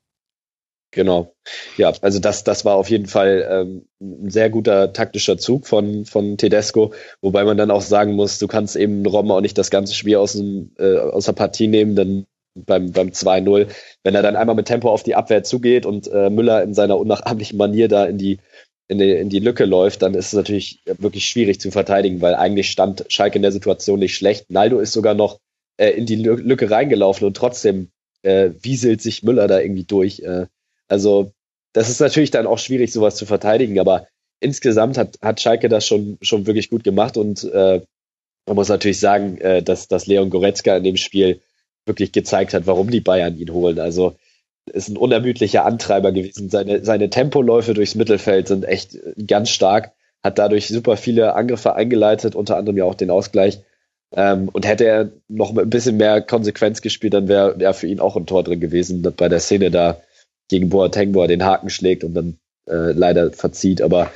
Genau. 0.90 1.34
Ja, 1.76 1.92
also 2.00 2.18
das, 2.18 2.44
das 2.44 2.64
war 2.64 2.76
auf 2.76 2.88
jeden 2.88 3.06
Fall 3.06 3.46
ähm, 3.50 3.86
ein 4.00 4.30
sehr 4.30 4.48
guter 4.48 4.92
taktischer 4.92 5.36
Zug 5.36 5.66
von, 5.66 6.06
von 6.06 6.38
Tedesco, 6.38 6.94
wobei 7.20 7.44
man 7.44 7.58
dann 7.58 7.70
auch 7.70 7.82
sagen 7.82 8.14
muss, 8.14 8.38
du 8.38 8.46
kannst 8.46 8.74
eben 8.74 9.04
Robben 9.04 9.30
auch 9.30 9.42
nicht 9.42 9.58
das 9.58 9.70
ganze 9.70 9.94
Spiel 9.94 10.16
aus, 10.16 10.32
dem, 10.32 10.72
äh, 10.78 10.96
aus 10.96 11.26
der 11.26 11.34
Partie 11.34 11.66
nehmen, 11.66 11.94
dann 11.94 12.26
beim, 12.54 12.92
beim 12.92 13.08
2-0, 13.08 13.68
wenn 14.02 14.14
er 14.14 14.22
dann 14.22 14.36
einmal 14.36 14.56
mit 14.56 14.66
Tempo 14.66 14.90
auf 14.90 15.02
die 15.02 15.14
Abwehr 15.14 15.44
zugeht 15.44 15.84
und 15.84 16.08
äh, 16.10 16.30
Müller 16.30 16.62
in 16.62 16.74
seiner 16.74 16.98
unnachahmlichen 16.98 17.58
Manier 17.58 17.88
da 17.88 18.06
in 18.06 18.16
die, 18.16 18.38
in 18.88 18.98
die, 18.98 19.12
in 19.12 19.28
die 19.28 19.40
Lücke 19.40 19.66
läuft, 19.66 20.00
dann 20.02 20.14
ist 20.14 20.28
es 20.28 20.32
natürlich 20.32 20.80
wirklich 20.86 21.26
schwierig 21.26 21.60
zu 21.60 21.70
verteidigen, 21.70 22.22
weil 22.22 22.34
eigentlich 22.34 22.70
stand 22.70 23.04
Schalke 23.08 23.36
in 23.36 23.42
der 23.42 23.52
Situation 23.52 23.98
nicht 23.98 24.16
schlecht. 24.16 24.50
Naldo 24.50 24.80
ist 24.80 24.92
sogar 24.92 25.14
noch 25.14 25.38
äh, 25.76 25.90
in 25.90 26.06
die 26.06 26.16
Lücke 26.16 26.70
reingelaufen 26.70 27.26
und 27.26 27.36
trotzdem 27.36 27.90
äh, 28.22 28.50
wieselt 28.62 29.02
sich 29.02 29.22
Müller 29.22 29.46
da 29.46 29.60
irgendwie 29.60 29.84
durch. 29.84 30.20
Äh, 30.20 30.46
also 30.88 31.32
das 31.72 31.88
ist 31.88 32.00
natürlich 32.00 32.30
dann 32.30 32.46
auch 32.46 32.58
schwierig, 32.58 32.92
sowas 32.92 33.16
zu 33.16 33.26
verteidigen, 33.26 33.78
aber 33.78 34.08
insgesamt 34.40 34.98
hat, 34.98 35.18
hat 35.22 35.40
Schalke 35.40 35.68
das 35.68 35.86
schon, 35.86 36.18
schon 36.22 36.46
wirklich 36.46 36.70
gut 36.70 36.84
gemacht 36.84 37.16
und 37.16 37.44
äh, 37.44 37.80
man 38.46 38.56
muss 38.56 38.68
natürlich 38.68 39.00
sagen, 39.00 39.38
äh, 39.38 39.62
dass, 39.62 39.88
dass 39.88 40.06
Leon 40.06 40.30
Goretzka 40.30 40.76
in 40.76 40.84
dem 40.84 40.96
Spiel 40.96 41.40
wirklich 41.86 42.12
gezeigt 42.12 42.54
hat, 42.54 42.66
warum 42.66 42.90
die 42.90 43.00
Bayern 43.00 43.38
ihn 43.38 43.52
holen. 43.52 43.78
Also 43.78 44.16
ist 44.66 44.88
ein 44.88 44.96
unermüdlicher 44.96 45.64
Antreiber 45.64 46.12
gewesen. 46.12 46.50
Seine, 46.50 46.84
seine 46.84 47.10
Tempoläufe 47.10 47.74
durchs 47.74 47.94
Mittelfeld 47.94 48.48
sind 48.48 48.64
echt 48.64 48.94
äh, 48.94 49.14
ganz 49.26 49.50
stark, 49.50 49.92
hat 50.22 50.38
dadurch 50.38 50.68
super 50.68 50.96
viele 50.96 51.34
Angriffe 51.34 51.74
eingeleitet, 51.74 52.34
unter 52.34 52.56
anderem 52.56 52.78
ja 52.78 52.84
auch 52.84 52.94
den 52.94 53.10
Ausgleich. 53.10 53.60
Ähm, 54.14 54.48
und 54.48 54.66
hätte 54.66 54.84
er 54.84 55.10
noch 55.28 55.56
ein 55.56 55.68
bisschen 55.68 55.98
mehr 55.98 56.22
Konsequenz 56.22 56.80
gespielt, 56.80 57.12
dann 57.12 57.28
wäre 57.28 57.56
ja 57.58 57.72
für 57.74 57.86
ihn 57.86 58.00
auch 58.00 58.16
ein 58.16 58.26
Tor 58.26 58.42
drin 58.42 58.60
gewesen 58.60 59.02
bei 59.02 59.28
der 59.28 59.40
Szene 59.40 59.70
da, 59.70 60.00
gegen 60.48 60.68
Boateng, 60.70 61.14
wo 61.14 61.22
er 61.22 61.28
den 61.28 61.44
Haken 61.44 61.70
schlägt 61.70 62.04
und 62.04 62.14
dann 62.14 62.38
äh, 62.68 62.92
leider 62.92 63.30
verzieht. 63.32 63.82
Aber 63.82 64.10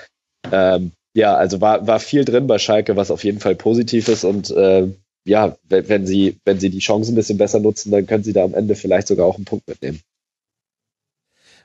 ähm, 0.50 0.92
ja, 1.14 1.34
also 1.34 1.60
war, 1.60 1.86
war 1.86 2.00
viel 2.00 2.24
drin 2.24 2.46
bei 2.46 2.58
Schalke, 2.58 2.96
was 2.96 3.10
auf 3.10 3.24
jeden 3.24 3.40
Fall 3.40 3.54
positiv 3.54 4.08
ist. 4.08 4.24
Und 4.24 4.50
äh, 4.50 4.88
ja, 5.24 5.56
wenn, 5.68 5.88
wenn, 5.88 6.06
sie, 6.06 6.38
wenn 6.44 6.58
sie 6.58 6.70
die 6.70 6.78
Chance 6.78 7.12
ein 7.12 7.16
bisschen 7.16 7.38
besser 7.38 7.60
nutzen, 7.60 7.90
dann 7.90 8.06
können 8.06 8.24
sie 8.24 8.32
da 8.32 8.44
am 8.44 8.54
Ende 8.54 8.74
vielleicht 8.74 9.08
sogar 9.08 9.26
auch 9.26 9.36
einen 9.36 9.44
Punkt 9.44 9.68
mitnehmen. 9.68 10.00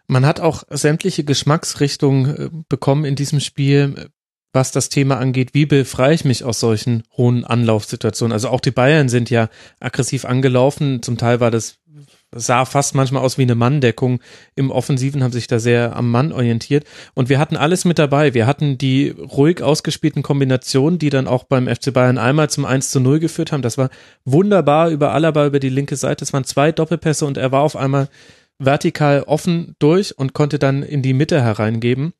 Man 0.07 0.25
hat 0.25 0.39
auch 0.39 0.63
sämtliche 0.69 1.23
Geschmacksrichtungen 1.23 2.35
äh, 2.35 2.49
bekommen 2.69 3.05
in 3.05 3.15
diesem 3.15 3.39
Spiel, 3.39 4.09
was 4.53 4.71
das 4.71 4.89
Thema 4.89 5.17
angeht. 5.17 5.53
Wie 5.53 5.65
befreie 5.65 6.15
ich 6.15 6.25
mich 6.25 6.43
aus 6.43 6.59
solchen 6.59 7.03
hohen 7.15 7.43
Anlaufsituationen? 7.43 8.31
Also 8.31 8.49
auch 8.49 8.61
die 8.61 8.71
Bayern 8.71 9.09
sind 9.09 9.29
ja 9.29 9.49
aggressiv 9.79 10.25
angelaufen. 10.25 11.01
Zum 11.03 11.17
Teil 11.17 11.39
war 11.39 11.51
das 11.51 11.77
sah 12.39 12.65
fast 12.65 12.95
manchmal 12.95 13.23
aus 13.23 13.37
wie 13.37 13.43
eine 13.43 13.55
Manndeckung. 13.55 14.19
Im 14.55 14.71
Offensiven 14.71 15.23
haben 15.23 15.31
sich 15.31 15.47
da 15.47 15.59
sehr 15.59 15.95
am 15.95 16.11
Mann 16.11 16.31
orientiert. 16.31 16.85
Und 17.13 17.29
wir 17.29 17.39
hatten 17.39 17.57
alles 17.57 17.85
mit 17.85 17.99
dabei. 17.99 18.33
Wir 18.33 18.47
hatten 18.47 18.77
die 18.77 19.09
ruhig 19.09 19.61
ausgespielten 19.61 20.23
Kombinationen, 20.23 20.99
die 20.99 21.09
dann 21.09 21.27
auch 21.27 21.43
beim 21.43 21.67
FC 21.67 21.93
Bayern 21.93 22.17
einmal 22.17 22.49
zum 22.49 22.65
1 22.65 22.91
zu 22.91 22.99
0 22.99 23.19
geführt 23.19 23.51
haben. 23.51 23.61
Das 23.61 23.77
war 23.77 23.89
wunderbar 24.25 24.89
über 24.89 25.13
Alaba 25.13 25.45
über 25.45 25.59
die 25.59 25.69
linke 25.69 25.95
Seite. 25.95 26.23
Es 26.23 26.33
waren 26.33 26.43
zwei 26.43 26.71
Doppelpässe 26.71 27.25
und 27.25 27.37
er 27.37 27.51
war 27.51 27.61
auf 27.61 27.75
einmal 27.75 28.09
vertikal 28.59 29.23
offen 29.23 29.75
durch 29.79 30.17
und 30.17 30.33
konnte 30.33 30.59
dann 30.59 30.83
in 30.83 31.01
die 31.01 31.13
Mitte 31.13 31.41
hereingeben. 31.41 32.13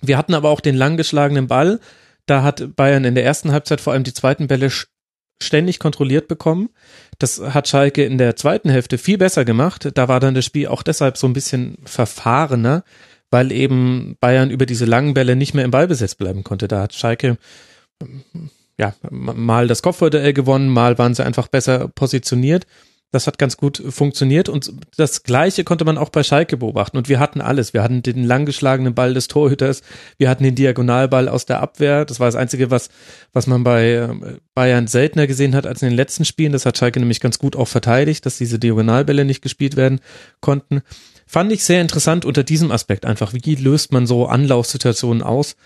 Wir 0.00 0.16
hatten 0.16 0.34
aber 0.34 0.50
auch 0.50 0.60
den 0.60 0.76
langgeschlagenen 0.76 1.46
Ball, 1.46 1.80
Da 2.26 2.42
hat 2.42 2.76
Bayern 2.76 3.04
in 3.04 3.14
der 3.14 3.24
ersten 3.24 3.52
Halbzeit 3.52 3.80
vor 3.80 3.94
allem 3.94 4.04
die 4.04 4.12
zweiten 4.12 4.48
Bälle 4.48 4.70
ständig 5.42 5.78
kontrolliert 5.78 6.28
bekommen. 6.28 6.68
Das 7.18 7.40
hat 7.40 7.68
Schalke 7.68 8.04
in 8.04 8.16
der 8.16 8.36
zweiten 8.36 8.70
Hälfte 8.70 8.96
viel 8.96 9.18
besser 9.18 9.44
gemacht. 9.44 9.90
Da 9.94 10.08
war 10.08 10.20
dann 10.20 10.34
das 10.34 10.44
Spiel 10.44 10.68
auch 10.68 10.82
deshalb 10.82 11.16
so 11.16 11.26
ein 11.26 11.32
bisschen 11.32 11.78
verfahrener, 11.84 12.84
weil 13.30 13.50
eben 13.50 14.16
Bayern 14.20 14.50
über 14.50 14.66
diese 14.66 14.84
langen 14.84 15.14
Bälle 15.14 15.34
nicht 15.34 15.52
mehr 15.52 15.64
im 15.64 15.72
Ballbesitz 15.72 16.14
bleiben 16.14 16.44
konnte. 16.44 16.68
Da 16.68 16.82
hat 16.82 16.94
Schalke 16.94 17.36
ja 18.78 18.94
mal 19.10 19.66
das 19.66 19.82
Kopfballduell 19.82 20.32
gewonnen, 20.32 20.68
mal 20.68 20.96
waren 20.98 21.14
sie 21.14 21.24
einfach 21.24 21.48
besser 21.48 21.88
positioniert. 21.88 22.66
Das 23.10 23.26
hat 23.26 23.38
ganz 23.38 23.56
gut 23.56 23.82
funktioniert 23.88 24.50
und 24.50 24.70
das 24.98 25.22
Gleiche 25.22 25.64
konnte 25.64 25.86
man 25.86 25.96
auch 25.96 26.10
bei 26.10 26.22
Schalke 26.22 26.58
beobachten. 26.58 26.98
Und 26.98 27.08
wir 27.08 27.18
hatten 27.18 27.40
alles. 27.40 27.72
Wir 27.72 27.82
hatten 27.82 28.02
den 28.02 28.22
langgeschlagenen 28.22 28.94
Ball 28.94 29.14
des 29.14 29.28
Torhüters, 29.28 29.80
wir 30.18 30.28
hatten 30.28 30.44
den 30.44 30.54
Diagonalball 30.54 31.28
aus 31.28 31.46
der 31.46 31.60
Abwehr. 31.60 32.04
Das 32.04 32.20
war 32.20 32.26
das 32.26 32.36
Einzige, 32.36 32.70
was, 32.70 32.90
was 33.32 33.46
man 33.46 33.64
bei 33.64 33.92
äh, 33.92 34.08
Bayern 34.54 34.88
seltener 34.88 35.26
gesehen 35.26 35.54
hat 35.54 35.66
als 35.66 35.80
in 35.80 35.88
den 35.88 35.96
letzten 35.96 36.26
Spielen. 36.26 36.52
Das 36.52 36.66
hat 36.66 36.76
Schalke 36.76 37.00
nämlich 37.00 37.20
ganz 37.20 37.38
gut 37.38 37.56
auch 37.56 37.68
verteidigt, 37.68 38.26
dass 38.26 38.36
diese 38.36 38.58
Diagonalbälle 38.58 39.24
nicht 39.24 39.40
gespielt 39.40 39.76
werden 39.76 40.00
konnten. 40.40 40.82
Fand 41.26 41.50
ich 41.50 41.64
sehr 41.64 41.80
interessant 41.80 42.26
unter 42.26 42.42
diesem 42.42 42.70
Aspekt 42.70 43.06
einfach. 43.06 43.32
Wie 43.32 43.54
löst 43.54 43.90
man 43.90 44.06
so 44.06 44.26
Anlaufsituationen 44.26 45.22
aus? 45.22 45.56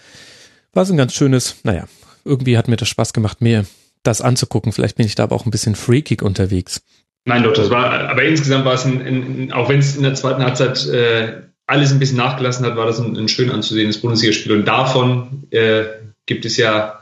War 0.73 0.85
so 0.85 0.95
ein 0.95 0.97
ganz 0.97 1.13
schönes, 1.13 1.57
naja, 1.65 1.87
irgendwie 2.25 2.57
hat 2.57 2.69
mir 2.69 2.77
das 2.77 2.89
Spaß 2.89 3.13
gemacht, 3.13 3.41
mir 3.41 3.65
das 4.03 4.21
anzugucken. 4.21 4.73
Vielleicht 4.73 4.97
bin 4.97 5.07
ich 5.07 5.15
da 5.15 5.25
aber 5.25 5.37
auch 5.37 5.45
ein 5.45 5.51
bisschen 5.51 5.75
freakig 5.75 6.23
unterwegs. 6.23 6.83
Nein, 7.25 7.45
doch, 7.45 7.53
das 7.53 7.71
war, 7.71 8.11
aber 8.11 8.25
insgesamt 8.25 8.65
war 8.65 8.75
es 8.75 8.85
ein, 8.85 9.01
ein 9.01 9.53
auch 9.53 9.69
wenn 9.69 9.79
es 9.79 9.97
in 9.97 10.03
der 10.03 10.15
zweiten 10.15 10.43
Halbzeit 10.43 10.87
äh, 10.87 11.43
alles 11.67 11.93
ein 11.93 11.99
bisschen 12.01 12.17
nachgelassen 12.17 12.67
hat, 12.67 12.77
war 12.77 12.87
das 12.87 12.99
ein, 12.99 13.17
ein 13.17 13.29
schön 13.29 13.51
anzusehendes 13.51 14.01
Bundesligaspiel. 14.01 14.53
Und 14.53 14.67
davon 14.67 15.45
äh, 15.51 15.85
gibt 16.27 16.45
es 16.45 16.57
ja 16.57 16.99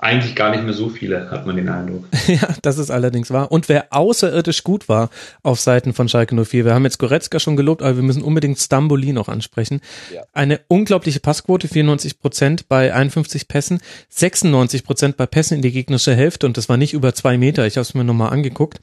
eigentlich 0.00 0.36
gar 0.36 0.52
nicht 0.52 0.62
mehr 0.62 0.74
so 0.74 0.88
viele, 0.88 1.28
hat 1.32 1.44
man 1.44 1.56
den 1.56 1.68
Eindruck. 1.68 2.04
Ja, 2.28 2.54
das 2.62 2.78
ist 2.78 2.90
allerdings 2.90 3.30
wahr. 3.30 3.50
Und 3.50 3.68
wer 3.68 3.86
außerirdisch 3.90 4.62
gut 4.62 4.88
war 4.88 5.10
auf 5.42 5.58
Seiten 5.58 5.92
von 5.92 6.08
Schalke 6.08 6.36
04, 6.36 6.66
wir 6.66 6.74
haben 6.74 6.84
jetzt 6.84 6.98
Goretzka 6.98 7.40
schon 7.40 7.56
gelobt, 7.56 7.82
aber 7.82 7.96
wir 7.96 8.02
müssen 8.02 8.22
unbedingt 8.22 8.58
Stamboli 8.58 9.12
noch 9.12 9.28
ansprechen. 9.28 9.80
Ja. 10.14 10.22
Eine 10.32 10.60
unglaubliche 10.68 11.20
Passquote, 11.20 11.66
94 11.66 12.20
Prozent 12.20 12.68
bei 12.68 12.94
51 12.94 13.48
Pässen, 13.48 13.80
96 14.10 14.84
Prozent 14.84 15.16
bei 15.16 15.26
Pässen 15.26 15.56
in 15.56 15.62
die 15.62 15.72
gegnerische 15.72 16.14
Hälfte 16.14 16.46
und 16.46 16.56
das 16.56 16.68
war 16.68 16.76
nicht 16.76 16.92
über 16.92 17.14
zwei 17.14 17.38
Meter, 17.38 17.66
ich 17.66 17.76
habe 17.76 17.82
es 17.82 17.94
mir 17.94 18.04
nochmal 18.04 18.30
angeguckt 18.30 18.80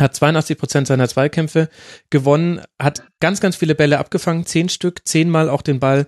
hat 0.00 0.14
82 0.14 0.58
Prozent 0.58 0.86
seiner 0.86 1.08
Zweikämpfe 1.08 1.68
gewonnen, 2.10 2.60
hat 2.78 3.04
ganz, 3.20 3.40
ganz 3.40 3.56
viele 3.56 3.74
Bälle 3.74 3.98
abgefangen, 3.98 4.46
zehn 4.46 4.68
Stück, 4.68 5.06
zehnmal 5.06 5.48
auch 5.48 5.62
den 5.62 5.80
Ball 5.80 6.06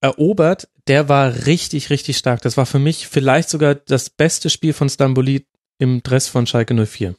erobert. 0.00 0.68
Der 0.88 1.08
war 1.08 1.46
richtig, 1.46 1.90
richtig 1.90 2.16
stark. 2.16 2.42
Das 2.42 2.56
war 2.56 2.66
für 2.66 2.78
mich 2.78 3.08
vielleicht 3.08 3.48
sogar 3.48 3.74
das 3.74 4.10
beste 4.10 4.50
Spiel 4.50 4.72
von 4.72 4.88
Stamboli 4.88 5.46
im 5.78 6.02
Dress 6.02 6.28
von 6.28 6.46
Schalke 6.46 6.74
04. 6.74 7.14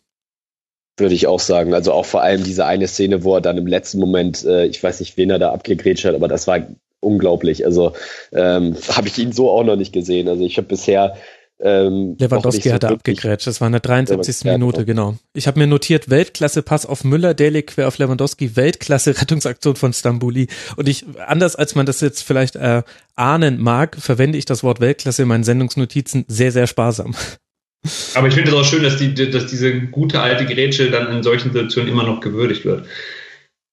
Würde 0.97 1.13
ich 1.13 1.27
auch 1.27 1.39
sagen. 1.39 1.73
Also 1.73 1.91
auch 1.91 2.05
vor 2.05 2.21
allem 2.21 2.43
diese 2.43 2.65
eine 2.65 2.87
Szene, 2.87 3.23
wo 3.23 3.35
er 3.35 3.41
dann 3.41 3.57
im 3.57 3.67
letzten 3.67 3.99
Moment, 3.99 4.43
äh, 4.45 4.65
ich 4.65 4.81
weiß 4.81 4.99
nicht, 4.99 5.17
wen 5.17 5.29
er 5.29 5.39
da 5.39 5.51
abgegrätscht 5.51 6.05
hat, 6.05 6.15
aber 6.15 6.27
das 6.27 6.47
war 6.47 6.67
unglaublich. 6.99 7.65
Also 7.65 7.93
ähm, 8.31 8.75
habe 8.95 9.07
ich 9.07 9.17
ihn 9.17 9.31
so 9.31 9.51
auch 9.51 9.63
noch 9.63 9.75
nicht 9.75 9.93
gesehen. 9.93 10.27
Also 10.27 10.43
ich 10.43 10.57
habe 10.57 10.67
bisher 10.67 11.17
ähm, 11.59 12.15
Lewandowski 12.19 12.69
so 12.69 12.75
hat 12.75 12.83
er 12.83 12.91
abgegrätscht. 12.91 13.47
Das 13.47 13.61
war 13.61 13.67
in 13.67 13.71
der 13.71 13.81
73. 13.81 14.45
Minute, 14.45 14.85
genau. 14.85 15.17
Ich 15.33 15.47
habe 15.47 15.59
mir 15.59 15.65
notiert, 15.65 16.09
Weltklasse-Pass 16.09 16.85
auf 16.85 17.03
Müller, 17.03 17.33
Delig 17.33 17.67
quer 17.67 17.87
auf 17.87 17.97
Lewandowski, 17.97 18.55
Weltklasse-Rettungsaktion 18.55 19.75
von 19.77 19.91
Stambuli. 19.91 20.47
Und 20.75 20.87
ich, 20.87 21.05
anders 21.25 21.55
als 21.55 21.73
man 21.73 21.87
das 21.87 22.01
jetzt 22.01 22.21
vielleicht 22.21 22.55
äh, 22.55 22.83
ahnen 23.15 23.59
mag, 23.59 23.97
verwende 23.99 24.37
ich 24.37 24.45
das 24.45 24.63
Wort 24.63 24.79
Weltklasse 24.81 25.23
in 25.23 25.27
meinen 25.27 25.43
Sendungsnotizen 25.43 26.25
sehr, 26.27 26.51
sehr 26.51 26.67
sparsam. 26.67 27.15
Aber 28.15 28.27
ich 28.27 28.33
finde 28.33 28.51
es 28.51 28.55
auch 28.55 28.65
schön, 28.65 28.83
dass, 28.83 28.97
die, 28.97 29.13
dass 29.13 29.47
diese 29.47 29.79
gute 29.79 30.19
alte 30.19 30.45
Grätsche 30.45 30.91
dann 30.91 31.11
in 31.11 31.23
solchen 31.23 31.53
Situationen 31.53 31.89
immer 31.89 32.03
noch 32.03 32.19
gewürdigt 32.19 32.65
wird. 32.65 32.85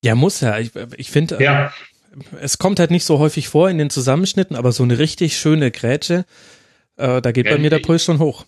Ja, 0.05 0.15
muss 0.15 0.41
ja. 0.41 0.59
Ich, 0.59 0.71
ich 0.97 1.11
finde, 1.11 1.43
ja. 1.43 1.73
es 2.41 2.59
kommt 2.59 2.79
halt 2.79 2.91
nicht 2.91 3.05
so 3.05 3.19
häufig 3.19 3.49
vor 3.49 3.71
in 3.71 3.79
den 3.79 3.91
Zusammenschnitten, 3.91 4.57
aber 4.57 4.73
so 4.73 4.83
eine 4.83 4.99
richtig 4.99 5.37
schöne 5.37 5.71
Grätsche, 5.71 6.27
äh, 6.97 7.21
da 7.21 7.33
geht 7.33 7.47
ja, 7.47 7.53
bei 7.53 7.59
mir 7.59 7.71
der 7.71 7.81
Puls 7.81 8.05
schon 8.05 8.19
hoch. 8.19 8.45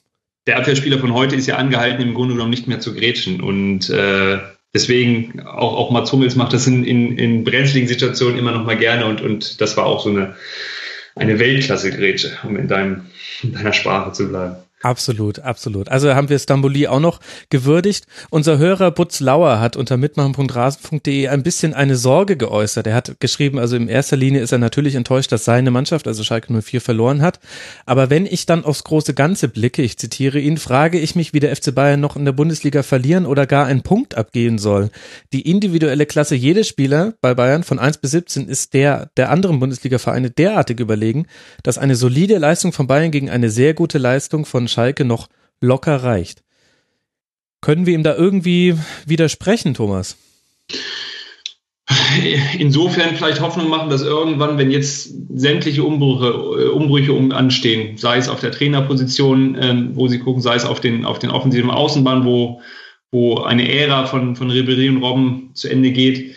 Der 0.46 0.58
Abwehrspieler 0.58 0.98
von 0.98 1.12
heute 1.12 1.34
ist 1.34 1.46
ja 1.46 1.56
angehalten, 1.56 2.02
im 2.02 2.14
Grunde 2.14 2.34
genommen 2.34 2.50
nicht 2.50 2.68
mehr 2.68 2.80
zu 2.80 2.94
grätschen. 2.94 3.40
Und 3.40 3.90
äh, 3.90 4.38
deswegen, 4.74 5.40
auch, 5.40 5.76
auch 5.76 5.90
Mats 5.90 6.12
Hummels 6.12 6.36
macht 6.36 6.52
das 6.52 6.66
in, 6.66 6.84
in, 6.84 7.18
in 7.18 7.44
brenzligen 7.44 7.88
Situationen 7.88 8.38
immer 8.38 8.52
noch 8.52 8.64
mal 8.64 8.76
gerne. 8.76 9.06
Und, 9.06 9.20
und 9.20 9.60
das 9.60 9.76
war 9.76 9.86
auch 9.86 10.02
so 10.02 10.10
eine, 10.10 10.36
eine 11.16 11.38
Weltklasse-Grätsche, 11.38 12.38
um 12.44 12.56
in, 12.56 12.68
deinem, 12.68 13.06
in 13.42 13.52
deiner 13.52 13.72
Sprache 13.72 14.12
zu 14.12 14.28
bleiben. 14.28 14.56
Absolut, 14.82 15.38
absolut. 15.38 15.88
Also 15.88 16.14
haben 16.14 16.28
wir 16.28 16.38
Stamboli 16.38 16.86
auch 16.86 17.00
noch 17.00 17.20
gewürdigt. 17.48 18.06
Unser 18.28 18.58
Hörer 18.58 18.90
Butz 18.90 19.20
Lauer 19.20 19.58
hat 19.58 19.74
unter 19.74 19.96
mitmachen.rasen.de 19.96 21.28
ein 21.28 21.42
bisschen 21.42 21.72
eine 21.72 21.96
Sorge 21.96 22.36
geäußert. 22.36 22.86
Er 22.86 22.94
hat 22.94 23.18
geschrieben, 23.18 23.58
also 23.58 23.74
in 23.74 23.88
erster 23.88 24.16
Linie 24.16 24.42
ist 24.42 24.52
er 24.52 24.58
natürlich 24.58 24.94
enttäuscht, 24.94 25.32
dass 25.32 25.46
seine 25.46 25.70
Mannschaft, 25.70 26.06
also 26.06 26.22
Schalke 26.22 26.52
04, 26.52 26.82
verloren 26.82 27.22
hat. 27.22 27.40
Aber 27.86 28.10
wenn 28.10 28.26
ich 28.26 28.44
dann 28.44 28.66
aufs 28.66 28.84
große 28.84 29.14
Ganze 29.14 29.48
blicke, 29.48 29.80
ich 29.80 29.96
zitiere 29.96 30.38
ihn, 30.38 30.58
frage 30.58 30.98
ich 30.98 31.16
mich, 31.16 31.32
wie 31.32 31.40
der 31.40 31.56
FC 31.56 31.74
Bayern 31.74 32.00
noch 32.00 32.14
in 32.14 32.26
der 32.26 32.32
Bundesliga 32.32 32.82
verlieren 32.82 33.24
oder 33.24 33.46
gar 33.46 33.64
einen 33.64 33.82
Punkt 33.82 34.14
abgehen 34.14 34.58
soll. 34.58 34.90
Die 35.32 35.50
individuelle 35.50 36.04
Klasse 36.04 36.34
jedes 36.34 36.68
Spieler 36.68 37.14
bei 37.22 37.34
Bayern 37.34 37.64
von 37.64 37.78
1 37.78 37.98
bis 37.98 38.10
17 38.10 38.46
ist 38.46 38.74
der 38.74 39.10
der 39.16 39.30
anderen 39.30 39.58
Bundesliga-Vereine 39.58 40.30
derartig 40.30 40.80
überlegen, 40.80 41.26
dass 41.62 41.78
eine 41.78 41.96
solide 41.96 42.36
Leistung 42.36 42.72
von 42.72 42.86
Bayern 42.86 43.10
gegen 43.10 43.30
eine 43.30 43.48
sehr 43.48 43.72
gute 43.72 43.96
Leistung 43.96 44.44
von 44.44 44.68
Schalke 44.76 45.06
noch 45.06 45.28
locker 45.62 45.96
reicht. 46.02 46.42
Können 47.62 47.86
wir 47.86 47.94
ihm 47.94 48.02
da 48.02 48.14
irgendwie 48.14 48.76
widersprechen, 49.06 49.72
Thomas? 49.72 50.18
Insofern 52.58 53.16
vielleicht 53.16 53.40
Hoffnung 53.40 53.70
machen, 53.70 53.88
dass 53.88 54.02
irgendwann, 54.02 54.58
wenn 54.58 54.70
jetzt 54.70 55.14
sämtliche 55.34 55.82
Umbrüche, 55.82 56.72
Umbrüche 56.72 57.14
um 57.14 57.32
anstehen, 57.32 57.96
sei 57.96 58.18
es 58.18 58.28
auf 58.28 58.40
der 58.40 58.52
Trainerposition, 58.52 59.56
ähm, 59.58 59.90
wo 59.94 60.08
sie 60.08 60.18
gucken, 60.18 60.42
sei 60.42 60.56
es 60.56 60.66
auf 60.66 60.80
den, 60.80 61.06
auf 61.06 61.20
den 61.20 61.30
offensiven 61.30 61.70
Außenbahn, 61.70 62.26
wo, 62.26 62.60
wo 63.10 63.38
eine 63.38 63.72
Ära 63.72 64.04
von, 64.04 64.36
von 64.36 64.50
Ribéry 64.50 64.90
und 64.90 65.02
Robben 65.02 65.52
zu 65.54 65.70
Ende 65.70 65.90
geht, 65.90 66.36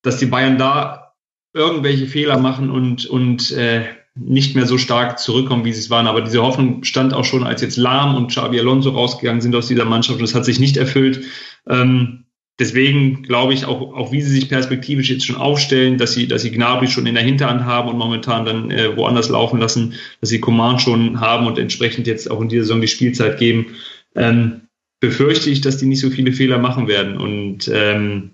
dass 0.00 0.16
die 0.16 0.26
Bayern 0.26 0.56
da 0.56 1.12
irgendwelche 1.52 2.06
Fehler 2.06 2.38
machen 2.38 2.70
und, 2.70 3.04
und 3.04 3.50
äh, 3.50 3.84
nicht 4.20 4.54
mehr 4.54 4.66
so 4.66 4.78
stark 4.78 5.18
zurückkommen, 5.18 5.64
wie 5.64 5.72
sie 5.72 5.80
es 5.80 5.90
waren. 5.90 6.06
Aber 6.06 6.20
diese 6.20 6.42
Hoffnung 6.42 6.84
stand 6.84 7.14
auch 7.14 7.24
schon, 7.24 7.44
als 7.44 7.62
jetzt 7.62 7.76
Lahm 7.76 8.16
und 8.16 8.28
Xabi 8.28 8.58
Alonso 8.58 8.90
rausgegangen 8.90 9.40
sind 9.40 9.54
aus 9.54 9.68
dieser 9.68 9.84
Mannschaft. 9.84 10.18
Und 10.18 10.24
das 10.24 10.34
hat 10.34 10.44
sich 10.44 10.58
nicht 10.58 10.76
erfüllt. 10.76 11.24
Ähm, 11.68 12.24
deswegen 12.58 13.22
glaube 13.22 13.54
ich 13.54 13.64
auch, 13.64 13.94
auch 13.94 14.12
wie 14.12 14.20
sie 14.20 14.30
sich 14.30 14.48
perspektivisch 14.48 15.10
jetzt 15.10 15.26
schon 15.26 15.36
aufstellen, 15.36 15.98
dass 15.98 16.14
sie, 16.14 16.26
dass 16.26 16.42
sie 16.42 16.50
Gnabry 16.50 16.88
schon 16.88 17.06
in 17.06 17.14
der 17.14 17.24
Hinterhand 17.24 17.64
haben 17.64 17.88
und 17.88 17.98
momentan 17.98 18.44
dann 18.44 18.70
äh, 18.70 18.96
woanders 18.96 19.28
laufen 19.28 19.60
lassen, 19.60 19.94
dass 20.20 20.30
sie 20.30 20.40
Command 20.40 20.82
schon 20.82 21.20
haben 21.20 21.46
und 21.46 21.58
entsprechend 21.58 22.06
jetzt 22.06 22.30
auch 22.30 22.40
in 22.40 22.48
dieser 22.48 22.64
Saison 22.64 22.80
die 22.80 22.88
Spielzeit 22.88 23.38
geben, 23.38 23.66
ähm, 24.16 24.62
befürchte 25.00 25.50
ich, 25.50 25.60
dass 25.60 25.78
die 25.78 25.86
nicht 25.86 26.00
so 26.00 26.10
viele 26.10 26.32
Fehler 26.32 26.58
machen 26.58 26.88
werden. 26.88 27.18
Und 27.18 27.70
ähm, 27.72 28.30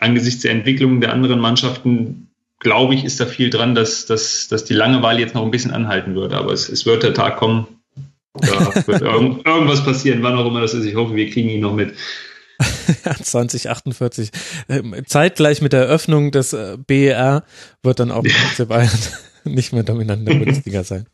angesichts 0.00 0.42
der 0.42 0.52
Entwicklung 0.52 1.00
der 1.00 1.12
anderen 1.12 1.40
Mannschaften 1.40 2.25
glaube 2.60 2.94
ich, 2.94 3.04
ist 3.04 3.20
da 3.20 3.26
viel 3.26 3.50
dran, 3.50 3.74
dass, 3.74 4.06
dass, 4.06 4.48
dass 4.48 4.64
die 4.64 4.74
Langeweile 4.74 5.20
jetzt 5.20 5.34
noch 5.34 5.44
ein 5.44 5.50
bisschen 5.50 5.72
anhalten 5.72 6.14
wird. 6.14 6.32
Aber 6.32 6.52
es, 6.52 6.68
es 6.68 6.86
wird 6.86 7.02
der 7.02 7.14
Tag 7.14 7.36
kommen, 7.36 7.66
da 8.34 8.74
wird 8.86 9.02
irgend, 9.02 9.46
irgendwas 9.46 9.84
passieren, 9.84 10.22
wann 10.22 10.36
auch 10.36 10.46
immer 10.46 10.60
das 10.60 10.74
ist. 10.74 10.84
Ich 10.84 10.94
hoffe, 10.94 11.14
wir 11.14 11.30
kriegen 11.30 11.48
ihn 11.48 11.60
noch 11.60 11.74
mit. 11.74 11.94
2048. 13.22 14.30
Ähm, 14.68 14.94
zeitgleich 15.06 15.60
mit 15.60 15.72
der 15.72 15.82
Eröffnung 15.82 16.30
des 16.30 16.52
äh, 16.52 16.78
BER 16.78 17.44
wird 17.82 18.00
dann 18.00 18.10
auch 18.10 18.24
ja. 18.58 18.64
Bayern 18.64 18.90
nicht 19.44 19.72
mehr 19.72 19.82
dominant 19.82 20.20
in 20.20 20.26
der 20.26 20.44
Bundesliga 20.44 20.82
sein. 20.82 21.06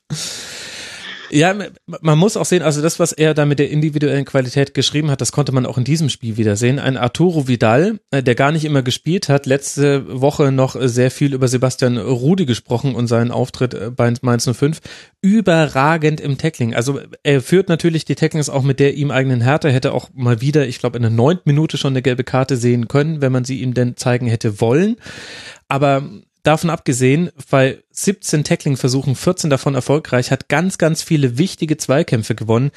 Ja, 1.34 1.54
man 2.02 2.18
muss 2.18 2.36
auch 2.36 2.44
sehen, 2.44 2.60
also 2.62 2.82
das, 2.82 3.00
was 3.00 3.12
er 3.12 3.32
da 3.32 3.46
mit 3.46 3.59
der 3.59 3.70
individuellen 3.70 4.26
Qualität 4.26 4.74
geschrieben 4.74 5.10
hat, 5.10 5.22
das 5.22 5.32
konnte 5.32 5.50
man 5.50 5.64
auch 5.64 5.78
in 5.78 5.84
diesem 5.84 6.10
Spiel 6.10 6.36
wieder 6.36 6.56
sehen. 6.56 6.78
Ein 6.78 6.98
Arturo 6.98 7.48
Vidal, 7.48 8.00
äh, 8.10 8.22
der 8.22 8.34
gar 8.34 8.52
nicht 8.52 8.66
immer 8.66 8.82
gespielt 8.82 9.30
hat, 9.30 9.46
letzte 9.46 10.20
Woche 10.20 10.52
noch 10.52 10.76
sehr 10.78 11.10
viel 11.10 11.32
über 11.32 11.48
Sebastian 11.48 11.96
Rudi 11.96 12.44
gesprochen 12.44 12.94
und 12.94 13.06
seinen 13.06 13.30
Auftritt 13.30 13.72
äh, 13.72 13.90
bei 13.90 14.12
Mainz 14.20 14.46
05. 14.46 14.80
Überragend 15.22 16.20
im 16.20 16.36
Tackling. 16.36 16.74
Also 16.74 17.00
er 17.22 17.40
führt 17.40 17.70
natürlich 17.70 18.04
die 18.04 18.14
Tacklings 18.14 18.50
auch 18.50 18.62
mit 18.62 18.78
der 18.78 18.92
ihm 18.94 19.10
eigenen 19.10 19.40
Härte, 19.40 19.72
hätte 19.72 19.94
auch 19.94 20.10
mal 20.12 20.42
wieder, 20.42 20.66
ich 20.68 20.80
glaube, 20.80 20.98
in 20.98 21.02
der 21.02 21.10
neunten 21.10 21.48
Minute 21.48 21.78
schon 21.78 21.94
eine 21.94 22.02
gelbe 22.02 22.24
Karte 22.24 22.59
sehen 22.59 22.88
können, 22.88 23.22
wenn 23.22 23.32
man 23.32 23.46
sie 23.46 23.62
ihm 23.62 23.72
denn 23.72 23.96
zeigen 23.96 24.26
hätte 24.26 24.60
wollen. 24.60 24.96
Aber 25.66 26.02
davon 26.43 26.70
abgesehen, 26.70 27.31
bei 27.51 27.78
17 27.90 28.44
Tackling-Versuchen, 28.44 29.14
14 29.14 29.51
davon 29.51 29.74
erfolgreich, 29.74 30.31
hat 30.31 30.48
ganz, 30.48 30.78
ganz 30.78 31.02
viele 31.02 31.39
wichtige 31.39 31.77
Zweikämpfe 31.77 32.35
gewonnen. 32.35 32.70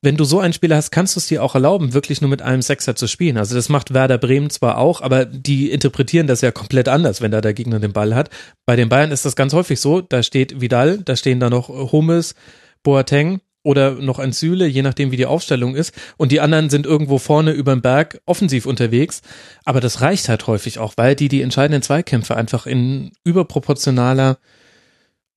wenn 0.00 0.16
du 0.16 0.22
so 0.22 0.38
einen 0.38 0.52
Spieler 0.52 0.76
hast, 0.76 0.92
kannst 0.92 1.16
du 1.16 1.18
es 1.18 1.26
dir 1.26 1.42
auch 1.42 1.56
erlauben, 1.56 1.92
wirklich 1.92 2.20
nur 2.20 2.30
mit 2.30 2.40
einem 2.40 2.62
Sechser 2.62 2.94
zu 2.94 3.08
spielen. 3.08 3.36
Also 3.36 3.56
das 3.56 3.68
macht 3.68 3.92
Werder 3.92 4.16
Bremen 4.16 4.48
zwar 4.48 4.78
auch, 4.78 5.00
aber 5.00 5.24
die 5.24 5.72
interpretieren 5.72 6.28
das 6.28 6.40
ja 6.40 6.52
komplett 6.52 6.88
anders, 6.88 7.20
wenn 7.20 7.32
da 7.32 7.40
der 7.40 7.52
Gegner 7.52 7.80
den 7.80 7.92
Ball 7.92 8.14
hat. 8.14 8.30
Bei 8.64 8.76
den 8.76 8.88
Bayern 8.88 9.10
ist 9.10 9.24
das 9.24 9.34
ganz 9.34 9.54
häufig 9.54 9.80
so, 9.80 10.00
da 10.00 10.22
steht 10.22 10.60
Vidal, 10.60 10.98
da 10.98 11.16
stehen 11.16 11.40
da 11.40 11.50
noch 11.50 11.68
Hummels, 11.68 12.36
Boateng 12.84 13.40
oder 13.68 13.90
noch 13.90 14.18
ein 14.18 14.32
Süle, 14.32 14.66
je 14.66 14.80
nachdem 14.80 15.10
wie 15.10 15.18
die 15.18 15.26
Aufstellung 15.26 15.76
ist. 15.76 15.92
Und 16.16 16.32
die 16.32 16.40
anderen 16.40 16.70
sind 16.70 16.86
irgendwo 16.86 17.18
vorne 17.18 17.52
über 17.52 17.72
dem 17.72 17.82
Berg 17.82 18.18
offensiv 18.24 18.64
unterwegs. 18.64 19.20
Aber 19.66 19.82
das 19.82 20.00
reicht 20.00 20.30
halt 20.30 20.46
häufig 20.46 20.78
auch, 20.78 20.94
weil 20.96 21.14
die 21.14 21.28
die 21.28 21.42
entscheidenden 21.42 21.82
Zweikämpfe 21.82 22.34
einfach 22.34 22.66
in 22.66 23.12
überproportionaler 23.24 24.38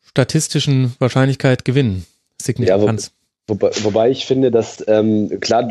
statistischen 0.01 0.93
Wahrscheinlichkeit 0.99 1.65
gewinnen. 1.65 2.05
Signifikanz. 2.41 3.07
Ja, 3.07 3.11
Wobei, 3.47 3.71
wobei 3.81 4.09
ich 4.11 4.25
finde, 4.25 4.49
dass 4.49 4.81
ähm, 4.87 5.41
klar, 5.41 5.67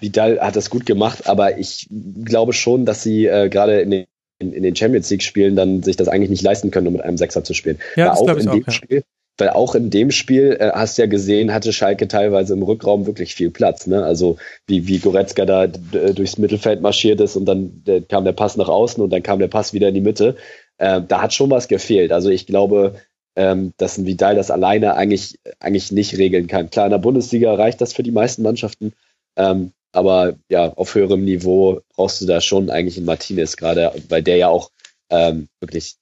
Vidal 0.00 0.40
hat 0.40 0.56
das 0.56 0.70
gut 0.70 0.86
gemacht, 0.86 1.28
aber 1.28 1.56
ich 1.56 1.88
glaube 2.24 2.52
schon, 2.52 2.84
dass 2.84 3.04
sie 3.04 3.26
äh, 3.26 3.48
gerade 3.48 3.80
in 3.80 3.90
den, 3.90 4.06
in, 4.40 4.64
den 4.64 4.74
Champions 4.74 5.08
League-Spielen 5.08 5.54
dann 5.54 5.84
sich 5.84 5.94
das 5.94 6.08
eigentlich 6.08 6.30
nicht 6.30 6.42
leisten 6.42 6.72
können, 6.72 6.88
um 6.88 6.94
mit 6.94 7.02
einem 7.02 7.18
Sechser 7.18 7.44
zu 7.44 7.54
spielen. 7.54 7.78
Ja, 7.94 8.08
das 8.08 8.18
auch 8.18 8.28
in 8.28 8.50
dem 8.50 8.50
auch, 8.50 8.66
ja. 8.66 8.72
Spiel, 8.72 9.04
weil 9.42 9.50
auch 9.50 9.74
in 9.74 9.90
dem 9.90 10.12
Spiel, 10.12 10.56
äh, 10.60 10.70
hast 10.72 10.96
du 10.96 11.02
ja 11.02 11.08
gesehen, 11.08 11.52
hatte 11.52 11.72
Schalke 11.72 12.06
teilweise 12.06 12.52
im 12.52 12.62
Rückraum 12.62 13.06
wirklich 13.06 13.34
viel 13.34 13.50
Platz. 13.50 13.88
Ne? 13.88 14.04
Also 14.04 14.36
wie, 14.68 14.86
wie 14.86 15.00
Goretzka 15.00 15.44
da 15.44 15.66
durchs 15.66 16.38
Mittelfeld 16.38 16.80
marschiert 16.80 17.20
ist 17.20 17.34
und 17.34 17.46
dann 17.46 17.82
der, 17.84 18.02
kam 18.02 18.24
der 18.24 18.34
Pass 18.34 18.56
nach 18.56 18.68
außen 18.68 19.02
und 19.02 19.10
dann 19.10 19.24
kam 19.24 19.40
der 19.40 19.48
Pass 19.48 19.72
wieder 19.72 19.88
in 19.88 19.94
die 19.94 20.00
Mitte. 20.00 20.36
Äh, 20.78 21.00
da 21.08 21.22
hat 21.22 21.34
schon 21.34 21.50
was 21.50 21.66
gefehlt. 21.66 22.12
Also 22.12 22.30
ich 22.30 22.46
glaube, 22.46 22.94
ähm, 23.34 23.72
dass 23.78 23.98
ein 23.98 24.06
Vidal 24.06 24.36
das 24.36 24.52
alleine 24.52 24.94
eigentlich, 24.94 25.40
eigentlich 25.58 25.90
nicht 25.90 26.16
regeln 26.18 26.46
kann. 26.46 26.70
Klar, 26.70 26.86
in 26.86 26.92
der 26.92 26.98
Bundesliga 26.98 27.52
reicht 27.52 27.80
das 27.80 27.94
für 27.94 28.04
die 28.04 28.12
meisten 28.12 28.42
Mannschaften, 28.42 28.92
ähm, 29.36 29.72
aber 29.90 30.34
ja, 30.48 30.72
auf 30.74 30.94
höherem 30.94 31.24
Niveau 31.24 31.80
brauchst 31.96 32.20
du 32.20 32.26
da 32.26 32.40
schon 32.40 32.70
eigentlich 32.70 32.96
einen 32.96 33.06
Martinez 33.06 33.56
gerade, 33.56 33.92
weil 34.08 34.22
der 34.22 34.36
ja 34.36 34.48
auch 34.48 34.70
ähm, 35.10 35.48
wirklich 35.58 35.96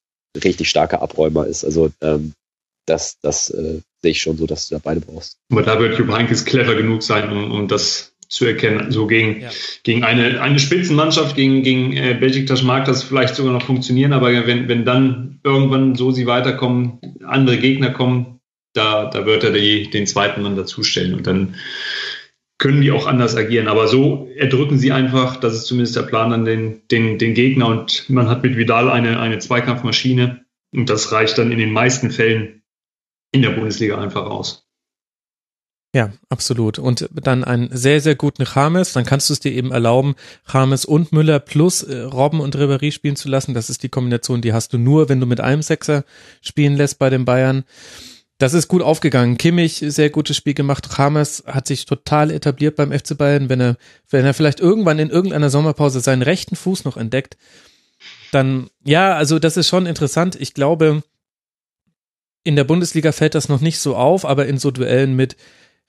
richtig 0.45 0.69
starker 0.69 1.01
Abräumer 1.01 1.47
ist. 1.47 1.65
Also 1.65 1.91
ähm, 2.03 2.35
das, 2.91 3.19
das 3.21 3.51
äh, 3.51 3.81
sehe 4.03 4.11
ich 4.11 4.21
schon 4.21 4.37
so, 4.37 4.47
dass 4.47 4.69
du 4.69 4.75
da 4.75 4.81
beide 4.83 5.01
brauchst. 5.01 5.39
Aber 5.51 5.63
da 5.63 5.79
wird 5.79 5.99
Jupp 5.99 6.13
Heynckes 6.13 6.45
clever 6.45 6.75
genug 6.75 7.03
sein, 7.03 7.31
um, 7.31 7.51
um 7.53 7.69
das 7.69 8.15
zu 8.29 8.45
erkennen. 8.45 8.93
So 8.93 9.07
gegen, 9.07 9.43
ja. 9.43 9.51
gegen 9.83 10.05
eine, 10.05 10.41
eine 10.41 10.59
Spitzenmannschaft, 10.59 11.37
gegen, 11.37 11.63
gegen 11.63 11.97
äh, 11.97 12.17
Besiktas 12.19 12.63
mag 12.63 12.85
das 12.85 13.03
vielleicht 13.03 13.35
sogar 13.35 13.53
noch 13.53 13.65
funktionieren, 13.65 14.13
aber 14.13 14.47
wenn, 14.47 14.69
wenn 14.69 14.85
dann 14.85 15.41
irgendwann 15.43 15.97
so 15.97 16.11
sie 16.13 16.27
weiterkommen, 16.27 17.01
andere 17.25 17.59
Gegner 17.59 17.91
kommen, 17.91 18.41
da, 18.73 19.07
da 19.07 19.27
wird 19.27 19.43
er 19.43 19.53
die, 19.53 19.91
den 19.91 20.07
zweiten 20.07 20.43
Mann 20.43 20.55
dazustellen 20.55 21.15
und 21.15 21.27
dann 21.27 21.57
können 22.59 22.83
die 22.83 22.93
auch 22.93 23.07
anders 23.07 23.37
agieren. 23.37 23.67
Aber 23.67 23.89
so 23.89 24.29
erdrücken 24.37 24.79
sie 24.79 24.93
einfach, 24.93 25.37
das 25.37 25.55
ist 25.55 25.65
zumindest 25.65 25.97
der 25.97 26.03
Plan 26.03 26.33
an 26.33 26.45
den, 26.45 26.83
den, 26.89 27.19
den 27.19 27.35
Gegner 27.35 27.67
und 27.67 28.09
man 28.09 28.29
hat 28.29 28.45
mit 28.45 28.57
Vidal 28.57 28.91
eine, 28.91 29.19
eine 29.19 29.39
Zweikampfmaschine 29.39 30.45
und 30.73 30.89
das 30.89 31.11
reicht 31.11 31.37
dann 31.39 31.51
in 31.51 31.59
den 31.59 31.73
meisten 31.73 32.13
Fällen 32.13 32.60
in 33.33 33.43
der 33.43 33.51
Bundesliga 33.51 34.01
einfach 34.01 34.27
aus. 34.27 34.67
Ja, 35.93 36.13
absolut. 36.29 36.79
Und 36.79 37.09
dann 37.13 37.43
einen 37.43 37.69
sehr, 37.77 38.01
sehr 38.01 38.15
guten 38.15 38.45
James. 38.55 38.93
Dann 38.93 39.05
kannst 39.05 39.29
du 39.29 39.33
es 39.33 39.41
dir 39.41 39.53
eben 39.53 39.73
erlauben, 39.73 40.15
James 40.53 40.85
und 40.85 41.13
Müller 41.13 41.41
plus 41.41 41.83
äh, 41.83 42.03
Robben 42.03 42.41
und 42.41 42.57
Ribéry 42.57 42.93
spielen 42.93 43.17
zu 43.17 43.29
lassen. 43.29 43.55
Das 43.55 43.71
ist 43.71 43.83
die 43.83 43.89
Kombination, 43.89 44.41
die 44.41 44.53
hast 44.53 44.73
du 44.73 44.79
nur, 44.79 45.09
wenn 45.09 45.19
du 45.19 45.27
mit 45.27 45.41
einem 45.41 45.63
Sechser 45.63 46.05
spielen 46.43 46.77
lässt 46.77 47.01
bei 47.01 47.11
den 47.11 47.25
Bayern. 47.25 47.65
Das 48.39 48.55
ist 48.55 48.69
gut 48.69 48.83
aufgegangen. 48.83 49.37
Kimmich, 49.37 49.85
sehr 49.85 50.11
gutes 50.11 50.37
Spiel 50.37 50.55
gemacht. 50.55 50.89
James 50.97 51.43
hat 51.47 51.67
sich 51.67 51.87
total 51.87 52.31
etabliert 52.31 52.77
beim 52.77 52.93
FC 52.93 53.19
Bayern. 53.19 53.49
Wenn 53.49 53.61
er, 53.61 53.77
wenn 54.09 54.25
er 54.25 54.33
vielleicht 54.33 54.61
irgendwann 54.61 55.01
in 55.01 55.11
irgendeiner 55.11 55.51
Sommerpause 55.51 56.01
seinen 56.01 56.23
rechten 56.23 56.55
Fuß 56.55 56.85
noch 56.85 56.97
entdeckt, 56.97 57.37
dann, 58.31 58.71
ja, 58.85 59.15
also 59.15 59.41
das 59.41 59.57
ist 59.57 59.69
schon 59.69 59.87
interessant. 59.87 60.37
Ich 60.41 60.55
glaube, 60.55 61.03
in 62.45 62.57
der 62.57 62.65
Bundesliga 62.65 63.13
fällt 63.13 63.35
das 63.35 63.49
noch 63.49 63.61
nicht 63.61 63.79
so 63.79 63.97
auf, 63.97 64.25
aber 64.25 64.47
in 64.47 64.59
so 64.59 64.71
Duellen 64.71 65.15
mit 65.15 65.37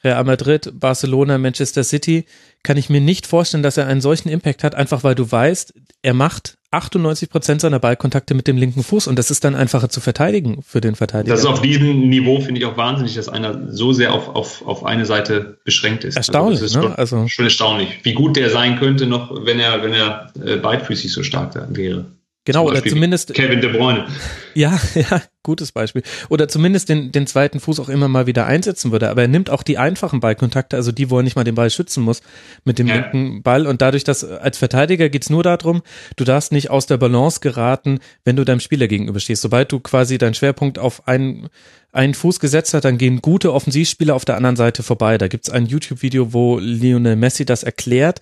Real 0.03 0.23
Madrid, 0.23 0.71
Barcelona, 0.73 1.37
Manchester 1.37 1.83
City, 1.83 2.25
kann 2.63 2.77
ich 2.77 2.89
mir 2.89 3.01
nicht 3.01 3.27
vorstellen, 3.27 3.63
dass 3.63 3.77
er 3.77 3.87
einen 3.87 4.01
solchen 4.01 4.29
Impact 4.29 4.63
hat, 4.63 4.75
einfach 4.75 5.03
weil 5.03 5.15
du 5.15 5.31
weißt, 5.31 5.73
er 6.01 6.13
macht 6.13 6.57
98 6.71 7.29
Prozent 7.29 7.61
seiner 7.61 7.79
Ballkontakte 7.79 8.33
mit 8.33 8.47
dem 8.47 8.57
linken 8.57 8.81
Fuß 8.81 9.07
und 9.07 9.19
das 9.19 9.29
ist 9.29 9.43
dann 9.43 9.55
einfacher 9.55 9.89
zu 9.89 9.99
verteidigen 9.99 10.63
für 10.63 10.81
den 10.81 10.95
Verteidiger. 10.95 11.33
Das 11.33 11.41
ist 11.41 11.45
auf 11.45 11.61
diesem 11.61 12.09
Niveau, 12.09 12.39
finde 12.39 12.61
ich 12.61 12.65
auch 12.65 12.77
wahnsinnig, 12.77 13.15
dass 13.15 13.27
einer 13.29 13.71
so 13.71 13.91
sehr 13.91 14.13
auf, 14.13 14.29
auf, 14.29 14.65
auf 14.65 14.85
eine 14.85 15.05
Seite 15.05 15.59
beschränkt 15.65 16.05
ist. 16.05 16.15
Erstaunlich, 16.15 16.61
also 16.61 16.79
ne? 16.79 16.85
Schon, 16.85 16.95
also 16.95 17.27
schon 17.27 17.45
erstaunlich, 17.45 17.99
wie 18.03 18.13
gut 18.13 18.37
der 18.37 18.49
sein 18.49 18.79
könnte 18.79 19.05
noch, 19.05 19.45
wenn 19.45 19.59
er, 19.59 19.83
wenn 19.83 19.93
er 19.93 20.31
äh, 20.43 20.55
beidfüßig 20.55 21.11
so 21.11 21.23
stark 21.23 21.55
wäre. 21.75 22.05
Genau, 22.43 22.65
oder 22.65 22.83
zumindest. 22.83 23.35
Kevin 23.35 23.61
De 23.61 23.71
Bruyne. 23.71 24.07
Ja, 24.55 24.79
ja, 24.95 25.21
gutes 25.43 25.71
Beispiel. 25.71 26.01
Oder 26.27 26.47
zumindest 26.47 26.89
den, 26.89 27.11
den 27.11 27.27
zweiten 27.27 27.59
Fuß 27.59 27.79
auch 27.79 27.87
immer 27.87 28.07
mal 28.07 28.25
wieder 28.25 28.47
einsetzen 28.47 28.91
würde. 28.91 29.09
Aber 29.09 29.21
er 29.21 29.27
nimmt 29.27 29.51
auch 29.51 29.61
die 29.61 29.77
einfachen 29.77 30.21
Ballkontakte, 30.21 30.75
also 30.75 30.91
die, 30.91 31.11
wo 31.11 31.17
er 31.17 31.23
nicht 31.23 31.35
mal 31.35 31.43
den 31.43 31.53
Ball 31.53 31.69
schützen 31.69 32.03
muss, 32.03 32.21
mit 32.63 32.79
dem 32.79 32.87
ja. 32.87 32.95
linken 32.95 33.43
Ball. 33.43 33.67
Und 33.67 33.83
dadurch, 33.83 34.03
dass 34.03 34.23
als 34.23 34.57
Verteidiger 34.57 35.09
geht's 35.09 35.29
nur 35.29 35.43
darum, 35.43 35.83
du 36.15 36.23
darfst 36.23 36.51
nicht 36.51 36.71
aus 36.71 36.87
der 36.87 36.97
Balance 36.97 37.41
geraten, 37.41 37.99
wenn 38.25 38.35
du 38.35 38.43
deinem 38.43 38.59
Spieler 38.59 38.87
gegenüberstehst. 38.87 39.43
Sobald 39.43 39.71
du 39.71 39.79
quasi 39.79 40.17
deinen 40.17 40.33
Schwerpunkt 40.33 40.79
auf 40.79 41.07
einen, 41.07 41.47
einen 41.91 42.15
Fuß 42.15 42.39
gesetzt 42.39 42.73
hast, 42.73 42.85
dann 42.85 42.97
gehen 42.97 43.21
gute 43.21 43.53
Offensivspieler 43.53 44.15
auf 44.15 44.25
der 44.25 44.37
anderen 44.37 44.55
Seite 44.55 44.81
vorbei. 44.81 45.19
Da 45.19 45.27
gibt's 45.27 45.51
ein 45.51 45.67
YouTube-Video, 45.67 46.33
wo 46.33 46.57
Lionel 46.57 47.17
Messi 47.17 47.45
das 47.45 47.61
erklärt 47.61 48.21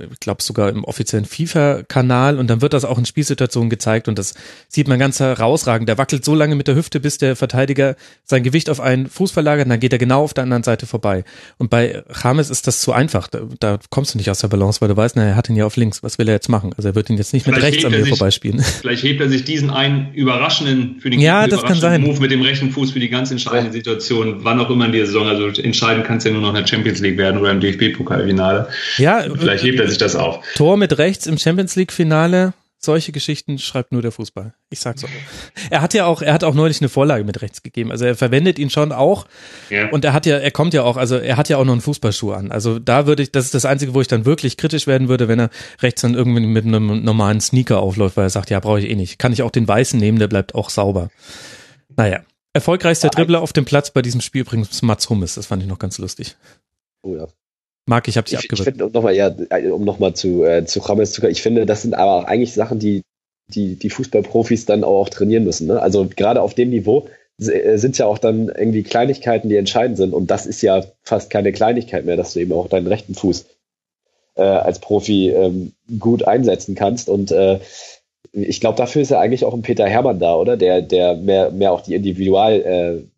ich 0.00 0.20
glaube 0.20 0.42
sogar 0.42 0.68
im 0.70 0.84
offiziellen 0.84 1.24
FIFA-Kanal 1.24 2.38
und 2.38 2.48
dann 2.48 2.60
wird 2.60 2.72
das 2.72 2.84
auch 2.84 2.98
in 2.98 3.06
Spielsituationen 3.06 3.70
gezeigt 3.70 4.08
und 4.08 4.18
das 4.18 4.34
sieht 4.68 4.88
man 4.88 4.98
ganz 4.98 5.20
herausragend. 5.20 5.88
Der 5.88 5.98
wackelt 5.98 6.24
so 6.24 6.34
lange 6.34 6.56
mit 6.56 6.68
der 6.68 6.74
Hüfte, 6.74 7.00
bis 7.00 7.18
der 7.18 7.36
Verteidiger 7.36 7.96
sein 8.24 8.42
Gewicht 8.42 8.70
auf 8.70 8.80
einen 8.80 9.08
Fuß 9.08 9.32
verlagert 9.32 9.66
und 9.66 9.70
dann 9.70 9.80
geht 9.80 9.92
er 9.92 9.98
genau 9.98 10.22
auf 10.22 10.34
der 10.34 10.44
anderen 10.44 10.62
Seite 10.62 10.86
vorbei. 10.86 11.24
Und 11.58 11.70
bei 11.70 12.02
James 12.22 12.50
ist 12.50 12.66
das 12.66 12.80
zu 12.80 12.92
einfach. 12.92 13.28
Da, 13.28 13.40
da 13.60 13.78
kommst 13.90 14.14
du 14.14 14.18
nicht 14.18 14.30
aus 14.30 14.40
der 14.40 14.48
Balance, 14.48 14.80
weil 14.80 14.88
du 14.88 14.96
weißt, 14.96 15.16
na, 15.16 15.24
er 15.24 15.36
hat 15.36 15.48
ihn 15.48 15.56
ja 15.56 15.66
auf 15.66 15.76
links. 15.76 16.02
Was 16.02 16.18
will 16.18 16.28
er 16.28 16.34
jetzt 16.34 16.48
machen? 16.48 16.72
Also 16.76 16.88
er 16.88 16.94
wird 16.94 17.10
ihn 17.10 17.16
jetzt 17.16 17.32
nicht 17.32 17.44
vielleicht 17.44 17.62
mit 17.62 17.72
rechts 17.72 17.84
an 17.84 17.92
mir 17.92 18.06
vorbeispielen. 18.06 18.60
Vielleicht 18.80 19.02
hebt 19.02 19.20
er 19.20 19.28
sich 19.28 19.44
diesen 19.44 19.70
einen 19.70 20.12
überraschenden 20.14 21.00
für 21.00 21.10
den 21.10 21.20
ja, 21.20 21.46
das 21.46 21.62
kann 21.62 21.78
sein. 21.78 22.02
Move 22.02 22.20
mit 22.20 22.30
dem 22.30 22.42
rechten 22.42 22.70
Fuß 22.70 22.92
für 22.92 23.00
die 23.00 23.08
ganz 23.08 23.30
entscheidende 23.30 23.72
Situation, 23.72 24.38
wann 24.44 24.60
auch 24.60 24.70
immer 24.70 24.86
in 24.86 24.92
der 24.92 25.06
Saison. 25.06 25.26
Also 25.26 25.48
entscheiden 25.60 26.02
kann 26.02 26.18
es 26.18 26.24
ja 26.24 26.30
nur 26.30 26.40
noch 26.40 26.50
in 26.50 26.56
der 26.56 26.66
Champions 26.66 27.00
League 27.00 27.18
werden 27.18 27.40
oder 27.40 27.50
im 27.50 27.60
DFB-Pokalfinale. 27.60 28.68
Ja, 28.98 29.24
vielleicht 29.38 29.64
hebt 29.64 29.80
er 29.80 29.83
sich 29.88 29.98
das 29.98 30.16
auf. 30.16 30.44
Tor 30.54 30.76
mit 30.76 30.98
rechts 30.98 31.26
im 31.26 31.38
Champions 31.38 31.76
League 31.76 31.92
Finale. 31.92 32.54
Solche 32.78 33.12
Geschichten 33.12 33.58
schreibt 33.58 33.92
nur 33.92 34.02
der 34.02 34.12
Fußball. 34.12 34.52
Ich 34.68 34.80
sag's 34.80 35.04
auch. 35.04 35.08
Er 35.70 35.80
hat 35.80 35.94
ja 35.94 36.04
auch, 36.04 36.20
er 36.20 36.34
hat 36.34 36.44
auch 36.44 36.52
neulich 36.52 36.82
eine 36.82 36.90
Vorlage 36.90 37.24
mit 37.24 37.40
rechts 37.40 37.62
gegeben. 37.62 37.90
Also 37.90 38.04
er 38.04 38.14
verwendet 38.14 38.58
ihn 38.58 38.68
schon 38.68 38.92
auch. 38.92 39.26
Ja. 39.70 39.88
Und 39.88 40.04
er 40.04 40.12
hat 40.12 40.26
ja, 40.26 40.36
er 40.36 40.50
kommt 40.50 40.74
ja 40.74 40.82
auch, 40.82 40.98
also 40.98 41.16
er 41.16 41.38
hat 41.38 41.48
ja 41.48 41.56
auch 41.56 41.64
noch 41.64 41.72
einen 41.72 41.80
Fußballschuh 41.80 42.32
an. 42.32 42.52
Also 42.52 42.78
da 42.78 43.06
würde 43.06 43.22
ich, 43.22 43.32
das 43.32 43.46
ist 43.46 43.54
das 43.54 43.64
Einzige, 43.64 43.94
wo 43.94 44.02
ich 44.02 44.08
dann 44.08 44.26
wirklich 44.26 44.58
kritisch 44.58 44.86
werden 44.86 45.08
würde, 45.08 45.28
wenn 45.28 45.38
er 45.38 45.50
rechts 45.80 46.02
dann 46.02 46.12
irgendwie 46.12 46.44
mit 46.44 46.66
einem 46.66 47.02
normalen 47.02 47.40
Sneaker 47.40 47.80
aufläuft, 47.80 48.18
weil 48.18 48.26
er 48.26 48.30
sagt, 48.30 48.50
ja, 48.50 48.60
brauche 48.60 48.80
ich 48.80 48.90
eh 48.90 48.96
nicht. 48.96 49.18
Kann 49.18 49.32
ich 49.32 49.42
auch 49.42 49.50
den 49.50 49.66
weißen 49.66 49.98
nehmen, 49.98 50.18
der 50.18 50.28
bleibt 50.28 50.54
auch 50.54 50.68
sauber. 50.68 51.08
Naja. 51.96 52.20
Erfolgreichster 52.52 53.08
Dribbler 53.08 53.40
auf 53.40 53.54
dem 53.54 53.64
Platz 53.64 53.90
bei 53.90 54.02
diesem 54.02 54.20
Spiel 54.20 54.42
übrigens 54.42 54.82
Mats 54.82 55.08
Hummes. 55.08 55.34
Das 55.34 55.46
fand 55.46 55.62
ich 55.62 55.68
noch 55.68 55.78
ganz 55.78 55.96
lustig. 55.96 56.36
Oh 57.02 57.16
ja. 57.16 57.28
Marc, 57.86 58.08
ich 58.08 58.16
habe 58.16 58.26
dich 58.26 58.38
abgewürgt. 58.38 58.60
Ich 58.60 58.64
finde, 58.64 58.86
um 58.86 58.92
nochmal 58.92 59.14
ja, 59.14 59.34
um 59.72 59.84
noch 59.84 60.14
zu, 60.14 60.44
äh, 60.44 60.64
zu 60.64 60.80
James 60.86 61.12
zu 61.12 61.28
ich 61.28 61.42
finde, 61.42 61.66
das 61.66 61.82
sind 61.82 61.94
aber 61.94 62.12
auch 62.16 62.24
eigentlich 62.24 62.54
Sachen, 62.54 62.78
die, 62.78 63.02
die, 63.48 63.76
die 63.76 63.90
Fußballprofis 63.90 64.64
dann 64.66 64.84
auch, 64.84 65.02
auch 65.02 65.08
trainieren 65.08 65.44
müssen. 65.44 65.66
Ne? 65.66 65.80
Also 65.80 66.08
gerade 66.14 66.40
auf 66.40 66.54
dem 66.54 66.70
Niveau 66.70 67.08
äh, 67.38 67.76
sind 67.76 67.98
ja 67.98 68.06
auch 68.06 68.18
dann 68.18 68.48
irgendwie 68.48 68.82
Kleinigkeiten, 68.82 69.48
die 69.48 69.56
entscheidend 69.56 69.98
sind. 69.98 70.14
Und 70.14 70.30
das 70.30 70.46
ist 70.46 70.62
ja 70.62 70.84
fast 71.02 71.30
keine 71.30 71.52
Kleinigkeit 71.52 72.04
mehr, 72.04 72.16
dass 72.16 72.32
du 72.32 72.40
eben 72.40 72.52
auch 72.52 72.68
deinen 72.68 72.86
rechten 72.86 73.14
Fuß 73.14 73.46
äh, 74.36 74.42
als 74.42 74.78
Profi 74.78 75.30
ähm, 75.30 75.72
gut 75.98 76.26
einsetzen 76.26 76.74
kannst. 76.74 77.08
Und 77.08 77.32
äh, 77.32 77.60
ich 78.32 78.60
glaube, 78.60 78.78
dafür 78.78 79.02
ist 79.02 79.10
ja 79.10 79.20
eigentlich 79.20 79.44
auch 79.44 79.54
ein 79.54 79.62
Peter 79.62 79.86
Hermann 79.86 80.18
da, 80.18 80.34
oder? 80.34 80.56
Der, 80.56 80.82
der 80.82 81.14
mehr, 81.16 81.50
mehr 81.50 81.72
auch 81.72 81.82
die 81.82 81.94
Individual, 81.94 82.60
äh, 82.60 83.13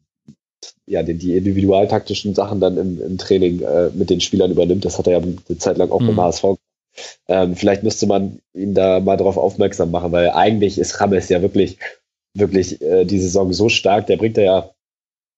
ja, 0.87 1.03
die, 1.03 1.15
die 1.15 1.37
individualtaktischen 1.37 2.35
Sachen 2.35 2.61
dann 2.61 2.79
im, 2.79 3.01
im 3.01 3.19
Training 3.19 3.63
äh, 3.63 3.91
mit 3.95 4.11
den 4.11 4.21
Spielern 4.21 4.51
übernimmt. 4.51 4.85
Das 4.85 4.99
hat 4.99 5.07
er 5.07 5.15
ja 5.15 5.19
eine 5.19 5.59
Zeit 5.59 5.79
lang 5.79 5.91
auch 5.91 6.01
mhm. 6.01 6.09
beim 6.09 6.21
HSV. 6.21 6.45
Ähm, 7.29 7.57
vielleicht 7.57 7.83
müsste 7.83 8.07
man 8.07 8.39
ihn 8.55 8.75
da 8.75 9.01
mal 9.01 9.17
darauf 9.17 9.37
aufmerksam 9.37 9.91
machen, 9.91 10.13
weil 10.13 10.31
eigentlich 10.31 10.79
ist 10.79 11.01
Rames 11.01 11.29
ja 11.29 11.43
wirklich, 11.43 11.79
wirklich 12.35 12.81
äh, 12.81 13.05
die 13.05 13.19
Saison 13.19 13.53
so 13.53 13.69
stark, 13.69 14.07
der 14.07 14.17
bringt 14.17 14.37
ja 14.37 14.71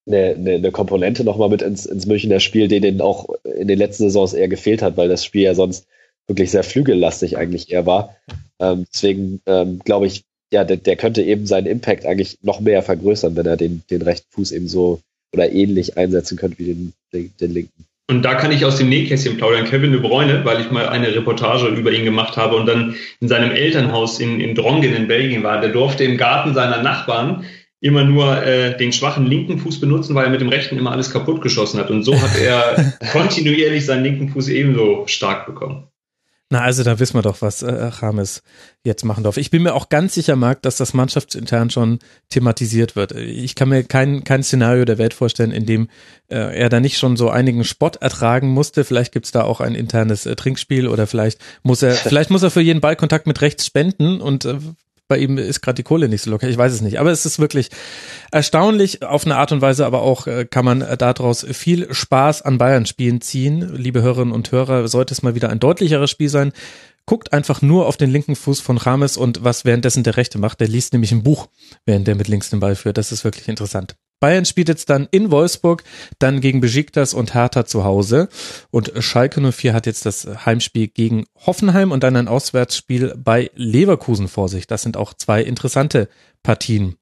eine, 0.06 0.34
eine, 0.34 0.54
eine 0.54 0.70
Komponente 0.70 1.24
nochmal 1.24 1.48
mit 1.48 1.62
ins, 1.62 1.86
ins 1.86 2.06
Münchner 2.06 2.40
Spiel, 2.40 2.68
die 2.68 2.80
denen 2.80 3.00
auch 3.00 3.28
in 3.44 3.68
den 3.68 3.78
letzten 3.78 4.04
Saisons 4.04 4.34
eher 4.34 4.48
gefehlt 4.48 4.82
hat, 4.82 4.96
weil 4.96 5.08
das 5.08 5.24
Spiel 5.24 5.42
ja 5.42 5.54
sonst 5.54 5.86
wirklich 6.26 6.50
sehr 6.50 6.64
flügellastig 6.64 7.36
eigentlich 7.36 7.70
eher 7.70 7.86
war. 7.86 8.16
Ähm, 8.60 8.86
deswegen 8.92 9.40
ähm, 9.46 9.80
glaube 9.80 10.06
ich, 10.06 10.24
ja, 10.52 10.64
der, 10.64 10.78
der 10.78 10.96
könnte 10.96 11.22
eben 11.22 11.46
seinen 11.46 11.66
Impact 11.66 12.06
eigentlich 12.06 12.38
noch 12.42 12.60
mehr 12.60 12.82
vergrößern, 12.82 13.36
wenn 13.36 13.46
er 13.46 13.56
den, 13.56 13.82
den 13.90 14.02
rechten 14.02 14.30
Fuß 14.30 14.52
eben 14.52 14.68
so 14.68 15.00
oder 15.32 15.52
ähnlich 15.52 15.96
einsetzen 15.96 16.36
könnte 16.36 16.58
wie 16.58 16.64
den, 16.64 16.92
den, 17.12 17.32
den 17.40 17.52
linken. 17.52 17.84
Und 18.10 18.22
da 18.22 18.36
kann 18.36 18.52
ich 18.52 18.64
aus 18.64 18.78
dem 18.78 18.88
Nähkästchen 18.88 19.36
plaudern. 19.36 19.66
Kevin 19.66 19.92
de 19.92 20.00
Bruyne, 20.00 20.42
weil 20.44 20.60
ich 20.60 20.70
mal 20.70 20.88
eine 20.88 21.14
Reportage 21.14 21.68
über 21.68 21.92
ihn 21.92 22.06
gemacht 22.06 22.38
habe 22.38 22.56
und 22.56 22.64
dann 22.64 22.94
in 23.20 23.28
seinem 23.28 23.50
Elternhaus 23.50 24.18
in, 24.18 24.40
in 24.40 24.54
Drongen 24.54 24.94
in 24.94 25.08
Belgien 25.08 25.42
war. 25.42 25.60
Der 25.60 25.70
durfte 25.70 26.04
im 26.04 26.16
Garten 26.16 26.54
seiner 26.54 26.82
Nachbarn 26.82 27.44
immer 27.80 28.04
nur 28.04 28.42
äh, 28.42 28.76
den 28.78 28.94
schwachen 28.94 29.26
linken 29.26 29.58
Fuß 29.58 29.78
benutzen, 29.78 30.14
weil 30.14 30.24
er 30.24 30.30
mit 30.30 30.40
dem 30.40 30.48
rechten 30.48 30.78
immer 30.78 30.92
alles 30.92 31.12
kaputt 31.12 31.42
geschossen 31.42 31.78
hat. 31.78 31.90
Und 31.90 32.02
so 32.02 32.18
hat 32.18 32.36
er 32.40 32.94
kontinuierlich 33.12 33.84
seinen 33.84 34.04
linken 34.04 34.30
Fuß 34.30 34.48
ebenso 34.48 35.06
stark 35.06 35.44
bekommen. 35.44 35.87
Na, 36.50 36.62
also 36.62 36.82
da 36.82 36.98
wissen 36.98 37.14
wir 37.14 37.22
doch, 37.22 37.42
was 37.42 37.60
äh, 37.60 37.70
Rames 37.70 38.42
jetzt 38.82 39.04
machen 39.04 39.22
darf. 39.22 39.36
Ich 39.36 39.50
bin 39.50 39.62
mir 39.62 39.74
auch 39.74 39.90
ganz 39.90 40.14
sicher, 40.14 40.34
Marc, 40.34 40.62
dass 40.62 40.78
das 40.78 40.94
mannschaftsintern 40.94 41.68
schon 41.68 41.98
thematisiert 42.30 42.96
wird. 42.96 43.12
Ich 43.12 43.54
kann 43.54 43.68
mir 43.68 43.84
kein, 43.84 44.24
kein 44.24 44.42
Szenario 44.42 44.86
der 44.86 44.96
Welt 44.96 45.12
vorstellen, 45.12 45.50
in 45.50 45.66
dem 45.66 45.90
äh, 46.28 46.58
er 46.58 46.70
da 46.70 46.80
nicht 46.80 46.96
schon 46.96 47.18
so 47.18 47.28
einigen 47.28 47.64
Spott 47.64 47.96
ertragen 47.96 48.48
musste. 48.48 48.84
Vielleicht 48.84 49.12
gibt's 49.12 49.30
da 49.30 49.42
auch 49.44 49.60
ein 49.60 49.74
internes 49.74 50.24
äh, 50.24 50.36
Trinkspiel 50.36 50.88
oder 50.88 51.06
vielleicht 51.06 51.38
muss 51.62 51.82
er, 51.82 51.92
vielleicht 51.94 52.30
muss 52.30 52.42
er 52.42 52.50
für 52.50 52.62
jeden 52.62 52.80
Ballkontakt 52.80 53.26
mit 53.26 53.42
rechts 53.42 53.66
spenden 53.66 54.22
und 54.22 54.46
äh, 54.46 54.58
bei 55.08 55.18
ihm 55.18 55.38
ist 55.38 55.62
gerade 55.62 55.76
die 55.76 55.82
Kohle 55.82 56.08
nicht 56.08 56.22
so 56.22 56.30
locker. 56.30 56.48
Ich 56.48 56.58
weiß 56.58 56.72
es 56.72 56.82
nicht. 56.82 57.00
Aber 57.00 57.10
es 57.10 57.26
ist 57.26 57.38
wirklich 57.38 57.70
erstaunlich 58.30 59.02
auf 59.02 59.24
eine 59.24 59.36
Art 59.36 59.52
und 59.52 59.62
Weise, 59.62 59.86
aber 59.86 60.02
auch 60.02 60.26
äh, 60.26 60.44
kann 60.44 60.64
man 60.64 60.82
äh, 60.82 60.96
daraus 60.96 61.44
viel 61.50 61.92
Spaß 61.92 62.42
an 62.42 62.58
Bayern-Spielen 62.58 63.20
ziehen. 63.20 63.74
Liebe 63.74 64.02
Hörerinnen 64.02 64.34
und 64.34 64.52
Hörer, 64.52 64.86
sollte 64.88 65.14
es 65.14 65.22
mal 65.22 65.34
wieder 65.34 65.50
ein 65.50 65.60
deutlicheres 65.60 66.10
Spiel 66.10 66.28
sein. 66.28 66.52
Guckt 67.06 67.32
einfach 67.32 67.62
nur 67.62 67.86
auf 67.86 67.96
den 67.96 68.10
linken 68.10 68.36
Fuß 68.36 68.60
von 68.60 68.76
Rames 68.76 69.16
und 69.16 69.42
was 69.42 69.64
währenddessen 69.64 70.04
der 70.04 70.18
Rechte 70.18 70.38
macht. 70.38 70.60
Der 70.60 70.68
liest 70.68 70.92
nämlich 70.92 71.10
ein 71.12 71.22
Buch, 71.22 71.48
während 71.86 72.06
der 72.06 72.14
mit 72.14 72.28
links 72.28 72.50
den 72.50 72.60
Ball 72.60 72.76
führt. 72.76 72.98
Das 72.98 73.12
ist 73.12 73.24
wirklich 73.24 73.48
interessant. 73.48 73.96
Bayern 74.20 74.44
spielt 74.44 74.68
jetzt 74.68 74.90
dann 74.90 75.08
in 75.10 75.30
Wolfsburg, 75.30 75.84
dann 76.18 76.40
gegen 76.40 76.60
Besiktas 76.60 77.14
und 77.14 77.34
Hertha 77.34 77.64
zu 77.64 77.84
Hause. 77.84 78.28
Und 78.70 78.92
Schalke 78.98 79.40
04 79.40 79.72
hat 79.72 79.86
jetzt 79.86 80.06
das 80.06 80.26
Heimspiel 80.46 80.88
gegen 80.88 81.24
Hoffenheim 81.46 81.92
und 81.92 82.02
dann 82.02 82.16
ein 82.16 82.28
Auswärtsspiel 82.28 83.14
bei 83.16 83.50
Leverkusen 83.54 84.28
vor 84.28 84.48
sich. 84.48 84.66
Das 84.66 84.82
sind 84.82 84.96
auch 84.96 85.14
zwei 85.14 85.42
interessante 85.42 86.08
Partien. 86.42 86.96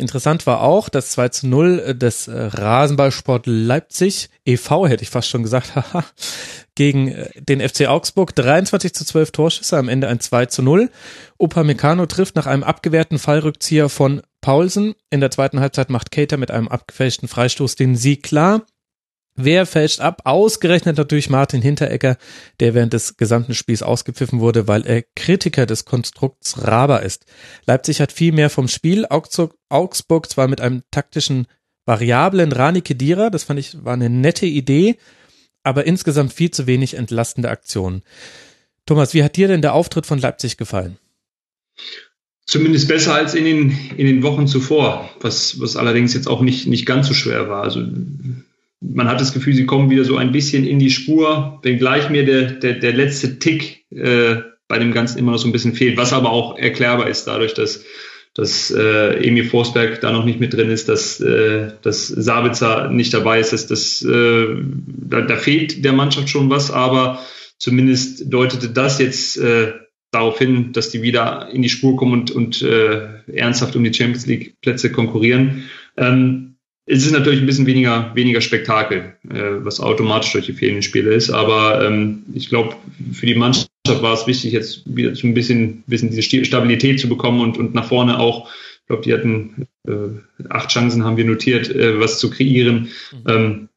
Interessant 0.00 0.46
war 0.46 0.62
auch 0.62 0.88
das 0.88 1.10
2 1.10 1.28
zu 1.28 1.46
0 1.46 1.94
des 1.94 2.28
Rasenballsport 2.32 3.46
Leipzig, 3.46 4.30
e.V. 4.44 4.88
hätte 4.88 5.02
ich 5.02 5.10
fast 5.10 5.28
schon 5.28 5.42
gesagt, 5.42 5.74
haha, 5.76 6.04
gegen 6.74 7.08
äh, 7.08 7.28
den 7.38 7.60
FC 7.60 7.86
Augsburg. 7.86 8.34
23 8.34 8.94
zu 8.94 9.04
12 9.04 9.32
Torschüsse, 9.32 9.76
am 9.76 9.88
Ende 9.88 10.08
ein 10.08 10.18
2 10.18 10.46
zu 10.46 10.62
0. 10.62 10.90
Upamecano 11.38 12.06
trifft 12.06 12.36
nach 12.36 12.46
einem 12.46 12.62
abgewehrten 12.62 13.18
Fallrückzieher 13.18 13.88
von 13.88 14.22
Paulsen. 14.40 14.94
In 15.10 15.20
der 15.20 15.30
zweiten 15.30 15.60
Halbzeit 15.60 15.90
macht 15.90 16.10
Cater 16.10 16.38
mit 16.38 16.50
einem 16.50 16.68
abgefälschten 16.68 17.28
Freistoß 17.28 17.76
den 17.76 17.96
Sieg 17.96 18.22
klar. 18.22 18.62
Wer 19.42 19.66
fälscht 19.66 20.00
ab? 20.00 20.22
Ausgerechnet 20.24 20.96
natürlich 20.96 21.30
Martin 21.30 21.62
Hinteregger, 21.62 22.16
der 22.60 22.74
während 22.74 22.92
des 22.92 23.16
gesamten 23.16 23.54
Spiels 23.54 23.82
ausgepfiffen 23.82 24.40
wurde, 24.40 24.68
weil 24.68 24.86
er 24.86 25.02
Kritiker 25.16 25.66
des 25.66 25.84
Konstrukts 25.84 26.66
Raber 26.66 27.02
ist. 27.02 27.26
Leipzig 27.66 28.00
hat 28.00 28.12
viel 28.12 28.32
mehr 28.32 28.50
vom 28.50 28.68
Spiel. 28.68 29.06
Augsburg 29.08 30.28
zwar 30.28 30.48
mit 30.48 30.60
einem 30.60 30.82
taktischen 30.90 31.46
variablen 31.86 32.52
Rani 32.52 32.82
Kedira, 32.82 33.30
das 33.30 33.44
fand 33.44 33.58
ich 33.58 33.84
war 33.84 33.94
eine 33.94 34.10
nette 34.10 34.46
Idee, 34.46 34.96
aber 35.62 35.86
insgesamt 35.86 36.32
viel 36.32 36.50
zu 36.50 36.66
wenig 36.66 36.94
entlastende 36.94 37.50
Aktionen. 37.50 38.02
Thomas, 38.86 39.14
wie 39.14 39.24
hat 39.24 39.36
dir 39.36 39.48
denn 39.48 39.62
der 39.62 39.74
Auftritt 39.74 40.06
von 40.06 40.18
Leipzig 40.18 40.56
gefallen? 40.56 40.98
Zumindest 42.46 42.88
besser 42.88 43.14
als 43.14 43.34
in 43.34 43.44
den, 43.44 43.70
in 43.96 44.06
den 44.06 44.22
Wochen 44.22 44.46
zuvor, 44.46 45.08
was, 45.20 45.60
was 45.60 45.76
allerdings 45.76 46.14
jetzt 46.14 46.26
auch 46.26 46.42
nicht, 46.42 46.66
nicht 46.66 46.84
ganz 46.84 47.06
so 47.06 47.14
schwer 47.14 47.48
war. 47.48 47.62
Also 47.62 47.84
man 48.80 49.08
hat 49.08 49.20
das 49.20 49.32
Gefühl, 49.32 49.54
sie 49.54 49.66
kommen 49.66 49.90
wieder 49.90 50.04
so 50.04 50.16
ein 50.16 50.32
bisschen 50.32 50.66
in 50.66 50.78
die 50.78 50.90
Spur, 50.90 51.60
wenngleich 51.62 52.08
mir 52.10 52.24
der, 52.24 52.52
der, 52.52 52.74
der 52.74 52.92
letzte 52.92 53.38
Tick 53.38 53.84
äh, 53.90 54.36
bei 54.68 54.78
dem 54.78 54.92
Ganzen 54.92 55.18
immer 55.18 55.32
noch 55.32 55.38
so 55.38 55.48
ein 55.48 55.52
bisschen 55.52 55.74
fehlt, 55.74 55.96
was 55.96 56.12
aber 56.12 56.30
auch 56.30 56.56
erklärbar 56.56 57.08
ist 57.08 57.24
dadurch, 57.24 57.54
dass, 57.54 57.84
dass 58.34 58.70
äh, 58.70 59.26
Emil 59.26 59.44
Forsberg 59.44 60.00
da 60.00 60.12
noch 60.12 60.24
nicht 60.24 60.40
mit 60.40 60.54
drin 60.54 60.70
ist, 60.70 60.88
dass, 60.88 61.20
äh, 61.20 61.72
dass 61.82 62.08
Sabitzer 62.08 62.88
nicht 62.88 63.12
dabei 63.12 63.40
ist, 63.40 63.52
dass, 63.52 63.66
dass, 63.66 64.02
äh, 64.02 64.46
da, 64.86 65.20
da 65.22 65.36
fehlt 65.36 65.84
der 65.84 65.92
Mannschaft 65.92 66.30
schon 66.30 66.48
was, 66.48 66.70
aber 66.70 67.20
zumindest 67.58 68.32
deutete 68.32 68.70
das 68.70 68.98
jetzt 68.98 69.36
äh, 69.36 69.72
darauf 70.10 70.38
hin, 70.38 70.72
dass 70.72 70.90
die 70.90 71.02
wieder 71.02 71.48
in 71.52 71.62
die 71.62 71.68
Spur 71.68 71.96
kommen 71.96 72.12
und, 72.12 72.30
und 72.30 72.62
äh, 72.62 73.08
ernsthaft 73.26 73.76
um 73.76 73.84
die 73.84 73.92
Champions 73.92 74.26
League 74.26 74.54
Plätze 74.60 74.90
konkurrieren. 74.90 75.68
Ähm, 75.96 76.49
es 76.90 77.06
ist 77.06 77.12
natürlich 77.12 77.38
ein 77.38 77.46
bisschen 77.46 77.66
weniger, 77.66 78.10
weniger 78.16 78.40
Spektakel, 78.40 79.14
äh, 79.30 79.64
was 79.64 79.78
automatisch 79.78 80.32
durch 80.32 80.46
die 80.46 80.52
fehlenden 80.52 80.82
Spiele 80.82 81.14
ist. 81.14 81.30
Aber 81.30 81.86
ähm, 81.86 82.24
ich 82.34 82.48
glaube, 82.48 82.74
für 83.12 83.26
die 83.26 83.36
Mannschaft 83.36 83.70
war 83.86 84.14
es 84.14 84.26
wichtig, 84.26 84.52
jetzt 84.52 84.82
wieder 84.84 85.14
so 85.14 85.26
ein 85.28 85.34
bisschen, 85.34 85.84
bisschen 85.86 86.10
diese 86.10 86.44
Stabilität 86.44 86.98
zu 86.98 87.08
bekommen 87.08 87.40
und, 87.40 87.58
und 87.58 87.74
nach 87.74 87.86
vorne 87.86 88.18
auch, 88.18 88.50
ich 88.80 88.86
glaube, 88.88 89.02
die 89.02 89.14
hatten 89.14 89.68
äh, 89.86 90.48
acht 90.48 90.70
Chancen, 90.70 91.04
haben 91.04 91.16
wir 91.16 91.24
notiert, 91.24 91.70
äh, 91.70 92.00
was 92.00 92.18
zu 92.18 92.28
kreieren. 92.28 92.88
Mhm. 93.12 93.24
Ähm, 93.28 93.68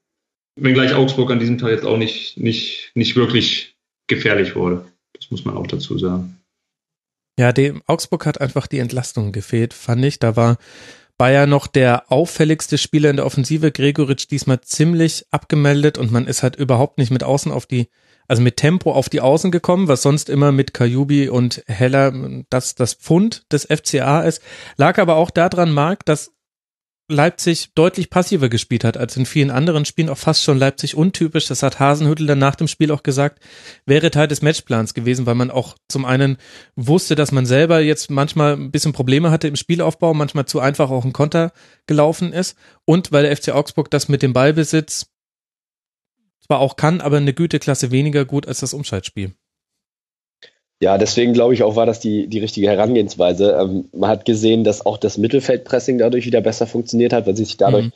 wenngleich 0.55 0.95
Augsburg 0.95 1.29
an 1.29 1.39
diesem 1.39 1.59
Tag 1.59 1.69
jetzt 1.69 1.85
auch 1.85 1.97
nicht, 1.97 2.39
nicht, 2.39 2.93
nicht 2.95 3.15
wirklich 3.15 3.75
gefährlich 4.07 4.55
wurde. 4.55 4.85
Das 5.13 5.29
muss 5.29 5.45
man 5.45 5.55
auch 5.55 5.67
dazu 5.67 5.99
sagen. 5.99 6.39
Ja, 7.39 7.51
dem 7.51 7.83
Augsburg 7.85 8.25
hat 8.25 8.41
einfach 8.41 8.65
die 8.65 8.79
Entlastung 8.79 9.31
gefehlt, 9.31 9.75
fand 9.75 10.03
ich. 10.03 10.17
Da 10.17 10.35
war 10.35 10.57
Bayer 11.17 11.47
noch 11.47 11.67
der 11.67 12.11
auffälligste 12.11 12.77
Spieler 12.77 13.09
in 13.09 13.17
der 13.17 13.25
Offensive. 13.25 13.71
Gregoritsch 13.71 14.27
diesmal 14.29 14.61
ziemlich 14.61 15.25
abgemeldet 15.31 15.97
und 15.97 16.11
man 16.11 16.27
ist 16.27 16.43
halt 16.43 16.55
überhaupt 16.55 16.97
nicht 16.97 17.11
mit 17.11 17.23
Außen 17.23 17.51
auf 17.51 17.65
die, 17.65 17.89
also 18.27 18.41
mit 18.41 18.57
Tempo 18.57 18.91
auf 18.91 19.09
die 19.09 19.21
Außen 19.21 19.51
gekommen, 19.51 19.87
was 19.87 20.01
sonst 20.01 20.29
immer 20.29 20.51
mit 20.51 20.73
Kajubi 20.73 21.29
und 21.29 21.63
Heller 21.67 22.13
das, 22.49 22.75
das 22.75 22.93
Pfund 22.95 23.45
des 23.51 23.65
FCA 23.65 24.21
ist. 24.21 24.41
Lag 24.77 24.97
aber 24.97 25.15
auch 25.15 25.29
daran, 25.29 25.71
Marc, 25.71 26.05
dass 26.05 26.31
Leipzig 27.09 27.73
deutlich 27.75 28.09
passiver 28.09 28.47
gespielt 28.47 28.85
hat 28.85 28.95
als 28.97 29.17
in 29.17 29.25
vielen 29.25 29.51
anderen 29.51 29.83
Spielen, 29.83 30.09
auch 30.09 30.17
fast 30.17 30.41
schon 30.43 30.57
Leipzig 30.57 30.95
untypisch. 30.95 31.47
Das 31.47 31.61
hat 31.61 31.79
Hasenhüttel 31.79 32.25
dann 32.27 32.39
nach 32.39 32.55
dem 32.55 32.69
Spiel 32.69 32.91
auch 32.91 33.03
gesagt, 33.03 33.43
wäre 33.85 34.09
Teil 34.09 34.29
des 34.29 34.41
Matchplans 34.41 34.93
gewesen, 34.93 35.25
weil 35.25 35.35
man 35.35 35.51
auch 35.51 35.75
zum 35.89 36.05
einen 36.05 36.37
wusste, 36.75 37.15
dass 37.15 37.33
man 37.33 37.45
selber 37.45 37.81
jetzt 37.81 38.09
manchmal 38.09 38.53
ein 38.53 38.71
bisschen 38.71 38.93
Probleme 38.93 39.31
hatte 39.31 39.49
im 39.49 39.57
Spielaufbau, 39.57 40.13
manchmal 40.13 40.45
zu 40.45 40.61
einfach 40.61 40.89
auch 40.89 41.03
ein 41.03 41.13
Konter 41.13 41.51
gelaufen 41.87 42.31
ist 42.31 42.57
und 42.85 43.11
weil 43.11 43.23
der 43.23 43.35
FC 43.35 43.49
Augsburg 43.49 43.91
das 43.91 44.07
mit 44.07 44.21
dem 44.21 44.31
Ballbesitz 44.31 45.07
zwar 46.39 46.59
auch 46.59 46.77
kann, 46.77 47.01
aber 47.01 47.17
eine 47.17 47.33
Güteklasse 47.33 47.91
weniger 47.91 48.25
gut 48.25 48.47
als 48.47 48.59
das 48.61 48.73
Umschaltspiel. 48.73 49.33
Ja, 50.83 50.97
deswegen 50.97 51.31
glaube 51.31 51.53
ich 51.53 51.63
auch, 51.63 51.77
war 51.77 51.85
das 51.85 52.01
die, 52.01 52.27
die 52.27 52.39
richtige 52.39 52.67
Herangehensweise. 52.67 53.57
Ähm, 53.57 53.87
man 53.93 54.09
hat 54.09 54.25
gesehen, 54.25 54.65
dass 54.65 54.85
auch 54.85 54.97
das 54.97 55.17
Mittelfeldpressing 55.17 55.97
dadurch 55.97 56.25
wieder 56.25 56.41
besser 56.41 56.67
funktioniert 56.67 57.13
hat, 57.13 57.25
weil 57.25 57.37
sie 57.37 57.45
sich 57.45 57.55
dadurch 57.55 57.85
mhm. 57.85 57.91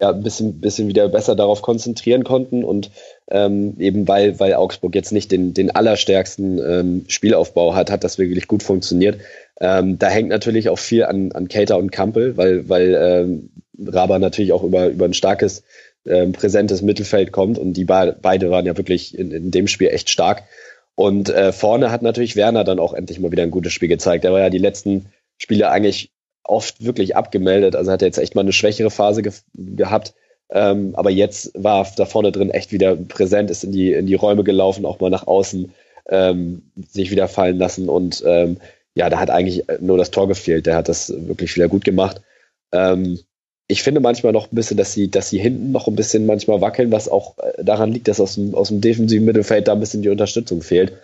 ja 0.00 0.10
ein 0.10 0.22
bisschen, 0.22 0.60
bisschen 0.60 0.86
wieder 0.86 1.08
besser 1.08 1.34
darauf 1.34 1.62
konzentrieren 1.62 2.22
konnten 2.22 2.62
und 2.62 2.92
ähm, 3.28 3.74
eben 3.80 4.06
weil, 4.06 4.38
weil 4.38 4.54
Augsburg 4.54 4.94
jetzt 4.94 5.10
nicht 5.10 5.32
den, 5.32 5.52
den 5.52 5.72
allerstärksten 5.72 6.60
ähm, 6.60 7.04
Spielaufbau 7.08 7.74
hat, 7.74 7.90
hat 7.90 8.04
das 8.04 8.18
wirklich 8.18 8.46
gut 8.46 8.62
funktioniert. 8.62 9.18
Ähm, 9.60 9.98
da 9.98 10.06
hängt 10.06 10.28
natürlich 10.28 10.68
auch 10.68 10.78
viel 10.78 11.02
an, 11.06 11.32
an 11.32 11.48
Cater 11.48 11.76
und 11.76 11.90
Kampel, 11.90 12.36
weil, 12.36 12.68
weil 12.68 12.94
ähm, 12.94 13.50
Raba 13.84 14.20
natürlich 14.20 14.52
auch 14.52 14.62
über, 14.62 14.86
über 14.86 15.06
ein 15.06 15.14
starkes, 15.14 15.64
ähm, 16.06 16.30
präsentes 16.30 16.82
Mittelfeld 16.82 17.32
kommt 17.32 17.58
und 17.58 17.72
die 17.72 17.84
beide 17.84 18.50
waren 18.50 18.64
ja 18.64 18.76
wirklich 18.76 19.18
in, 19.18 19.32
in 19.32 19.50
dem 19.50 19.66
Spiel 19.66 19.88
echt 19.88 20.08
stark. 20.08 20.44
Und 20.98 21.30
äh, 21.30 21.52
vorne 21.52 21.92
hat 21.92 22.02
natürlich 22.02 22.34
Werner 22.34 22.64
dann 22.64 22.80
auch 22.80 22.92
endlich 22.92 23.20
mal 23.20 23.30
wieder 23.30 23.44
ein 23.44 23.52
gutes 23.52 23.72
Spiel 23.72 23.88
gezeigt. 23.88 24.24
Er 24.24 24.32
war 24.32 24.40
ja 24.40 24.50
die 24.50 24.58
letzten 24.58 25.06
Spiele 25.36 25.70
eigentlich 25.70 26.10
oft 26.42 26.84
wirklich 26.84 27.14
abgemeldet. 27.14 27.76
Also 27.76 27.92
hat 27.92 28.02
er 28.02 28.08
jetzt 28.08 28.18
echt 28.18 28.34
mal 28.34 28.40
eine 28.40 28.52
schwächere 28.52 28.90
Phase 28.90 29.22
ge 29.22 29.32
gehabt. 29.54 30.12
Ähm, 30.50 30.96
aber 30.96 31.10
jetzt 31.10 31.52
war 31.54 31.86
da 31.96 32.04
vorne 32.04 32.32
drin 32.32 32.50
echt 32.50 32.72
wieder 32.72 32.96
präsent, 32.96 33.48
ist 33.48 33.62
in 33.62 33.70
die, 33.70 33.92
in 33.92 34.08
die 34.08 34.16
Räume 34.16 34.42
gelaufen, 34.42 34.84
auch 34.84 34.98
mal 34.98 35.08
nach 35.08 35.28
außen 35.28 35.72
ähm, 36.08 36.62
sich 36.90 37.12
wieder 37.12 37.28
fallen 37.28 37.58
lassen. 37.58 37.88
Und 37.88 38.24
ähm, 38.26 38.56
ja, 38.94 39.08
da 39.08 39.20
hat 39.20 39.30
eigentlich 39.30 39.66
nur 39.78 39.98
das 39.98 40.10
Tor 40.10 40.26
gefehlt. 40.26 40.66
Der 40.66 40.74
hat 40.74 40.88
das 40.88 41.14
wirklich 41.16 41.54
wieder 41.54 41.68
gut 41.68 41.84
gemacht. 41.84 42.22
Ähm, 42.72 43.20
ich 43.70 43.82
finde 43.82 44.00
manchmal 44.00 44.32
noch 44.32 44.50
ein 44.50 44.54
bisschen, 44.56 44.78
dass 44.78 44.94
sie, 44.94 45.10
dass 45.10 45.28
sie 45.28 45.38
hinten 45.38 45.72
noch 45.72 45.86
ein 45.86 45.94
bisschen 45.94 46.24
manchmal 46.24 46.62
wackeln, 46.62 46.90
was 46.90 47.08
auch 47.08 47.36
äh, 47.38 47.62
daran 47.62 47.92
liegt, 47.92 48.08
dass 48.08 48.18
aus 48.18 48.34
dem, 48.34 48.54
aus 48.54 48.68
dem 48.68 48.80
defensiven 48.80 49.26
Mittelfeld 49.26 49.68
da 49.68 49.72
ein 49.72 49.80
bisschen 49.80 50.02
die 50.02 50.08
Unterstützung 50.08 50.62
fehlt. 50.62 50.94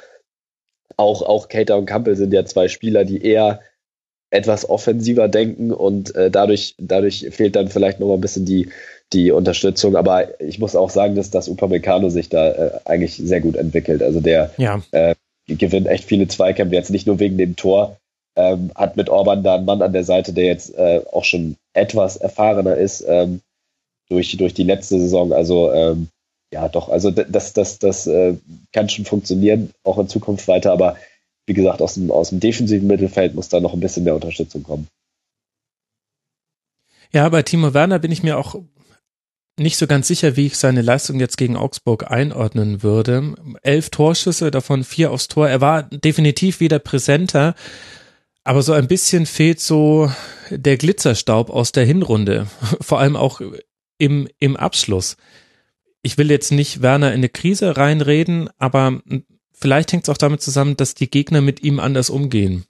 Auch, 0.97 1.23
auch 1.23 1.49
Cater 1.49 1.77
und 1.77 1.87
Campbell 1.87 2.17
sind 2.17 2.33
ja 2.33 2.45
zwei 2.47 2.69
Spieler, 2.69 3.05
die 3.05 3.23
eher 3.23 3.61
etwas 4.31 4.69
offensiver 4.69 5.29
denken 5.29 5.73
und 5.73 6.15
äh, 6.17 6.31
dadurch, 6.31 6.75
dadurch 6.79 7.27
fehlt 7.31 7.55
dann 7.55 7.69
vielleicht 7.69 8.01
noch 8.01 8.09
mal 8.09 8.15
ein 8.15 8.21
bisschen 8.21 8.47
die, 8.47 8.71
die 9.13 9.31
Unterstützung. 9.31 9.95
Aber 9.95 10.41
ich 10.41 10.59
muss 10.59 10.75
auch 10.75 10.91
sagen, 10.91 11.15
dass 11.17 11.31
das 11.31 11.49
Upamecano 11.49 12.09
sich 12.09 12.31
da 12.31 12.51
äh, 12.51 12.71
eigentlich 12.87 13.17
sehr 13.17 13.43
gut 13.43 13.57
entwickelt. 13.57 14.03
Also 14.03 14.21
der 14.21 14.51
ja. 14.57 14.83
äh, 14.93 15.15
gewinnt 15.47 15.87
echt 15.87 16.05
viele 16.05 16.29
Zweikämpfe, 16.29 16.75
jetzt 16.75 16.91
nicht 16.91 17.07
nur 17.07 17.21
wegen 17.21 17.37
dem 17.37 17.57
Tor, 17.57 17.99
ähm, 18.37 18.73
hat 18.75 18.97
mit 18.97 19.11
Orban 19.11 19.43
da 19.43 19.57
einen 19.57 19.67
Mann 19.67 19.83
an 19.83 19.93
der 19.93 20.05
Seite, 20.05 20.33
der 20.33 20.47
jetzt 20.47 20.75
äh, 20.77 21.03
auch 21.13 21.25
schon 21.25 21.57
etwas 21.75 22.17
erfahrener 22.17 22.77
ist 22.77 23.05
ähm, 23.07 23.41
durch, 24.09 24.37
durch 24.37 24.55
die 24.55 24.65
letzte 24.65 24.99
Saison. 24.99 25.33
Also 25.33 25.73
ähm, 25.73 26.09
ja, 26.53 26.69
doch, 26.69 26.89
also 26.89 27.11
das, 27.11 27.53
das, 27.53 27.79
das 27.79 28.07
äh, 28.07 28.37
kann 28.73 28.89
schon 28.89 29.05
funktionieren, 29.05 29.73
auch 29.83 29.99
in 29.99 30.09
Zukunft 30.09 30.47
weiter, 30.47 30.73
aber 30.73 30.97
wie 31.47 31.55
gesagt, 31.55 31.83
aus 31.83 31.95
dem, 31.95 32.11
aus 32.11 32.31
dem 32.31 32.41
defensiven 32.41 32.87
Mittelfeld 32.87 33.35
muss 33.35 33.49
da 33.49 33.61
noch 33.61 33.75
ein 33.75 33.81
bisschen 33.81 34.05
mehr 34.05 34.15
Unterstützung 34.15 34.63
kommen. 34.63 34.89
Ja, 37.13 37.29
bei 37.29 37.43
Timo 37.43 37.75
Werner 37.75 37.99
bin 37.99 38.13
ich 38.13 38.23
mir 38.23 38.39
auch 38.39 38.57
nicht 39.59 39.77
so 39.77 39.87
ganz 39.87 40.09
sicher, 40.09 40.37
wie 40.37 40.47
ich 40.47 40.57
seine 40.57 40.83
Leistung 40.83 41.21
jetzt 41.21 41.37
gegen 41.37 41.57
Augsburg 41.57 42.11
einordnen 42.11 42.83
würde. 42.83 43.35
Elf 43.63 43.91
Torschüsse, 43.91 44.51
davon 44.51 44.83
vier 44.85 45.13
aufs 45.13 45.29
Tor. 45.29 45.49
Er 45.49 45.61
war 45.61 45.85
definitiv 45.85 46.61
wieder 46.61 46.79
präsenter, 46.79 47.55
aber 48.45 48.63
so 48.63 48.73
ein 48.73 48.87
bisschen 48.87 49.27
fehlt 49.27 49.59
so 49.59 50.11
der 50.51 50.77
Glitzerstaub 50.77 51.51
aus 51.51 51.73
der 51.73 51.85
Hinrunde. 51.85 52.47
Vor 52.81 53.01
allem 53.01 53.17
auch 53.17 53.41
im, 53.99 54.29
im 54.39 54.57
Abschluss. 54.57 55.17
Ich 56.03 56.19
will 56.19 56.31
jetzt 56.31 56.53
nicht 56.53 56.83
Werner 56.83 57.09
in 57.09 57.15
eine 57.15 57.31
Krise 57.31 57.79
reinreden, 57.79 58.51
aber 58.59 59.01
vielleicht 59.53 59.93
hängt 59.93 60.05
es 60.05 60.11
auch 60.11 60.19
damit 60.19 60.43
zusammen, 60.43 60.77
dass 60.77 60.95
die 60.95 61.09
Gegner 61.09 61.41
mit 61.41 61.63
ihm 61.63 61.81
anders 61.81 62.11
umgehen. 62.11 62.65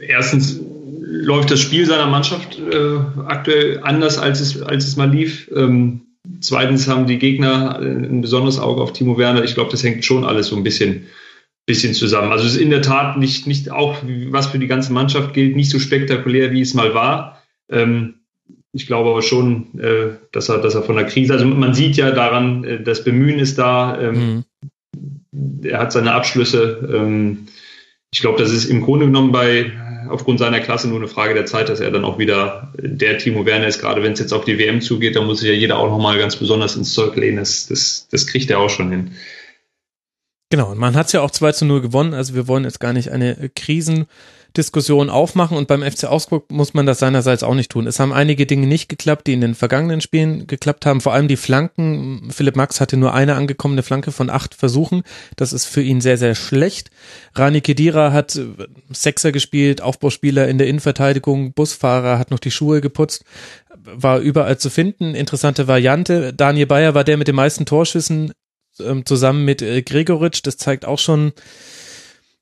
Erstens 0.00 0.60
läuft 1.04 1.52
das 1.52 1.60
Spiel 1.60 1.86
seiner 1.86 2.06
Mannschaft 2.06 2.58
äh, 2.58 2.98
aktuell 3.26 3.80
anders, 3.84 4.18
als 4.18 4.40
es, 4.40 4.60
als 4.60 4.86
es 4.88 4.96
mal 4.96 5.10
lief. 5.10 5.48
Ähm, 5.54 6.02
zweitens 6.40 6.88
haben 6.88 7.06
die 7.06 7.18
Gegner 7.18 7.78
ein 7.78 8.20
besonderes 8.20 8.58
Auge 8.58 8.82
auf 8.82 8.92
Timo 8.92 9.16
Werner. 9.16 9.44
Ich 9.44 9.54
glaube, 9.54 9.70
das 9.70 9.84
hängt 9.84 10.04
schon 10.04 10.24
alles 10.24 10.48
so 10.48 10.56
ein 10.56 10.64
bisschen, 10.64 11.06
bisschen 11.66 11.94
zusammen. 11.94 12.32
Also 12.32 12.44
es 12.44 12.54
ist 12.54 12.60
in 12.60 12.70
der 12.70 12.82
Tat 12.82 13.18
nicht, 13.18 13.46
nicht 13.46 13.70
auch, 13.70 13.96
was 14.28 14.46
für 14.48 14.58
die 14.58 14.66
ganze 14.66 14.92
Mannschaft 14.92 15.32
gilt, 15.32 15.54
nicht 15.54 15.70
so 15.70 15.78
spektakulär, 15.78 16.52
wie 16.52 16.60
es 16.60 16.74
mal 16.74 16.94
war. 16.94 17.42
Ähm, 17.70 18.14
ich 18.72 18.86
glaube 18.86 19.10
aber 19.10 19.22
schon, 19.22 19.78
äh, 19.78 20.16
dass 20.32 20.48
er, 20.48 20.58
dass 20.58 20.74
er 20.74 20.82
von 20.82 20.96
der 20.96 21.06
Krise, 21.06 21.34
also 21.34 21.44
man 21.44 21.74
sieht 21.74 21.96
ja 21.96 22.10
daran, 22.10 22.64
äh, 22.64 22.82
das 22.82 23.04
Bemühen 23.04 23.38
ist 23.38 23.58
da. 23.58 24.00
Ähm, 24.00 24.44
mhm. 25.32 25.64
Er 25.64 25.78
hat 25.78 25.92
seine 25.92 26.12
Abschlüsse. 26.12 26.88
Ähm, 26.92 27.46
ich 28.12 28.20
glaube, 28.20 28.42
das 28.42 28.50
ist 28.50 28.64
im 28.64 28.82
Grunde 28.82 29.06
genommen 29.06 29.32
bei 29.32 29.72
aufgrund 30.08 30.38
seiner 30.38 30.60
Klasse 30.60 30.88
nur 30.88 30.98
eine 30.98 31.08
Frage 31.08 31.34
der 31.34 31.46
Zeit, 31.46 31.68
dass 31.68 31.80
er 31.80 31.90
dann 31.90 32.04
auch 32.04 32.18
wieder 32.18 32.72
der 32.76 33.18
Timo 33.18 33.46
Werner 33.46 33.68
ist, 33.68 33.80
gerade 33.80 34.02
wenn 34.02 34.12
es 34.12 34.18
jetzt 34.18 34.32
auf 34.32 34.44
die 34.44 34.58
WM 34.58 34.80
zugeht, 34.80 35.16
da 35.16 35.22
muss 35.22 35.40
sich 35.40 35.48
ja 35.48 35.54
jeder 35.54 35.78
auch 35.78 35.88
nochmal 35.88 36.18
ganz 36.18 36.36
besonders 36.36 36.76
ins 36.76 36.92
Zeug 36.92 37.16
lehnen. 37.16 37.38
Das, 37.38 37.66
das, 37.66 38.08
das 38.10 38.26
kriegt 38.26 38.50
er 38.50 38.58
auch 38.58 38.68
schon 38.68 38.90
hin. 38.90 39.12
Genau, 40.52 40.70
und 40.70 40.76
man 40.76 40.96
hat 40.96 41.06
es 41.06 41.12
ja 41.12 41.22
auch 41.22 41.30
2 41.30 41.52
zu 41.52 41.64
0 41.64 41.80
gewonnen, 41.80 42.12
also 42.12 42.34
wir 42.34 42.46
wollen 42.46 42.64
jetzt 42.64 42.78
gar 42.78 42.92
nicht 42.92 43.10
eine 43.10 43.50
Krisen- 43.56 44.04
Diskussion 44.54 45.08
aufmachen 45.08 45.56
und 45.56 45.66
beim 45.66 45.82
FC 45.82 46.04
Augsburg 46.04 46.52
muss 46.52 46.74
man 46.74 46.84
das 46.84 46.98
seinerseits 46.98 47.42
auch 47.42 47.54
nicht 47.54 47.70
tun. 47.70 47.86
Es 47.86 47.98
haben 47.98 48.12
einige 48.12 48.44
Dinge 48.44 48.66
nicht 48.66 48.90
geklappt, 48.90 49.26
die 49.26 49.32
in 49.32 49.40
den 49.40 49.54
vergangenen 49.54 50.02
Spielen 50.02 50.46
geklappt 50.46 50.84
haben, 50.84 51.00
vor 51.00 51.14
allem 51.14 51.26
die 51.26 51.38
Flanken. 51.38 52.28
Philipp 52.30 52.54
Max 52.54 52.78
hatte 52.78 52.98
nur 52.98 53.14
eine 53.14 53.34
angekommene 53.34 53.82
Flanke 53.82 54.12
von 54.12 54.28
acht 54.28 54.54
Versuchen. 54.54 55.04
Das 55.36 55.54
ist 55.54 55.64
für 55.64 55.80
ihn 55.80 56.02
sehr, 56.02 56.18
sehr 56.18 56.34
schlecht. 56.34 56.90
Rani 57.34 57.62
Kedira 57.62 58.12
hat 58.12 58.36
äh, 58.36 58.44
Sechser 58.90 59.32
gespielt, 59.32 59.80
Aufbauspieler 59.80 60.46
in 60.48 60.58
der 60.58 60.66
Innenverteidigung, 60.66 61.54
Busfahrer, 61.54 62.18
hat 62.18 62.30
noch 62.30 62.40
die 62.40 62.50
Schuhe 62.50 62.82
geputzt, 62.82 63.24
war 63.82 64.18
überall 64.18 64.58
zu 64.58 64.68
finden. 64.68 65.14
Interessante 65.14 65.66
Variante. 65.66 66.34
Daniel 66.34 66.66
Bayer 66.66 66.94
war 66.94 67.04
der 67.04 67.16
mit 67.16 67.26
den 67.26 67.36
meisten 67.36 67.64
Torschüssen 67.64 68.32
ähm, 68.80 69.04
zusammen 69.06 69.44
mit 69.44 69.62
äh, 69.62 69.82
Gregoritsch. 69.82 70.40
Das 70.44 70.56
zeigt 70.56 70.84
auch 70.84 70.98
schon, 70.98 71.32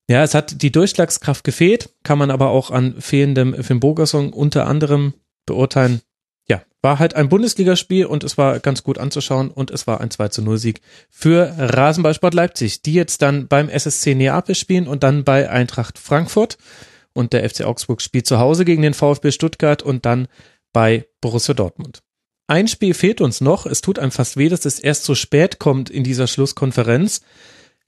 ja, 0.09 0.23
es 0.23 0.35
hat 0.35 0.63
die 0.63 0.73
Durchschlagskraft 0.73 1.45
gefehlt, 1.45 1.91
kann 2.03 2.19
man 2.19 2.31
aber 2.31 2.51
auch 2.51 2.71
an 2.71 3.01
fehlendem 3.01 3.55
Finn 3.63 3.81
Bogerson 3.81 4.33
unter 4.33 4.67
anderem 4.67 5.15
beurteilen. 5.47 6.01
Ja, 6.49 6.63
war 6.83 6.99
halt 6.99 7.15
ein 7.15 7.29
Bundesligaspiel 7.29 8.07
und 8.07 8.25
es 8.25 8.37
war 8.37 8.59
ganz 8.59 8.83
gut 8.83 8.99
anzuschauen 8.99 9.51
und 9.51 9.71
es 9.71 9.87
war 9.87 10.01
ein 10.01 10.11
2 10.11 10.29
zu 10.29 10.43
0 10.43 10.59
Sieg 10.59 10.81
für 11.11 11.55
Rasenballsport 11.57 12.35
Leipzig, 12.35 12.83
die 12.83 12.95
jetzt 12.95 13.23
dann 13.23 13.47
beim 13.47 13.69
SSC 13.69 14.17
Neapel 14.17 14.57
spielen 14.57 14.89
und 14.89 15.05
dann 15.05 15.23
bei 15.23 15.49
Eintracht 15.49 15.97
Frankfurt 15.97 16.59
und 17.13 17.33
der 17.33 17.49
FC 17.49 17.63
Augsburg 17.63 18.03
spielt 18.03 18.27
zu 18.27 18.39
Hause 18.39 18.65
gegen 18.65 18.83
den 18.83 18.95
VfB 18.95 19.31
Stuttgart 19.31 19.83
und 19.83 20.07
dann 20.07 20.27
bei 20.73 21.07
Borussia 21.21 21.55
Dortmund. 21.55 22.03
Ein 22.51 22.67
Spiel 22.67 22.95
fehlt 22.95 23.21
uns 23.21 23.41
noch. 23.41 23.65
Es 23.65 23.81
tut 23.81 24.01
einem 24.01 24.11
fast 24.11 24.37
weh, 24.37 24.49
dass 24.49 24.65
es 24.65 24.81
erst 24.81 25.05
so 25.05 25.15
spät 25.15 25.61
kommt 25.61 25.89
in 25.89 26.03
dieser 26.03 26.27
Schlusskonferenz. 26.27 27.21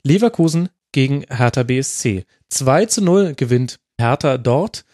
Leverkusen 0.05 0.69
gegen 0.93 1.25
Hertha 1.29 1.65
BSC. 1.65 2.25
2 2.49 2.87
zu 2.87 3.03
0 3.03 3.35
gewinnt 3.35 3.81
Hertha 3.99 4.39
dort. 4.39 4.85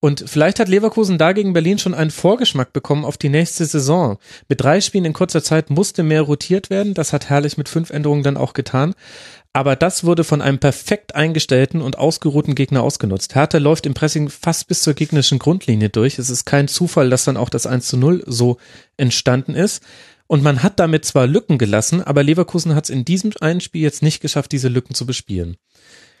Und 0.00 0.24
vielleicht 0.26 0.60
hat 0.60 0.68
Leverkusen 0.68 1.18
dagegen 1.18 1.52
Berlin 1.52 1.78
schon 1.78 1.92
einen 1.92 2.10
Vorgeschmack 2.10 2.72
bekommen 2.72 3.04
auf 3.04 3.18
die 3.18 3.28
nächste 3.28 3.66
Saison. 3.66 4.16
Mit 4.48 4.62
drei 4.62 4.80
Spielen 4.80 5.04
in 5.04 5.12
kurzer 5.12 5.42
Zeit 5.42 5.68
musste 5.68 6.02
mehr 6.02 6.22
rotiert 6.22 6.70
werden. 6.70 6.94
Das 6.94 7.12
hat 7.12 7.28
Herrlich 7.28 7.58
mit 7.58 7.68
fünf 7.68 7.90
Änderungen 7.90 8.22
dann 8.22 8.38
auch 8.38 8.54
getan. 8.54 8.94
Aber 9.52 9.76
das 9.76 10.04
wurde 10.04 10.24
von 10.24 10.42
einem 10.42 10.58
perfekt 10.58 11.14
eingestellten 11.14 11.80
und 11.80 11.98
ausgeruhten 11.98 12.54
Gegner 12.54 12.82
ausgenutzt. 12.82 13.34
Hertha 13.34 13.58
läuft 13.58 13.86
im 13.86 13.94
Pressing 13.94 14.28
fast 14.28 14.68
bis 14.68 14.82
zur 14.82 14.94
gegnerischen 14.94 15.38
Grundlinie 15.38 15.88
durch. 15.88 16.18
Es 16.18 16.30
ist 16.30 16.44
kein 16.44 16.68
Zufall, 16.68 17.10
dass 17.10 17.24
dann 17.24 17.36
auch 17.36 17.48
das 17.48 17.66
1 17.66 17.88
zu 17.88 17.96
0 17.96 18.22
so 18.26 18.58
entstanden 18.96 19.54
ist. 19.54 19.82
Und 20.26 20.42
man 20.42 20.62
hat 20.62 20.78
damit 20.78 21.06
zwar 21.06 21.26
Lücken 21.26 21.56
gelassen, 21.56 22.02
aber 22.02 22.22
Leverkusen 22.22 22.74
hat 22.74 22.84
es 22.84 22.90
in 22.90 23.06
diesem 23.06 23.32
einen 23.40 23.62
Spiel 23.62 23.82
jetzt 23.82 24.02
nicht 24.02 24.20
geschafft, 24.20 24.52
diese 24.52 24.68
Lücken 24.68 24.94
zu 24.94 25.06
bespielen. 25.06 25.56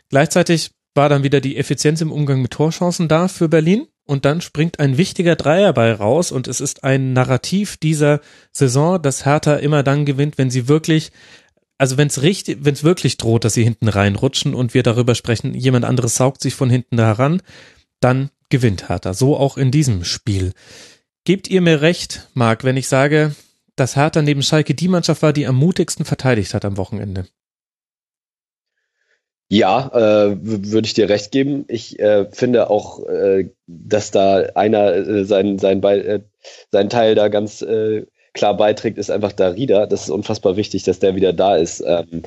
Gleichzeitig 0.08 0.70
war 0.94 1.10
dann 1.10 1.22
wieder 1.22 1.42
die 1.42 1.58
Effizienz 1.58 2.00
im 2.00 2.10
Umgang 2.10 2.40
mit 2.40 2.52
Torchancen 2.52 3.06
da 3.08 3.28
für 3.28 3.48
Berlin 3.48 3.86
und 4.06 4.24
dann 4.24 4.40
springt 4.40 4.80
ein 4.80 4.96
wichtiger 4.96 5.36
Dreierball 5.36 5.92
raus 5.92 6.32
und 6.32 6.48
es 6.48 6.62
ist 6.62 6.82
ein 6.82 7.12
Narrativ 7.12 7.76
dieser 7.76 8.20
Saison, 8.52 9.00
dass 9.00 9.26
Hertha 9.26 9.56
immer 9.56 9.82
dann 9.82 10.06
gewinnt, 10.06 10.38
wenn 10.38 10.50
sie 10.50 10.66
wirklich 10.66 11.12
also 11.78 11.96
wenn 11.96 12.08
es 12.08 12.22
richtig, 12.22 12.58
wenn 12.62 12.74
es 12.74 12.84
wirklich 12.84 13.16
droht, 13.16 13.44
dass 13.44 13.54
sie 13.54 13.64
hinten 13.64 13.88
reinrutschen 13.88 14.54
und 14.54 14.74
wir 14.74 14.82
darüber 14.82 15.14
sprechen, 15.14 15.54
jemand 15.54 15.84
anderes 15.84 16.16
saugt 16.16 16.42
sich 16.42 16.54
von 16.54 16.68
hinten 16.68 16.98
heran, 16.98 17.40
dann 18.00 18.30
gewinnt 18.50 18.88
Hertha. 18.88 19.14
So 19.14 19.36
auch 19.36 19.56
in 19.56 19.70
diesem 19.70 20.04
Spiel. 20.04 20.52
Gebt 21.24 21.48
ihr 21.48 21.60
mir 21.60 21.80
recht, 21.80 22.28
Marc, 22.34 22.64
wenn 22.64 22.76
ich 22.76 22.88
sage, 22.88 23.34
dass 23.76 23.96
Hertha 23.96 24.22
neben 24.22 24.42
Schalke 24.42 24.74
die 24.74 24.88
Mannschaft 24.88 25.22
war, 25.22 25.32
die 25.32 25.46
am 25.46 25.56
mutigsten 25.56 26.04
verteidigt 26.04 26.52
hat 26.52 26.64
am 26.64 26.76
Wochenende. 26.76 27.26
Ja, 29.50 29.88
äh, 29.94 30.36
würde 30.42 30.86
ich 30.86 30.94
dir 30.94 31.08
recht 31.08 31.30
geben. 31.30 31.64
Ich 31.68 31.98
äh, 31.98 32.26
finde 32.30 32.68
auch, 32.68 33.06
äh, 33.06 33.50
dass 33.66 34.10
da 34.10 34.50
einer 34.54 34.92
äh, 34.94 35.24
seinen, 35.24 35.58
äh, 35.58 36.20
seinen 36.70 36.90
Teil 36.90 37.14
da 37.14 37.28
ganz 37.28 37.62
äh, 37.62 38.04
klar 38.34 38.56
beiträgt, 38.56 38.98
ist 38.98 39.10
einfach 39.10 39.32
Darida. 39.32 39.86
Das 39.86 40.02
ist 40.02 40.10
unfassbar 40.10 40.56
wichtig, 40.56 40.82
dass 40.84 40.98
der 40.98 41.14
wieder 41.14 41.32
da 41.32 41.56
ist. 41.56 41.82
Ähm, 41.86 42.22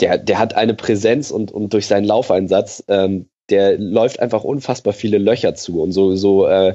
der, 0.00 0.18
der 0.18 0.38
hat 0.38 0.54
eine 0.54 0.74
Präsenz 0.74 1.30
und, 1.30 1.52
und 1.52 1.72
durch 1.72 1.86
seinen 1.86 2.04
Laufeinsatz, 2.04 2.84
ähm, 2.88 3.28
der 3.50 3.78
läuft 3.78 4.20
einfach 4.20 4.44
unfassbar 4.44 4.92
viele 4.92 5.18
Löcher 5.18 5.54
zu. 5.54 5.82
Und 5.82 5.92
so, 5.92 6.16
so 6.16 6.46
äh, 6.46 6.74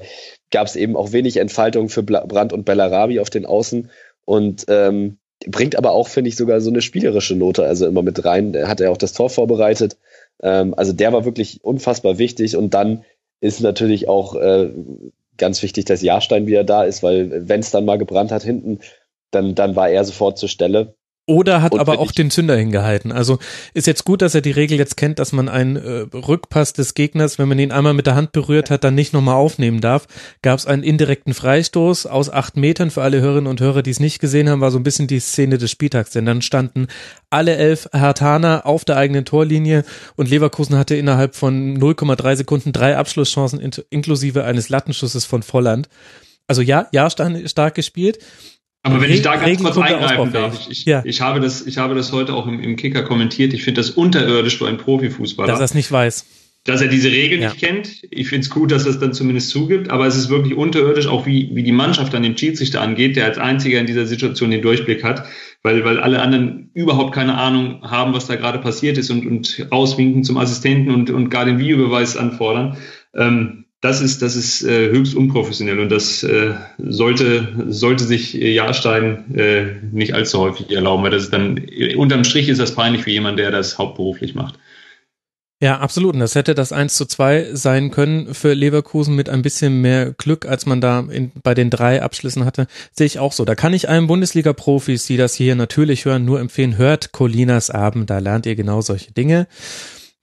gab 0.51 0.67
es 0.67 0.75
eben 0.75 0.95
auch 0.95 1.11
wenig 1.11 1.37
Entfaltung 1.37 1.89
für 1.89 2.03
Brandt 2.03 2.53
und 2.53 2.65
Bellarabi 2.65 3.19
auf 3.19 3.29
den 3.29 3.45
Außen. 3.45 3.89
Und 4.25 4.65
ähm, 4.67 5.17
bringt 5.45 5.75
aber 5.75 5.91
auch, 5.91 6.07
finde 6.07 6.29
ich, 6.29 6.35
sogar 6.35 6.61
so 6.61 6.69
eine 6.69 6.81
spielerische 6.81 7.35
Note 7.35 7.65
also 7.65 7.87
immer 7.87 8.01
mit 8.01 8.23
rein. 8.25 8.53
Er 8.53 8.67
hat 8.67 8.79
ja 8.79 8.89
auch 8.89 8.97
das 8.97 9.13
Tor 9.13 9.29
vorbereitet. 9.29 9.97
Ähm, 10.41 10.73
also 10.75 10.93
der 10.93 11.13
war 11.13 11.25
wirklich 11.25 11.63
unfassbar 11.63 12.17
wichtig. 12.17 12.55
Und 12.55 12.73
dann 12.73 13.03
ist 13.39 13.61
natürlich 13.61 14.07
auch 14.07 14.35
äh, 14.35 14.69
ganz 15.37 15.61
wichtig, 15.63 15.85
dass 15.85 16.01
Jahrstein 16.01 16.47
wieder 16.47 16.63
da 16.63 16.83
ist, 16.83 17.03
weil 17.03 17.47
wenn 17.47 17.61
es 17.61 17.71
dann 17.71 17.85
mal 17.85 17.97
gebrannt 17.97 18.31
hat 18.31 18.43
hinten, 18.43 18.79
dann, 19.31 19.55
dann 19.55 19.75
war 19.75 19.89
er 19.89 20.03
sofort 20.05 20.37
zur 20.37 20.49
Stelle. 20.49 20.96
Oder 21.29 21.61
hat 21.61 21.77
aber 21.77 21.99
auch 21.99 22.13
den 22.13 22.31
Zünder 22.31 22.55
hingehalten. 22.55 23.11
Also 23.11 23.37
ist 23.73 23.85
jetzt 23.85 24.05
gut, 24.05 24.21
dass 24.21 24.33
er 24.33 24.39
die 24.39 24.51
Regel 24.51 24.77
jetzt 24.77 24.95
kennt, 24.95 25.19
dass 25.19 25.33
man 25.33 25.49
einen 25.49 25.75
äh, 25.75 26.05
Rückpass 26.15 26.71
des 26.71 26.93
Gegners, 26.93 27.37
wenn 27.37 27.49
man 27.49 27.59
ihn 27.59 27.73
einmal 27.73 27.93
mit 27.93 28.07
der 28.07 28.15
Hand 28.15 28.31
berührt 28.31 28.69
hat, 28.69 28.85
dann 28.85 28.95
nicht 28.95 29.11
nochmal 29.11 29.35
aufnehmen 29.35 29.81
darf. 29.81 30.07
Gab 30.41 30.57
es 30.57 30.65
einen 30.65 30.83
indirekten 30.83 31.33
Freistoß 31.33 32.05
aus 32.05 32.29
acht 32.29 32.55
Metern. 32.55 32.91
Für 32.91 33.03
alle 33.03 33.19
Hörerinnen 33.19 33.47
und 33.47 33.59
Hörer, 33.59 33.81
die 33.81 33.91
es 33.91 33.99
nicht 33.99 34.19
gesehen 34.19 34.49
haben, 34.49 34.61
war 34.61 34.71
so 34.71 34.79
ein 34.79 34.83
bisschen 34.83 35.07
die 35.07 35.19
Szene 35.19 35.57
des 35.57 35.69
Spieltags. 35.69 36.11
Denn 36.11 36.25
dann 36.25 36.41
standen 36.41 36.87
alle 37.29 37.57
elf 37.57 37.89
Hertaner 37.91 38.65
auf 38.65 38.85
der 38.85 38.95
eigenen 38.95 39.25
Torlinie 39.25 39.83
und 40.15 40.29
Leverkusen 40.29 40.77
hatte 40.77 40.95
innerhalb 40.95 41.35
von 41.35 41.77
0,3 41.77 42.37
Sekunden 42.37 42.71
drei 42.71 42.95
Abschlusschancen 42.95 43.59
inklusive 43.89 44.45
eines 44.45 44.69
Lattenschusses 44.69 45.25
von 45.25 45.43
Volland. 45.43 45.89
Also 46.47 46.61
ja, 46.61 46.87
ja, 46.93 47.09
stark 47.09 47.75
gespielt. 47.75 48.19
Aber 48.83 49.01
wenn 49.01 49.11
ich 49.11 49.21
da 49.21 49.35
ganz 49.35 49.61
kurz 49.61 49.77
eingreifen 49.77 50.31
darf, 50.31 50.59
ich, 50.61 50.69
ich, 50.71 50.85
ja. 50.85 51.01
ich, 51.03 51.21
habe 51.21 51.39
das, 51.39 51.65
ich 51.65 51.77
habe 51.77 51.95
das 51.95 52.11
heute 52.11 52.33
auch 52.33 52.47
im, 52.47 52.59
im 52.59 52.75
Kicker 52.75 53.03
kommentiert. 53.03 53.53
Ich 53.53 53.63
finde 53.63 53.81
das 53.81 53.89
unterirdisch 53.91 54.57
für 54.57 54.67
einen 54.67 54.77
Profifußballer. 54.77 55.51
Dass 55.51 55.59
er 55.59 55.65
es 55.65 55.73
nicht 55.73 55.91
weiß. 55.91 56.25
Dass 56.63 56.81
er 56.81 56.87
diese 56.87 57.09
Regeln 57.09 57.41
ja. 57.41 57.49
nicht 57.49 57.61
kennt. 57.61 58.03
Ich 58.11 58.27
finde 58.29 58.43
es 58.45 58.49
gut, 58.49 58.71
dass 58.71 58.85
er 58.85 58.91
es 58.91 58.99
dann 58.99 59.13
zumindest 59.13 59.49
zugibt, 59.49 59.89
aber 59.89 60.05
es 60.05 60.15
ist 60.15 60.29
wirklich 60.29 60.55
unterirdisch, 60.55 61.07
auch 61.07 61.25
wie, 61.25 61.49
wie 61.53 61.63
die 61.63 61.71
Mannschaft 61.71 62.13
an 62.13 62.23
den 62.23 62.37
Schiedsrichter 62.37 62.81
angeht, 62.81 63.15
der 63.15 63.25
als 63.25 63.37
einziger 63.37 63.79
in 63.79 63.85
dieser 63.85 64.05
Situation 64.05 64.51
den 64.51 64.61
Durchblick 64.61 65.03
hat, 65.03 65.25
weil, 65.63 65.83
weil 65.85 65.99
alle 65.99 66.21
anderen 66.21 66.71
überhaupt 66.73 67.13
keine 67.13 67.35
Ahnung 67.35 67.81
haben, 67.83 68.13
was 68.13 68.27
da 68.27 68.35
gerade 68.35 68.59
passiert 68.59 68.97
ist 68.97 69.09
und, 69.09 69.25
und 69.25 69.67
auswinken 69.69 70.23
zum 70.23 70.37
Assistenten 70.37 70.93
und, 70.93 71.09
und 71.09 71.29
gar 71.29 71.45
den 71.45 71.59
Videobeweis 71.59 72.17
anfordern. 72.17 72.77
Ähm, 73.15 73.66
das 73.81 74.01
ist, 74.01 74.21
das 74.21 74.35
ist 74.35 74.63
äh, 74.63 74.89
höchst 74.89 75.15
unprofessionell 75.15 75.79
und 75.79 75.89
das 75.89 76.23
äh, 76.23 76.55
sollte, 76.79 77.65
sollte 77.67 78.05
sich 78.05 78.33
Jahrstein 78.33 79.35
äh, 79.35 79.75
nicht 79.91 80.15
allzu 80.15 80.39
häufig 80.39 80.71
erlauben, 80.71 81.03
weil 81.03 81.11
das 81.11 81.23
ist 81.23 81.33
dann 81.33 81.61
unterm 81.95 82.23
Strich 82.23 82.49
ist 82.49 82.59
das 82.59 82.73
peinlich 82.73 83.03
für 83.03 83.11
jemanden, 83.11 83.37
der 83.37 83.51
das 83.51 83.77
hauptberuflich 83.77 84.33
macht. 84.33 84.55
Ja, 85.59 85.79
absolut. 85.79 86.13
Und 86.13 86.19
das 86.19 86.35
hätte 86.35 86.53
das 86.53 86.71
1 86.71 86.95
zu 86.95 87.05
2 87.05 87.55
sein 87.55 87.89
können 87.89 88.35
für 88.35 88.53
Leverkusen 88.53 89.15
mit 89.15 89.27
ein 89.27 89.41
bisschen 89.41 89.81
mehr 89.81 90.13
Glück, 90.13 90.45
als 90.45 90.67
man 90.67 90.81
da 90.81 90.99
in, 90.99 91.31
bei 91.41 91.55
den 91.55 91.71
drei 91.71 92.03
Abschlüssen 92.03 92.45
hatte. 92.45 92.67
Sehe 92.91 93.07
ich 93.07 93.17
auch 93.17 93.31
so. 93.31 93.43
Da 93.43 93.55
kann 93.55 93.73
ich 93.73 93.89
allen 93.89 94.05
Bundesliga-Profis, 94.05 95.07
die 95.07 95.17
das 95.17 95.33
hier 95.33 95.55
natürlich 95.55 96.05
hören, 96.05 96.25
nur 96.25 96.39
empfehlen, 96.39 96.77
hört 96.77 97.11
Colinas 97.11 97.71
Abend, 97.71 98.11
da 98.11 98.19
lernt 98.19 98.45
ihr 98.45 98.55
genau 98.55 98.81
solche 98.81 99.13
Dinge. 99.13 99.47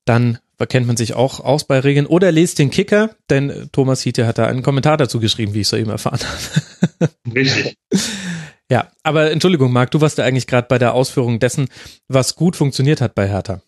Dann 0.04 0.38
kennt 0.68 0.86
man 0.86 0.96
sich 0.96 1.14
auch 1.14 1.40
aus 1.40 1.64
bei 1.64 1.80
Regeln. 1.80 2.06
Oder 2.06 2.32
lest 2.32 2.58
den 2.58 2.70
Kicker, 2.70 3.10
denn 3.30 3.68
Thomas 3.72 4.02
Hiete 4.02 4.26
hat 4.26 4.38
da 4.38 4.46
einen 4.46 4.62
Kommentar 4.62 4.96
dazu 4.96 5.20
geschrieben, 5.20 5.54
wie 5.54 5.60
ich 5.60 5.68
soeben 5.68 5.90
erfahren 5.90 6.20
habe. 6.20 7.12
Richtig. 7.34 7.76
Ja, 8.70 8.88
aber 9.02 9.30
Entschuldigung, 9.30 9.72
Marc, 9.72 9.90
du 9.90 10.00
warst 10.00 10.18
ja 10.18 10.24
eigentlich 10.24 10.46
gerade 10.46 10.68
bei 10.68 10.78
der 10.78 10.94
Ausführung 10.94 11.38
dessen, 11.38 11.68
was 12.08 12.34
gut 12.34 12.56
funktioniert 12.56 13.00
hat 13.00 13.14
bei 13.14 13.28
Hertha. 13.28 13.60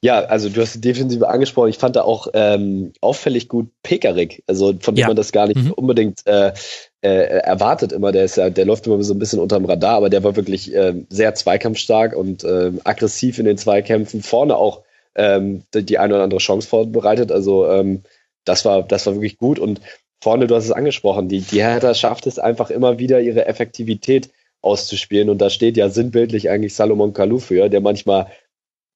Ja, 0.00 0.20
also 0.20 0.48
du 0.48 0.60
hast 0.60 0.74
die 0.74 0.80
Defensive 0.80 1.28
angesprochen. 1.28 1.70
Ich 1.70 1.78
fand 1.78 1.96
da 1.96 2.02
auch 2.02 2.28
ähm, 2.34 2.92
auffällig 3.00 3.48
gut 3.48 3.70
Pekarik, 3.82 4.44
also 4.46 4.74
von 4.78 4.94
dem 4.94 5.00
ja. 5.00 5.06
man 5.08 5.16
das 5.16 5.32
gar 5.32 5.48
nicht 5.48 5.60
mhm. 5.60 5.72
unbedingt 5.72 6.24
äh, 6.26 6.52
äh, 7.00 7.40
erwartet 7.40 7.92
immer. 7.92 8.12
Der 8.12 8.24
ist 8.24 8.36
ja, 8.36 8.50
der 8.50 8.64
läuft 8.64 8.86
immer 8.86 9.02
so 9.02 9.14
ein 9.14 9.18
bisschen 9.18 9.40
unterm 9.40 9.64
Radar, 9.64 9.96
aber 9.96 10.10
der 10.10 10.22
war 10.22 10.36
wirklich 10.36 10.72
äh, 10.72 10.94
sehr 11.08 11.34
zweikampfstark 11.34 12.14
und 12.14 12.44
äh, 12.44 12.72
aggressiv 12.84 13.38
in 13.38 13.46
den 13.46 13.58
Zweikämpfen. 13.58 14.22
Vorne 14.22 14.56
auch 14.56 14.82
ähm, 15.16 15.64
die, 15.74 15.98
eine 15.98 16.14
oder 16.14 16.24
andere 16.24 16.40
Chance 16.40 16.68
vorbereitet. 16.68 17.32
Also 17.32 17.68
ähm, 17.68 18.02
das 18.44 18.64
war, 18.64 18.82
das 18.82 19.06
war 19.06 19.14
wirklich 19.14 19.38
gut. 19.38 19.58
Und 19.58 19.80
vorne, 20.22 20.46
du 20.46 20.54
hast 20.54 20.64
es 20.64 20.72
angesprochen, 20.72 21.28
die, 21.28 21.40
die 21.40 21.62
Hertha 21.62 21.94
schafft 21.94 22.26
es 22.26 22.38
einfach 22.38 22.70
immer 22.70 22.98
wieder, 22.98 23.20
ihre 23.20 23.46
Effektivität 23.46 24.30
auszuspielen. 24.62 25.30
Und 25.30 25.38
da 25.38 25.50
steht 25.50 25.76
ja 25.76 25.88
sinnbildlich 25.88 26.50
eigentlich 26.50 26.74
Salomon 26.74 27.12
Kalou 27.12 27.38
für, 27.38 27.68
der 27.68 27.80
manchmal 27.80 28.30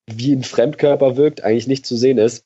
wie 0.07 0.33
ein 0.33 0.43
Fremdkörper 0.43 1.17
wirkt, 1.17 1.43
eigentlich 1.43 1.67
nicht 1.67 1.85
zu 1.85 1.95
sehen 1.95 2.17
ist. 2.17 2.45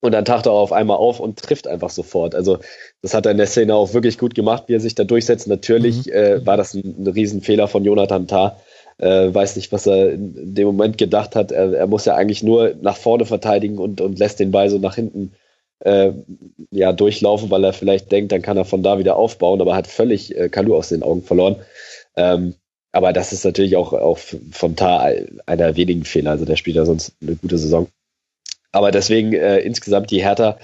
Und 0.00 0.12
dann 0.12 0.26
taucht 0.26 0.44
er 0.44 0.52
auf 0.52 0.72
einmal 0.72 0.98
auf 0.98 1.18
und 1.18 1.38
trifft 1.38 1.66
einfach 1.66 1.88
sofort. 1.88 2.34
Also 2.34 2.58
das 3.00 3.14
hat 3.14 3.24
er 3.24 3.32
in 3.32 3.38
der 3.38 3.46
Szene 3.46 3.74
auch 3.74 3.94
wirklich 3.94 4.18
gut 4.18 4.34
gemacht, 4.34 4.64
wie 4.66 4.74
er 4.74 4.80
sich 4.80 4.94
da 4.94 5.04
durchsetzt. 5.04 5.46
Natürlich 5.46 6.06
mhm. 6.06 6.12
äh, 6.12 6.46
war 6.46 6.58
das 6.58 6.74
ein, 6.74 6.94
ein 6.98 7.06
Riesenfehler 7.06 7.68
von 7.68 7.84
Jonathan 7.84 8.26
Tah. 8.26 8.60
Äh, 8.98 9.34
weiß 9.34 9.56
nicht, 9.56 9.72
was 9.72 9.86
er 9.86 10.12
in 10.12 10.54
dem 10.54 10.66
Moment 10.66 10.98
gedacht 10.98 11.34
hat. 11.34 11.50
Er, 11.50 11.72
er, 11.72 11.86
muss 11.86 12.04
ja 12.04 12.14
eigentlich 12.14 12.42
nur 12.42 12.74
nach 12.80 12.96
vorne 12.96 13.26
verteidigen 13.26 13.78
und, 13.78 14.00
und 14.00 14.18
lässt 14.18 14.38
den 14.38 14.52
Ball 14.52 14.70
so 14.70 14.78
nach 14.78 14.94
hinten 14.94 15.32
äh, 15.80 16.12
ja, 16.70 16.92
durchlaufen, 16.92 17.50
weil 17.50 17.64
er 17.64 17.72
vielleicht 17.72 18.12
denkt, 18.12 18.32
dann 18.32 18.42
kann 18.42 18.56
er 18.56 18.64
von 18.64 18.82
da 18.82 18.98
wieder 18.98 19.16
aufbauen, 19.16 19.60
aber 19.60 19.74
hat 19.74 19.86
völlig 19.86 20.36
äh, 20.36 20.48
Kalu 20.48 20.76
aus 20.76 20.88
den 20.90 21.02
Augen 21.02 21.22
verloren. 21.22 21.56
Ähm, 22.16 22.54
aber 22.92 23.12
das 23.12 23.32
ist 23.32 23.44
natürlich 23.44 23.76
auch, 23.76 23.92
auch 23.92 24.18
von 24.52 24.76
Tar 24.76 25.10
einer 25.46 25.76
wenigen 25.76 26.04
Fehler. 26.04 26.30
Also 26.30 26.44
der 26.44 26.54
spielt 26.54 26.76
ja 26.76 26.84
sonst 26.84 27.12
eine 27.20 27.34
gute 27.34 27.58
Saison. 27.58 27.88
Aber 28.70 28.92
deswegen 28.92 29.32
äh, 29.32 29.58
insgesamt 29.58 30.12
die 30.12 30.22
Hertha 30.22 30.58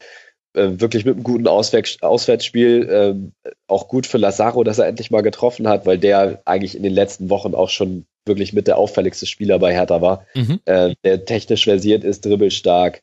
äh, 0.55 0.69
wirklich 0.81 1.05
mit 1.05 1.15
einem 1.15 1.24
guten 1.24 1.48
Auswärts 1.48 2.02
Auswärtsspiel 2.02 2.89
äh, 3.44 3.51
auch 3.66 3.89
gut 3.89 4.07
für 4.07 4.19
Lazaro, 4.19 4.65
dass 4.65 4.78
er 4.78 4.86
endlich 4.86 5.11
mal 5.11 5.23
getroffen 5.23 5.69
hat, 5.69 5.86
weil 5.86 5.98
der 5.98 6.43
eigentlich 6.44 6.77
in 6.77 6.82
den 6.82 6.93
letzten 6.93 7.31
Wochen 7.31 7.55
auch 7.55 7.69
schon 7.69 8.07
wirklich 8.27 8.53
mit 8.53 8.67
der 8.67 8.79
auffälligste 8.79 9.27
Spieler 9.27 9.59
bei 9.59 9.73
Hertha 9.73 10.01
war. 10.01 10.27
Mhm. 10.35 10.61
Äh, 10.65 10.95
der 11.05 11.25
technisch 11.25 11.65
versiert 11.65 12.05
ist, 12.05 12.25
dribbelstark, 12.25 13.03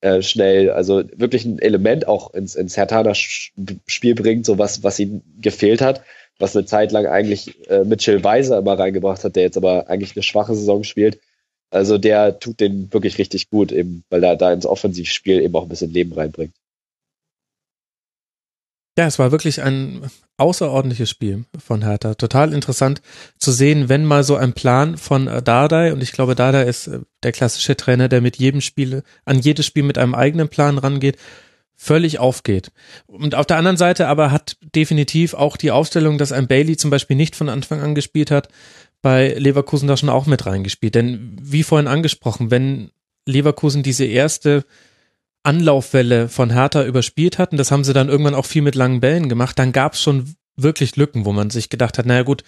äh, 0.00 0.22
schnell, 0.22 0.70
also 0.70 1.02
wirklich 1.14 1.44
ein 1.44 1.58
Element 1.58 2.08
auch 2.08 2.34
ins, 2.34 2.54
ins 2.54 2.76
Herthaner 2.76 3.14
Spiel 3.14 4.14
bringt, 4.14 4.46
so 4.46 4.58
was, 4.58 4.82
was 4.82 4.98
ihm 4.98 5.22
gefehlt 5.40 5.80
hat 5.80 6.02
was 6.38 6.56
eine 6.56 6.66
Zeit 6.66 6.92
lang 6.92 7.06
eigentlich 7.06 7.68
äh, 7.68 7.84
Mitchell 7.84 8.24
Weiser 8.24 8.58
immer 8.58 8.78
reingebracht 8.78 9.24
hat, 9.24 9.36
der 9.36 9.44
jetzt 9.44 9.56
aber 9.56 9.88
eigentlich 9.88 10.16
eine 10.16 10.22
schwache 10.22 10.54
Saison 10.54 10.84
spielt. 10.84 11.20
Also 11.70 11.98
der 11.98 12.38
tut 12.38 12.60
den 12.60 12.92
wirklich 12.92 13.18
richtig 13.18 13.50
gut, 13.50 13.72
eben, 13.72 14.04
weil 14.10 14.22
er 14.22 14.36
da 14.36 14.52
ins 14.52 14.66
Offensivspiel 14.66 15.40
eben 15.40 15.54
auch 15.54 15.64
ein 15.64 15.68
bisschen 15.68 15.92
Leben 15.92 16.12
reinbringt. 16.12 16.54
Ja, 18.96 19.06
es 19.06 19.18
war 19.18 19.32
wirklich 19.32 19.60
ein 19.60 20.02
außerordentliches 20.36 21.10
Spiel 21.10 21.44
von 21.58 21.82
Hertha. 21.82 22.14
Total 22.14 22.52
interessant 22.52 23.02
zu 23.38 23.50
sehen, 23.50 23.88
wenn 23.88 24.04
mal 24.04 24.22
so 24.22 24.36
ein 24.36 24.52
Plan 24.52 24.96
von 24.96 25.26
Dardai, 25.44 25.92
und 25.92 26.02
ich 26.02 26.12
glaube, 26.12 26.36
Dardai 26.36 26.62
ist 26.64 26.86
äh, 26.86 27.00
der 27.22 27.32
klassische 27.32 27.76
Trainer, 27.76 28.08
der 28.08 28.20
mit 28.20 28.36
jedem 28.36 28.60
Spiel, 28.60 29.02
an 29.24 29.40
jedes 29.40 29.66
Spiel 29.66 29.82
mit 29.82 29.98
einem 29.98 30.14
eigenen 30.14 30.48
Plan 30.48 30.78
rangeht, 30.78 31.16
völlig 31.76 32.20
aufgeht. 32.20 32.70
Und 33.06 33.34
auf 33.34 33.46
der 33.46 33.56
anderen 33.56 33.76
Seite 33.76 34.06
aber 34.06 34.30
hat 34.30 34.56
definitiv 34.74 35.34
auch 35.34 35.56
die 35.56 35.72
Aufstellung, 35.72 36.18
dass 36.18 36.30
ein 36.30 36.46
Bailey 36.46 36.76
zum 36.76 36.90
Beispiel 36.90 37.16
nicht 37.16 37.34
von 37.34 37.48
Anfang 37.48 37.80
an 37.80 37.96
gespielt 37.96 38.30
hat, 38.30 38.48
bei 39.02 39.34
Leverkusen 39.34 39.88
da 39.88 39.96
schon 39.96 40.08
auch 40.08 40.26
mit 40.26 40.46
reingespielt. 40.46 40.94
Denn 40.94 41.36
wie 41.40 41.64
vorhin 41.64 41.88
angesprochen, 41.88 42.52
wenn 42.52 42.90
Leverkusen 43.26 43.82
diese 43.82 44.04
erste 44.04 44.64
Anlaufwelle 45.44 46.28
von 46.28 46.50
Hertha 46.50 46.84
überspielt 46.84 47.38
hatten, 47.38 47.56
das 47.56 47.70
haben 47.70 47.84
sie 47.84 47.92
dann 47.92 48.08
irgendwann 48.08 48.34
auch 48.34 48.46
viel 48.46 48.62
mit 48.62 48.74
langen 48.74 49.00
Bällen 49.00 49.28
gemacht, 49.28 49.58
dann 49.58 49.72
gab 49.72 49.94
es 49.94 50.02
schon 50.02 50.34
wirklich 50.56 50.96
Lücken, 50.96 51.24
wo 51.24 51.32
man 51.32 51.50
sich 51.50 51.68
gedacht 51.70 51.98
hat, 51.98 52.06
naja 52.06 52.22
gut, 52.22 52.42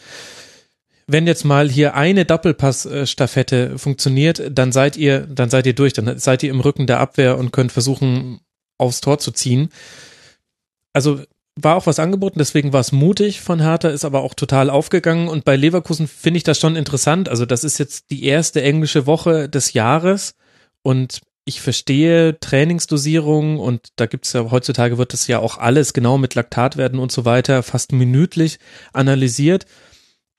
wenn 1.06 1.26
jetzt 1.26 1.44
mal 1.44 1.70
hier 1.70 1.94
eine 1.94 2.24
Doppelpass-Staffette 2.24 3.78
funktioniert, 3.78 4.42
dann 4.50 4.72
seid 4.72 4.96
ihr, 4.96 5.20
dann 5.20 5.50
seid 5.50 5.66
ihr 5.66 5.74
durch, 5.74 5.92
dann 5.92 6.18
seid 6.18 6.42
ihr 6.42 6.50
im 6.50 6.60
Rücken 6.60 6.86
der 6.86 6.98
Abwehr 6.98 7.38
und 7.38 7.52
könnt 7.52 7.70
versuchen, 7.70 8.40
aufs 8.78 9.00
Tor 9.00 9.18
zu 9.18 9.30
ziehen. 9.30 9.70
Also 10.92 11.20
war 11.54 11.76
auch 11.76 11.86
was 11.86 11.98
angeboten, 11.98 12.38
deswegen 12.38 12.72
war 12.72 12.80
es 12.80 12.92
mutig 12.92 13.40
von 13.40 13.60
Hertha, 13.60 13.88
ist 13.88 14.04
aber 14.04 14.22
auch 14.22 14.34
total 14.34 14.68
aufgegangen. 14.68 15.28
Und 15.28 15.44
bei 15.44 15.56
Leverkusen 15.56 16.08
finde 16.08 16.38
ich 16.38 16.44
das 16.44 16.58
schon 16.58 16.76
interessant. 16.76 17.28
Also 17.28 17.46
das 17.46 17.64
ist 17.64 17.78
jetzt 17.78 18.10
die 18.10 18.24
erste 18.24 18.62
englische 18.62 19.06
Woche 19.06 19.48
des 19.48 19.72
Jahres 19.72 20.34
und 20.82 21.20
ich 21.48 21.60
verstehe 21.60 22.38
Trainingsdosierung 22.40 23.60
und 23.60 23.88
da 23.96 24.06
gibt's 24.06 24.32
ja 24.32 24.50
heutzutage 24.50 24.98
wird 24.98 25.12
das 25.12 25.28
ja 25.28 25.38
auch 25.38 25.58
alles 25.58 25.92
genau 25.92 26.18
mit 26.18 26.34
Laktatwerten 26.34 26.98
und 26.98 27.12
so 27.12 27.24
weiter 27.24 27.62
fast 27.62 27.92
minütlich 27.92 28.58
analysiert. 28.92 29.64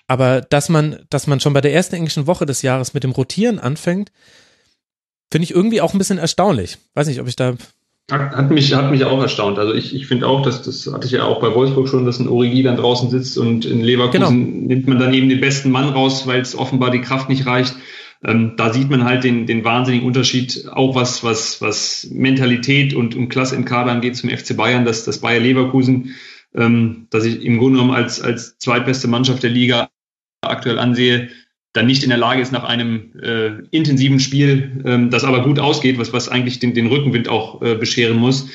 Aber 0.07 0.41
dass 0.41 0.67
man, 0.67 0.99
dass 1.09 1.25
man 1.25 1.39
schon 1.39 1.53
bei 1.53 1.61
der 1.61 1.73
ersten 1.73 1.95
englischen 1.95 2.27
Woche 2.27 2.45
des 2.45 2.61
Jahres 2.61 2.93
mit 2.93 3.03
dem 3.03 3.11
Rotieren 3.11 3.57
anfängt, 3.57 4.11
finde 5.31 5.45
ich 5.45 5.51
irgendwie 5.51 5.79
auch 5.79 5.93
ein 5.93 5.97
bisschen 5.97 6.17
erstaunlich. 6.17 6.77
Weiß 6.93 7.07
nicht, 7.07 7.21
ob 7.21 7.27
ich 7.27 7.38
da 7.38 7.55
hat 8.11 8.51
mich, 8.51 8.73
hat 8.73 8.91
mich 8.91 9.03
auch 9.03 9.21
erstaunt. 9.21 9.59
Also 9.59 9.73
ich, 9.73 9.93
ich 9.93 10.07
finde 10.07 10.27
auch, 10.27 10.41
dass 10.41 10.61
das 10.61 10.89
hatte 10.93 11.05
ich 11.07 11.13
ja 11.13 11.23
auch 11.23 11.41
bei 11.41 11.53
Wolfsburg 11.53 11.89
schon, 11.89 12.05
dass 12.05 12.19
ein 12.19 12.29
Origi 12.29 12.63
dann 12.63 12.77
draußen 12.77 13.09
sitzt 13.09 13.38
und 13.38 13.65
in 13.65 13.81
Leverkusen 13.81 14.19
genau. 14.19 14.67
nimmt 14.67 14.88
man 14.88 14.99
dann 14.99 15.13
eben 15.13 15.27
den 15.27 15.41
besten 15.41 15.71
Mann 15.71 15.89
raus, 15.89 16.25
weil 16.25 16.41
es 16.41 16.57
offenbar 16.57 16.91
die 16.91 17.01
Kraft 17.01 17.27
nicht 17.27 17.45
reicht. 17.45 17.75
Ähm, 18.23 18.53
da 18.57 18.73
sieht 18.73 18.89
man 18.89 19.03
halt 19.03 19.23
den, 19.23 19.45
den 19.45 19.64
wahnsinnigen 19.64 20.07
Unterschied, 20.07 20.68
auch 20.72 20.95
was, 20.95 21.23
was, 21.23 21.61
was 21.61 22.07
Mentalität 22.11 22.94
und, 22.94 23.15
und 23.15 23.30
Klasse 23.30 23.56
im 23.56 23.65
Kader 23.65 23.91
angeht 23.91 24.15
zum 24.15 24.29
FC 24.29 24.57
Bayern, 24.57 24.86
dass 24.86 25.05
das 25.05 25.20
Bayer 25.20 25.39
Leverkusen, 25.39 26.15
ähm, 26.55 27.07
dass 27.10 27.26
ich 27.26 27.44
im 27.44 27.60
Grunde 27.60 27.79
genommen 27.79 27.96
als, 27.96 28.21
als 28.21 28.57
zweitbeste 28.57 29.07
Mannschaft 29.07 29.44
der 29.44 29.52
Liga 29.52 29.89
aktuell 30.41 30.79
ansehe, 30.79 31.29
dann 31.73 31.86
nicht 31.86 32.04
in 32.04 32.10
der 32.10 32.18
Lage 32.18 32.41
ist 32.41 32.52
nach 32.52 32.63
einem 32.63 33.12
äh, 33.21 33.49
intensiven 33.70 34.20
Spiel, 34.20 34.81
ähm, 34.84 35.12
das 35.12 35.23
aber 35.23 35.44
gut 35.44 35.60
ausgeht, 35.60 35.99
was, 35.99 36.12
was 36.12 36.28
eigentlich 36.28 36.57
den, 36.60 36.73
den 36.73 36.87
Rückenwind 36.87 37.29
auch 37.29 37.62
äh, 37.62 37.76
bescheren 37.76 38.18
muss, 38.18 38.49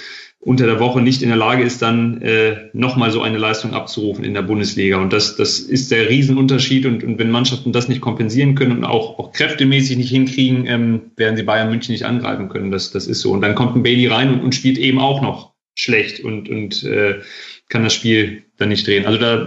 unter 0.44 0.66
der 0.66 0.80
Woche 0.80 1.00
nicht 1.00 1.22
in 1.22 1.28
der 1.28 1.38
Lage 1.38 1.62
ist, 1.62 1.82
dann 1.82 2.20
äh, 2.20 2.68
nochmal 2.72 3.12
so 3.12 3.22
eine 3.22 3.38
Leistung 3.38 3.74
abzurufen 3.74 4.24
in 4.24 4.34
der 4.34 4.42
Bundesliga. 4.42 5.00
Und 5.00 5.12
das, 5.12 5.36
das 5.36 5.60
ist 5.60 5.92
der 5.92 6.08
Riesenunterschied. 6.08 6.84
Und, 6.84 7.04
und 7.04 7.16
wenn 7.20 7.30
Mannschaften 7.30 7.72
das 7.72 7.88
nicht 7.88 8.00
kompensieren 8.00 8.56
können 8.56 8.78
und 8.78 8.84
auch, 8.84 9.20
auch 9.20 9.32
kräftemäßig 9.32 9.96
nicht 9.96 10.10
hinkriegen, 10.10 10.66
ähm, 10.66 11.00
werden 11.16 11.36
sie 11.36 11.44
Bayern 11.44 11.70
München 11.70 11.92
nicht 11.92 12.04
angreifen 12.04 12.48
können. 12.48 12.72
Das, 12.72 12.90
das 12.90 13.06
ist 13.06 13.20
so. 13.20 13.30
Und 13.30 13.40
dann 13.40 13.54
kommt 13.54 13.76
ein 13.76 13.84
Bailey 13.84 14.08
rein 14.08 14.34
und, 14.34 14.40
und 14.40 14.54
spielt 14.54 14.78
eben 14.78 14.98
auch 14.98 15.22
noch 15.22 15.52
schlecht 15.76 16.18
und, 16.18 16.48
und 16.48 16.82
äh, 16.82 17.20
kann 17.68 17.84
das 17.84 17.94
Spiel 17.94 18.42
dann 18.58 18.70
nicht 18.70 18.84
drehen. 18.84 19.06
Also 19.06 19.20
da, 19.20 19.46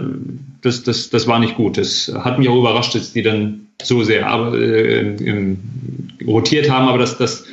das, 0.62 0.82
das, 0.82 1.10
das 1.10 1.26
war 1.26 1.38
nicht 1.38 1.56
gut. 1.56 1.76
Das 1.76 2.10
hat 2.24 2.38
mich 2.38 2.48
auch 2.48 2.58
überrascht, 2.58 2.94
dass 2.94 3.12
die 3.12 3.22
dann 3.22 3.66
so 3.82 4.02
sehr 4.02 4.22
äh, 4.22 5.56
rotiert 6.26 6.70
haben, 6.70 6.88
aber 6.88 6.98
das, 6.98 7.18
das, 7.18 7.44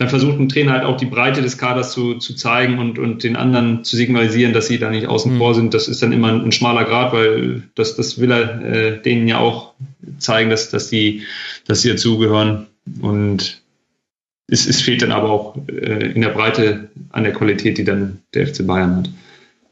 dann 0.00 0.08
versucht 0.08 0.40
ein 0.40 0.48
Trainer 0.48 0.72
halt 0.72 0.84
auch 0.84 0.96
die 0.96 1.04
Breite 1.04 1.42
des 1.42 1.58
Kaders 1.58 1.92
zu, 1.92 2.14
zu 2.14 2.34
zeigen 2.34 2.78
und, 2.78 2.98
und 2.98 3.22
den 3.22 3.36
anderen 3.36 3.84
zu 3.84 3.96
signalisieren, 3.96 4.54
dass 4.54 4.66
sie 4.66 4.78
da 4.78 4.88
nicht 4.88 5.06
außen 5.06 5.34
mhm. 5.34 5.36
vor 5.36 5.54
sind. 5.54 5.74
Das 5.74 5.88
ist 5.88 6.02
dann 6.02 6.12
immer 6.12 6.28
ein, 6.28 6.42
ein, 6.42 6.52
schmaler 6.52 6.86
Grad, 6.86 7.12
weil 7.12 7.64
das, 7.74 7.96
das 7.96 8.18
will 8.18 8.32
er 8.32 8.62
äh, 8.62 9.02
denen 9.02 9.28
ja 9.28 9.36
auch 9.36 9.74
zeigen, 10.16 10.48
dass, 10.48 10.70
dass, 10.70 10.88
die, 10.88 11.24
dass 11.66 11.82
sie 11.82 11.90
dazugehören. 11.90 12.68
Und 13.02 13.60
es, 14.46 14.66
es 14.66 14.80
fehlt 14.80 15.02
dann 15.02 15.12
aber 15.12 15.28
auch 15.28 15.58
äh, 15.68 16.12
in 16.12 16.22
der 16.22 16.30
Breite 16.30 16.88
an 17.10 17.24
der 17.24 17.34
Qualität, 17.34 17.76
die 17.76 17.84
dann 17.84 18.20
der 18.32 18.46
FC 18.46 18.66
Bayern 18.66 18.96
hat. 18.96 19.10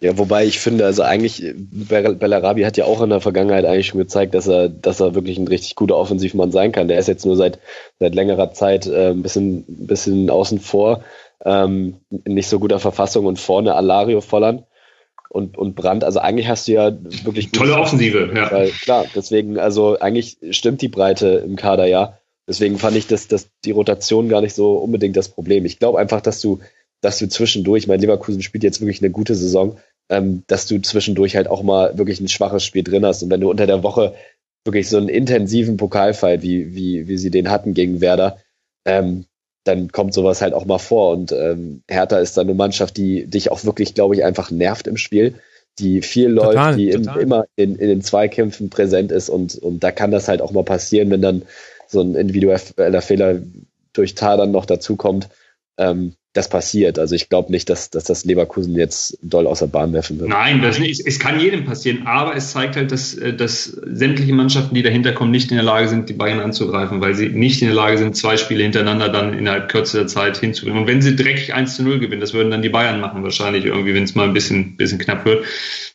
Ja, 0.01 0.17
wobei 0.17 0.47
ich 0.47 0.60
finde, 0.60 0.85
also 0.85 1.02
eigentlich, 1.02 1.43
Bellarabi 1.57 2.62
hat 2.62 2.77
ja 2.77 2.85
auch 2.85 3.02
in 3.02 3.10
der 3.10 3.20
Vergangenheit 3.20 3.65
eigentlich 3.65 3.89
schon 3.89 3.99
gezeigt, 3.99 4.33
dass 4.35 4.47
er, 4.47 4.68
dass 4.68 5.01
er 5.01 5.17
wirklich 5.17 5.39
ein 5.39 5.49
richtig 5.49 5.75
guter 5.75 5.97
Offensivmann 5.97 6.52
sein 6.52 6.70
kann. 6.70 6.86
Der 6.86 6.99
ist 6.99 7.09
jetzt 7.09 7.27
nur 7.27 7.36
seit, 7.36 7.59
seit 7.99 8.15
längerer 8.15 8.52
Zeit 8.52 8.86
äh, 8.86 9.10
ein 9.10 9.23
bisschen, 9.23 9.65
ein 9.68 9.86
bisschen 9.86 10.31
außen 10.31 10.60
vor. 10.60 11.02
ähm, 11.44 11.97
in 12.25 12.35
nicht 12.35 12.49
so 12.49 12.59
guter 12.59 12.81
Verfassung 12.81 13.27
und 13.27 13.39
vorne 13.39 13.75
Alario 13.75 14.20
Volland 14.20 14.65
und, 15.28 15.57
und 15.59 15.75
Brandt. 15.75 16.05
Also 16.05 16.20
eigentlich 16.20 16.49
hast 16.49 16.68
du 16.68 16.73
ja 16.73 16.93
wirklich 17.25 17.52
tolle 17.52 17.77
Offensive, 17.77 18.31
ja. 18.35 18.51
Weil, 18.51 18.70
klar, 18.70 19.07
deswegen, 19.15 19.59
also 19.59 19.99
eigentlich 19.99 20.39
stimmt 20.51 20.83
die 20.83 20.89
Breite 20.89 21.43
im 21.47 21.57
Kader 21.57 21.86
ja. 21.86 22.18
Deswegen 22.47 22.78
fand 22.78 22.97
ich 22.97 23.07
das, 23.07 23.28
das 23.28 23.51
die 23.65 23.73
Rotation 23.73 24.28
gar 24.28 24.41
nicht 24.41 24.55
so 24.55 24.77
unbedingt 24.78 25.17
das 25.17 25.28
Problem. 25.28 25.67
Ich 25.67 25.78
glaube 25.78 25.99
einfach, 25.99 26.23
dass 26.23 26.41
du, 26.41 26.60
dass 27.02 27.18
du 27.18 27.28
zwischendurch, 27.28 27.86
mein 27.86 28.01
Leverkusen 28.01 28.43
spielt 28.43 28.65
jetzt 28.65 28.81
wirklich 28.81 29.02
eine 29.02 29.10
gute 29.10 29.35
Saison, 29.35 29.77
ähm, 30.09 30.43
dass 30.47 30.67
du 30.67 30.81
zwischendurch 30.81 31.37
halt 31.37 31.49
auch 31.49 31.62
mal 31.62 31.99
wirklich 31.99 32.20
ein 32.20 32.28
schwaches 32.28 32.65
Spiel 32.65 32.83
drin 32.83 33.05
hast. 33.05 33.23
Und 33.23 33.31
wenn 33.31 33.41
du 33.41 33.51
unter 33.51 33.67
der 33.67 33.83
Woche 33.83 34.15
wirklich 34.65 34.89
so 34.89 34.97
einen 34.97 35.09
intensiven 35.09 35.77
Pokalfight, 35.77 36.43
wie, 36.43 36.75
wie, 36.75 37.09
wie 37.09 37.19
sie 37.19 37.31
den 37.31 37.51
hatten 37.51 37.75
gegen 37.75 38.01
Werder, 38.01 38.39
ähm, 38.85 39.27
dann 39.65 39.93
kommt 39.93 40.15
sowas 40.15 40.41
halt 40.41 40.55
auch 40.55 40.65
mal 40.65 40.78
vor. 40.78 41.12
Und 41.12 41.33
ähm, 41.33 41.83
Hertha 41.89 42.19
ist 42.19 42.37
dann 42.37 42.47
eine 42.47 42.55
Mannschaft, 42.55 42.97
die 42.97 43.27
dich 43.27 43.51
auch 43.51 43.65
wirklich, 43.65 43.95
glaube 43.95 44.15
ich, 44.15 44.25
einfach 44.25 44.51
nervt 44.51 44.87
im 44.87 44.97
Spiel, 44.97 45.35
die 45.78 46.03
viel 46.03 46.28
läuft, 46.28 46.53
total, 46.53 46.77
die 46.77 46.91
in, 46.91 47.05
immer 47.05 47.45
in, 47.55 47.77
in 47.77 47.89
den 47.89 48.03
Zweikämpfen 48.03 48.70
präsent 48.70 49.12
ist 49.12 49.28
und, 49.28 49.57
und 49.57 49.85
da 49.85 49.93
kann 49.93 50.11
das 50.11 50.27
halt 50.27 50.41
auch 50.41 50.51
mal 50.51 50.65
passieren, 50.65 51.11
wenn 51.11 51.23
dann 51.23 51.43
so 51.87 52.01
ein 52.01 52.15
individueller 52.15 53.03
Fehler 53.03 53.41
durch 53.93 54.15
Tar 54.15 54.37
dann 54.37 54.51
noch 54.51 54.67
dazukommt. 54.67 55.28
Ähm, 55.78 56.15
das 56.39 56.49
passiert. 56.49 56.99
Also 56.99 57.15
ich 57.15 57.28
glaube 57.28 57.50
nicht, 57.50 57.68
dass, 57.68 57.91
dass 57.91 58.05
das 58.05 58.25
Leverkusen 58.25 58.76
jetzt 58.76 59.18
doll 59.23 59.47
außer 59.47 59.67
Bahn 59.67 59.92
werfen 59.92 60.18
wird. 60.18 60.31
Nein, 60.31 60.62
das 60.62 60.78
nicht. 60.78 61.05
Es 61.05 61.18
kann 61.18 61.41
jedem 61.41 61.65
passieren, 61.65 62.07
aber 62.07 62.36
es 62.36 62.52
zeigt 62.52 62.76
halt, 62.76 62.92
dass, 62.92 63.15
äh, 63.15 63.34
dass 63.34 63.65
sämtliche 63.65 64.33
Mannschaften, 64.33 64.75
die 64.75 64.83
dahinter 64.83 65.12
kommen, 65.12 65.33
nicht 65.33 65.50
in 65.50 65.57
der 65.57 65.65
Lage 65.65 65.89
sind, 65.89 66.08
die 66.08 66.15
Bayern 66.15 66.39
anzugreifen, 66.39 67.00
weil 67.00 67.15
sie 67.15 67.28
nicht 67.28 67.60
in 67.60 67.68
der 67.68 67.75
Lage 67.75 67.99
sind, 67.99 68.17
zwei 68.17 68.36
Spiele 68.36 68.62
hintereinander 68.62 69.08
dann 69.08 69.36
innerhalb 69.36 69.68
kürzester 69.68 70.07
Zeit 70.07 70.39
hinzubringen. 70.39 70.83
Und 70.83 70.86
wenn 70.86 71.02
sie 71.02 71.17
dreckig 71.17 71.55
1 71.55 71.76
zu 71.76 71.83
0 71.83 71.99
gewinnen, 71.99 72.20
das 72.20 72.33
würden 72.33 72.50
dann 72.50 72.62
die 72.62 72.68
Bayern 72.68 73.00
machen, 73.00 73.25
wahrscheinlich 73.25 73.65
irgendwie, 73.65 73.94
wenn 73.94 74.05
es 74.05 74.15
mal 74.15 74.28
ein 74.28 74.33
bisschen, 74.33 74.76
bisschen 74.76 74.99
knapp 74.99 75.25
wird, 75.25 75.44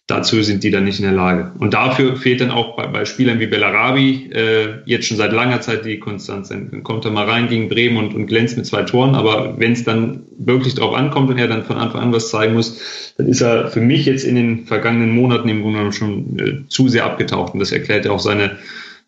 Dazu 0.05 0.43
sind 0.43 0.65
die 0.65 0.69
dann 0.72 0.83
nicht 0.83 0.99
in 0.99 1.05
der 1.05 1.13
Lage. 1.13 1.53
Und 1.59 1.73
dafür 1.73 2.17
fehlt 2.17 2.41
dann 2.41 2.51
auch 2.51 2.75
bei, 2.75 2.88
bei 2.88 3.05
Spielern 3.05 3.39
wie 3.39 3.47
Bellarabi 3.47 4.31
äh, 4.33 4.81
jetzt 4.85 5.07
schon 5.07 5.15
seit 5.15 5.31
langer 5.31 5.61
Zeit 5.61 5.85
die 5.85 5.97
Konstanz. 5.97 6.49
Dann 6.49 6.83
kommt 6.83 7.05
er 7.05 7.11
mal 7.11 7.23
rein 7.23 7.47
gegen 7.47 7.69
Bremen 7.69 7.95
und, 7.95 8.13
und 8.13 8.27
glänzt 8.27 8.57
mit 8.57 8.65
zwei 8.65 8.83
Toren. 8.83 9.15
Aber 9.15 9.57
wenn 9.59 9.72
es 9.72 9.85
dann 9.85 10.23
wirklich 10.45 10.75
drauf 10.75 10.95
ankommt 10.95 11.30
und 11.30 11.38
er 11.38 11.47
dann 11.47 11.63
von 11.63 11.77
Anfang 11.77 12.01
an 12.01 12.13
was 12.13 12.30
zeigen 12.30 12.53
muss, 12.53 13.13
dann 13.17 13.27
ist 13.27 13.41
er 13.41 13.69
für 13.69 13.81
mich 13.81 14.05
jetzt 14.05 14.23
in 14.23 14.35
den 14.35 14.65
vergangenen 14.65 15.11
Monaten 15.11 15.49
im 15.49 15.61
Grunde 15.61 15.77
genommen 15.77 15.93
schon 15.93 16.39
äh, 16.39 16.67
zu 16.69 16.89
sehr 16.89 17.05
abgetaucht. 17.05 17.53
Und 17.53 17.59
das 17.59 17.72
erklärt 17.72 18.05
ja 18.05 18.11
auch 18.11 18.19
seine, 18.19 18.57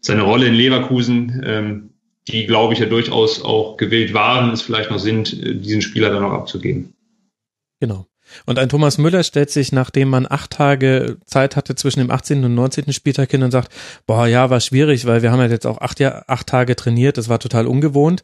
seine 0.01 0.23
Rolle 0.23 0.47
in 0.47 0.53
Leverkusen. 0.53 1.43
Ähm, 1.45 1.89
die, 2.27 2.47
glaube 2.47 2.73
ich, 2.73 2.79
ja 2.79 2.87
durchaus 2.87 3.43
auch 3.43 3.77
gewillt 3.77 4.13
waren, 4.13 4.51
es 4.51 4.61
vielleicht 4.61 4.89
noch 4.89 4.99
sind, 4.99 5.33
äh, 5.33 5.55
diesen 5.55 5.81
Spieler 5.81 6.09
dann 6.09 6.23
auch 6.23 6.33
abzugeben. 6.33 6.93
Genau. 7.79 8.07
Und 8.45 8.59
ein 8.59 8.69
Thomas 8.69 8.97
Müller 8.97 9.23
stellt 9.23 9.51
sich, 9.51 9.71
nachdem 9.71 10.09
man 10.09 10.25
acht 10.29 10.51
Tage 10.51 11.17
Zeit 11.25 11.55
hatte 11.55 11.75
zwischen 11.75 11.99
dem 11.99 12.11
18. 12.11 12.43
und 12.43 12.55
19. 12.55 12.91
Spieltag 12.91 13.31
hin 13.31 13.43
und 13.43 13.51
sagt, 13.51 13.71
boah, 14.07 14.27
ja, 14.27 14.49
war 14.49 14.59
schwierig, 14.59 15.05
weil 15.05 15.21
wir 15.21 15.31
haben 15.31 15.39
halt 15.39 15.51
jetzt 15.51 15.67
auch 15.67 15.79
acht, 15.79 16.01
acht 16.01 16.47
Tage 16.47 16.75
trainiert, 16.75 17.17
das 17.17 17.29
war 17.29 17.39
total 17.39 17.67
ungewohnt. 17.67 18.23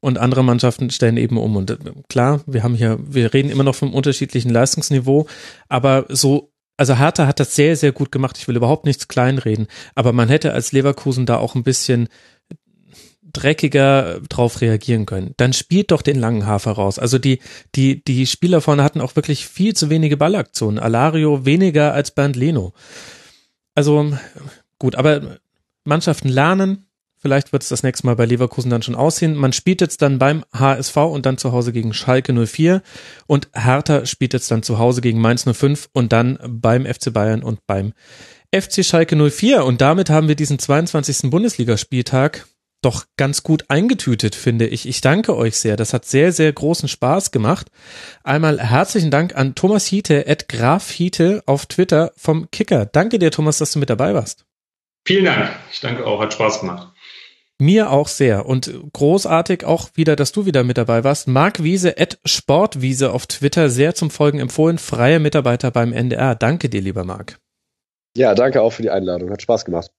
Und 0.00 0.18
andere 0.18 0.44
Mannschaften 0.44 0.90
stellen 0.90 1.16
eben 1.16 1.38
um. 1.38 1.56
Und 1.56 1.70
äh, 1.70 1.78
klar, 2.08 2.42
wir 2.46 2.62
haben 2.62 2.74
hier, 2.74 2.98
wir 3.02 3.32
reden 3.32 3.50
immer 3.50 3.64
noch 3.64 3.74
vom 3.74 3.94
unterschiedlichen 3.94 4.50
Leistungsniveau, 4.50 5.26
aber 5.68 6.06
so 6.08 6.52
also 6.76 6.98
Hertha 6.98 7.26
hat 7.26 7.40
das 7.40 7.54
sehr, 7.54 7.74
sehr 7.76 7.92
gut 7.92 8.12
gemacht. 8.12 8.36
Ich 8.38 8.46
will 8.48 8.56
überhaupt 8.56 8.84
nichts 8.84 9.08
kleinreden. 9.08 9.66
Aber 9.94 10.12
man 10.12 10.28
hätte 10.28 10.52
als 10.52 10.72
Leverkusen 10.72 11.24
da 11.24 11.38
auch 11.38 11.54
ein 11.54 11.62
bisschen 11.62 12.08
dreckiger 13.22 14.20
drauf 14.28 14.60
reagieren 14.60 15.06
können. 15.06 15.34
Dann 15.36 15.52
spielt 15.52 15.90
doch 15.90 16.02
den 16.02 16.18
langen 16.18 16.46
Hafer 16.46 16.72
raus. 16.72 16.98
Also 16.98 17.18
die, 17.18 17.40
die, 17.74 18.02
die 18.02 18.26
Spieler 18.26 18.60
vorne 18.60 18.82
hatten 18.82 19.00
auch 19.00 19.16
wirklich 19.16 19.46
viel 19.46 19.74
zu 19.74 19.90
wenige 19.90 20.16
Ballaktionen. 20.16 20.78
Alario 20.78 21.44
weniger 21.44 21.92
als 21.92 22.10
Bernd 22.10 22.36
Leno. 22.36 22.72
Also 23.74 24.12
gut, 24.78 24.96
aber 24.96 25.38
Mannschaften 25.84 26.28
lernen. 26.28 26.85
Vielleicht 27.26 27.52
wird 27.52 27.64
es 27.64 27.70
das 27.70 27.82
nächste 27.82 28.06
Mal 28.06 28.14
bei 28.14 28.24
Leverkusen 28.24 28.70
dann 28.70 28.82
schon 28.82 28.94
aussehen. 28.94 29.34
Man 29.34 29.52
spielt 29.52 29.80
jetzt 29.80 30.00
dann 30.00 30.20
beim 30.20 30.44
HSV 30.56 30.96
und 30.96 31.26
dann 31.26 31.38
zu 31.38 31.50
Hause 31.50 31.72
gegen 31.72 31.92
Schalke 31.92 32.32
04 32.32 32.82
und 33.26 33.48
Hertha 33.52 34.06
spielt 34.06 34.32
jetzt 34.32 34.48
dann 34.52 34.62
zu 34.62 34.78
Hause 34.78 35.00
gegen 35.00 35.20
Mainz 35.20 35.44
05 35.44 35.88
und 35.92 36.12
dann 36.12 36.38
beim 36.46 36.86
FC 36.86 37.12
Bayern 37.12 37.42
und 37.42 37.66
beim 37.66 37.94
FC 38.54 38.84
Schalke 38.84 39.16
04 39.16 39.64
und 39.64 39.80
damit 39.80 40.08
haben 40.08 40.28
wir 40.28 40.36
diesen 40.36 40.60
22. 40.60 41.28
Bundesligaspieltag 41.28 42.46
doch 42.80 43.06
ganz 43.16 43.42
gut 43.42 43.64
eingetütet, 43.66 44.36
finde 44.36 44.68
ich. 44.68 44.86
Ich 44.86 45.00
danke 45.00 45.36
euch 45.36 45.56
sehr. 45.56 45.76
Das 45.76 45.92
hat 45.92 46.04
sehr, 46.04 46.30
sehr 46.30 46.52
großen 46.52 46.88
Spaß 46.88 47.32
gemacht. 47.32 47.72
Einmal 48.22 48.60
herzlichen 48.60 49.10
Dank 49.10 49.34
an 49.34 49.56
Thomas 49.56 49.84
Hiete, 49.88 50.26
at 50.28 50.48
Graf 50.48 50.92
Hiete 50.92 51.42
auf 51.46 51.66
Twitter 51.66 52.12
vom 52.16 52.52
Kicker. 52.52 52.86
Danke 52.86 53.18
dir, 53.18 53.32
Thomas, 53.32 53.58
dass 53.58 53.72
du 53.72 53.80
mit 53.80 53.90
dabei 53.90 54.14
warst. 54.14 54.46
Vielen 55.06 55.24
Dank. 55.24 55.50
Ich 55.72 55.80
danke 55.80 56.04
auch. 56.04 56.20
Hat 56.20 56.32
Spaß 56.32 56.60
gemacht. 56.60 56.88
Mir 57.58 57.90
auch 57.90 58.08
sehr 58.08 58.44
und 58.44 58.70
großartig 58.92 59.64
auch 59.64 59.88
wieder, 59.94 60.14
dass 60.14 60.32
du 60.32 60.44
wieder 60.44 60.62
mit 60.62 60.76
dabei 60.76 61.04
warst. 61.04 61.26
Marc 61.26 61.62
Wiese 61.62 61.96
at 61.98 62.18
Sportwiese 62.24 63.12
auf 63.12 63.26
Twitter 63.26 63.70
sehr 63.70 63.94
zum 63.94 64.10
Folgen 64.10 64.40
empfohlen. 64.40 64.76
Freie 64.76 65.20
Mitarbeiter 65.20 65.70
beim 65.70 65.94
NDR. 65.94 66.34
Danke 66.34 66.68
dir, 66.68 66.82
lieber 66.82 67.04
Marc. 67.04 67.38
Ja, 68.14 68.34
danke 68.34 68.60
auch 68.60 68.74
für 68.74 68.82
die 68.82 68.90
Einladung. 68.90 69.30
Hat 69.30 69.40
Spaß 69.40 69.64
gemacht. 69.64 69.90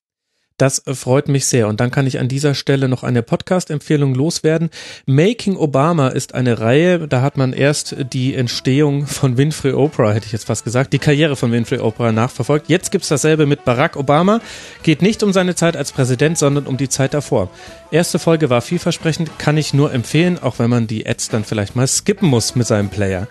Das 0.58 0.82
freut 0.92 1.28
mich 1.28 1.46
sehr. 1.46 1.68
Und 1.68 1.80
dann 1.80 1.92
kann 1.92 2.08
ich 2.08 2.20
an 2.20 2.28
dieser 2.28 2.56
Stelle 2.56 2.90
noch 2.90 3.04
eine 3.04 3.22
Podcast-Empfehlung 3.22 4.16
loswerden. 4.16 4.72
Making 5.06 5.56
Obama 5.56 6.08
ist 6.08 6.34
eine 6.34 6.60
Reihe, 6.60 7.08
da 7.08 7.22
hat 7.22 7.38
man 7.38 7.54
erst 7.54 7.96
die 8.12 8.34
Entstehung 8.34 9.06
von 9.06 9.38
Winfrey 9.38 9.74
Oprah, 9.74 10.14
hätte 10.14 10.26
ich 10.26 10.32
jetzt 10.32 10.48
fast 10.48 10.64
gesagt, 10.64 10.94
die 10.94 11.00
Karriere 11.00 11.36
von 11.36 11.52
Winfrey 11.52 11.78
Oprah 11.78 12.12
nachverfolgt. 12.12 12.70
Jetzt 12.70 12.92
gibt's 12.92 13.08
dasselbe 13.08 13.46
mit 13.46 13.66
Barack 13.66 13.96
Obama. 13.98 14.42
Geht 14.82 15.04
nicht 15.04 15.22
um 15.22 15.32
seine 15.32 15.54
Zeit 15.54 15.78
als 15.78 15.92
Präsident, 15.92 16.40
sondern 16.40 16.66
um 16.66 16.78
die 16.78 16.90
Zeit 16.90 17.14
davor. 17.14 17.52
Erste 17.92 18.18
Folge 18.18 18.50
war 18.50 18.62
vielversprechend, 18.62 19.38
kann 19.38 19.58
ich 19.58 19.76
nur 19.76 19.94
empfehlen, 19.94 20.40
auch 20.42 20.58
wenn 20.58 20.72
man 20.72 20.88
die 20.88 21.08
Ads 21.08 21.30
dann 21.30 21.44
vielleicht 21.44 21.76
mal 21.76 21.88
skippen 21.88 22.28
muss 22.28 22.56
mit 22.56 22.66
seinem 22.66 22.90
Player. 22.90 23.28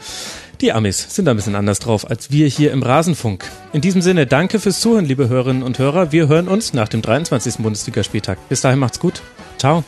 Die 0.62 0.72
Amis 0.72 1.14
sind 1.14 1.28
ein 1.28 1.36
bisschen 1.36 1.54
anders 1.54 1.80
drauf 1.80 2.08
als 2.08 2.30
wir 2.30 2.48
hier 2.48 2.72
im 2.72 2.82
Rasenfunk. 2.82 3.44
In 3.74 3.82
diesem 3.82 4.00
Sinne, 4.00 4.26
danke 4.26 4.58
fürs 4.58 4.80
Zuhören, 4.80 5.04
liebe 5.04 5.28
Hörerinnen 5.28 5.62
und 5.62 5.78
Hörer. 5.78 6.12
Wir 6.12 6.28
hören 6.28 6.48
uns 6.48 6.72
nach 6.72 6.88
dem 6.88 7.02
23. 7.02 7.56
Bundesligaspieltag. 7.58 8.38
Bis 8.48 8.62
dahin 8.62 8.78
macht's 8.78 8.98
gut. 8.98 9.20
Ciao. 9.58 9.84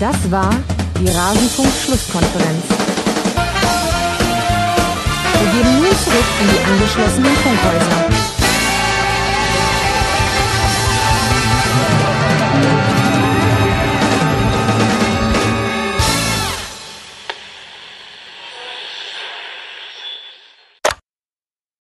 Das 0.00 0.30
war 0.30 0.56
die 0.98 1.08
Rasenfunk-Schlusskonferenz. 1.08 2.64
Wir 5.38 5.52
gehen 5.52 5.76
nun 5.76 5.84
zurück 5.84 6.24
in 6.40 6.48
die 6.48 6.64
angeschlossenen 6.72 7.36
Funkhäuser. 7.36 8.31